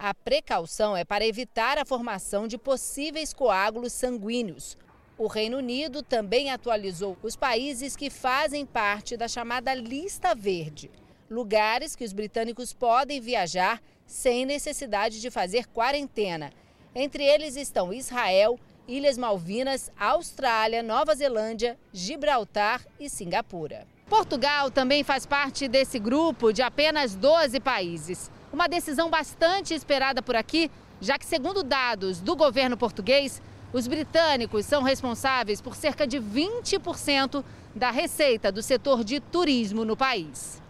A 0.03 0.15
precaução 0.15 0.97
é 0.97 1.05
para 1.05 1.27
evitar 1.27 1.77
a 1.77 1.85
formação 1.85 2.47
de 2.47 2.57
possíveis 2.57 3.35
coágulos 3.35 3.93
sanguíneos. 3.93 4.75
O 5.15 5.27
Reino 5.27 5.57
Unido 5.57 6.01
também 6.01 6.49
atualizou 6.49 7.15
os 7.21 7.35
países 7.35 7.95
que 7.95 8.09
fazem 8.09 8.65
parte 8.65 9.15
da 9.15 9.27
chamada 9.27 9.75
Lista 9.75 10.33
Verde 10.33 10.89
lugares 11.29 11.95
que 11.95 12.03
os 12.03 12.11
britânicos 12.11 12.73
podem 12.73 13.21
viajar 13.21 13.79
sem 14.07 14.43
necessidade 14.43 15.21
de 15.21 15.31
fazer 15.31 15.67
quarentena. 15.67 16.51
Entre 16.93 17.23
eles 17.23 17.55
estão 17.55 17.93
Israel, 17.93 18.59
Ilhas 18.85 19.19
Malvinas, 19.19 19.91
Austrália, 19.97 20.83
Nova 20.83 21.15
Zelândia, 21.15 21.79
Gibraltar 21.93 22.83
e 22.99 23.07
Singapura. 23.07 23.87
Portugal 24.09 24.69
também 24.69 25.05
faz 25.05 25.25
parte 25.25 25.69
desse 25.69 25.97
grupo 25.97 26.51
de 26.51 26.61
apenas 26.61 27.15
12 27.15 27.61
países. 27.61 28.29
Uma 28.51 28.67
decisão 28.67 29.09
bastante 29.09 29.73
esperada 29.73 30.21
por 30.21 30.35
aqui, 30.35 30.69
já 30.99 31.17
que, 31.17 31.25
segundo 31.25 31.63
dados 31.63 32.19
do 32.19 32.35
governo 32.35 32.75
português, 32.75 33.41
os 33.71 33.87
britânicos 33.87 34.65
são 34.65 34.83
responsáveis 34.83 35.61
por 35.61 35.75
cerca 35.75 36.05
de 36.05 36.19
20% 36.19 37.43
da 37.73 37.89
receita 37.89 38.51
do 38.51 38.61
setor 38.61 39.03
de 39.03 39.21
turismo 39.21 39.85
no 39.85 39.95
país. 39.95 40.61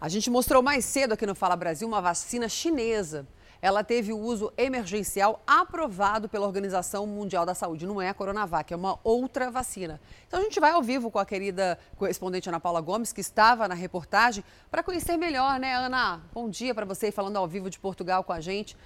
A 0.00 0.08
gente 0.08 0.30
mostrou 0.30 0.62
mais 0.62 0.84
cedo 0.84 1.12
aqui 1.12 1.26
no 1.26 1.34
Fala 1.34 1.56
Brasil 1.56 1.86
uma 1.86 2.00
vacina 2.00 2.48
chinesa. 2.48 3.26
Ela 3.66 3.82
teve 3.82 4.12
o 4.12 4.16
uso 4.16 4.52
emergencial 4.56 5.42
aprovado 5.44 6.28
pela 6.28 6.46
Organização 6.46 7.04
Mundial 7.04 7.44
da 7.44 7.52
Saúde. 7.52 7.84
Não 7.84 8.00
é 8.00 8.08
a 8.08 8.14
Coronavac, 8.14 8.72
é 8.72 8.76
uma 8.76 8.96
outra 9.02 9.50
vacina. 9.50 10.00
Então 10.28 10.38
a 10.38 10.42
gente 10.44 10.60
vai 10.60 10.70
ao 10.70 10.80
vivo 10.80 11.10
com 11.10 11.18
a 11.18 11.26
querida 11.26 11.76
correspondente 11.96 12.48
Ana 12.48 12.60
Paula 12.60 12.80
Gomes, 12.80 13.12
que 13.12 13.20
estava 13.20 13.66
na 13.66 13.74
reportagem, 13.74 14.44
para 14.70 14.84
conhecer 14.84 15.16
melhor, 15.16 15.58
né, 15.58 15.74
Ana? 15.74 16.22
Bom 16.32 16.48
dia 16.48 16.72
para 16.76 16.84
você 16.84 17.10
falando 17.10 17.38
ao 17.38 17.48
vivo 17.48 17.68
de 17.68 17.76
Portugal 17.76 18.22
com 18.22 18.32
a 18.32 18.40
gente. 18.40 18.76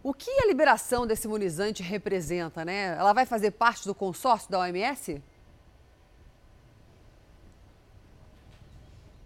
O 0.00 0.14
que 0.14 0.30
a 0.30 0.46
liberação 0.46 1.08
desse 1.08 1.26
imunizante 1.26 1.82
representa, 1.82 2.64
né? 2.64 2.96
Ela 2.96 3.12
vai 3.12 3.26
fazer 3.26 3.50
parte 3.50 3.84
do 3.84 3.96
consórcio 3.96 4.48
da 4.48 4.60
OMS? 4.60 5.20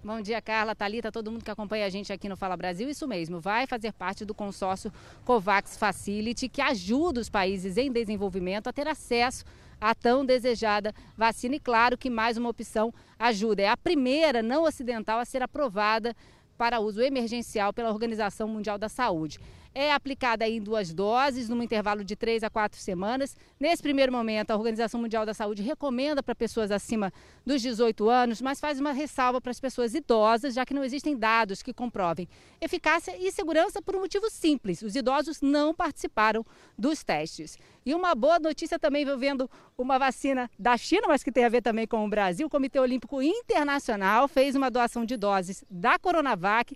Bom 0.04 0.20
dia, 0.20 0.42
Carla, 0.42 0.74
Talita, 0.74 1.10
todo 1.10 1.32
mundo 1.32 1.42
que 1.42 1.50
acompanha 1.50 1.86
a 1.86 1.88
gente 1.88 2.12
aqui 2.12 2.28
no 2.28 2.36
Fala 2.36 2.58
Brasil. 2.58 2.90
Isso 2.90 3.08
mesmo, 3.08 3.40
vai 3.40 3.66
fazer 3.66 3.90
parte 3.90 4.22
do 4.22 4.34
consórcio 4.34 4.92
COVAX 5.24 5.78
Facility, 5.78 6.46
que 6.46 6.60
ajuda 6.60 7.22
os 7.22 7.30
países 7.30 7.78
em 7.78 7.90
desenvolvimento 7.90 8.66
a 8.66 8.72
ter 8.72 8.86
acesso 8.86 9.46
à 9.80 9.94
tão 9.94 10.22
desejada 10.22 10.94
vacina. 11.16 11.56
E 11.56 11.58
claro 11.58 11.96
que 11.96 12.10
mais 12.10 12.36
uma 12.36 12.50
opção 12.50 12.92
ajuda. 13.18 13.62
É 13.62 13.68
a 13.68 13.78
primeira 13.78 14.42
não 14.42 14.64
ocidental 14.64 15.18
a 15.18 15.24
ser 15.24 15.40
aprovada 15.40 16.14
para 16.58 16.80
uso 16.80 17.00
emergencial 17.00 17.72
pela 17.72 17.88
Organização 17.88 18.46
Mundial 18.46 18.76
da 18.76 18.90
Saúde 18.90 19.40
é 19.74 19.92
aplicada 19.92 20.48
em 20.48 20.60
duas 20.60 20.92
doses, 20.92 21.48
num 21.48 21.62
intervalo 21.62 22.04
de 22.04 22.14
três 22.14 22.44
a 22.44 22.50
quatro 22.50 22.78
semanas. 22.78 23.36
Nesse 23.58 23.82
primeiro 23.82 24.12
momento, 24.12 24.50
a 24.52 24.56
Organização 24.56 25.00
Mundial 25.00 25.26
da 25.26 25.34
Saúde 25.34 25.62
recomenda 25.62 26.22
para 26.22 26.34
pessoas 26.34 26.70
acima 26.70 27.12
dos 27.44 27.60
18 27.60 28.08
anos, 28.08 28.40
mas 28.40 28.60
faz 28.60 28.78
uma 28.78 28.92
ressalva 28.92 29.40
para 29.40 29.50
as 29.50 29.58
pessoas 29.58 29.94
idosas, 29.94 30.54
já 30.54 30.64
que 30.64 30.72
não 30.72 30.84
existem 30.84 31.16
dados 31.16 31.62
que 31.62 31.72
comprovem 31.72 32.28
eficácia 32.60 33.16
e 33.18 33.30
segurança 33.32 33.82
por 33.82 33.96
um 33.96 34.00
motivo 34.00 34.30
simples: 34.30 34.82
os 34.82 34.94
idosos 34.94 35.40
não 35.40 35.74
participaram 35.74 36.44
dos 36.78 37.02
testes. 37.02 37.58
E 37.84 37.94
uma 37.94 38.14
boa 38.14 38.38
notícia 38.38 38.78
também 38.78 39.02
envolvendo 39.02 39.50
uma 39.76 39.98
vacina 39.98 40.50
da 40.58 40.76
China, 40.76 41.08
mas 41.08 41.22
que 41.22 41.32
tem 41.32 41.44
a 41.44 41.48
ver 41.48 41.60
também 41.60 41.86
com 41.86 42.04
o 42.04 42.08
Brasil. 42.08 42.46
O 42.46 42.50
Comitê 42.50 42.78
Olímpico 42.78 43.20
Internacional 43.20 44.26
fez 44.26 44.54
uma 44.54 44.70
doação 44.70 45.04
de 45.04 45.16
doses 45.16 45.64
da 45.68 45.98
Coronavac 45.98 46.74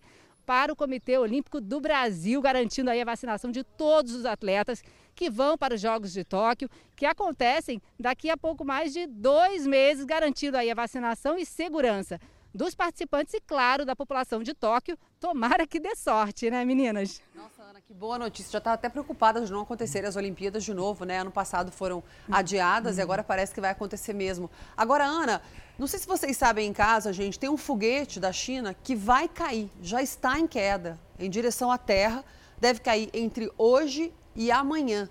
para 0.48 0.72
o 0.72 0.76
Comitê 0.76 1.18
Olímpico 1.18 1.60
do 1.60 1.78
Brasil, 1.78 2.40
garantindo 2.40 2.88
aí 2.88 3.02
a 3.02 3.04
vacinação 3.04 3.50
de 3.50 3.62
todos 3.62 4.14
os 4.14 4.24
atletas 4.24 4.82
que 5.14 5.28
vão 5.28 5.58
para 5.58 5.74
os 5.74 5.80
Jogos 5.82 6.10
de 6.10 6.24
Tóquio, 6.24 6.70
que 6.96 7.04
acontecem 7.04 7.82
daqui 8.00 8.30
a 8.30 8.36
pouco 8.36 8.64
mais 8.64 8.94
de 8.94 9.06
dois 9.06 9.66
meses, 9.66 10.06
garantindo 10.06 10.56
aí 10.56 10.70
a 10.70 10.74
vacinação 10.74 11.36
e 11.36 11.44
segurança 11.44 12.18
dos 12.54 12.74
participantes 12.74 13.34
e, 13.34 13.40
claro, 13.40 13.84
da 13.84 13.94
população 13.94 14.42
de 14.42 14.54
Tóquio. 14.54 14.98
Tomara 15.20 15.66
que 15.66 15.78
dê 15.78 15.94
sorte, 15.94 16.50
né, 16.50 16.64
meninas? 16.64 17.20
Nossa, 17.34 17.62
Ana, 17.62 17.80
que 17.80 17.92
boa 17.92 18.18
notícia. 18.18 18.52
Já 18.52 18.58
estava 18.58 18.74
até 18.74 18.88
preocupada 18.88 19.40
de 19.44 19.52
não 19.52 19.60
acontecerem 19.60 20.08
as 20.08 20.16
Olimpíadas 20.16 20.64
de 20.64 20.72
novo, 20.72 21.04
né? 21.04 21.18
Ano 21.18 21.30
passado 21.30 21.70
foram 21.70 22.02
adiadas 22.30 22.98
e 22.98 23.02
agora 23.02 23.22
parece 23.22 23.54
que 23.54 23.60
vai 23.60 23.70
acontecer 23.70 24.12
mesmo. 24.12 24.50
Agora, 24.76 25.04
Ana, 25.04 25.42
não 25.78 25.86
sei 25.86 25.98
se 25.98 26.06
vocês 26.06 26.36
sabem 26.36 26.68
em 26.68 26.72
casa, 26.72 27.12
gente, 27.12 27.38
tem 27.38 27.48
um 27.48 27.56
foguete 27.56 28.18
da 28.18 28.32
China 28.32 28.74
que 28.74 28.96
vai 28.96 29.28
cair, 29.28 29.70
já 29.80 30.02
está 30.02 30.38
em 30.38 30.46
queda, 30.46 30.98
em 31.18 31.30
direção 31.30 31.70
à 31.70 31.78
Terra. 31.78 32.24
Deve 32.60 32.80
cair 32.80 33.08
entre 33.12 33.52
hoje 33.56 34.12
e 34.34 34.50
amanhã. 34.50 35.08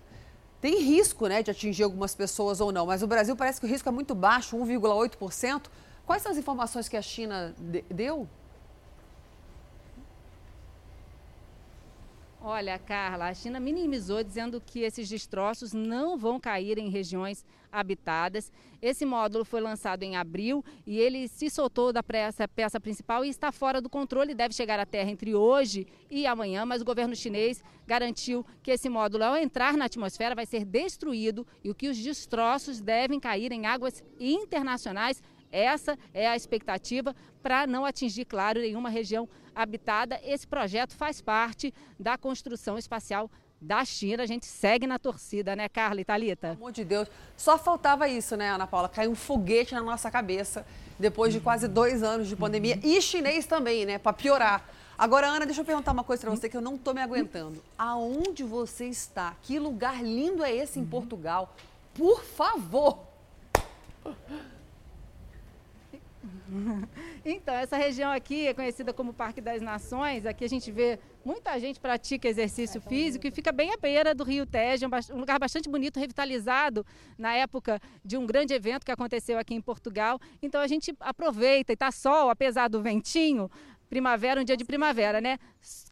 Tem 0.59 0.81
risco, 0.81 1.27
né, 1.27 1.43
de 1.43 1.51
atingir 1.51 1.83
algumas 1.83 2.15
pessoas 2.15 2.59
ou 2.59 2.71
não, 2.71 2.85
mas 2.87 3.03
o 3.03 3.07
Brasil 3.07 3.35
parece 3.35 3.59
que 3.59 3.65
o 3.65 3.69
risco 3.69 3.87
é 3.87 3.91
muito 3.91 4.15
baixo, 4.15 4.57
1,8%. 4.57 5.67
Quais 6.07 6.21
são 6.21 6.31
as 6.31 6.37
informações 6.37 6.87
que 6.87 6.95
a 6.95 7.01
China 7.01 7.53
deu? 7.91 8.29
Olha, 12.39 12.79
Carla, 12.79 13.27
a 13.27 13.33
China 13.33 13.59
minimizou 13.59 14.23
dizendo 14.23 14.61
que 14.65 14.79
esses 14.79 15.09
destroços 15.09 15.73
não 15.73 16.17
vão 16.17 16.39
cair 16.39 16.77
em 16.77 16.89
regiões 16.89 17.43
habitadas. 17.69 18.53
Esse 18.81 19.05
módulo 19.05 19.43
foi 19.43 19.59
lançado 19.59 20.03
em 20.03 20.15
abril 20.15 20.63
e 20.85 20.97
ele 20.97 21.27
se 21.27 21.49
soltou 21.49 21.91
da 21.91 22.01
peça, 22.01 22.47
peça 22.47 22.79
principal 22.79 23.25
e 23.25 23.29
está 23.29 23.51
fora 23.51 23.81
do 23.81 23.89
controle. 23.89 24.33
Deve 24.33 24.53
chegar 24.53 24.79
à 24.79 24.85
Terra 24.85 25.11
entre 25.11 25.35
hoje 25.35 25.85
e 26.09 26.25
amanhã, 26.25 26.65
mas 26.65 26.81
o 26.81 26.85
governo 26.85 27.17
chinês 27.17 27.61
garantiu 27.85 28.45
que 28.63 28.71
esse 28.71 28.87
módulo, 28.87 29.25
ao 29.25 29.35
entrar 29.35 29.75
na 29.75 29.85
atmosfera, 29.85 30.33
vai 30.33 30.45
ser 30.45 30.63
destruído 30.63 31.45
e 31.61 31.73
que 31.73 31.89
os 31.89 31.97
destroços 31.97 32.79
devem 32.79 33.19
cair 33.19 33.51
em 33.51 33.65
águas 33.65 34.01
internacionais 34.17 35.21
essa 35.51 35.97
é 36.13 36.27
a 36.27 36.35
expectativa 36.35 37.15
para 37.41 37.65
não 37.65 37.85
atingir, 37.85 38.25
claro, 38.25 38.59
nenhuma 38.59 38.89
região 38.89 39.27
habitada. 39.55 40.19
Esse 40.23 40.47
projeto 40.47 40.95
faz 40.95 41.21
parte 41.21 41.73
da 41.99 42.17
construção 42.17 42.77
espacial 42.77 43.29
da 43.59 43.83
China. 43.83 44.23
A 44.23 44.25
gente 44.25 44.45
segue 44.45 44.85
na 44.85 44.99
torcida, 44.99 45.55
né, 45.55 45.67
Carla 45.67 46.01
e 46.01 46.05
Thalita? 46.05 46.49
Pelo 46.49 46.59
amor 46.59 46.71
de 46.71 46.83
Deus. 46.83 47.07
Só 47.35 47.57
faltava 47.57 48.07
isso, 48.07 48.35
né, 48.35 48.49
Ana 48.49 48.67
Paula? 48.67 48.89
Cair 48.89 49.07
um 49.07 49.15
foguete 49.15 49.73
na 49.73 49.81
nossa 49.81 50.11
cabeça 50.11 50.65
depois 50.99 51.33
de 51.33 51.39
quase 51.39 51.67
dois 51.67 52.03
anos 52.03 52.27
de 52.27 52.35
pandemia. 52.35 52.79
E 52.83 53.01
chinês 53.01 53.45
também, 53.45 53.85
né, 53.85 53.97
para 53.97 54.13
piorar. 54.13 54.67
Agora, 54.97 55.27
Ana, 55.27 55.45
deixa 55.45 55.61
eu 55.61 55.65
perguntar 55.65 55.91
uma 55.91 56.03
coisa 56.03 56.21
para 56.21 56.31
você 56.31 56.49
que 56.49 56.57
eu 56.57 56.61
não 56.61 56.75
estou 56.75 56.93
me 56.93 57.01
aguentando. 57.01 57.63
Aonde 57.77 58.43
você 58.43 58.85
está? 58.85 59.35
Que 59.43 59.59
lugar 59.59 60.03
lindo 60.03 60.43
é 60.43 60.51
esse 60.51 60.79
em 60.79 60.85
Portugal? 60.85 61.55
Por 61.93 62.23
favor! 62.23 63.05
Então, 67.25 67.53
essa 67.53 67.75
região 67.75 68.11
aqui 68.11 68.47
é 68.47 68.53
conhecida 68.53 68.93
como 68.93 69.13
Parque 69.13 69.41
das 69.41 69.61
Nações. 69.61 70.25
Aqui 70.25 70.45
a 70.45 70.49
gente 70.49 70.71
vê 70.71 70.97
muita 71.25 71.59
gente 71.59 71.79
pratica 71.79 72.27
exercício 72.27 72.79
físico 72.79 73.27
e 73.27 73.31
fica 73.31 73.51
bem 73.51 73.73
à 73.73 73.77
beira 73.77 74.15
do 74.15 74.23
Rio 74.23 74.45
Tejo, 74.45 74.85
um 75.11 75.19
lugar 75.19 75.37
bastante 75.37 75.69
bonito, 75.69 75.99
revitalizado 75.99 76.85
na 77.17 77.33
época 77.33 77.81
de 78.03 78.15
um 78.15 78.25
grande 78.25 78.53
evento 78.53 78.85
que 78.85 78.91
aconteceu 78.91 79.37
aqui 79.37 79.53
em 79.53 79.61
Portugal. 79.61 80.19
Então 80.41 80.61
a 80.61 80.67
gente 80.67 80.95
aproveita 80.99 81.73
e 81.73 81.75
está 81.75 81.91
sol, 81.91 82.29
apesar 82.29 82.69
do 82.69 82.81
ventinho, 82.81 83.51
primavera, 83.89 84.39
um 84.39 84.43
dia 84.43 84.55
de 84.55 84.63
primavera, 84.63 85.19
né? 85.19 85.37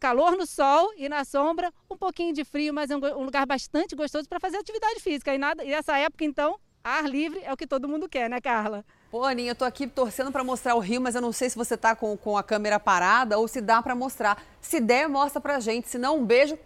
Calor 0.00 0.36
no 0.36 0.46
sol 0.46 0.92
e 0.96 1.08
na 1.08 1.24
sombra, 1.24 1.72
um 1.90 1.96
pouquinho 1.96 2.32
de 2.32 2.44
frio, 2.44 2.72
mas 2.72 2.90
é 2.90 2.96
um 2.96 3.24
lugar 3.24 3.46
bastante 3.46 3.94
gostoso 3.94 4.28
para 4.28 4.40
fazer 4.40 4.56
atividade 4.56 5.00
física. 5.00 5.34
E, 5.34 5.38
nada, 5.38 5.64
e 5.64 5.68
nessa 5.68 5.98
época, 5.98 6.24
então, 6.24 6.58
ar 6.82 7.04
livre 7.04 7.40
é 7.42 7.52
o 7.52 7.56
que 7.56 7.66
todo 7.66 7.88
mundo 7.88 8.08
quer, 8.08 8.30
né, 8.30 8.40
Carla? 8.40 8.84
Pô, 9.10 9.24
Aninha, 9.24 9.52
eu 9.52 9.54
tô 9.54 9.64
aqui 9.64 9.86
torcendo 9.86 10.32
para 10.32 10.42
mostrar 10.42 10.74
o 10.74 10.80
rio, 10.80 11.00
mas 11.00 11.14
eu 11.14 11.20
não 11.20 11.32
sei 11.32 11.48
se 11.48 11.56
você 11.56 11.76
tá 11.76 11.94
com, 11.94 12.16
com 12.16 12.36
a 12.36 12.42
câmera 12.42 12.80
parada 12.80 13.38
ou 13.38 13.46
se 13.46 13.60
dá 13.60 13.80
para 13.80 13.94
mostrar. 13.94 14.42
Se 14.60 14.80
der, 14.80 15.08
mostra 15.08 15.40
pra 15.40 15.60
gente. 15.60 15.88
Se 15.88 15.96
não, 15.96 16.18
um 16.18 16.24
beijo. 16.24 16.58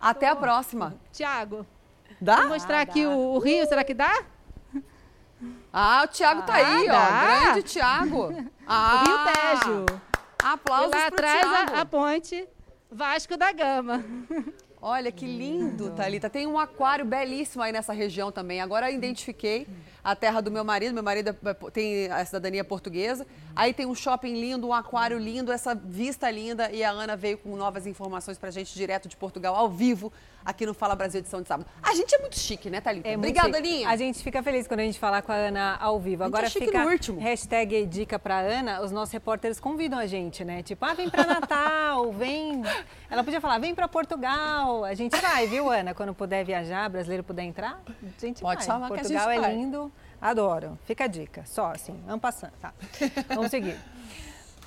Até 0.00 0.28
a 0.28 0.36
próxima. 0.36 0.94
Tiago. 1.12 1.66
Dá? 2.20 2.36
Vou 2.36 2.50
mostrar 2.50 2.78
ah, 2.78 2.82
aqui 2.82 3.04
o, 3.04 3.34
o, 3.34 3.38
rio, 3.38 3.66
será 3.66 3.82
que 3.82 3.94
dá? 3.94 4.24
Ah, 5.72 6.02
o 6.04 6.08
Tiago 6.08 6.42
tá 6.42 6.54
ah, 6.54 6.56
aí, 6.56 6.86
dá. 6.86 6.94
ó. 6.94 7.44
Grande 7.44 7.62
Tiago. 7.64 8.34
Ah, 8.66 9.02
o 9.02 9.04
Rio 9.04 9.18
Tejo. 9.32 10.00
Aplausos 10.42 10.92
e 10.92 10.96
lá 10.96 11.06
atrás 11.08 11.46
a, 11.46 11.80
a 11.80 11.84
ponte 11.84 12.46
Vasco 12.90 13.36
da 13.36 13.52
Gama. 13.52 14.04
Olha 14.80 15.10
que 15.10 15.26
lindo, 15.26 15.90
Thalita. 15.90 16.30
Tem 16.30 16.46
um 16.46 16.58
aquário 16.58 17.04
belíssimo 17.04 17.62
aí 17.62 17.72
nessa 17.72 17.92
região 17.92 18.30
também. 18.30 18.60
Agora 18.60 18.90
eu 18.90 18.94
identifiquei 18.94 19.66
a 20.06 20.14
terra 20.14 20.40
do 20.40 20.52
meu 20.52 20.64
marido. 20.64 20.94
Meu 20.94 21.02
marido 21.02 21.30
é, 21.30 21.70
tem 21.72 22.08
a 22.12 22.24
cidadania 22.24 22.62
portuguesa. 22.62 23.26
Aí 23.56 23.74
tem 23.74 23.86
um 23.86 23.94
shopping 23.94 24.34
lindo, 24.34 24.68
um 24.68 24.72
aquário 24.72 25.18
lindo, 25.18 25.50
essa 25.50 25.74
vista 25.74 26.30
linda. 26.30 26.70
E 26.70 26.84
a 26.84 26.90
Ana 26.90 27.16
veio 27.16 27.36
com 27.38 27.56
novas 27.56 27.88
informações 27.88 28.38
pra 28.38 28.52
gente 28.52 28.72
direto 28.72 29.08
de 29.08 29.16
Portugal, 29.16 29.56
ao 29.56 29.68
vivo, 29.68 30.12
aqui 30.44 30.64
no 30.64 30.72
Fala 30.74 30.94
Brasil 30.94 31.18
edição 31.18 31.42
de 31.42 31.48
sábado. 31.48 31.68
A 31.82 31.92
gente 31.92 32.14
é 32.14 32.18
muito 32.20 32.38
chique, 32.38 32.70
né, 32.70 32.80
Thalita? 32.80 33.08
É 33.08 33.16
Obrigada, 33.16 33.58
Aninha. 33.58 33.88
A 33.88 33.96
gente 33.96 34.22
fica 34.22 34.44
feliz 34.44 34.68
quando 34.68 34.80
a 34.80 34.84
gente 34.84 34.98
falar 34.98 35.22
com 35.22 35.32
a 35.32 35.34
Ana 35.34 35.76
ao 35.80 35.98
vivo. 35.98 36.22
Agora 36.22 36.46
é 36.46 36.50
fica 36.50 36.84
no 36.84 36.90
último. 36.90 37.20
hashtag 37.20 37.84
dica 37.86 38.16
pra 38.16 38.38
Ana. 38.38 38.82
Os 38.82 38.92
nossos 38.92 39.12
repórteres 39.12 39.58
convidam 39.58 39.98
a 39.98 40.06
gente, 40.06 40.44
né? 40.44 40.62
Tipo, 40.62 40.84
ah, 40.84 40.94
vem 40.94 41.10
pra 41.10 41.26
Natal, 41.26 42.12
vem... 42.14 42.62
Ela 43.10 43.24
podia 43.24 43.40
falar, 43.40 43.58
vem 43.58 43.74
pra 43.74 43.88
Portugal. 43.88 44.84
A 44.84 44.94
gente 44.94 45.20
vai, 45.20 45.48
viu, 45.48 45.68
Ana? 45.68 45.94
Quando 45.94 46.14
puder 46.14 46.44
viajar, 46.44 46.88
brasileiro 46.88 47.24
puder 47.24 47.42
entrar, 47.42 47.82
a 47.88 48.20
gente 48.24 48.40
Pode 48.40 48.64
vai. 48.64 48.78
Pode 48.78 49.00
Portugal 49.00 49.30
é 49.30 49.52
lindo. 49.52 49.92
Adoro. 50.20 50.78
Fica 50.84 51.04
a 51.04 51.06
dica. 51.06 51.44
Só 51.46 51.72
assim, 51.72 52.00
vamos 52.06 52.20
passando. 52.20 52.52
Tá. 52.60 52.72
Vamos 53.28 53.50
seguir. 53.50 53.76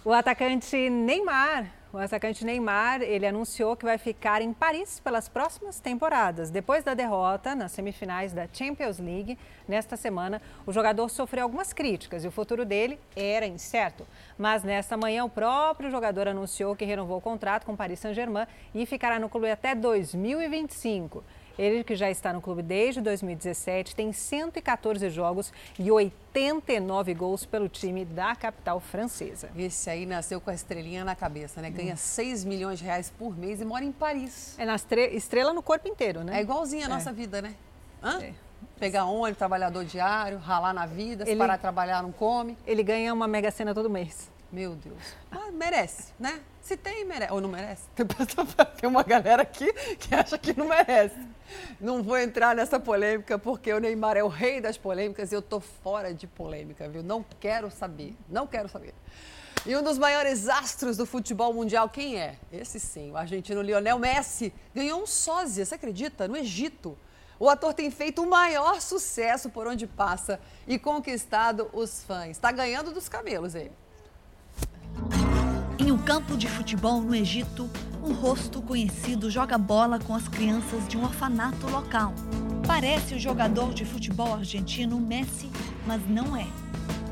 O 0.05 0.13
atacante 0.13 0.89
Neymar, 0.89 1.65
o 1.91 1.97
atacante 1.97 2.45
Neymar, 2.45 3.01
ele 3.01 3.27
anunciou 3.27 3.75
que 3.75 3.83
vai 3.83 3.97
ficar 3.97 4.41
em 4.41 4.53
Paris 4.53 5.01
pelas 5.01 5.27
próximas 5.27 5.81
temporadas. 5.81 6.49
Depois 6.49 6.85
da 6.85 6.93
derrota 6.93 7.53
nas 7.53 7.73
semifinais 7.73 8.31
da 8.31 8.47
Champions 8.51 8.97
League, 8.97 9.37
nesta 9.67 9.97
semana, 9.97 10.41
o 10.65 10.71
jogador 10.71 11.09
sofreu 11.09 11.43
algumas 11.43 11.73
críticas 11.73 12.23
e 12.23 12.27
o 12.29 12.31
futuro 12.31 12.63
dele 12.63 12.97
era 13.13 13.45
incerto. 13.45 14.07
Mas 14.37 14.63
nesta 14.63 14.95
manhã, 14.95 15.25
o 15.25 15.29
próprio 15.29 15.91
jogador 15.91 16.29
anunciou 16.29 16.77
que 16.77 16.85
renovou 16.85 17.17
o 17.17 17.21
contrato 17.21 17.65
com 17.65 17.73
o 17.73 17.77
Paris 17.77 17.99
Saint-Germain 17.99 18.47
e 18.73 18.85
ficará 18.85 19.19
no 19.19 19.27
clube 19.27 19.51
até 19.51 19.75
2025. 19.75 21.23
Ele 21.59 21.83
que 21.83 21.93
já 21.93 22.09
está 22.09 22.31
no 22.31 22.39
clube 22.39 22.63
desde 22.63 23.01
2017, 23.01 23.93
tem 23.93 24.13
114 24.13 25.09
jogos 25.09 25.51
e 25.77 25.91
89 25.91 27.13
gols 27.13 27.45
pelo 27.45 27.67
time 27.67 28.05
da 28.05 28.33
capital 28.33 28.79
francesa. 28.79 29.49
Esse 29.57 29.89
aí 29.89 30.05
nasceu 30.05 30.39
com 30.39 30.49
a 30.49 30.53
estrelinha 30.53 31.03
na 31.03 31.17
cabeça, 31.17 31.61
né? 31.61 31.69
Ganha 31.69 31.95
hum. 31.95 31.97
6 31.97 32.45
milhões 32.45 32.79
de 32.79 32.85
reais 32.85 33.11
por 33.19 33.37
mês 33.37 33.59
e 33.59 33.65
mora 33.65 33.83
em 33.83 33.91
Paris. 33.91 34.55
É 34.57 34.63
na 34.63 34.77
estrela 35.11 35.51
no 35.51 35.61
corpo 35.61 35.85
inteiro, 35.89 36.23
né? 36.23 36.37
É 36.37 36.41
igualzinha 36.41 36.85
a 36.85 36.89
é. 36.89 36.93
nossa 36.93 37.11
vida, 37.11 37.41
né? 37.41 37.53
Hã? 38.01 38.21
É. 38.23 38.33
Pegar 38.79 39.03
ônibus, 39.03 39.37
trabalhador 39.37 39.83
diário, 39.83 40.37
ralar 40.37 40.73
na 40.73 40.85
vida, 40.85 41.25
se 41.25 41.31
Ele... 41.31 41.39
parar 41.39 41.57
de 41.57 41.61
trabalhar 41.61 42.01
não 42.01 42.13
come. 42.13 42.57
Ele 42.65 42.83
ganha 42.83 43.13
uma 43.13 43.27
mega 43.27 43.51
cena 43.51 43.73
todo 43.73 43.89
mês. 43.89 44.31
Meu 44.51 44.75
Deus. 44.75 44.97
Ah, 45.31 45.51
merece, 45.51 46.11
né? 46.19 46.41
Se 46.59 46.75
tem, 46.75 47.05
merece. 47.05 47.31
Ou 47.31 47.39
não 47.39 47.49
merece. 47.49 47.83
Tem 48.79 48.89
uma 48.89 49.03
galera 49.03 49.43
aqui 49.43 49.71
que 49.97 50.13
acha 50.15 50.37
que 50.37 50.57
não 50.57 50.67
merece. 50.67 51.19
Não 51.79 52.01
vou 52.01 52.17
entrar 52.17 52.55
nessa 52.55 52.79
polêmica 52.79 53.37
porque 53.37 53.71
o 53.71 53.79
Neymar 53.79 54.17
é 54.17 54.23
o 54.23 54.27
rei 54.27 54.59
das 54.59 54.77
polêmicas 54.77 55.31
e 55.31 55.35
eu 55.35 55.41
tô 55.41 55.59
fora 55.59 56.13
de 56.13 56.25
polêmica, 56.25 56.89
viu? 56.89 57.03
Não 57.03 57.23
quero 57.39 57.69
saber. 57.69 58.15
Não 58.27 58.47
quero 58.47 58.67
saber. 58.67 58.93
E 59.65 59.75
um 59.75 59.83
dos 59.83 59.97
maiores 59.97 60.47
astros 60.47 60.97
do 60.97 61.05
futebol 61.05 61.53
mundial, 61.53 61.89
quem 61.89 62.19
é? 62.19 62.37
Esse 62.51 62.79
sim, 62.79 63.11
o 63.11 63.17
argentino 63.17 63.61
Lionel 63.61 63.99
Messi. 63.99 64.53
Ganhou 64.73 65.03
um 65.03 65.05
sósia, 65.05 65.65
você 65.65 65.75
acredita? 65.75 66.27
No 66.27 66.37
Egito. 66.37 66.97
O 67.39 67.47
ator 67.49 67.73
tem 67.73 67.89
feito 67.91 68.21
o 68.21 68.29
maior 68.29 68.81
sucesso 68.81 69.49
por 69.49 69.67
onde 69.67 69.85
passa 69.85 70.39
e 70.67 70.79
conquistado 70.79 71.69
os 71.71 72.03
fãs. 72.03 72.31
Está 72.31 72.51
ganhando 72.51 72.91
dos 72.91 73.07
camelos 73.07 73.53
ele. 73.55 73.71
Em 75.77 75.91
um 75.91 75.97
campo 75.97 76.37
de 76.37 76.47
futebol 76.47 77.01
no 77.01 77.15
Egito, 77.15 77.69
um 78.03 78.13
rosto 78.13 78.61
conhecido 78.61 79.29
joga 79.29 79.57
bola 79.57 79.99
com 79.99 80.15
as 80.15 80.27
crianças 80.27 80.87
de 80.87 80.97
um 80.97 81.03
orfanato 81.03 81.67
local. 81.69 82.13
Parece 82.65 83.15
o 83.15 83.19
jogador 83.19 83.73
de 83.73 83.85
futebol 83.85 84.33
argentino 84.33 84.99
Messi, 84.99 85.49
mas 85.85 86.01
não 86.07 86.35
é. 86.35 86.47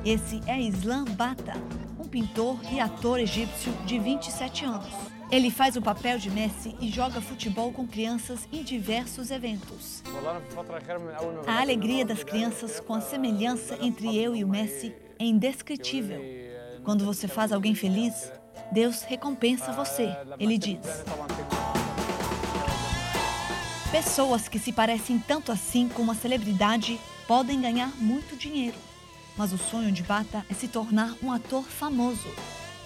Esse 0.05 0.41
é 0.47 0.59
Islam 0.61 1.05
Bata, 1.05 1.53
um 1.99 2.07
pintor 2.07 2.59
e 2.71 2.79
ator 2.79 3.19
egípcio 3.19 3.73
de 3.85 3.99
27 3.99 4.65
anos. 4.65 4.93
Ele 5.29 5.51
faz 5.51 5.75
o 5.75 5.81
papel 5.81 6.17
de 6.17 6.29
Messi 6.29 6.73
e 6.79 6.89
joga 6.89 7.19
futebol 7.19 7.73
com 7.73 7.85
crianças 7.85 8.47
em 8.51 8.63
diversos 8.63 9.29
eventos. 9.29 10.01
A 11.45 11.59
alegria 11.59 12.05
das 12.05 12.23
crianças 12.23 12.79
com 12.79 12.93
a 12.93 13.01
semelhança 13.01 13.77
entre 13.81 14.15
eu 14.17 14.33
e 14.33 14.43
o 14.43 14.47
Messi 14.47 14.93
é 15.19 15.25
indescritível. 15.25 16.46
Quando 16.87 17.03
você 17.03 17.27
faz 17.27 17.51
alguém 17.51 17.75
feliz, 17.75 18.31
Deus 18.71 19.01
recompensa 19.01 19.73
você, 19.73 20.15
ele 20.39 20.57
diz. 20.57 20.79
Pessoas 23.91 24.47
que 24.47 24.57
se 24.57 24.71
parecem 24.71 25.19
tanto 25.19 25.51
assim 25.51 25.89
com 25.89 26.01
uma 26.01 26.15
celebridade 26.15 26.97
podem 27.27 27.59
ganhar 27.59 27.91
muito 27.97 28.37
dinheiro. 28.37 28.77
Mas 29.35 29.51
o 29.51 29.57
sonho 29.57 29.91
de 29.91 30.01
Bata 30.01 30.45
é 30.49 30.53
se 30.53 30.69
tornar 30.69 31.13
um 31.21 31.29
ator 31.29 31.65
famoso 31.65 32.29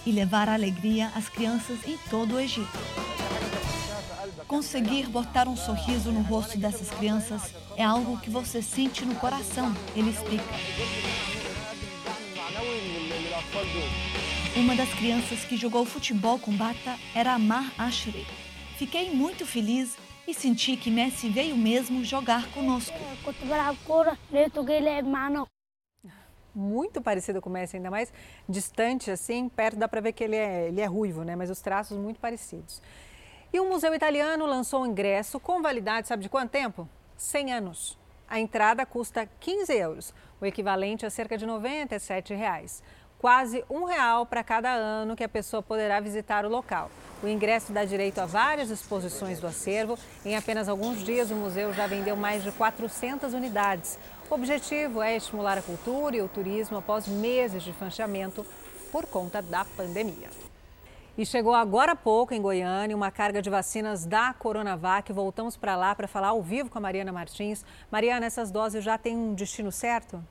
e 0.03 0.11
levar 0.11 0.49
alegria 0.49 1.11
às 1.15 1.29
crianças 1.29 1.77
em 1.87 1.95
todo 2.09 2.37
o 2.37 2.39
Egito. 2.39 2.79
Conseguir 4.47 5.09
botar 5.09 5.47
um 5.47 5.55
sorriso 5.55 6.11
no 6.11 6.21
rosto 6.21 6.57
dessas 6.57 6.89
crianças 6.89 7.53
é 7.77 7.83
algo 7.83 8.17
que 8.17 8.31
você 8.31 8.63
sente 8.63 9.05
no 9.05 9.13
coração, 9.13 9.71
ele 9.95 10.09
explica. 10.09 11.40
Uma 14.53 14.75
das 14.75 14.93
crianças 14.95 15.45
que 15.45 15.55
jogou 15.55 15.85
futebol 15.85 16.37
com 16.37 16.51
Bata 16.51 16.97
era 17.15 17.31
Amar 17.31 17.71
Ashri. 17.77 18.27
Fiquei 18.77 19.09
muito 19.11 19.45
feliz 19.45 19.97
e 20.27 20.33
senti 20.33 20.75
que 20.75 20.91
Messi 20.91 21.29
veio 21.29 21.55
mesmo 21.55 22.03
jogar 22.03 22.51
conosco. 22.51 22.97
Muito 26.53 27.01
parecido 27.01 27.41
com 27.41 27.49
o 27.49 27.53
Messi, 27.53 27.77
ainda 27.77 27.89
mais 27.89 28.11
distante 28.47 29.09
assim, 29.09 29.47
perto 29.47 29.77
dá 29.77 29.87
para 29.87 30.01
ver 30.01 30.11
que 30.11 30.25
ele 30.25 30.35
é, 30.35 30.67
ele 30.67 30.81
é 30.81 30.85
ruivo, 30.85 31.23
né? 31.23 31.33
Mas 31.37 31.49
os 31.49 31.61
traços 31.61 31.97
muito 31.97 32.19
parecidos. 32.19 32.81
E 33.53 33.59
o 33.59 33.69
Museu 33.69 33.95
Italiano 33.95 34.45
lançou 34.45 34.81
um 34.81 34.85
ingresso 34.85 35.39
com 35.39 35.61
validade, 35.61 36.09
sabe 36.09 36.23
de 36.23 36.29
quanto 36.29 36.51
tempo? 36.51 36.89
100 37.15 37.53
anos. 37.53 37.97
A 38.27 38.37
entrada 38.37 38.85
custa 38.85 39.29
15 39.39 39.73
euros, 39.73 40.13
o 40.41 40.45
equivalente 40.45 41.05
a 41.05 41.09
cerca 41.09 41.37
de 41.37 41.45
97 41.45 42.33
reais 42.33 42.81
quase 43.21 43.63
um 43.69 43.83
real 43.83 44.25
para 44.25 44.43
cada 44.43 44.71
ano 44.71 45.15
que 45.15 45.23
a 45.23 45.29
pessoa 45.29 45.61
poderá 45.61 45.99
visitar 45.99 46.43
o 46.43 46.49
local. 46.49 46.89
O 47.21 47.27
ingresso 47.27 47.71
dá 47.71 47.85
direito 47.85 48.17
a 48.17 48.25
várias 48.25 48.71
exposições 48.71 49.39
do 49.39 49.45
acervo. 49.45 49.95
Em 50.25 50.35
apenas 50.35 50.67
alguns 50.67 51.03
dias, 51.03 51.29
o 51.29 51.35
museu 51.35 51.71
já 51.71 51.85
vendeu 51.85 52.15
mais 52.15 52.43
de 52.43 52.51
400 52.51 53.35
unidades. 53.35 53.99
O 54.27 54.33
objetivo 54.33 55.03
é 55.03 55.15
estimular 55.15 55.55
a 55.55 55.61
cultura 55.61 56.15
e 56.15 56.21
o 56.21 56.27
turismo 56.27 56.79
após 56.79 57.07
meses 57.07 57.61
de 57.61 57.71
fechamento 57.71 58.43
por 58.91 59.05
conta 59.05 59.39
da 59.39 59.65
pandemia. 59.65 60.31
E 61.15 61.23
chegou 61.23 61.53
agora 61.53 61.91
há 61.91 61.95
pouco 61.95 62.33
em 62.33 62.41
Goiânia 62.41 62.95
uma 62.95 63.11
carga 63.11 63.39
de 63.39 63.51
vacinas 63.51 64.03
da 64.03 64.33
Coronavac. 64.33 65.13
Voltamos 65.13 65.55
para 65.55 65.75
lá 65.75 65.93
para 65.93 66.07
falar 66.07 66.29
ao 66.29 66.41
vivo 66.41 66.71
com 66.71 66.79
a 66.79 66.81
Mariana 66.81 67.11
Martins. 67.11 67.63
Mariana, 67.91 68.25
essas 68.25 68.49
doses 68.49 68.83
já 68.83 68.97
têm 68.97 69.15
um 69.15 69.35
destino 69.35 69.71
certo? 69.71 70.23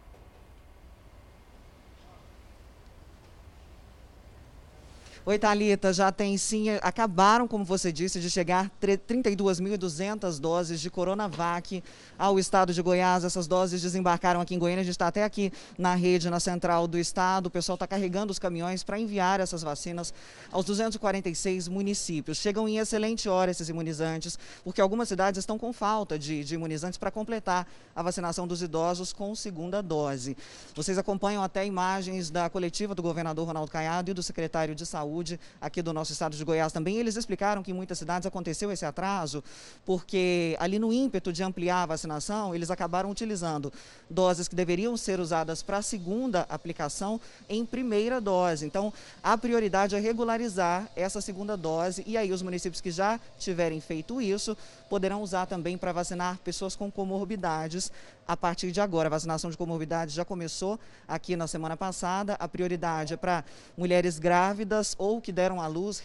Oi, 5.27 5.39
Thalita, 5.39 5.93
já 5.93 6.11
tem 6.11 6.39
sim, 6.39 6.71
acabaram, 6.81 7.47
como 7.47 7.63
você 7.63 7.93
disse, 7.93 8.19
de 8.19 8.31
chegar 8.31 8.71
32.200 8.81 10.41
doses 10.41 10.81
de 10.81 10.89
Coronavac 10.89 11.85
ao 12.19 12.39
estado 12.39 12.73
de 12.73 12.81
Goiás. 12.81 13.23
Essas 13.23 13.47
doses 13.47 13.83
desembarcaram 13.83 14.41
aqui 14.41 14.55
em 14.55 14.59
Goiânia, 14.59 14.81
a 14.81 14.85
gente 14.85 14.95
está 14.95 15.09
até 15.09 15.23
aqui 15.23 15.53
na 15.77 15.95
rede, 15.95 16.31
na 16.31 16.41
central 16.41 16.89
do 16.89 16.99
estado. 16.99 17.49
O 17.49 17.51
pessoal 17.51 17.75
está 17.75 17.87
carregando 17.87 18.33
os 18.33 18.39
caminhões 18.39 18.83
para 18.83 18.99
enviar 18.99 19.41
essas 19.41 19.63
vacinas 19.63 20.15
aos 20.51 20.65
246 20.65 21.69
municípios. 21.69 22.39
Chegam 22.39 22.67
em 22.67 22.79
excelente 22.79 23.29
hora 23.29 23.51
esses 23.51 23.69
imunizantes, 23.69 24.39
porque 24.65 24.81
algumas 24.81 25.07
cidades 25.07 25.39
estão 25.39 25.59
com 25.59 25.71
falta 25.71 26.19
de, 26.19 26.43
de 26.43 26.55
imunizantes 26.55 26.99
para 26.99 27.11
completar 27.11 27.69
a 27.95 28.03
vacinação 28.03 28.47
dos 28.47 28.63
idosos 28.63 29.13
com 29.13 29.35
segunda 29.35 29.83
dose. 29.83 30.35
Vocês 30.75 30.97
acompanham 30.97 31.43
até 31.43 31.67
imagens 31.67 32.31
da 32.31 32.49
coletiva 32.49 32.95
do 32.95 33.03
governador 33.03 33.47
Ronaldo 33.47 33.71
Caiado 33.71 34.11
e 34.11 34.15
do 34.15 34.23
secretário 34.23 34.75
de 34.75 34.87
Saúde 34.87 35.10
Saúde 35.11 35.41
aqui 35.61 35.83
do 35.83 35.93
nosso 35.93 36.13
estado 36.13 36.37
de 36.37 36.45
Goiás 36.45 36.73
também. 36.73 36.97
Eles 36.97 37.17
explicaram 37.17 37.63
que 37.65 37.73
em 37.73 37.75
muitas 37.75 37.99
cidades 37.99 38.27
aconteceu 38.27 38.71
esse 38.71 38.87
atraso, 38.87 39.43
porque 39.85 40.57
ali 40.61 40.79
no 40.79 40.93
ímpeto 40.93 41.33
de 41.33 41.43
ampliar 41.43 41.83
a 41.83 41.87
vacinação, 41.87 42.55
eles 42.55 42.71
acabaram 42.71 43.11
utilizando 43.11 43.73
doses 44.09 44.47
que 44.47 44.55
deveriam 44.55 44.97
ser 44.97 45.19
usadas 45.19 45.63
para 45.63 45.79
a 45.79 45.83
segunda 45.83 46.47
aplicação 46.49 47.21
em 47.49 47.67
primeira 47.67 48.21
dose. 48.21 48.65
Então, 48.65 48.93
a 49.21 49.37
prioridade 49.37 49.97
é 49.97 49.99
regularizar 49.99 50.89
essa 50.95 51.21
segunda 51.21 51.57
dose 51.57 52.05
e 52.07 52.17
aí 52.17 52.31
os 52.31 52.41
municípios 52.43 52.81
que 52.81 52.93
já 52.93 53.19
tiverem 53.37 53.81
feito 53.81 54.21
isso 54.21 54.57
poderão 54.91 55.23
usar 55.23 55.47
também 55.47 55.79
para 55.79 55.93
vacinar 55.93 56.39
pessoas 56.41 56.75
com 56.75 56.91
comorbidades 56.91 57.93
a 58.27 58.37
partir 58.37 58.73
de 58.73 58.81
agora. 58.81 59.07
A 59.07 59.11
vacinação 59.11 59.49
de 59.49 59.57
comorbidades 59.57 60.13
já 60.13 60.25
começou 60.25 60.81
aqui 61.07 61.37
na 61.37 61.47
semana 61.47 61.77
passada. 61.77 62.35
A 62.35 62.49
prioridade 62.49 63.15
é 63.15 63.17
para 63.17 63.45
mulheres 63.79 64.19
grávidas 64.19 64.97
ou 64.99 65.21
que 65.21 65.31
deram 65.31 65.61
à 65.61 65.69
luz 65.69 66.03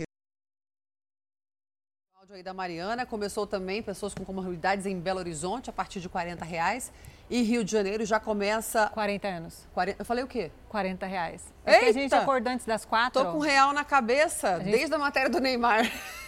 áudio 2.16 2.36
aí 2.36 2.44
da 2.44 2.54
Mariana. 2.54 3.06
Começou 3.06 3.48
também 3.48 3.82
pessoas 3.82 4.14
com 4.14 4.24
comorbidades 4.24 4.86
em 4.86 5.00
Belo 5.00 5.20
Horizonte 5.20 5.70
a 5.70 5.74
partir 5.74 6.00
de 6.00 6.08
40 6.08 6.46
reais. 6.46 6.92
E 7.28 7.42
Rio 7.42 7.64
de 7.64 7.72
Janeiro 7.72 8.06
já 8.06 8.20
começa. 8.20 8.88
40 8.90 9.28
anos. 9.28 9.68
40... 9.74 10.02
Eu 10.02 10.06
falei 10.06 10.24
o 10.24 10.28
quê? 10.28 10.52
40 10.70 11.06
reais. 11.08 11.54
É 11.66 11.80
que 11.80 11.86
a 11.86 11.92
gente 11.92 12.14
acordou 12.14 12.54
antes 12.54 12.66
das 12.68 12.86
quatro. 12.86 13.24
Tô 13.24 13.32
com 13.32 13.40
real 13.40 13.74
na 13.74 13.84
cabeça, 13.84 14.60
gente... 14.60 14.72
desde 14.72 14.94
a 14.94 15.00
matéria 15.00 15.30
do 15.30 15.40
Neymar. 15.40 15.86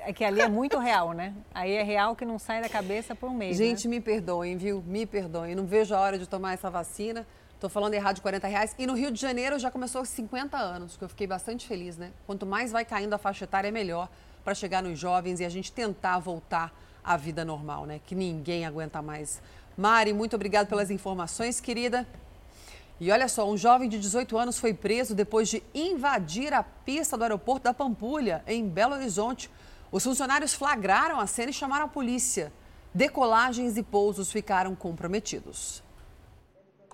É 0.00 0.12
que 0.12 0.24
ali 0.24 0.40
é 0.40 0.48
muito 0.48 0.78
real, 0.78 1.12
né? 1.12 1.34
Aí 1.54 1.72
é 1.72 1.82
real 1.82 2.16
que 2.16 2.24
não 2.24 2.38
sai 2.38 2.60
da 2.60 2.68
cabeça 2.68 3.14
por 3.14 3.28
um 3.30 3.34
mês. 3.34 3.56
Gente, 3.56 3.86
né? 3.86 3.96
me 3.96 4.00
perdoem, 4.00 4.56
viu? 4.56 4.82
Me 4.86 5.06
perdoem. 5.06 5.54
Não 5.54 5.66
vejo 5.66 5.94
a 5.94 6.00
hora 6.00 6.18
de 6.18 6.26
tomar 6.26 6.54
essa 6.54 6.70
vacina. 6.70 7.26
Estou 7.54 7.70
falando 7.70 7.94
errado 7.94 8.16
de 8.16 8.22
40 8.22 8.46
reais. 8.48 8.74
E 8.78 8.86
no 8.86 8.94
Rio 8.94 9.10
de 9.10 9.20
Janeiro 9.20 9.58
já 9.58 9.70
começou 9.70 10.04
50 10.04 10.56
anos, 10.56 10.96
que 10.96 11.04
eu 11.04 11.08
fiquei 11.08 11.26
bastante 11.26 11.66
feliz, 11.66 11.96
né? 11.96 12.10
Quanto 12.26 12.44
mais 12.44 12.72
vai 12.72 12.84
caindo 12.84 13.14
a 13.14 13.18
faixa 13.18 13.44
etária, 13.44 13.68
é 13.68 13.70
melhor 13.70 14.08
para 14.44 14.54
chegar 14.54 14.82
nos 14.82 14.98
jovens 14.98 15.38
e 15.38 15.44
a 15.44 15.48
gente 15.48 15.70
tentar 15.70 16.18
voltar 16.18 16.72
à 17.04 17.16
vida 17.16 17.44
normal, 17.44 17.86
né? 17.86 18.00
Que 18.04 18.14
ninguém 18.14 18.66
aguenta 18.66 19.00
mais. 19.00 19.40
Mari, 19.76 20.12
muito 20.12 20.34
obrigada 20.34 20.68
pelas 20.68 20.90
informações, 20.90 21.60
querida. 21.60 22.06
E 23.02 23.10
olha 23.10 23.26
só, 23.26 23.50
um 23.50 23.56
jovem 23.56 23.88
de 23.88 23.98
18 23.98 24.38
anos 24.38 24.60
foi 24.60 24.72
preso 24.72 25.12
depois 25.12 25.48
de 25.48 25.60
invadir 25.74 26.54
a 26.54 26.62
pista 26.62 27.16
do 27.16 27.24
aeroporto 27.24 27.64
da 27.64 27.74
Pampulha, 27.74 28.44
em 28.46 28.68
Belo 28.68 28.94
Horizonte. 28.94 29.50
Os 29.90 30.04
funcionários 30.04 30.54
flagraram 30.54 31.18
a 31.18 31.26
cena 31.26 31.50
e 31.50 31.52
chamaram 31.52 31.86
a 31.86 31.88
polícia. 31.88 32.52
Decolagens 32.94 33.76
e 33.76 33.82
pousos 33.82 34.30
ficaram 34.30 34.76
comprometidos. 34.76 35.82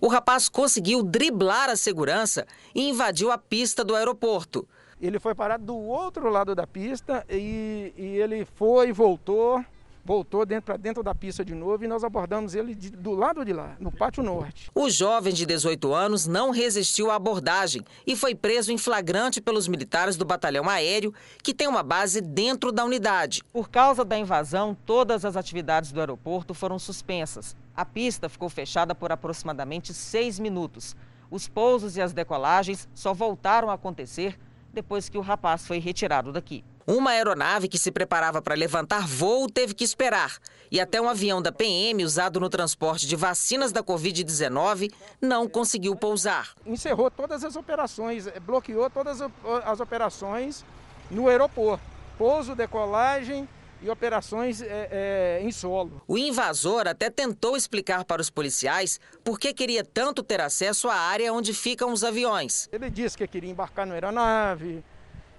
O 0.00 0.08
rapaz 0.08 0.48
conseguiu 0.48 1.02
driblar 1.02 1.68
a 1.68 1.76
segurança 1.76 2.46
e 2.74 2.88
invadiu 2.88 3.30
a 3.30 3.36
pista 3.36 3.84
do 3.84 3.94
aeroporto. 3.94 4.66
Ele 4.98 5.20
foi 5.20 5.34
parar 5.34 5.58
do 5.58 5.76
outro 5.76 6.30
lado 6.30 6.54
da 6.54 6.66
pista 6.66 7.22
e, 7.28 7.92
e 7.94 8.06
ele 8.16 8.46
foi, 8.46 8.92
voltou, 8.92 9.62
voltou 10.08 10.46
dentro 10.46 10.64
para 10.64 10.78
dentro 10.78 11.02
da 11.02 11.14
pista 11.14 11.44
de 11.44 11.54
novo 11.54 11.84
e 11.84 11.86
nós 11.86 12.02
abordamos 12.02 12.54
ele 12.54 12.74
de, 12.74 12.88
do 12.88 13.12
lado 13.12 13.44
de 13.44 13.52
lá, 13.52 13.76
no 13.78 13.92
pátio 13.92 14.22
norte. 14.22 14.70
O 14.74 14.88
jovem 14.88 15.34
de 15.34 15.44
18 15.44 15.92
anos 15.92 16.26
não 16.26 16.50
resistiu 16.50 17.10
à 17.10 17.16
abordagem 17.16 17.84
e 18.06 18.16
foi 18.16 18.34
preso 18.34 18.72
em 18.72 18.78
flagrante 18.78 19.38
pelos 19.38 19.68
militares 19.68 20.16
do 20.16 20.24
batalhão 20.24 20.66
aéreo, 20.66 21.12
que 21.42 21.52
tem 21.52 21.68
uma 21.68 21.82
base 21.82 22.22
dentro 22.22 22.72
da 22.72 22.86
unidade. 22.86 23.42
Por 23.52 23.68
causa 23.68 24.02
da 24.02 24.16
invasão, 24.16 24.74
todas 24.86 25.26
as 25.26 25.36
atividades 25.36 25.92
do 25.92 26.00
aeroporto 26.00 26.54
foram 26.54 26.78
suspensas. 26.78 27.54
A 27.76 27.84
pista 27.84 28.30
ficou 28.30 28.48
fechada 28.48 28.94
por 28.94 29.12
aproximadamente 29.12 29.92
seis 29.92 30.38
minutos. 30.38 30.96
Os 31.30 31.46
pousos 31.46 31.98
e 31.98 32.00
as 32.00 32.14
decolagens 32.14 32.88
só 32.94 33.12
voltaram 33.12 33.68
a 33.68 33.74
acontecer 33.74 34.38
depois 34.72 35.08
que 35.08 35.18
o 35.18 35.22
rapaz 35.22 35.66
foi 35.66 35.78
retirado 35.78 36.32
daqui. 36.32 36.64
Uma 36.86 37.10
aeronave 37.10 37.68
que 37.68 37.76
se 37.76 37.92
preparava 37.92 38.40
para 38.40 38.54
levantar 38.54 39.06
voo 39.06 39.46
teve 39.46 39.74
que 39.74 39.84
esperar. 39.84 40.38
E 40.70 40.80
até 40.80 40.98
um 40.98 41.08
avião 41.08 41.42
da 41.42 41.52
PM 41.52 42.02
usado 42.02 42.40
no 42.40 42.48
transporte 42.48 43.06
de 43.06 43.14
vacinas 43.14 43.72
da 43.72 43.82
Covid-19 43.82 44.90
não 45.20 45.46
conseguiu 45.46 45.94
pousar. 45.94 46.54
Encerrou 46.64 47.10
todas 47.10 47.44
as 47.44 47.56
operações, 47.56 48.26
eh, 48.26 48.40
bloqueou 48.40 48.88
todas 48.88 49.20
as 49.64 49.80
operações 49.80 50.64
no 51.10 51.28
aeroporto. 51.28 51.84
Pouso, 52.16 52.54
decolagem, 52.54 53.46
e 53.80 53.88
operações 53.88 54.60
é, 54.60 54.88
é, 54.90 55.40
em 55.42 55.50
solo. 55.52 56.02
O 56.06 56.18
invasor 56.18 56.88
até 56.88 57.10
tentou 57.10 57.56
explicar 57.56 58.04
para 58.04 58.20
os 58.20 58.30
policiais 58.30 59.00
por 59.22 59.38
que 59.38 59.52
queria 59.54 59.84
tanto 59.84 60.22
ter 60.22 60.40
acesso 60.40 60.88
à 60.88 60.94
área 60.94 61.32
onde 61.32 61.54
ficam 61.54 61.92
os 61.92 62.02
aviões. 62.02 62.68
Ele 62.72 62.90
disse 62.90 63.16
que 63.16 63.26
queria 63.26 63.50
embarcar 63.50 63.86
na 63.86 63.94
aeronave, 63.94 64.82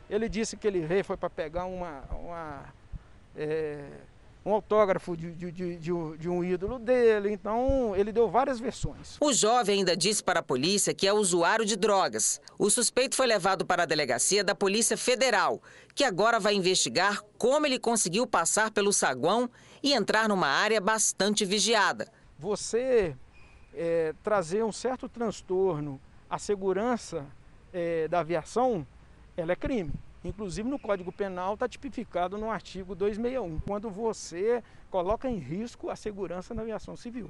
ele 0.10 0.28
disse 0.28 0.58
que 0.58 0.68
ele 0.68 0.82
veio 0.82 1.04
foi 1.04 1.18
para 1.18 1.30
pegar 1.30 1.66
uma, 1.66 2.04
uma 2.12 2.74
é, 3.36 3.84
um 4.46 4.54
autógrafo 4.54 5.16
de, 5.18 5.32
de, 5.34 5.52
de, 5.52 5.78
de, 6.18 6.30
um 6.30 6.44
ídolo 6.44 6.80
dele, 6.80 7.32
então 7.32 7.94
ele 7.96 8.12
deu 8.12 8.30
várias 8.30 8.60
versões. 8.60 9.18
O 9.20 9.34
jovem 9.34 9.80
ainda 9.80 9.96
disse 9.96 10.24
para 10.24 10.40
a 10.40 10.44
polícia 10.44 10.94
que 10.94 11.08
é 11.08 11.14
usuário 11.14 11.66
de 11.66 11.76
drogas. 11.76 12.42
O 12.58 12.70
suspeito 12.70 13.16
foi 13.16 13.28
levado 13.28 13.66
para 13.66 13.84
a 13.84 13.86
delegacia 13.86 14.44
da 14.44 14.56
Polícia 14.56 14.98
Federal, 14.98 15.62
que 15.94 16.04
agora 16.04 16.40
vai 16.40 16.56
investigar 16.56 17.22
como 17.38 17.66
ele 17.66 17.78
conseguiu 17.78 18.26
passar 18.26 18.72
pelo 18.72 18.94
saguão 18.94 19.50
e 19.84 19.94
entrar 19.94 20.30
numa 20.30 20.48
área 20.48 20.80
bastante 20.80 21.44
vigiada. 21.46 22.08
Você 22.38 23.16
é, 23.74 24.14
trazer 24.24 24.64
um 24.64 24.72
certo 24.72 25.10
transtorno 25.10 26.00
à 26.30 26.40
segurança 26.40 27.26
é, 27.74 28.08
da 28.08 28.20
aviação 28.20 28.86
ela 29.36 29.54
é 29.54 29.56
crime. 29.56 29.94
Inclusive 30.24 30.68
no 30.68 30.78
Código 30.78 31.12
Penal 31.12 31.54
está 31.54 31.68
tipificado 31.68 32.38
no 32.38 32.50
artigo 32.52 32.94
261, 32.94 33.60
quando 33.66 33.90
você 33.90 34.64
coloca 34.90 35.30
em 35.30 35.38
risco 35.38 35.90
a 35.90 35.96
segurança 35.96 36.54
na 36.54 36.62
aviação 36.62 36.96
civil. 36.96 37.30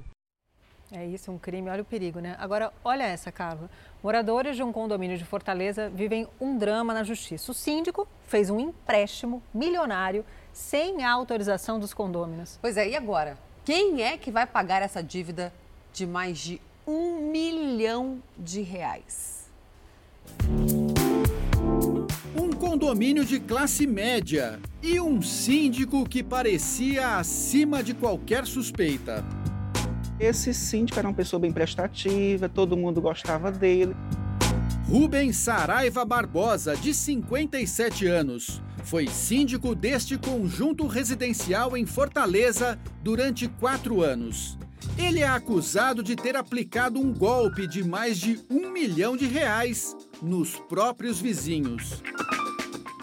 É 0.92 1.06
isso, 1.06 1.30
um 1.30 1.38
crime, 1.38 1.70
olha 1.70 1.82
o 1.82 1.84
perigo, 1.84 2.18
né? 2.18 2.34
Agora, 2.36 2.72
olha 2.84 3.04
essa, 3.04 3.30
Carla. 3.30 3.70
Moradores 4.02 4.56
de 4.56 4.62
um 4.62 4.72
condomínio 4.72 5.16
de 5.16 5.24
Fortaleza 5.24 5.88
vivem 5.88 6.26
um 6.40 6.58
drama 6.58 6.92
na 6.92 7.04
justiça. 7.04 7.52
O 7.52 7.54
síndico 7.54 8.08
fez 8.26 8.50
um 8.50 8.58
empréstimo 8.58 9.40
milionário 9.54 10.24
sem 10.52 11.04
a 11.04 11.12
autorização 11.12 11.78
dos 11.78 11.94
condôminos. 11.94 12.58
Pois 12.60 12.76
é, 12.76 12.88
e 12.88 12.96
agora? 12.96 13.38
Quem 13.64 14.02
é 14.02 14.18
que 14.18 14.32
vai 14.32 14.46
pagar 14.46 14.82
essa 14.82 15.00
dívida 15.00 15.52
de 15.92 16.06
mais 16.08 16.38
de 16.38 16.60
um 16.84 17.30
milhão 17.30 18.20
de 18.36 18.62
reais? 18.62 19.48
Condomínio 22.60 23.24
de 23.24 23.40
classe 23.40 23.86
média 23.86 24.60
e 24.82 25.00
um 25.00 25.22
síndico 25.22 26.06
que 26.06 26.22
parecia 26.22 27.16
acima 27.16 27.82
de 27.82 27.94
qualquer 27.94 28.46
suspeita. 28.46 29.24
Esse 30.20 30.52
síndico 30.52 30.98
era 30.98 31.08
uma 31.08 31.14
pessoa 31.14 31.40
bem 31.40 31.50
prestativa, 31.50 32.50
todo 32.50 32.76
mundo 32.76 33.00
gostava 33.00 33.50
dele. 33.50 33.96
Rubens 34.86 35.38
Saraiva 35.38 36.04
Barbosa, 36.04 36.76
de 36.76 36.92
57 36.92 38.06
anos, 38.06 38.62
foi 38.84 39.06
síndico 39.06 39.74
deste 39.74 40.18
conjunto 40.18 40.86
residencial 40.86 41.74
em 41.74 41.86
Fortaleza 41.86 42.78
durante 43.02 43.48
quatro 43.48 44.02
anos. 44.02 44.58
Ele 44.98 45.20
é 45.20 45.28
acusado 45.28 46.02
de 46.02 46.14
ter 46.14 46.36
aplicado 46.36 47.00
um 47.00 47.10
golpe 47.10 47.66
de 47.66 47.82
mais 47.82 48.18
de 48.18 48.38
um 48.50 48.70
milhão 48.70 49.16
de 49.16 49.26
reais 49.26 49.96
nos 50.22 50.56
próprios 50.68 51.18
vizinhos 51.18 52.02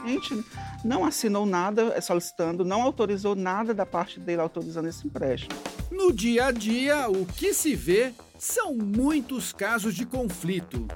gente 0.06 0.43
não 0.84 1.06
assinou 1.06 1.45
nada 1.45 2.00
solicitando, 2.01 2.66
não 2.66 2.82
autorizou 2.82 3.35
nada 3.35 3.74
da 3.74 3.85
parte 3.85 4.19
dele 4.19 4.42
autorizando 4.42 4.88
esse 4.88 5.08
empréstimo. 5.08 5.53
No 5.90 6.11
dia 6.11 6.48
a 6.48 6.51
dia, 6.51 7.09
o 7.09 7.26
que 7.26 7.53
se 7.53 7.76
vê 7.76 8.14
são 8.38 8.74
muitos 8.76 9.51
casos 9.53 9.95
de 9.95 10.06
conflito. 10.06 10.88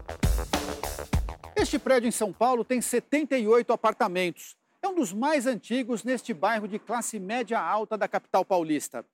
Este 1.56 1.80
prédio 1.80 2.08
em 2.08 2.12
São 2.12 2.32
Paulo 2.34 2.64
tem 2.64 2.82
78 2.82 3.72
apartamentos. 3.72 4.56
É 4.82 4.88
um 4.88 4.96
dos 4.96 5.14
mais 5.14 5.46
antigos 5.46 6.04
neste 6.04 6.34
bairro 6.34 6.68
de 6.68 6.80
classe 6.80 7.20
média 7.20 7.60
alta 7.60 7.98
da 7.98 8.08
capital 8.08 8.44
paulista. 8.44 9.06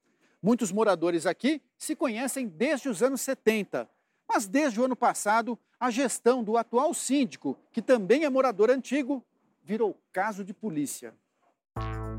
Muitos 0.41 0.71
moradores 0.71 1.25
aqui 1.25 1.61
se 1.77 1.95
conhecem 1.95 2.47
desde 2.47 2.87
os 2.87 3.03
anos 3.03 3.21
70. 3.21 3.89
Mas 4.27 4.47
desde 4.47 4.79
o 4.79 4.85
ano 4.85 4.95
passado, 4.95 5.57
a 5.79 5.89
gestão 5.89 6.43
do 6.43 6.57
atual 6.57 6.93
síndico, 6.93 7.57
que 7.71 7.81
também 7.81 8.23
é 8.23 8.29
morador 8.29 8.69
antigo, 8.69 9.25
virou 9.67 9.99
caso 10.13 10.45
de 10.45 10.53
polícia. 10.53 11.13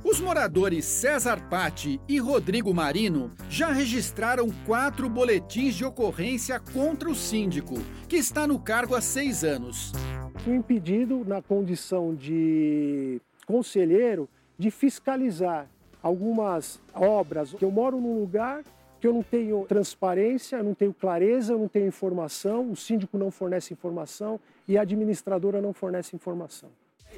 Os 0.05 0.21
moradores 0.21 0.85
César 0.85 1.49
Patti 1.49 1.99
e 2.07 2.19
Rodrigo 2.19 2.75
Marino 2.75 3.33
já 3.49 3.73
registraram 3.73 4.49
quatro 4.67 5.09
boletins 5.09 5.75
de 5.75 5.85
ocorrência 5.85 6.61
contra 6.61 7.09
o 7.09 7.15
síndico, 7.15 7.75
que 8.07 8.17
está 8.17 8.47
no 8.47 8.61
cargo 8.61 8.95
há 8.95 9.01
seis 9.01 9.43
anos. 9.45 9.93
Fui 10.45 10.55
impedido, 10.55 11.25
na 11.27 11.41
condição 11.41 12.15
de 12.15 13.19
conselheiro, 13.47 14.29
de 14.59 14.71
fiscalizar 14.71 15.67
algumas 16.03 16.79
obras. 16.95 17.57
Eu 17.61 17.71
moro 17.71 17.99
num 17.99 18.21
lugar 18.21 18.63
que 19.01 19.07
eu 19.07 19.15
não 19.15 19.23
tenho 19.23 19.65
transparência, 19.65 20.63
não 20.63 20.75
tenho 20.75 20.93
clareza, 20.93 21.57
não 21.57 21.67
tenho 21.67 21.87
informação, 21.87 22.71
o 22.71 22.77
síndico 22.77 23.17
não 23.17 23.31
fornece 23.31 23.73
informação 23.73 24.39
e 24.67 24.77
a 24.77 24.83
administradora 24.83 25.63
não 25.63 25.73
fornece 25.73 26.15
informação. 26.15 26.69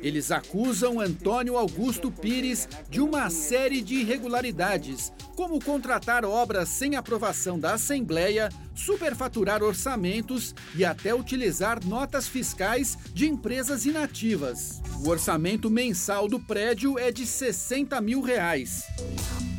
Eles 0.02 0.30
acusam 0.30 0.98
Antônio 0.98 1.56
Augusto 1.56 2.10
Pires 2.10 2.68
de 2.88 3.00
uma 3.00 3.28
série 3.28 3.82
de 3.82 3.96
irregularidades, 3.96 5.12
como 5.36 5.62
contratar 5.62 6.24
obras 6.24 6.68
sem 6.68 6.96
aprovação 6.96 7.58
da 7.58 7.74
Assembleia, 7.74 8.48
superfaturar 8.74 9.62
orçamentos 9.62 10.54
e 10.74 10.84
até 10.84 11.14
utilizar 11.14 11.84
notas 11.84 12.26
fiscais 12.26 12.96
de 13.12 13.28
empresas 13.28 13.84
inativas. 13.84 14.80
O 15.04 15.08
orçamento 15.08 15.70
mensal 15.70 16.28
do 16.28 16.40
prédio 16.40 16.98
é 16.98 17.12
de 17.12 17.26
60 17.26 18.00
mil 18.00 18.22
reais. 18.22 18.84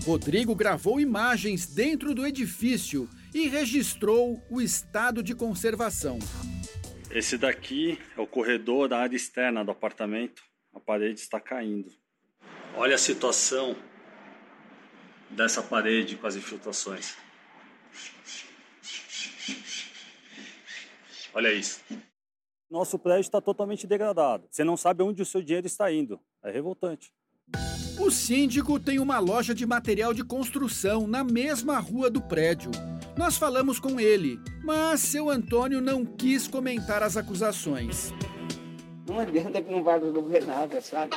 Rodrigo 0.06 0.56
gravou 0.56 1.00
imagens 1.00 1.68
dentro 1.68 2.16
do 2.16 2.26
edifício 2.26 3.08
e 3.34 3.48
registrou 3.48 4.44
o 4.50 4.60
estado 4.60 5.22
de 5.22 5.36
conservação. 5.36 6.18
Esse 7.14 7.38
daqui 7.38 8.00
é 8.18 8.22
o 8.22 8.28
corredor 8.28 8.88
da 8.88 9.00
área 9.00 9.16
externa 9.16 9.66
do 9.66 9.72
apartamento. 9.72 10.42
A 10.74 10.80
parede 10.80 11.20
está 11.20 11.42
caindo. 11.42 11.92
Olha 12.76 12.96
a 12.96 12.98
situação 12.98 13.76
dessa 15.30 15.62
parede 15.62 16.16
com 16.16 16.26
as 16.26 16.38
infiltrações. 16.38 17.18
Olha 21.34 21.52
isso. 21.52 21.82
Nosso 22.70 22.98
prédio 22.98 23.22
está 23.22 23.42
totalmente 23.42 23.86
degradado. 23.86 24.48
Você 24.50 24.64
não 24.64 24.78
sabe 24.78 25.04
onde 25.04 25.22
o 25.22 25.26
seu 25.26 25.42
dinheiro 25.42 25.68
está 25.68 25.92
indo. 25.92 26.18
É 26.42 26.50
revoltante. 26.50 27.12
O 28.00 28.10
síndico 28.10 28.80
tem 28.80 29.00
uma 29.00 29.20
loja 29.20 29.54
de 29.54 29.66
material 29.66 30.14
de 30.14 30.24
construção 30.24 31.06
na 31.08 31.26
mesma 31.26 31.78
rua 31.78 32.10
do 32.10 32.22
prédio. 32.22 32.72
Nós 33.18 33.38
falamos 33.38 33.80
com 33.80 34.00
ele, 34.00 34.40
mas 34.64 35.02
seu 35.02 35.30
Antônio 35.30 35.82
não 35.82 36.06
quis 36.06 36.48
comentar 36.48 37.04
as 37.04 37.18
acusações. 37.18 38.14
Não 39.08 39.20
adianta 39.20 39.62
que 39.62 39.72
não 39.72 39.84
vai 39.84 40.00
resolver 40.00 40.46
nada, 40.46 40.82
sabe? 40.82 41.12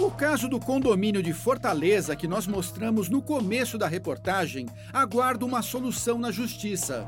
O 0.00 0.10
caso 0.10 0.48
do 0.48 0.58
condomínio 0.58 1.22
de 1.22 1.32
Fortaleza, 1.32 2.16
que 2.16 2.28
nós 2.28 2.46
mostramos 2.46 3.08
no 3.08 3.20
começo 3.20 3.76
da 3.76 3.86
reportagem, 3.86 4.66
aguarda 4.92 5.44
uma 5.44 5.62
solução 5.62 6.18
na 6.18 6.30
justiça. 6.30 7.06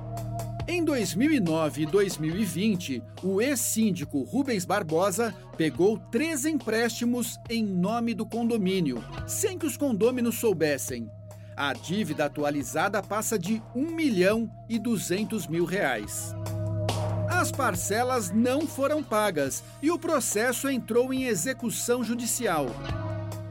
Em 0.66 0.82
2009 0.82 1.82
e 1.82 1.86
2020, 1.86 3.02
o 3.22 3.40
ex-síndico 3.40 4.22
Rubens 4.22 4.64
Barbosa 4.64 5.34
pegou 5.56 5.98
três 5.98 6.44
empréstimos 6.44 7.38
em 7.50 7.64
nome 7.64 8.14
do 8.14 8.24
condomínio, 8.24 9.04
sem 9.26 9.58
que 9.58 9.66
os 9.66 9.76
condôminos 9.76 10.36
soubessem. 10.36 11.08
A 11.56 11.72
dívida 11.72 12.24
atualizada 12.24 13.00
passa 13.00 13.38
de 13.38 13.62
1 13.76 13.94
milhão 13.94 14.50
e 14.68 14.76
200 14.76 15.46
mil 15.46 15.64
reais. 15.64 16.34
As 17.30 17.52
parcelas 17.52 18.32
não 18.32 18.62
foram 18.62 19.04
pagas 19.04 19.62
e 19.80 19.88
o 19.88 19.98
processo 19.98 20.68
entrou 20.68 21.14
em 21.14 21.26
execução 21.26 22.02
judicial. 22.02 22.66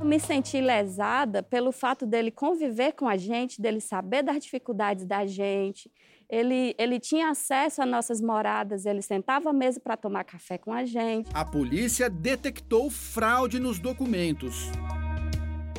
me 0.03 0.19
senti 0.19 0.59
lesada 0.59 1.41
pelo 1.41 1.72
fato 1.72 2.06
dele 2.06 2.30
conviver 2.30 2.91
com 2.91 3.07
a 3.07 3.15
gente, 3.15 3.61
dele 3.61 3.80
saber 3.80 4.22
das 4.22 4.43
dificuldades 4.43 5.06
da 5.06 5.25
gente. 5.25 5.90
Ele, 6.30 6.75
ele 6.77 6.99
tinha 6.99 7.30
acesso 7.30 7.82
às 7.82 7.88
nossas 7.88 8.19
moradas, 8.19 8.85
ele 8.85 9.01
sentava 9.01 9.51
à 9.51 9.53
mesa 9.53 9.80
para 9.80 9.95
tomar 9.95 10.25
café 10.25 10.57
com 10.57 10.73
a 10.73 10.83
gente. 10.83 11.30
A 11.33 11.45
polícia 11.45 12.09
detectou 12.09 12.90
fraude 12.90 13.59
nos 13.59 13.80
documentos. 13.80 14.69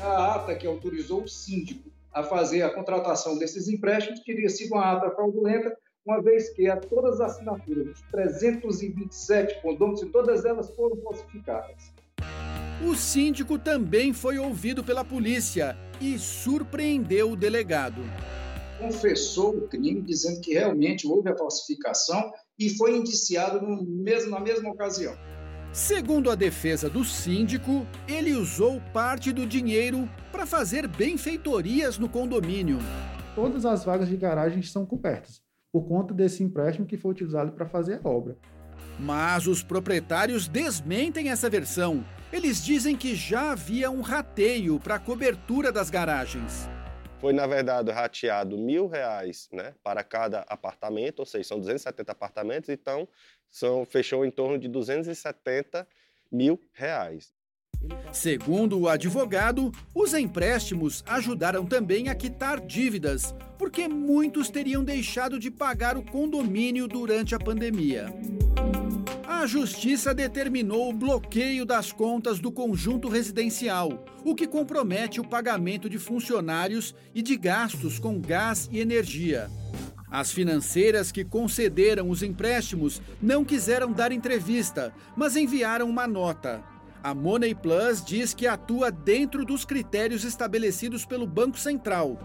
A 0.00 0.36
ata 0.36 0.54
que 0.54 0.66
autorizou 0.66 1.24
o 1.24 1.28
síndico 1.28 1.93
a 2.14 2.22
fazer 2.22 2.62
a 2.62 2.72
contratação 2.72 3.36
desses 3.36 3.68
empréstimos 3.68 4.20
teria 4.20 4.48
sido 4.48 4.74
uma 4.74 4.92
ata 4.92 5.10
fraudulenta, 5.10 5.76
uma 6.06 6.22
vez 6.22 6.50
que 6.50 6.68
a 6.68 6.76
todas 6.76 7.20
as 7.20 7.32
assinaturas 7.32 7.86
dos 7.86 8.02
327 8.10 9.60
condôminos, 9.60 10.00
todas 10.12 10.44
elas 10.44 10.70
foram 10.76 10.96
falsificadas. 11.02 11.92
O 12.86 12.94
síndico 12.94 13.58
também 13.58 14.12
foi 14.12 14.38
ouvido 14.38 14.84
pela 14.84 15.04
polícia 15.04 15.76
e 16.00 16.18
surpreendeu 16.18 17.32
o 17.32 17.36
delegado. 17.36 18.02
Confessou 18.78 19.56
o 19.56 19.68
crime, 19.68 20.02
dizendo 20.02 20.40
que 20.40 20.52
realmente 20.52 21.06
houve 21.06 21.30
a 21.30 21.36
falsificação 21.36 22.32
e 22.58 22.70
foi 22.76 22.96
indiciado 22.96 23.60
no 23.60 23.82
mesmo, 23.82 24.30
na 24.30 24.40
mesma 24.40 24.70
ocasião. 24.70 25.16
Segundo 25.74 26.30
a 26.30 26.36
defesa 26.36 26.88
do 26.88 27.04
síndico, 27.04 27.84
ele 28.06 28.32
usou 28.32 28.80
parte 28.92 29.32
do 29.32 29.44
dinheiro 29.44 30.08
para 30.30 30.46
fazer 30.46 30.86
benfeitorias 30.86 31.98
no 31.98 32.08
condomínio. 32.08 32.78
Todas 33.34 33.66
as 33.66 33.84
vagas 33.84 34.08
de 34.08 34.16
garagem 34.16 34.62
são 34.62 34.86
cobertas 34.86 35.42
por 35.72 35.88
conta 35.88 36.14
desse 36.14 36.44
empréstimo 36.44 36.86
que 36.86 36.96
foi 36.96 37.10
utilizado 37.10 37.50
para 37.50 37.66
fazer 37.66 38.00
a 38.04 38.08
obra. 38.08 38.36
Mas 39.00 39.48
os 39.48 39.64
proprietários 39.64 40.46
desmentem 40.46 41.30
essa 41.30 41.50
versão. 41.50 42.04
Eles 42.32 42.64
dizem 42.64 42.96
que 42.96 43.16
já 43.16 43.50
havia 43.50 43.90
um 43.90 44.00
rateio 44.00 44.78
para 44.78 44.94
a 44.94 45.00
cobertura 45.00 45.72
das 45.72 45.90
garagens. 45.90 46.68
Foi, 47.24 47.32
na 47.32 47.46
verdade, 47.46 47.90
rateado 47.90 48.58
mil 48.58 48.86
reais 48.86 49.48
né, 49.50 49.72
para 49.82 50.04
cada 50.04 50.40
apartamento, 50.40 51.20
ou 51.20 51.24
seja, 51.24 51.44
são 51.44 51.58
270 51.58 52.12
apartamentos, 52.12 52.68
então 52.68 53.08
são, 53.50 53.86
fechou 53.86 54.26
em 54.26 54.30
torno 54.30 54.58
de 54.58 54.68
270 54.68 55.88
mil 56.30 56.60
reais. 56.74 57.32
Segundo 58.12 58.78
o 58.78 58.90
advogado, 58.90 59.72
os 59.94 60.12
empréstimos 60.12 61.02
ajudaram 61.06 61.64
também 61.64 62.10
a 62.10 62.14
quitar 62.14 62.60
dívidas, 62.60 63.34
porque 63.58 63.88
muitos 63.88 64.50
teriam 64.50 64.84
deixado 64.84 65.38
de 65.38 65.50
pagar 65.50 65.96
o 65.96 66.04
condomínio 66.04 66.86
durante 66.86 67.34
a 67.34 67.38
pandemia. 67.38 68.04
A 69.44 69.46
justiça 69.46 70.14
determinou 70.14 70.88
o 70.88 70.92
bloqueio 70.94 71.66
das 71.66 71.92
contas 71.92 72.40
do 72.40 72.50
conjunto 72.50 73.10
residencial, 73.10 74.02
o 74.24 74.34
que 74.34 74.46
compromete 74.46 75.20
o 75.20 75.28
pagamento 75.28 75.86
de 75.86 75.98
funcionários 75.98 76.94
e 77.14 77.20
de 77.20 77.36
gastos 77.36 77.98
com 77.98 78.18
gás 78.18 78.70
e 78.72 78.80
energia. 78.80 79.50
As 80.10 80.32
financeiras 80.32 81.12
que 81.12 81.26
concederam 81.26 82.08
os 82.08 82.22
empréstimos 82.22 83.02
não 83.20 83.44
quiseram 83.44 83.92
dar 83.92 84.12
entrevista, 84.12 84.94
mas 85.14 85.36
enviaram 85.36 85.90
uma 85.90 86.06
nota. 86.06 86.64
A 87.02 87.14
Money 87.14 87.54
Plus 87.54 88.02
diz 88.02 88.32
que 88.32 88.46
atua 88.46 88.90
dentro 88.90 89.44
dos 89.44 89.62
critérios 89.62 90.24
estabelecidos 90.24 91.04
pelo 91.04 91.26
Banco 91.26 91.58
Central. 91.58 92.18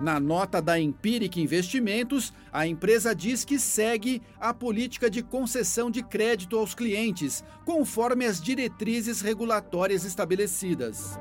Na 0.00 0.20
nota 0.20 0.62
da 0.62 0.80
Empiric 0.80 1.40
Investimentos, 1.40 2.32
a 2.52 2.66
empresa 2.66 3.14
diz 3.14 3.44
que 3.44 3.58
segue 3.58 4.22
a 4.38 4.54
política 4.54 5.10
de 5.10 5.22
concessão 5.22 5.90
de 5.90 6.02
crédito 6.02 6.56
aos 6.56 6.72
clientes, 6.72 7.42
conforme 7.64 8.24
as 8.24 8.40
diretrizes 8.40 9.20
regulatórias 9.20 10.04
estabelecidas. 10.04 11.18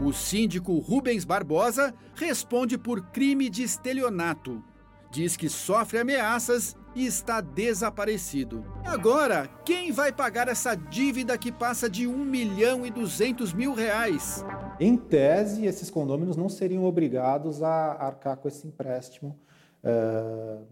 O 0.00 0.12
síndico 0.12 0.78
Rubens 0.78 1.24
Barbosa 1.24 1.92
responde 2.14 2.78
por 2.78 3.06
crime 3.06 3.50
de 3.50 3.64
estelionato. 3.64 4.62
Diz 5.10 5.36
que 5.36 5.48
sofre 5.48 5.98
ameaças 5.98 6.76
e 6.94 7.06
está 7.06 7.40
desaparecido. 7.40 8.64
Agora, 8.84 9.48
quem 9.64 9.92
vai 9.92 10.12
pagar 10.12 10.48
essa 10.48 10.74
dívida 10.74 11.36
que 11.36 11.50
passa 11.50 11.88
de 11.88 12.06
1 12.06 12.16
milhão 12.24 12.86
e 12.86 12.90
200 12.90 13.52
mil 13.52 13.74
reais? 13.74 14.44
Em 14.78 14.96
tese, 14.96 15.66
esses 15.66 15.90
condôminos 15.90 16.36
não 16.36 16.48
seriam 16.48 16.84
obrigados 16.84 17.62
a 17.62 17.92
arcar 17.92 18.36
com 18.36 18.48
esse 18.48 18.66
empréstimo 18.66 19.38
uh, 19.82 20.64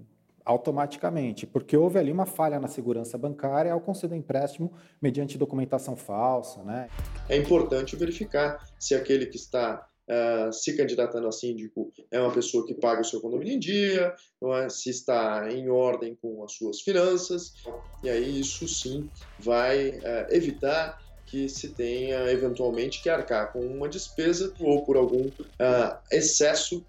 automaticamente, 0.44 1.46
porque 1.46 1.76
houve 1.76 1.98
ali 1.98 2.10
uma 2.10 2.26
falha 2.26 2.58
na 2.58 2.68
segurança 2.68 3.16
bancária 3.16 3.72
ao 3.72 3.80
conceder 3.80 4.18
empréstimo 4.18 4.72
mediante 5.00 5.38
documentação 5.38 5.96
falsa. 5.96 6.62
Né? 6.62 6.88
É 7.28 7.36
importante 7.36 7.96
verificar 7.96 8.64
se 8.78 8.94
aquele 8.94 9.26
que 9.26 9.36
está 9.36 9.86
Uh, 10.08 10.52
se 10.52 10.76
candidatando 10.76 11.28
a 11.28 11.32
síndico 11.32 11.92
é 12.10 12.20
uma 12.20 12.32
pessoa 12.32 12.66
que 12.66 12.74
paga 12.74 13.02
o 13.02 13.04
seu 13.04 13.20
condomínio 13.20 13.54
em 13.54 13.58
dia, 13.58 14.12
é? 14.60 14.68
se 14.68 14.90
está 14.90 15.48
em 15.48 15.68
ordem 15.68 16.18
com 16.20 16.42
as 16.42 16.54
suas 16.54 16.80
finanças, 16.80 17.54
e 18.02 18.10
aí 18.10 18.40
isso 18.40 18.66
sim 18.66 19.08
vai 19.38 19.90
uh, 19.90 20.26
evitar 20.30 21.00
que 21.24 21.48
se 21.48 21.68
tenha 21.68 22.30
eventualmente 22.32 23.00
que 23.00 23.08
arcar 23.08 23.52
com 23.52 23.60
uma 23.60 23.88
despesa 23.88 24.52
ou 24.58 24.84
por 24.84 24.96
algum 24.96 25.28
uh, 25.28 25.98
excesso 26.10 26.84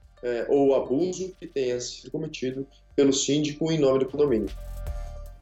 ou 0.47 0.73
abuso 0.73 1.35
que 1.37 1.45
tenha 1.45 1.77
sido 1.81 2.09
cometido 2.09 2.65
pelo 2.95 3.11
síndico 3.11 3.69
em 3.69 3.77
nome 3.77 3.99
do 3.99 4.05
condomínio. 4.05 4.49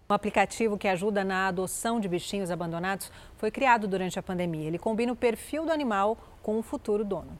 Um 0.09 0.13
aplicativo 0.13 0.77
que 0.77 0.87
ajuda 0.87 1.23
na 1.23 1.47
adoção 1.47 1.97
de 1.97 2.09
bichinhos 2.09 2.49
abandonados 2.49 3.11
foi 3.37 3.49
criado 3.49 3.87
durante 3.87 4.19
a 4.19 4.23
pandemia. 4.23 4.67
Ele 4.67 4.79
combina 4.79 5.13
o 5.13 5.15
perfil 5.15 5.65
do 5.65 5.71
animal 5.71 6.17
com 6.41 6.59
o 6.59 6.63
futuro 6.63 7.05
dono. 7.05 7.39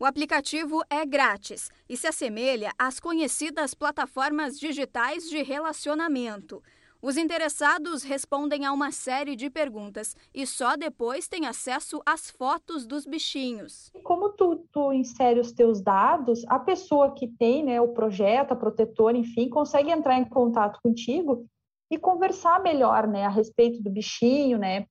O 0.00 0.04
aplicativo 0.04 0.80
é 0.88 1.04
grátis 1.04 1.72
e 1.88 1.96
se 1.96 2.06
assemelha 2.06 2.70
às 2.78 3.00
conhecidas 3.00 3.74
plataformas 3.74 4.56
digitais 4.56 5.28
de 5.28 5.42
relacionamento. 5.42 6.62
Os 7.02 7.16
interessados 7.16 8.04
respondem 8.04 8.64
a 8.64 8.72
uma 8.72 8.92
série 8.92 9.34
de 9.34 9.50
perguntas 9.50 10.14
e 10.32 10.46
só 10.46 10.76
depois 10.76 11.26
têm 11.26 11.46
acesso 11.46 12.00
às 12.06 12.30
fotos 12.30 12.86
dos 12.86 13.06
bichinhos. 13.06 13.90
Como 14.04 14.28
tu, 14.30 14.64
tu 14.72 14.92
insere 14.92 15.40
os 15.40 15.50
teus 15.50 15.80
dados, 15.80 16.44
a 16.46 16.60
pessoa 16.60 17.12
que 17.12 17.26
tem 17.26 17.64
né, 17.64 17.80
o 17.80 17.88
projeto, 17.88 18.52
a 18.52 18.56
protetora, 18.56 19.16
enfim, 19.16 19.48
consegue 19.48 19.90
entrar 19.90 20.16
em 20.16 20.24
contato 20.24 20.78
contigo 20.80 21.44
e 21.90 21.98
conversar 21.98 22.62
melhor 22.62 23.08
né, 23.08 23.24
a 23.24 23.30
respeito 23.30 23.82
do 23.82 23.90
bichinho, 23.90 24.58
né, 24.58 24.86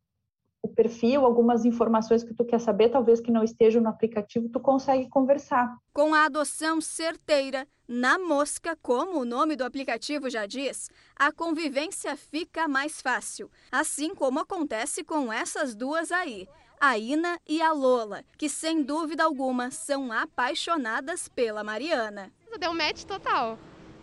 o 0.62 0.68
perfil, 0.68 1.26
algumas 1.26 1.66
informações 1.66 2.24
que 2.24 2.34
tu 2.34 2.44
quer 2.44 2.60
saber, 2.60 2.90
talvez 2.90 3.20
que 3.20 3.32
não 3.32 3.44
estejam 3.44 3.82
no 3.82 3.90
aplicativo, 3.90 4.50
tu 4.50 4.60
consegue 4.60 5.10
conversar. 5.10 5.78
Com 5.94 6.14
a 6.14 6.26
adoção 6.26 6.82
certeira, 6.82 7.68
na 7.88 8.20
mosca, 8.20 8.78
como 8.82 9.20
o 9.20 9.26
nome 9.26 9.56
do 9.56 9.64
aplicativo 9.64 10.30
já 10.30 10.46
diz, 10.46 10.90
a 11.16 11.32
convivência 11.32 12.16
fica 12.18 12.68
mais 12.68 13.02
fácil, 13.02 13.50
assim 13.72 14.14
como 14.14 14.40
acontece 14.40 15.04
com 15.04 15.32
essas 15.32 15.76
duas 15.76 16.12
aí. 16.12 16.48
A 16.80 16.98
Ina 16.98 17.40
e 17.48 17.60
a 17.62 17.72
Lola, 17.72 18.24
que 18.38 18.48
sem 18.48 18.84
dúvida 18.84 19.24
alguma 19.24 19.72
são 19.72 20.12
apaixonadas 20.12 21.28
pela 21.28 21.64
Mariana. 21.64 22.32
Deu 22.60 22.72
um 22.72 22.76
match 22.76 23.04
total, 23.04 23.58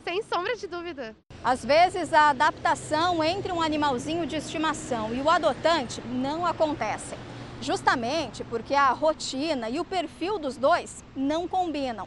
sem 0.05 0.23
sombra 0.23 0.55
de 0.55 0.67
dúvida. 0.67 1.17
Às 1.43 1.65
vezes, 1.65 2.13
a 2.13 2.29
adaptação 2.29 3.25
entre 3.25 3.51
um 3.51 3.63
animalzinho 3.63 4.27
de 4.27 4.37
estimação 4.37 5.15
e 5.15 5.21
o 5.21 5.31
adotante 5.31 6.01
não 6.03 6.47
acontecem, 6.47 7.19
justamente 7.61 8.45
porque 8.45 8.75
a 8.75 8.91
rotina 8.93 9.71
e 9.71 9.81
o 9.81 9.85
perfil 9.85 10.39
dos 10.39 10.57
dois 10.57 11.03
não 11.17 11.49
combinam. 11.49 12.07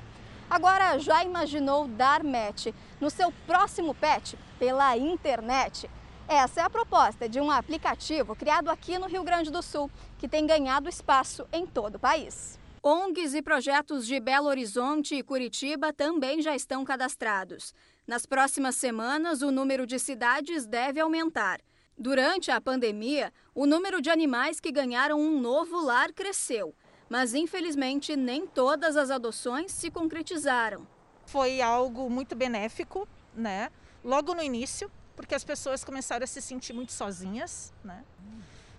Agora, 0.49 0.97
já 0.99 1.23
imaginou 1.23 1.87
dar 1.87 2.23
match 2.23 2.67
no 3.01 3.09
seu 3.09 3.33
próximo 3.45 3.93
pet 3.93 4.37
pela 4.57 4.95
internet? 4.95 5.89
Essa 6.27 6.61
é 6.61 6.63
a 6.63 6.69
proposta 6.69 7.27
de 7.27 7.39
um 7.39 7.49
aplicativo 7.49 8.35
criado 8.35 8.69
aqui 8.69 8.97
no 8.97 9.07
Rio 9.07 9.23
Grande 9.23 9.51
do 9.51 9.61
Sul, 9.61 9.89
que 10.17 10.27
tem 10.27 10.45
ganhado 10.45 10.87
espaço 10.87 11.47
em 11.51 11.65
todo 11.65 11.95
o 11.95 11.99
país. 11.99 12.59
ONGs 12.89 13.35
e 13.35 13.41
projetos 13.41 14.07
de 14.07 14.17
Belo 14.17 14.47
Horizonte 14.47 15.13
e 15.13 15.21
Curitiba 15.21 15.91
também 15.91 16.41
já 16.41 16.55
estão 16.55 16.85
cadastrados. 16.85 17.75
Nas 18.07 18.25
próximas 18.25 18.77
semanas, 18.77 19.41
o 19.41 19.51
número 19.51 19.85
de 19.85 19.99
cidades 19.99 20.65
deve 20.65 20.97
aumentar. 20.97 21.59
Durante 21.97 22.49
a 22.49 22.61
pandemia, 22.61 23.33
o 23.53 23.65
número 23.65 24.01
de 24.01 24.09
animais 24.09 24.61
que 24.61 24.71
ganharam 24.71 25.19
um 25.19 25.37
novo 25.37 25.81
lar 25.81 26.13
cresceu, 26.13 26.73
mas 27.09 27.33
infelizmente 27.33 28.15
nem 28.15 28.47
todas 28.47 28.95
as 28.95 29.11
adoções 29.11 29.73
se 29.73 29.91
concretizaram. 29.91 30.87
Foi 31.25 31.59
algo 31.59 32.09
muito 32.09 32.37
benéfico, 32.37 33.05
né? 33.35 33.69
Logo 34.01 34.33
no 34.33 34.41
início, 34.41 34.89
porque 35.13 35.35
as 35.35 35.43
pessoas 35.43 35.83
começaram 35.83 36.23
a 36.23 36.27
se 36.27 36.41
sentir 36.41 36.71
muito 36.71 36.93
sozinhas, 36.93 37.73
né? 37.83 38.01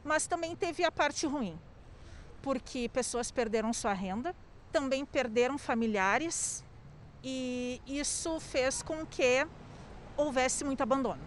Mas 0.03 0.27
também 0.27 0.57
teve 0.57 0.83
a 0.83 0.91
parte 0.91 1.27
ruim, 1.27 1.61
porque 2.43 2.89
pessoas 2.89 3.31
perderam 3.31 3.73
sua 3.73 3.93
renda, 3.93 4.35
também 4.73 5.05
perderam 5.05 5.59
familiares, 5.59 6.65
e 7.23 7.81
isso 7.87 8.39
fez 8.41 8.83
com 8.83 9.05
que 9.05 9.47
houvesse 10.17 10.65
muito 10.65 10.83
abandono. 10.83 11.21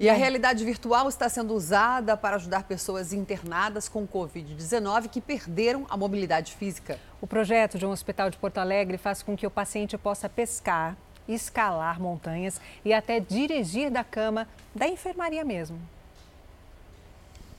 E 0.00 0.08
a 0.08 0.12
realidade 0.12 0.64
virtual 0.64 1.08
está 1.08 1.28
sendo 1.28 1.52
usada 1.54 2.16
para 2.16 2.36
ajudar 2.36 2.62
pessoas 2.62 3.12
internadas 3.12 3.88
com 3.88 4.06
Covid-19 4.06 5.08
que 5.08 5.20
perderam 5.20 5.86
a 5.90 5.96
mobilidade 5.96 6.54
física. 6.54 7.00
O 7.20 7.26
projeto 7.26 7.76
de 7.76 7.84
um 7.84 7.90
hospital 7.90 8.30
de 8.30 8.38
Porto 8.38 8.58
Alegre 8.58 8.96
faz 8.96 9.24
com 9.24 9.36
que 9.36 9.44
o 9.44 9.50
paciente 9.50 9.98
possa 9.98 10.28
pescar, 10.28 10.96
escalar 11.26 12.00
montanhas 12.00 12.60
e 12.84 12.92
até 12.92 13.18
dirigir 13.18 13.90
da 13.90 14.04
cama 14.04 14.46
da 14.72 14.86
enfermaria 14.86 15.44
mesmo. 15.44 15.80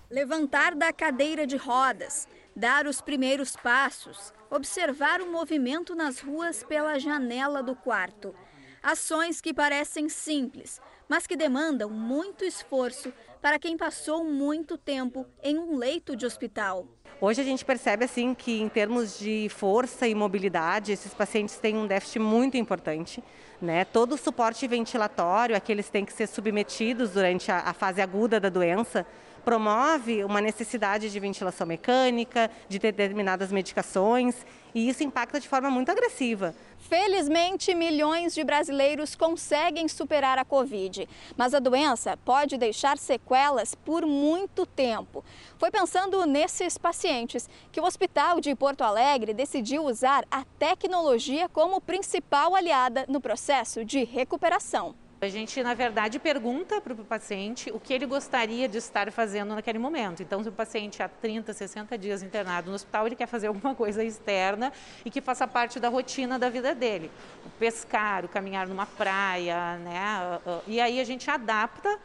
Levantar 0.09 0.76
da 0.76 0.93
cadeira 0.93 1.45
de 1.45 1.58
rodas, 1.58 2.26
dar 2.60 2.86
os 2.88 3.00
primeiros 3.00 3.56
passos, 3.56 4.34
observar 4.52 5.22
o 5.22 5.32
movimento 5.32 5.96
nas 5.96 6.20
ruas 6.20 6.62
pela 6.62 7.00
janela 7.00 7.64
do 7.64 7.74
quarto. 7.74 8.36
Ações 8.84 9.40
que 9.40 9.54
parecem 9.54 10.10
simples, 10.10 10.82
mas 11.08 11.26
que 11.26 11.38
demandam 11.38 11.90
muito 11.90 12.44
esforço 12.44 13.14
para 13.42 13.58
quem 13.58 13.78
passou 13.78 14.26
muito 14.26 14.78
tempo 14.78 15.26
em 15.42 15.58
um 15.58 15.78
leito 15.78 16.18
de 16.18 16.26
hospital. 16.26 16.86
Hoje 17.22 17.40
a 17.40 17.46
gente 17.46 17.64
percebe 17.64 18.04
assim 18.04 18.34
que 18.34 18.60
em 18.60 18.68
termos 18.68 19.18
de 19.18 19.48
força 19.50 20.06
e 20.06 20.14
mobilidade, 20.14 20.92
esses 20.92 21.14
pacientes 21.14 21.58
têm 21.58 21.78
um 21.78 21.88
déficit 21.88 22.20
muito 22.20 22.58
importante. 22.58 23.24
Né? 23.62 23.86
Todo 23.86 24.16
o 24.16 24.18
suporte 24.18 24.68
ventilatório 24.68 25.56
a 25.56 25.62
que 25.62 25.72
eles 25.72 25.90
têm 25.90 26.04
que 26.04 26.12
ser 26.12 26.28
submetidos 26.28 27.12
durante 27.12 27.52
a, 27.52 27.60
a 27.60 27.74
fase 27.74 28.02
aguda 28.02 28.38
da 28.38 28.50
doença 28.50 29.06
promove 29.50 30.24
uma 30.24 30.40
necessidade 30.40 31.10
de 31.10 31.19
ventilação 31.19 31.66
mecânica, 31.66 32.52
de 32.68 32.78
determinadas 32.78 33.52
medicações, 33.52 34.45
e 34.76 34.88
isso 34.88 35.03
impacta 35.03 35.40
de 35.40 35.50
forma 35.50 35.72
muito 35.72 35.90
agressiva. 35.90 36.53
Felizmente, 36.78 37.74
milhões 37.74 38.36
de 38.36 38.44
brasileiros 38.44 39.16
conseguem 39.16 39.88
superar 39.88 40.38
a 40.38 40.45
Covid, 40.45 41.10
mas 41.36 41.56
a 41.56 41.60
doença 41.60 42.16
pode 42.18 42.60
deixar 42.60 43.00
sequelas 43.00 43.74
por 43.74 44.06
muito 44.06 44.68
tempo. 44.68 45.26
Foi 45.58 45.72
pensando 45.72 46.28
nesses 46.28 46.78
pacientes 46.78 47.50
que 47.72 47.82
o 47.82 47.86
Hospital 47.86 48.40
de 48.40 48.53
Porto 48.53 48.84
Alegre 48.84 49.34
decidiu 49.34 49.84
usar 49.84 50.26
a 50.30 50.45
tecnologia 50.60 51.50
como 51.50 51.82
principal 51.82 52.56
aliada 52.56 53.03
no 53.10 53.19
processo 53.19 53.84
de 53.84 54.03
recuperação. 54.03 54.94
A 55.22 55.28
gente, 55.28 55.62
na 55.62 55.74
verdade, 55.74 56.18
pergunta 56.18 56.80
para 56.80 56.94
o 56.94 57.04
paciente 57.04 57.70
o 57.72 57.80
que 57.80 57.94
ele 57.94 58.06
gostaria 58.06 58.70
de 58.70 58.78
estar 58.78 59.12
fazendo 59.12 59.54
naquele 59.54 59.78
momento. 59.78 60.24
Então, 60.24 60.42
se 60.42 60.48
o 60.48 60.52
paciente 60.52 61.04
há 61.04 61.10
30, 61.10 61.52
60 61.52 61.98
dias 61.98 62.24
internado 62.24 62.70
no 62.70 62.76
hospital, 62.76 63.06
ele 63.06 63.18
quer 63.18 63.28
fazer 63.28 63.48
alguma 63.48 63.76
coisa 63.76 64.02
externa 64.02 64.72
e 65.04 65.12
que 65.12 65.20
faça 65.20 65.46
parte 65.46 65.78
da 65.78 65.90
rotina 65.90 66.40
da 66.40 66.50
vida 66.50 66.74
dele. 66.74 67.12
O 67.46 67.50
pescar, 67.60 68.24
o 68.24 68.30
caminhar 68.30 68.66
numa 68.66 68.86
praia, 68.86 69.78
né? 69.80 70.40
E 70.66 70.80
aí 70.80 71.02
a 71.02 71.04
gente 71.04 71.30
adapta 71.30 72.00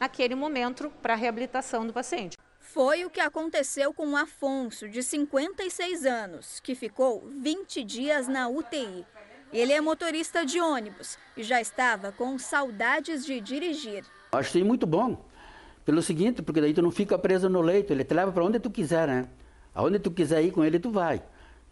naquele 0.00 0.34
momento 0.34 0.90
para 1.00 1.12
a 1.12 1.16
reabilitação 1.16 1.86
do 1.86 1.92
paciente. 1.92 2.36
Foi 2.58 3.04
o 3.04 3.10
que 3.10 3.20
aconteceu 3.20 3.94
com 3.94 4.08
o 4.08 4.16
Afonso, 4.16 4.88
de 4.88 5.04
56 5.04 6.04
anos, 6.04 6.58
que 6.58 6.74
ficou 6.74 7.28
20 7.28 7.84
dias 7.84 8.26
na 8.26 8.48
UTI. 8.48 9.06
Ele 9.52 9.72
é 9.72 9.80
motorista 9.80 10.46
de 10.46 10.60
ônibus 10.60 11.18
e 11.36 11.42
já 11.42 11.60
estava 11.60 12.12
com 12.12 12.38
saudades 12.38 13.26
de 13.26 13.40
dirigir. 13.40 14.04
Acho 14.32 14.58
isso 14.58 14.66
muito 14.66 14.86
bom. 14.86 15.24
Pelo 15.84 16.02
seguinte, 16.02 16.40
porque 16.40 16.60
daí 16.60 16.72
tu 16.72 16.82
não 16.82 16.90
fica 16.92 17.18
preso 17.18 17.48
no 17.48 17.60
leito, 17.60 17.92
ele 17.92 18.04
te 18.04 18.14
leva 18.14 18.30
para 18.30 18.44
onde 18.44 18.60
tu 18.60 18.70
quiser, 18.70 19.08
né? 19.08 19.28
Aonde 19.74 19.98
tu 19.98 20.10
quiser 20.10 20.42
ir 20.42 20.52
com 20.52 20.64
ele, 20.64 20.78
tu 20.78 20.90
vai. 20.90 21.20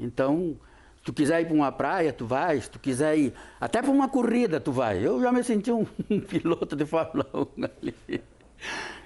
Então, 0.00 0.56
se 0.96 1.04
tu 1.04 1.12
quiser 1.12 1.40
ir 1.40 1.44
para 1.44 1.54
uma 1.54 1.70
praia, 1.70 2.12
tu 2.12 2.26
vai. 2.26 2.60
Se 2.60 2.68
tu 2.68 2.80
quiser 2.80 3.16
ir 3.16 3.34
até 3.60 3.80
para 3.80 3.90
uma 3.90 4.08
corrida, 4.08 4.58
tu 4.58 4.72
vai. 4.72 5.04
Eu 5.04 5.20
já 5.20 5.30
me 5.30 5.44
senti 5.44 5.70
um, 5.70 5.86
um 6.10 6.20
piloto 6.20 6.74
de 6.74 6.84
Fórmula 6.84 7.28
1 7.32 7.64
ali. 7.64 8.22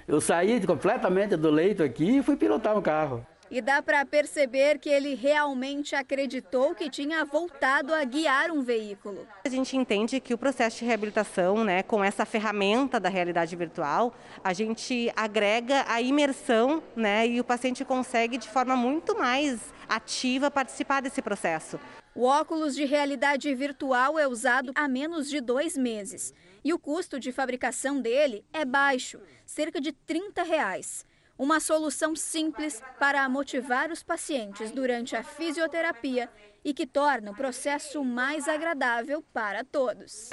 Eu 0.07 0.19
saí 0.19 0.65
completamente 0.65 1.35
do 1.37 1.51
leito 1.51 1.83
aqui 1.83 2.17
e 2.17 2.23
fui 2.23 2.35
pilotar 2.35 2.75
um 2.77 2.81
carro. 2.81 3.25
E 3.53 3.61
dá 3.61 3.83
para 3.83 4.03
perceber 4.03 4.79
que 4.79 4.89
ele 4.89 5.13
realmente 5.13 5.93
acreditou 5.93 6.73
que 6.73 6.89
tinha 6.89 7.23
voltado 7.23 7.93
a 7.93 8.03
guiar 8.03 8.49
um 8.49 8.63
veículo. 8.63 9.27
A 9.45 9.49
gente 9.49 9.77
entende 9.77 10.19
que 10.19 10.33
o 10.33 10.39
processo 10.39 10.79
de 10.79 10.85
reabilitação, 10.85 11.63
né, 11.63 11.83
com 11.83 12.03
essa 12.03 12.25
ferramenta 12.25 12.99
da 12.99 13.09
realidade 13.09 13.55
virtual, 13.55 14.11
a 14.43 14.53
gente 14.53 15.13
agrega 15.15 15.85
a 15.87 16.01
imersão, 16.01 16.81
né, 16.95 17.27
e 17.27 17.39
o 17.39 17.43
paciente 17.43 17.85
consegue 17.85 18.39
de 18.39 18.49
forma 18.49 18.75
muito 18.75 19.15
mais 19.15 19.59
ativa 19.87 20.49
participar 20.49 21.03
desse 21.03 21.21
processo. 21.21 21.79
O 22.15 22.25
óculos 22.25 22.73
de 22.73 22.85
realidade 22.85 23.53
virtual 23.53 24.17
é 24.17 24.27
usado 24.27 24.71
há 24.73 24.87
menos 24.87 25.29
de 25.29 25.39
dois 25.39 25.77
meses 25.77 26.33
e 26.63 26.73
o 26.73 26.79
custo 26.79 27.19
de 27.19 27.31
fabricação 27.31 28.01
dele 28.01 28.43
é 28.51 28.65
baixo, 28.65 29.19
cerca 29.45 29.79
de 29.79 29.91
30 29.91 30.41
reais. 30.41 31.05
Uma 31.43 31.59
solução 31.59 32.15
simples 32.15 32.81
para 32.97 33.27
motivar 33.27 33.91
os 33.91 34.01
pacientes 34.01 34.71
durante 34.71 35.13
a 35.13 35.23
fisioterapia 35.23 36.29
e 36.63 36.73
que 36.73 36.87
torna 36.87 37.31
o 37.31 37.35
processo 37.35 38.01
mais 38.01 38.47
agradável 38.47 39.21
para 39.33 39.61
todos. 39.65 40.29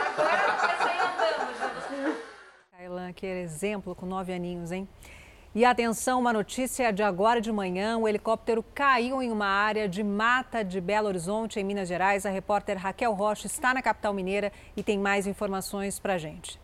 Kailan, 2.70 3.12
que 3.12 3.26
exemplo 3.26 3.92
com 3.97 4.06
nove 4.06 4.32
aninhos, 4.32 4.70
hein? 4.70 4.89
E 5.52 5.64
atenção, 5.64 6.20
uma 6.20 6.32
notícia 6.32 6.92
de 6.92 7.02
agora 7.02 7.40
de 7.40 7.50
manhã: 7.50 7.98
o 7.98 8.06
helicóptero 8.06 8.64
caiu 8.72 9.20
em 9.20 9.32
uma 9.32 9.48
área 9.48 9.89
de 9.89 10.05
mata 10.05 10.62
de 10.62 10.80
Belo 10.80 11.08
Horizonte, 11.08 11.58
em 11.58 11.64
Minas 11.64 11.89
Gerais. 11.89 12.24
A 12.24 12.30
repórter 12.30 12.78
Raquel 12.78 13.14
Rocha 13.14 13.48
está 13.48 13.74
na 13.74 13.82
capital 13.82 14.14
mineira 14.14 14.52
e 14.76 14.82
tem 14.84 14.97
mais 14.97 15.26
informações 15.26 15.98
para 15.98 16.14
a 16.14 16.18
gente. 16.18 16.56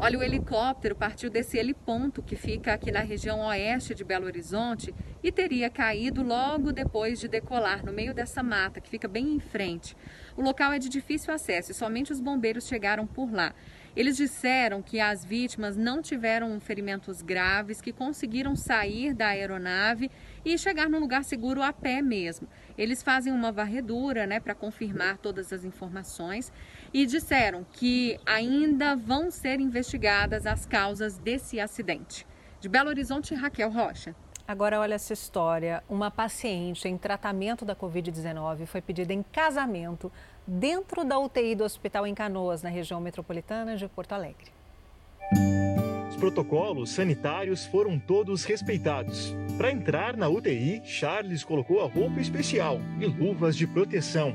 Olha, 0.00 0.16
o 0.16 0.22
helicóptero 0.22 0.94
partiu 0.94 1.28
desse 1.28 1.58
heliponto 1.58 2.22
que 2.22 2.36
fica 2.36 2.72
aqui 2.72 2.92
na 2.92 3.00
região 3.00 3.40
oeste 3.40 3.96
de 3.96 4.04
Belo 4.04 4.26
Horizonte 4.26 4.94
e 5.24 5.32
teria 5.32 5.68
caído 5.68 6.22
logo 6.22 6.70
depois 6.70 7.18
de 7.18 7.26
decolar 7.26 7.84
no 7.84 7.92
meio 7.92 8.14
dessa 8.14 8.40
mata 8.40 8.80
que 8.80 8.88
fica 8.88 9.08
bem 9.08 9.34
em 9.34 9.40
frente. 9.40 9.96
O 10.36 10.40
local 10.40 10.72
é 10.72 10.78
de 10.78 10.88
difícil 10.88 11.34
acesso 11.34 11.72
e 11.72 11.74
somente 11.74 12.12
os 12.12 12.20
bombeiros 12.20 12.68
chegaram 12.68 13.08
por 13.08 13.32
lá. 13.32 13.52
Eles 13.96 14.16
disseram 14.16 14.80
que 14.80 15.00
as 15.00 15.24
vítimas 15.24 15.76
não 15.76 16.00
tiveram 16.00 16.60
ferimentos 16.60 17.20
graves, 17.20 17.80
que 17.80 17.92
conseguiram 17.92 18.54
sair 18.54 19.12
da 19.12 19.28
aeronave 19.28 20.08
e 20.44 20.56
chegar 20.56 20.88
num 20.88 21.00
lugar 21.00 21.24
seguro 21.24 21.60
a 21.60 21.72
pé 21.72 22.00
mesmo. 22.00 22.46
Eles 22.76 23.02
fazem 23.02 23.32
uma 23.32 23.50
varredura, 23.50 24.24
né, 24.24 24.38
para 24.38 24.54
confirmar 24.54 25.18
todas 25.18 25.52
as 25.52 25.64
informações 25.64 26.52
e 26.92 27.06
disseram 27.06 27.64
que 27.72 28.18
ainda 28.24 28.96
vão 28.96 29.30
ser 29.30 29.60
investigadas 29.60 30.46
as 30.46 30.66
causas 30.66 31.18
desse 31.18 31.60
acidente. 31.60 32.26
De 32.60 32.68
Belo 32.68 32.88
Horizonte, 32.88 33.34
Raquel 33.34 33.70
Rocha. 33.70 34.14
Agora 34.48 34.80
olha 34.80 34.94
essa 34.94 35.12
história. 35.12 35.82
Uma 35.88 36.10
paciente 36.10 36.88
em 36.88 36.96
tratamento 36.96 37.66
da 37.66 37.76
Covid-19 37.76 38.64
foi 38.64 38.80
pedida 38.80 39.12
em 39.12 39.22
casamento 39.22 40.10
dentro 40.46 41.04
da 41.04 41.18
UTI 41.18 41.54
do 41.54 41.64
hospital 41.64 42.06
em 42.06 42.14
Canoas, 42.14 42.62
na 42.62 42.70
região 42.70 42.98
metropolitana 42.98 43.76
de 43.76 43.86
Porto 43.88 44.14
Alegre. 44.14 44.50
Os 46.08 46.16
protocolos 46.16 46.88
sanitários 46.88 47.66
foram 47.66 47.98
todos 47.98 48.44
respeitados. 48.44 49.34
Para 49.58 49.70
entrar 49.70 50.16
na 50.16 50.28
UTI, 50.28 50.80
Charles 50.82 51.44
colocou 51.44 51.82
a 51.82 51.86
roupa 51.86 52.18
especial 52.18 52.80
e 52.98 53.04
luvas 53.04 53.54
de 53.54 53.66
proteção. 53.66 54.34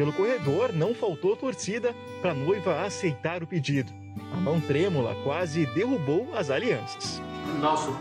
Pelo 0.00 0.14
corredor, 0.14 0.72
não 0.72 0.94
faltou 0.94 1.36
torcida 1.36 1.94
para 2.22 2.30
a 2.30 2.34
noiva 2.34 2.86
aceitar 2.86 3.42
o 3.42 3.46
pedido. 3.46 3.92
A 4.32 4.36
mão 4.38 4.58
trêmula 4.58 5.14
quase 5.24 5.66
derrubou 5.74 6.34
as 6.34 6.48
alianças. 6.48 7.20
Nosso 7.60 7.94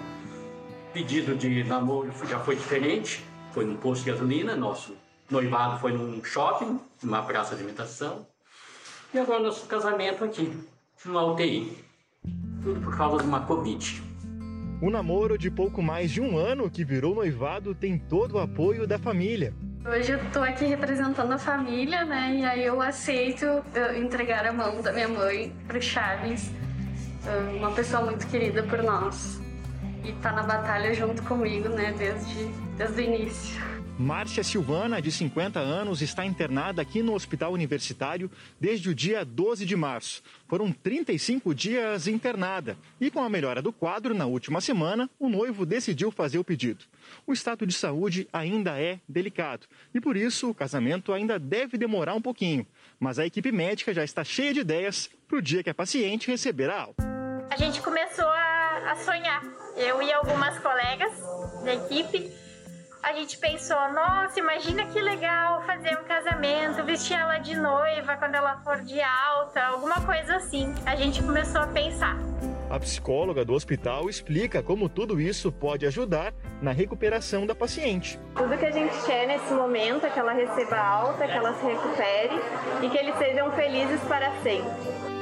pedido 0.93 1.35
de 1.35 1.61
namoro 1.65 2.09
já 2.25 2.39
foi 2.39 2.55
diferente. 2.55 3.21
Foi 3.51 3.65
num 3.65 3.75
posto 3.75 4.05
de 4.05 4.11
gasolina, 4.11 4.55
nosso 4.55 4.95
noivado 5.29 5.77
foi 5.79 5.91
num 5.91 6.23
shopping, 6.23 6.79
numa 7.03 7.21
praça 7.21 7.53
de 7.53 7.63
alimentação. 7.63 8.25
E 9.13 9.19
agora 9.19 9.43
nosso 9.43 9.67
casamento 9.67 10.23
aqui, 10.23 10.57
numa 11.03 11.25
UTI. 11.25 11.79
Tudo 12.63 12.79
por 12.79 12.95
causa 12.95 13.17
de 13.17 13.27
uma 13.27 13.41
Covid. 13.41 14.01
O 14.81 14.89
namoro 14.89 15.37
de 15.37 15.51
pouco 15.51 15.83
mais 15.83 16.11
de 16.11 16.21
um 16.21 16.37
ano 16.37 16.71
que 16.71 16.85
virou 16.85 17.13
noivado 17.13 17.75
tem 17.75 17.99
todo 17.99 18.35
o 18.35 18.39
apoio 18.39 18.87
da 18.87 18.97
família. 18.97 19.53
Hoje 19.85 20.11
eu 20.11 20.19
tô 20.32 20.41
aqui 20.41 20.66
representando 20.66 21.32
a 21.32 21.38
família, 21.38 22.03
né? 22.03 22.35
E 22.35 22.45
aí 22.45 22.66
eu 22.66 22.82
aceito 22.82 23.45
entregar 23.98 24.45
a 24.45 24.51
mão 24.51 24.82
da 24.82 24.91
minha 24.91 25.08
mãe 25.08 25.53
pro 25.67 25.82
Charles, 25.82 26.51
uma 27.58 27.72
pessoa 27.72 28.03
muito 28.03 28.27
querida 28.27 28.61
por 28.64 28.83
nós. 28.83 29.40
E 30.03 30.11
tá 30.22 30.33
na 30.33 30.43
batalha 30.43 30.93
junto 30.93 31.24
comigo, 31.24 31.69
né? 31.69 31.93
Desde, 31.98 32.45
desde 32.77 33.01
o 33.01 33.03
início. 33.03 33.78
Márcia 33.99 34.45
Silvana, 34.45 35.01
de 35.01 35.11
50 35.11 35.59
anos, 35.59 36.01
está 36.01 36.25
internada 36.25 36.81
aqui 36.81 37.03
no 37.03 37.13
Hospital 37.13 37.51
Universitário 37.51 38.31
desde 38.57 38.89
o 38.89 38.95
dia 38.95 39.25
12 39.25 39.65
de 39.65 39.75
março. 39.75 40.23
Foram 40.47 40.71
35 40.71 41.53
dias 41.53 42.07
internada 42.07 42.77
e, 43.01 43.11
com 43.11 43.21
a 43.21 43.29
melhora 43.29 43.61
do 43.61 43.73
quadro, 43.73 44.15
na 44.15 44.25
última 44.25 44.61
semana, 44.61 45.09
o 45.19 45.27
noivo 45.27 45.65
decidiu 45.65 46.11
fazer 46.11 46.39
o 46.39 46.45
pedido. 46.45 46.85
O 47.27 47.33
estado 47.33 47.67
de 47.67 47.73
saúde 47.73 48.25
ainda 48.31 48.79
é 48.79 49.01
delicado 49.05 49.67
e, 49.93 49.99
por 49.99 50.15
isso, 50.15 50.49
o 50.49 50.55
casamento 50.55 51.11
ainda 51.11 51.37
deve 51.37 51.77
demorar 51.77 52.15
um 52.15 52.21
pouquinho. 52.21 52.65
Mas 52.97 53.19
a 53.19 53.25
equipe 53.25 53.51
médica 53.51 53.93
já 53.93 54.05
está 54.05 54.23
cheia 54.23 54.53
de 54.53 54.61
ideias 54.61 55.09
para 55.27 55.39
o 55.39 55.41
dia 55.41 55.61
que 55.61 55.69
a 55.69 55.75
paciente 55.75 56.31
receber 56.31 56.69
a 56.69 56.83
alta. 56.83 57.03
A 57.51 57.57
gente 57.57 57.81
começou 57.81 58.29
a, 58.29 58.91
a 58.93 58.95
sonhar. 58.95 59.43
Eu 59.75 60.01
e 60.01 60.09
algumas 60.13 60.57
colegas 60.59 61.11
da 61.65 61.73
equipe, 61.73 62.31
a 63.01 63.13
gente 63.13 63.37
pensou, 63.37 63.77
nossa, 63.93 64.39
imagina 64.39 64.85
que 64.85 64.99
legal 64.99 65.63
fazer 65.65 65.97
um 65.97 66.03
casamento, 66.03 66.83
vestir 66.83 67.15
ela 67.15 67.37
de 67.37 67.55
noiva 67.55 68.17
quando 68.17 68.35
ela 68.35 68.57
for 68.57 68.81
de 68.81 69.01
alta, 69.01 69.61
alguma 69.63 70.01
coisa 70.01 70.35
assim. 70.35 70.73
A 70.85 70.95
gente 70.95 71.23
começou 71.23 71.61
a 71.61 71.67
pensar. 71.67 72.17
A 72.69 72.79
psicóloga 72.79 73.43
do 73.43 73.53
hospital 73.53 74.09
explica 74.09 74.61
como 74.61 74.87
tudo 74.87 75.19
isso 75.19 75.51
pode 75.51 75.87
ajudar 75.87 76.33
na 76.61 76.71
recuperação 76.71 77.47
da 77.47 77.55
paciente. 77.55 78.19
Tudo 78.35 78.57
que 78.57 78.65
a 78.65 78.71
gente 78.71 78.93
quer 79.05 79.27
nesse 79.27 79.51
momento 79.53 80.05
é 80.05 80.09
que 80.09 80.19
ela 80.19 80.33
receba 80.33 80.77
alta, 80.77 81.25
que 81.25 81.33
ela 81.33 81.53
se 81.53 81.65
recupere 81.65 82.35
e 82.83 82.89
que 82.89 82.97
eles 82.97 83.17
sejam 83.17 83.51
felizes 83.53 84.01
para 84.01 84.31
sempre. 84.43 85.18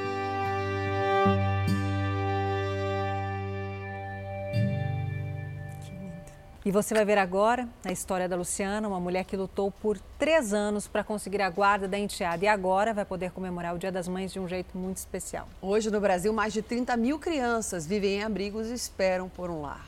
E 6.68 6.70
você 6.70 6.92
vai 6.92 7.02
ver 7.02 7.16
agora 7.16 7.66
a 7.82 7.90
história 7.90 8.28
da 8.28 8.36
Luciana, 8.36 8.86
uma 8.86 9.00
mulher 9.00 9.24
que 9.24 9.34
lutou 9.34 9.70
por 9.70 9.98
três 10.18 10.52
anos 10.52 10.86
para 10.86 11.02
conseguir 11.02 11.40
a 11.40 11.48
guarda 11.48 11.88
da 11.88 11.98
enteada 11.98 12.44
e 12.44 12.46
agora 12.46 12.92
vai 12.92 13.06
poder 13.06 13.30
comemorar 13.30 13.74
o 13.74 13.78
Dia 13.78 13.90
das 13.90 14.06
Mães 14.06 14.34
de 14.34 14.38
um 14.38 14.46
jeito 14.46 14.76
muito 14.76 14.98
especial. 14.98 15.48
Hoje 15.62 15.90
no 15.90 15.98
Brasil, 15.98 16.30
mais 16.30 16.52
de 16.52 16.60
30 16.60 16.94
mil 16.98 17.18
crianças 17.18 17.86
vivem 17.86 18.16
em 18.18 18.22
abrigos 18.22 18.68
e 18.68 18.74
esperam 18.74 19.30
por 19.30 19.48
um 19.48 19.62
lar. 19.62 19.86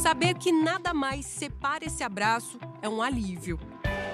Saber 0.00 0.34
que 0.34 0.52
nada 0.52 0.94
mais 0.94 1.26
separa 1.26 1.84
esse 1.84 2.04
abraço 2.04 2.56
é 2.80 2.88
um 2.88 3.02
alívio. 3.02 3.58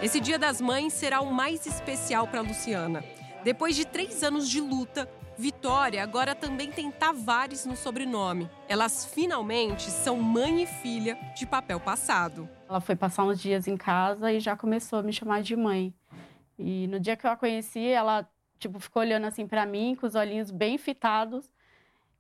Esse 0.03 0.21
Dia 0.21 0.39
das 0.39 0.59
Mães 0.59 0.95
será 0.95 1.21
o 1.21 1.35
mais 1.35 1.67
especial 1.67 2.27
para 2.27 2.41
Luciana. 2.41 3.05
Depois 3.45 3.77
de 3.77 3.85
três 3.85 4.23
anos 4.23 4.49
de 4.49 4.59
luta, 4.59 5.07
Vitória 5.37 6.03
agora 6.03 6.35
também 6.35 6.71
tem 6.71 6.91
Tavares 6.91 7.65
no 7.65 7.77
sobrenome. 7.77 8.49
Elas 8.69 9.05
finalmente 9.05 9.91
são 9.91 10.17
mãe 10.17 10.63
e 10.63 10.67
filha 10.67 11.19
de 11.35 11.47
papel 11.47 11.81
passado. 11.81 12.49
Ela 12.69 12.81
foi 12.81 12.95
passar 12.95 13.25
uns 13.25 13.41
dias 13.41 13.67
em 13.67 13.77
casa 13.77 14.33
e 14.33 14.41
já 14.41 14.57
começou 14.57 14.99
a 14.99 15.03
me 15.03 15.13
chamar 15.13 15.43
de 15.43 15.57
mãe. 15.57 15.95
E 16.59 16.87
no 16.87 17.01
dia 17.01 17.17
que 17.17 17.27
eu 17.27 17.31
a 17.31 17.37
conheci, 17.37 17.87
ela 17.87 18.29
tipo 18.59 18.79
ficou 18.79 19.03
olhando 19.03 19.27
assim 19.27 19.47
para 19.47 19.67
mim 19.67 19.97
com 19.99 20.07
os 20.07 20.15
olhinhos 20.15 20.51
bem 20.51 20.79
fitados 20.79 21.53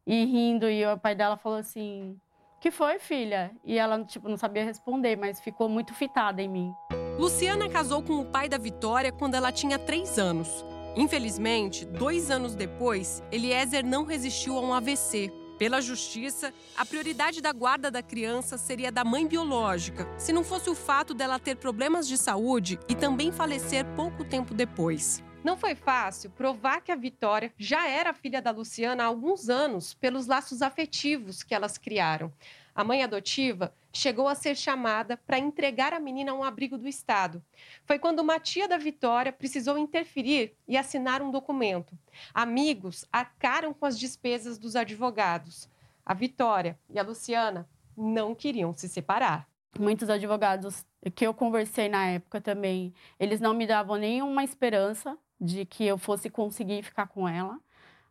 e 0.07 0.24
rindo 0.24 0.68
e 0.68 0.84
o 0.84 0.99
pai 0.99 1.15
dela 1.15 1.36
falou 1.36 1.58
assim: 1.58 2.18
"Que 2.60 2.70
foi, 2.70 2.99
filha?" 2.99 3.52
E 3.65 3.78
ela 3.78 4.02
tipo 4.05 4.28
não 4.28 4.36
sabia 4.36 4.65
responder, 4.65 5.16
mas 5.16 5.41
ficou 5.41 5.68
muito 5.68 5.94
fitada 5.94 6.42
em 6.42 6.49
mim. 6.49 6.73
Luciana 7.18 7.68
casou 7.68 8.02
com 8.02 8.15
o 8.15 8.24
pai 8.24 8.49
da 8.49 8.58
Vitória 8.58 9.12
quando 9.12 9.34
ela 9.34 9.52
tinha 9.52 9.78
três 9.78 10.18
anos. 10.18 10.65
Infelizmente, 10.95 11.87
dois 11.87 12.31
anos 12.31 12.55
depois, 12.55 13.23
Eliezer 13.33 13.85
não 13.85 14.05
resistiu 14.05 14.59
a 14.59 14.61
um 14.61 14.75
AVC. 14.75 15.33
Pela 15.59 15.81
justiça, 15.81 16.53
a 16.77 16.85
prioridade 16.85 17.41
da 17.41 17.53
guarda 17.53 17.91
da 17.91 18.03
criança 18.03 18.59
seria 18.59 18.93
da 18.93 19.05
mãe 19.05 19.27
biológica, 19.27 20.07
se 20.19 20.33
não 20.33 20.45
fosse 20.45 20.69
o 20.69 20.75
fato 20.75 21.15
dela 21.15 21.39
ter 21.39 21.57
problemas 21.57 22.07
de 22.07 22.19
saúde 22.19 22.79
e 22.89 22.95
também 22.95 23.33
falecer 23.33 23.87
pouco 23.95 24.25
tempo 24.25 24.53
depois. 24.53 25.23
Não 25.43 25.57
foi 25.57 25.75
fácil 25.75 26.31
provar 26.31 26.83
que 26.83 26.93
a 26.93 26.97
Vitória 26.97 27.53
já 27.57 27.89
era 27.89 28.12
filha 28.12 28.43
da 28.43 28.51
Luciana 28.51 29.03
há 29.03 29.07
alguns 29.07 29.49
anos 29.49 29.95
pelos 29.95 30.27
laços 30.27 30.62
afetivos 30.62 31.43
que 31.43 31.55
elas 31.55 31.79
criaram. 31.79 32.31
A 32.75 32.83
mãe 32.83 33.02
adotiva 33.02 33.75
chegou 33.92 34.26
a 34.26 34.34
ser 34.34 34.57
chamada 34.57 35.17
para 35.17 35.39
entregar 35.39 35.92
a 35.92 36.01
menina 36.01 36.33
a 36.33 36.34
um 36.34 36.42
abrigo 36.42 36.78
do 36.78 36.89
Estado. 36.89 37.42
Foi 37.84 37.99
quando 37.99 38.20
uma 38.20 38.41
tia 38.41 38.67
da 38.67 38.78
Vitória 38.78 39.33
precisou 39.33 39.76
interferir 39.76 40.57
e 40.67 40.76
assinar 40.76 41.20
um 41.20 41.31
documento. 41.31 41.97
Amigos 42.33 43.05
arcaram 43.12 43.75
com 43.75 43.84
as 43.84 43.99
despesas 43.99 44.59
dos 44.59 44.75
advogados. 44.75 45.68
A 46.05 46.15
Vitória 46.15 46.78
e 46.89 46.99
a 46.99 47.02
Luciana 47.02 47.68
não 47.97 48.34
queriam 48.34 48.73
se 48.73 48.89
separar. 48.89 49.47
Muitos 49.78 50.09
advogados 50.09 50.84
que 51.15 51.26
eu 51.26 51.34
conversei 51.34 51.89
na 51.89 52.07
época 52.07 52.41
também, 52.41 52.94
eles 53.18 53.41
não 53.41 53.55
me 53.55 53.67
davam 53.67 53.97
nenhuma 53.97 54.44
esperança 54.44 55.17
de 55.41 55.65
que 55.65 55.84
eu 55.84 55.99
fosse 55.99 56.31
conseguir 56.31 56.83
ficar 56.83 57.07
com 57.09 57.28
ela. 57.28 57.59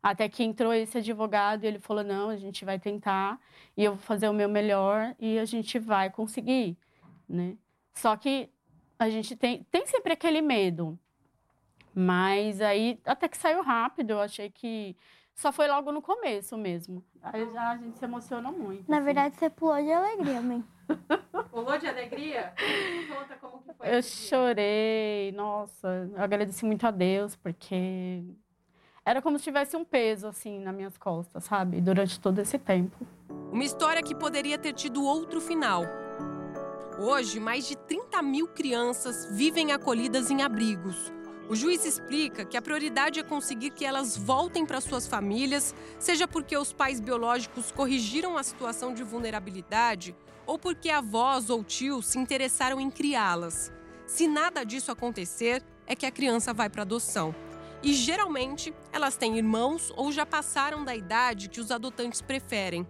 Até 0.04 0.28
que 0.28 0.44
entrou 0.44 0.74
esse 0.74 0.98
advogado 0.98 1.64
e 1.64 1.68
ele 1.68 1.80
falou: 1.80 2.04
não, 2.04 2.30
a 2.30 2.38
gente 2.38 2.66
vai 2.66 2.80
tentar 2.80 3.40
e 3.78 3.84
eu 3.84 3.94
vou 3.94 4.02
fazer 4.02 4.28
o 4.30 4.34
meu 4.34 4.50
melhor 4.50 5.16
e 5.20 5.38
a 5.38 5.46
gente 5.46 5.78
vai 5.78 6.10
conseguir, 6.10 6.78
né? 7.30 7.56
Só 7.94 8.16
que 8.16 8.50
a 8.98 9.10
gente 9.10 9.36
tem, 9.36 9.64
tem 9.72 9.86
sempre 9.86 10.14
aquele 10.14 10.42
medo. 10.42 10.98
Mas 11.94 12.62
aí, 12.62 13.00
até 13.06 13.28
que 13.28 13.38
saiu 13.38 13.62
rápido, 13.62 14.12
eu 14.12 14.22
achei 14.22 14.50
que 14.50 14.96
só 15.36 15.52
foi 15.52 15.68
logo 15.68 15.92
no 15.92 16.02
começo 16.02 16.58
mesmo. 16.58 17.04
Aí 17.22 17.52
já 17.52 17.72
a 17.72 17.78
gente 17.78 17.98
se 17.98 18.06
emocionou 18.06 18.52
muito. 18.52 18.90
Na 18.90 18.98
assim. 18.98 19.06
verdade, 19.06 19.36
você 19.36 19.50
pulou 19.50 19.82
de 19.82 19.92
alegria, 19.92 20.42
mãe. 20.42 20.64
Pulou 21.52 21.78
de 21.78 21.88
alegria? 21.88 22.54
Conta 23.10 23.36
como 23.38 23.62
que 23.64 23.74
foi. 23.74 23.96
Eu 23.96 24.02
chorei, 24.04 25.32
nossa, 25.32 26.10
eu 26.14 26.22
agradeci 26.22 26.66
muito 26.66 26.86
a 26.86 26.92
Deus, 26.92 27.36
porque 27.36 28.24
era 29.06 29.22
como 29.22 29.38
se 29.38 29.46
tivesse 29.46 29.76
um 29.76 29.84
peso 29.84 30.28
assim 30.28 30.60
nas 30.60 30.76
minhas 30.76 30.98
costas, 30.98 31.44
sabe? 31.44 31.82
Durante 31.82 32.20
todo 32.20 32.40
esse 32.40 32.58
tempo. 32.58 33.06
Uma 33.52 33.64
história 33.64 34.04
que 34.04 34.14
poderia 34.14 34.58
ter 34.58 34.74
tido 34.74 35.04
outro 35.04 35.42
final. 35.42 35.84
Hoje, 37.00 37.40
mais 37.40 37.68
de 37.68 37.76
30 37.76 38.22
mil 38.22 38.48
crianças 38.48 39.28
vivem 39.32 39.72
acolhidas 39.72 40.30
em 40.30 40.44
abrigos. 40.44 41.12
O 41.50 41.56
juiz 41.56 41.84
explica 41.84 42.46
que 42.46 42.56
a 42.56 42.62
prioridade 42.62 43.20
é 43.20 43.24
conseguir 43.24 43.72
que 43.72 43.84
elas 43.84 44.16
voltem 44.16 44.66
para 44.66 44.80
suas 44.80 45.08
famílias, 45.08 45.76
seja 46.00 46.28
porque 46.28 46.56
os 46.56 46.72
pais 46.72 47.00
biológicos 47.00 47.72
corrigiram 47.72 48.38
a 48.38 48.44
situação 48.44 48.94
de 48.94 49.04
vulnerabilidade 49.04 50.16
ou 50.46 50.58
porque 50.58 50.90
avós 50.90 51.50
ou 51.50 51.64
tios 51.64 52.06
se 52.06 52.20
interessaram 52.20 52.80
em 52.80 52.90
criá-las. 52.90 53.72
Se 54.06 54.28
nada 54.28 54.64
disso 54.64 54.92
acontecer, 54.92 55.64
é 55.88 55.96
que 55.96 56.06
a 56.06 56.12
criança 56.12 56.54
vai 56.54 56.70
para 56.70 56.84
adoção. 56.84 57.34
E 57.84 57.94
geralmente 57.94 58.72
elas 58.94 59.18
têm 59.18 59.38
irmãos 59.38 59.92
ou 59.98 60.12
já 60.12 60.24
passaram 60.24 60.86
da 60.86 60.96
idade 60.96 61.50
que 61.50 61.60
os 61.60 61.72
adotantes 61.72 62.22
preferem. 62.22 62.86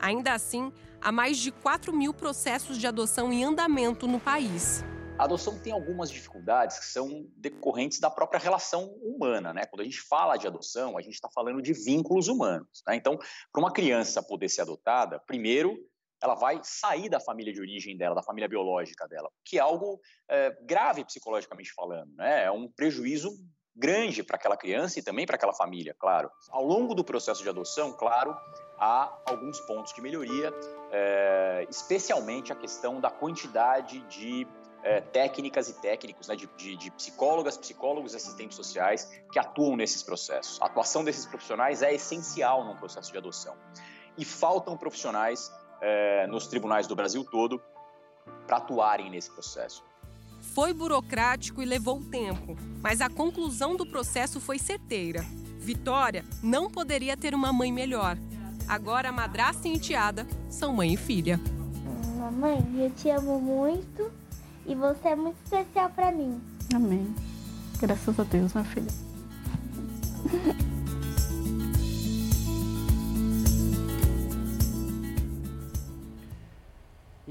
Ainda 0.00 0.32
assim, 0.32 0.72
há 1.00 1.12
mais 1.12 1.38
de 1.38 1.52
4 1.52 1.92
mil 1.92 2.12
processos 2.12 2.76
de 2.76 2.86
adoção 2.86 3.32
em 3.32 3.44
andamento 3.44 4.08
no 4.08 4.18
país. 4.18 4.84
A 5.16 5.24
adoção 5.24 5.56
tem 5.60 5.72
algumas 5.72 6.10
dificuldades 6.10 6.80
que 6.80 6.86
são 6.86 7.24
decorrentes 7.36 8.00
da 8.00 8.10
própria 8.10 8.40
relação 8.40 8.92
humana, 9.02 9.52
né? 9.52 9.64
Quando 9.66 9.82
a 9.82 9.84
gente 9.84 10.00
fala 10.00 10.36
de 10.36 10.48
adoção, 10.48 10.98
a 10.98 11.02
gente 11.02 11.14
está 11.14 11.28
falando 11.32 11.62
de 11.62 11.72
vínculos 11.72 12.26
humanos. 12.26 12.82
Né? 12.88 12.96
Então, 12.96 13.16
para 13.52 13.60
uma 13.60 13.72
criança 13.72 14.20
poder 14.20 14.48
ser 14.48 14.62
adotada, 14.62 15.20
primeiro 15.20 15.78
ela 16.20 16.34
vai 16.34 16.60
sair 16.62 17.08
da 17.08 17.20
família 17.20 17.52
de 17.52 17.60
origem 17.60 17.96
dela, 17.96 18.14
da 18.14 18.22
família 18.22 18.48
biológica 18.48 19.08
dela, 19.08 19.28
que 19.44 19.58
é 19.58 19.60
algo 19.60 20.00
é, 20.28 20.56
grave 20.62 21.04
psicologicamente 21.04 21.72
falando, 21.74 22.12
né? 22.16 22.44
É 22.44 22.50
um 22.50 22.68
prejuízo 22.68 23.30
grande 23.74 24.22
para 24.22 24.36
aquela 24.36 24.56
criança 24.56 24.98
e 24.98 25.02
também 25.02 25.26
para 25.26 25.36
aquela 25.36 25.52
família, 25.52 25.94
claro. 25.98 26.30
Ao 26.50 26.64
longo 26.64 26.94
do 26.94 27.02
processo 27.02 27.42
de 27.42 27.48
adoção, 27.48 27.92
claro, 27.92 28.36
há 28.78 29.12
alguns 29.24 29.60
pontos 29.60 29.92
de 29.92 30.00
melhoria, 30.00 30.52
é, 30.90 31.66
especialmente 31.70 32.52
a 32.52 32.56
questão 32.56 33.00
da 33.00 33.10
quantidade 33.10 34.00
de 34.08 34.46
é, 34.82 35.00
técnicas 35.00 35.68
e 35.68 35.80
técnicos, 35.80 36.28
né, 36.28 36.36
de, 36.36 36.46
de, 36.56 36.76
de, 36.76 36.90
psicólogas, 36.90 37.56
psicólogos 37.56 38.14
assistentes 38.14 38.56
sociais 38.56 39.10
que 39.30 39.38
atuam 39.38 39.76
nesses 39.76 40.02
processos. 40.02 40.60
A 40.60 40.66
atuação 40.66 41.04
desses 41.04 41.24
profissionais 41.24 41.82
é 41.82 41.94
essencial 41.94 42.64
num 42.64 42.76
processo 42.76 43.10
de 43.10 43.18
adoção. 43.18 43.56
E 44.18 44.24
faltam 44.24 44.76
profissionais 44.76 45.50
é, 45.80 46.26
nos 46.26 46.46
tribunais 46.46 46.86
do 46.86 46.94
Brasil 46.94 47.24
todo 47.24 47.62
para 48.46 48.58
atuarem 48.58 49.10
nesse 49.10 49.30
processo. 49.30 49.84
Foi 50.42 50.74
burocrático 50.74 51.62
e 51.62 51.64
levou 51.64 52.00
tempo, 52.02 52.56
mas 52.82 53.00
a 53.00 53.08
conclusão 53.08 53.74
do 53.74 53.86
processo 53.86 54.38
foi 54.40 54.58
certeira. 54.58 55.24
Vitória 55.58 56.24
não 56.42 56.68
poderia 56.68 57.16
ter 57.16 57.34
uma 57.34 57.52
mãe 57.52 57.72
melhor. 57.72 58.18
Agora 58.68 59.08
a 59.08 59.12
madrasta 59.12 59.68
e 59.68 59.72
enteada 59.72 60.26
são 60.50 60.74
mãe 60.74 60.92
e 60.92 60.96
filha. 60.96 61.40
Mamãe, 62.18 62.62
eu 62.76 62.90
te 62.90 63.08
amo 63.08 63.40
muito 63.40 64.10
e 64.66 64.74
você 64.74 65.08
é 65.08 65.16
muito 65.16 65.36
especial 65.44 65.88
para 65.90 66.12
mim. 66.12 66.40
Amém. 66.74 67.14
Graças 67.80 68.18
a 68.18 68.24
Deus, 68.24 68.52
minha 68.52 68.64
filha. 68.64 68.92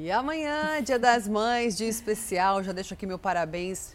E 0.04 0.12
amanhã, 0.12 0.82
Dia 0.82 0.98
das 0.98 1.28
Mães, 1.28 1.78
dia 1.78 1.88
especial. 1.88 2.64
Já 2.64 2.72
deixo 2.72 2.92
aqui 2.92 3.06
meu 3.06 3.20
parabéns 3.20 3.94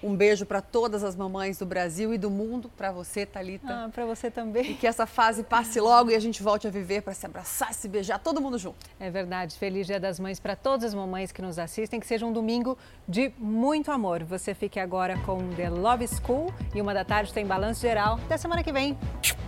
Um 0.00 0.14
beijo 0.14 0.46
para 0.46 0.60
todas 0.60 1.02
as 1.02 1.16
mamães 1.16 1.58
do 1.58 1.66
Brasil 1.66 2.14
e 2.14 2.18
do 2.18 2.30
mundo, 2.30 2.70
para 2.76 2.92
você, 2.92 3.26
Talita. 3.26 3.66
Ah, 3.66 3.88
para 3.92 4.06
você 4.06 4.30
também. 4.30 4.70
E 4.70 4.74
que 4.74 4.86
essa 4.86 5.06
fase 5.06 5.42
passe 5.42 5.80
logo 5.80 6.08
e 6.08 6.14
a 6.14 6.20
gente 6.20 6.40
volte 6.40 6.68
a 6.68 6.70
viver 6.70 7.02
para 7.02 7.14
se 7.14 7.26
abraçar, 7.26 7.74
se 7.74 7.88
beijar, 7.88 8.20
todo 8.20 8.40
mundo 8.40 8.58
junto. 8.58 8.78
É 9.00 9.10
verdade. 9.10 9.58
Feliz 9.58 9.88
Dia 9.88 9.98
das 9.98 10.20
Mães 10.20 10.38
para 10.38 10.54
todas 10.54 10.84
as 10.84 10.94
mamães 10.94 11.32
que 11.32 11.42
nos 11.42 11.58
assistem. 11.58 11.98
Que 11.98 12.06
seja 12.06 12.24
um 12.24 12.32
domingo 12.32 12.78
de 13.08 13.32
muito 13.36 13.90
amor. 13.90 14.22
Você 14.22 14.54
fique 14.54 14.78
agora 14.78 15.18
com 15.26 15.52
The 15.56 15.68
Love 15.68 16.06
School 16.06 16.54
e 16.72 16.80
uma 16.80 16.94
da 16.94 17.04
tarde 17.04 17.32
tem 17.32 17.44
balanço 17.44 17.80
geral. 17.80 18.20
Até 18.24 18.36
semana 18.36 18.62
que 18.62 18.70
vem. 18.70 18.96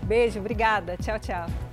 Beijo, 0.02 0.40
obrigada. 0.40 0.96
Tchau, 0.96 1.20
tchau. 1.20 1.71